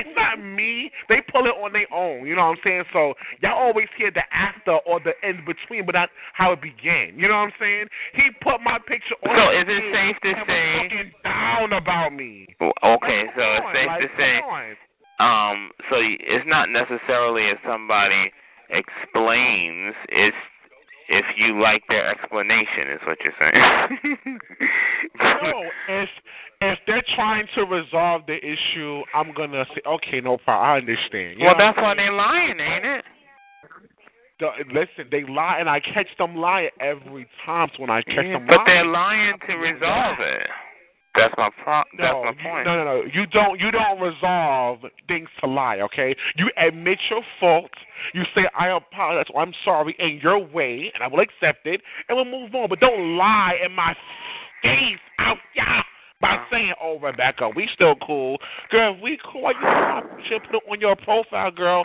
it's 0.00 0.10
not 0.16 0.40
me. 0.40 0.90
They 1.08 1.20
pull 1.32 1.46
it 1.46 1.54
on 1.56 1.72
their 1.72 1.88
own. 1.92 2.26
You 2.26 2.36
know 2.36 2.48
what 2.48 2.58
I'm 2.58 2.64
saying? 2.64 2.84
So 2.92 3.14
y'all 3.40 3.58
always 3.58 3.88
hear 3.96 4.10
the 4.10 4.22
after 4.32 4.78
or 4.86 5.00
the 5.00 5.12
in 5.26 5.44
between, 5.44 5.86
but 5.86 5.94
not 5.94 6.08
how 6.34 6.52
it 6.52 6.60
began. 6.62 7.14
You 7.16 7.28
know 7.28 7.34
what 7.40 7.52
I'm 7.52 7.58
saying? 7.60 7.86
He 8.14 8.30
put 8.42 8.60
my 8.62 8.78
picture 8.86 9.16
on. 9.24 9.36
So 9.36 9.44
is 9.56 9.66
it 9.68 9.84
safe 9.92 10.16
to 10.22 10.32
say- 10.46 11.12
down 11.24 11.72
about 11.72 12.12
me? 12.12 12.46
Okay, 12.60 12.72
Like, 12.82 13.34
so 13.36 13.42
come 13.42 13.64
it's 13.64 13.76
safe 13.76 13.86
like, 13.86 14.00
to 14.02 14.08
say, 14.16 14.34
on. 14.40 14.76
um, 15.20 15.70
so 15.90 15.96
it's 16.00 16.46
not 16.46 16.68
necessarily 16.70 17.48
if 17.48 17.58
somebody 17.66 18.32
explains. 18.70 19.94
It's 20.08 20.36
if 21.08 21.24
you 21.36 21.60
like 21.60 21.82
their 21.88 22.06
explanation, 22.08 22.90
is 22.92 23.00
what 23.06 23.18
you're 23.24 23.32
saying. 23.40 24.38
no, 25.18 25.62
if 25.88 26.08
if 26.60 26.78
they're 26.86 27.04
trying 27.14 27.46
to 27.54 27.62
resolve 27.62 28.22
the 28.26 28.36
issue, 28.36 29.02
I'm 29.14 29.32
gonna 29.34 29.64
say, 29.74 29.80
okay, 29.86 30.20
no 30.20 30.38
problem. 30.38 30.68
I 30.68 30.76
understand. 30.76 31.38
You 31.38 31.46
well, 31.46 31.54
that's 31.58 31.76
why 31.78 31.94
they're 31.94 32.12
lying, 32.12 32.60
ain't 32.60 32.84
it? 32.84 33.04
The- 34.40 34.64
listen, 34.72 35.08
they 35.10 35.24
lie, 35.24 35.56
and 35.58 35.68
I 35.68 35.80
catch 35.80 36.08
them 36.18 36.36
lying 36.36 36.70
every 36.80 37.26
time. 37.44 37.68
So 37.74 37.82
when 37.82 37.90
I 37.90 38.02
catch 38.02 38.26
Yeah, 38.26 38.34
them 38.34 38.46
but 38.46 38.56
lying, 38.58 38.66
they're 38.66 38.84
lying 38.84 39.34
to 39.48 39.54
resolve 39.56 40.20
it. 40.20 40.46
That's 41.18 41.34
my 41.36 41.50
pro. 41.62 41.82
That's 41.98 42.12
no, 42.12 42.24
my 42.24 42.32
point. 42.32 42.66
no, 42.66 42.76
no, 42.76 42.84
no. 42.84 43.02
You 43.12 43.26
don't. 43.26 43.58
You 43.60 43.70
don't 43.70 44.00
resolve 44.00 44.78
things 45.06 45.28
to 45.40 45.48
lie. 45.48 45.80
Okay. 45.80 46.14
You 46.36 46.50
admit 46.56 46.98
your 47.10 47.22
fault. 47.40 47.70
You 48.14 48.22
say, 48.34 48.48
"I 48.58 48.68
apologize. 48.68 49.30
Or 49.34 49.42
I'm 49.42 49.54
sorry," 49.64 49.96
in 49.98 50.20
your 50.22 50.38
way, 50.38 50.90
and 50.94 51.02
I 51.02 51.08
will 51.08 51.20
accept 51.20 51.66
it, 51.66 51.80
and 52.08 52.16
we'll 52.16 52.24
move 52.24 52.54
on. 52.54 52.68
But 52.68 52.80
don't 52.80 53.16
lie 53.16 53.58
in 53.64 53.72
my 53.72 53.94
face 54.62 54.98
out, 55.18 55.38
yeah, 55.54 55.82
by 56.20 56.34
uh-huh. 56.34 56.44
saying, 56.50 56.72
"Oh, 56.80 56.98
Rebecca, 56.98 57.50
we 57.54 57.68
still 57.74 57.94
cool, 58.06 58.38
girl. 58.70 58.96
We 59.00 59.18
cool. 59.30 59.42
Why 59.42 59.52
you 59.52 60.38
put 60.38 60.50
put 60.50 60.56
it 60.56 60.62
on 60.70 60.80
your 60.80 60.96
profile, 60.96 61.50
girl? 61.50 61.84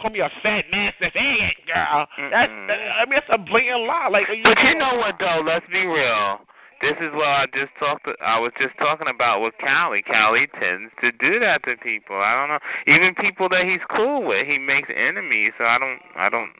Call 0.00 0.10
me 0.10 0.20
a 0.20 0.30
fat 0.42 0.64
nasty 0.70 1.06
fag, 1.06 1.66
girl. 1.66 2.06
That's. 2.30 2.50
Mm-mm. 2.52 2.70
I 2.70 3.04
mean, 3.06 3.14
that's 3.14 3.26
a 3.32 3.38
blatant 3.38 3.86
lie. 3.86 4.08
Like, 4.10 4.24
you 4.34 4.42
But 4.42 4.58
you 4.62 4.78
know 4.78 4.96
what 4.96 5.14
though? 5.18 5.42
Let's 5.46 5.66
be 5.72 5.86
real. 5.86 6.40
This 6.82 6.98
is 7.00 7.14
what 7.14 7.28
I 7.28 7.46
just 7.54 7.70
talked. 7.78 8.08
I 8.20 8.40
was 8.40 8.50
just 8.60 8.76
talking 8.78 9.06
about 9.06 9.40
with 9.40 9.54
Callie. 9.62 10.02
Callie 10.02 10.48
tends 10.58 10.90
to 11.00 11.12
do 11.12 11.38
that 11.38 11.62
to 11.64 11.76
people. 11.76 12.16
I 12.16 12.34
don't 12.34 12.50
know. 12.50 12.58
Even 12.92 13.14
people 13.14 13.48
that 13.50 13.64
he's 13.64 13.80
cool 13.94 14.26
with, 14.26 14.46
he 14.46 14.58
makes 14.58 14.88
enemies. 14.90 15.52
So 15.58 15.64
I 15.64 15.78
don't. 15.78 16.00
I 16.16 16.28
don't. 16.28 16.50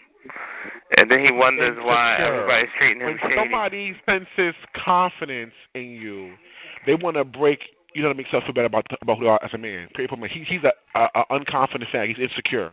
And 0.98 1.10
then 1.10 1.24
he 1.24 1.32
wonders 1.32 1.76
why 1.82 2.18
everybody's 2.18 2.70
treating 2.78 3.00
him 3.00 3.08
when 3.08 3.18
shady. 3.18 3.34
somebody 3.36 3.96
senses 4.06 4.54
confidence 4.84 5.54
in 5.74 5.90
you, 5.90 6.34
they 6.86 6.94
want 6.94 7.16
to 7.16 7.24
break. 7.24 7.58
You 7.94 8.02
know, 8.02 8.08
to 8.08 8.14
make 8.14 8.26
themselves 8.26 8.46
feel 8.46 8.54
better 8.54 8.66
about 8.66 8.86
about 9.02 9.18
who 9.18 9.24
they 9.24 9.30
are 9.30 9.44
as 9.44 9.50
a 9.52 9.58
man. 9.58 9.88
Period. 9.94 10.10
He, 10.30 10.44
he's 10.48 10.62
a, 10.62 10.72
a, 10.98 11.08
a 11.14 11.24
unconfident 11.30 11.90
fag. 11.92 12.08
He's 12.08 12.22
insecure. 12.22 12.72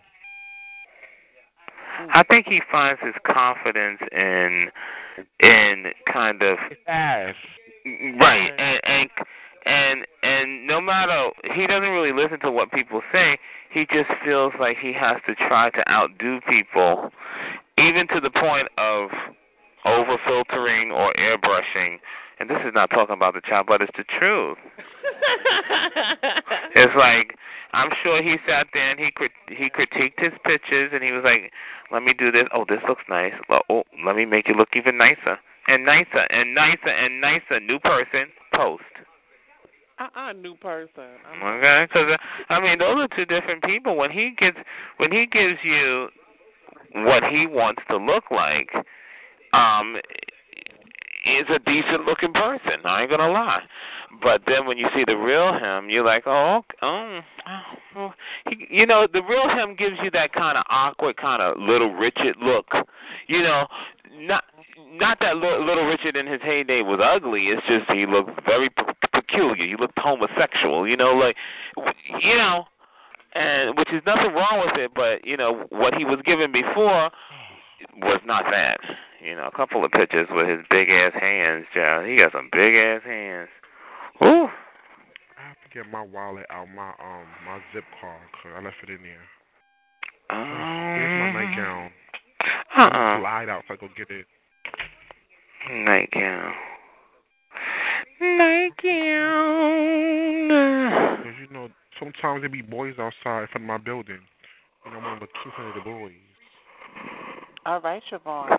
I 2.13 2.23
think 2.23 2.47
he 2.47 2.61
finds 2.71 2.99
his 3.01 3.15
confidence 3.25 3.99
in 4.11 4.67
in 5.41 5.85
kind 6.11 6.41
of 6.41 6.57
Ass. 6.87 7.35
right 8.19 8.51
and 8.57 8.79
and 8.83 9.09
and 9.65 10.05
and 10.23 10.67
no 10.67 10.79
matter 10.79 11.29
he 11.55 11.67
doesn't 11.67 11.89
really 11.89 12.13
listen 12.13 12.39
to 12.41 12.51
what 12.51 12.71
people 12.71 13.01
say. 13.11 13.37
He 13.71 13.85
just 13.85 14.09
feels 14.25 14.53
like 14.59 14.77
he 14.81 14.93
has 14.93 15.17
to 15.27 15.35
try 15.35 15.69
to 15.69 15.87
outdo 15.91 16.39
people, 16.49 17.11
even 17.77 18.07
to 18.07 18.19
the 18.19 18.31
point 18.31 18.67
of 18.79 19.09
over 19.85 20.17
filtering 20.25 20.91
or 20.91 21.13
airbrushing. 21.13 21.97
And 22.39 22.49
this 22.49 22.57
is 22.65 22.73
not 22.73 22.89
talking 22.89 23.13
about 23.13 23.35
the 23.35 23.41
child, 23.41 23.67
but 23.67 23.81
it's 23.81 23.91
the 23.97 24.05
truth. 24.17 24.57
It's 26.75 26.95
like 26.95 27.35
I'm 27.73 27.91
sure 28.03 28.21
he 28.21 28.37
sat 28.47 28.67
there 28.73 28.89
and 28.89 28.99
he 28.99 29.11
crit- 29.11 29.31
he 29.49 29.69
critiqued 29.69 30.19
his 30.19 30.33
pictures 30.43 30.91
and 30.93 31.03
he 31.03 31.11
was 31.11 31.23
like, 31.23 31.51
"Let 31.91 32.03
me 32.03 32.13
do 32.13 32.31
this. 32.31 32.47
Oh, 32.53 32.65
this 32.67 32.81
looks 32.87 33.03
nice. 33.09 33.33
Oh, 33.69 33.83
let 34.03 34.15
me 34.15 34.25
make 34.25 34.49
it 34.49 34.55
look 34.55 34.69
even 34.75 34.97
nicer 34.97 35.39
and 35.67 35.85
nicer 35.85 36.25
and 36.29 36.53
nicer 36.55 36.89
and 36.89 37.21
nicer." 37.21 37.59
New 37.59 37.79
person 37.79 38.31
post. 38.53 38.83
uh-uh, 39.99 40.31
new 40.33 40.55
person. 40.55 41.19
I'm- 41.29 41.43
Okay, 41.43 41.85
because 41.85 42.17
I 42.47 42.59
mean 42.59 42.79
those 42.79 42.97
are 42.97 43.07
two 43.15 43.25
different 43.25 43.63
people. 43.63 43.95
When 43.97 44.11
he 44.11 44.31
gets 44.31 44.57
when 44.97 45.11
he 45.11 45.25
gives 45.25 45.63
you 45.63 46.09
what 46.93 47.23
he 47.23 47.45
wants 47.45 47.83
to 47.89 47.97
look 47.97 48.31
like, 48.31 48.73
um, 49.53 49.97
is 51.25 51.45
a 51.49 51.59
decent 51.59 52.05
looking 52.05 52.33
person. 52.33 52.85
I 52.85 53.01
ain't 53.01 53.11
gonna 53.11 53.31
lie. 53.31 53.61
But 54.23 54.41
then 54.47 54.65
when 54.65 54.77
you 54.77 54.87
see 54.95 55.03
the 55.05 55.15
real 55.15 55.53
him, 55.53 55.89
you're 55.89 56.05
like, 56.05 56.23
oh, 56.25 56.63
um, 56.81 57.23
oh, 57.47 57.61
oh. 57.95 58.13
He, 58.49 58.67
you 58.69 58.85
know, 58.85 59.07
the 59.11 59.21
real 59.21 59.47
him 59.49 59.75
gives 59.75 59.95
you 60.03 60.09
that 60.11 60.33
kind 60.33 60.57
of 60.57 60.63
awkward, 60.69 61.17
kind 61.17 61.41
of 61.41 61.57
little 61.59 61.93
Richard 61.93 62.35
look. 62.41 62.67
You 63.27 63.43
know, 63.43 63.67
not 64.13 64.43
not 64.91 65.19
that 65.21 65.35
little, 65.35 65.65
little 65.65 65.85
Richard 65.85 66.15
in 66.15 66.25
his 66.25 66.41
heyday 66.41 66.81
was 66.81 66.99
ugly. 67.03 67.47
It's 67.47 67.65
just 67.67 67.89
he 67.91 68.05
looked 68.05 68.43
very 68.45 68.69
pe- 68.69 68.83
peculiar. 69.13 69.67
He 69.67 69.75
looked 69.79 69.97
homosexual. 69.97 70.87
You 70.87 70.97
know, 70.97 71.13
like, 71.13 71.35
you 72.21 72.35
know, 72.35 72.65
and 73.33 73.77
which 73.77 73.89
is 73.93 74.01
nothing 74.05 74.33
wrong 74.33 74.63
with 74.65 74.77
it. 74.79 74.91
But 74.95 75.25
you 75.25 75.37
know, 75.37 75.65
what 75.69 75.93
he 75.93 76.05
was 76.05 76.19
given 76.25 76.51
before 76.51 77.11
was 77.97 78.19
not 78.25 78.45
that. 78.49 78.79
You 79.21 79.35
know, 79.35 79.47
a 79.47 79.55
couple 79.55 79.83
of 79.83 79.91
pictures 79.91 80.29
with 80.31 80.47
his 80.47 80.59
big 80.69 80.89
ass 80.89 81.11
hands, 81.19 81.65
child. 81.73 82.07
He 82.07 82.15
got 82.15 82.31
some 82.31 82.49
big 82.51 82.73
ass 82.75 83.01
hands. 83.03 83.49
Ooh. 84.23 84.47
I 84.47 85.47
have 85.47 85.57
to 85.63 85.69
get 85.73 85.91
my 85.91 86.01
wallet 86.01 86.45
out 86.49 86.67
my 86.73 86.89
um 86.89 87.27
my 87.45 87.59
zip 87.73 87.83
card 87.99 88.21
'cause 88.31 88.53
I 88.55 88.61
left 88.61 88.77
it 88.83 88.89
in 88.89 89.03
there. 89.03 89.27
Um, 90.29 90.45
Here's 90.95 91.19
my 91.19 91.31
nightgown. 91.43 91.91
Uh-uh. 92.77 93.19
Slide 93.19 93.49
out 93.49 93.63
so 93.67 93.73
I 93.73 93.77
go 93.77 93.87
get 93.97 94.09
it. 94.09 94.25
Nightgown. 95.69 96.53
Nightgown. 98.21 99.69
Cause 101.23 101.35
you 101.41 101.47
know 101.51 101.69
sometimes 101.99 102.41
there 102.41 102.49
be 102.49 102.61
boys 102.61 102.95
outside 102.99 103.41
in 103.41 103.47
front 103.47 103.63
of 103.63 103.67
my 103.67 103.77
building. 103.77 104.21
You 104.85 104.91
know 104.91 104.97
I'm 104.97 105.03
one 105.03 105.13
of 105.13 105.19
the 105.19 105.27
cute 105.27 105.59
of 105.59 105.75
the 105.75 105.81
boys. 105.81 106.13
All 107.65 107.81
right, 107.81 108.01
Siobhan. 108.09 108.57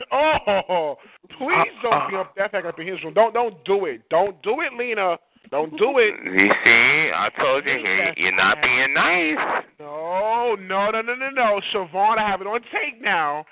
Oh, 0.12 0.96
please 1.38 1.72
don't 1.82 2.10
be 2.10 2.16
up 2.16 2.34
that 2.36 2.52
back 2.52 2.64
up 2.64 2.78
in 2.78 2.86
his 2.86 3.02
room. 3.02 3.14
Don't 3.14 3.32
don't 3.32 3.64
do 3.64 3.86
it. 3.86 4.02
Don't 4.10 4.40
do 4.42 4.60
it, 4.60 4.72
Lena. 4.78 5.16
Don't 5.50 5.76
do 5.78 5.98
it. 5.98 6.14
You 6.24 6.50
see, 6.64 7.10
I 7.14 7.28
told 7.38 7.64
you, 7.66 7.76
he, 7.76 8.22
you're 8.22 8.34
not 8.34 8.56
being 8.62 8.94
nice. 8.94 9.64
No, 9.78 10.56
no, 10.58 10.90
no, 10.90 11.02
no, 11.02 11.14
no, 11.14 11.30
no. 11.30 11.60
Siobhan, 11.72 12.18
I 12.18 12.28
have 12.28 12.40
it 12.40 12.46
on 12.46 12.60
tape 12.72 13.02
now. 13.02 13.44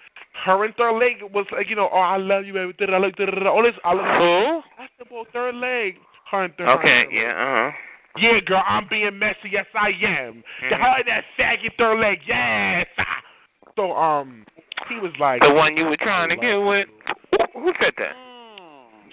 Her 0.45 0.65
and 0.65 0.75
third 0.77 0.99
leg 0.99 1.31
was 1.35 1.47
like, 1.53 1.69
you 1.69 1.77
know, 1.77 1.89
oh, 1.93 1.99
I 1.99 2.17
love 2.17 2.47
you, 2.47 2.55
baby. 2.55 2.73
Da-da, 2.79 2.99
da-da. 2.99 3.51
All 3.51 3.63
this, 3.63 3.75
I 3.85 3.93
love. 3.93 4.63
Who? 5.05 5.05
Boy, 5.11 5.25
third 5.33 5.57
leg. 5.57 5.97
Her 6.31 6.45
and 6.45 6.55
third 6.57 6.69
Okay, 6.79 7.05
her 7.05 7.13
yeah, 7.13 7.69
uh-huh. 7.69 7.77
Yeah, 8.17 8.41
girl, 8.45 8.63
I'm 8.67 8.87
being 8.89 9.19
messy. 9.19 9.51
Yes, 9.53 9.67
I 9.75 9.91
am. 10.03 10.43
Mhm. 10.63 10.71
Her 10.71 11.05
that 11.07 11.25
saggy 11.37 11.71
third 11.77 12.01
leg. 12.01 12.19
Yes. 12.27 12.87
So, 13.77 13.93
um, 13.93 14.45
he 14.91 15.01
was 15.01 15.13
like, 15.21 15.41
The 15.43 15.53
one 15.53 15.77
you 15.77 15.85
were 15.87 15.97
trying 15.97 16.29
to 16.31 16.37
get 16.37 16.57
with. 16.57 16.87
Who- 17.55 17.61
Who 17.61 17.73
said 17.81 17.93
that? 17.99 18.15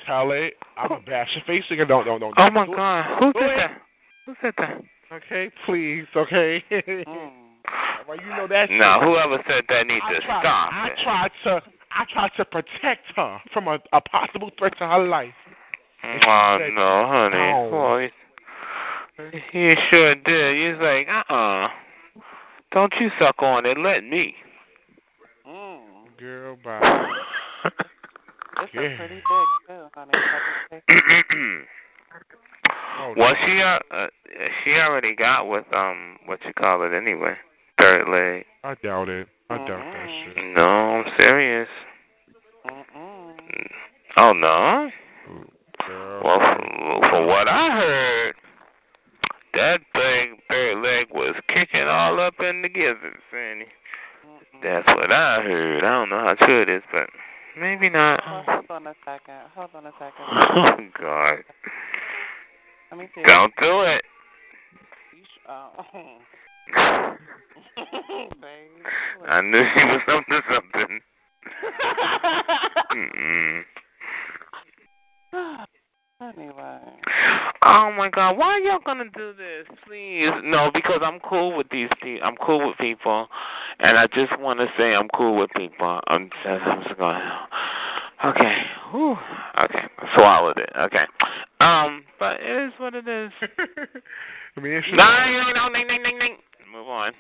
tell. 0.05 0.31
I'm 0.77 0.91
a 0.91 0.99
bash 1.01 1.29
your 1.35 1.43
face 1.45 1.63
again. 1.69 1.87
Don't, 1.87 2.05
don't, 2.05 2.19
don't. 2.19 2.33
Oh 2.37 2.49
my. 2.49 2.65
God, 2.65 3.19
who 3.19 3.33
Do 3.33 3.39
said 3.39 3.49
it. 3.51 3.57
that? 3.57 3.81
Who 4.25 4.33
said 4.41 4.53
that? 4.57 4.81
Okay, 5.11 5.51
please. 5.65 6.05
Okay. 6.15 6.63
Mm. 6.71 7.03
well, 8.07 8.17
you 8.17 8.29
know 8.29 8.47
that. 8.47 8.69
No, 8.71 8.99
shit. 8.99 9.03
whoever 9.03 9.43
said 9.47 9.63
that 9.69 9.85
needs 9.87 10.01
I 10.05 10.13
to 10.13 10.19
tried, 10.21 10.41
stop. 10.41 10.69
I 10.73 10.87
it. 10.87 10.97
tried 11.03 11.31
to 11.43 11.61
I 11.91 12.05
tried 12.13 12.31
to 12.37 12.45
protect 12.45 13.05
her 13.15 13.39
from 13.53 13.67
a, 13.67 13.79
a 13.93 14.01
possible 14.01 14.49
threat 14.57 14.77
to 14.79 14.87
her 14.87 15.05
life. 15.07 15.33
Oh 16.03 16.57
said, 16.59 16.73
no, 16.73 17.05
honey. 17.07 17.35
no. 17.35 17.69
Boy, 17.71 18.11
you 19.53 19.71
sure 19.91 20.15
did. 20.15 20.57
You 20.57 20.77
was 20.77 20.79
like, 20.81 21.07
uh 21.09 21.33
uh 21.33 21.67
Don't 22.71 22.93
you 22.99 23.09
suck 23.19 23.41
on 23.41 23.65
it, 23.65 23.77
let 23.77 24.03
me. 24.03 24.35
Girl, 26.19 26.57
bye. 26.63 26.81
It's 28.59 28.73
Yeah. 28.73 28.81
a 28.81 28.97
pretty 28.97 29.15
big 29.15 29.47
too, 29.67 29.87
honey. 29.93 30.11
Have 30.71 30.81
Oh, 32.99 33.13
well, 33.15 33.35
she 33.45 33.61
uh, 33.61 33.79
uh, 33.91 34.07
she 34.63 34.73
already 34.79 35.13
got 35.15 35.47
with 35.47 35.65
um 35.73 36.17
what 36.25 36.43
you 36.45 36.53
call 36.53 36.81
it 36.83 36.93
anyway. 36.93 37.37
Third 37.79 38.09
leg. 38.09 38.45
I 38.63 38.73
doubt 38.81 39.09
it. 39.09 39.27
I 39.51 39.57
doubt 39.57 39.67
that 39.67 40.09
Mhm. 40.09 40.23
shit. 40.33 40.43
No, 40.55 40.63
I'm 40.63 41.05
serious. 41.19 41.69
Mm-mm. 42.65 43.71
Oh 44.19 44.33
no. 44.33 44.91
Girl. 45.85 46.21
Well, 46.23 46.39
for, 46.39 47.09
for 47.09 47.25
what 47.27 47.47
I 47.47 47.69
heard, 47.71 48.35
that 49.53 49.81
thing 49.93 50.41
third 50.49 50.77
leg 50.81 51.07
was 51.11 51.35
kicking 51.49 51.87
all 51.87 52.19
up 52.19 52.39
in 52.39 52.63
the 52.63 52.69
gizzard, 52.69 53.21
Sandy. 53.29 53.67
That's 54.63 54.87
what 54.87 55.11
I 55.11 55.41
heard. 55.41 55.83
I 55.83 55.89
don't 55.89 56.09
know 56.09 56.19
how 56.19 56.35
true 56.45 56.61
it 56.61 56.69
is, 56.69 56.83
but 56.91 57.09
maybe 57.59 57.89
not. 57.89 58.21
Well, 58.25 58.43
hold 58.47 58.65
on 58.69 58.87
a 58.87 58.93
second. 59.05 59.49
Hold 59.55 59.69
on 59.75 59.85
a 59.85 59.91
second. 59.99 60.25
Oh 60.29 60.77
God! 60.99 61.43
Let 62.91 62.99
me 62.99 63.09
see. 63.15 63.23
Don't 63.25 63.53
do 63.59 63.81
it. 63.81 64.03
Oh. 65.49 65.71
I 69.27 69.41
knew 69.41 69.63
she 69.73 69.83
was 69.85 70.01
up 70.09 70.25
to 70.27 70.41
something. 70.51 71.01
anyway. 76.21 76.79
Oh 77.63 77.91
my 77.97 78.09
God! 78.13 78.37
Why 78.37 78.53
are 78.53 78.59
y'all 78.59 78.79
gonna 78.85 79.09
do 79.15 79.33
this? 79.33 79.67
Please, 79.85 80.29
no, 80.43 80.71
because 80.73 80.99
I'm 81.03 81.19
cool 81.19 81.55
with 81.55 81.67
these 81.69 81.89
people. 82.01 82.25
I'm 82.25 82.35
cool 82.37 82.67
with 82.67 82.77
people, 82.77 83.27
and 83.79 83.97
I 83.97 84.07
just 84.07 84.39
want 84.39 84.59
to 84.59 84.67
say 84.77 84.93
I'm 84.95 85.09
cool 85.15 85.37
with 85.37 85.49
people. 85.55 85.99
I'm 86.07 86.29
just, 86.43 86.63
I'm 86.65 86.83
just 86.83 86.97
going. 86.97 87.21
Okay. 88.25 88.57
Whew. 88.91 89.15
Okay. 89.65 89.87
Swallowed 90.17 90.57
it. 90.57 90.69
Okay. 90.75 91.05
Um, 91.59 92.03
but 92.19 92.39
it 92.41 92.67
is 92.67 92.73
what 92.79 92.95
it 92.95 93.07
is. 93.07 93.31
I 94.57 94.59
mean, 94.59 94.73
it 94.73 94.83
should. 94.87 94.97
No, 94.97 95.05
no, 95.05 95.51
no, 95.53 95.67
no, 95.67 95.69
no, 95.69 95.97
no, 95.97 96.17
no. 96.17 96.27
Move 96.71 96.87
on. 96.87 97.11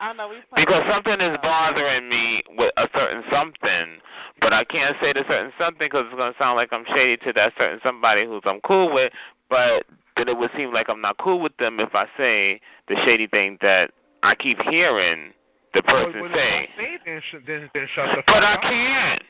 I 0.00 0.12
know 0.12 0.28
we 0.28 0.36
Because 0.54 0.82
something 0.92 1.20
is 1.20 1.36
bothering 1.42 2.08
me 2.08 2.42
with 2.58 2.72
a 2.76 2.86
certain 2.94 3.22
something, 3.30 3.98
but 4.40 4.52
I 4.52 4.64
can't 4.64 4.94
say 5.00 5.12
the 5.12 5.24
certain 5.28 5.52
something 5.58 5.78
because 5.86 6.04
it's 6.06 6.16
going 6.16 6.32
to 6.32 6.38
sound 6.38 6.56
like 6.56 6.72
I'm 6.72 6.84
shady 6.94 7.16
to 7.24 7.32
that 7.34 7.52
certain 7.58 7.80
somebody 7.82 8.26
who's 8.26 8.42
I'm 8.44 8.60
cool 8.60 8.92
with, 8.92 9.12
but 9.48 9.84
then 10.16 10.28
it 10.28 10.36
would 10.36 10.50
seem 10.56 10.72
like 10.72 10.88
I'm 10.88 11.00
not 11.00 11.16
cool 11.18 11.40
with 11.40 11.56
them 11.58 11.80
if 11.80 11.94
I 11.94 12.06
say 12.16 12.60
the 12.88 12.96
shady 13.04 13.26
thing 13.26 13.58
that 13.62 13.90
I 14.22 14.34
keep 14.34 14.58
hearing 14.68 15.32
the 15.74 15.82
person 15.82 16.20
Well, 16.20 16.22
when 16.22 16.32
say. 16.32 16.68
Say 16.76 16.98
then, 17.04 17.20
sh- 17.30 17.44
then, 17.46 17.70
then 17.72 17.86
shut 17.94 18.08
the 18.16 18.22
But 18.26 18.34
fuck 18.34 18.44
I 18.44 18.54
up. 18.54 18.60
can't. 18.62 19.22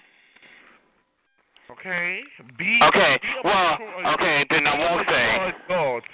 Okay. 1.70 2.20
Be. 2.56 2.78
Okay, 2.82 3.18
be 3.20 3.28
well, 3.44 3.78
okay, 4.14 4.46
then 4.50 4.66
I 4.66 4.78
won't 4.78 5.06
say. 5.08 5.26
mature 5.26 5.52
adult. 5.68 6.04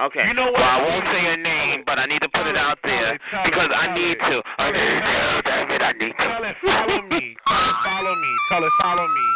Okay. 0.00 0.28
You 0.28 0.34
know 0.34 0.52
what? 0.52 0.60
Well, 0.60 0.76
I 0.76 0.82
won't 0.84 1.06
say 1.08 1.22
your 1.24 1.40
name, 1.40 1.82
but 1.86 1.98
I 1.98 2.04
need 2.04 2.20
to 2.20 2.28
put 2.28 2.46
it 2.46 2.56
out 2.56 2.78
there 2.84 3.16
Tell 3.30 3.44
because 3.44 3.70
I 3.72 3.86
tell 3.86 3.96
need 3.96 4.18
to. 4.20 4.36
Okay, 4.60 4.88
damn 5.40 5.70
it, 5.72 5.80
I 5.80 5.92
need 5.96 6.12
to. 6.12 6.20
Tell 6.20 6.44
it, 6.44 6.56
follow 6.60 7.00
me. 7.08 7.36
Tell 7.48 7.64
it, 7.64 7.76
follow 7.80 8.14
me. 8.14 8.32
Tell 8.50 8.64
it, 8.64 8.72
follow 8.80 9.08
me. 9.08 9.26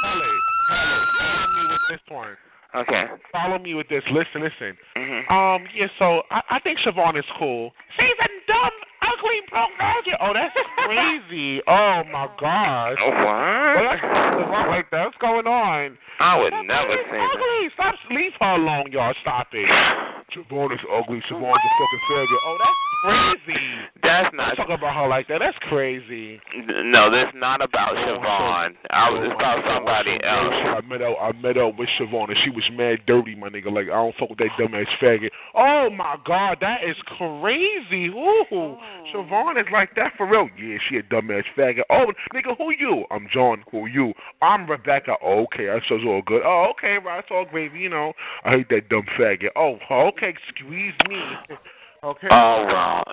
Tell 0.00 0.20
it, 0.24 0.40
tell 0.68 0.88
it, 0.88 1.08
follow 1.20 1.48
me 1.52 1.62
with 1.68 1.84
this 1.90 2.00
one. 2.08 2.36
Okay. 2.74 3.04
Follow 3.30 3.58
me 3.58 3.74
with 3.74 3.88
this. 3.88 4.02
Listen, 4.10 4.40
listen. 4.42 4.72
Mhm. 4.96 5.30
Um, 5.30 5.68
yeah, 5.76 5.86
so 5.98 6.22
I, 6.30 6.40
I 6.50 6.58
think 6.60 6.78
Siobhan 6.80 7.18
is 7.18 7.24
cool. 7.38 7.72
She's 7.96 8.18
a 8.20 8.28
dumb, 8.48 8.72
ugly, 9.04 9.38
broke 9.50 9.70
virgin. 9.76 10.14
Oh, 10.20 10.32
that's 10.32 10.54
crazy. 10.88 11.60
oh, 11.68 12.02
my 12.10 12.26
gosh. 12.40 12.96
Oh, 13.00 13.10
Well, 13.12 13.84
that's, 13.84 14.50
what? 14.50 14.68
like, 14.68 14.86
that's 14.90 15.14
going 15.20 15.46
on. 15.46 15.98
I 16.20 16.38
would 16.40 16.52
That 16.52 16.64
never 16.64 16.96
say 17.10 17.18
that. 17.18 17.30
ugly. 17.34 17.70
Stop, 17.74 17.94
leave 18.10 18.32
her 18.40 18.54
alone, 18.56 18.90
y'all. 18.92 19.14
Stop 19.22 19.48
it. 19.52 19.68
Siobhan 20.34 20.72
is 20.74 20.80
ugly. 20.92 21.22
Siobhan's 21.30 21.62
a 21.62 21.70
fucking 21.78 22.02
faggot. 22.10 22.38
Oh, 22.44 22.56
that's 22.58 23.44
crazy. 23.44 23.60
That's 24.02 24.34
not. 24.34 24.56
talk 24.56 24.68
about 24.70 24.94
her 24.94 25.08
like 25.08 25.28
that. 25.28 25.38
That's 25.38 25.56
crazy. 25.68 26.40
No, 26.84 27.10
that's 27.10 27.34
not 27.34 27.62
about 27.62 27.96
Oh, 27.96 28.18
Siobhan. 28.18 28.74
I 28.90 29.10
was, 29.10 29.22
it's 29.24 29.34
about 29.34 29.64
somebody 29.66 30.18
Oh, 30.24 30.28
else. 30.28 30.82
I 30.84 30.86
met 30.88 31.02
out. 31.02 31.16
I 31.20 31.32
met 31.40 31.56
out 31.58 31.78
with 31.78 31.88
Siobhan, 31.98 32.30
and 32.30 32.38
she 32.44 32.50
was 32.50 32.64
mad 32.72 33.00
dirty, 33.06 33.34
my 33.34 33.48
nigga. 33.48 33.72
Like 33.72 33.86
I 33.86 33.96
don't 34.00 34.14
fuck 34.16 34.30
with 34.30 34.38
that 34.38 34.50
dumbass 34.58 34.86
faggot. 35.00 35.30
Oh 35.54 35.90
my 35.90 36.16
god, 36.26 36.58
that 36.60 36.82
is 36.84 36.96
crazy. 37.16 38.08
Ooh, 38.08 38.76
Siobhan 39.12 39.60
is 39.60 39.66
like 39.72 39.94
that 39.96 40.12
for 40.16 40.26
real. 40.26 40.48
Yeah, 40.58 40.78
she 40.88 40.96
a 40.96 41.02
dumbass 41.02 41.44
faggot. 41.56 41.82
Oh, 41.90 42.06
nigga, 42.34 42.56
who 42.56 42.70
you? 42.72 43.04
I'm 43.10 43.28
John. 43.32 43.62
Who 43.70 43.86
you? 43.86 44.12
I'm 44.42 44.68
Rebecca. 44.68 45.14
Oh, 45.22 45.44
okay, 45.44 45.66
that's 45.66 45.84
all 45.90 46.22
good. 46.26 46.42
Oh, 46.44 46.72
okay, 46.72 46.96
right, 47.04 47.18
it's 47.20 47.28
all 47.30 47.44
gravy. 47.44 47.78
You 47.78 47.90
know, 47.90 48.12
I 48.44 48.50
hate 48.50 48.68
that 48.70 48.88
dumb 48.88 49.04
faggot. 49.18 49.50
Oh, 49.56 49.78
okay, 49.90 50.23
squeeze 50.48 50.94
me. 51.08 51.20
Okay. 52.04 52.28
Oh 52.30 52.64
well, 52.66 53.04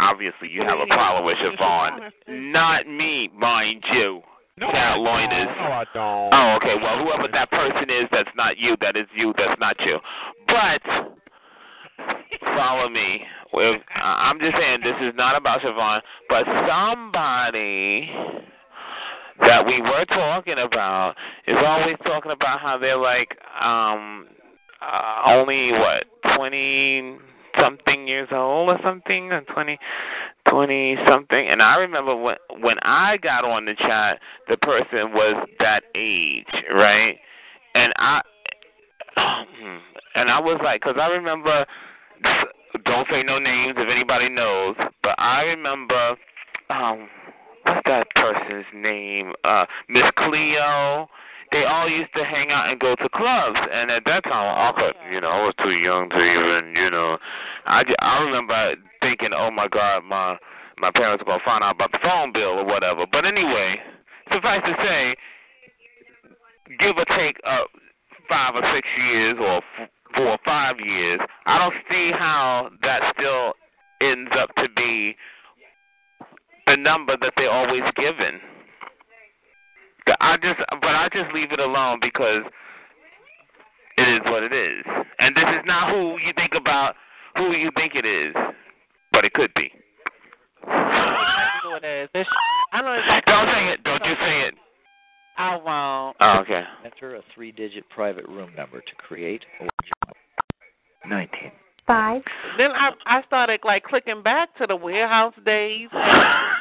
obviously 0.00 0.48
you 0.50 0.62
have 0.62 0.78
a 0.80 0.86
problem 0.86 1.24
with 1.24 1.36
Siobhan. 1.36 2.10
Not 2.52 2.86
me, 2.88 3.30
mind 3.36 3.84
you. 3.92 4.22
no, 4.56 4.68
I 4.68 4.72
Cat 4.72 4.94
don't. 4.96 5.04
No, 5.04 5.62
I 5.62 5.84
don't. 5.94 6.34
Oh, 6.34 6.56
okay. 6.56 6.74
Well, 6.82 7.04
whoever 7.04 7.28
that 7.32 7.48
person 7.50 7.88
is, 7.88 8.08
that's 8.10 8.30
not 8.36 8.58
you. 8.58 8.76
That 8.80 8.96
is 8.96 9.06
you. 9.16 9.32
That's 9.36 9.58
not 9.60 9.76
you. 9.80 9.98
But 10.48 10.82
follow 12.56 12.88
me. 12.88 13.22
I'm 13.94 14.38
just 14.40 14.56
saying 14.56 14.80
this 14.82 14.96
is 15.00 15.14
not 15.16 15.36
about 15.36 15.60
Siobhan, 15.60 16.00
but 16.28 16.44
somebody 16.68 18.10
that 19.40 19.64
we 19.64 19.80
were 19.80 20.04
talking 20.06 20.58
about 20.58 21.14
is 21.46 21.56
always 21.64 21.96
talking 22.04 22.32
about 22.32 22.60
how 22.60 22.78
they're 22.78 22.96
like 22.96 23.36
um 23.60 24.26
uh, 24.80 25.22
only 25.26 25.72
what 25.72 26.04
twenty 26.36 27.18
something 27.60 28.06
years 28.06 28.28
old 28.32 28.68
or 28.68 28.78
something, 28.82 29.32
or 29.32 29.42
twenty 29.52 29.78
twenty 30.48 30.96
something. 31.08 31.48
And 31.48 31.62
I 31.62 31.76
remember 31.76 32.16
when 32.16 32.36
when 32.60 32.76
I 32.82 33.16
got 33.18 33.44
on 33.44 33.64
the 33.64 33.74
chat, 33.74 34.20
the 34.48 34.56
person 34.58 35.12
was 35.12 35.46
that 35.58 35.82
age, 35.94 36.46
right? 36.74 37.16
And 37.74 37.92
I 37.96 38.20
and 40.14 40.30
I 40.30 40.40
was 40.40 40.60
like, 40.64 40.80
because 40.80 40.96
I 41.00 41.08
remember. 41.08 41.66
Don't 42.84 43.06
say 43.10 43.24
no 43.24 43.38
names 43.40 43.74
if 43.76 43.88
anybody 43.90 44.28
knows, 44.28 44.76
but 45.02 45.14
I 45.18 45.42
remember 45.42 46.16
um 46.68 47.08
what's 47.64 47.80
that 47.86 48.06
person's 48.14 48.64
name? 48.72 49.32
Uh 49.42 49.64
Miss 49.88 50.04
Cleo. 50.16 51.08
They 51.52 51.64
all 51.64 51.88
used 51.88 52.12
to 52.14 52.24
hang 52.24 52.50
out 52.50 52.70
and 52.70 52.78
go 52.78 52.94
to 52.94 53.08
clubs, 53.08 53.58
and 53.72 53.90
at 53.90 54.04
that 54.04 54.22
time, 54.22 54.32
I 54.32 54.72
could, 54.80 54.94
you 55.12 55.20
know, 55.20 55.28
I 55.28 55.44
was 55.44 55.54
too 55.60 55.72
young 55.72 56.08
to 56.10 56.16
even, 56.16 56.76
you 56.76 56.90
know. 56.90 57.18
I, 57.66 57.82
ju- 57.82 57.96
I 57.98 58.22
remember 58.22 58.74
thinking, 59.02 59.30
oh 59.36 59.50
my 59.50 59.66
God, 59.66 60.04
my 60.04 60.38
my 60.78 60.90
parents 60.92 61.22
are 61.22 61.26
gonna 61.26 61.42
find 61.44 61.62
out 61.64 61.74
about 61.74 61.92
the 61.92 61.98
phone 62.02 62.32
bill 62.32 62.60
or 62.60 62.64
whatever. 62.64 63.04
But 63.10 63.26
anyway, 63.26 63.76
suffice 64.32 64.62
to 64.64 64.74
say, 64.78 65.14
give 66.78 66.96
or 66.96 67.04
take 67.16 67.36
uh, 67.44 67.64
five 68.28 68.54
or 68.54 68.62
six 68.74 68.88
years 68.96 69.36
or 69.40 69.56
f- 69.58 69.90
four 70.14 70.28
or 70.28 70.38
five 70.44 70.76
years, 70.80 71.20
I 71.46 71.58
don't 71.58 71.74
see 71.90 72.12
how 72.12 72.70
that 72.82 73.12
still 73.18 73.54
ends 74.00 74.30
up 74.38 74.54
to 74.56 74.68
be 74.74 75.16
the 76.66 76.76
number 76.76 77.16
that 77.20 77.32
they're 77.36 77.50
always 77.50 77.82
given. 77.96 78.40
The- 80.06 80.16
I 80.20 80.36
just, 80.36 80.60
but 80.80 80.94
I 80.94 81.08
just 81.12 81.32
leave 81.34 81.52
it 81.52 81.60
alone 81.60 81.98
because 82.00 82.42
it 83.98 84.08
is 84.08 84.20
what 84.24 84.42
it 84.42 84.52
is, 84.52 84.84
and 85.18 85.34
this 85.34 85.44
is 85.44 85.64
not 85.66 85.90
who 85.90 86.18
you 86.24 86.32
think 86.34 86.52
about, 86.56 86.94
who 87.36 87.52
you 87.52 87.70
think 87.76 87.94
it 87.94 88.06
is, 88.06 88.34
but 89.12 89.24
it 89.24 89.32
could 89.34 89.52
be. 89.54 89.70
Exactly 90.62 91.70
what 91.70 91.84
it 91.84 92.04
is. 92.04 92.08
This, 92.14 92.26
I 92.72 92.82
know 92.82 92.92
exactly. 92.92 93.32
Don't 93.32 93.46
say 93.52 93.72
it. 93.72 93.84
Don't 93.84 94.04
you 94.04 94.14
say 94.20 94.40
it. 94.48 94.54
I 95.36 95.56
won't. 95.56 96.16
Oh, 96.20 96.38
okay. 96.40 96.62
Enter 96.84 97.16
a 97.16 97.22
three-digit 97.34 97.88
private 97.88 98.26
room 98.28 98.50
number 98.56 98.80
to 98.80 98.94
create 98.98 99.42
or 99.60 99.68
join. 99.82 101.10
Nineteen. 101.10 101.52
Five. 101.86 102.22
Then 102.58 102.70
I 102.72 102.90
I 103.06 103.22
started 103.26 103.60
like 103.64 103.84
clicking 103.84 104.22
back 104.22 104.54
to 104.58 104.66
the 104.66 104.76
warehouse 104.76 105.34
days, 105.44 105.88
and 105.92 106.10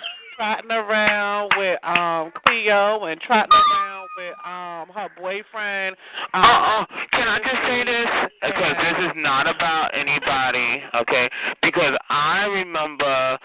trotting 0.39 0.71
around 0.71 1.51
with 1.57 1.77
um 1.83 2.31
Cleo 2.45 3.03
and 3.03 3.19
trotting 3.19 3.51
around 3.51 4.07
with 4.15 4.33
um 4.45 4.87
her 4.95 5.09
boyfriend. 5.19 5.97
Um, 6.33 6.43
Uh-uh. 6.43 6.85
Can 7.11 7.27
I 7.27 7.39
just 7.39 7.61
say 7.67 7.83
this? 7.83 8.07
Because 8.41 8.75
this 8.81 9.05
is 9.09 9.11
not 9.17 9.53
about 9.53 9.89
anybody, 9.93 10.81
okay? 10.95 11.29
Because 11.61 11.93
I 12.09 12.45
remember 12.45 13.37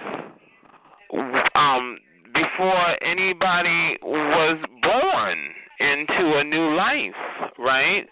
um 1.57 1.99
before 2.33 3.05
anybody 3.05 3.99
was 4.03 4.59
born 4.83 5.39
into 5.81 6.39
a 6.39 6.45
new 6.45 6.77
life, 6.77 7.51
right? 7.59 8.07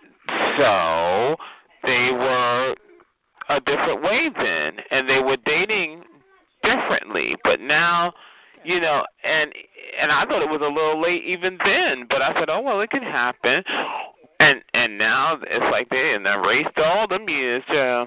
So 0.59 1.37
they 1.85 2.11
were 2.11 2.75
a 3.49 3.61
different 3.61 4.03
way 4.03 4.29
then 4.37 4.73
and 4.91 5.09
they 5.09 5.21
were 5.21 5.37
dating 5.47 6.03
differently. 6.65 7.37
But 7.45 7.61
now 7.61 8.13
you 8.65 8.81
know, 8.81 9.05
and 9.25 9.53
and 10.01 10.11
I 10.11 10.25
thought 10.25 10.43
it 10.43 10.51
was 10.51 10.61
a 10.63 10.73
little 10.73 11.01
late 11.01 11.25
even 11.25 11.59
then, 11.65 12.07
but 12.09 12.23
I 12.23 12.33
said, 12.35 12.49
oh 12.49 12.61
well, 12.61 12.81
it 12.81 12.91
can 12.91 13.03
happen, 13.03 13.63
and 14.41 14.61
and 14.75 14.99
now 14.99 15.39
it's 15.43 15.65
like 15.71 15.89
they 15.91 16.15
and 16.15 16.27
erased 16.27 16.77
all 16.79 17.07
them 17.09 17.29
years, 17.29 17.63
yeah. 17.71 18.07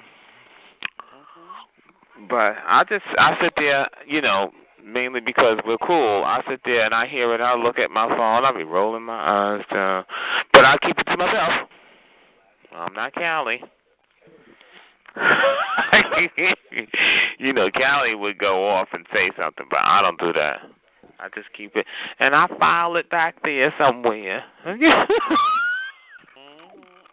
But 2.30 2.56
I 2.66 2.84
just 2.90 3.06
I 3.18 3.38
sit 3.42 3.54
there, 3.58 3.88
you 4.08 4.22
know, 4.22 4.52
mainly 4.84 5.20
because 5.20 5.60
we're 5.66 5.78
cool. 5.78 6.24
I 6.26 6.42
sit 6.50 6.62
there 6.66 6.86
and 6.86 6.94
I 6.94 7.08
hear 7.08 7.34
it. 7.34 7.42
I 7.42 7.56
look 7.56 7.78
at 7.78 7.92
my 7.92 8.08
phone. 8.08 8.46
i'll 8.46 8.56
be 8.56 8.64
rolling 8.64 9.04
my 9.04 9.58
eyes 9.58 9.66
down, 9.72 10.06
but 10.54 10.66
I 10.66 10.78
keep 10.82 10.98
it 10.98 11.04
to 11.04 11.18
myself. 11.18 11.70
I'm 12.74 12.94
not 12.94 13.14
Callie. 13.14 13.62
you 17.40 17.54
know, 17.54 17.70
Callie 17.72 18.16
would 18.16 18.38
go 18.38 18.68
off 18.68 18.90
and 18.94 19.06
say 19.14 19.32
something, 19.38 19.66
but 19.70 19.80
I 19.82 20.02
don't 20.02 20.20
do 20.20 20.34
that. 20.34 20.60
I 21.20 21.30
just 21.34 21.48
keep 21.56 21.76
it, 21.76 21.86
and 22.20 22.36
I 22.36 22.48
file 22.60 22.98
it 22.98 23.10
back 23.10 23.36
there 23.44 23.74
somewhere. 23.78 24.44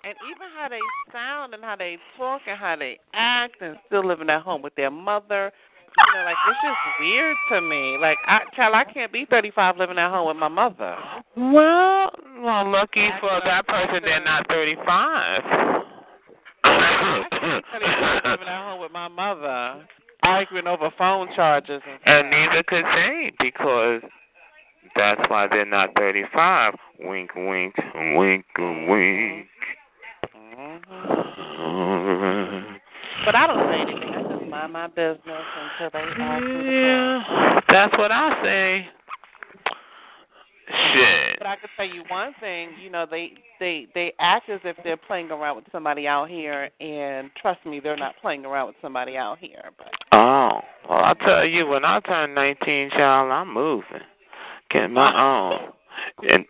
And 0.05 0.17
even 0.29 0.49
how 0.59 0.69
they 0.69 0.81
sound 1.13 1.55
and 1.55 1.63
how 1.63 1.77
they 1.77 1.97
talk 2.17 2.41
and 2.49 2.59
how 2.59 2.75
they 2.75 2.99
act 3.15 3.63
and 3.63 3.77
still 3.87 4.05
living 4.05 4.29
at 4.31 4.43
home 4.43 4.61
with 4.61 4.75
their 4.75 4.91
mother. 4.91 5.53
You 5.97 6.19
know, 6.19 6.25
like 6.25 6.35
it's 6.49 6.59
just 6.61 6.77
weird 6.99 7.37
to 7.53 7.61
me. 7.61 7.99
Like 8.01 8.19
I 8.27 8.41
child, 8.57 8.75
I 8.75 8.83
can't 8.83 9.13
be 9.13 9.27
thirty 9.31 9.53
five 9.53 9.77
living 9.77 9.99
at 9.99 10.11
home 10.11 10.27
with 10.27 10.39
my 10.39 10.49
mother. 10.49 10.97
well, 11.37 12.11
well, 12.41 12.69
lucky 12.69 13.11
for 13.21 13.41
that 13.45 13.65
person, 13.69 14.01
they're 14.03 14.25
not 14.25 14.49
thirty 14.49 14.75
five 14.85 15.43
living 18.25 18.49
at 18.49 18.71
home 18.71 18.81
with 18.81 18.93
my 18.93 19.09
mother. 19.09 19.85
Arguing 20.23 20.69
over 20.69 20.91
phone 20.97 21.29
charges 21.35 21.83
and 21.85 21.99
and 22.07 22.31
neither 22.31 22.63
could 22.63 22.85
they 22.85 23.33
because 23.41 24.03
that's 24.95 25.21
why 25.29 25.49
they're 25.49 25.65
not 25.65 25.91
thirty-five. 25.97 26.75
Wink, 27.01 27.35
wink, 27.35 27.75
wink, 28.15 28.45
wink. 28.57 29.47
Mhm. 30.57 32.79
But 33.25 33.35
I 33.35 33.47
don't 33.47 33.69
say 33.69 33.81
anything. 33.81 34.15
I 34.15 34.23
just 34.23 34.45
mind 34.49 34.73
my 34.73 34.87
business 34.89 35.19
until 35.27 35.91
they 35.93 36.23
ask 36.23 36.45
me. 36.45 36.83
Yeah, 36.83 37.61
that's 37.69 37.99
what 37.99 38.13
I 38.13 38.43
say. 38.45 38.89
Shit. 40.95 41.39
But 41.39 41.47
I 41.47 41.57
can 41.57 41.69
tell 41.77 41.87
you 41.87 42.03
one 42.09 42.33
thing, 42.41 42.71
you 42.83 42.91
know, 42.91 43.07
they 43.11 43.33
they 43.61 43.87
they 43.95 44.13
act 44.19 44.49
as 44.49 44.61
if 44.65 44.77
they're 44.85 44.97
playing 44.97 45.31
around 45.31 45.57
with 45.57 45.67
somebody 45.71 46.07
out 46.07 46.29
here, 46.31 46.71
and 46.81 47.31
trust 47.41 47.65
me, 47.67 47.81
they're 47.81 47.97
not 47.97 48.15
playing 48.21 48.45
around 48.45 48.69
with 48.69 48.77
somebody 48.81 49.17
out 49.17 49.39
here. 49.39 49.71
But 49.77 49.89
Oh, 50.13 50.61
well, 50.89 51.05
I 51.05 51.15
tell 51.25 51.47
you, 51.47 51.67
when 51.67 51.85
I 51.85 52.01
turn 52.01 52.35
19, 52.35 52.91
child, 52.91 53.33
I'm 53.33 53.53
moving. 53.53 54.01
Getting 54.71 54.93
my 54.95 55.13
own. 55.21 55.73
And 56.33 56.45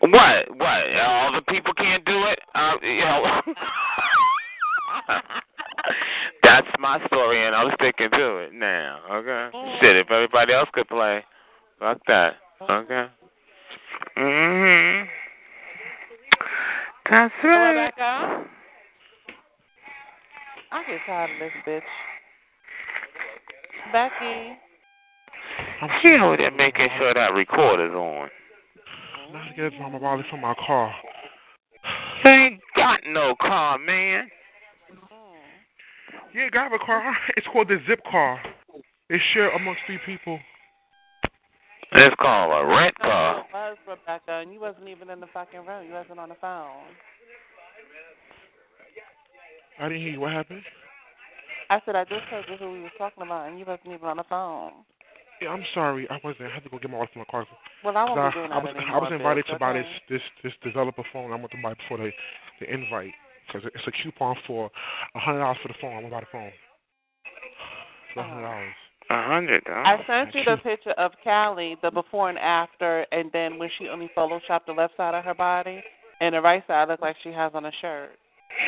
what? 0.00 0.56
What? 0.56 0.96
All 1.00 1.32
the 1.32 1.42
people 1.48 1.74
can't 1.74 2.04
do 2.04 2.24
it? 2.24 2.38
Uh, 2.54 2.74
you 2.82 3.00
know. 3.00 3.42
That's 6.42 6.66
my 6.78 7.04
story, 7.06 7.46
and 7.46 7.54
I'm 7.54 7.70
sticking 7.80 8.10
to 8.10 8.36
it 8.38 8.52
now, 8.52 9.00
okay? 9.10 9.50
Shit, 9.80 9.96
if 9.96 10.10
everybody 10.10 10.52
else 10.52 10.68
could 10.72 10.88
play, 10.88 11.24
fuck 11.78 11.98
that, 12.06 12.34
okay? 12.68 13.06
Hmm 14.16 15.08
That's 17.10 17.34
Go 17.42 17.48
right. 17.48 17.74
back 17.74 17.94
up. 17.98 18.46
I 20.72 20.84
get 20.86 21.00
tired 21.06 21.30
of 21.30 21.38
this 21.38 21.52
bitch. 21.66 21.82
Becky. 23.92 24.56
She 26.02 26.12
over 26.22 26.36
there 26.36 26.50
making 26.50 26.88
sure 26.98 27.14
that 27.14 27.34
recorder's 27.34 27.94
on. 27.94 28.28
Now 29.32 29.40
I 29.40 29.52
get 29.56 29.72
my 29.80 29.96
wallet 29.98 30.26
from 30.30 30.42
my 30.42 30.54
car. 30.66 30.94
They 32.24 32.30
ain't 32.30 32.60
got 32.76 33.00
no 33.06 33.34
car, 33.40 33.78
man. 33.78 34.28
Yeah, 36.34 36.48
guy 36.50 36.64
have 36.64 36.72
a 36.72 36.78
car. 36.78 37.16
It's 37.36 37.46
called 37.52 37.68
the 37.68 37.78
Zip 37.88 38.00
car. 38.08 38.40
It's 39.08 39.24
shared 39.34 39.52
amongst 39.54 39.80
three 39.86 39.98
people. 40.06 40.38
It's 41.92 42.14
called 42.20 42.52
a 42.52 42.66
rent 42.66 42.94
No, 43.02 43.08
car. 43.08 43.38
it 43.40 43.46
was 43.52 43.76
Rebecca, 43.86 44.40
and 44.42 44.52
you 44.52 44.60
wasn't 44.60 44.88
even 44.88 45.10
in 45.10 45.18
the 45.20 45.26
fucking 45.34 45.66
room. 45.66 45.86
You 45.86 45.94
wasn't 45.94 46.20
on 46.20 46.28
the 46.28 46.36
phone. 46.40 46.86
I 49.78 49.88
didn't 49.88 50.02
hear 50.02 50.12
you. 50.12 50.20
What 50.20 50.32
happened? 50.32 50.62
I 51.70 51.80
said 51.84 51.96
I 51.96 52.04
just 52.04 52.22
heard 52.30 52.44
you 52.48 52.56
who 52.58 52.72
we 52.72 52.80
was 52.82 52.92
talking 52.98 53.22
about, 53.22 53.48
and 53.48 53.58
you 53.58 53.64
wasn't 53.64 53.94
even 53.94 54.06
on 54.06 54.18
the 54.18 54.24
phone. 54.28 54.72
Yeah, 55.40 55.48
I'm 55.48 55.64
sorry. 55.72 56.06
I 56.10 56.18
wasn't. 56.22 56.50
I 56.50 56.54
had 56.54 56.62
to 56.64 56.70
go 56.70 56.78
get 56.78 56.90
my 56.90 56.98
wife 56.98 57.08
from 57.12 57.20
my 57.20 57.30
car. 57.30 57.46
Well, 57.82 57.96
I 57.96 58.04
won't 58.04 58.20
I, 58.20 58.28
be 58.28 58.34
doing 58.34 58.52
I 58.52 58.60
that 58.60 58.64
was 58.64 58.76
anymore. 58.76 58.94
I 58.94 58.98
was 59.00 59.12
invited 59.12 59.44
bitch, 59.46 59.52
to 59.52 59.58
buy 59.58 59.72
this 59.72 59.86
this 60.08 60.22
this 60.44 60.52
developer 60.62 61.02
phone. 61.12 61.32
I 61.32 61.36
want 61.36 61.50
to 61.52 61.62
buy 61.62 61.74
before 61.74 61.98
the 61.98 62.10
the 62.60 62.72
invite 62.72 63.14
because 63.46 63.66
it's 63.74 63.86
a 63.86 63.92
coupon 64.02 64.36
for 64.46 64.70
a 65.14 65.18
hundred 65.18 65.40
dollars 65.40 65.58
for 65.62 65.68
the 65.68 65.78
phone. 65.80 65.96
I'm 65.96 66.02
gonna 66.02 66.14
buy 66.14 66.20
the 66.20 66.30
phone 66.30 66.50
oh. 66.50 68.14
for 68.14 68.20
a 68.20 68.28
hundred 68.28 68.42
dollars. 68.42 68.74
A 69.10 69.22
hundred 69.26 69.64
I 69.66 69.96
sent 70.06 70.32
you 70.36 70.44
the 70.44 70.56
picture 70.62 70.92
of 70.92 71.10
Callie, 71.24 71.76
the 71.82 71.90
before 71.90 72.28
and 72.30 72.38
after, 72.38 73.04
and 73.10 73.28
then 73.32 73.58
when 73.58 73.68
she 73.76 73.88
only 73.88 74.08
photoshopped 74.16 74.66
the 74.66 74.72
left 74.72 74.96
side 74.96 75.14
of 75.16 75.24
her 75.24 75.34
body, 75.34 75.82
and 76.20 76.32
the 76.34 76.40
right 76.40 76.64
side 76.68 76.86
looked 76.88 77.02
like 77.02 77.16
she 77.24 77.30
has 77.32 77.50
on 77.54 77.64
a 77.66 77.72
shirt. 77.80 78.10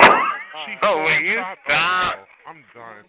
She 0.01 0.77
Oh, 0.83 0.97
said, 0.97 1.03
will 1.05 1.21
you 1.21 1.39
"Stop." 1.39 1.59
stop? 1.65 2.15
Oh, 2.19 2.51
I'm 2.51 2.65
done. 2.75 3.05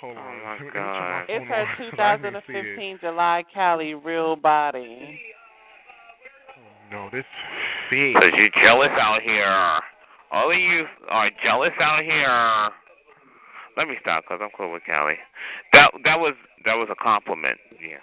Hold 0.00 0.16
Oh, 0.16 0.20
on. 0.20 0.42
my 0.42 0.52
Let 0.52 0.60
me- 0.60 0.66
let 0.66 0.66
me 0.66 0.70
turn 0.70 0.72
God. 0.72 1.24
It's 1.28 1.44
her 1.46 1.54
on, 1.60 1.66
'cause 1.76 1.98
I 2.00 2.16
didn't 2.16 2.46
see 2.46 2.52
it. 2.52 2.62
2015 2.62 2.98
July 3.00 3.44
Callie 3.52 3.94
real 3.94 4.36
body. 4.36 5.22
Oh, 6.56 6.62
no, 6.90 7.08
this 7.10 7.26
fake. 7.90 8.16
Cause 8.16 8.30
you 8.34 8.48
jealous 8.62 8.92
out 8.92 9.20
here. 9.22 9.80
All 10.32 10.50
of 10.50 10.56
you 10.58 10.88
are 11.08 11.30
jealous 11.42 11.72
out 11.80 12.02
here. 12.02 12.70
Let 13.76 13.88
me 13.88 13.94
stop, 14.00 14.24
cause 14.26 14.40
I'm 14.42 14.48
cool 14.56 14.72
with 14.72 14.82
Callie. 14.86 15.18
That 15.74 15.90
that 16.04 16.18
was 16.18 16.34
that 16.64 16.74
was 16.74 16.88
a 16.90 16.94
compliment. 16.94 17.58
Yeah. 17.72 18.00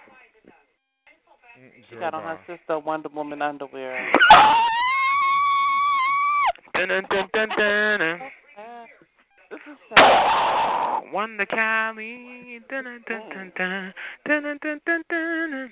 Mm, 1.58 1.70
She 1.90 1.96
got 1.96 2.14
on 2.14 2.22
her 2.22 2.38
sister 2.46 2.78
Wonder 2.78 3.08
Woman 3.08 3.42
underwear. 3.42 4.12
dun, 6.74 6.88
dun, 6.88 7.04
dun, 7.10 7.28
dun, 7.32 7.48
dun, 7.56 7.98
dun. 7.98 8.18
This 9.50 9.60
is 9.70 9.78
sad. 9.96 11.12
Wonder 11.12 11.46
Callie. 11.46 12.60
Dun, 12.70 12.84
dun, 12.84 13.04
dun, 13.08 13.22
dun, 13.30 13.52
dun. 13.56 13.94
Dun, 14.26 14.42
dun, 14.42 14.58
dun, 14.62 14.80
dun, 14.86 15.02
dun. 15.10 15.70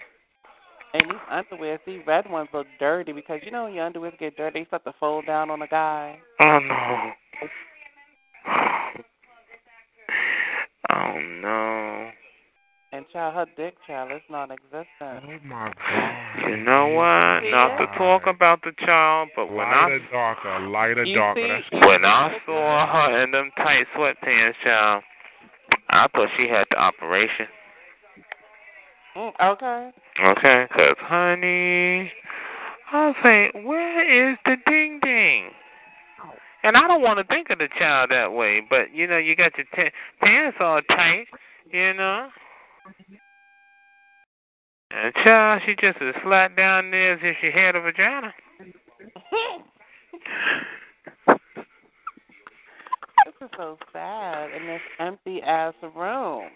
And 0.95 1.03
these 1.11 1.27
underwears, 1.31 1.79
these 1.87 2.03
red 2.07 2.29
ones 2.29 2.49
look 2.53 2.67
dirty 2.79 3.13
because 3.13 3.41
you 3.45 3.51
know 3.53 3.65
when 3.65 3.75
your 3.75 3.89
underwears 3.89 4.19
get 4.19 4.37
dirty, 4.37 4.61
they 4.61 4.67
start 4.67 4.85
to 4.85 4.93
fold 4.99 5.27
down 5.27 5.49
on 5.49 5.63
a 5.63 5.67
guy. 5.69 6.19
Oh 6.41 6.59
no. 6.59 7.13
Oh 10.93 11.19
no. 11.41 12.11
And 12.95 13.07
child, 13.11 13.35
her 13.35 13.47
dick 13.57 13.75
child 13.87 14.13
is 14.13 14.21
non-existent. 14.29 14.87
Oh 15.01 15.39
my 15.47 15.73
god. 15.73 16.51
You 16.51 16.59
know 16.59 16.89
what? 16.89 17.43
See 17.43 17.51
Not 17.51 17.79
to 17.79 17.87
talk 17.97 18.27
about 18.27 18.61
the 18.63 18.73
child, 18.85 19.31
but 19.35 19.51
when 19.51 19.67
I 19.67 19.85
Lighter, 19.85 20.01
darker, 20.13 20.61
lighter, 20.69 21.07
darker. 21.15 21.61
see- 21.71 21.79
when 21.87 22.05
I 22.05 22.37
saw 22.45 22.87
her 22.87 23.25
in 23.25 23.31
them 23.31 23.51
tight 23.57 23.87
sweatpants, 23.97 24.53
child, 24.63 25.03
I 25.89 26.07
thought 26.09 26.29
she 26.37 26.49
had 26.49 26.67
the 26.71 26.77
operation. 26.77 27.47
Mm, 29.17 29.33
okay. 29.41 30.67
cause 30.75 30.97
honey, 31.01 32.13
I 32.93 33.07
was 33.07 33.17
like, 33.25 33.65
where 33.65 34.31
is 34.33 34.39
the 34.45 34.57
ding 34.67 35.01
ding? 35.03 35.51
And 36.65 36.77
I 36.77 36.87
don't 36.87 37.03
want 37.03 37.19
to 37.19 37.25
think 37.25 37.51
of 37.51 37.59
the 37.59 37.69
child 37.79 38.11
that 38.11 38.33
way, 38.33 38.63
but 38.69 38.95
you 38.95 39.07
know, 39.07 39.19
you 39.19 39.35
got 39.35 39.53
your 39.57 39.67
t- 39.75 39.95
pants 40.21 40.59
all 40.61 40.81
tight, 40.83 41.27
you 41.73 41.95
know. 41.95 42.29
And 44.91 45.15
child, 45.27 45.63
she 45.67 45.75
just 45.75 46.01
as 46.01 46.15
flat 46.23 46.57
down 46.57 46.91
there 46.91 47.15
as 47.15 47.21
if 47.23 47.37
she 47.41 47.51
had 47.51 47.75
a 47.75 47.81
vagina. 47.81 48.33
This 53.25 53.35
is 53.41 53.51
so 53.57 53.79
sad 53.93 54.51
in 54.53 54.67
this 54.67 54.81
empty 55.01 55.41
ass 55.43 55.75
room. 55.97 56.51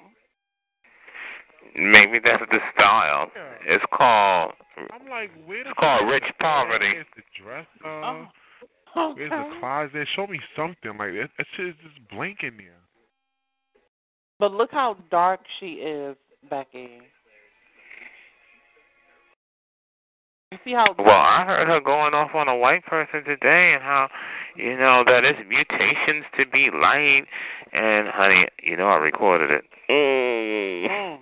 Maybe 1.74 2.20
that's 2.22 2.44
the 2.50 2.58
style. 2.74 3.30
It's 3.66 3.84
called 3.92 4.52
I'm 4.76 5.08
like, 5.08 5.30
where 5.46 5.64
the 5.64 5.70
it's 5.70 5.78
called 5.78 6.08
rich 6.08 6.24
poverty. 6.38 6.92
Where's 6.92 7.06
the 7.16 7.22
dresser? 7.42 8.28
Where's 8.96 9.30
the 9.30 9.58
closet? 9.60 10.08
Show 10.16 10.26
me 10.26 10.40
something. 10.56 10.96
Like 10.98 11.12
that, 11.12 11.28
that 11.38 11.46
shit 11.56 11.68
is 11.68 11.74
just 11.82 12.08
blank 12.10 12.38
in 12.42 12.56
there. 12.56 12.80
But 14.38 14.52
look 14.52 14.70
how 14.72 14.96
dark 15.10 15.40
she 15.60 15.66
is, 15.66 16.16
Becky. 16.48 17.00
You 20.52 20.58
see 20.64 20.72
how 20.72 20.84
Well, 20.98 21.08
I 21.10 21.44
heard 21.44 21.68
her 21.68 21.80
going 21.80 22.14
off 22.14 22.34
on 22.34 22.48
a 22.48 22.56
white 22.56 22.84
person 22.86 23.24
today 23.24 23.72
and 23.74 23.82
how, 23.82 24.08
you 24.54 24.76
know, 24.76 25.02
that 25.06 25.24
it's 25.24 25.40
mutations 25.48 26.24
to 26.38 26.46
be 26.46 26.70
light. 26.72 27.24
And, 27.72 28.08
honey, 28.08 28.46
you 28.62 28.76
know 28.76 28.86
I 28.88 28.96
recorded 28.96 29.50
it. 29.50 29.64
Mm. 29.90 30.88
Mm. 30.88 31.18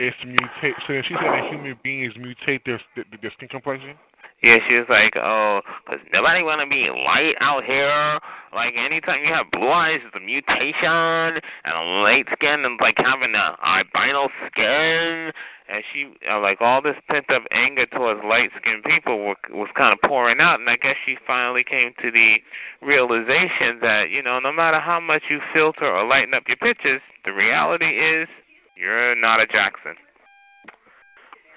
It's 0.00 0.16
mutate. 0.26 0.74
So 0.86 0.94
she 1.06 1.14
said 1.14 1.30
that 1.30 1.52
human 1.52 1.76
beings 1.84 2.14
mutate 2.14 2.64
their 2.64 2.80
their, 2.96 3.04
their 3.20 3.30
skin 3.36 3.48
complexion. 3.48 3.94
Yeah, 4.42 4.56
she 4.68 4.74
was 4.74 4.86
like, 4.88 5.14
oh, 5.16 5.62
'cause 5.86 6.00
nobody 6.12 6.42
want 6.42 6.60
to 6.60 6.66
be 6.66 6.90
light 6.90 7.36
out 7.40 7.64
here. 7.64 8.18
Like, 8.52 8.74
anytime 8.76 9.24
you 9.24 9.32
have 9.32 9.50
blue 9.52 9.70
eyes, 9.70 10.00
it's 10.04 10.16
a 10.16 10.20
mutation. 10.20 11.40
And 11.64 11.74
a 11.74 11.82
light 12.02 12.26
skin 12.32 12.64
and, 12.64 12.78
like, 12.80 12.98
having 12.98 13.34
a 13.34 13.56
albino 13.62 14.28
skin. 14.46 15.32
And 15.68 15.84
she, 15.92 16.12
uh, 16.28 16.40
like, 16.40 16.60
all 16.60 16.82
this 16.82 16.96
pent-up 17.08 17.44
anger 17.52 17.86
towards 17.86 18.22
light-skinned 18.24 18.82
people 18.84 19.20
were, 19.24 19.36
was 19.50 19.70
kind 19.74 19.92
of 19.92 20.00
pouring 20.02 20.40
out. 20.40 20.58
And 20.58 20.68
I 20.68 20.76
guess 20.76 20.96
she 21.06 21.16
finally 21.24 21.62
came 21.64 21.94
to 22.02 22.10
the 22.10 22.42
realization 22.82 23.78
that, 23.80 24.10
you 24.10 24.22
know, 24.22 24.40
no 24.40 24.52
matter 24.52 24.80
how 24.80 24.98
much 24.98 25.22
you 25.30 25.40
filter 25.54 25.86
or 25.86 26.04
lighten 26.04 26.34
up 26.34 26.48
your 26.48 26.56
pictures, 26.56 27.00
the 27.24 27.32
reality 27.32 28.00
is 28.00 28.28
you're 28.76 29.14
not 29.14 29.40
a 29.40 29.46
Jackson. 29.46 29.94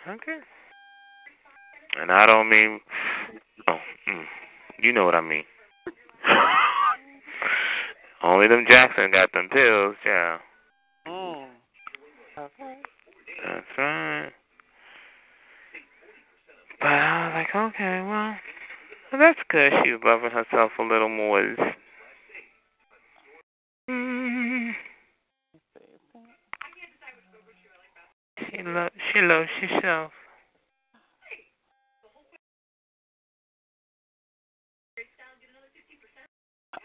Okay. 0.08 0.38
And 2.02 2.12
I 2.12 2.26
don't 2.26 2.50
mean, 2.50 2.80
oh, 3.68 3.78
mm, 4.10 4.24
you 4.80 4.92
know 4.92 5.06
what 5.06 5.16
I 5.16 5.22
mean. 5.22 5.44
Only 8.24 8.48
them 8.48 8.66
Jackson 8.70 9.12
got 9.12 9.32
them 9.34 9.50
pills, 9.52 9.96
yeah. 10.06 10.38
Mm. 11.08 11.48
Okay. 12.38 12.76
That's 13.46 13.66
right. 13.78 14.32
But 16.80 16.88
I 16.88 17.28
was 17.28 17.34
like, 17.34 17.56
okay, 17.56 18.02
well, 18.02 18.36
well, 19.12 19.22
that's 19.22 19.40
good. 19.50 19.72
She's 19.84 19.94
loving 20.04 20.32
herself 20.32 20.72
a 20.80 20.84
little 20.84 21.10
more. 21.10 21.56
Mm. 23.90 24.72
She 28.40 28.64
loves 28.64 28.96
she 29.14 29.22
loves 29.22 29.50
herself. 29.62 30.12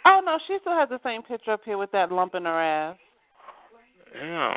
Oh 0.04 0.20
no, 0.24 0.38
she 0.46 0.58
still 0.60 0.72
has 0.72 0.88
the 0.88 1.00
same 1.04 1.22
picture 1.22 1.52
up 1.52 1.62
here 1.64 1.78
with 1.78 1.90
that 1.92 2.12
lump 2.12 2.34
in 2.34 2.44
her 2.44 2.60
ass. 2.60 2.96
Yeah. 4.14 4.56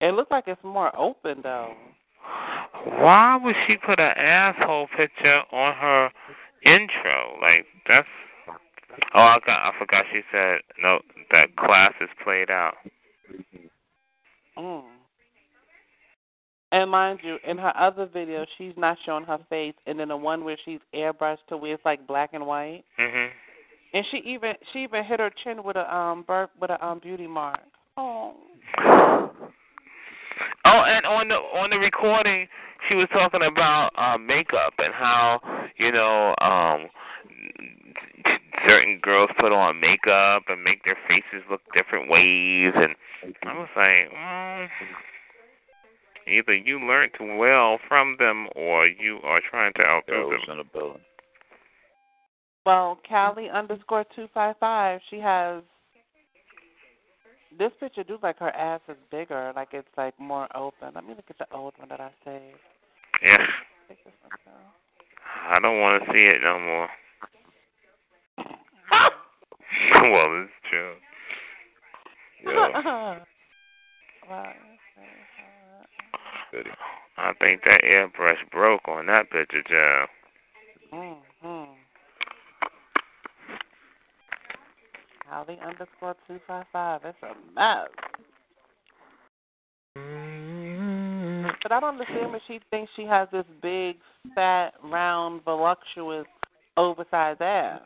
It 0.00 0.14
looks 0.14 0.30
like 0.30 0.44
it's 0.46 0.62
more 0.62 0.96
open 0.98 1.40
though. 1.42 1.72
Why 2.84 3.38
would 3.42 3.56
she 3.66 3.76
put 3.76 3.98
an 3.98 4.12
asshole 4.16 4.88
picture 4.96 5.42
on 5.52 5.74
her 5.74 6.10
intro? 6.66 7.38
Like 7.40 7.66
that's. 7.88 8.08
Oh, 9.14 9.20
I 9.20 9.38
got. 9.44 9.68
I 9.68 9.72
forgot. 9.78 10.04
She 10.12 10.20
said 10.30 10.58
no. 10.82 11.00
That 11.32 11.56
class 11.56 11.92
is 12.00 12.08
played 12.22 12.50
out. 12.50 12.74
Mm. 14.58 14.82
And 16.74 16.90
mind 16.90 17.20
you, 17.22 17.38
in 17.46 17.56
her 17.58 17.72
other 17.78 18.04
video, 18.12 18.44
she's 18.58 18.72
not 18.76 18.98
showing 19.06 19.22
her 19.26 19.38
face, 19.48 19.74
and 19.86 19.96
then 19.96 20.08
the 20.08 20.16
one 20.16 20.42
where 20.42 20.56
she's 20.64 20.80
airbrushed 20.92 21.46
to 21.48 21.56
where 21.56 21.74
it's 21.74 21.84
like 21.84 22.04
black 22.04 22.30
and 22.32 22.44
white, 22.44 22.82
Mhm. 22.98 23.30
and 23.92 24.04
she 24.06 24.16
even 24.18 24.56
she 24.72 24.82
even 24.82 25.04
hit 25.04 25.20
her 25.20 25.30
chin 25.30 25.62
with 25.62 25.76
a 25.76 25.94
um 25.94 26.22
bur- 26.22 26.50
with 26.58 26.70
a 26.70 26.84
um 26.84 26.98
beauty 26.98 27.28
mark. 27.28 27.60
Oh. 27.96 28.34
Oh, 30.64 30.82
and 30.82 31.06
on 31.06 31.28
the 31.28 31.36
on 31.36 31.70
the 31.70 31.78
recording, 31.78 32.48
she 32.88 32.96
was 32.96 33.08
talking 33.10 33.42
about 33.44 33.92
uh 33.94 34.18
makeup 34.18 34.74
and 34.78 34.92
how 34.92 35.40
you 35.76 35.92
know 35.92 36.34
um 36.40 36.90
certain 38.66 38.98
girls 38.98 39.30
put 39.38 39.52
on 39.52 39.78
makeup 39.78 40.42
and 40.48 40.64
make 40.64 40.82
their 40.82 40.98
faces 41.06 41.48
look 41.48 41.60
different 41.72 42.10
ways, 42.10 42.72
and 42.74 42.96
I 43.46 43.54
was 43.54 43.68
like, 43.76 44.10
well, 44.12 44.68
either 46.26 46.54
you 46.54 46.78
learned 46.78 47.12
well 47.38 47.78
from 47.88 48.16
them 48.18 48.48
or 48.54 48.86
you 48.86 49.18
are 49.24 49.40
trying 49.50 49.72
to 49.74 49.82
outdo 49.82 50.30
them. 50.30 50.40
in 50.52 50.60
a 50.60 50.64
building. 50.64 51.00
Well, 52.66 52.98
Callie 53.06 53.50
underscore 53.50 54.04
two 54.16 54.26
five 54.32 54.56
five. 54.58 55.00
She 55.10 55.18
has 55.18 55.62
this 57.58 57.72
picture. 57.78 58.04
Do 58.04 58.18
like 58.22 58.38
her 58.38 58.50
ass 58.50 58.80
is 58.88 58.96
bigger, 59.10 59.52
like 59.54 59.68
it's 59.72 59.88
like 59.96 60.18
more 60.18 60.48
open. 60.56 60.92
Let 60.94 61.06
me 61.06 61.14
look 61.14 61.26
at 61.28 61.38
the 61.38 61.54
old 61.54 61.74
one 61.76 61.88
that 61.90 62.00
I 62.00 62.10
saved. 62.24 62.56
Yeah. 63.22 63.46
Take 63.88 64.02
this 64.04 64.14
one 64.22 64.30
down. 64.46 64.54
I 65.46 65.60
don't 65.60 65.80
want 65.80 66.02
to 66.02 66.12
see 66.12 66.26
it 66.26 66.40
no 66.42 66.58
more. 66.58 66.88
well, 70.10 70.42
it's 70.42 70.52
true. 70.70 70.94
Yeah. 72.46 73.20
wow. 74.28 74.52
I 77.16 77.32
think 77.40 77.62
that 77.64 77.82
airbrush 77.82 78.50
broke 78.50 78.88
on 78.88 79.06
that 79.06 79.30
picture, 79.30 79.62
Joe. 79.68 80.06
Mm-hmm. 80.92 81.72
Holly 85.26 85.58
underscore 85.64 86.16
two 86.26 86.38
five 86.46 86.66
five. 86.72 87.00
It's 87.04 87.18
a 87.22 87.34
mess. 87.54 87.88
But 91.62 91.72
I 91.72 91.80
don't 91.80 91.98
understand 92.00 92.30
when 92.30 92.40
she 92.46 92.60
thinks 92.70 92.92
she 92.94 93.04
has 93.04 93.28
this 93.32 93.46
big, 93.62 93.96
fat, 94.34 94.74
round, 94.82 95.42
voluptuous, 95.44 96.26
oversized 96.76 97.40
ass. 97.40 97.80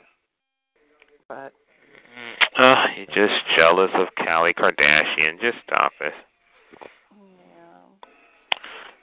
But 1.29 1.53
Uh, 2.59 2.87
you're 2.97 3.07
just 3.07 3.41
jealous 3.57 3.91
of 3.95 4.09
Khloe 4.19 4.55
Kardashian. 4.55 5.41
Just 5.41 5.59
stop 5.65 5.93
it. 6.01 6.13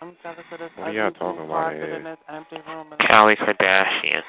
I'm 0.01 0.09
this 0.09 0.69
What 0.75 0.87
are 0.87 1.11
talking 1.11 1.45
about 1.45 1.47
closet 1.47 1.75
here? 1.77 1.95
in 1.95 2.03
this 2.03 2.17
empty 2.29 2.57
room. 2.67 2.87
And 2.91 3.09
Khloe 3.09 3.37
Kardashian. 3.37 4.21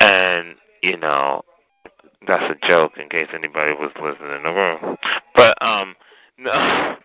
And, 0.00 0.56
you 0.82 0.96
know, 0.96 1.42
that's 2.26 2.42
a 2.50 2.68
joke 2.68 2.92
in 3.00 3.08
case 3.08 3.28
anybody 3.34 3.72
was 3.72 3.92
listening 3.96 4.36
in 4.36 4.42
the 4.42 4.50
room. 4.50 4.96
But, 5.34 5.62
um, 5.62 5.94
no. 6.38 6.96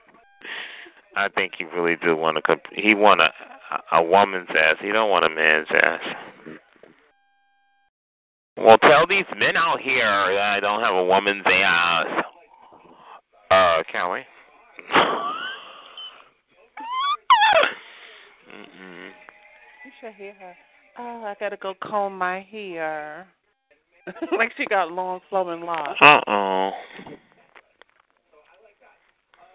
I 1.15 1.27
think 1.35 1.53
he 1.57 1.65
really 1.65 1.95
do 2.03 2.15
want 2.15 2.37
to, 2.37 2.41
comp- 2.41 2.73
he 2.73 2.93
want 2.93 3.21
a, 3.21 3.29
a 3.91 4.01
woman's 4.03 4.49
ass. 4.49 4.75
He 4.81 4.91
don't 4.91 5.09
want 5.09 5.25
a 5.25 5.29
man's 5.29 5.67
ass. 5.83 6.01
Well, 8.57 8.77
tell 8.79 9.07
these 9.07 9.25
men 9.37 9.55
out 9.57 9.79
here 9.81 10.03
that 10.03 10.53
I 10.55 10.59
don't 10.59 10.81
have 10.81 10.95
a 10.95 11.03
woman's 11.03 11.43
ass. 11.45 12.05
Uh, 13.51 13.83
Callie. 13.91 14.21
Mm-mm. 18.49 19.09
You 19.89 20.09
should 20.09 20.15
hear 20.15 20.33
her. 20.39 20.55
Oh, 20.99 21.23
I 21.25 21.35
gotta 21.39 21.57
go 21.57 21.73
comb 21.81 22.17
my 22.17 22.41
hair. 22.51 23.27
like 24.37 24.51
she 24.57 24.65
got 24.65 24.91
long 24.91 25.19
flowing 25.29 25.61
locks. 25.61 25.99
Uh 26.01 26.19
oh. 26.27 26.71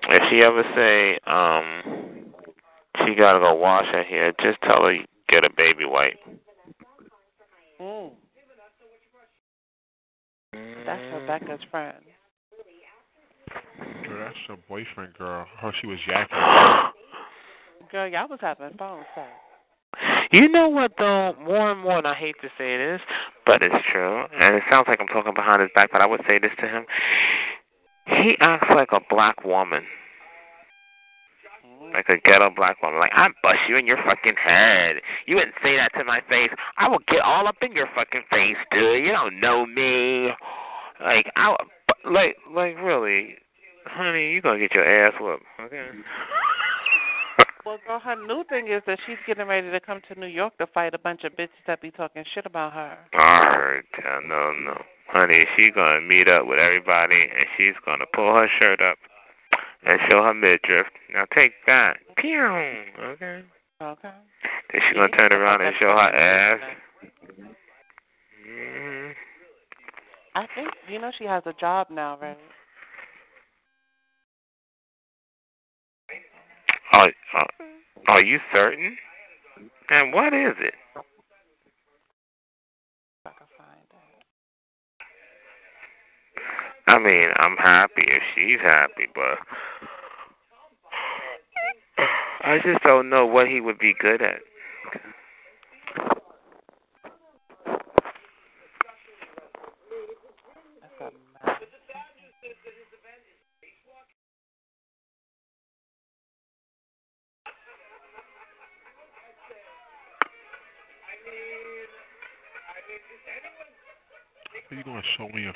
If 0.08 0.22
she 0.30 0.42
ever 0.42 0.62
say, 0.74 1.18
um, 1.26 2.32
she 3.06 3.14
gotta 3.14 3.38
go 3.38 3.54
wash 3.54 3.86
her 3.92 4.02
hair, 4.02 4.32
just 4.42 4.58
tell 4.62 4.84
her 4.84 4.96
get 5.28 5.44
a 5.44 5.50
baby 5.56 5.84
wipe. 5.84 6.18
Mm. 7.80 8.10
That's 10.86 11.02
Rebecca's 11.14 11.60
friend. 11.70 11.96
Girl, 14.06 14.24
that's 14.24 14.36
your 14.48 14.58
boyfriend, 14.68 15.14
girl. 15.14 15.46
Her, 15.60 15.72
she 15.80 15.86
was 15.86 15.98
yakking. 16.08 16.90
Girl, 17.92 18.08
y'all 18.08 18.28
was 18.28 18.38
having 18.40 18.76
phone 18.76 19.04
sex. 19.14 19.28
You 20.30 20.48
know 20.48 20.68
what 20.68 20.92
though? 20.98 21.34
More 21.44 21.70
and 21.72 21.80
more, 21.80 21.98
and 21.98 22.06
I 22.06 22.14
hate 22.14 22.36
to 22.42 22.48
say 22.58 22.76
this, 22.76 23.00
but 23.46 23.62
it's 23.62 23.74
true, 23.92 24.24
and 24.40 24.54
it 24.54 24.62
sounds 24.70 24.86
like 24.88 25.00
I'm 25.00 25.06
talking 25.06 25.34
behind 25.34 25.62
his 25.62 25.70
back, 25.74 25.90
but 25.92 26.00
I 26.00 26.06
would 26.06 26.22
say 26.26 26.38
this 26.38 26.52
to 26.60 26.68
him. 26.68 26.86
He 28.06 28.36
acts 28.40 28.68
like 28.74 28.90
a 28.92 29.00
black 29.08 29.44
woman. 29.44 29.84
Like 31.92 32.08
a 32.08 32.16
ghetto 32.16 32.50
black 32.54 32.82
woman. 32.82 32.98
Like, 32.98 33.12
I 33.14 33.28
bust 33.42 33.60
you 33.68 33.76
in 33.76 33.86
your 33.86 33.98
fucking 34.04 34.34
head. 34.42 34.96
You 35.26 35.36
wouldn't 35.36 35.54
say 35.62 35.76
that 35.76 35.92
to 35.96 36.04
my 36.04 36.20
face. 36.28 36.50
I 36.76 36.88
will 36.88 36.98
get 37.06 37.20
all 37.20 37.46
up 37.46 37.56
in 37.62 37.72
your 37.72 37.88
fucking 37.94 38.22
face, 38.30 38.56
dude. 38.72 39.04
You 39.04 39.12
don't 39.12 39.38
know 39.38 39.64
me. 39.64 40.30
Like, 41.00 41.30
I, 41.36 41.54
like, 42.10 42.36
like, 42.52 42.76
really, 42.82 43.36
honey, 43.86 44.32
you 44.32 44.42
gonna 44.42 44.58
get 44.58 44.74
your 44.74 44.84
ass 44.84 45.14
whooped, 45.20 45.44
okay? 45.60 45.86
Well, 47.64 47.78
girl, 47.86 47.98
her 48.00 48.14
new 48.26 48.44
thing 48.44 48.68
is 48.68 48.82
that 48.86 48.98
she's 49.06 49.16
getting 49.26 49.46
ready 49.46 49.70
to 49.70 49.80
come 49.80 50.00
to 50.12 50.20
New 50.20 50.26
York 50.26 50.56
to 50.58 50.66
fight 50.66 50.94
a 50.94 50.98
bunch 50.98 51.24
of 51.24 51.32
bitches 51.32 51.64
that 51.66 51.80
be 51.80 51.90
talking 51.90 52.24
shit 52.34 52.44
about 52.46 52.72
her. 52.74 52.98
Heard. 53.12 53.84
uh, 54.04 54.20
No, 54.26 54.52
no. 54.52 54.82
Honey, 55.08 55.44
she's 55.56 55.72
going 55.74 56.00
to 56.00 56.06
meet 56.06 56.28
up 56.28 56.46
with 56.46 56.58
everybody, 56.58 57.22
and 57.22 57.46
she's 57.56 57.74
going 57.84 58.00
to 58.00 58.06
pull 58.14 58.34
her 58.34 58.48
shirt 58.60 58.80
up 58.82 58.98
and 59.84 60.00
show 60.10 60.22
her 60.22 60.34
midriff. 60.34 60.86
Now 61.12 61.24
take 61.36 61.52
that. 61.66 61.96
Pew. 62.18 62.42
Okay. 62.42 63.42
Okay. 63.82 64.10
Then 64.72 64.80
she's 64.86 64.94
going 64.96 65.10
to 65.10 65.16
turn 65.16 65.32
around 65.40 65.60
and 65.62 65.74
show 65.78 65.88
her 65.88 66.14
ass. 66.14 66.60
hmm 68.46 69.10
I 70.36 70.46
think 70.54 70.68
you 70.88 71.00
know 71.00 71.12
she 71.16 71.24
has 71.24 71.42
a 71.46 71.52
job 71.52 71.88
now, 71.90 72.18
right? 72.20 72.36
Are, 76.94 77.12
are, 77.34 77.48
are 78.08 78.22
you 78.22 78.38
certain? 78.52 78.96
And 79.90 80.12
what 80.12 80.32
is 80.32 80.54
it? 80.60 80.74
I. 83.26 83.32
I 86.86 86.98
mean, 86.98 87.30
I'm 87.36 87.56
happy 87.56 88.04
if 88.06 88.22
she's 88.34 88.60
happy, 88.62 89.08
but 89.14 89.38
I 92.44 92.58
just 92.64 92.82
don't 92.84 93.10
know 93.10 93.26
what 93.26 93.48
he 93.48 93.60
would 93.60 93.78
be 93.78 93.94
good 93.98 94.22
at. 94.22 94.40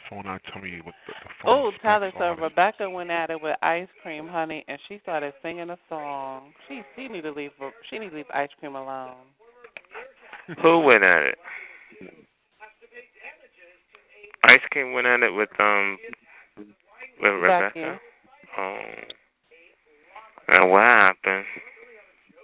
Phone? 0.09 0.27
and 0.27 0.41
tell 0.53 0.63
me 0.63 0.81
what 0.83 0.95
the, 1.07 1.13
the 1.13 1.31
phone. 1.43 1.73
Oh, 1.73 1.73
Tyler, 1.83 2.13
so? 2.19 2.35
Rebecca 2.41 2.89
went 2.89 3.11
at 3.11 3.31
it 3.31 3.41
with 3.41 3.57
ice 3.63 3.89
cream, 4.03 4.29
honey, 4.29 4.65
and 4.69 4.79
she 4.89 4.99
started 5.03 5.33
singing 5.43 5.71
a 5.71 5.79
song. 5.89 6.53
She 6.69 6.83
she 6.97 7.09
need 7.09 7.23
to 7.23 7.31
leave 7.31 7.51
she 7.91 7.99
need 7.99 8.11
to 8.11 8.17
leave 8.17 8.27
ice 8.33 8.51
cream 8.59 8.75
alone. 8.75 9.17
Who 10.63 10.81
went 10.81 11.05
at 11.05 11.23
it? 11.25 11.39
Ice 14.47 14.61
cream 14.71 14.93
went 14.93 15.07
at 15.07 15.23
it 15.23 15.35
with 15.35 15.51
um 15.59 15.99
with 16.57 17.33
Rebecca. 17.33 17.73
Becky. 17.75 18.01
Oh. 18.57 18.79
And 20.49 20.71
what 20.71 20.89
happened? 20.89 21.45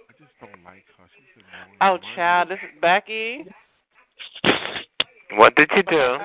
I 0.09 0.13
just 0.19 0.31
don't 0.39 0.63
like 0.63 0.85
her. 0.97 1.05
She's 1.15 1.43
annoying. 1.43 1.77
Oh, 1.81 1.93
Why- 1.93 2.15
child, 2.15 2.49
this 2.49 2.59
is 2.59 2.79
Becky. 2.79 3.45
What 5.37 5.55
did 5.55 5.69
you 5.75 5.83
do? 5.83 6.17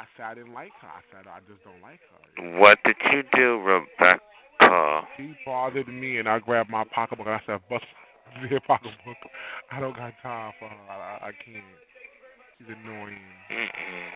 Rebecca? 0.00 0.06
I 0.06 0.06
said 0.16 0.24
I 0.24 0.34
didn't 0.34 0.54
like 0.54 0.72
her. 0.80 0.88
I 0.88 1.00
said 1.12 1.26
I 1.28 1.40
just 1.48 1.62
don't 1.64 1.80
like 1.82 2.00
her. 2.10 2.58
What 2.58 2.78
did 2.84 2.96
you 3.12 3.22
do, 3.34 3.60
Rebecca? 3.60 5.02
She 5.16 5.34
bothered 5.44 5.88
me, 5.88 6.18
and 6.18 6.28
I 6.28 6.38
grabbed 6.38 6.70
my 6.70 6.84
pocketbook 6.84 7.26
and 7.26 7.36
I 7.36 7.40
said, 7.46 7.60
"Bust 7.68 7.84
your 8.50 8.60
pocketbook. 8.60 9.16
I 9.70 9.80
don't 9.80 9.96
got 9.96 10.12
time 10.22 10.52
for 10.58 10.68
her. 10.68 10.76
I, 10.90 10.94
I, 10.94 11.28
I 11.28 11.32
can't. 11.44 11.64
She's 12.58 12.68
annoying." 12.68 13.18
Mm-mm. 13.50 14.08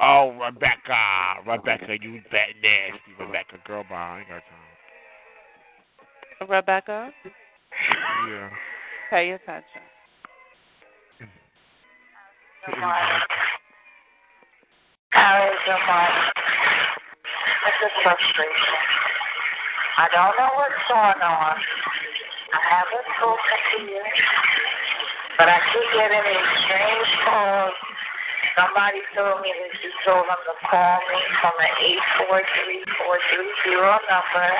Oh, 0.00 0.30
Rebecca, 0.30 1.42
Rebecca, 1.44 1.96
you 2.00 2.20
that 2.30 2.54
nasty, 2.62 3.12
Rebecca, 3.18 3.56
girl, 3.66 3.82
bye. 3.90 3.96
I 3.96 4.18
ain't 4.20 4.28
got 4.28 4.42
time. 6.38 6.48
Rebecca, 6.48 7.12
Yeah. 8.28 8.50
pay 9.10 9.30
attention. 9.32 9.82
Harry, 15.12 15.56
good 15.64 15.80
morning. 15.88 16.28
This 17.64 17.78
is 17.80 17.94
frustration. 18.04 18.76
I 19.96 20.06
don't 20.12 20.36
know 20.36 20.52
what's 20.52 20.84
going 20.84 21.22
on. 21.24 21.56
I 22.52 22.60
haven't 22.68 23.08
spoken 23.16 23.58
to 23.72 23.78
you, 23.88 24.04
but 25.40 25.48
I 25.48 25.58
keep 25.72 25.88
getting 25.96 26.24
these 26.28 26.50
strange 26.68 27.10
calls 27.24 27.74
Somebody 28.58 28.98
told 29.14 29.38
me 29.38 29.54
that 29.54 29.70
you 29.86 29.90
told 30.02 30.26
them 30.26 30.34
to 30.34 30.54
call 30.66 30.98
me 31.06 31.20
from 31.38 31.54
an 31.62 31.72
eight 31.78 32.02
four 32.18 32.42
three 32.42 32.82
four 32.98 33.14
three 33.30 33.50
zero 33.62 33.94
number. 34.10 34.50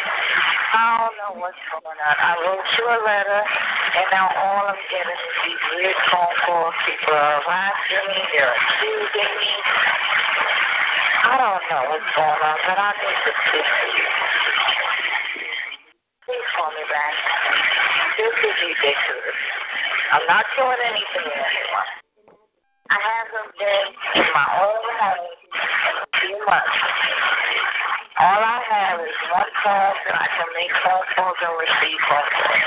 I 0.70 1.02
don't 1.02 1.15
know 1.18 1.43
what's 1.43 1.59
going 1.67 1.99
on. 1.99 2.17
I 2.23 2.39
wrote 2.39 2.62
you 2.78 2.86
a 2.86 2.99
letter, 3.02 3.43
and 3.43 4.07
now 4.15 4.31
all 4.39 4.70
I'm 4.70 4.78
getting 4.86 5.18
is 5.18 5.35
these 5.43 5.62
weird 5.75 5.99
phone 6.15 6.31
calls. 6.47 6.78
People 6.86 7.10
are 7.10 7.43
harassing 7.43 8.07
me. 8.07 8.23
They're 8.39 8.55
accusing 8.55 9.33
me. 9.35 9.52
I 11.27 11.35
don't 11.35 11.65
know 11.67 11.83
what's 11.91 12.10
going 12.15 12.39
on, 12.39 12.59
but 12.70 12.78
I 12.78 12.91
need 13.02 13.18
to 13.18 13.33
speak 13.51 13.67
to 13.67 13.86
you. 13.99 14.07
Please 16.23 16.47
call 16.55 16.70
me 16.70 16.86
back. 16.86 17.15
This 18.15 18.35
is 18.47 18.57
ridiculous. 18.62 19.39
I'm 20.15 20.27
not 20.31 20.47
doing 20.55 20.83
anything 20.86 21.27
to 21.27 21.35
anyone. 21.35 21.98
I 22.99 23.10
haven't 23.15 23.55
been 23.55 23.86
in 24.18 24.28
my 24.35 24.49
own 24.59 24.83
home 24.99 25.31
in 26.18 26.35
a 26.35 26.39
months. 26.51 26.78
All 28.18 28.43
I 28.43 28.59
have 28.59 28.99
is 28.99 29.18
one 29.31 29.52
phone 29.62 29.94
that 30.02 30.18
I 30.18 30.27
can 30.35 30.51
make 30.59 30.75
phone 30.83 31.07
calls 31.15 31.39
and 31.39 31.55
receive 31.62 32.01
phone 32.10 32.27
calls. 32.27 32.59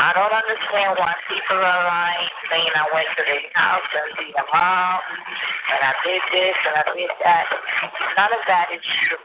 I 0.00 0.16
don't 0.16 0.32
understand 0.32 0.96
why 0.96 1.12
people 1.28 1.60
are 1.60 1.84
lying, 1.84 2.32
saying 2.48 2.72
I 2.72 2.86
went 2.96 3.08
to 3.12 3.22
their 3.28 3.44
house 3.52 3.84
and 3.92 4.08
see 4.16 4.32
their 4.32 4.48
mom, 4.48 5.00
and 5.68 5.80
I 5.84 5.92
did 6.00 6.22
this 6.32 6.56
and 6.64 6.74
I 6.80 6.84
did 6.96 7.12
that. 7.20 7.44
None 8.16 8.32
of 8.32 8.42
that 8.48 8.66
is 8.72 8.84
true. 9.04 9.20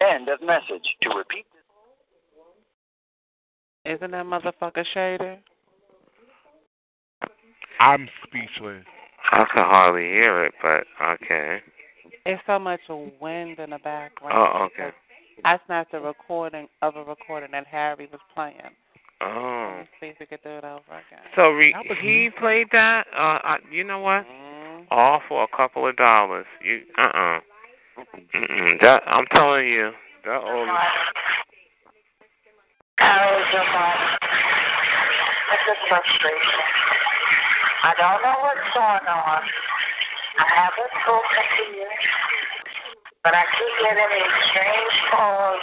End 0.00 0.32
of 0.32 0.40
message. 0.40 0.88
To 1.04 1.08
repeat 1.12 1.44
Isn't 3.84 4.16
that 4.16 4.24
motherfucker 4.24 4.84
shady? 4.96 5.44
I'm 7.84 8.08
speechless. 8.24 8.88
I 9.32 9.44
can 9.52 9.64
hardly 9.64 10.02
hear 10.02 10.44
it, 10.44 10.54
but 10.62 10.84
okay. 11.02 11.58
It's 12.24 12.42
so 12.46 12.58
much 12.58 12.80
wind 13.20 13.58
in 13.58 13.70
the 13.70 13.78
background. 13.78 14.34
Oh, 14.34 14.64
okay. 14.66 14.94
I 15.44 15.58
snapped 15.66 15.94
a 15.94 16.00
recording 16.00 16.68
of 16.82 16.96
a 16.96 17.04
recording 17.04 17.50
that 17.52 17.66
Harry 17.66 18.08
was 18.10 18.20
playing. 18.34 18.60
Oh. 19.20 19.76
Let's 19.78 19.88
see 20.00 20.06
if 20.06 20.16
we 20.20 20.26
could 20.26 20.42
do 20.42 20.50
it 20.50 20.64
over 20.64 20.82
again. 20.88 21.24
So 21.34 21.50
re- 21.50 21.72
That 21.72 21.84
was 21.88 21.98
he 22.00 22.30
played 22.38 22.68
that. 22.72 23.06
Uh, 23.12 23.38
I, 23.42 23.56
you 23.70 23.84
know 23.84 24.00
what? 24.00 24.26
Mm. 24.26 24.86
All 24.90 25.22
for 25.28 25.42
a 25.42 25.56
couple 25.56 25.88
of 25.88 25.96
dollars. 25.96 26.46
You 26.62 26.80
uh 26.98 27.02
uh-uh. 27.02 27.38
uh. 27.38 27.40
That 28.82 29.02
I'm 29.06 29.24
telling 29.32 29.68
you. 29.68 29.90
That 30.24 30.42
old. 30.42 30.68
Hours 32.98 33.54
of 33.54 33.66
money. 33.72 34.16
It's 35.52 35.68
a 35.68 35.88
frustration. 35.88 36.66
I 37.84 37.92
don't 38.00 38.20
know 38.24 38.36
what's 38.40 38.68
going 38.72 39.04
on. 39.04 39.42
I 40.40 40.46
haven't 40.48 40.92
spoken 41.04 41.44
to 41.44 41.64
you, 41.76 41.88
but 43.20 43.36
I 43.36 43.44
keep 43.52 43.74
getting 43.84 44.10
these 44.16 44.36
strange 44.48 44.96
calls. 45.12 45.60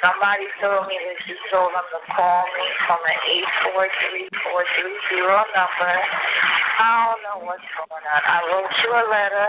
Somebody 0.00 0.48
told 0.60 0.88
me 0.88 0.96
that 0.96 1.20
you 1.28 1.36
told 1.52 1.72
them 1.76 1.84
to 1.92 2.00
call 2.12 2.44
me 2.56 2.66
from 2.88 3.00
an 3.04 3.18
eight 3.32 3.50
four 3.68 3.84
three 3.84 4.28
four 4.48 4.64
three 4.80 4.96
zero 5.12 5.44
number. 5.52 5.94
I 6.76 6.88
don't 7.04 7.20
know 7.24 7.38
what's 7.48 7.64
going 7.72 8.04
on. 8.04 8.20
I 8.24 8.38
wrote 8.52 8.72
you 8.80 8.90
a 8.92 9.04
letter, 9.08 9.48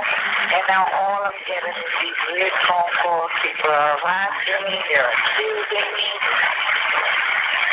and 0.56 0.64
now 0.68 0.88
all 0.92 1.24
I'm 1.24 1.40
getting 1.48 1.72
is 1.72 1.92
these 2.04 2.20
weird 2.36 2.56
phone 2.68 2.92
calls. 3.04 3.32
People 3.44 3.72
are 3.72 4.00
harassing 4.00 4.64
me. 4.72 4.76
They're 4.92 5.08
accusing 5.08 5.90
me. 5.96 6.10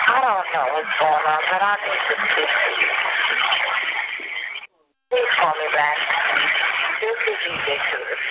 I 0.06 0.16
don't 0.22 0.48
know 0.54 0.66
what's 0.74 0.94
going 1.02 1.26
on, 1.26 1.42
but 1.50 1.62
I 1.62 1.74
need 1.82 2.02
to 2.10 2.14
speak 2.30 2.50
to 2.50 2.70
you. 2.78 3.13
Please 5.14 5.34
call 5.38 5.54
me 5.54 5.70
back. 5.70 5.94
This 6.98 7.14
is 7.14 7.38
ridiculous. 7.46 8.22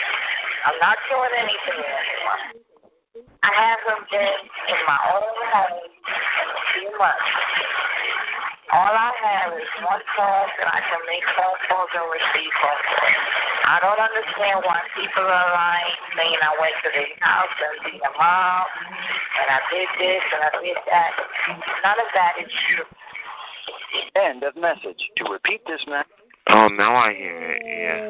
I'm 0.67 0.75
not 0.83 0.99
doing 1.07 1.31
anything 1.39 1.79
to 1.79 1.93
anyone. 1.95 2.43
I 3.39 3.51
haven't 3.55 4.03
been 4.11 4.39
in 4.67 4.79
my 4.83 4.99
own 5.15 5.31
home 5.47 5.79
in 5.79 6.47
a 6.51 6.59
few 6.75 6.91
months. 6.99 7.31
All 8.75 8.91
I 8.91 9.15
have 9.15 9.55
is 9.55 9.71
one 9.79 10.03
phone 10.11 10.49
that 10.59 10.75
I 10.75 10.83
can 10.83 10.99
make 11.07 11.23
phone 11.39 11.55
calls 11.71 11.87
and 11.87 12.03
receive 12.03 12.51
phone 12.59 12.83
calls. 12.83 13.15
I 13.63 13.79
don't 13.79 14.03
understand 14.03 14.67
why 14.67 14.83
people 14.91 15.23
are 15.23 15.49
lying, 15.55 15.95
saying 16.19 16.35
I 16.35 16.51
went 16.59 16.75
to 16.83 16.89
their 16.91 17.15
house 17.23 17.55
and 17.63 17.75
see 17.87 17.95
their 17.95 18.15
mom, 18.19 18.67
and 19.39 19.47
I 19.55 19.59
did 19.71 19.87
this 20.03 20.23
and 20.35 20.41
I 20.43 20.53
did 20.59 20.79
that. 20.91 21.11
None 21.79 21.99
of 22.03 22.09
that 22.11 22.43
is 22.43 22.51
true. 22.51 22.91
End 24.19 24.43
of 24.43 24.59
message. 24.59 24.99
To 25.23 25.31
repeat 25.31 25.63
this 25.63 25.79
message. 25.87 26.12
Oh, 26.55 26.67
now 26.67 26.95
I 26.95 27.13
hear 27.13 27.51
it. 27.51 27.61
Yeah. 27.65 28.07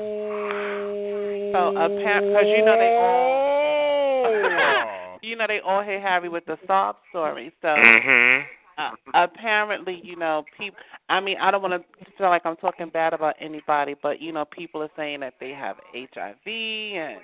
So 1.54 1.70
apparently, 1.78 2.34
because 2.34 2.48
you 2.48 2.66
know 2.66 2.78
they 2.78 2.98
all, 3.00 5.20
you 5.22 5.36
know 5.36 5.46
they 5.48 5.60
all 5.60 5.84
hit 5.84 6.02
Harry 6.02 6.28
with 6.28 6.46
the 6.46 6.58
sob 6.68 6.98
story. 7.10 7.54
So 7.62 7.68
Mhm. 7.68 8.46
uh, 8.78 8.92
apparently, 9.14 10.02
you 10.04 10.16
know, 10.16 10.44
people. 10.58 10.80
I 11.10 11.20
mean, 11.20 11.38
I 11.40 11.52
don't 11.52 11.62
want 11.62 11.74
to 11.74 12.06
feel 12.18 12.30
like 12.30 12.46
I'm 12.46 12.56
talking 12.58 12.90
bad 12.90 13.14
about 13.14 13.36
anybody, 13.40 13.96
but 14.02 14.20
you 14.20 14.32
know, 14.32 14.46
people 14.46 14.82
are 14.82 14.90
saying 14.98 15.20
that 15.22 15.36
they 15.40 15.52
have 15.52 15.78
HIV 15.94 16.48
and 16.48 17.22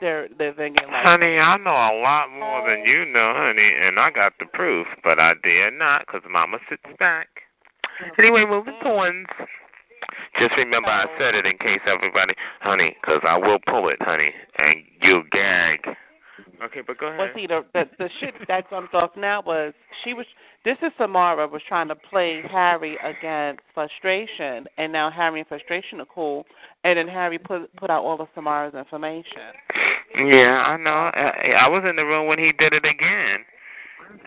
they're 0.00 0.28
they're 0.36 0.54
thinking 0.54 0.90
like, 0.90 1.06
Honey, 1.06 1.38
I 1.38 1.56
know 1.56 1.70
a 1.70 1.94
lot 2.02 2.30
more 2.30 2.68
than 2.68 2.84
you 2.84 3.04
know, 3.06 3.32
honey, 3.34 3.72
and 3.80 3.98
I 3.98 4.10
got 4.10 4.34
the 4.38 4.46
proof, 4.46 4.86
but 5.02 5.18
I 5.18 5.34
dare 5.42 5.70
not 5.70 6.06
because 6.06 6.22
Mama 6.28 6.58
sits 6.68 6.82
back. 6.98 7.28
Anyway, 8.18 8.44
moving 8.44 8.74
on. 8.74 9.26
Just 10.40 10.56
remember 10.56 10.88
I 10.88 11.06
said 11.18 11.34
it 11.34 11.46
in 11.46 11.58
case 11.58 11.80
everybody, 11.86 12.34
honey, 12.60 12.96
because 13.00 13.20
I 13.26 13.36
will 13.36 13.58
pull 13.66 13.88
it, 13.88 13.98
honey, 14.00 14.32
and 14.56 14.82
you'll 15.02 15.24
gag. 15.30 15.80
Okay, 16.62 16.80
but 16.86 16.98
go 16.98 17.06
ahead. 17.06 17.18
Well, 17.18 17.28
see, 17.34 17.46
the, 17.46 17.64
the 17.72 17.84
the 17.98 18.08
shit 18.20 18.34
that 18.48 18.70
jumped 18.70 18.94
off 18.94 19.10
now 19.16 19.42
was 19.44 19.72
she 20.04 20.14
was. 20.14 20.26
This 20.64 20.76
is 20.82 20.90
Samara 20.98 21.46
was 21.46 21.62
trying 21.68 21.88
to 21.88 21.94
play 21.94 22.42
Harry 22.50 22.98
against 23.04 23.62
frustration, 23.74 24.66
and 24.76 24.92
now 24.92 25.10
Harry 25.10 25.40
and 25.40 25.48
frustration 25.48 26.00
are 26.00 26.06
cool, 26.12 26.44
and 26.84 26.98
then 26.98 27.08
Harry 27.08 27.38
put 27.38 27.74
put 27.76 27.90
out 27.90 28.04
all 28.04 28.20
of 28.20 28.28
Samara's 28.34 28.74
information. 28.74 29.54
Yeah, 30.16 30.62
I 30.66 30.76
know. 30.76 30.90
I, 30.90 31.64
I 31.64 31.68
was 31.68 31.84
in 31.88 31.96
the 31.96 32.04
room 32.04 32.26
when 32.26 32.38
he 32.38 32.52
did 32.52 32.72
it 32.72 32.84
again, 32.84 33.44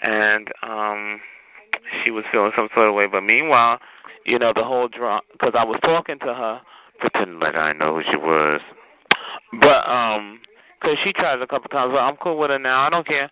and 0.01 0.47
um, 0.63 1.21
she 2.03 2.11
was 2.11 2.23
feeling 2.31 2.51
some 2.55 2.69
sort 2.73 2.87
of 2.87 2.95
way. 2.95 3.07
But 3.07 3.21
meanwhile, 3.21 3.79
you 4.25 4.39
know, 4.39 4.53
the 4.55 4.63
whole 4.63 4.87
drama 4.87 5.21
because 5.31 5.53
I 5.57 5.63
was 5.63 5.79
talking 5.83 6.19
to 6.19 6.33
her, 6.33 6.61
pretending 6.99 7.39
like 7.39 7.55
I 7.55 7.73
know 7.73 7.95
who 7.95 8.01
she 8.09 8.17
was, 8.17 8.61
but 9.59 9.89
um, 9.89 10.39
because 10.79 10.97
she 11.03 11.13
tried 11.13 11.41
a 11.41 11.47
couple 11.47 11.69
times. 11.69 11.91
But 11.93 11.99
I'm 11.99 12.17
cool 12.17 12.37
with 12.37 12.49
her 12.49 12.59
now. 12.59 12.85
I 12.85 12.89
don't 12.89 13.07
care. 13.07 13.29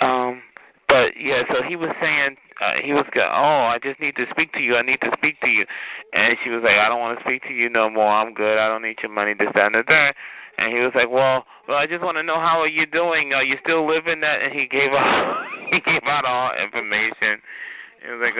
Um, 0.00 0.42
but 0.88 1.12
yeah, 1.20 1.42
so 1.52 1.62
he 1.62 1.76
was 1.76 1.90
saying 2.00 2.36
uh, 2.60 2.80
he 2.82 2.92
was 2.92 3.04
go, 3.14 3.20
oh, 3.20 3.68
I 3.68 3.78
just 3.82 4.00
need 4.00 4.16
to 4.16 4.24
speak 4.30 4.52
to 4.54 4.60
you. 4.60 4.76
I 4.76 4.82
need 4.82 5.00
to 5.02 5.10
speak 5.16 5.40
to 5.42 5.48
you, 5.48 5.66
and 6.12 6.36
she 6.42 6.50
was 6.50 6.62
like, 6.64 6.76
I 6.76 6.88
don't 6.88 7.00
want 7.00 7.18
to 7.18 7.24
speak 7.24 7.42
to 7.44 7.52
you 7.52 7.68
no 7.68 7.90
more. 7.90 8.08
I'm 8.08 8.34
good. 8.34 8.58
I 8.58 8.68
don't 8.68 8.82
need 8.82 8.96
your 9.02 9.12
money. 9.12 9.34
This, 9.38 9.48
that, 9.54 9.74
and 9.74 9.86
third. 9.86 10.14
And 10.58 10.74
he 10.74 10.80
was 10.80 10.90
like, 10.94 11.08
well, 11.08 11.46
well, 11.68 11.78
I 11.78 11.86
just 11.86 12.02
want 12.02 12.16
to 12.16 12.22
know 12.24 12.34
how 12.34 12.58
are 12.58 12.68
you 12.68 12.84
doing? 12.84 13.32
Are 13.32 13.44
you 13.44 13.56
still 13.62 13.86
living 13.86 14.20
that? 14.22 14.42
And 14.42 14.52
he 14.52 14.66
gave 14.66 14.90
out 14.90 15.46
he 15.70 15.80
gave 15.80 16.02
out 16.04 16.24
all 16.24 16.50
information. 16.56 17.38
He 18.02 18.10
was 18.10 18.20
like, 18.22 18.34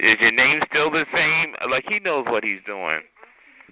is 0.00 0.20
your 0.20 0.32
name 0.32 0.59
the 0.90 1.06
same? 1.14 1.54
Like 1.70 1.84
he 1.88 1.98
knows 1.98 2.26
what 2.28 2.44
he's 2.44 2.60
doing. 2.66 3.00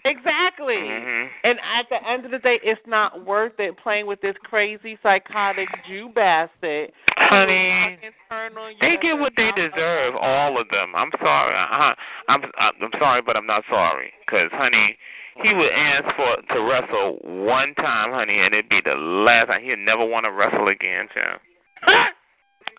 Exactly. 0.04 0.76
Mhm. 0.76 1.28
And 1.44 1.58
at 1.60 1.88
the 1.88 2.06
end 2.08 2.24
of 2.24 2.30
the 2.30 2.38
day, 2.38 2.60
it's 2.62 2.80
not 2.86 3.24
worth 3.24 3.58
it 3.58 3.76
playing 3.76 4.06
with 4.06 4.20
this 4.20 4.36
crazy 4.44 4.98
psychotic 5.02 5.68
Jew 5.86 6.10
bastard. 6.10 6.92
Honey, 7.16 7.96
Fucking 7.96 8.14
turn 8.30 8.56
on 8.56 8.72
you 8.72 8.78
they 8.80 8.96
get 8.96 9.18
what 9.18 9.34
they 9.36 9.50
deserve, 9.52 10.14
all 10.16 10.58
of 10.58 10.68
them. 10.68 10.94
I'm 10.94 11.10
sorry. 11.20 11.54
Uh, 11.54 11.94
I'm 12.28 12.42
I'm 12.58 12.90
sorry, 12.98 13.22
but 13.22 13.36
I'm 13.36 13.46
not 13.46 13.64
sorry. 13.68 14.12
Cause 14.30 14.50
honey, 14.52 14.96
he 15.42 15.52
would 15.54 15.72
ask 15.72 16.04
for 16.16 16.36
to 16.54 16.60
wrestle 16.62 17.18
one 17.22 17.74
time, 17.74 18.12
honey, 18.12 18.38
and 18.38 18.54
it'd 18.54 18.68
be 18.68 18.80
the 18.80 18.94
last 18.94 19.48
time. 19.48 19.62
He'd 19.62 19.78
never 19.78 20.04
want 20.04 20.24
to 20.24 20.32
wrestle 20.32 20.68
again, 20.68 21.08
child. 21.12 21.40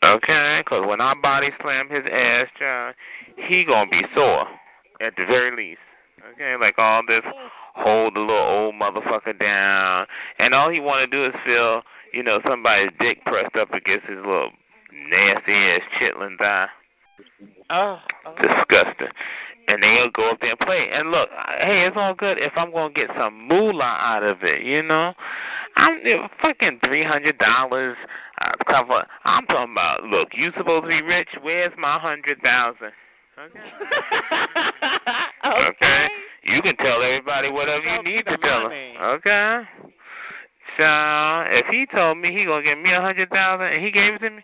Okay, 0.03 0.61
because 0.63 0.85
when 0.87 1.01
I 1.01 1.13
body 1.21 1.49
slam 1.61 1.89
his 1.89 2.05
ass, 2.11 2.47
child, 2.57 2.95
he 3.47 3.65
gonna 3.65 3.89
be 3.89 4.01
sore 4.15 4.47
at 5.01 5.13
the 5.17 5.25
very 5.25 5.55
least. 5.55 5.79
Okay, 6.33 6.55
like 6.59 6.77
all 6.77 7.01
this 7.07 7.23
hold 7.75 8.15
the 8.15 8.19
little 8.19 8.35
old 8.35 8.75
motherfucker 8.75 9.37
down, 9.39 10.05
and 10.37 10.53
all 10.53 10.69
he 10.69 10.79
want 10.79 11.09
to 11.09 11.17
do 11.17 11.25
is 11.25 11.33
feel, 11.45 11.81
you 12.13 12.23
know, 12.23 12.39
somebody's 12.47 12.91
dick 12.99 13.23
pressed 13.25 13.55
up 13.55 13.73
against 13.73 14.07
his 14.07 14.17
little 14.17 14.51
nasty 15.09 15.53
ass 15.53 15.81
chitlin 15.99 16.37
thigh. 16.37 16.67
Oh, 17.69 17.99
oh. 18.25 18.35
Disgusting. 18.35 19.13
And 19.69 19.83
they'll 19.83 20.09
go 20.09 20.31
up 20.31 20.39
there 20.41 20.49
and 20.51 20.59
play. 20.59 20.87
And 20.91 21.11
look, 21.11 21.29
hey, 21.61 21.85
it's 21.87 21.95
all 21.95 22.15
good 22.15 22.37
if 22.39 22.53
I'm 22.57 22.71
gonna 22.71 22.91
get 22.93 23.09
some 23.15 23.47
moolah 23.47 23.83
out 23.83 24.23
of 24.23 24.37
it, 24.41 24.63
you 24.63 24.81
know. 24.81 25.13
I'm 25.75 25.99
you 26.03 26.17
know, 26.17 26.27
fucking 26.41 26.79
three 26.83 27.03
hundred 27.03 27.37
dollars. 27.37 27.95
Uh, 28.41 28.51
cover. 28.67 29.05
I'm 29.25 29.45
talking 29.45 29.73
about. 29.73 30.03
Look, 30.03 30.29
you 30.33 30.51
supposed 30.57 30.83
to 30.83 30.87
be 30.87 31.01
rich. 31.01 31.27
Where's 31.41 31.73
my 31.77 31.99
hundred 31.99 32.41
thousand? 32.41 32.91
Okay. 33.39 33.59
okay. 35.45 35.67
Okay. 35.69 36.07
You 36.43 36.61
can 36.61 36.75
tell 36.75 37.01
everybody 37.01 37.49
whatever 37.49 37.85
you 37.85 38.03
need 38.03 38.25
to 38.25 38.37
tell 38.37 38.63
money. 38.63 38.95
them. 38.97 39.03
Okay. 39.15 39.61
So 40.77 40.85
if 41.47 41.65
he 41.67 41.85
told 41.95 42.17
me 42.17 42.33
he 42.33 42.43
gonna 42.43 42.63
give 42.63 42.77
me 42.77 42.91
a 42.91 42.99
hundred 42.99 43.29
thousand 43.29 43.67
and 43.67 43.83
he 43.83 43.91
gave 43.91 44.15
it 44.15 44.19
to 44.19 44.29
me, 44.29 44.41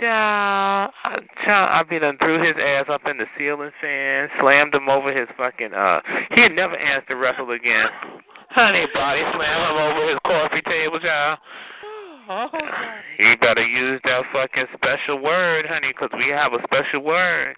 child, 0.00 0.92
I- 1.04 1.18
child, 1.44 1.68
I 1.72 1.82
be 1.88 1.98
done 1.98 2.16
threw 2.18 2.42
his 2.42 2.56
ass 2.60 2.86
up 2.88 3.02
in 3.06 3.18
the 3.18 3.26
ceiling 3.38 3.70
fan, 3.80 4.28
slammed 4.40 4.74
him 4.74 4.88
over 4.88 5.12
his 5.12 5.28
fucking 5.36 5.72
uh. 5.74 6.00
He'd 6.36 6.52
never 6.54 6.76
ask 6.78 7.06
to 7.08 7.16
wrestle 7.16 7.50
again. 7.50 7.86
Honey, 8.50 8.86
body 8.94 9.22
slam 9.34 9.60
him 9.70 9.76
over 9.76 10.10
his 10.10 10.18
coffee 10.26 10.62
table, 10.62 10.98
child. 11.00 11.38
Oh, 12.28 12.48
God. 12.50 12.62
He 13.18 13.36
better 13.36 13.64
use 13.64 14.00
that 14.04 14.22
fucking 14.32 14.66
special 14.74 15.18
word, 15.22 15.66
honey, 15.68 15.92
'cause 15.92 16.10
we 16.18 16.28
have 16.28 16.52
a 16.52 16.62
special 16.64 17.00
word. 17.00 17.54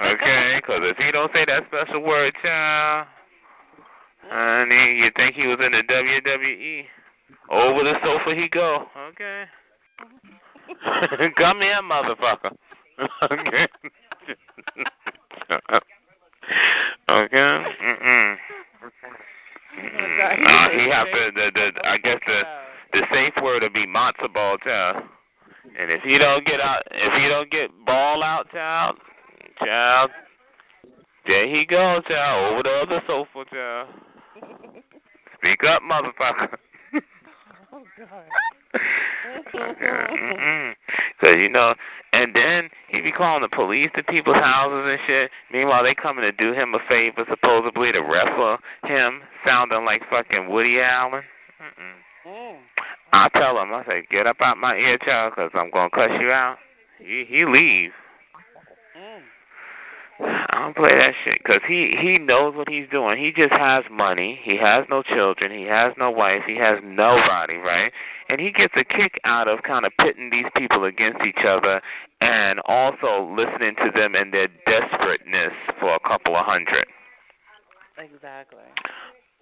Okay? 0.00 0.60
'Cause 0.66 0.80
if 0.82 0.96
he 0.98 1.10
don't 1.12 1.32
say 1.32 1.44
that 1.44 1.66
special 1.66 2.00
word, 2.00 2.34
child, 2.42 3.06
honey, 4.30 4.94
you 4.96 5.10
think 5.16 5.34
he 5.34 5.46
was 5.46 5.58
in 5.60 5.72
the 5.72 5.82
WWE? 5.82 6.88
Over 7.50 7.84
the 7.84 7.94
sofa 8.02 8.34
he 8.34 8.48
go. 8.48 8.88
Okay. 9.10 9.44
Come 11.36 11.60
here, 11.60 11.80
motherfucker. 11.82 12.56
okay. 13.30 13.68
okay. 17.10 17.64
Mm-mm. 17.86 18.36
Mm-mm. 19.76 20.06
Uh, 20.46 20.70
he 20.70 20.88
have 20.90 21.06
to. 21.06 21.30
The, 21.34 21.50
the, 21.54 21.86
I 21.86 21.98
guess 21.98 22.20
the 22.26 22.42
the 22.92 23.02
safe 23.12 23.34
word 23.42 23.62
would 23.62 23.72
be 23.74 23.86
matzo 23.86 24.32
ball, 24.32 24.56
child. 24.58 25.04
And 25.78 25.90
if 25.90 26.02
he 26.02 26.18
don't 26.18 26.46
get 26.46 26.60
out, 26.60 26.82
if 26.90 27.12
he 27.20 27.28
don't 27.28 27.50
get 27.50 27.70
ball 27.84 28.22
out, 28.22 28.50
child, 28.50 28.96
child, 29.62 30.10
there 31.26 31.48
he 31.48 31.66
goes, 31.66 32.02
child, 32.08 32.52
over 32.52 32.62
the 32.62 32.70
other 32.70 33.02
sofa, 33.06 33.44
child. 33.50 33.88
Speak 35.36 35.64
up, 35.64 35.82
motherfucker. 35.82 36.56
Oh, 37.72 37.82
God. 37.98 38.24
Because, 41.20 41.36
you 41.38 41.48
know, 41.48 41.74
and 42.12 42.34
then 42.34 42.68
he 42.88 43.00
be 43.00 43.12
calling 43.12 43.42
the 43.42 43.48
police 43.48 43.90
to 43.96 44.02
people's 44.02 44.36
houses 44.36 44.90
and 44.90 44.98
shit. 45.06 45.30
Meanwhile, 45.52 45.84
they 45.84 45.94
coming 45.94 46.22
to 46.22 46.32
do 46.32 46.52
him 46.52 46.74
a 46.74 46.78
favor, 46.88 47.24
supposedly, 47.28 47.92
to 47.92 48.00
wrestle 48.00 48.58
him, 48.84 49.20
sounding 49.46 49.84
like 49.84 50.02
fucking 50.10 50.50
Woody 50.50 50.80
Allen. 50.80 51.22
Mm-mm. 51.60 52.30
Mm. 52.30 52.56
I 53.12 53.28
tell 53.30 53.60
him, 53.60 53.72
I 53.72 53.84
say, 53.86 54.06
get 54.10 54.26
up 54.26 54.40
out 54.40 54.58
my 54.58 54.76
ear, 54.76 54.98
child, 54.98 55.34
because 55.36 55.50
I'm 55.54 55.70
going 55.70 55.90
to 55.90 55.96
cuss 55.96 56.10
you 56.20 56.30
out. 56.30 56.56
He, 56.98 57.24
he 57.28 57.44
leaves. 57.44 57.94
I 60.56 60.60
don't 60.62 60.74
play 60.74 60.96
that 60.96 61.12
shit 61.22 61.36
because 61.44 61.60
he 61.68 61.94
he 62.00 62.16
knows 62.16 62.56
what 62.56 62.66
he's 62.66 62.88
doing. 62.90 63.18
He 63.22 63.30
just 63.30 63.52
has 63.52 63.84
money. 63.90 64.40
He 64.42 64.56
has 64.56 64.86
no 64.88 65.02
children. 65.02 65.52
He 65.52 65.64
has 65.64 65.92
no 65.98 66.10
wife. 66.10 66.42
He 66.46 66.56
has 66.56 66.78
nobody, 66.82 67.56
right? 67.56 67.92
And 68.30 68.40
he 68.40 68.52
gets 68.52 68.72
a 68.74 68.82
kick 68.82 69.20
out 69.24 69.48
of 69.48 69.62
kind 69.64 69.84
of 69.84 69.92
pitting 70.00 70.30
these 70.30 70.46
people 70.56 70.84
against 70.84 71.20
each 71.28 71.44
other 71.46 71.82
and 72.22 72.60
also 72.64 73.28
listening 73.36 73.76
to 73.84 73.90
them 73.94 74.14
and 74.14 74.32
their 74.32 74.48
desperateness 74.64 75.52
for 75.78 75.94
a 75.94 76.00
couple 76.00 76.34
of 76.34 76.46
hundred. 76.46 76.86
Exactly. 77.98 78.64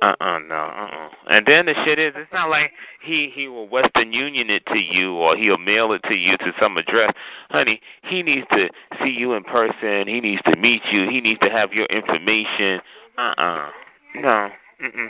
Uh-uh, 0.03 0.39
no, 0.41 0.55
uh-uh. 0.55 1.09
And 1.31 1.47
then 1.47 1.67
the 1.67 1.75
shit 1.85 1.99
is, 1.99 2.13
it's 2.17 2.33
not 2.33 2.51
like 2.51 2.73
he 3.03 3.31
he 3.35 3.49
will 3.49 3.69
Western 3.69 4.13
Union 4.13 4.51
it 4.51 4.65
to 4.67 4.79
you 4.79 5.13
or 5.15 5.37
he'll 5.37 5.57
mail 5.57 5.93
it 5.93 6.03
to 6.09 6.15
you 6.15 6.37
to 6.39 6.53
some 6.61 6.77
address. 6.77 7.13
Honey, 7.51 7.81
he 8.11 8.23
needs 8.23 8.47
to 8.51 8.69
see 9.03 9.11
you 9.11 9.35
in 9.35 9.45
person. 9.45 10.07
He 10.09 10.21
needs 10.21 10.43
to 10.43 10.57
meet 10.57 10.83
you. 10.93 11.09
He 11.09 11.21
needs 11.21 11.41
to 11.41 11.49
have 11.49 11.73
your 11.73 11.87
information. 11.87 12.81
Uh-uh. 13.17 13.69
No. 14.17 14.49
Mm-mm. 14.83 15.09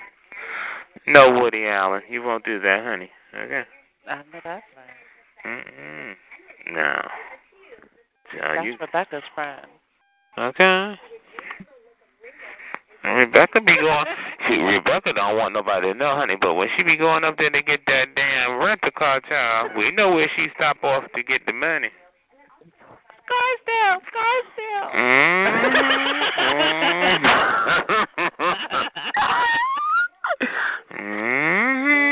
No, 1.06 1.40
Woody 1.40 1.66
Allen. 1.66 2.02
You 2.08 2.22
won't 2.22 2.44
do 2.44 2.60
that, 2.60 2.84
honey. 2.84 3.10
Okay? 3.34 3.62
I 4.08 4.16
know 4.16 4.40
that's 4.44 4.64
right. 4.76 5.46
Mm-mm. 5.46 6.14
No. 6.72 7.08
Child, 8.38 8.56
That's 8.56 8.66
you, 8.66 8.76
Rebecca's 8.80 9.22
friend. 9.34 9.66
okay? 10.38 10.94
Rebecca 13.04 13.60
be 13.60 13.76
going. 13.76 14.06
See, 14.48 14.56
Rebecca 14.56 15.12
don't 15.14 15.36
want 15.38 15.54
nobody 15.54 15.92
to 15.92 15.98
know, 15.98 16.16
honey. 16.16 16.36
But 16.38 16.54
when 16.54 16.68
she 16.76 16.82
be 16.82 16.96
going 16.96 17.24
up 17.24 17.38
there 17.38 17.50
to 17.50 17.62
get 17.62 17.80
that 17.86 18.14
damn 18.14 18.58
rental 18.58 18.90
car, 18.96 19.20
child, 19.20 19.72
we 19.76 19.90
know 19.92 20.12
where 20.12 20.30
she 20.36 20.48
stop 20.54 20.82
off 20.82 21.04
to 21.14 21.22
get 21.22 21.46
the 21.46 21.52
money. 21.52 21.88
Scarsdale, 23.24 24.00
Scarsdale. 24.10 24.88
Mm-hmm. 24.94 25.54
He 30.96 32.00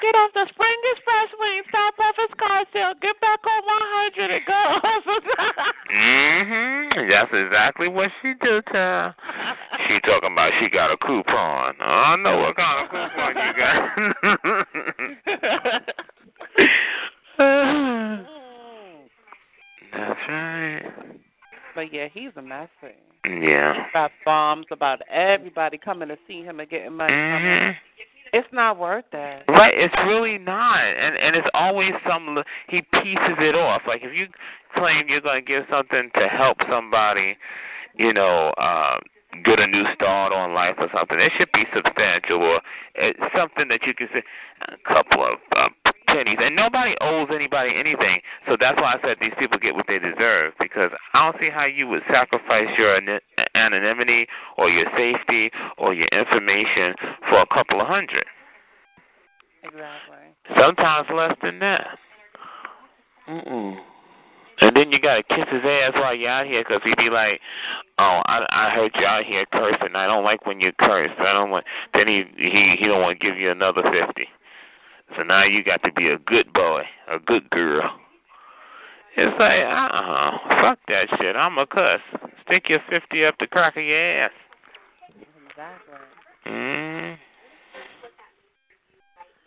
get 0.00 0.14
off 0.14 0.30
the 0.34 0.46
Spring 0.50 0.80
Expressway 0.94 1.58
and 1.58 1.66
stop 1.68 1.94
off 1.98 2.14
at 2.18 2.30
Scarsdale. 2.36 2.94
Get 3.02 3.20
back 3.20 3.40
on 3.46 3.62
100 3.64 4.30
and 4.30 4.44
go. 4.46 4.80
Mm-hmm. 5.92 7.10
That's 7.10 7.30
exactly 7.32 7.88
what 7.88 8.10
she 8.22 8.34
do, 8.42 8.60
child. 8.72 9.14
She 9.88 9.98
talking 10.00 10.32
about 10.32 10.52
she 10.60 10.68
got 10.68 10.90
a 10.92 10.96
coupon. 10.96 11.74
I 11.80 12.16
know 12.16 12.38
what 12.38 12.56
kind 12.56 12.84
of 12.84 12.90
coupon 12.90 13.36
you 13.36 13.52
got. 13.56 13.90
That's 19.92 20.20
right. 20.28 20.82
but 21.74 21.92
yeah, 21.92 22.08
he's 22.12 22.30
a 22.36 22.42
messy. 22.42 22.94
Yeah. 23.24 23.74
He's 23.74 23.92
got 23.92 24.10
bombs 24.24 24.66
about 24.70 25.00
everybody 25.10 25.78
coming 25.78 26.08
to 26.08 26.16
see 26.26 26.42
him 26.42 26.60
and 26.60 26.68
getting 26.68 26.92
money 26.92 27.12
from 27.12 27.42
him. 27.42 27.74
Mhm. 27.74 27.76
It's 28.32 28.48
not 28.52 28.78
worth 28.78 29.04
that. 29.12 29.44
Right, 29.48 29.74
it's 29.76 29.94
really 30.06 30.38
not, 30.38 30.80
and 30.80 31.16
and 31.16 31.36
it's 31.36 31.48
always 31.54 31.92
some 32.08 32.42
he 32.68 32.82
pieces 32.92 33.36
it 33.38 33.54
off. 33.54 33.82
Like 33.86 34.02
if 34.02 34.14
you 34.14 34.26
claim 34.76 35.06
you're 35.08 35.20
going 35.20 35.44
to 35.44 35.46
give 35.46 35.64
something 35.70 36.10
to 36.14 36.28
help 36.28 36.58
somebody, 36.68 37.36
you 37.96 38.12
know, 38.12 38.52
uh, 38.58 38.98
get 39.44 39.60
a 39.60 39.66
new 39.66 39.84
start 39.94 40.32
on 40.32 40.54
life 40.54 40.76
or 40.78 40.88
something, 40.94 41.18
it 41.20 41.32
should 41.38 41.50
be 41.52 41.64
substantial 41.74 42.42
or 42.42 42.60
it's 42.94 43.20
something 43.36 43.68
that 43.68 43.80
you 43.86 43.94
can 43.94 44.08
say 44.12 44.22
a 44.68 44.76
couple 44.88 45.24
of 45.24 45.38
uh, 45.56 45.68
pennies, 46.16 46.38
and 46.40 46.56
nobody 46.56 46.94
owes 47.00 47.28
anybody 47.32 47.72
anything. 47.76 48.20
So 48.48 48.56
that's 48.58 48.80
why 48.80 48.94
I 48.94 49.00
said 49.02 49.18
these 49.20 49.36
people 49.38 49.58
get 49.58 49.74
what 49.74 49.86
they 49.86 49.98
deserve 49.98 50.54
because 50.58 50.90
I 51.12 51.24
don't 51.24 51.40
see 51.40 51.50
how 51.50 51.66
you 51.66 51.86
would 51.88 52.02
sacrifice 52.10 52.68
your 52.78 52.96
an- 52.96 53.20
anonymity 53.54 54.26
or 54.56 54.70
your 54.70 54.86
safety 54.96 55.50
or 55.76 55.92
your 55.92 56.08
information 56.08 56.94
for 57.28 57.40
a 57.40 57.46
couple 57.52 57.80
of 57.80 57.86
hundred. 57.86 58.24
Exactly. 59.62 60.32
Sometimes 60.58 61.08
less 61.12 61.36
than 61.42 61.58
that. 61.58 61.98
Mm-mm. 63.28 63.76
And 64.62 64.74
then 64.74 64.90
you 64.90 64.98
gotta 65.00 65.22
kiss 65.22 65.44
his 65.50 65.60
ass 65.64 65.92
while 65.94 66.14
you're 66.14 66.30
out 66.30 66.46
here, 66.46 66.64
'cause 66.64 66.80
he 66.82 66.94
be 66.94 67.10
like, 67.10 67.42
"Oh, 67.98 68.22
I 68.24 68.46
I 68.48 68.70
heard 68.70 68.92
you 68.96 69.04
out 69.04 69.24
here 69.24 69.44
cursing. 69.52 69.94
I 69.94 70.06
don't 70.06 70.24
like 70.24 70.46
when 70.46 70.60
you 70.60 70.72
curse. 70.72 71.10
I 71.18 71.32
don't 71.34 71.50
want." 71.50 71.66
Then 71.92 72.08
he 72.08 72.24
he 72.38 72.76
he 72.76 72.86
don't 72.86 73.02
want 73.02 73.20
to 73.20 73.26
give 73.26 73.38
you 73.38 73.50
another 73.50 73.82
fifty. 73.82 74.30
So 75.14 75.22
now 75.22 75.44
you 75.44 75.62
got 75.62 75.82
to 75.84 75.92
be 75.92 76.08
a 76.08 76.18
good 76.18 76.52
boy, 76.52 76.82
a 77.08 77.18
good 77.18 77.48
girl. 77.50 77.90
It's 79.16 79.38
like, 79.38 79.62
uh 79.64 79.96
uh 79.96 80.38
fuck 80.60 80.78
that 80.88 81.06
shit. 81.18 81.36
I'm 81.36 81.56
a 81.58 81.66
cuss. 81.66 82.00
Stick 82.44 82.68
your 82.68 82.80
fifty 82.90 83.24
up 83.24 83.34
the 83.38 83.46
crack 83.46 83.76
of 83.76 83.84
your 83.84 83.96
ass. 83.98 84.30
Exactly. 85.48 85.94
Mm. 86.46 87.16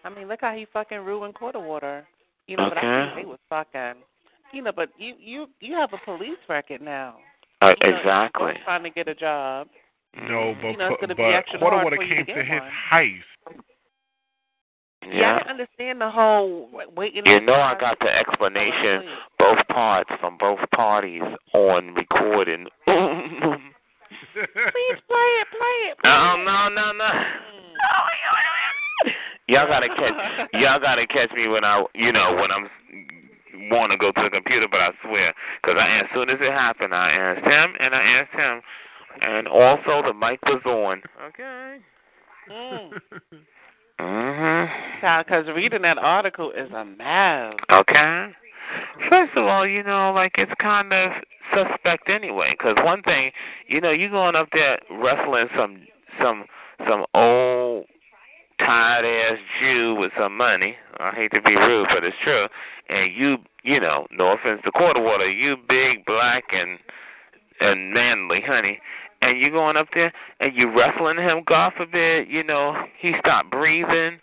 I 0.04 0.10
mean, 0.10 0.28
look 0.28 0.40
how 0.42 0.54
he 0.56 0.66
fucking 0.74 1.00
ruined 1.00 1.36
quarter 1.36 1.60
water. 1.60 2.08
You 2.48 2.58
know, 2.58 2.70
but 2.70 2.78
I 2.80 2.82
Okay. 2.82 3.12
think 3.14 3.26
they 3.26 3.30
was 3.30 3.40
fucking. 3.50 4.02
You 4.54 4.64
know, 4.64 4.72
but 4.72 4.90
you 4.98 5.14
you 5.20 5.48
you 5.60 5.76
have 5.76 5.94
a 5.94 6.00
police 6.04 6.40
record 6.48 6.82
now. 6.82 7.18
Uh, 7.62 7.76
You 7.84 7.92
know, 7.92 7.98
exactly. 8.00 8.54
trying 8.64 8.84
to 8.84 8.90
get 8.90 9.08
a 9.08 9.14
job. 9.14 9.68
No, 10.16 10.56
but 10.60 10.72
You 10.72 10.78
know, 10.78 10.88
it's 10.88 11.02
gonna 11.02 11.14
be 11.16 11.22
but 11.22 11.36
extra 11.36 11.60
Quarter 11.60 11.76
hard 11.76 11.84
Water 11.86 11.96
for 11.98 12.04
you 12.04 12.16
to 12.16 12.24
came 12.24 12.36
to 12.36 12.44
his 12.44 12.62
one. 12.62 12.72
heist. 12.92 13.22
Yeah, 15.04 15.14
Yeah. 15.14 15.36
I 15.36 15.40
can 15.44 15.50
understand 15.52 16.02
the 16.02 16.10
whole 16.10 16.70
wa- 16.72 16.84
waiting. 16.96 17.24
You 17.26 17.40
know 17.42 17.54
I 17.54 17.76
got 17.80 17.98
the 18.00 18.14
explanation, 18.14 19.04
both 19.38 19.60
parts 19.70 20.10
from 20.20 20.38
both 20.38 20.60
parties 20.76 21.24
on 21.54 21.94
recording. 21.94 22.68
Please 24.34 25.00
play 25.08 25.30
it, 25.42 25.48
play 25.52 25.78
it. 25.90 25.98
Play 26.00 26.10
no, 26.10 26.36
it. 26.36 26.46
no, 26.46 26.70
no. 26.70 26.92
no. 26.94 27.12
Y'all 29.48 29.68
gotta 29.68 29.88
catch, 29.90 30.50
y'all 30.54 30.80
gotta 30.80 31.08
catch 31.08 31.32
me 31.36 31.48
when 31.48 31.64
I, 31.64 31.84
you 31.96 32.12
know, 32.12 32.36
when 32.40 32.52
I'm 32.52 32.70
want 33.72 33.92
to 33.92 33.98
go 33.98 34.12
to 34.12 34.22
the 34.24 34.30
computer, 34.30 34.68
but 34.70 34.80
I 34.80 34.92
swear, 35.04 35.34
because 35.62 35.78
I, 35.80 36.00
as 36.00 36.06
soon 36.14 36.30
as 36.30 36.38
it 36.40 36.52
happened, 36.52 36.94
I 36.94 37.10
asked 37.12 37.46
him 37.46 37.74
and 37.80 37.96
I 37.96 38.02
asked 38.02 38.34
him, 38.34 38.62
and 39.22 39.48
also 39.48 40.04
the 40.06 40.14
mic 40.14 40.40
was 40.46 40.62
on. 40.66 41.02
Okay. 41.30 41.78
Mm. 42.52 42.92
Mhm. 44.00 44.70
Child, 45.02 45.26
because 45.26 45.46
reading 45.56 45.82
that 45.82 45.98
article 45.98 46.52
is 46.52 46.72
a 46.72 46.86
mess. 46.86 47.54
Okay. 47.72 48.28
First 49.10 49.36
of 49.36 49.46
all, 49.46 49.68
you 49.68 49.84
know, 49.84 50.12
like 50.14 50.34
it's 50.38 50.52
kind 50.62 50.94
of 50.94 51.12
suspect 51.54 52.10
anyway. 52.10 52.52
Because 52.52 52.76
one 52.84 53.02
thing, 53.02 53.32
you 53.68 53.82
know, 53.82 53.92
you 53.92 54.10
going 54.10 54.36
up 54.36 54.50
there 54.54 54.80
wrestling 54.92 55.48
some 55.58 55.88
some 56.22 56.46
some 56.88 57.06
old 57.14 57.86
tired 58.60 59.06
ass 59.06 59.40
Jew 59.60 59.96
with 59.96 60.12
some 60.18 60.36
money. 60.38 60.76
I 61.00 61.12
hate 61.12 61.32
to 61.32 61.42
be 61.42 61.56
rude, 61.56 61.88
but 61.94 62.04
it's 62.04 62.16
true. 62.24 62.48
And 62.90 63.12
you, 63.16 63.38
you 63.64 63.80
know, 63.80 64.08
no 64.12 64.34
offense 64.34 64.62
to 64.66 64.72
quarter 64.72 65.02
water, 65.02 65.30
you 65.30 65.56
big 65.68 66.06
black 66.06 66.44
and 66.52 66.80
and 67.60 67.94
manly, 67.94 68.42
honey. 68.46 68.80
And 69.22 69.40
you 69.40 69.52
going 69.52 69.76
up 69.76 69.88
there 69.94 70.14
and 70.40 70.56
you 70.56 70.72
wrestling 70.74 71.18
him, 71.18 71.44
God 71.46 71.74
forbid, 71.76 72.30
you 72.30 72.44
know, 72.44 72.74
he 73.00 73.14
stopped 73.20 73.52
breathing 73.52 74.20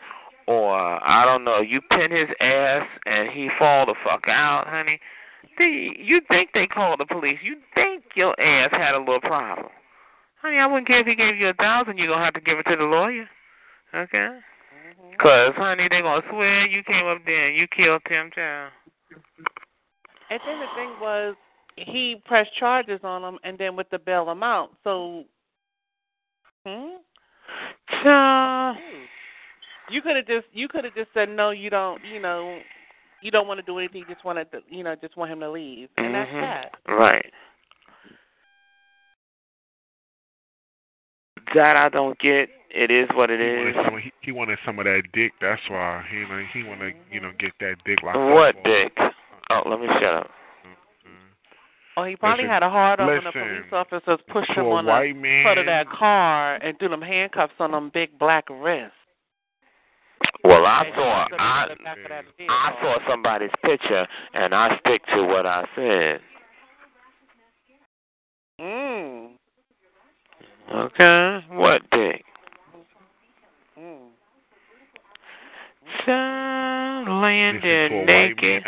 or 0.46 0.74
I 1.06 1.24
don't 1.24 1.44
know, 1.44 1.60
you 1.60 1.80
pin 1.90 2.10
his 2.10 2.28
ass 2.40 2.86
and 3.04 3.28
he 3.30 3.48
fall 3.58 3.86
the 3.86 3.94
fuck 4.04 4.24
out, 4.28 4.66
honey. 4.68 5.00
They, 5.58 5.92
you 5.98 6.20
think 6.28 6.50
they 6.54 6.66
called 6.66 7.00
the 7.00 7.06
police. 7.06 7.38
You 7.42 7.56
think 7.74 8.04
your 8.14 8.38
ass 8.40 8.70
had 8.72 8.94
a 8.94 8.98
little 8.98 9.20
problem. 9.20 9.68
Honey, 10.42 10.58
I 10.58 10.66
wouldn't 10.66 10.86
care 10.86 11.00
if 11.00 11.06
he 11.06 11.14
gave 11.14 11.36
you 11.36 11.48
a 11.48 11.54
thousand, 11.54 11.98
you're 11.98 12.08
going 12.08 12.18
to 12.18 12.24
have 12.24 12.34
to 12.34 12.40
give 12.40 12.58
it 12.58 12.66
to 12.70 12.76
the 12.76 12.84
lawyer. 12.84 13.26
Okay? 13.94 14.16
Mm-hmm. 14.16 15.10
Because, 15.12 15.52
honey, 15.56 15.88
they 15.90 16.02
going 16.02 16.22
to 16.22 16.28
swear 16.28 16.66
you 16.66 16.82
came 16.84 17.06
up 17.06 17.18
there 17.24 17.48
and 17.48 17.56
you 17.56 17.66
killed 17.74 18.02
Tim 18.08 18.30
Chow. 18.34 18.68
And 20.30 20.40
then 20.46 20.60
the 20.60 20.66
thing 20.76 20.90
was, 21.00 21.34
he 21.76 22.22
pressed 22.24 22.54
charges 22.56 23.00
on 23.04 23.22
him, 23.22 23.38
and 23.44 23.58
then 23.58 23.76
with 23.76 23.88
the 23.90 23.98
bail 23.98 24.28
amount. 24.30 24.72
So, 24.84 25.24
hmm? 26.66 26.96
Child. 28.02 28.76
You 29.88 30.02
could 30.02 30.16
have 30.16 30.26
just 30.26 30.46
you 30.52 30.68
could 30.68 30.84
have 30.84 30.94
just 30.94 31.10
said 31.14 31.28
no. 31.28 31.50
You 31.50 31.70
don't. 31.70 32.02
You 32.04 32.20
know, 32.20 32.58
you 33.22 33.30
don't 33.30 33.46
want 33.46 33.60
to 33.60 33.66
do 33.66 33.78
anything. 33.78 34.00
You 34.08 34.14
just 34.14 34.24
want 34.24 34.38
to. 34.50 34.58
You 34.68 34.82
know, 34.82 34.96
just 35.00 35.16
want 35.16 35.30
him 35.30 35.40
to 35.40 35.50
leave, 35.50 35.88
and 35.96 36.14
that's 36.14 36.30
Mhm. 36.30 36.40
that. 36.40 36.74
Right. 36.88 37.32
That 41.54 41.76
I 41.76 41.88
don't 41.88 42.18
get. 42.18 42.48
It 42.70 42.90
is 42.90 43.08
what 43.14 43.30
it 43.30 43.40
He 43.40 43.46
is. 43.46 43.74
wanted, 43.76 43.84
some, 43.86 43.98
he, 43.98 44.12
he 44.20 44.32
wanted 44.32 44.58
some 44.66 44.78
of 44.80 44.84
that 44.86 45.02
dick. 45.12 45.32
That's 45.40 45.62
why 45.68 46.04
he 46.10 46.24
he 46.52 46.64
want 46.66 46.80
to 46.80 46.92
you 47.10 47.20
know 47.20 47.30
get 47.38 47.52
that 47.60 47.76
dick 47.84 48.02
locked 48.02 48.18
What 48.18 48.56
up. 48.56 48.64
dick? 48.64 48.98
Oh, 49.50 49.62
let 49.66 49.80
me 49.80 49.86
shut 50.00 50.14
up. 50.14 50.30
Oh, 51.98 52.04
he 52.04 52.14
probably 52.14 52.44
Listen, 52.44 52.50
had 52.52 52.62
a 52.62 52.68
hard 52.68 53.00
on 53.00 53.06
when 53.06 53.24
the 53.24 53.32
police 53.32 53.72
officers 53.72 54.18
pushed 54.30 54.50
him 54.50 54.66
on 54.66 54.84
the 54.84 54.90
white 54.90 55.16
man. 55.16 55.42
front 55.44 55.58
of 55.58 55.64
that 55.66 55.88
car 55.88 56.56
and 56.56 56.78
threw 56.78 56.90
them 56.90 57.00
handcuffs 57.00 57.54
on 57.58 57.70
them 57.70 57.90
big 57.94 58.18
black 58.18 58.44
wrists. 58.50 58.92
Well, 60.44 60.66
I 60.66 60.84
And 60.84 60.94
saw 60.94 61.02
I 61.02 61.24
in 61.24 61.30
the 61.30 61.36
back 61.84 61.98
of 61.98 62.08
that 62.10 62.24
vehicle. 62.36 62.54
I 62.54 62.72
saw 62.82 62.98
somebody's 63.08 63.50
picture, 63.64 64.06
and 64.34 64.54
I 64.54 64.78
stick 64.80 65.04
to 65.14 65.24
what 65.24 65.46
I 65.46 65.64
said. 65.74 66.20
Mm. 68.60 69.30
Okay, 70.74 71.44
what 71.50 71.82
dick? 71.90 72.24
Mm. 73.78 74.08
Child, 76.04 77.22
laying 77.22 77.54
Listen, 77.56 77.66
there 77.66 77.88
to 77.88 77.94
a 77.94 77.98
white 77.98 78.06
man, 78.06 78.36
naked. 78.36 78.62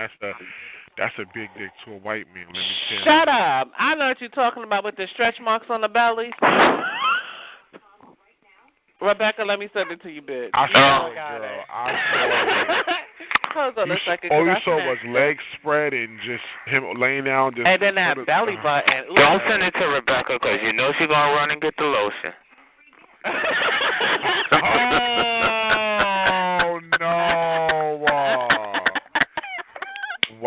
That's 0.98 1.14
a 1.18 1.24
big 1.34 1.48
dick 1.56 1.70
to 1.86 1.92
a 1.92 1.98
white 1.98 2.26
man. 2.34 2.46
Let 2.46 2.54
me 2.54 2.62
tell 2.88 2.98
you. 2.98 3.04
Shut 3.04 3.28
up! 3.28 3.70
I 3.78 3.94
know 3.94 4.08
what 4.08 4.20
you're 4.20 4.30
talking 4.30 4.64
about 4.64 4.84
with 4.84 4.96
the 4.96 5.06
stretch 5.14 5.36
marks 5.42 5.66
on 5.70 5.80
the 5.80 5.88
belly. 5.88 6.30
Rebecca, 9.00 9.44
let 9.44 9.58
me 9.60 9.68
send 9.72 9.90
it 9.92 10.02
to 10.02 10.08
you, 10.10 10.20
bitch. 10.22 10.50
I 10.54 10.66
You 10.66 10.72
saw 10.72 10.78
know 10.98 11.06
it, 11.10 11.14
girl. 11.14 11.44
it. 11.44 11.66
I 11.70 11.92
saw 12.12 12.90
it. 12.90 12.96
Hold 13.54 13.78
on 13.78 13.86
You 13.88 13.92
a 13.94 13.96
s- 13.96 14.02
second. 14.06 14.30
all 14.32 14.44
'cause 14.44 14.46
you 14.46 14.52
I 14.52 14.60
saw 14.64 14.76
sent- 14.78 14.88
was 14.88 14.98
legs 15.14 15.42
spread 15.60 15.92
and 15.94 16.18
just 16.26 16.42
him 16.66 16.84
laying 16.98 17.24
down. 17.24 17.54
Just 17.54 17.66
and 17.66 17.80
then 17.80 17.94
that 17.94 18.18
of- 18.18 18.26
belly 18.26 18.56
uh, 18.58 18.62
button. 18.62 19.04
Ooh. 19.10 19.14
Don't 19.14 19.42
send 19.48 19.62
it 19.62 19.70
to 19.78 19.86
Rebecca 19.86 20.34
because 20.34 20.58
you 20.62 20.72
know 20.72 20.92
she's 20.98 21.06
gonna 21.08 21.32
run 21.32 21.50
and 21.52 21.60
get 21.60 21.74
the 21.78 21.84
lotion. 21.84 22.32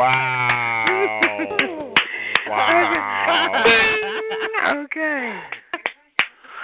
Wow! 0.02 1.94
Wow! 2.50 3.64
okay. 4.84 5.40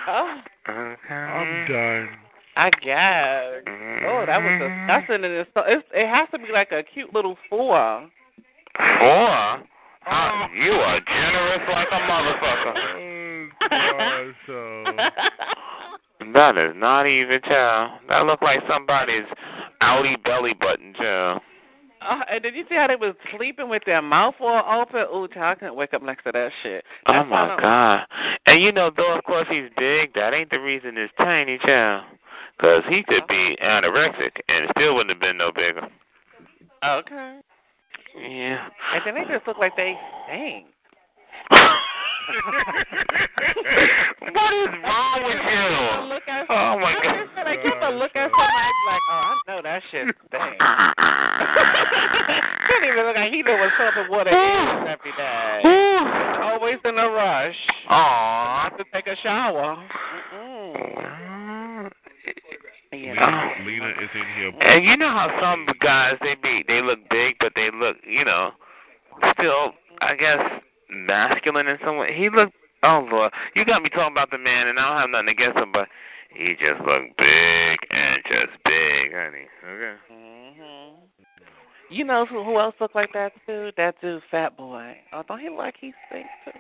oh, 0.08 0.38
Okay. 0.68 1.14
I'm 1.14 1.68
done. 1.72 2.10
I 2.58 2.70
guess. 2.84 3.62
Oh, 4.06 4.24
that 4.26 4.42
was 4.42 4.60
disgusting. 4.60 5.24
And 5.24 5.34
it's, 5.34 5.50
it's, 5.56 5.88
it 5.94 6.08
has 6.10 6.28
to 6.32 6.40
be 6.40 6.52
like 6.52 6.72
a 6.72 6.82
cute 6.82 7.14
little 7.14 7.38
four. 7.48 8.10
Four? 8.76 9.30
Uh-huh. 9.30 9.64
How, 10.02 10.50
you 10.54 10.72
are 10.72 11.00
generous 11.00 11.62
like 11.72 11.88
a 11.92 12.02
motherfucker. 12.10 13.50
Oh, 13.72 14.32
so 14.48 14.54
mm, 16.24 16.34
That 16.34 16.58
is 16.58 16.74
not 16.76 17.06
even, 17.06 17.40
child. 17.44 18.02
That 18.10 18.26
look 18.26 18.42
like 18.42 18.60
somebody's 18.68 19.26
outie 19.82 20.22
belly 20.24 20.56
button, 20.60 20.94
child. 20.98 21.42
Oh, 22.10 22.22
and 22.32 22.42
did 22.42 22.56
you 22.56 22.64
see 22.70 22.76
how 22.76 22.88
they 22.88 22.96
was 22.96 23.16
sleeping 23.36 23.70
with 23.70 23.84
their 23.86 24.02
mouth 24.02 24.36
all 24.40 24.82
open? 24.82 25.02
Ooh, 25.14 25.28
child, 25.28 25.38
I 25.44 25.56
couldn't 25.56 25.76
wake 25.76 25.94
up 25.94 26.02
next 26.02 26.24
to 26.24 26.32
that 26.32 26.52
shit. 26.64 26.84
Oh 27.10 27.24
my 27.24 27.58
God! 27.60 28.06
And 28.48 28.62
you 28.62 28.72
know, 28.72 28.92
though 28.96 29.18
of 29.18 29.24
course 29.24 29.48
he's 29.50 29.70
big, 29.78 30.14
that 30.14 30.34
ain't 30.34 30.50
the 30.50 30.60
reason 30.60 30.98
it's 30.98 31.14
tiny, 31.18 31.58
child. 31.60 32.06
Cause 32.60 32.82
he 32.90 33.04
could 33.04 33.28
be 33.28 33.56
oh. 33.62 33.66
anorexic 33.66 34.32
and 34.48 34.66
it 34.66 34.72
still 34.78 34.96
wouldn't 34.96 35.12
have 35.12 35.20
been 35.20 35.38
no 35.38 35.52
bigger. 35.52 35.88
Okay. 36.84 37.40
Yeah. 38.20 38.68
And 38.94 39.02
then 39.06 39.16
they 39.16 39.32
just 39.32 39.46
look 39.48 39.58
like 39.60 39.76
they 39.76 39.96
stink. 40.28 40.66
what 44.34 44.54
is 44.54 44.68
wrong 44.84 45.24
with 45.24 45.40
you? 45.40 45.68
Look 46.14 46.28
at, 46.28 46.46
Oh 46.50 46.78
my 46.80 46.92
I 46.92 46.94
God. 47.04 47.16
just 47.24 47.32
feel 47.36 47.46
like 47.46 47.60
you 47.64 47.72
look 47.98 48.16
at 48.16 48.30
somebody 48.32 48.74
like, 48.88 49.02
oh, 49.10 49.14
I 49.14 49.16
know 49.48 49.62
that 49.64 49.82
shit 49.92 50.08
stinks. 50.28 50.58
Can't 52.68 52.84
even 52.84 53.06
look 53.06 53.16
like 53.16 53.32
he 53.32 53.42
knew 53.42 53.58
what 53.58 53.72
soap 53.78 53.94
and 53.98 54.10
water 54.10 54.30
is 54.32 54.88
every 54.90 55.12
day. 55.16 55.62
Always 56.44 56.78
in 56.84 56.98
a 56.98 57.10
rush 57.10 57.56
Aw. 57.90 58.70
to 58.78 58.84
take 58.94 59.08
a 59.08 59.16
shower. 59.24 59.78
Mm-mm. 60.34 61.90
You 62.92 63.14
know. 63.16 63.22
Oh. 63.22 63.50
Lena 63.66 63.90
is 63.90 64.10
in 64.16 64.26
here. 64.38 64.52
And 64.62 64.86
you 64.86 64.96
know 64.98 65.10
how 65.10 65.30
some 65.42 65.66
guys 65.82 66.14
they 66.22 66.36
be 66.42 66.64
they 66.68 66.82
look 66.82 67.00
big 67.10 67.36
but 67.40 67.52
they 67.56 67.70
look, 67.74 67.98
you 68.08 68.24
know, 68.26 68.52
still 69.34 69.74
I 70.02 70.16
guess 70.16 70.40
masculine 70.90 71.68
in 71.68 71.78
some 71.84 71.98
way. 71.98 72.16
He 72.16 72.30
looked 72.30 72.54
oh 72.84 73.08
Lord. 73.12 73.32
You 73.56 73.66
got 73.66 73.82
me 73.82 73.90
talking 73.90 74.14
about 74.14 74.32
the 74.32 74.38
man 74.38 74.68
and 74.68 74.80
I 74.80 74.90
don't 74.90 75.02
have 75.02 75.10
nothing 75.10 75.30
against 75.30 75.58
him 75.58 75.72
but 75.72 75.88
he 76.30 76.54
just 76.54 76.80
looked 76.86 77.18
big 77.18 77.78
and 77.90 78.22
just 78.28 78.52
big, 78.64 79.14
honey. 79.14 79.48
Okay. 79.66 79.96
hmm 80.12 80.94
You 81.90 82.04
know 82.04 82.26
who, 82.26 82.44
who 82.44 82.60
else 82.60 82.76
look 82.80 82.96
like 82.96 83.14
that 83.14 83.32
too? 83.46 83.72
That 83.78 83.96
dude, 84.02 84.22
Fat 84.30 84.58
Boy. 84.58 84.98
Oh, 85.14 85.24
don't 85.28 85.40
he 85.40 85.50
look 85.50 85.60
like 85.60 85.76
he 85.80 85.94
stinks 86.08 86.30
too? 86.46 86.52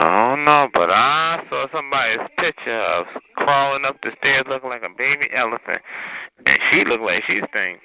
I 0.00 0.30
don't 0.30 0.44
know, 0.44 0.68
but 0.72 0.90
I 0.90 1.42
saw 1.50 1.66
somebody's 1.74 2.20
picture 2.38 2.80
of 2.80 3.06
crawling 3.34 3.84
up 3.84 3.96
the 4.02 4.10
stairs 4.18 4.46
looking 4.48 4.70
like 4.70 4.82
a 4.82 4.96
baby 4.96 5.26
elephant, 5.36 5.82
and 6.46 6.58
she 6.70 6.84
looked 6.84 7.02
like 7.02 7.24
she 7.26 7.40
stink. 7.50 7.80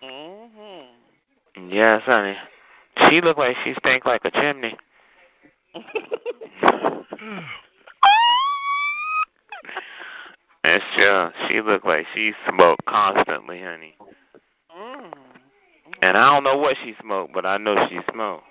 hmm 0.00 1.68
Yes, 1.70 2.00
honey. 2.06 2.36
She 3.08 3.20
look 3.20 3.38
like 3.38 3.56
she 3.64 3.74
stank 3.78 4.04
like 4.04 4.22
a 4.24 4.30
chimney. 4.30 4.76
And 10.62 10.82
sure, 10.96 11.32
she 11.48 11.60
look 11.62 11.84
like 11.84 12.06
she 12.14 12.32
smoked 12.48 12.84
constantly, 12.86 13.60
honey. 13.62 13.94
mm. 14.76 15.10
And 16.02 16.16
I 16.16 16.32
don't 16.34 16.44
know 16.44 16.56
what 16.56 16.76
she 16.84 16.94
smoked, 17.02 17.32
but 17.32 17.46
I 17.46 17.56
know 17.56 17.74
she 17.88 17.98
smoked. 18.12 18.44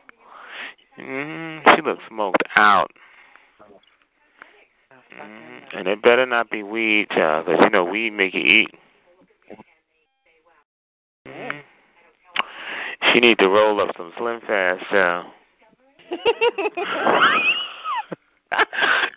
hmm 0.96 1.60
She 1.76 1.82
looked 1.82 2.02
smoked 2.10 2.44
out. 2.56 2.92
hmm 5.14 5.78
And 5.78 5.88
it 5.88 6.02
better 6.02 6.26
not 6.26 6.50
be 6.50 6.64
weed, 6.64 7.08
child, 7.12 7.46
'cause 7.46 7.60
you 7.62 7.70
know 7.70 7.86
weed 7.86 8.12
make 8.12 8.34
you 8.34 8.42
eat. 8.42 8.74
Mhm. 11.28 11.64
She 13.14 13.20
need 13.20 13.38
to 13.40 13.48
roll 13.48 13.82
up 13.82 13.90
some 13.98 14.12
Slim 14.18 14.40
Fast, 14.46 14.84
child. 14.90 15.26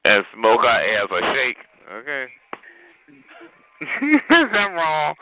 and 0.05 0.25
smoke 0.35 0.61
her 0.61 0.69
ass 0.69 1.09
or 1.11 1.21
shake. 1.35 1.57
Okay. 1.93 2.27
Is 4.03 4.21
that 4.53 4.73
wrong? 4.75 5.15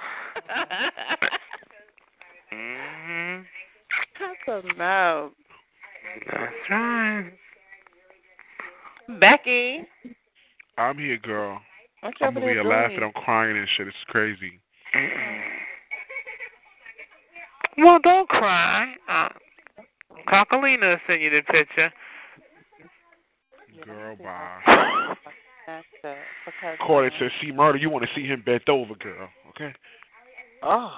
hmm 2.52 3.40
That's 4.18 4.48
a 4.48 4.62
no. 4.76 5.30
That's 6.26 6.70
right. 6.70 7.30
Becky, 9.20 9.86
I'm 10.78 10.98
here, 10.98 11.18
girl. 11.18 11.60
what 12.00 12.14
you 12.20 12.26
I'm 12.26 12.36
over 12.36 12.46
over 12.46 12.52
here 12.52 12.64
laughing. 12.64 13.02
I'm 13.02 13.12
crying 13.12 13.56
and 13.56 13.68
shit. 13.76 13.88
It's 13.88 13.96
crazy. 14.08 14.60
Well, 17.78 17.98
don't 18.02 18.28
cry. 18.28 18.94
Uh, 19.08 19.28
Cocalina 20.28 20.98
sent 21.06 21.20
you 21.20 21.30
the 21.30 21.42
picture. 21.50 21.92
Girl, 23.84 24.16
bye. 24.16 25.14
That's 25.66 25.86
it. 26.04 26.18
Because 26.44 27.10
says, 27.18 27.30
see 27.40 27.52
murder, 27.52 27.78
you 27.78 27.90
want 27.90 28.04
to 28.04 28.10
see 28.14 28.26
him 28.26 28.42
bent 28.44 28.68
over, 28.68 28.94
girl. 28.96 29.28
Okay? 29.50 29.72
Oh. 30.62 30.92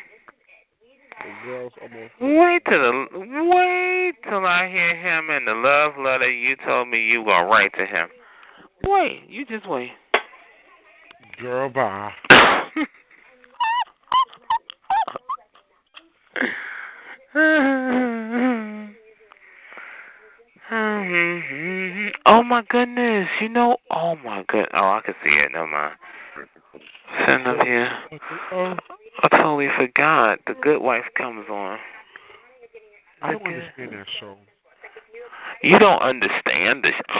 The 1.25 1.31
girl's 1.43 1.73
almost. 1.81 2.13
Wait 2.21 2.61
till 2.69 2.79
the 2.79 3.07
wait 3.49 4.13
till 4.29 4.45
I 4.45 4.69
hear 4.69 4.95
him 4.95 5.31
in 5.31 5.45
the 5.45 5.53
love 5.53 5.93
letter 5.97 6.29
you 6.29 6.55
told 6.63 6.87
me 6.89 7.01
you 7.01 7.25
gonna 7.25 7.47
write 7.47 7.73
to 7.79 7.85
him. 7.85 8.09
Wait, 8.83 9.23
you 9.27 9.43
just 9.45 9.67
wait. 9.67 9.89
Girl, 11.41 11.69
bye. 11.69 12.11
oh 22.27 22.43
my 22.43 22.61
goodness! 22.69 23.27
You 23.41 23.49
know, 23.49 23.77
oh 23.89 24.15
my 24.23 24.43
good. 24.47 24.67
Oh, 24.75 24.77
I 24.77 25.01
can 25.03 25.15
see 25.23 25.31
it. 25.31 25.51
Never 25.53 25.65
mind. 25.65 25.95
Up 27.09 27.65
here. 27.65 27.89
Oh, 28.51 28.75
I 29.23 29.37
totally 29.37 29.67
forgot. 29.77 30.39
The 30.47 30.53
Good 30.61 30.81
Wife 30.81 31.05
comes 31.17 31.45
on. 31.49 31.77
I 33.21 33.31
don't 33.31 33.45
understand 33.45 33.91
that 33.93 34.05
show. 34.19 34.35
You 35.63 35.79
don't 35.79 36.01
understand 36.01 36.83
this. 36.83 36.93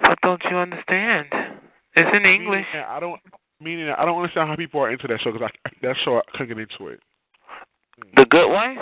what 0.00 0.18
don't 0.22 0.42
you 0.50 0.56
understand? 0.56 1.26
It's 1.94 2.10
in 2.14 2.24
English. 2.24 2.66
Meaning 2.72 2.86
I 2.88 3.00
don't. 3.00 3.20
Meaning 3.60 3.90
I 3.96 4.04
don't 4.04 4.16
understand 4.16 4.48
how 4.48 4.56
people 4.56 4.80
are 4.80 4.90
into 4.90 5.06
that 5.08 5.20
show 5.20 5.32
because 5.32 5.50
I 5.64 5.70
that 5.82 5.96
show 6.04 6.18
I 6.18 6.22
couldn't 6.32 6.48
get 6.48 6.58
into 6.58 6.88
it. 6.92 7.00
The 8.16 8.24
Good 8.24 8.48
Wife? 8.48 8.78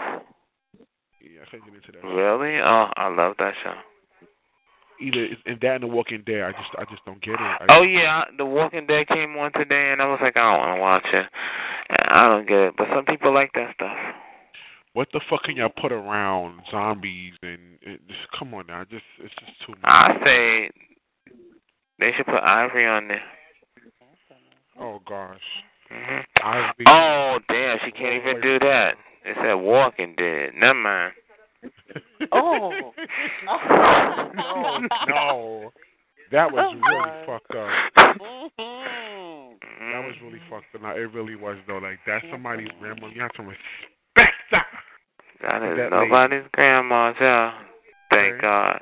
Yeah, 1.20 1.42
I 1.42 1.50
couldn't 1.50 1.66
get 1.66 1.74
into 1.74 1.92
that. 1.92 2.02
Show. 2.02 2.08
Really? 2.08 2.60
Oh, 2.60 2.88
I 2.96 3.08
love 3.08 3.34
that 3.38 3.54
show. 3.62 3.74
Either 5.00 5.24
it's- 5.24 5.42
in 5.46 5.58
that 5.62 5.74
and 5.74 5.82
The 5.82 5.88
Walking 5.88 6.22
Dead, 6.26 6.42
I 6.42 6.52
just 6.52 6.70
I 6.78 6.84
just 6.90 7.04
don't 7.04 7.20
get 7.20 7.34
it. 7.34 7.40
I, 7.40 7.66
Oh 7.70 7.82
yeah, 7.82 8.24
The 8.36 8.46
Walking 8.46 8.86
Dead 8.86 9.06
came 9.08 9.36
on 9.36 9.52
today, 9.52 9.90
and 9.92 10.00
I 10.00 10.06
was 10.06 10.18
like, 10.22 10.36
I 10.36 10.40
don't 10.40 10.58
want 10.60 10.76
to 10.76 10.80
watch 10.80 11.06
it. 11.12 11.26
I 12.12 12.22
don't 12.22 12.46
get 12.48 12.58
it, 12.58 12.74
but 12.76 12.88
some 12.94 13.04
people 13.04 13.32
like 13.32 13.52
that 13.54 13.74
stuff. 13.74 13.96
What 14.94 15.08
the 15.12 15.20
fuck 15.28 15.42
can 15.42 15.56
y'all 15.56 15.68
put 15.68 15.92
around 15.92 16.60
zombies 16.70 17.34
and, 17.42 17.60
and 17.84 17.98
just 18.08 18.20
come 18.38 18.54
on 18.54 18.66
now? 18.66 18.82
Just 18.84 19.04
it's 19.22 19.34
just 19.34 19.52
too 19.66 19.72
much. 19.72 19.84
I 19.84 20.16
say 20.24 20.70
they 21.98 22.12
should 22.16 22.26
put 22.26 22.42
Ivory 22.42 22.86
on 22.86 23.08
there. 23.08 23.22
Oh 24.80 25.00
gosh. 25.06 25.38
hmm 25.90 26.20
Ivy. 26.42 26.84
Oh 26.88 27.38
damn, 27.48 27.78
she 27.84 27.90
can't 27.92 28.14
even 28.14 28.40
do 28.40 28.58
that. 28.60 28.94
It 29.24 29.36
said 29.42 29.54
Walking 29.54 30.14
Dead. 30.16 30.50
Never 30.56 30.74
mind. 30.74 31.12
Oh. 32.32 32.72
oh. 33.48 34.28
no, 34.34 34.78
no. 35.08 35.72
That 36.32 36.50
was 36.50 36.74
oh, 36.74 36.74
really 36.74 37.26
fucked 37.26 37.54
up. 37.54 38.18
Mm-hmm. 38.20 39.92
That 39.92 40.04
was 40.04 40.14
really 40.22 40.40
fucked 40.50 40.74
up. 40.74 40.82
Now, 40.82 40.96
it 40.96 41.12
really 41.12 41.36
was 41.36 41.56
though. 41.68 41.78
Like 41.78 41.98
that's 42.06 42.24
somebody's 42.30 42.68
grandma. 42.80 43.08
You 43.08 43.22
have 43.22 43.32
to 43.34 43.42
respect 43.42 44.34
that. 44.50 44.66
That 45.42 45.62
is 45.62 45.76
that 45.76 45.90
nobody's 45.90 46.44
grandma's 46.52 47.14
yeah. 47.20 47.52
Thank 48.10 48.34
Okay. 48.34 48.40
God. 48.40 48.80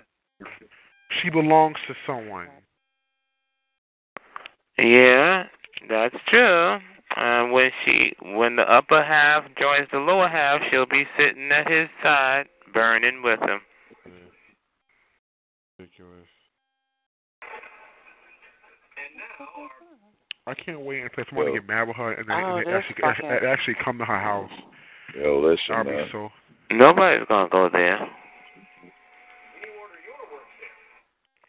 She 1.23 1.31
belongs 1.31 1.77
to 1.87 1.95
someone. 2.07 2.49
Yeah, 4.79 5.45
that's 5.89 6.17
true. 6.29 6.79
And 7.17 7.53
when 7.53 7.71
she, 7.85 8.13
when 8.23 8.57
the 8.57 8.63
upper 8.63 9.03
half 9.03 9.45
joins 9.61 9.89
the 9.93 9.99
lower 9.99 10.29
half, 10.29 10.61
she'll 10.71 10.87
be 10.87 11.05
sitting 11.17 11.51
at 11.53 11.71
his 11.71 11.89
side, 12.03 12.47
burning 12.75 13.23
with 13.23 13.41
him. 13.41 13.61
Ridiculous. 15.79 16.27
I 20.47 20.53
can't 20.55 20.81
wait 20.81 21.03
until 21.03 21.25
somebody 21.31 21.53
Yo. 21.53 21.55
get 21.55 21.69
mad 21.69 21.89
with 21.89 21.97
her 21.97 22.13
and 22.13 22.29
then 22.29 22.37
Oh, 22.37 22.57
and 22.57 22.67
they 22.67 22.73
actually, 22.73 22.97
fucking- 23.01 23.27
actually 23.27 23.49
actually 23.49 23.75
come 23.83 23.99
to 23.99 24.05
her 24.05 24.19
house. 24.21 24.51
Yo, 25.17 25.39
listen, 25.41 25.75
I'll 25.75 25.85
be 25.85 25.91
man. 25.91 26.09
so. 26.13 26.31
Nobody's 26.71 27.27
gonna 27.29 27.49
go 27.49 27.69
there. 27.71 27.99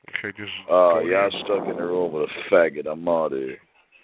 Okay, 0.10 0.32
just. 0.38 0.52
Uh, 0.70 1.00
y'all 1.00 1.28
ahead. 1.28 1.34
stuck 1.44 1.68
in 1.68 1.76
the 1.76 1.84
room 1.84 2.14
with 2.14 2.30
a 2.30 2.54
faggot. 2.54 2.86
I'm 2.90 3.08
out 3.08 3.34
of 3.34 3.40
here. 3.40 3.58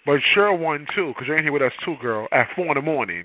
But 0.04 0.20
sure 0.34 0.52
one 0.54 0.86
too, 0.94 1.08
because 1.14 1.26
you're 1.26 1.38
in 1.38 1.44
here 1.44 1.52
with 1.52 1.62
us 1.62 1.72
too, 1.84 1.96
girl. 2.02 2.28
At 2.32 2.48
four 2.54 2.66
in 2.66 2.74
the 2.74 2.82
morning. 2.82 3.24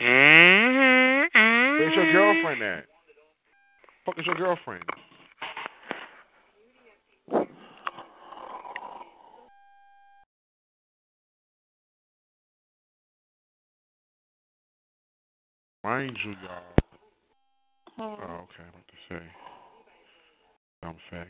Mm-hmm. 0.00 1.78
Where's 1.78 1.94
your 1.94 2.12
girlfriend 2.12 2.62
at? 2.62 2.84
Fuck 4.06 4.20
is 4.20 4.26
your 4.26 4.36
girlfriend? 4.36 4.84
Mind 15.82 16.16
you, 16.24 16.30
y'all. 16.42 16.62
Hmm. 17.96 18.02
Oh, 18.02 18.34
okay. 18.44 18.62
I'm 18.62 18.68
about 18.68 18.86
to 18.88 18.96
say. 19.08 19.22
Dumb 20.82 20.96
faggot. 21.12 21.26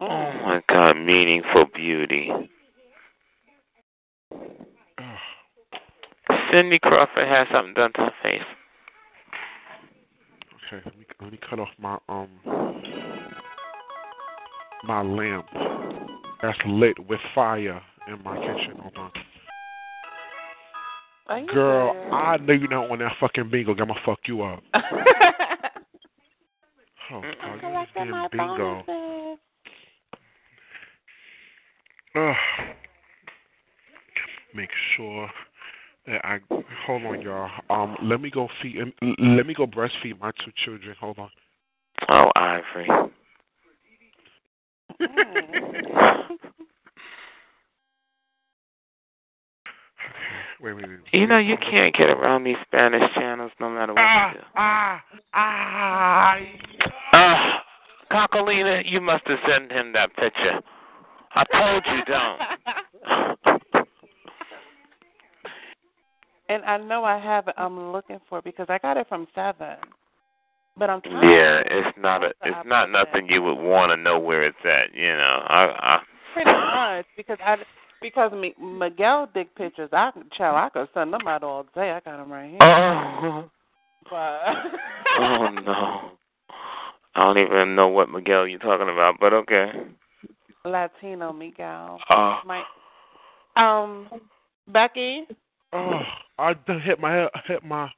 Oh 0.00 0.32
my 0.44 0.62
God, 0.68 0.96
meaningful 0.96 1.66
beauty. 1.74 2.30
Cindy 6.50 6.78
Crawford 6.78 7.28
has 7.28 7.46
something 7.52 7.74
done 7.74 7.92
to 7.94 8.00
her 8.02 8.12
face. 8.22 8.40
Okay, 10.72 10.90
let 11.22 11.32
me 11.32 11.38
cut 11.48 11.58
off 11.58 11.68
my 11.78 11.98
um 12.08 12.28
my 14.84 15.02
lamp 15.02 15.46
that's 16.42 16.58
lit 16.66 16.98
with 17.08 17.20
fire 17.34 17.80
in 18.08 18.22
my 18.24 18.36
kitchen. 18.38 18.78
Hold 18.80 18.96
on. 18.96 19.12
Girl, 21.46 21.92
serious? 21.92 22.12
I 22.12 22.36
know 22.38 22.52
you're 22.52 22.68
not 22.68 22.90
want 22.90 23.00
that 23.00 23.12
fucking 23.20 23.50
bingo. 23.50 23.74
I'ma 23.78 23.94
fuck 24.04 24.18
you 24.26 24.42
up. 24.42 24.62
Oh, 27.14 27.20
God, 27.20 27.60
you 27.62 27.68
this 27.78 27.88
damn 27.94 28.28
bingo. 28.30 28.82
bonuses. 28.86 29.38
Ugh. 32.14 32.34
Make 34.54 34.70
sure 34.96 35.30
I 36.06 36.38
hold 36.86 37.04
on, 37.04 37.22
y'all. 37.22 37.48
Um, 37.70 37.96
let 38.02 38.20
me 38.20 38.30
go 38.30 38.48
feed. 38.60 38.76
Let 39.00 39.46
me 39.46 39.54
go 39.54 39.66
breastfeed 39.66 40.18
my 40.20 40.32
two 40.44 40.52
children. 40.64 40.96
Hold 41.00 41.18
on. 41.18 41.30
Oh, 42.08 42.30
Ivory. 42.34 42.88
Wait, 50.60 50.74
wait, 50.74 50.84
wait. 50.88 50.98
You 51.12 51.26
know 51.26 51.38
you 51.38 51.56
can't 51.56 51.92
get 51.92 52.08
around 52.08 52.44
these 52.44 52.56
Spanish 52.66 53.02
channels 53.14 53.50
no 53.58 53.68
matter 53.68 53.92
what 53.94 54.00
Ah, 54.02 54.30
you 54.32 54.38
do. 54.38 54.44
ah, 54.54 55.02
ah. 55.34 56.36
Ah, 57.12 57.64
Cocalina, 58.12 58.82
you 58.86 59.00
must 59.00 59.26
have 59.26 59.38
sent 59.48 59.72
him 59.72 59.92
that 59.92 60.14
picture. 60.14 60.60
I 61.34 61.44
told 61.52 61.84
you 61.86 62.04
don't. 62.04 62.40
and 66.52 66.64
I 66.64 66.76
know 66.76 67.04
I 67.04 67.18
have 67.18 67.48
it. 67.48 67.54
I'm 67.56 67.92
looking 67.92 68.18
for 68.28 68.38
it 68.38 68.44
because 68.44 68.66
I 68.68 68.78
got 68.78 68.96
it 68.96 69.08
from 69.08 69.26
Seven. 69.34 69.76
But 70.76 70.90
I'm 70.90 71.00
trying. 71.02 71.30
Yeah, 71.30 71.62
it's 71.66 71.98
not 71.98 72.24
a, 72.24 72.28
it's 72.44 72.66
not 72.66 72.90
nothing 72.90 73.28
you 73.28 73.42
would 73.42 73.58
want 73.58 73.90
to 73.90 73.96
know 73.96 74.18
where 74.18 74.42
it's 74.42 74.56
at. 74.64 74.94
You 74.94 75.08
know, 75.08 75.42
I, 75.46 75.64
I 75.64 76.00
Pretty 76.34 76.50
much 76.50 77.06
because 77.16 77.38
I 77.44 77.56
because 78.00 78.32
Mi- 78.32 78.54
Miguel 78.60 79.28
dick 79.34 79.54
pictures. 79.54 79.90
I 79.92 80.10
child, 80.36 80.56
I 80.56 80.68
could 80.70 80.88
send 80.94 81.12
them 81.12 81.26
out 81.26 81.42
all 81.42 81.64
day. 81.74 81.90
I 81.90 82.00
got 82.00 82.16
them 82.16 82.32
right 82.32 82.50
here. 82.50 82.58
Oh, 82.62 83.50
But 84.10 84.40
oh 85.18 85.48
no. 85.64 86.10
I 87.14 87.24
don't 87.24 87.40
even 87.42 87.74
know 87.74 87.88
what 87.88 88.08
Miguel 88.10 88.46
you're 88.46 88.58
talking 88.58 88.88
about, 88.88 89.16
but 89.20 89.34
okay. 89.34 89.72
Latino 90.64 91.32
Miguel. 91.32 91.98
Oh, 92.10 92.40
My 92.46 92.62
um 93.56 94.08
Becky. 94.68 95.26
Oh, 95.72 96.00
I 96.38 96.54
hit 96.84 97.00
my 97.00 97.28
hit 97.46 97.64
my 97.64 97.90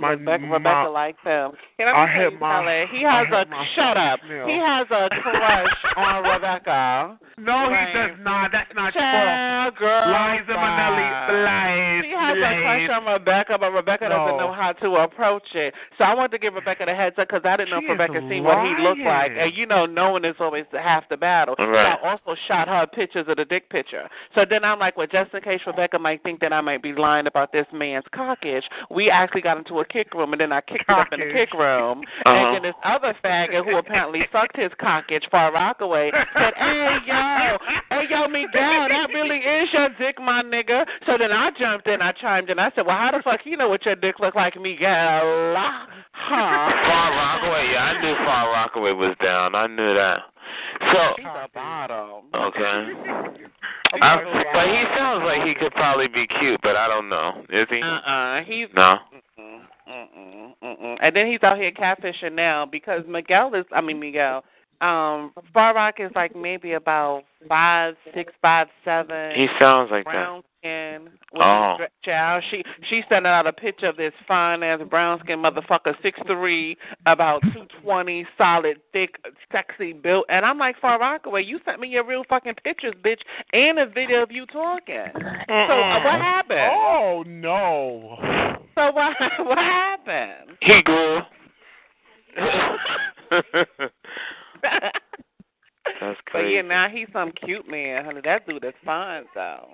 my 0.00 0.10
Rebecca, 0.10 0.46
my, 0.46 0.56
Rebecca 0.56 0.88
likes 0.90 1.22
him. 1.24 1.52
Can 1.78 1.88
I, 1.88 1.92
I 1.92 2.06
tell 2.06 2.30
hit 2.30 2.40
my- 2.40 2.62
Kelly, 2.64 2.98
He 2.98 3.04
I 3.06 3.18
has 3.18 3.28
hit 3.28 3.46
a 3.46 3.50
my 3.50 3.66
shut 3.74 3.96
up. 3.96 4.20
snail. 4.26 4.46
He 4.46 4.56
has 4.58 4.86
a 4.90 5.08
crush 5.22 5.78
on 5.96 6.24
Rebecca. 6.24 7.18
No, 7.38 7.52
Right. 7.70 7.88
he 7.88 7.92
does 7.94 8.18
not. 8.20 8.52
That's 8.52 8.70
not 8.74 8.92
true. 8.92 9.00
Child, 9.00 9.76
girl, 9.76 10.06
Liza 10.08 10.52
Minnelli, 10.52 11.08
bye. 11.08 11.44
lies, 11.44 12.04
She 12.04 12.10
has 12.12 12.36
a 12.36 12.40
a 12.40 12.62
crush 12.62 12.90
on 12.90 13.12
Rebecca, 13.12 13.56
but 13.58 13.70
Rebecca 13.72 14.08
doesn't 14.08 14.36
know 14.36 14.52
how 14.52 14.72
to 14.72 14.96
approach 14.96 15.46
it. 15.54 15.72
So 15.96 16.04
I 16.04 16.14
wanted 16.14 16.32
to 16.32 16.38
give 16.38 16.54
Rebecca 16.54 16.84
the 16.86 16.94
heads 16.94 17.16
up 17.18 17.28
because 17.28 17.42
I 17.44 17.56
didn't 17.56 17.70
know 17.70 17.80
She 17.80 17.86
if 17.86 17.92
is 17.92 17.98
Rebecca 17.98 18.20
seen 18.28 18.44
what 18.44 18.60
he 18.66 18.74
looked 18.82 19.00
like. 19.00 19.32
And 19.38 19.56
you 19.56 19.64
know, 19.66 19.86
knowing 19.86 20.24
is 20.24 20.36
always 20.40 20.64
half 20.72 21.08
the 21.08 21.16
battle. 21.16 21.54
Right. 21.58 21.96
So 22.00 22.06
I 22.06 22.10
also 22.10 22.34
shot 22.48 22.68
her 22.68 22.86
pictures 22.86 23.26
of 23.28 23.36
the 23.36 23.44
dick 23.44 23.70
picture. 23.70 24.08
So 24.34 24.44
then 24.48 24.64
I'm 24.64 24.78
like, 24.78 24.96
well, 24.96 25.06
just 25.10 25.32
in 25.32 25.40
case 25.40 25.60
Rebecca 25.66 25.98
might 25.98 26.22
think 26.22 26.40
that 26.40 26.52
I 26.52 26.60
might 26.60 26.82
be 26.82 26.92
lying 26.92 27.26
about 27.26 27.52
this 27.52 27.66
man's 27.72 28.04
cockage, 28.14 28.64
we 28.90 29.10
actually 29.10 29.40
got 29.42 29.56
into 29.56 29.80
a 29.80 29.84
kick 29.92 30.14
room, 30.14 30.32
and 30.32 30.40
then 30.40 30.52
I 30.52 30.60
kicked 30.60 30.84
it 30.88 30.90
up 30.90 31.08
in 31.12 31.20
the 31.20 31.32
kick 31.32 31.52
room. 31.54 32.02
Uh-huh. 32.26 32.36
And 32.36 32.56
then 32.56 32.62
this 32.62 32.74
other 32.84 33.14
faggot 33.24 33.64
who 33.64 33.76
apparently 33.78 34.20
sucked 34.30 34.56
his 34.56 34.70
cockage 34.78 35.24
far 35.30 35.52
Rockaway 35.52 36.10
said, 36.10 36.52
hey, 36.56 36.96
yo, 37.06 37.56
hey, 37.88 38.02
yo, 38.10 38.28
Miguel, 38.28 38.88
that 38.88 39.08
really 39.14 39.38
is 39.38 39.68
your 39.72 39.88
dick, 39.98 40.20
my 40.20 40.42
nigga. 40.42 40.84
So 41.06 41.16
then 41.18 41.32
I 41.32 41.50
jumped 41.58 41.86
in, 41.86 42.02
I 42.02 42.12
chimed 42.12 42.50
in. 42.50 42.58
I 42.58 42.70
said, 42.74 42.86
well, 42.86 42.96
how 42.96 43.10
the 43.12 43.22
fuck 43.22 43.40
you 43.44 43.56
know 43.56 43.68
what 43.68 43.86
your 43.86 43.96
dick 43.96 44.16
look 44.20 44.34
like, 44.34 44.54
Miguel? 44.60 45.54
Huh? 45.56 45.86
Far 46.28 47.10
Rockaway, 47.10 47.72
yeah, 47.72 47.84
I 47.84 48.02
knew 48.02 48.14
Far 48.24 48.52
Rockaway 48.52 48.92
was 48.92 49.16
down. 49.22 49.54
I 49.54 49.66
knew 49.66 49.94
that. 49.94 50.20
So, 50.92 51.14
She's 51.16 51.26
a 51.26 51.48
bottom. 51.54 52.24
okay. 52.34 53.40
I, 54.02 54.16
but 54.54 54.66
he 54.66 54.84
sounds 54.96 55.24
like 55.24 55.42
he 55.46 55.54
could 55.54 55.72
probably 55.72 56.06
be 56.06 56.26
cute, 56.38 56.60
but 56.62 56.76
I 56.76 56.86
don't 56.86 57.08
know. 57.08 57.42
Is 57.50 57.66
he? 57.70 57.82
Uh-uh. 57.82 58.42
He's 58.44 58.68
No. 58.74 58.98
Mm-mm, 59.12 59.60
mm-mm, 59.90 60.52
mm-mm. 60.62 60.96
And 61.02 61.16
then 61.16 61.26
he's 61.26 61.42
out 61.42 61.58
here 61.58 61.72
catfishing 61.72 62.34
now 62.34 62.66
because 62.66 63.02
Miguel 63.08 63.54
is, 63.54 63.64
I 63.72 63.80
mean 63.80 63.98
Miguel, 64.00 64.44
um, 64.80 65.32
Far 65.52 65.74
Rock 65.74 65.96
is 65.98 66.10
like 66.14 66.34
maybe 66.34 66.72
about 66.72 67.24
five, 67.48 67.96
six, 68.14 68.32
five, 68.40 68.68
seven. 68.84 69.32
He 69.34 69.46
sounds 69.60 69.90
like 69.90 70.04
that. 70.04 70.10
brown 70.12 70.42
skin. 70.58 71.02
With 71.32 71.42
Oh. 71.42 71.76
a 71.80 71.88
stretch. 72.00 72.44
She 72.50 72.64
she 72.88 73.02
sending 73.08 73.30
out 73.30 73.46
a 73.46 73.52
picture 73.52 73.88
of 73.88 73.96
this 73.98 74.12
fine 74.26 74.62
ass 74.62 74.80
brown 74.88 75.20
skin 75.20 75.38
motherfucker, 75.38 75.94
six 76.02 76.18
three, 76.26 76.78
about 77.04 77.42
two 77.52 77.66
twenty, 77.82 78.26
solid, 78.38 78.80
thick, 78.94 79.16
sexy 79.52 79.92
built. 79.92 80.24
And 80.30 80.46
I'm 80.46 80.56
like, 80.58 80.76
Far 80.80 80.98
Rockaway, 80.98 81.44
you 81.44 81.60
sent 81.66 81.78
me 81.78 81.88
your 81.88 82.04
real 82.06 82.24
fucking 82.28 82.54
pictures, 82.64 82.94
bitch, 83.04 83.20
and 83.52 83.78
a 83.78 83.86
video 83.86 84.22
of 84.22 84.30
you 84.32 84.46
talking. 84.46 85.04
So 85.14 85.52
uh, 85.52 86.04
what 86.04 86.20
happened? 86.20 86.70
Oh 86.72 87.22
no. 87.26 88.56
So 88.80 88.90
what 88.92 89.14
what 89.40 89.58
happened? 89.58 90.56
He 90.62 90.82
grew. 90.82 91.18
That's 94.62 96.18
crazy. 96.26 96.32
But 96.32 96.38
yeah, 96.48 96.62
now 96.62 96.88
he's 96.88 97.08
some 97.12 97.30
cute 97.44 97.68
man, 97.68 98.06
honey. 98.06 98.22
That 98.24 98.46
dude 98.46 98.64
is 98.64 98.72
fine 98.84 99.24
though. 99.34 99.68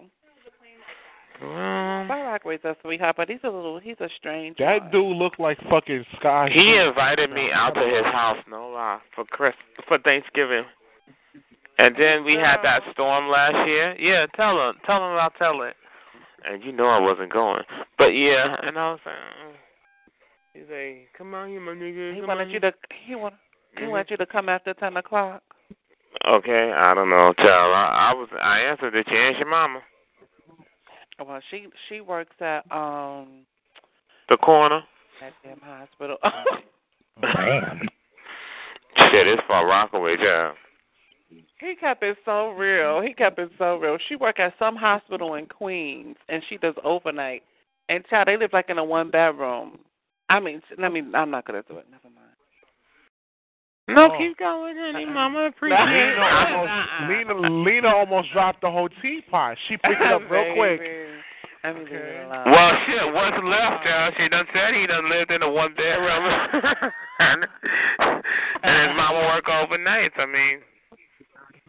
Well, 1.40 2.06
Far 2.08 2.24
Rockaway's 2.24 2.60
a 2.64 2.74
sweetheart, 2.82 3.14
but 3.16 3.28
he's 3.28 3.38
a 3.44 3.48
little 3.48 3.78
he's 3.78 4.00
a 4.00 4.08
strange. 4.18 4.56
That 4.58 4.82
one. 4.82 4.90
dude 4.90 5.16
looked 5.16 5.38
like 5.38 5.58
fucking 5.70 6.04
Sky. 6.18 6.48
he 6.52 6.60
Hugh. 6.60 6.88
invited 6.88 7.30
me 7.30 7.50
out 7.52 7.74
to 7.74 7.82
his 7.82 8.04
house, 8.06 8.38
no 8.50 8.70
lie, 8.70 8.98
for 9.14 9.24
Chris 9.26 9.54
for 9.86 9.98
Thanksgiving. 9.98 10.64
And 11.78 11.94
then 11.96 12.24
we 12.24 12.34
had 12.34 12.56
that 12.62 12.82
storm 12.92 13.28
last 13.28 13.68
year. 13.68 13.94
Yeah, 14.00 14.26
tell 14.34 14.68
him, 14.68 14.76
tell 14.84 14.96
him 14.96 15.16
I'll 15.16 15.30
tell 15.38 15.62
it. 15.62 15.76
And 16.48 16.62
you 16.62 16.70
know 16.72 16.86
I 16.86 17.00
wasn't 17.00 17.32
going, 17.32 17.62
but 17.98 18.08
yeah, 18.08 18.54
and 18.62 18.78
I 18.78 18.90
was 18.92 19.00
like, 19.04 19.14
uh, 19.14 19.52
he's 20.54 20.62
like, 20.70 21.08
come 21.18 21.34
on, 21.34 21.50
you 21.50 21.58
my 21.60 21.72
nigga. 21.72 22.14
He 22.14 22.20
come 22.20 22.28
wanted 22.28 22.48
on. 22.48 22.50
you 22.50 22.60
to 22.60 22.72
he 23.06 23.14
want 23.16 23.34
he 23.76 23.84
Mhm. 23.84 23.90
wanted 23.90 24.10
you 24.12 24.16
to 24.18 24.26
come 24.26 24.48
after 24.48 24.72
ten 24.74 24.96
o'clock. 24.96 25.42
Okay, 26.26 26.72
I 26.72 26.94
don't 26.94 27.10
know, 27.10 27.32
child. 27.36 27.74
I, 27.74 28.10
I 28.10 28.14
was, 28.14 28.28
I 28.40 28.60
answered. 28.60 28.92
Did 28.92 29.06
you 29.10 29.18
ask 29.18 29.38
your 29.38 29.48
mama? 29.50 29.80
Well, 31.18 31.40
she 31.50 31.66
she 31.88 32.00
works 32.00 32.36
at 32.40 32.64
um 32.70 33.44
The 34.28 34.36
corner. 34.36 34.82
that 35.20 35.32
damn 35.42 35.58
hospital. 35.60 36.16
Man. 37.22 37.80
Shit, 39.10 39.26
it's 39.26 39.42
for 39.46 39.66
Rockaway, 39.66 40.16
child. 40.16 40.56
He 41.28 41.74
kept 41.80 42.02
it 42.02 42.16
so 42.24 42.50
real. 42.50 43.00
He 43.00 43.12
kept 43.12 43.38
it 43.38 43.50
so 43.58 43.76
real. 43.76 43.98
She 44.08 44.16
work 44.16 44.38
at 44.38 44.54
some 44.58 44.76
hospital 44.76 45.34
in 45.34 45.46
Queens, 45.46 46.16
and 46.28 46.42
she 46.48 46.56
does 46.56 46.74
overnight. 46.84 47.42
And 47.88 48.04
child, 48.06 48.28
they 48.28 48.36
live 48.36 48.50
like 48.52 48.68
in 48.70 48.78
a 48.78 48.84
one 48.84 49.10
bedroom. 49.10 49.78
I 50.28 50.40
mean, 50.40 50.60
I 50.82 50.88
mean, 50.88 51.14
I'm 51.14 51.30
not 51.30 51.46
gonna 51.46 51.62
do 51.68 51.78
it. 51.78 51.86
Never 51.90 52.04
mind. 52.14 52.26
No, 53.88 54.10
Oh. 54.12 54.18
keep 54.18 54.36
going, 54.38 54.74
honey, 54.76 55.04
uh-uh. 55.04 55.14
mama. 55.14 55.38
No. 55.38 55.46
Appreciate 55.46 55.78
Lena 55.78 56.10
it. 56.10 56.18
almost, 56.18 56.70
Uh-uh. 56.70 57.08
Lena, 57.08 57.34
Lena 57.62 57.88
almost 57.94 58.32
dropped 58.32 58.60
the 58.60 58.70
whole 58.70 58.88
teapot. 59.00 59.56
She 59.68 59.76
picked 59.76 60.00
it 60.00 60.12
up 60.12 60.22
real 60.30 60.54
quick. 60.56 60.80
Baby. 60.80 61.06
I 61.62 61.72
mean, 61.72 61.84
leave 61.84 61.92
it 61.92 61.96
Okay. 61.96 62.50
Well, 62.50 62.72
shit, 62.86 63.14
what's 63.14 63.36
left, 63.44 63.72
uh-uh. 63.72 63.84
child? 63.84 64.14
She 64.18 64.28
done 64.28 64.46
said 64.52 64.74
he 64.74 64.86
done 64.86 65.08
lived 65.08 65.30
in 65.30 65.42
a 65.42 65.50
one 65.50 65.74
bedroom. 65.74 66.24
and, 67.20 67.46
and 68.62 68.74
his 68.82 68.96
mama 68.96 69.20
work 69.30 69.44
overnights. 69.46 70.18
I 70.18 70.26
mean, 70.26 70.58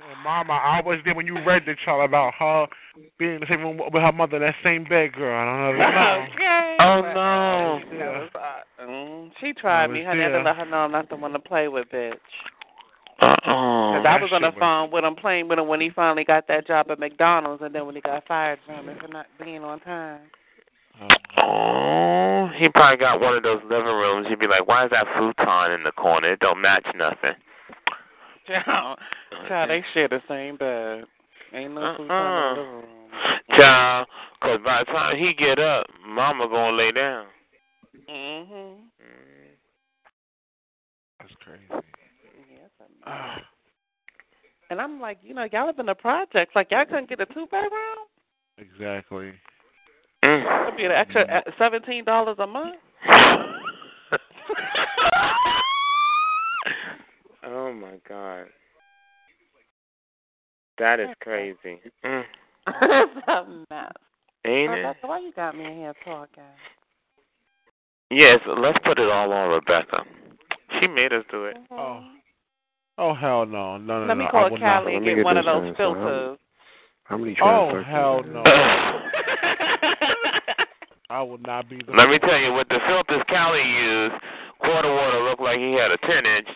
Oh, 0.09 0.13
Mama, 0.23 0.53
I 0.53 0.81
was 0.85 0.99
there 1.03 1.13
when 1.15 1.27
you 1.27 1.37
read 1.43 1.63
the 1.65 1.75
child 1.83 2.07
about 2.07 2.33
her 2.39 2.67
being 3.19 3.35
in 3.35 3.39
the 3.41 3.45
same 3.49 3.59
room 3.61 3.77
with 3.77 4.01
her 4.01 4.11
mother, 4.13 4.39
that 4.39 4.55
same 4.63 4.85
bed, 4.85 5.11
girl. 5.13 5.35
I 5.35 5.71
don't 5.71 5.77
know. 5.77 6.27
Okay. 6.33 6.77
Oh, 6.79 7.01
but- 7.01 7.13
no. 7.13 7.79
That 7.91 8.21
was 8.21 8.29
hot. 8.33 8.63
Mm, 8.81 9.31
she 9.41 9.53
tried 9.53 9.87
me, 9.87 9.99
was 9.99 10.07
honey. 10.07 10.21
I 10.21 10.29
had 10.29 10.37
to 10.37 10.43
let 10.43 10.55
her 10.55 10.65
know 10.65 10.77
I'm 10.77 10.91
not 10.91 11.09
the 11.09 11.15
one 11.17 11.31
to 11.33 11.39
play 11.39 11.67
with, 11.67 11.87
bitch. 11.89 12.13
uh-uh. 13.21 13.33
Because 13.41 14.05
I 14.05 14.17
was 14.21 14.29
on 14.31 14.41
the 14.43 14.47
shit 14.49 14.55
was- 14.55 14.59
phone 14.59 14.91
with 14.91 15.03
him, 15.03 15.15
playing 15.15 15.47
with 15.49 15.59
him 15.59 15.67
when 15.67 15.81
he 15.81 15.89
finally 15.89 16.23
got 16.23 16.47
that 16.47 16.67
job 16.67 16.87
at 16.89 16.99
McDonald's, 16.99 17.61
and 17.63 17.73
then 17.75 17.85
when 17.85 17.95
he 17.95 18.01
got 18.01 18.25
fired 18.27 18.59
from 18.65 18.87
it 18.87 18.97
for 19.01 19.07
not 19.09 19.25
being 19.43 19.63
on 19.63 19.79
time. 19.81 20.21
Oh, 21.37 22.49
he 22.55 22.69
probably 22.69 22.97
got 22.97 23.19
one 23.19 23.35
of 23.35 23.43
those 23.43 23.61
living 23.69 23.85
rooms. 23.85 24.27
He'd 24.27 24.39
be 24.39 24.47
like, 24.47 24.67
"Why 24.67 24.85
is 24.85 24.91
that 24.91 25.05
futon 25.17 25.71
in 25.71 25.83
the 25.83 25.91
corner? 25.91 26.33
It 26.33 26.39
don't 26.39 26.61
match 26.61 26.85
nothing." 26.95 27.35
Child, 28.47 28.99
child, 29.47 29.69
they 29.69 29.83
share 29.93 30.07
the 30.07 30.21
same 30.27 30.57
bed. 30.57 31.03
Ain't 31.53 31.73
no 31.73 31.95
food 31.97 32.09
Uh-uh. 32.09 32.49
in 32.51 32.55
the 32.55 32.61
room. 32.61 32.85
Child, 33.59 34.07
'cause 34.41 34.59
by 34.63 34.79
the 34.79 34.85
time 34.91 35.17
he 35.17 35.33
get 35.33 35.59
up, 35.59 35.85
Mama 36.05 36.47
gonna 36.47 36.75
lay 36.77 36.91
down. 36.91 37.27
Mhm. 38.09 38.09
Mm. 38.09 38.77
That's 41.19 41.33
crazy. 41.43 41.63
Yes, 42.49 42.69
I 42.79 43.09
know. 43.09 43.41
And 44.69 44.81
I'm 44.81 44.99
like, 44.99 45.17
you 45.23 45.33
know, 45.33 45.47
y'all 45.51 45.67
live 45.67 45.79
in 45.79 45.85
the 45.85 45.95
projects. 45.95 46.53
Like, 46.55 46.71
y'all 46.71 46.85
couldn't 46.85 47.09
get 47.09 47.21
a 47.21 47.25
two 47.25 47.47
bedroom? 47.47 48.07
Exactly. 48.57 49.33
Mm. 50.25 50.63
It'd 50.67 50.77
be 50.77 50.85
an 50.85 50.91
extra 50.91 51.21
uh, 51.23 51.41
seventeen 51.57 52.03
dollars 52.03 52.37
a 52.39 52.47
month. 52.47 52.75
oh 57.47 57.73
my 57.73 57.95
God, 58.07 58.45
that 60.79 60.99
is 60.99 61.09
crazy. 61.21 61.79
Mm. 62.05 62.23
it's 62.67 63.27
a 63.27 63.43
mess. 63.69 63.91
Ain't 64.45 64.71
it? 64.71 64.75
Rebecca, 64.75 65.07
why 65.07 65.19
you 65.19 65.31
got 65.35 65.55
me 65.57 65.65
in 65.65 65.73
here 65.77 65.93
talking? 66.05 66.43
Yes, 68.09 68.39
let's 68.57 68.77
put 68.85 68.99
it 68.99 69.09
all 69.09 69.31
on 69.33 69.49
Rebecca. 69.49 70.03
She 70.79 70.87
made 70.87 71.11
us 71.13 71.23
do 71.31 71.45
it. 71.45 71.57
Oh. 71.71 72.01
Oh 72.99 73.13
hell 73.13 73.45
no, 73.45 73.77
no, 73.77 74.01
no, 74.01 74.07
Let 74.07 74.17
me 74.17 74.23
no. 74.23 74.29
I 74.29 74.31
call 74.31 74.49
would 74.51 74.59
Callie 74.61 74.63
not. 74.63 74.87
and 74.87 75.01
me 75.05 75.09
get 75.11 75.15
get 75.17 75.25
one 75.25 75.37
of 75.37 75.45
those 75.45 75.67
in, 75.67 75.75
how- 75.75 75.77
filters. 75.77 76.37
How 77.03 77.17
many 77.17 77.37
Oh 77.41 77.69
transactions? 77.71 77.85
hell 77.87 78.19
is 78.19 78.25
no! 78.33 78.43
I 81.09 81.21
will 81.21 81.37
not 81.37 81.69
be. 81.69 81.77
The 81.85 81.91
Let 81.93 82.09
me 82.09 82.19
tell 82.19 82.37
you, 82.37 82.53
with 82.53 82.67
the 82.67 82.79
filters 82.87 83.23
Callie 83.29 83.61
used, 83.63 84.15
quarter 84.59 84.91
water 84.93 85.23
looked 85.23 85.41
like 85.41 85.57
he 85.57 85.71
had 85.73 85.91
a 85.91 85.97
ten 86.03 86.25
inch. 86.25 86.47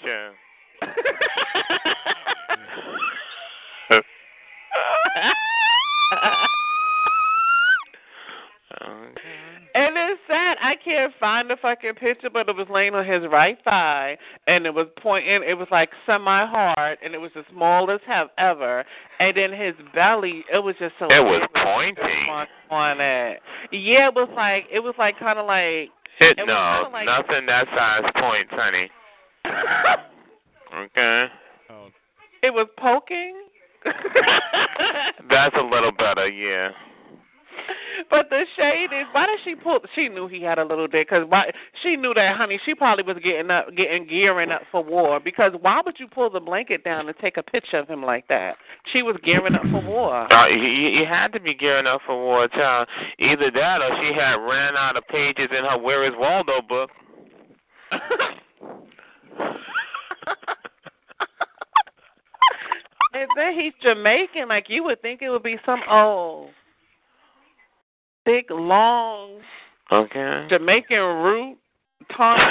And 9.73 9.95
it's 9.97 10.21
sad. 10.27 10.57
I 10.61 10.75
can't 10.83 11.13
find 11.19 11.49
the 11.49 11.55
fucking 11.61 11.95
picture, 11.95 12.29
but 12.29 12.49
it 12.49 12.55
was 12.55 12.67
laying 12.69 12.93
on 12.93 13.05
his 13.05 13.23
right 13.31 13.57
thigh, 13.63 14.17
and 14.47 14.65
it 14.65 14.73
was 14.73 14.87
pointing. 15.01 15.43
It 15.47 15.57
was 15.57 15.67
like 15.71 15.89
semi-hard, 16.05 16.97
and 17.03 17.13
it 17.13 17.17
was 17.17 17.31
the 17.35 17.43
smallest 17.51 18.03
have 18.05 18.27
ever. 18.37 18.83
And 19.19 19.35
then 19.35 19.51
his 19.51 19.73
belly, 19.93 20.43
it 20.51 20.59
was 20.59 20.75
just 20.79 20.93
so. 20.99 21.05
It 21.05 21.23
was 21.23 21.47
pointing 21.55 22.29
on, 22.29 22.47
on 22.69 23.01
it. 23.01 23.39
Yeah, 23.71 24.07
it 24.07 24.15
was 24.15 24.29
like 24.35 24.65
it 24.71 24.79
was 24.79 24.95
like 24.97 25.17
kind 25.19 25.39
of 25.39 25.45
like 25.45 25.89
It, 26.19 26.37
It 26.37 26.45
no, 26.47 26.89
like- 26.91 27.05
nothing 27.05 27.45
that 27.47 27.67
size 27.75 28.11
points, 28.15 28.51
honey. 28.51 28.89
Okay, 30.73 31.27
Oh, 31.69 31.87
it 32.43 32.53
was 32.53 32.67
poking. 32.77 33.35
that's 35.29 35.55
a 35.57 35.61
little 35.63 35.91
better, 35.91 36.27
yeah. 36.27 36.69
but 38.11 38.29
the 38.29 38.45
shade 38.55 38.89
is 38.93 39.07
why 39.11 39.25
did 39.25 39.39
she 39.43 39.55
pull? 39.55 39.79
She 39.95 40.07
knew 40.07 40.27
he 40.27 40.41
had 40.43 40.59
a 40.59 40.63
little 40.63 40.87
dick 40.87 41.09
because 41.09 41.25
why? 41.27 41.51
She 41.81 41.95
knew 41.95 42.13
that, 42.13 42.37
honey. 42.37 42.59
She 42.65 42.75
probably 42.75 43.03
was 43.03 43.17
getting 43.23 43.49
up, 43.49 43.67
getting 43.75 44.05
gearing 44.07 44.51
up 44.51 44.61
for 44.71 44.83
war. 44.83 45.19
Because 45.19 45.53
why 45.61 45.81
would 45.83 45.99
you 45.99 46.07
pull 46.07 46.29
the 46.29 46.39
blanket 46.39 46.83
down 46.83 47.07
and 47.07 47.17
take 47.17 47.37
a 47.37 47.43
picture 47.43 47.77
of 47.77 47.87
him 47.87 48.03
like 48.03 48.27
that? 48.27 48.55
She 48.93 49.01
was 49.01 49.15
gearing 49.23 49.55
up 49.55 49.63
for 49.71 49.81
war. 49.83 50.31
Uh, 50.33 50.47
you, 50.47 50.61
you 50.61 51.05
had 51.05 51.33
to 51.33 51.39
be 51.39 51.53
gearing 51.55 51.87
up 51.87 52.01
for 52.05 52.15
war, 52.15 52.47
child. 52.49 52.87
Either 53.19 53.49
that 53.51 53.81
or 53.81 53.89
she 54.01 54.13
had 54.13 54.35
ran 54.35 54.75
out 54.77 54.95
of 54.95 55.07
pages 55.07 55.49
in 55.57 55.65
her 55.65 55.77
Where 55.77 56.03
Is 56.05 56.13
Waldo 56.17 56.61
book. 56.61 56.91
and 63.13 63.27
then 63.35 63.59
he's 63.59 63.73
Jamaican. 63.81 64.49
Like 64.49 64.65
you 64.69 64.83
would 64.83 65.01
think 65.01 65.21
it 65.21 65.29
would 65.29 65.43
be 65.43 65.57
some 65.65 65.81
old, 65.89 66.49
thick, 68.25 68.47
long 68.49 69.41
Okay. 69.91 70.47
Jamaican 70.49 70.97
root, 70.97 71.57
tonic, 72.15 72.47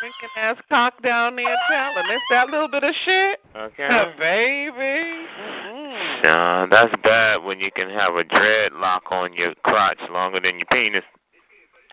drinking 0.00 0.28
ass 0.36 0.56
cock 0.68 1.02
down 1.02 1.36
there, 1.36 1.56
child, 1.68 1.96
and 1.96 2.10
it's 2.10 2.24
that 2.30 2.50
little 2.50 2.68
bit 2.68 2.84
of 2.84 2.94
shit, 3.04 3.40
Okay. 3.56 3.88
baby. 4.18 5.26
Mm-mm. 5.40 6.24
Nah, 6.26 6.66
that's 6.70 6.92
bad 7.02 7.42
when 7.42 7.60
you 7.60 7.70
can 7.74 7.88
have 7.88 8.14
a 8.14 8.24
dreadlock 8.24 9.10
on 9.10 9.32
your 9.32 9.54
crotch 9.64 9.98
longer 10.10 10.38
than 10.40 10.58
your 10.58 10.66
penis. 10.70 11.02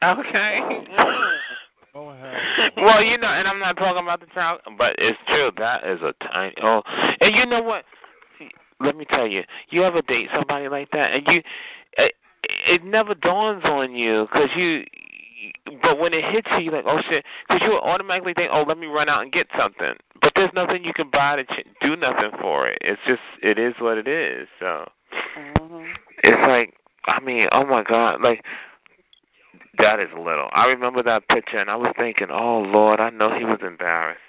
Okay. 0.03 0.59
Mm. 0.61 1.37
Go 1.93 2.09
ahead. 2.09 2.35
Well, 2.77 3.03
you 3.03 3.17
know, 3.17 3.27
and 3.27 3.47
I'm 3.47 3.59
not 3.59 3.77
talking 3.77 4.03
about 4.03 4.19
the 4.19 4.27
child, 4.27 4.61
but 4.77 4.95
it's 4.97 5.17
true. 5.27 5.51
That 5.57 5.85
is 5.85 5.99
a 6.01 6.13
tiny. 6.31 6.53
Oh, 6.61 6.81
and 7.19 7.35
you 7.35 7.45
know 7.45 7.61
what? 7.61 7.83
Let 8.79 8.95
me 8.95 9.05
tell 9.05 9.27
you. 9.27 9.43
You 9.69 9.83
ever 9.83 10.01
date 10.01 10.29
somebody 10.33 10.69
like 10.69 10.89
that, 10.91 11.13
and 11.13 11.23
you, 11.27 11.41
it, 11.97 12.13
it 12.67 12.83
never 12.83 13.13
dawns 13.13 13.63
on 13.65 13.93
you 13.93 14.27
because 14.31 14.49
you. 14.55 14.83
But 15.81 15.99
when 15.99 16.13
it 16.13 16.23
hits 16.31 16.47
you, 16.57 16.65
you're 16.65 16.73
like, 16.73 16.85
oh 16.85 16.99
shit, 17.09 17.23
because 17.47 17.61
you 17.63 17.77
automatically 17.77 18.33
think, 18.33 18.49
oh, 18.51 18.63
let 18.67 18.77
me 18.77 18.87
run 18.87 19.07
out 19.07 19.21
and 19.21 19.31
get 19.31 19.47
something. 19.57 19.93
But 20.21 20.33
there's 20.35 20.51
nothing 20.53 20.83
you 20.83 20.91
can 20.93 21.09
buy 21.09 21.37
to 21.37 21.43
ch- 21.45 21.67
do 21.81 21.95
nothing 21.95 22.31
for 22.41 22.67
it. 22.67 22.77
It's 22.81 22.99
just, 23.07 23.21
it 23.41 23.57
is 23.57 23.73
what 23.79 23.97
it 23.97 24.07
is. 24.07 24.47
So 24.59 24.85
Mhm. 25.37 25.93
it's 26.23 26.47
like, 26.47 26.73
I 27.05 27.19
mean, 27.21 27.47
oh 27.51 27.65
my 27.65 27.83
god, 27.83 28.21
like 28.21 28.43
that 29.77 29.99
is 29.99 30.09
little. 30.13 30.49
I 30.51 30.65
remember 30.67 31.01
that 31.03 31.27
picture, 31.29 31.57
and 31.57 31.69
I 31.69 31.75
was 31.75 31.93
thinking, 31.97 32.27
oh 32.31 32.59
Lord, 32.59 32.99
I 32.99 33.09
know 33.09 33.33
he 33.37 33.45
was 33.45 33.59
embarrassed. 33.61 34.19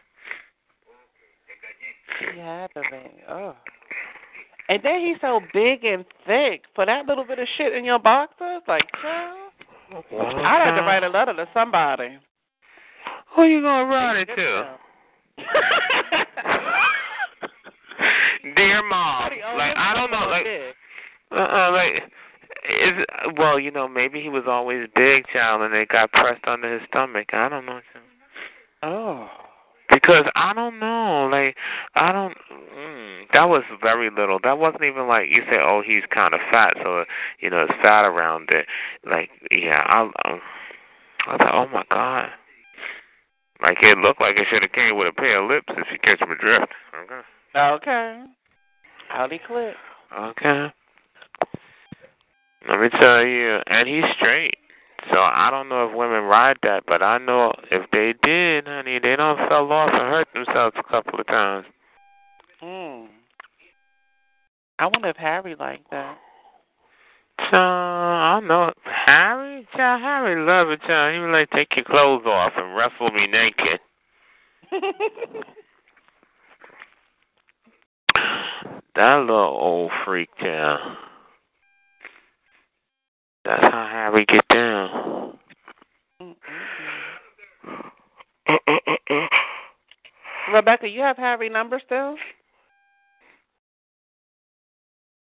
He 2.18 2.38
had 2.38 2.72
to 2.74 2.82
be. 2.82 3.22
Oh. 3.28 3.56
And 4.70 4.80
then 4.84 5.00
he's 5.00 5.16
so 5.20 5.40
big 5.52 5.84
and 5.84 6.04
thick. 6.24 6.62
For 6.76 6.86
that 6.86 7.06
little 7.06 7.24
bit 7.24 7.40
of 7.40 7.48
shit 7.58 7.74
in 7.74 7.84
your 7.84 7.98
boxers, 7.98 8.62
like, 8.68 8.84
child, 9.02 9.50
I'd 9.92 10.62
have 10.64 10.76
to 10.76 10.82
write 10.82 11.02
a 11.02 11.08
letter 11.08 11.34
to 11.34 11.48
somebody. 11.52 12.16
Who 13.34 13.42
you 13.44 13.62
gonna 13.62 13.90
write 13.90 14.20
it 14.20 14.28
to? 14.36 14.76
Dear 18.54 18.82
mom, 18.88 19.30
like 19.56 19.76
I 19.76 19.92
don't 19.94 20.10
know, 20.10 20.26
like 20.28 20.46
uh-uh, 21.32 21.70
like 21.72 22.02
is 22.68 23.04
well, 23.38 23.58
you 23.58 23.70
know, 23.72 23.88
maybe 23.88 24.20
he 24.20 24.28
was 24.28 24.44
always 24.46 24.86
big, 24.94 25.26
child, 25.32 25.62
and 25.62 25.74
it 25.74 25.88
got 25.88 26.12
pressed 26.12 26.46
under 26.46 26.72
his 26.72 26.82
stomach. 26.88 27.30
I 27.32 27.48
don't 27.48 27.66
know. 27.66 27.80
Oh. 28.84 29.28
Because 30.00 30.24
I 30.34 30.52
don't 30.54 30.78
know, 30.78 31.28
like 31.30 31.56
I 31.94 32.12
don't. 32.12 32.36
Mm, 32.76 33.24
that 33.34 33.48
was 33.48 33.62
very 33.82 34.10
little. 34.10 34.38
That 34.42 34.58
wasn't 34.58 34.84
even 34.84 35.06
like 35.06 35.28
you 35.28 35.42
say. 35.50 35.58
Oh, 35.60 35.82
he's 35.84 36.02
kind 36.12 36.34
of 36.34 36.40
fat, 36.52 36.74
so 36.82 37.04
you 37.40 37.50
know, 37.50 37.62
it's 37.62 37.74
fat 37.82 38.04
around 38.04 38.48
it. 38.52 38.66
Like, 39.04 39.30
yeah, 39.50 39.78
I, 39.78 40.02
um, 40.02 40.40
I 41.26 41.32
like, 41.32 41.40
oh 41.52 41.66
my 41.72 41.84
god. 41.90 42.28
Like 43.62 43.76
it 43.82 43.98
looked 43.98 44.20
like 44.20 44.36
it 44.36 44.46
should 44.50 44.62
have 44.62 44.72
came 44.72 44.96
with 44.96 45.08
a 45.08 45.12
pair 45.12 45.42
of 45.42 45.50
lips 45.50 45.68
if 45.68 45.86
you 45.92 45.98
catch 46.02 46.20
my 46.20 46.34
drift. 46.40 46.72
Okay. 47.04 47.20
Okay. 47.56 48.24
Howdy 49.08 49.40
clip. 49.46 49.74
Okay. 50.18 50.72
Let 52.68 52.80
me 52.80 52.88
tell 53.00 53.24
you, 53.24 53.58
and 53.66 53.88
he's 53.88 54.04
straight. 54.16 54.56
So 55.10 55.18
I 55.18 55.48
don't 55.50 55.68
know 55.68 55.88
if 55.88 55.96
women 55.96 56.24
ride 56.24 56.58
that, 56.62 56.84
but 56.86 57.02
I 57.02 57.18
know 57.18 57.52
if 57.70 57.90
they 57.90 58.14
did, 58.22 58.66
honey, 58.66 58.98
they 59.02 59.16
don't 59.16 59.38
fell 59.48 59.72
off 59.72 59.90
and 59.92 60.02
hurt 60.02 60.28
themselves 60.34 60.76
a 60.78 60.82
couple 60.82 61.18
of 61.18 61.26
times. 61.26 61.66
Hmm. 62.60 63.06
I 64.78 64.86
wonder 64.86 65.08
if 65.08 65.16
Harry 65.16 65.56
liked 65.58 65.90
that. 65.90 66.18
So 67.50 67.56
I 67.56 68.38
don't 68.38 68.48
know. 68.48 68.72
Harry, 69.06 69.66
child, 69.74 70.02
Harry 70.02 70.44
love 70.44 70.68
it, 70.68 70.82
child. 70.82 71.14
He 71.14 71.20
would 71.20 71.32
like 71.32 71.50
take 71.50 71.74
your 71.76 71.84
clothes 71.86 72.26
off 72.26 72.52
and 72.56 72.76
wrestle 72.76 73.10
me 73.10 73.26
naked. 73.26 73.80
That 78.96 79.20
little 79.20 79.36
old 79.36 79.92
freak, 80.04 80.28
child. 80.40 80.80
That's 83.44 83.62
how 83.62 83.88
Harry 83.90 84.26
get 84.26 84.44
down. 84.52 85.38
Rebecca, 90.52 90.88
you 90.88 91.00
have 91.00 91.16
Harry 91.16 91.48
number 91.48 91.80
still? 91.84 92.16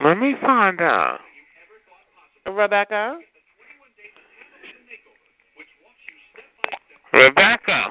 Let 0.04 0.18
me 0.18 0.34
find 0.42 0.82
out. 0.82 1.20
Rebecca? 2.46 3.18
Rebecca. 7.14 7.88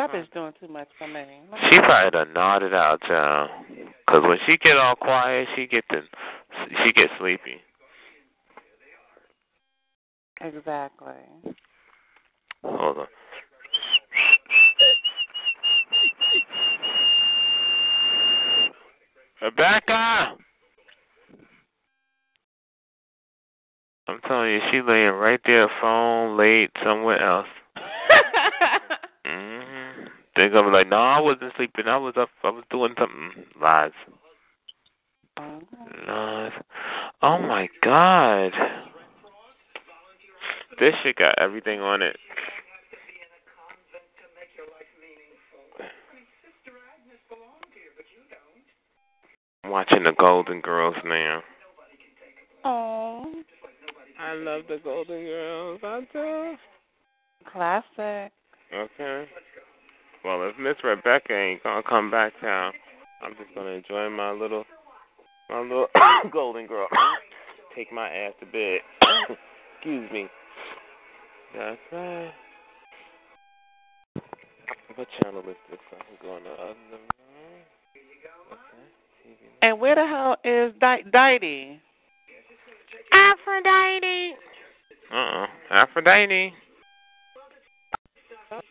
That 0.00 0.08
mm-hmm. 0.08 0.16
bitch 0.16 0.32
doing 0.32 0.52
too 0.58 0.72
much 0.72 0.88
for 0.96 1.06
me. 1.06 1.26
She 1.70 1.78
probably 1.78 2.10
done 2.10 2.32
nodded 2.32 2.72
out, 2.72 3.02
child. 3.02 3.50
Cause 4.08 4.22
when 4.22 4.38
she 4.46 4.56
get 4.56 4.78
all 4.78 4.96
quiet, 4.96 5.46
she 5.54 5.66
get 5.66 5.84
the, 5.90 6.00
she 6.82 6.92
get 6.94 7.10
sleepy. 7.18 7.60
Exactly. 10.40 11.12
Hold 12.64 12.96
on. 12.96 13.06
Rebecca. 19.42 20.34
I'm 24.08 24.20
telling 24.26 24.50
you, 24.50 24.60
she 24.72 24.80
laying 24.80 25.10
right 25.10 25.40
there, 25.44 25.68
phone 25.82 26.38
late 26.38 26.70
somewhere 26.82 27.22
else. 27.22 27.46
They're 30.40 30.48
gonna 30.48 30.70
be 30.70 30.72
like, 30.72 30.88
no, 30.88 30.96
I 30.96 31.20
wasn't 31.20 31.52
sleeping. 31.54 31.86
I 31.86 31.98
was 31.98 32.14
up. 32.16 32.30
I 32.42 32.48
was 32.48 32.64
doing 32.70 32.94
something. 32.98 33.44
Lies. 33.60 33.90
Oh. 35.36 35.60
Lies. 36.08 36.52
Oh 37.20 37.38
my 37.40 37.68
God. 37.84 38.50
This 40.78 40.94
shit 41.02 41.16
got 41.16 41.38
everything 41.38 41.80
on 41.80 42.00
it. 42.00 42.16
I'm 49.62 49.70
watching 49.70 50.04
the 50.04 50.12
Golden 50.18 50.62
Girls 50.62 50.96
now. 51.04 51.42
Oh, 52.64 53.30
I 54.18 54.32
love 54.32 54.62
the 54.70 54.78
Golden 54.82 55.22
Girls. 55.22 55.80
I 55.82 56.00
do. 56.10 56.56
classic. 57.52 58.32
Okay. 58.74 59.26
Well, 60.24 60.48
if 60.48 60.58
Miss 60.58 60.76
Rebecca 60.84 61.32
ain't 61.32 61.62
gonna 61.62 61.82
come 61.82 62.10
back 62.10 62.32
now, 62.42 62.72
I'm 63.22 63.32
just 63.32 63.54
gonna 63.54 63.70
enjoy 63.70 64.10
my 64.10 64.32
little, 64.32 64.64
my 65.48 65.60
little 65.60 65.86
Golden 66.32 66.66
Girl. 66.66 66.88
Take 67.76 67.92
my 67.92 68.08
ass 68.08 68.32
to 68.40 68.46
bed. 68.46 68.80
Excuse 69.76 70.10
me. 70.12 70.26
That's 71.56 71.78
right. 71.92 72.32
What 74.96 75.08
channel 75.22 75.40
is 75.48 75.56
this? 75.70 75.78
I'm 75.92 76.26
going 76.26 76.44
to 76.44 76.50
other. 76.50 76.74
Okay. 78.52 79.36
And 79.62 79.80
where 79.80 79.94
the 79.94 80.06
hell 80.06 80.36
is 80.44 80.74
Di- 80.80 81.04
Diety? 81.12 81.80
Aphrodite. 83.12 84.34
Uh 85.12 85.16
uh 85.16 85.46
Aphrodite. 85.70 86.52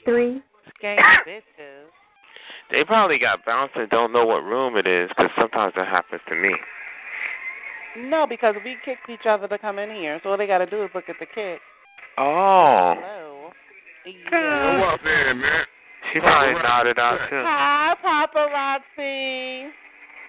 Three. 0.06 0.42
Skank 0.82 1.00
bitches. 1.28 1.90
They 2.72 2.84
probably 2.84 3.18
got 3.18 3.46
bounced 3.46 3.76
and 3.76 3.90
don't 3.90 4.14
know 4.14 4.26
what 4.26 4.44
room 4.44 4.78
it 4.78 4.86
is 4.88 5.10
because 5.10 5.32
sometimes 5.38 5.74
that 5.76 5.88
happens 5.88 6.22
to 6.30 6.36
me. 6.36 6.54
No, 7.98 8.28
because 8.28 8.56
we 8.64 8.78
kicked 8.86 9.10
each 9.10 9.26
other 9.28 9.48
to 9.48 9.58
come 9.58 9.80
in 9.80 9.90
here. 9.90 10.20
So 10.24 10.30
all 10.30 10.38
they 10.38 10.48
got 10.48 10.60
to 10.60 10.66
do 10.68 10.84
is 10.84 10.90
look 10.94 11.10
at 11.10 11.16
the 11.20 11.26
kick. 11.26 11.60
Oh. 12.18 12.94
Hello. 12.96 13.50
Yeah. 14.06 14.80
Go 14.80 14.90
up 14.94 15.00
there, 15.04 15.34
man. 15.34 15.66
She 16.14 16.20
probably 16.20 16.54
nodded 16.62 16.98
out 17.00 17.20
too. 17.30 17.44
Hi, 17.44 17.96
paparazzi. 18.04 19.70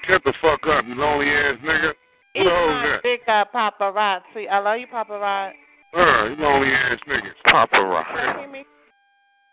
Get 0.08 0.24
the 0.24 0.32
fuck 0.40 0.60
up, 0.66 0.84
you 0.86 0.94
lonely 0.94 1.28
ass 1.28 1.56
nigga. 1.62 1.92
Who 2.34 2.40
Eat 2.40 2.44
the 2.44 2.50
hell 2.50 2.66
my 2.66 2.84
is 2.84 2.90
that? 2.92 3.02
dick 3.02 3.20
up, 3.28 3.52
paparazzi. 3.52 4.48
I 4.50 4.58
love 4.58 4.78
you, 4.78 4.86
paparazzi. 4.86 5.52
Uh, 5.94 6.24
you 6.26 6.36
lonely 6.36 6.72
ass 6.72 6.98
niggas. 7.08 7.36
Paparazzi. 7.46 8.64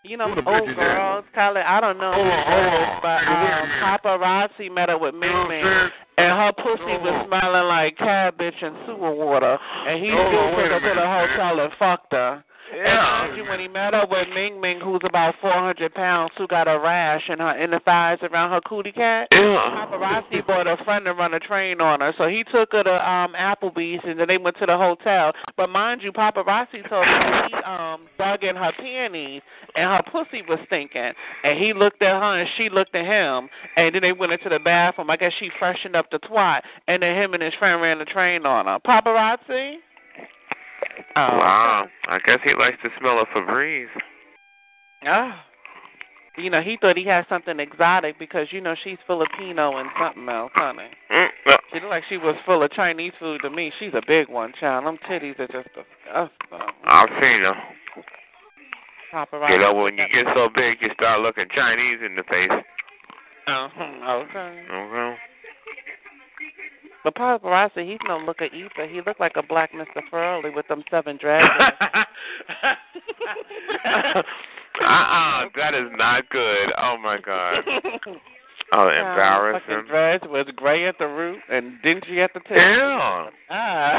You 0.03 0.16
know, 0.16 0.26
old 0.30 0.38
bitch 0.38 0.69
is 0.69 0.76
that? 0.77 0.95
girls, 0.95 1.26
Tyler. 1.35 1.64
I 1.64 1.82
don't 1.82 1.98
know 1.98 2.14
Hold 2.14 2.26
who 2.26 2.32
on, 2.32 2.43
hold 2.48 2.74
on. 2.74 3.00
but 3.01 3.19
Nigga, 3.27 3.43
wait 3.43 3.51
a 3.51 3.61
um, 3.64 3.69
paparazzi 3.84 4.72
met 4.72 4.90
her 4.90 4.98
with 4.98 5.14
You 5.16 5.19
Ming 5.19 5.32
know 5.32 5.38
what 5.43 5.43
I'm 5.43 5.50
Ming, 5.50 5.64
saying? 5.64 5.90
and 6.17 6.32
her 6.32 6.51
pussy 6.53 6.92
Hold 6.95 7.01
was 7.03 7.14
on. 7.14 7.27
smelling 7.27 7.67
like 7.67 7.98
cabbage 7.98 8.56
and 8.61 8.76
sewer 8.85 9.14
water, 9.14 9.58
and 9.88 10.03
he 10.03 10.09
Hold 10.11 10.27
still 10.32 10.48
took 10.56 10.72
her 10.72 10.80
to 10.80 10.93
the 10.95 11.08
hotel 11.08 11.59
and 11.59 11.74
fucked 11.77 12.14
her. 12.14 12.43
And 12.71 12.81
Yeah. 12.81 13.01
mind 13.01 13.37
you, 13.37 13.45
when 13.45 13.59
he 13.59 13.67
met 13.67 13.93
her 13.93 14.05
with 14.05 14.27
Ming 14.29 14.59
Ming, 14.59 14.79
who's 14.79 15.01
about 15.03 15.35
400 15.39 15.93
pounds, 15.93 16.31
who 16.37 16.47
got 16.47 16.67
a 16.67 16.77
rash 16.77 17.29
in 17.29 17.39
her 17.39 17.51
in 17.51 17.71
the 17.71 17.79
thighs 17.79 18.19
around 18.23 18.51
her 18.51 18.61
cootie 18.61 18.91
cat. 18.91 19.29
Yeah. 19.31 19.39
Paparazzi 19.39 20.45
brought 20.45 20.67
a 20.67 20.77
friend 20.83 21.05
to 21.05 21.13
run 21.13 21.33
a 21.33 21.39
train 21.39 21.79
on 21.79 22.01
her, 22.01 22.13
so 22.17 22.27
he 22.27 22.43
took 22.43 22.73
her 22.73 22.83
to 22.83 23.09
um 23.09 23.33
Applebee's 23.33 24.03
and 24.03 24.19
then 24.19 24.27
they 24.27 24.37
went 24.37 24.57
to 24.57 24.65
the 24.65 24.77
hotel. 24.77 25.33
But 25.55 25.69
mind 25.69 26.03
you, 26.03 26.11
paparazzi 26.11 26.87
told 26.89 27.07
me 27.07 27.13
he 27.47 27.53
um 27.63 28.01
dug 28.17 28.43
in 28.43 28.55
her 28.55 28.71
panties 28.73 29.41
and 29.75 29.89
her 29.89 30.01
pussy 30.11 30.41
was 30.41 30.59
stinking. 30.65 31.13
And 31.43 31.57
he 31.57 31.73
looked 31.73 32.01
at 32.01 32.19
her 32.19 32.39
and 32.39 32.49
she 32.57 32.69
looked 32.69 32.95
at 32.95 33.05
him, 33.05 33.49
and 33.77 33.95
then 33.95 34.01
they 34.01 34.11
went 34.11 34.33
into 34.33 34.49
the 34.49 34.59
bathroom. 34.59 35.09
I 35.09 35.17
guess 35.17 35.31
she 35.39 35.49
freshened 35.57 35.95
up 35.95 36.09
the 36.11 36.19
twat, 36.19 36.61
and 36.87 37.01
then 37.01 37.15
him 37.15 37.33
and 37.33 37.43
his 37.43 37.53
friend 37.55 37.81
ran 37.81 37.99
the 37.99 38.05
train 38.05 38.45
on 38.45 38.65
her. 38.65 38.79
Paparazzi. 38.85 39.77
Oh. 41.16 41.38
Wow. 41.38 41.88
I 42.08 42.19
guess 42.19 42.40
he 42.43 42.53
likes 42.53 42.77
the 42.84 42.90
smell 43.00 43.19
of 43.19 43.27
Febreze. 43.27 43.88
Ah. 45.06 45.43
You 46.38 46.51
know, 46.51 46.61
he 46.61 46.77
thought 46.80 46.98
he 46.98 47.06
had 47.06 47.26
something 47.27 47.59
exotic 47.59 48.19
because 48.19 48.48
you 48.51 48.61
know 48.61 48.76
she's 48.84 49.00
Filipino 49.08 49.77
and 49.77 49.90
something 50.00 50.30
else, 50.30 50.51
honey. 50.53 50.90
Mm, 51.11 51.27
well, 51.48 51.58
She 51.74 51.80
looked 51.80 51.90
like 51.90 52.03
she 52.08 52.17
was 52.17 52.35
full 52.45 52.61
of 52.61 52.72
Chinese 52.72 53.14
food 53.19 53.42
to 53.42 53.50
me. 53.50 53.72
She's 53.80 53.93
a 53.95 54.03
big 54.06 54.30
one, 54.30 54.53
child. 54.59 54.85
Them 54.85 54.98
titties 55.09 55.40
are 55.40 55.48
just 55.48 55.69
disgusting. 55.74 56.59
I've 56.85 57.09
seen 57.19 57.42
her. 57.42 57.56
Paparazzi. 59.11 59.51
You 59.51 59.59
know, 59.59 59.74
when 59.74 59.98
you 59.98 60.06
get 60.14 60.27
so 60.35 60.50
big, 60.53 60.77
you 60.82 60.90
start 60.93 61.22
looking 61.22 61.45
Chinese 61.56 62.00
in 62.06 62.16
the 62.16 62.24
face. 62.24 62.51
Uh-huh. 63.48 64.11
Okay. 64.11 64.61
Okay. 64.72 65.16
But 67.08 67.16
paparazzi, 67.16 67.90
he's 67.90 68.00
no 68.06 68.18
looker 68.18 68.45
either. 68.45 68.86
He 68.86 69.00
looked 69.06 69.22
like 69.22 69.38
a 69.38 69.44
black 69.44 69.72
Mr. 69.72 70.02
Furley 70.11 70.50
with 70.53 70.68
them 70.68 70.84
seven 70.92 71.16
dreads. 71.16 71.48
uh-uh, 73.86 75.45
that 75.56 75.74
is 75.74 75.90
not 75.95 76.27
good. 76.30 76.74
Oh, 76.77 76.98
my 77.02 77.18
God. 77.26 77.64
Oh, 78.74 78.90
embarrassing. 78.90 79.86
dreads 79.88 80.26
was 80.27 80.45
gray 80.58 80.90
at 80.90 80.98
the 81.00 81.06
root 81.06 81.40
and 81.50 81.82
dingy 81.84 82.19
at 82.19 82.34
the 82.34 82.42
tip. 82.42 82.50
Yeah. 82.52 83.30
Ah. 83.50 83.98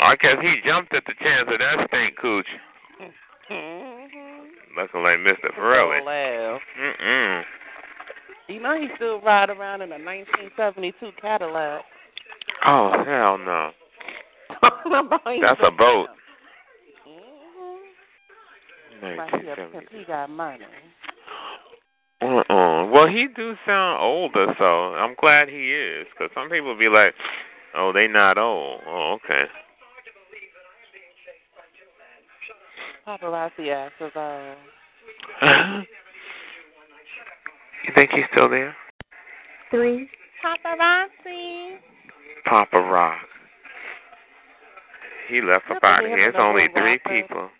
I 0.00 0.16
guess 0.16 0.36
he 0.42 0.56
jumped 0.66 0.92
at 0.92 1.04
the 1.06 1.14
chance 1.22 1.48
of 1.50 1.58
that 1.60 1.88
stink 1.88 2.18
cooch. 2.18 2.44
Looking 4.76 5.02
like 5.02 5.18
Mr. 5.20 5.54
Furley. 5.56 6.02
Mm-mm. 6.04 7.42
You 8.50 8.60
know 8.60 8.76
he 8.76 8.88
still 8.96 9.20
ride 9.20 9.48
around 9.48 9.80
in 9.82 9.92
a 9.92 9.98
1972 9.98 11.12
Cadillac. 11.20 11.82
Oh, 12.66 12.92
hell 13.06 13.38
no. 13.38 13.70
That's 15.40 15.60
a 15.64 15.70
boat. 15.70 16.08
Mhm. 19.02 19.16
Like 19.16 19.30
he 19.40 19.48
a 19.48 19.54
pimp, 19.54 19.74
1972. 19.74 19.98
he 19.98 20.04
got 20.04 20.30
money. 20.30 20.64
Uh-uh. 22.20 22.86
Well, 22.90 23.06
he 23.06 23.28
do 23.34 23.54
sound 23.64 24.02
older, 24.02 24.54
so 24.58 24.94
I'm 24.94 25.14
glad 25.20 25.48
he 25.48 25.72
is. 25.72 26.06
Because 26.12 26.30
some 26.34 26.50
people 26.50 26.76
be 26.76 26.88
like, 26.88 27.14
oh, 27.76 27.92
they 27.92 28.08
not 28.08 28.36
old. 28.36 28.80
Oh, 28.86 29.16
okay. 29.24 29.44
Paparazzi 33.06 33.68
asses 33.70 34.12
are. 34.16 34.56
You 37.84 37.92
think 37.94 38.10
he's 38.10 38.24
still 38.32 38.48
there? 38.48 38.74
Three. 39.70 40.08
Paparazzi. 40.44 41.76
Papa 42.44 42.78
Rock. 42.78 43.18
He 45.28 45.40
left 45.40 45.64
up 45.70 45.76
Look 45.76 45.84
at 45.84 45.90
out 45.90 46.04
here. 46.04 46.28
It's 46.28 46.38
only 46.40 46.66
three 46.74 46.98
rapper. 47.04 47.22
people. 47.22 47.50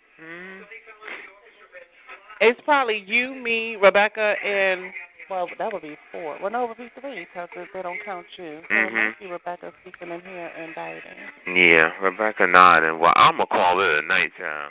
It's 2.41 2.61
probably 2.65 3.05
you, 3.07 3.35
me, 3.35 3.77
Rebecca, 3.77 4.35
and 4.43 4.93
well, 5.29 5.47
that 5.59 5.73
would 5.73 5.83
be 5.83 5.97
four. 6.11 6.39
Well, 6.43 6.51
no, 6.51 6.65
it 6.65 6.69
would 6.69 6.79
be 6.79 6.91
three 7.01 7.27
because 7.33 7.49
they 7.73 7.83
don't 7.83 8.03
count 8.05 8.27
you. 8.37 8.63
So 8.69 8.75
it 8.75 8.91
Mhm. 8.91 9.15
must 9.21 9.31
Rebecca 9.31 9.73
sleeping 9.83 10.11
in 10.11 10.21
here 10.23 10.51
and 10.57 10.75
biting. 10.75 11.31
Yeah, 11.47 11.93
Rebecca 12.01 12.47
nodding. 12.47 12.99
Well, 12.99 13.13
I'm 13.15 13.37
going 13.37 13.47
to 13.47 13.55
call 13.55 13.81
it 13.81 14.03
a 14.03 14.03
night 14.03 14.35
time. 14.37 14.71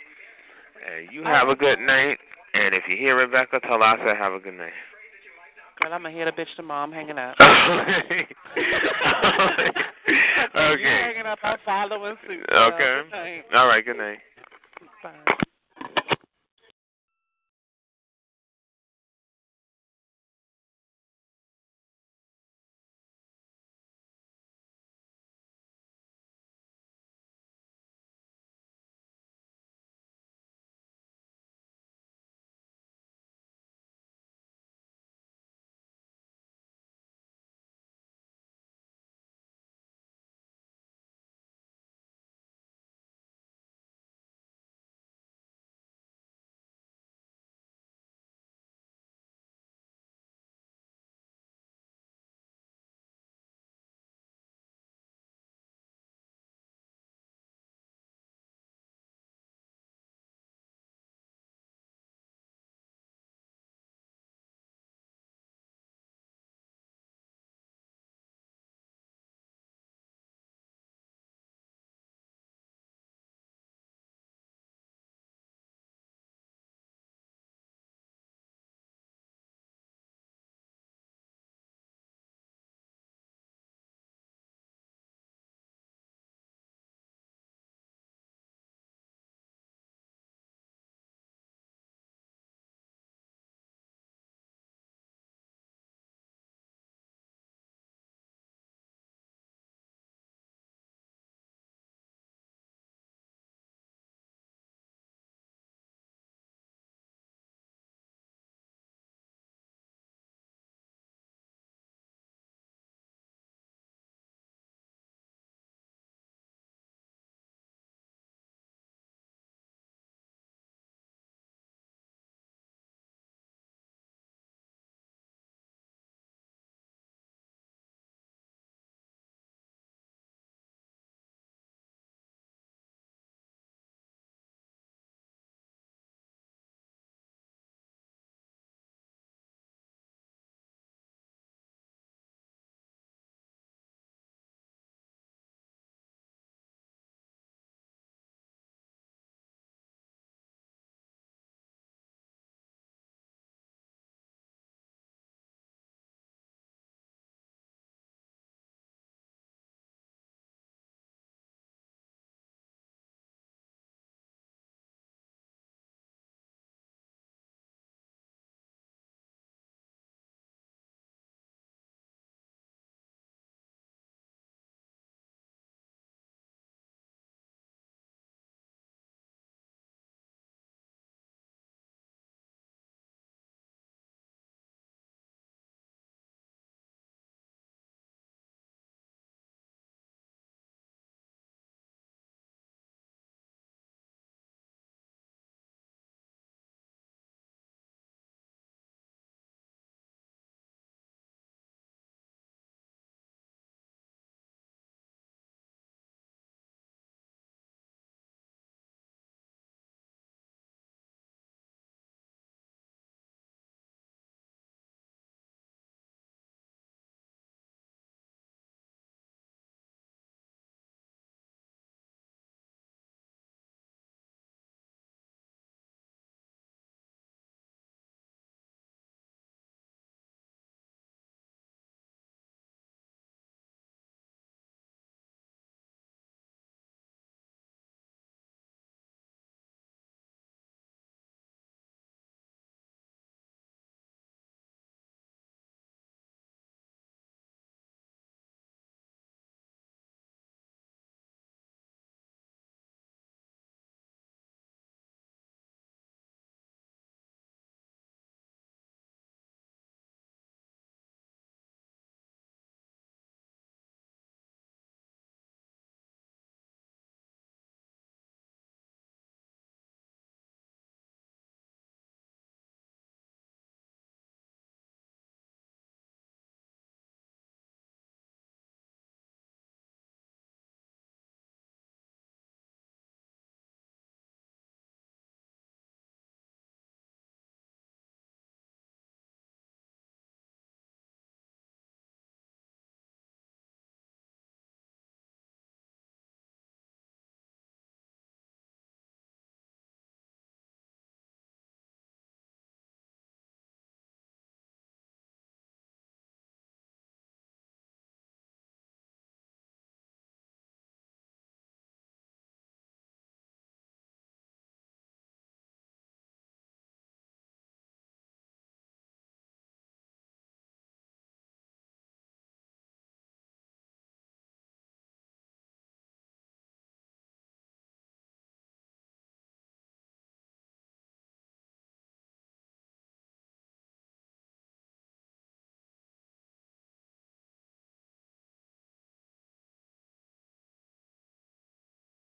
And 0.85 1.11
you 1.13 1.23
have 1.23 1.47
a 1.47 1.55
good 1.55 1.79
night. 1.79 2.19
And 2.53 2.73
if 2.73 2.87
you 2.89 2.97
hear 2.97 3.15
Rebecca, 3.15 3.59
tell 3.61 3.77
her 3.77 3.83
I 3.83 3.97
said 3.97 4.17
have 4.17 4.33
a 4.33 4.39
good 4.39 4.55
night. 4.55 4.73
Well, 5.81 5.93
I'm 5.93 6.03
gonna 6.03 6.13
hear 6.13 6.25
the 6.25 6.31
bitch 6.31 6.53
tomorrow. 6.55 6.83
I'm 6.83 6.91
hanging 6.91 7.17
up. 7.17 7.35
okay. 7.41 8.27
You 10.55 10.87
hanging 10.87 11.25
up? 11.25 11.39
I'm 11.43 11.57
following 11.63 12.15
suit. 12.27 12.45
Okay. 12.51 13.01
All 13.53 13.67
right, 13.67 13.85
good 13.85 13.97
night. 13.97 14.19
Bye. 15.03 15.45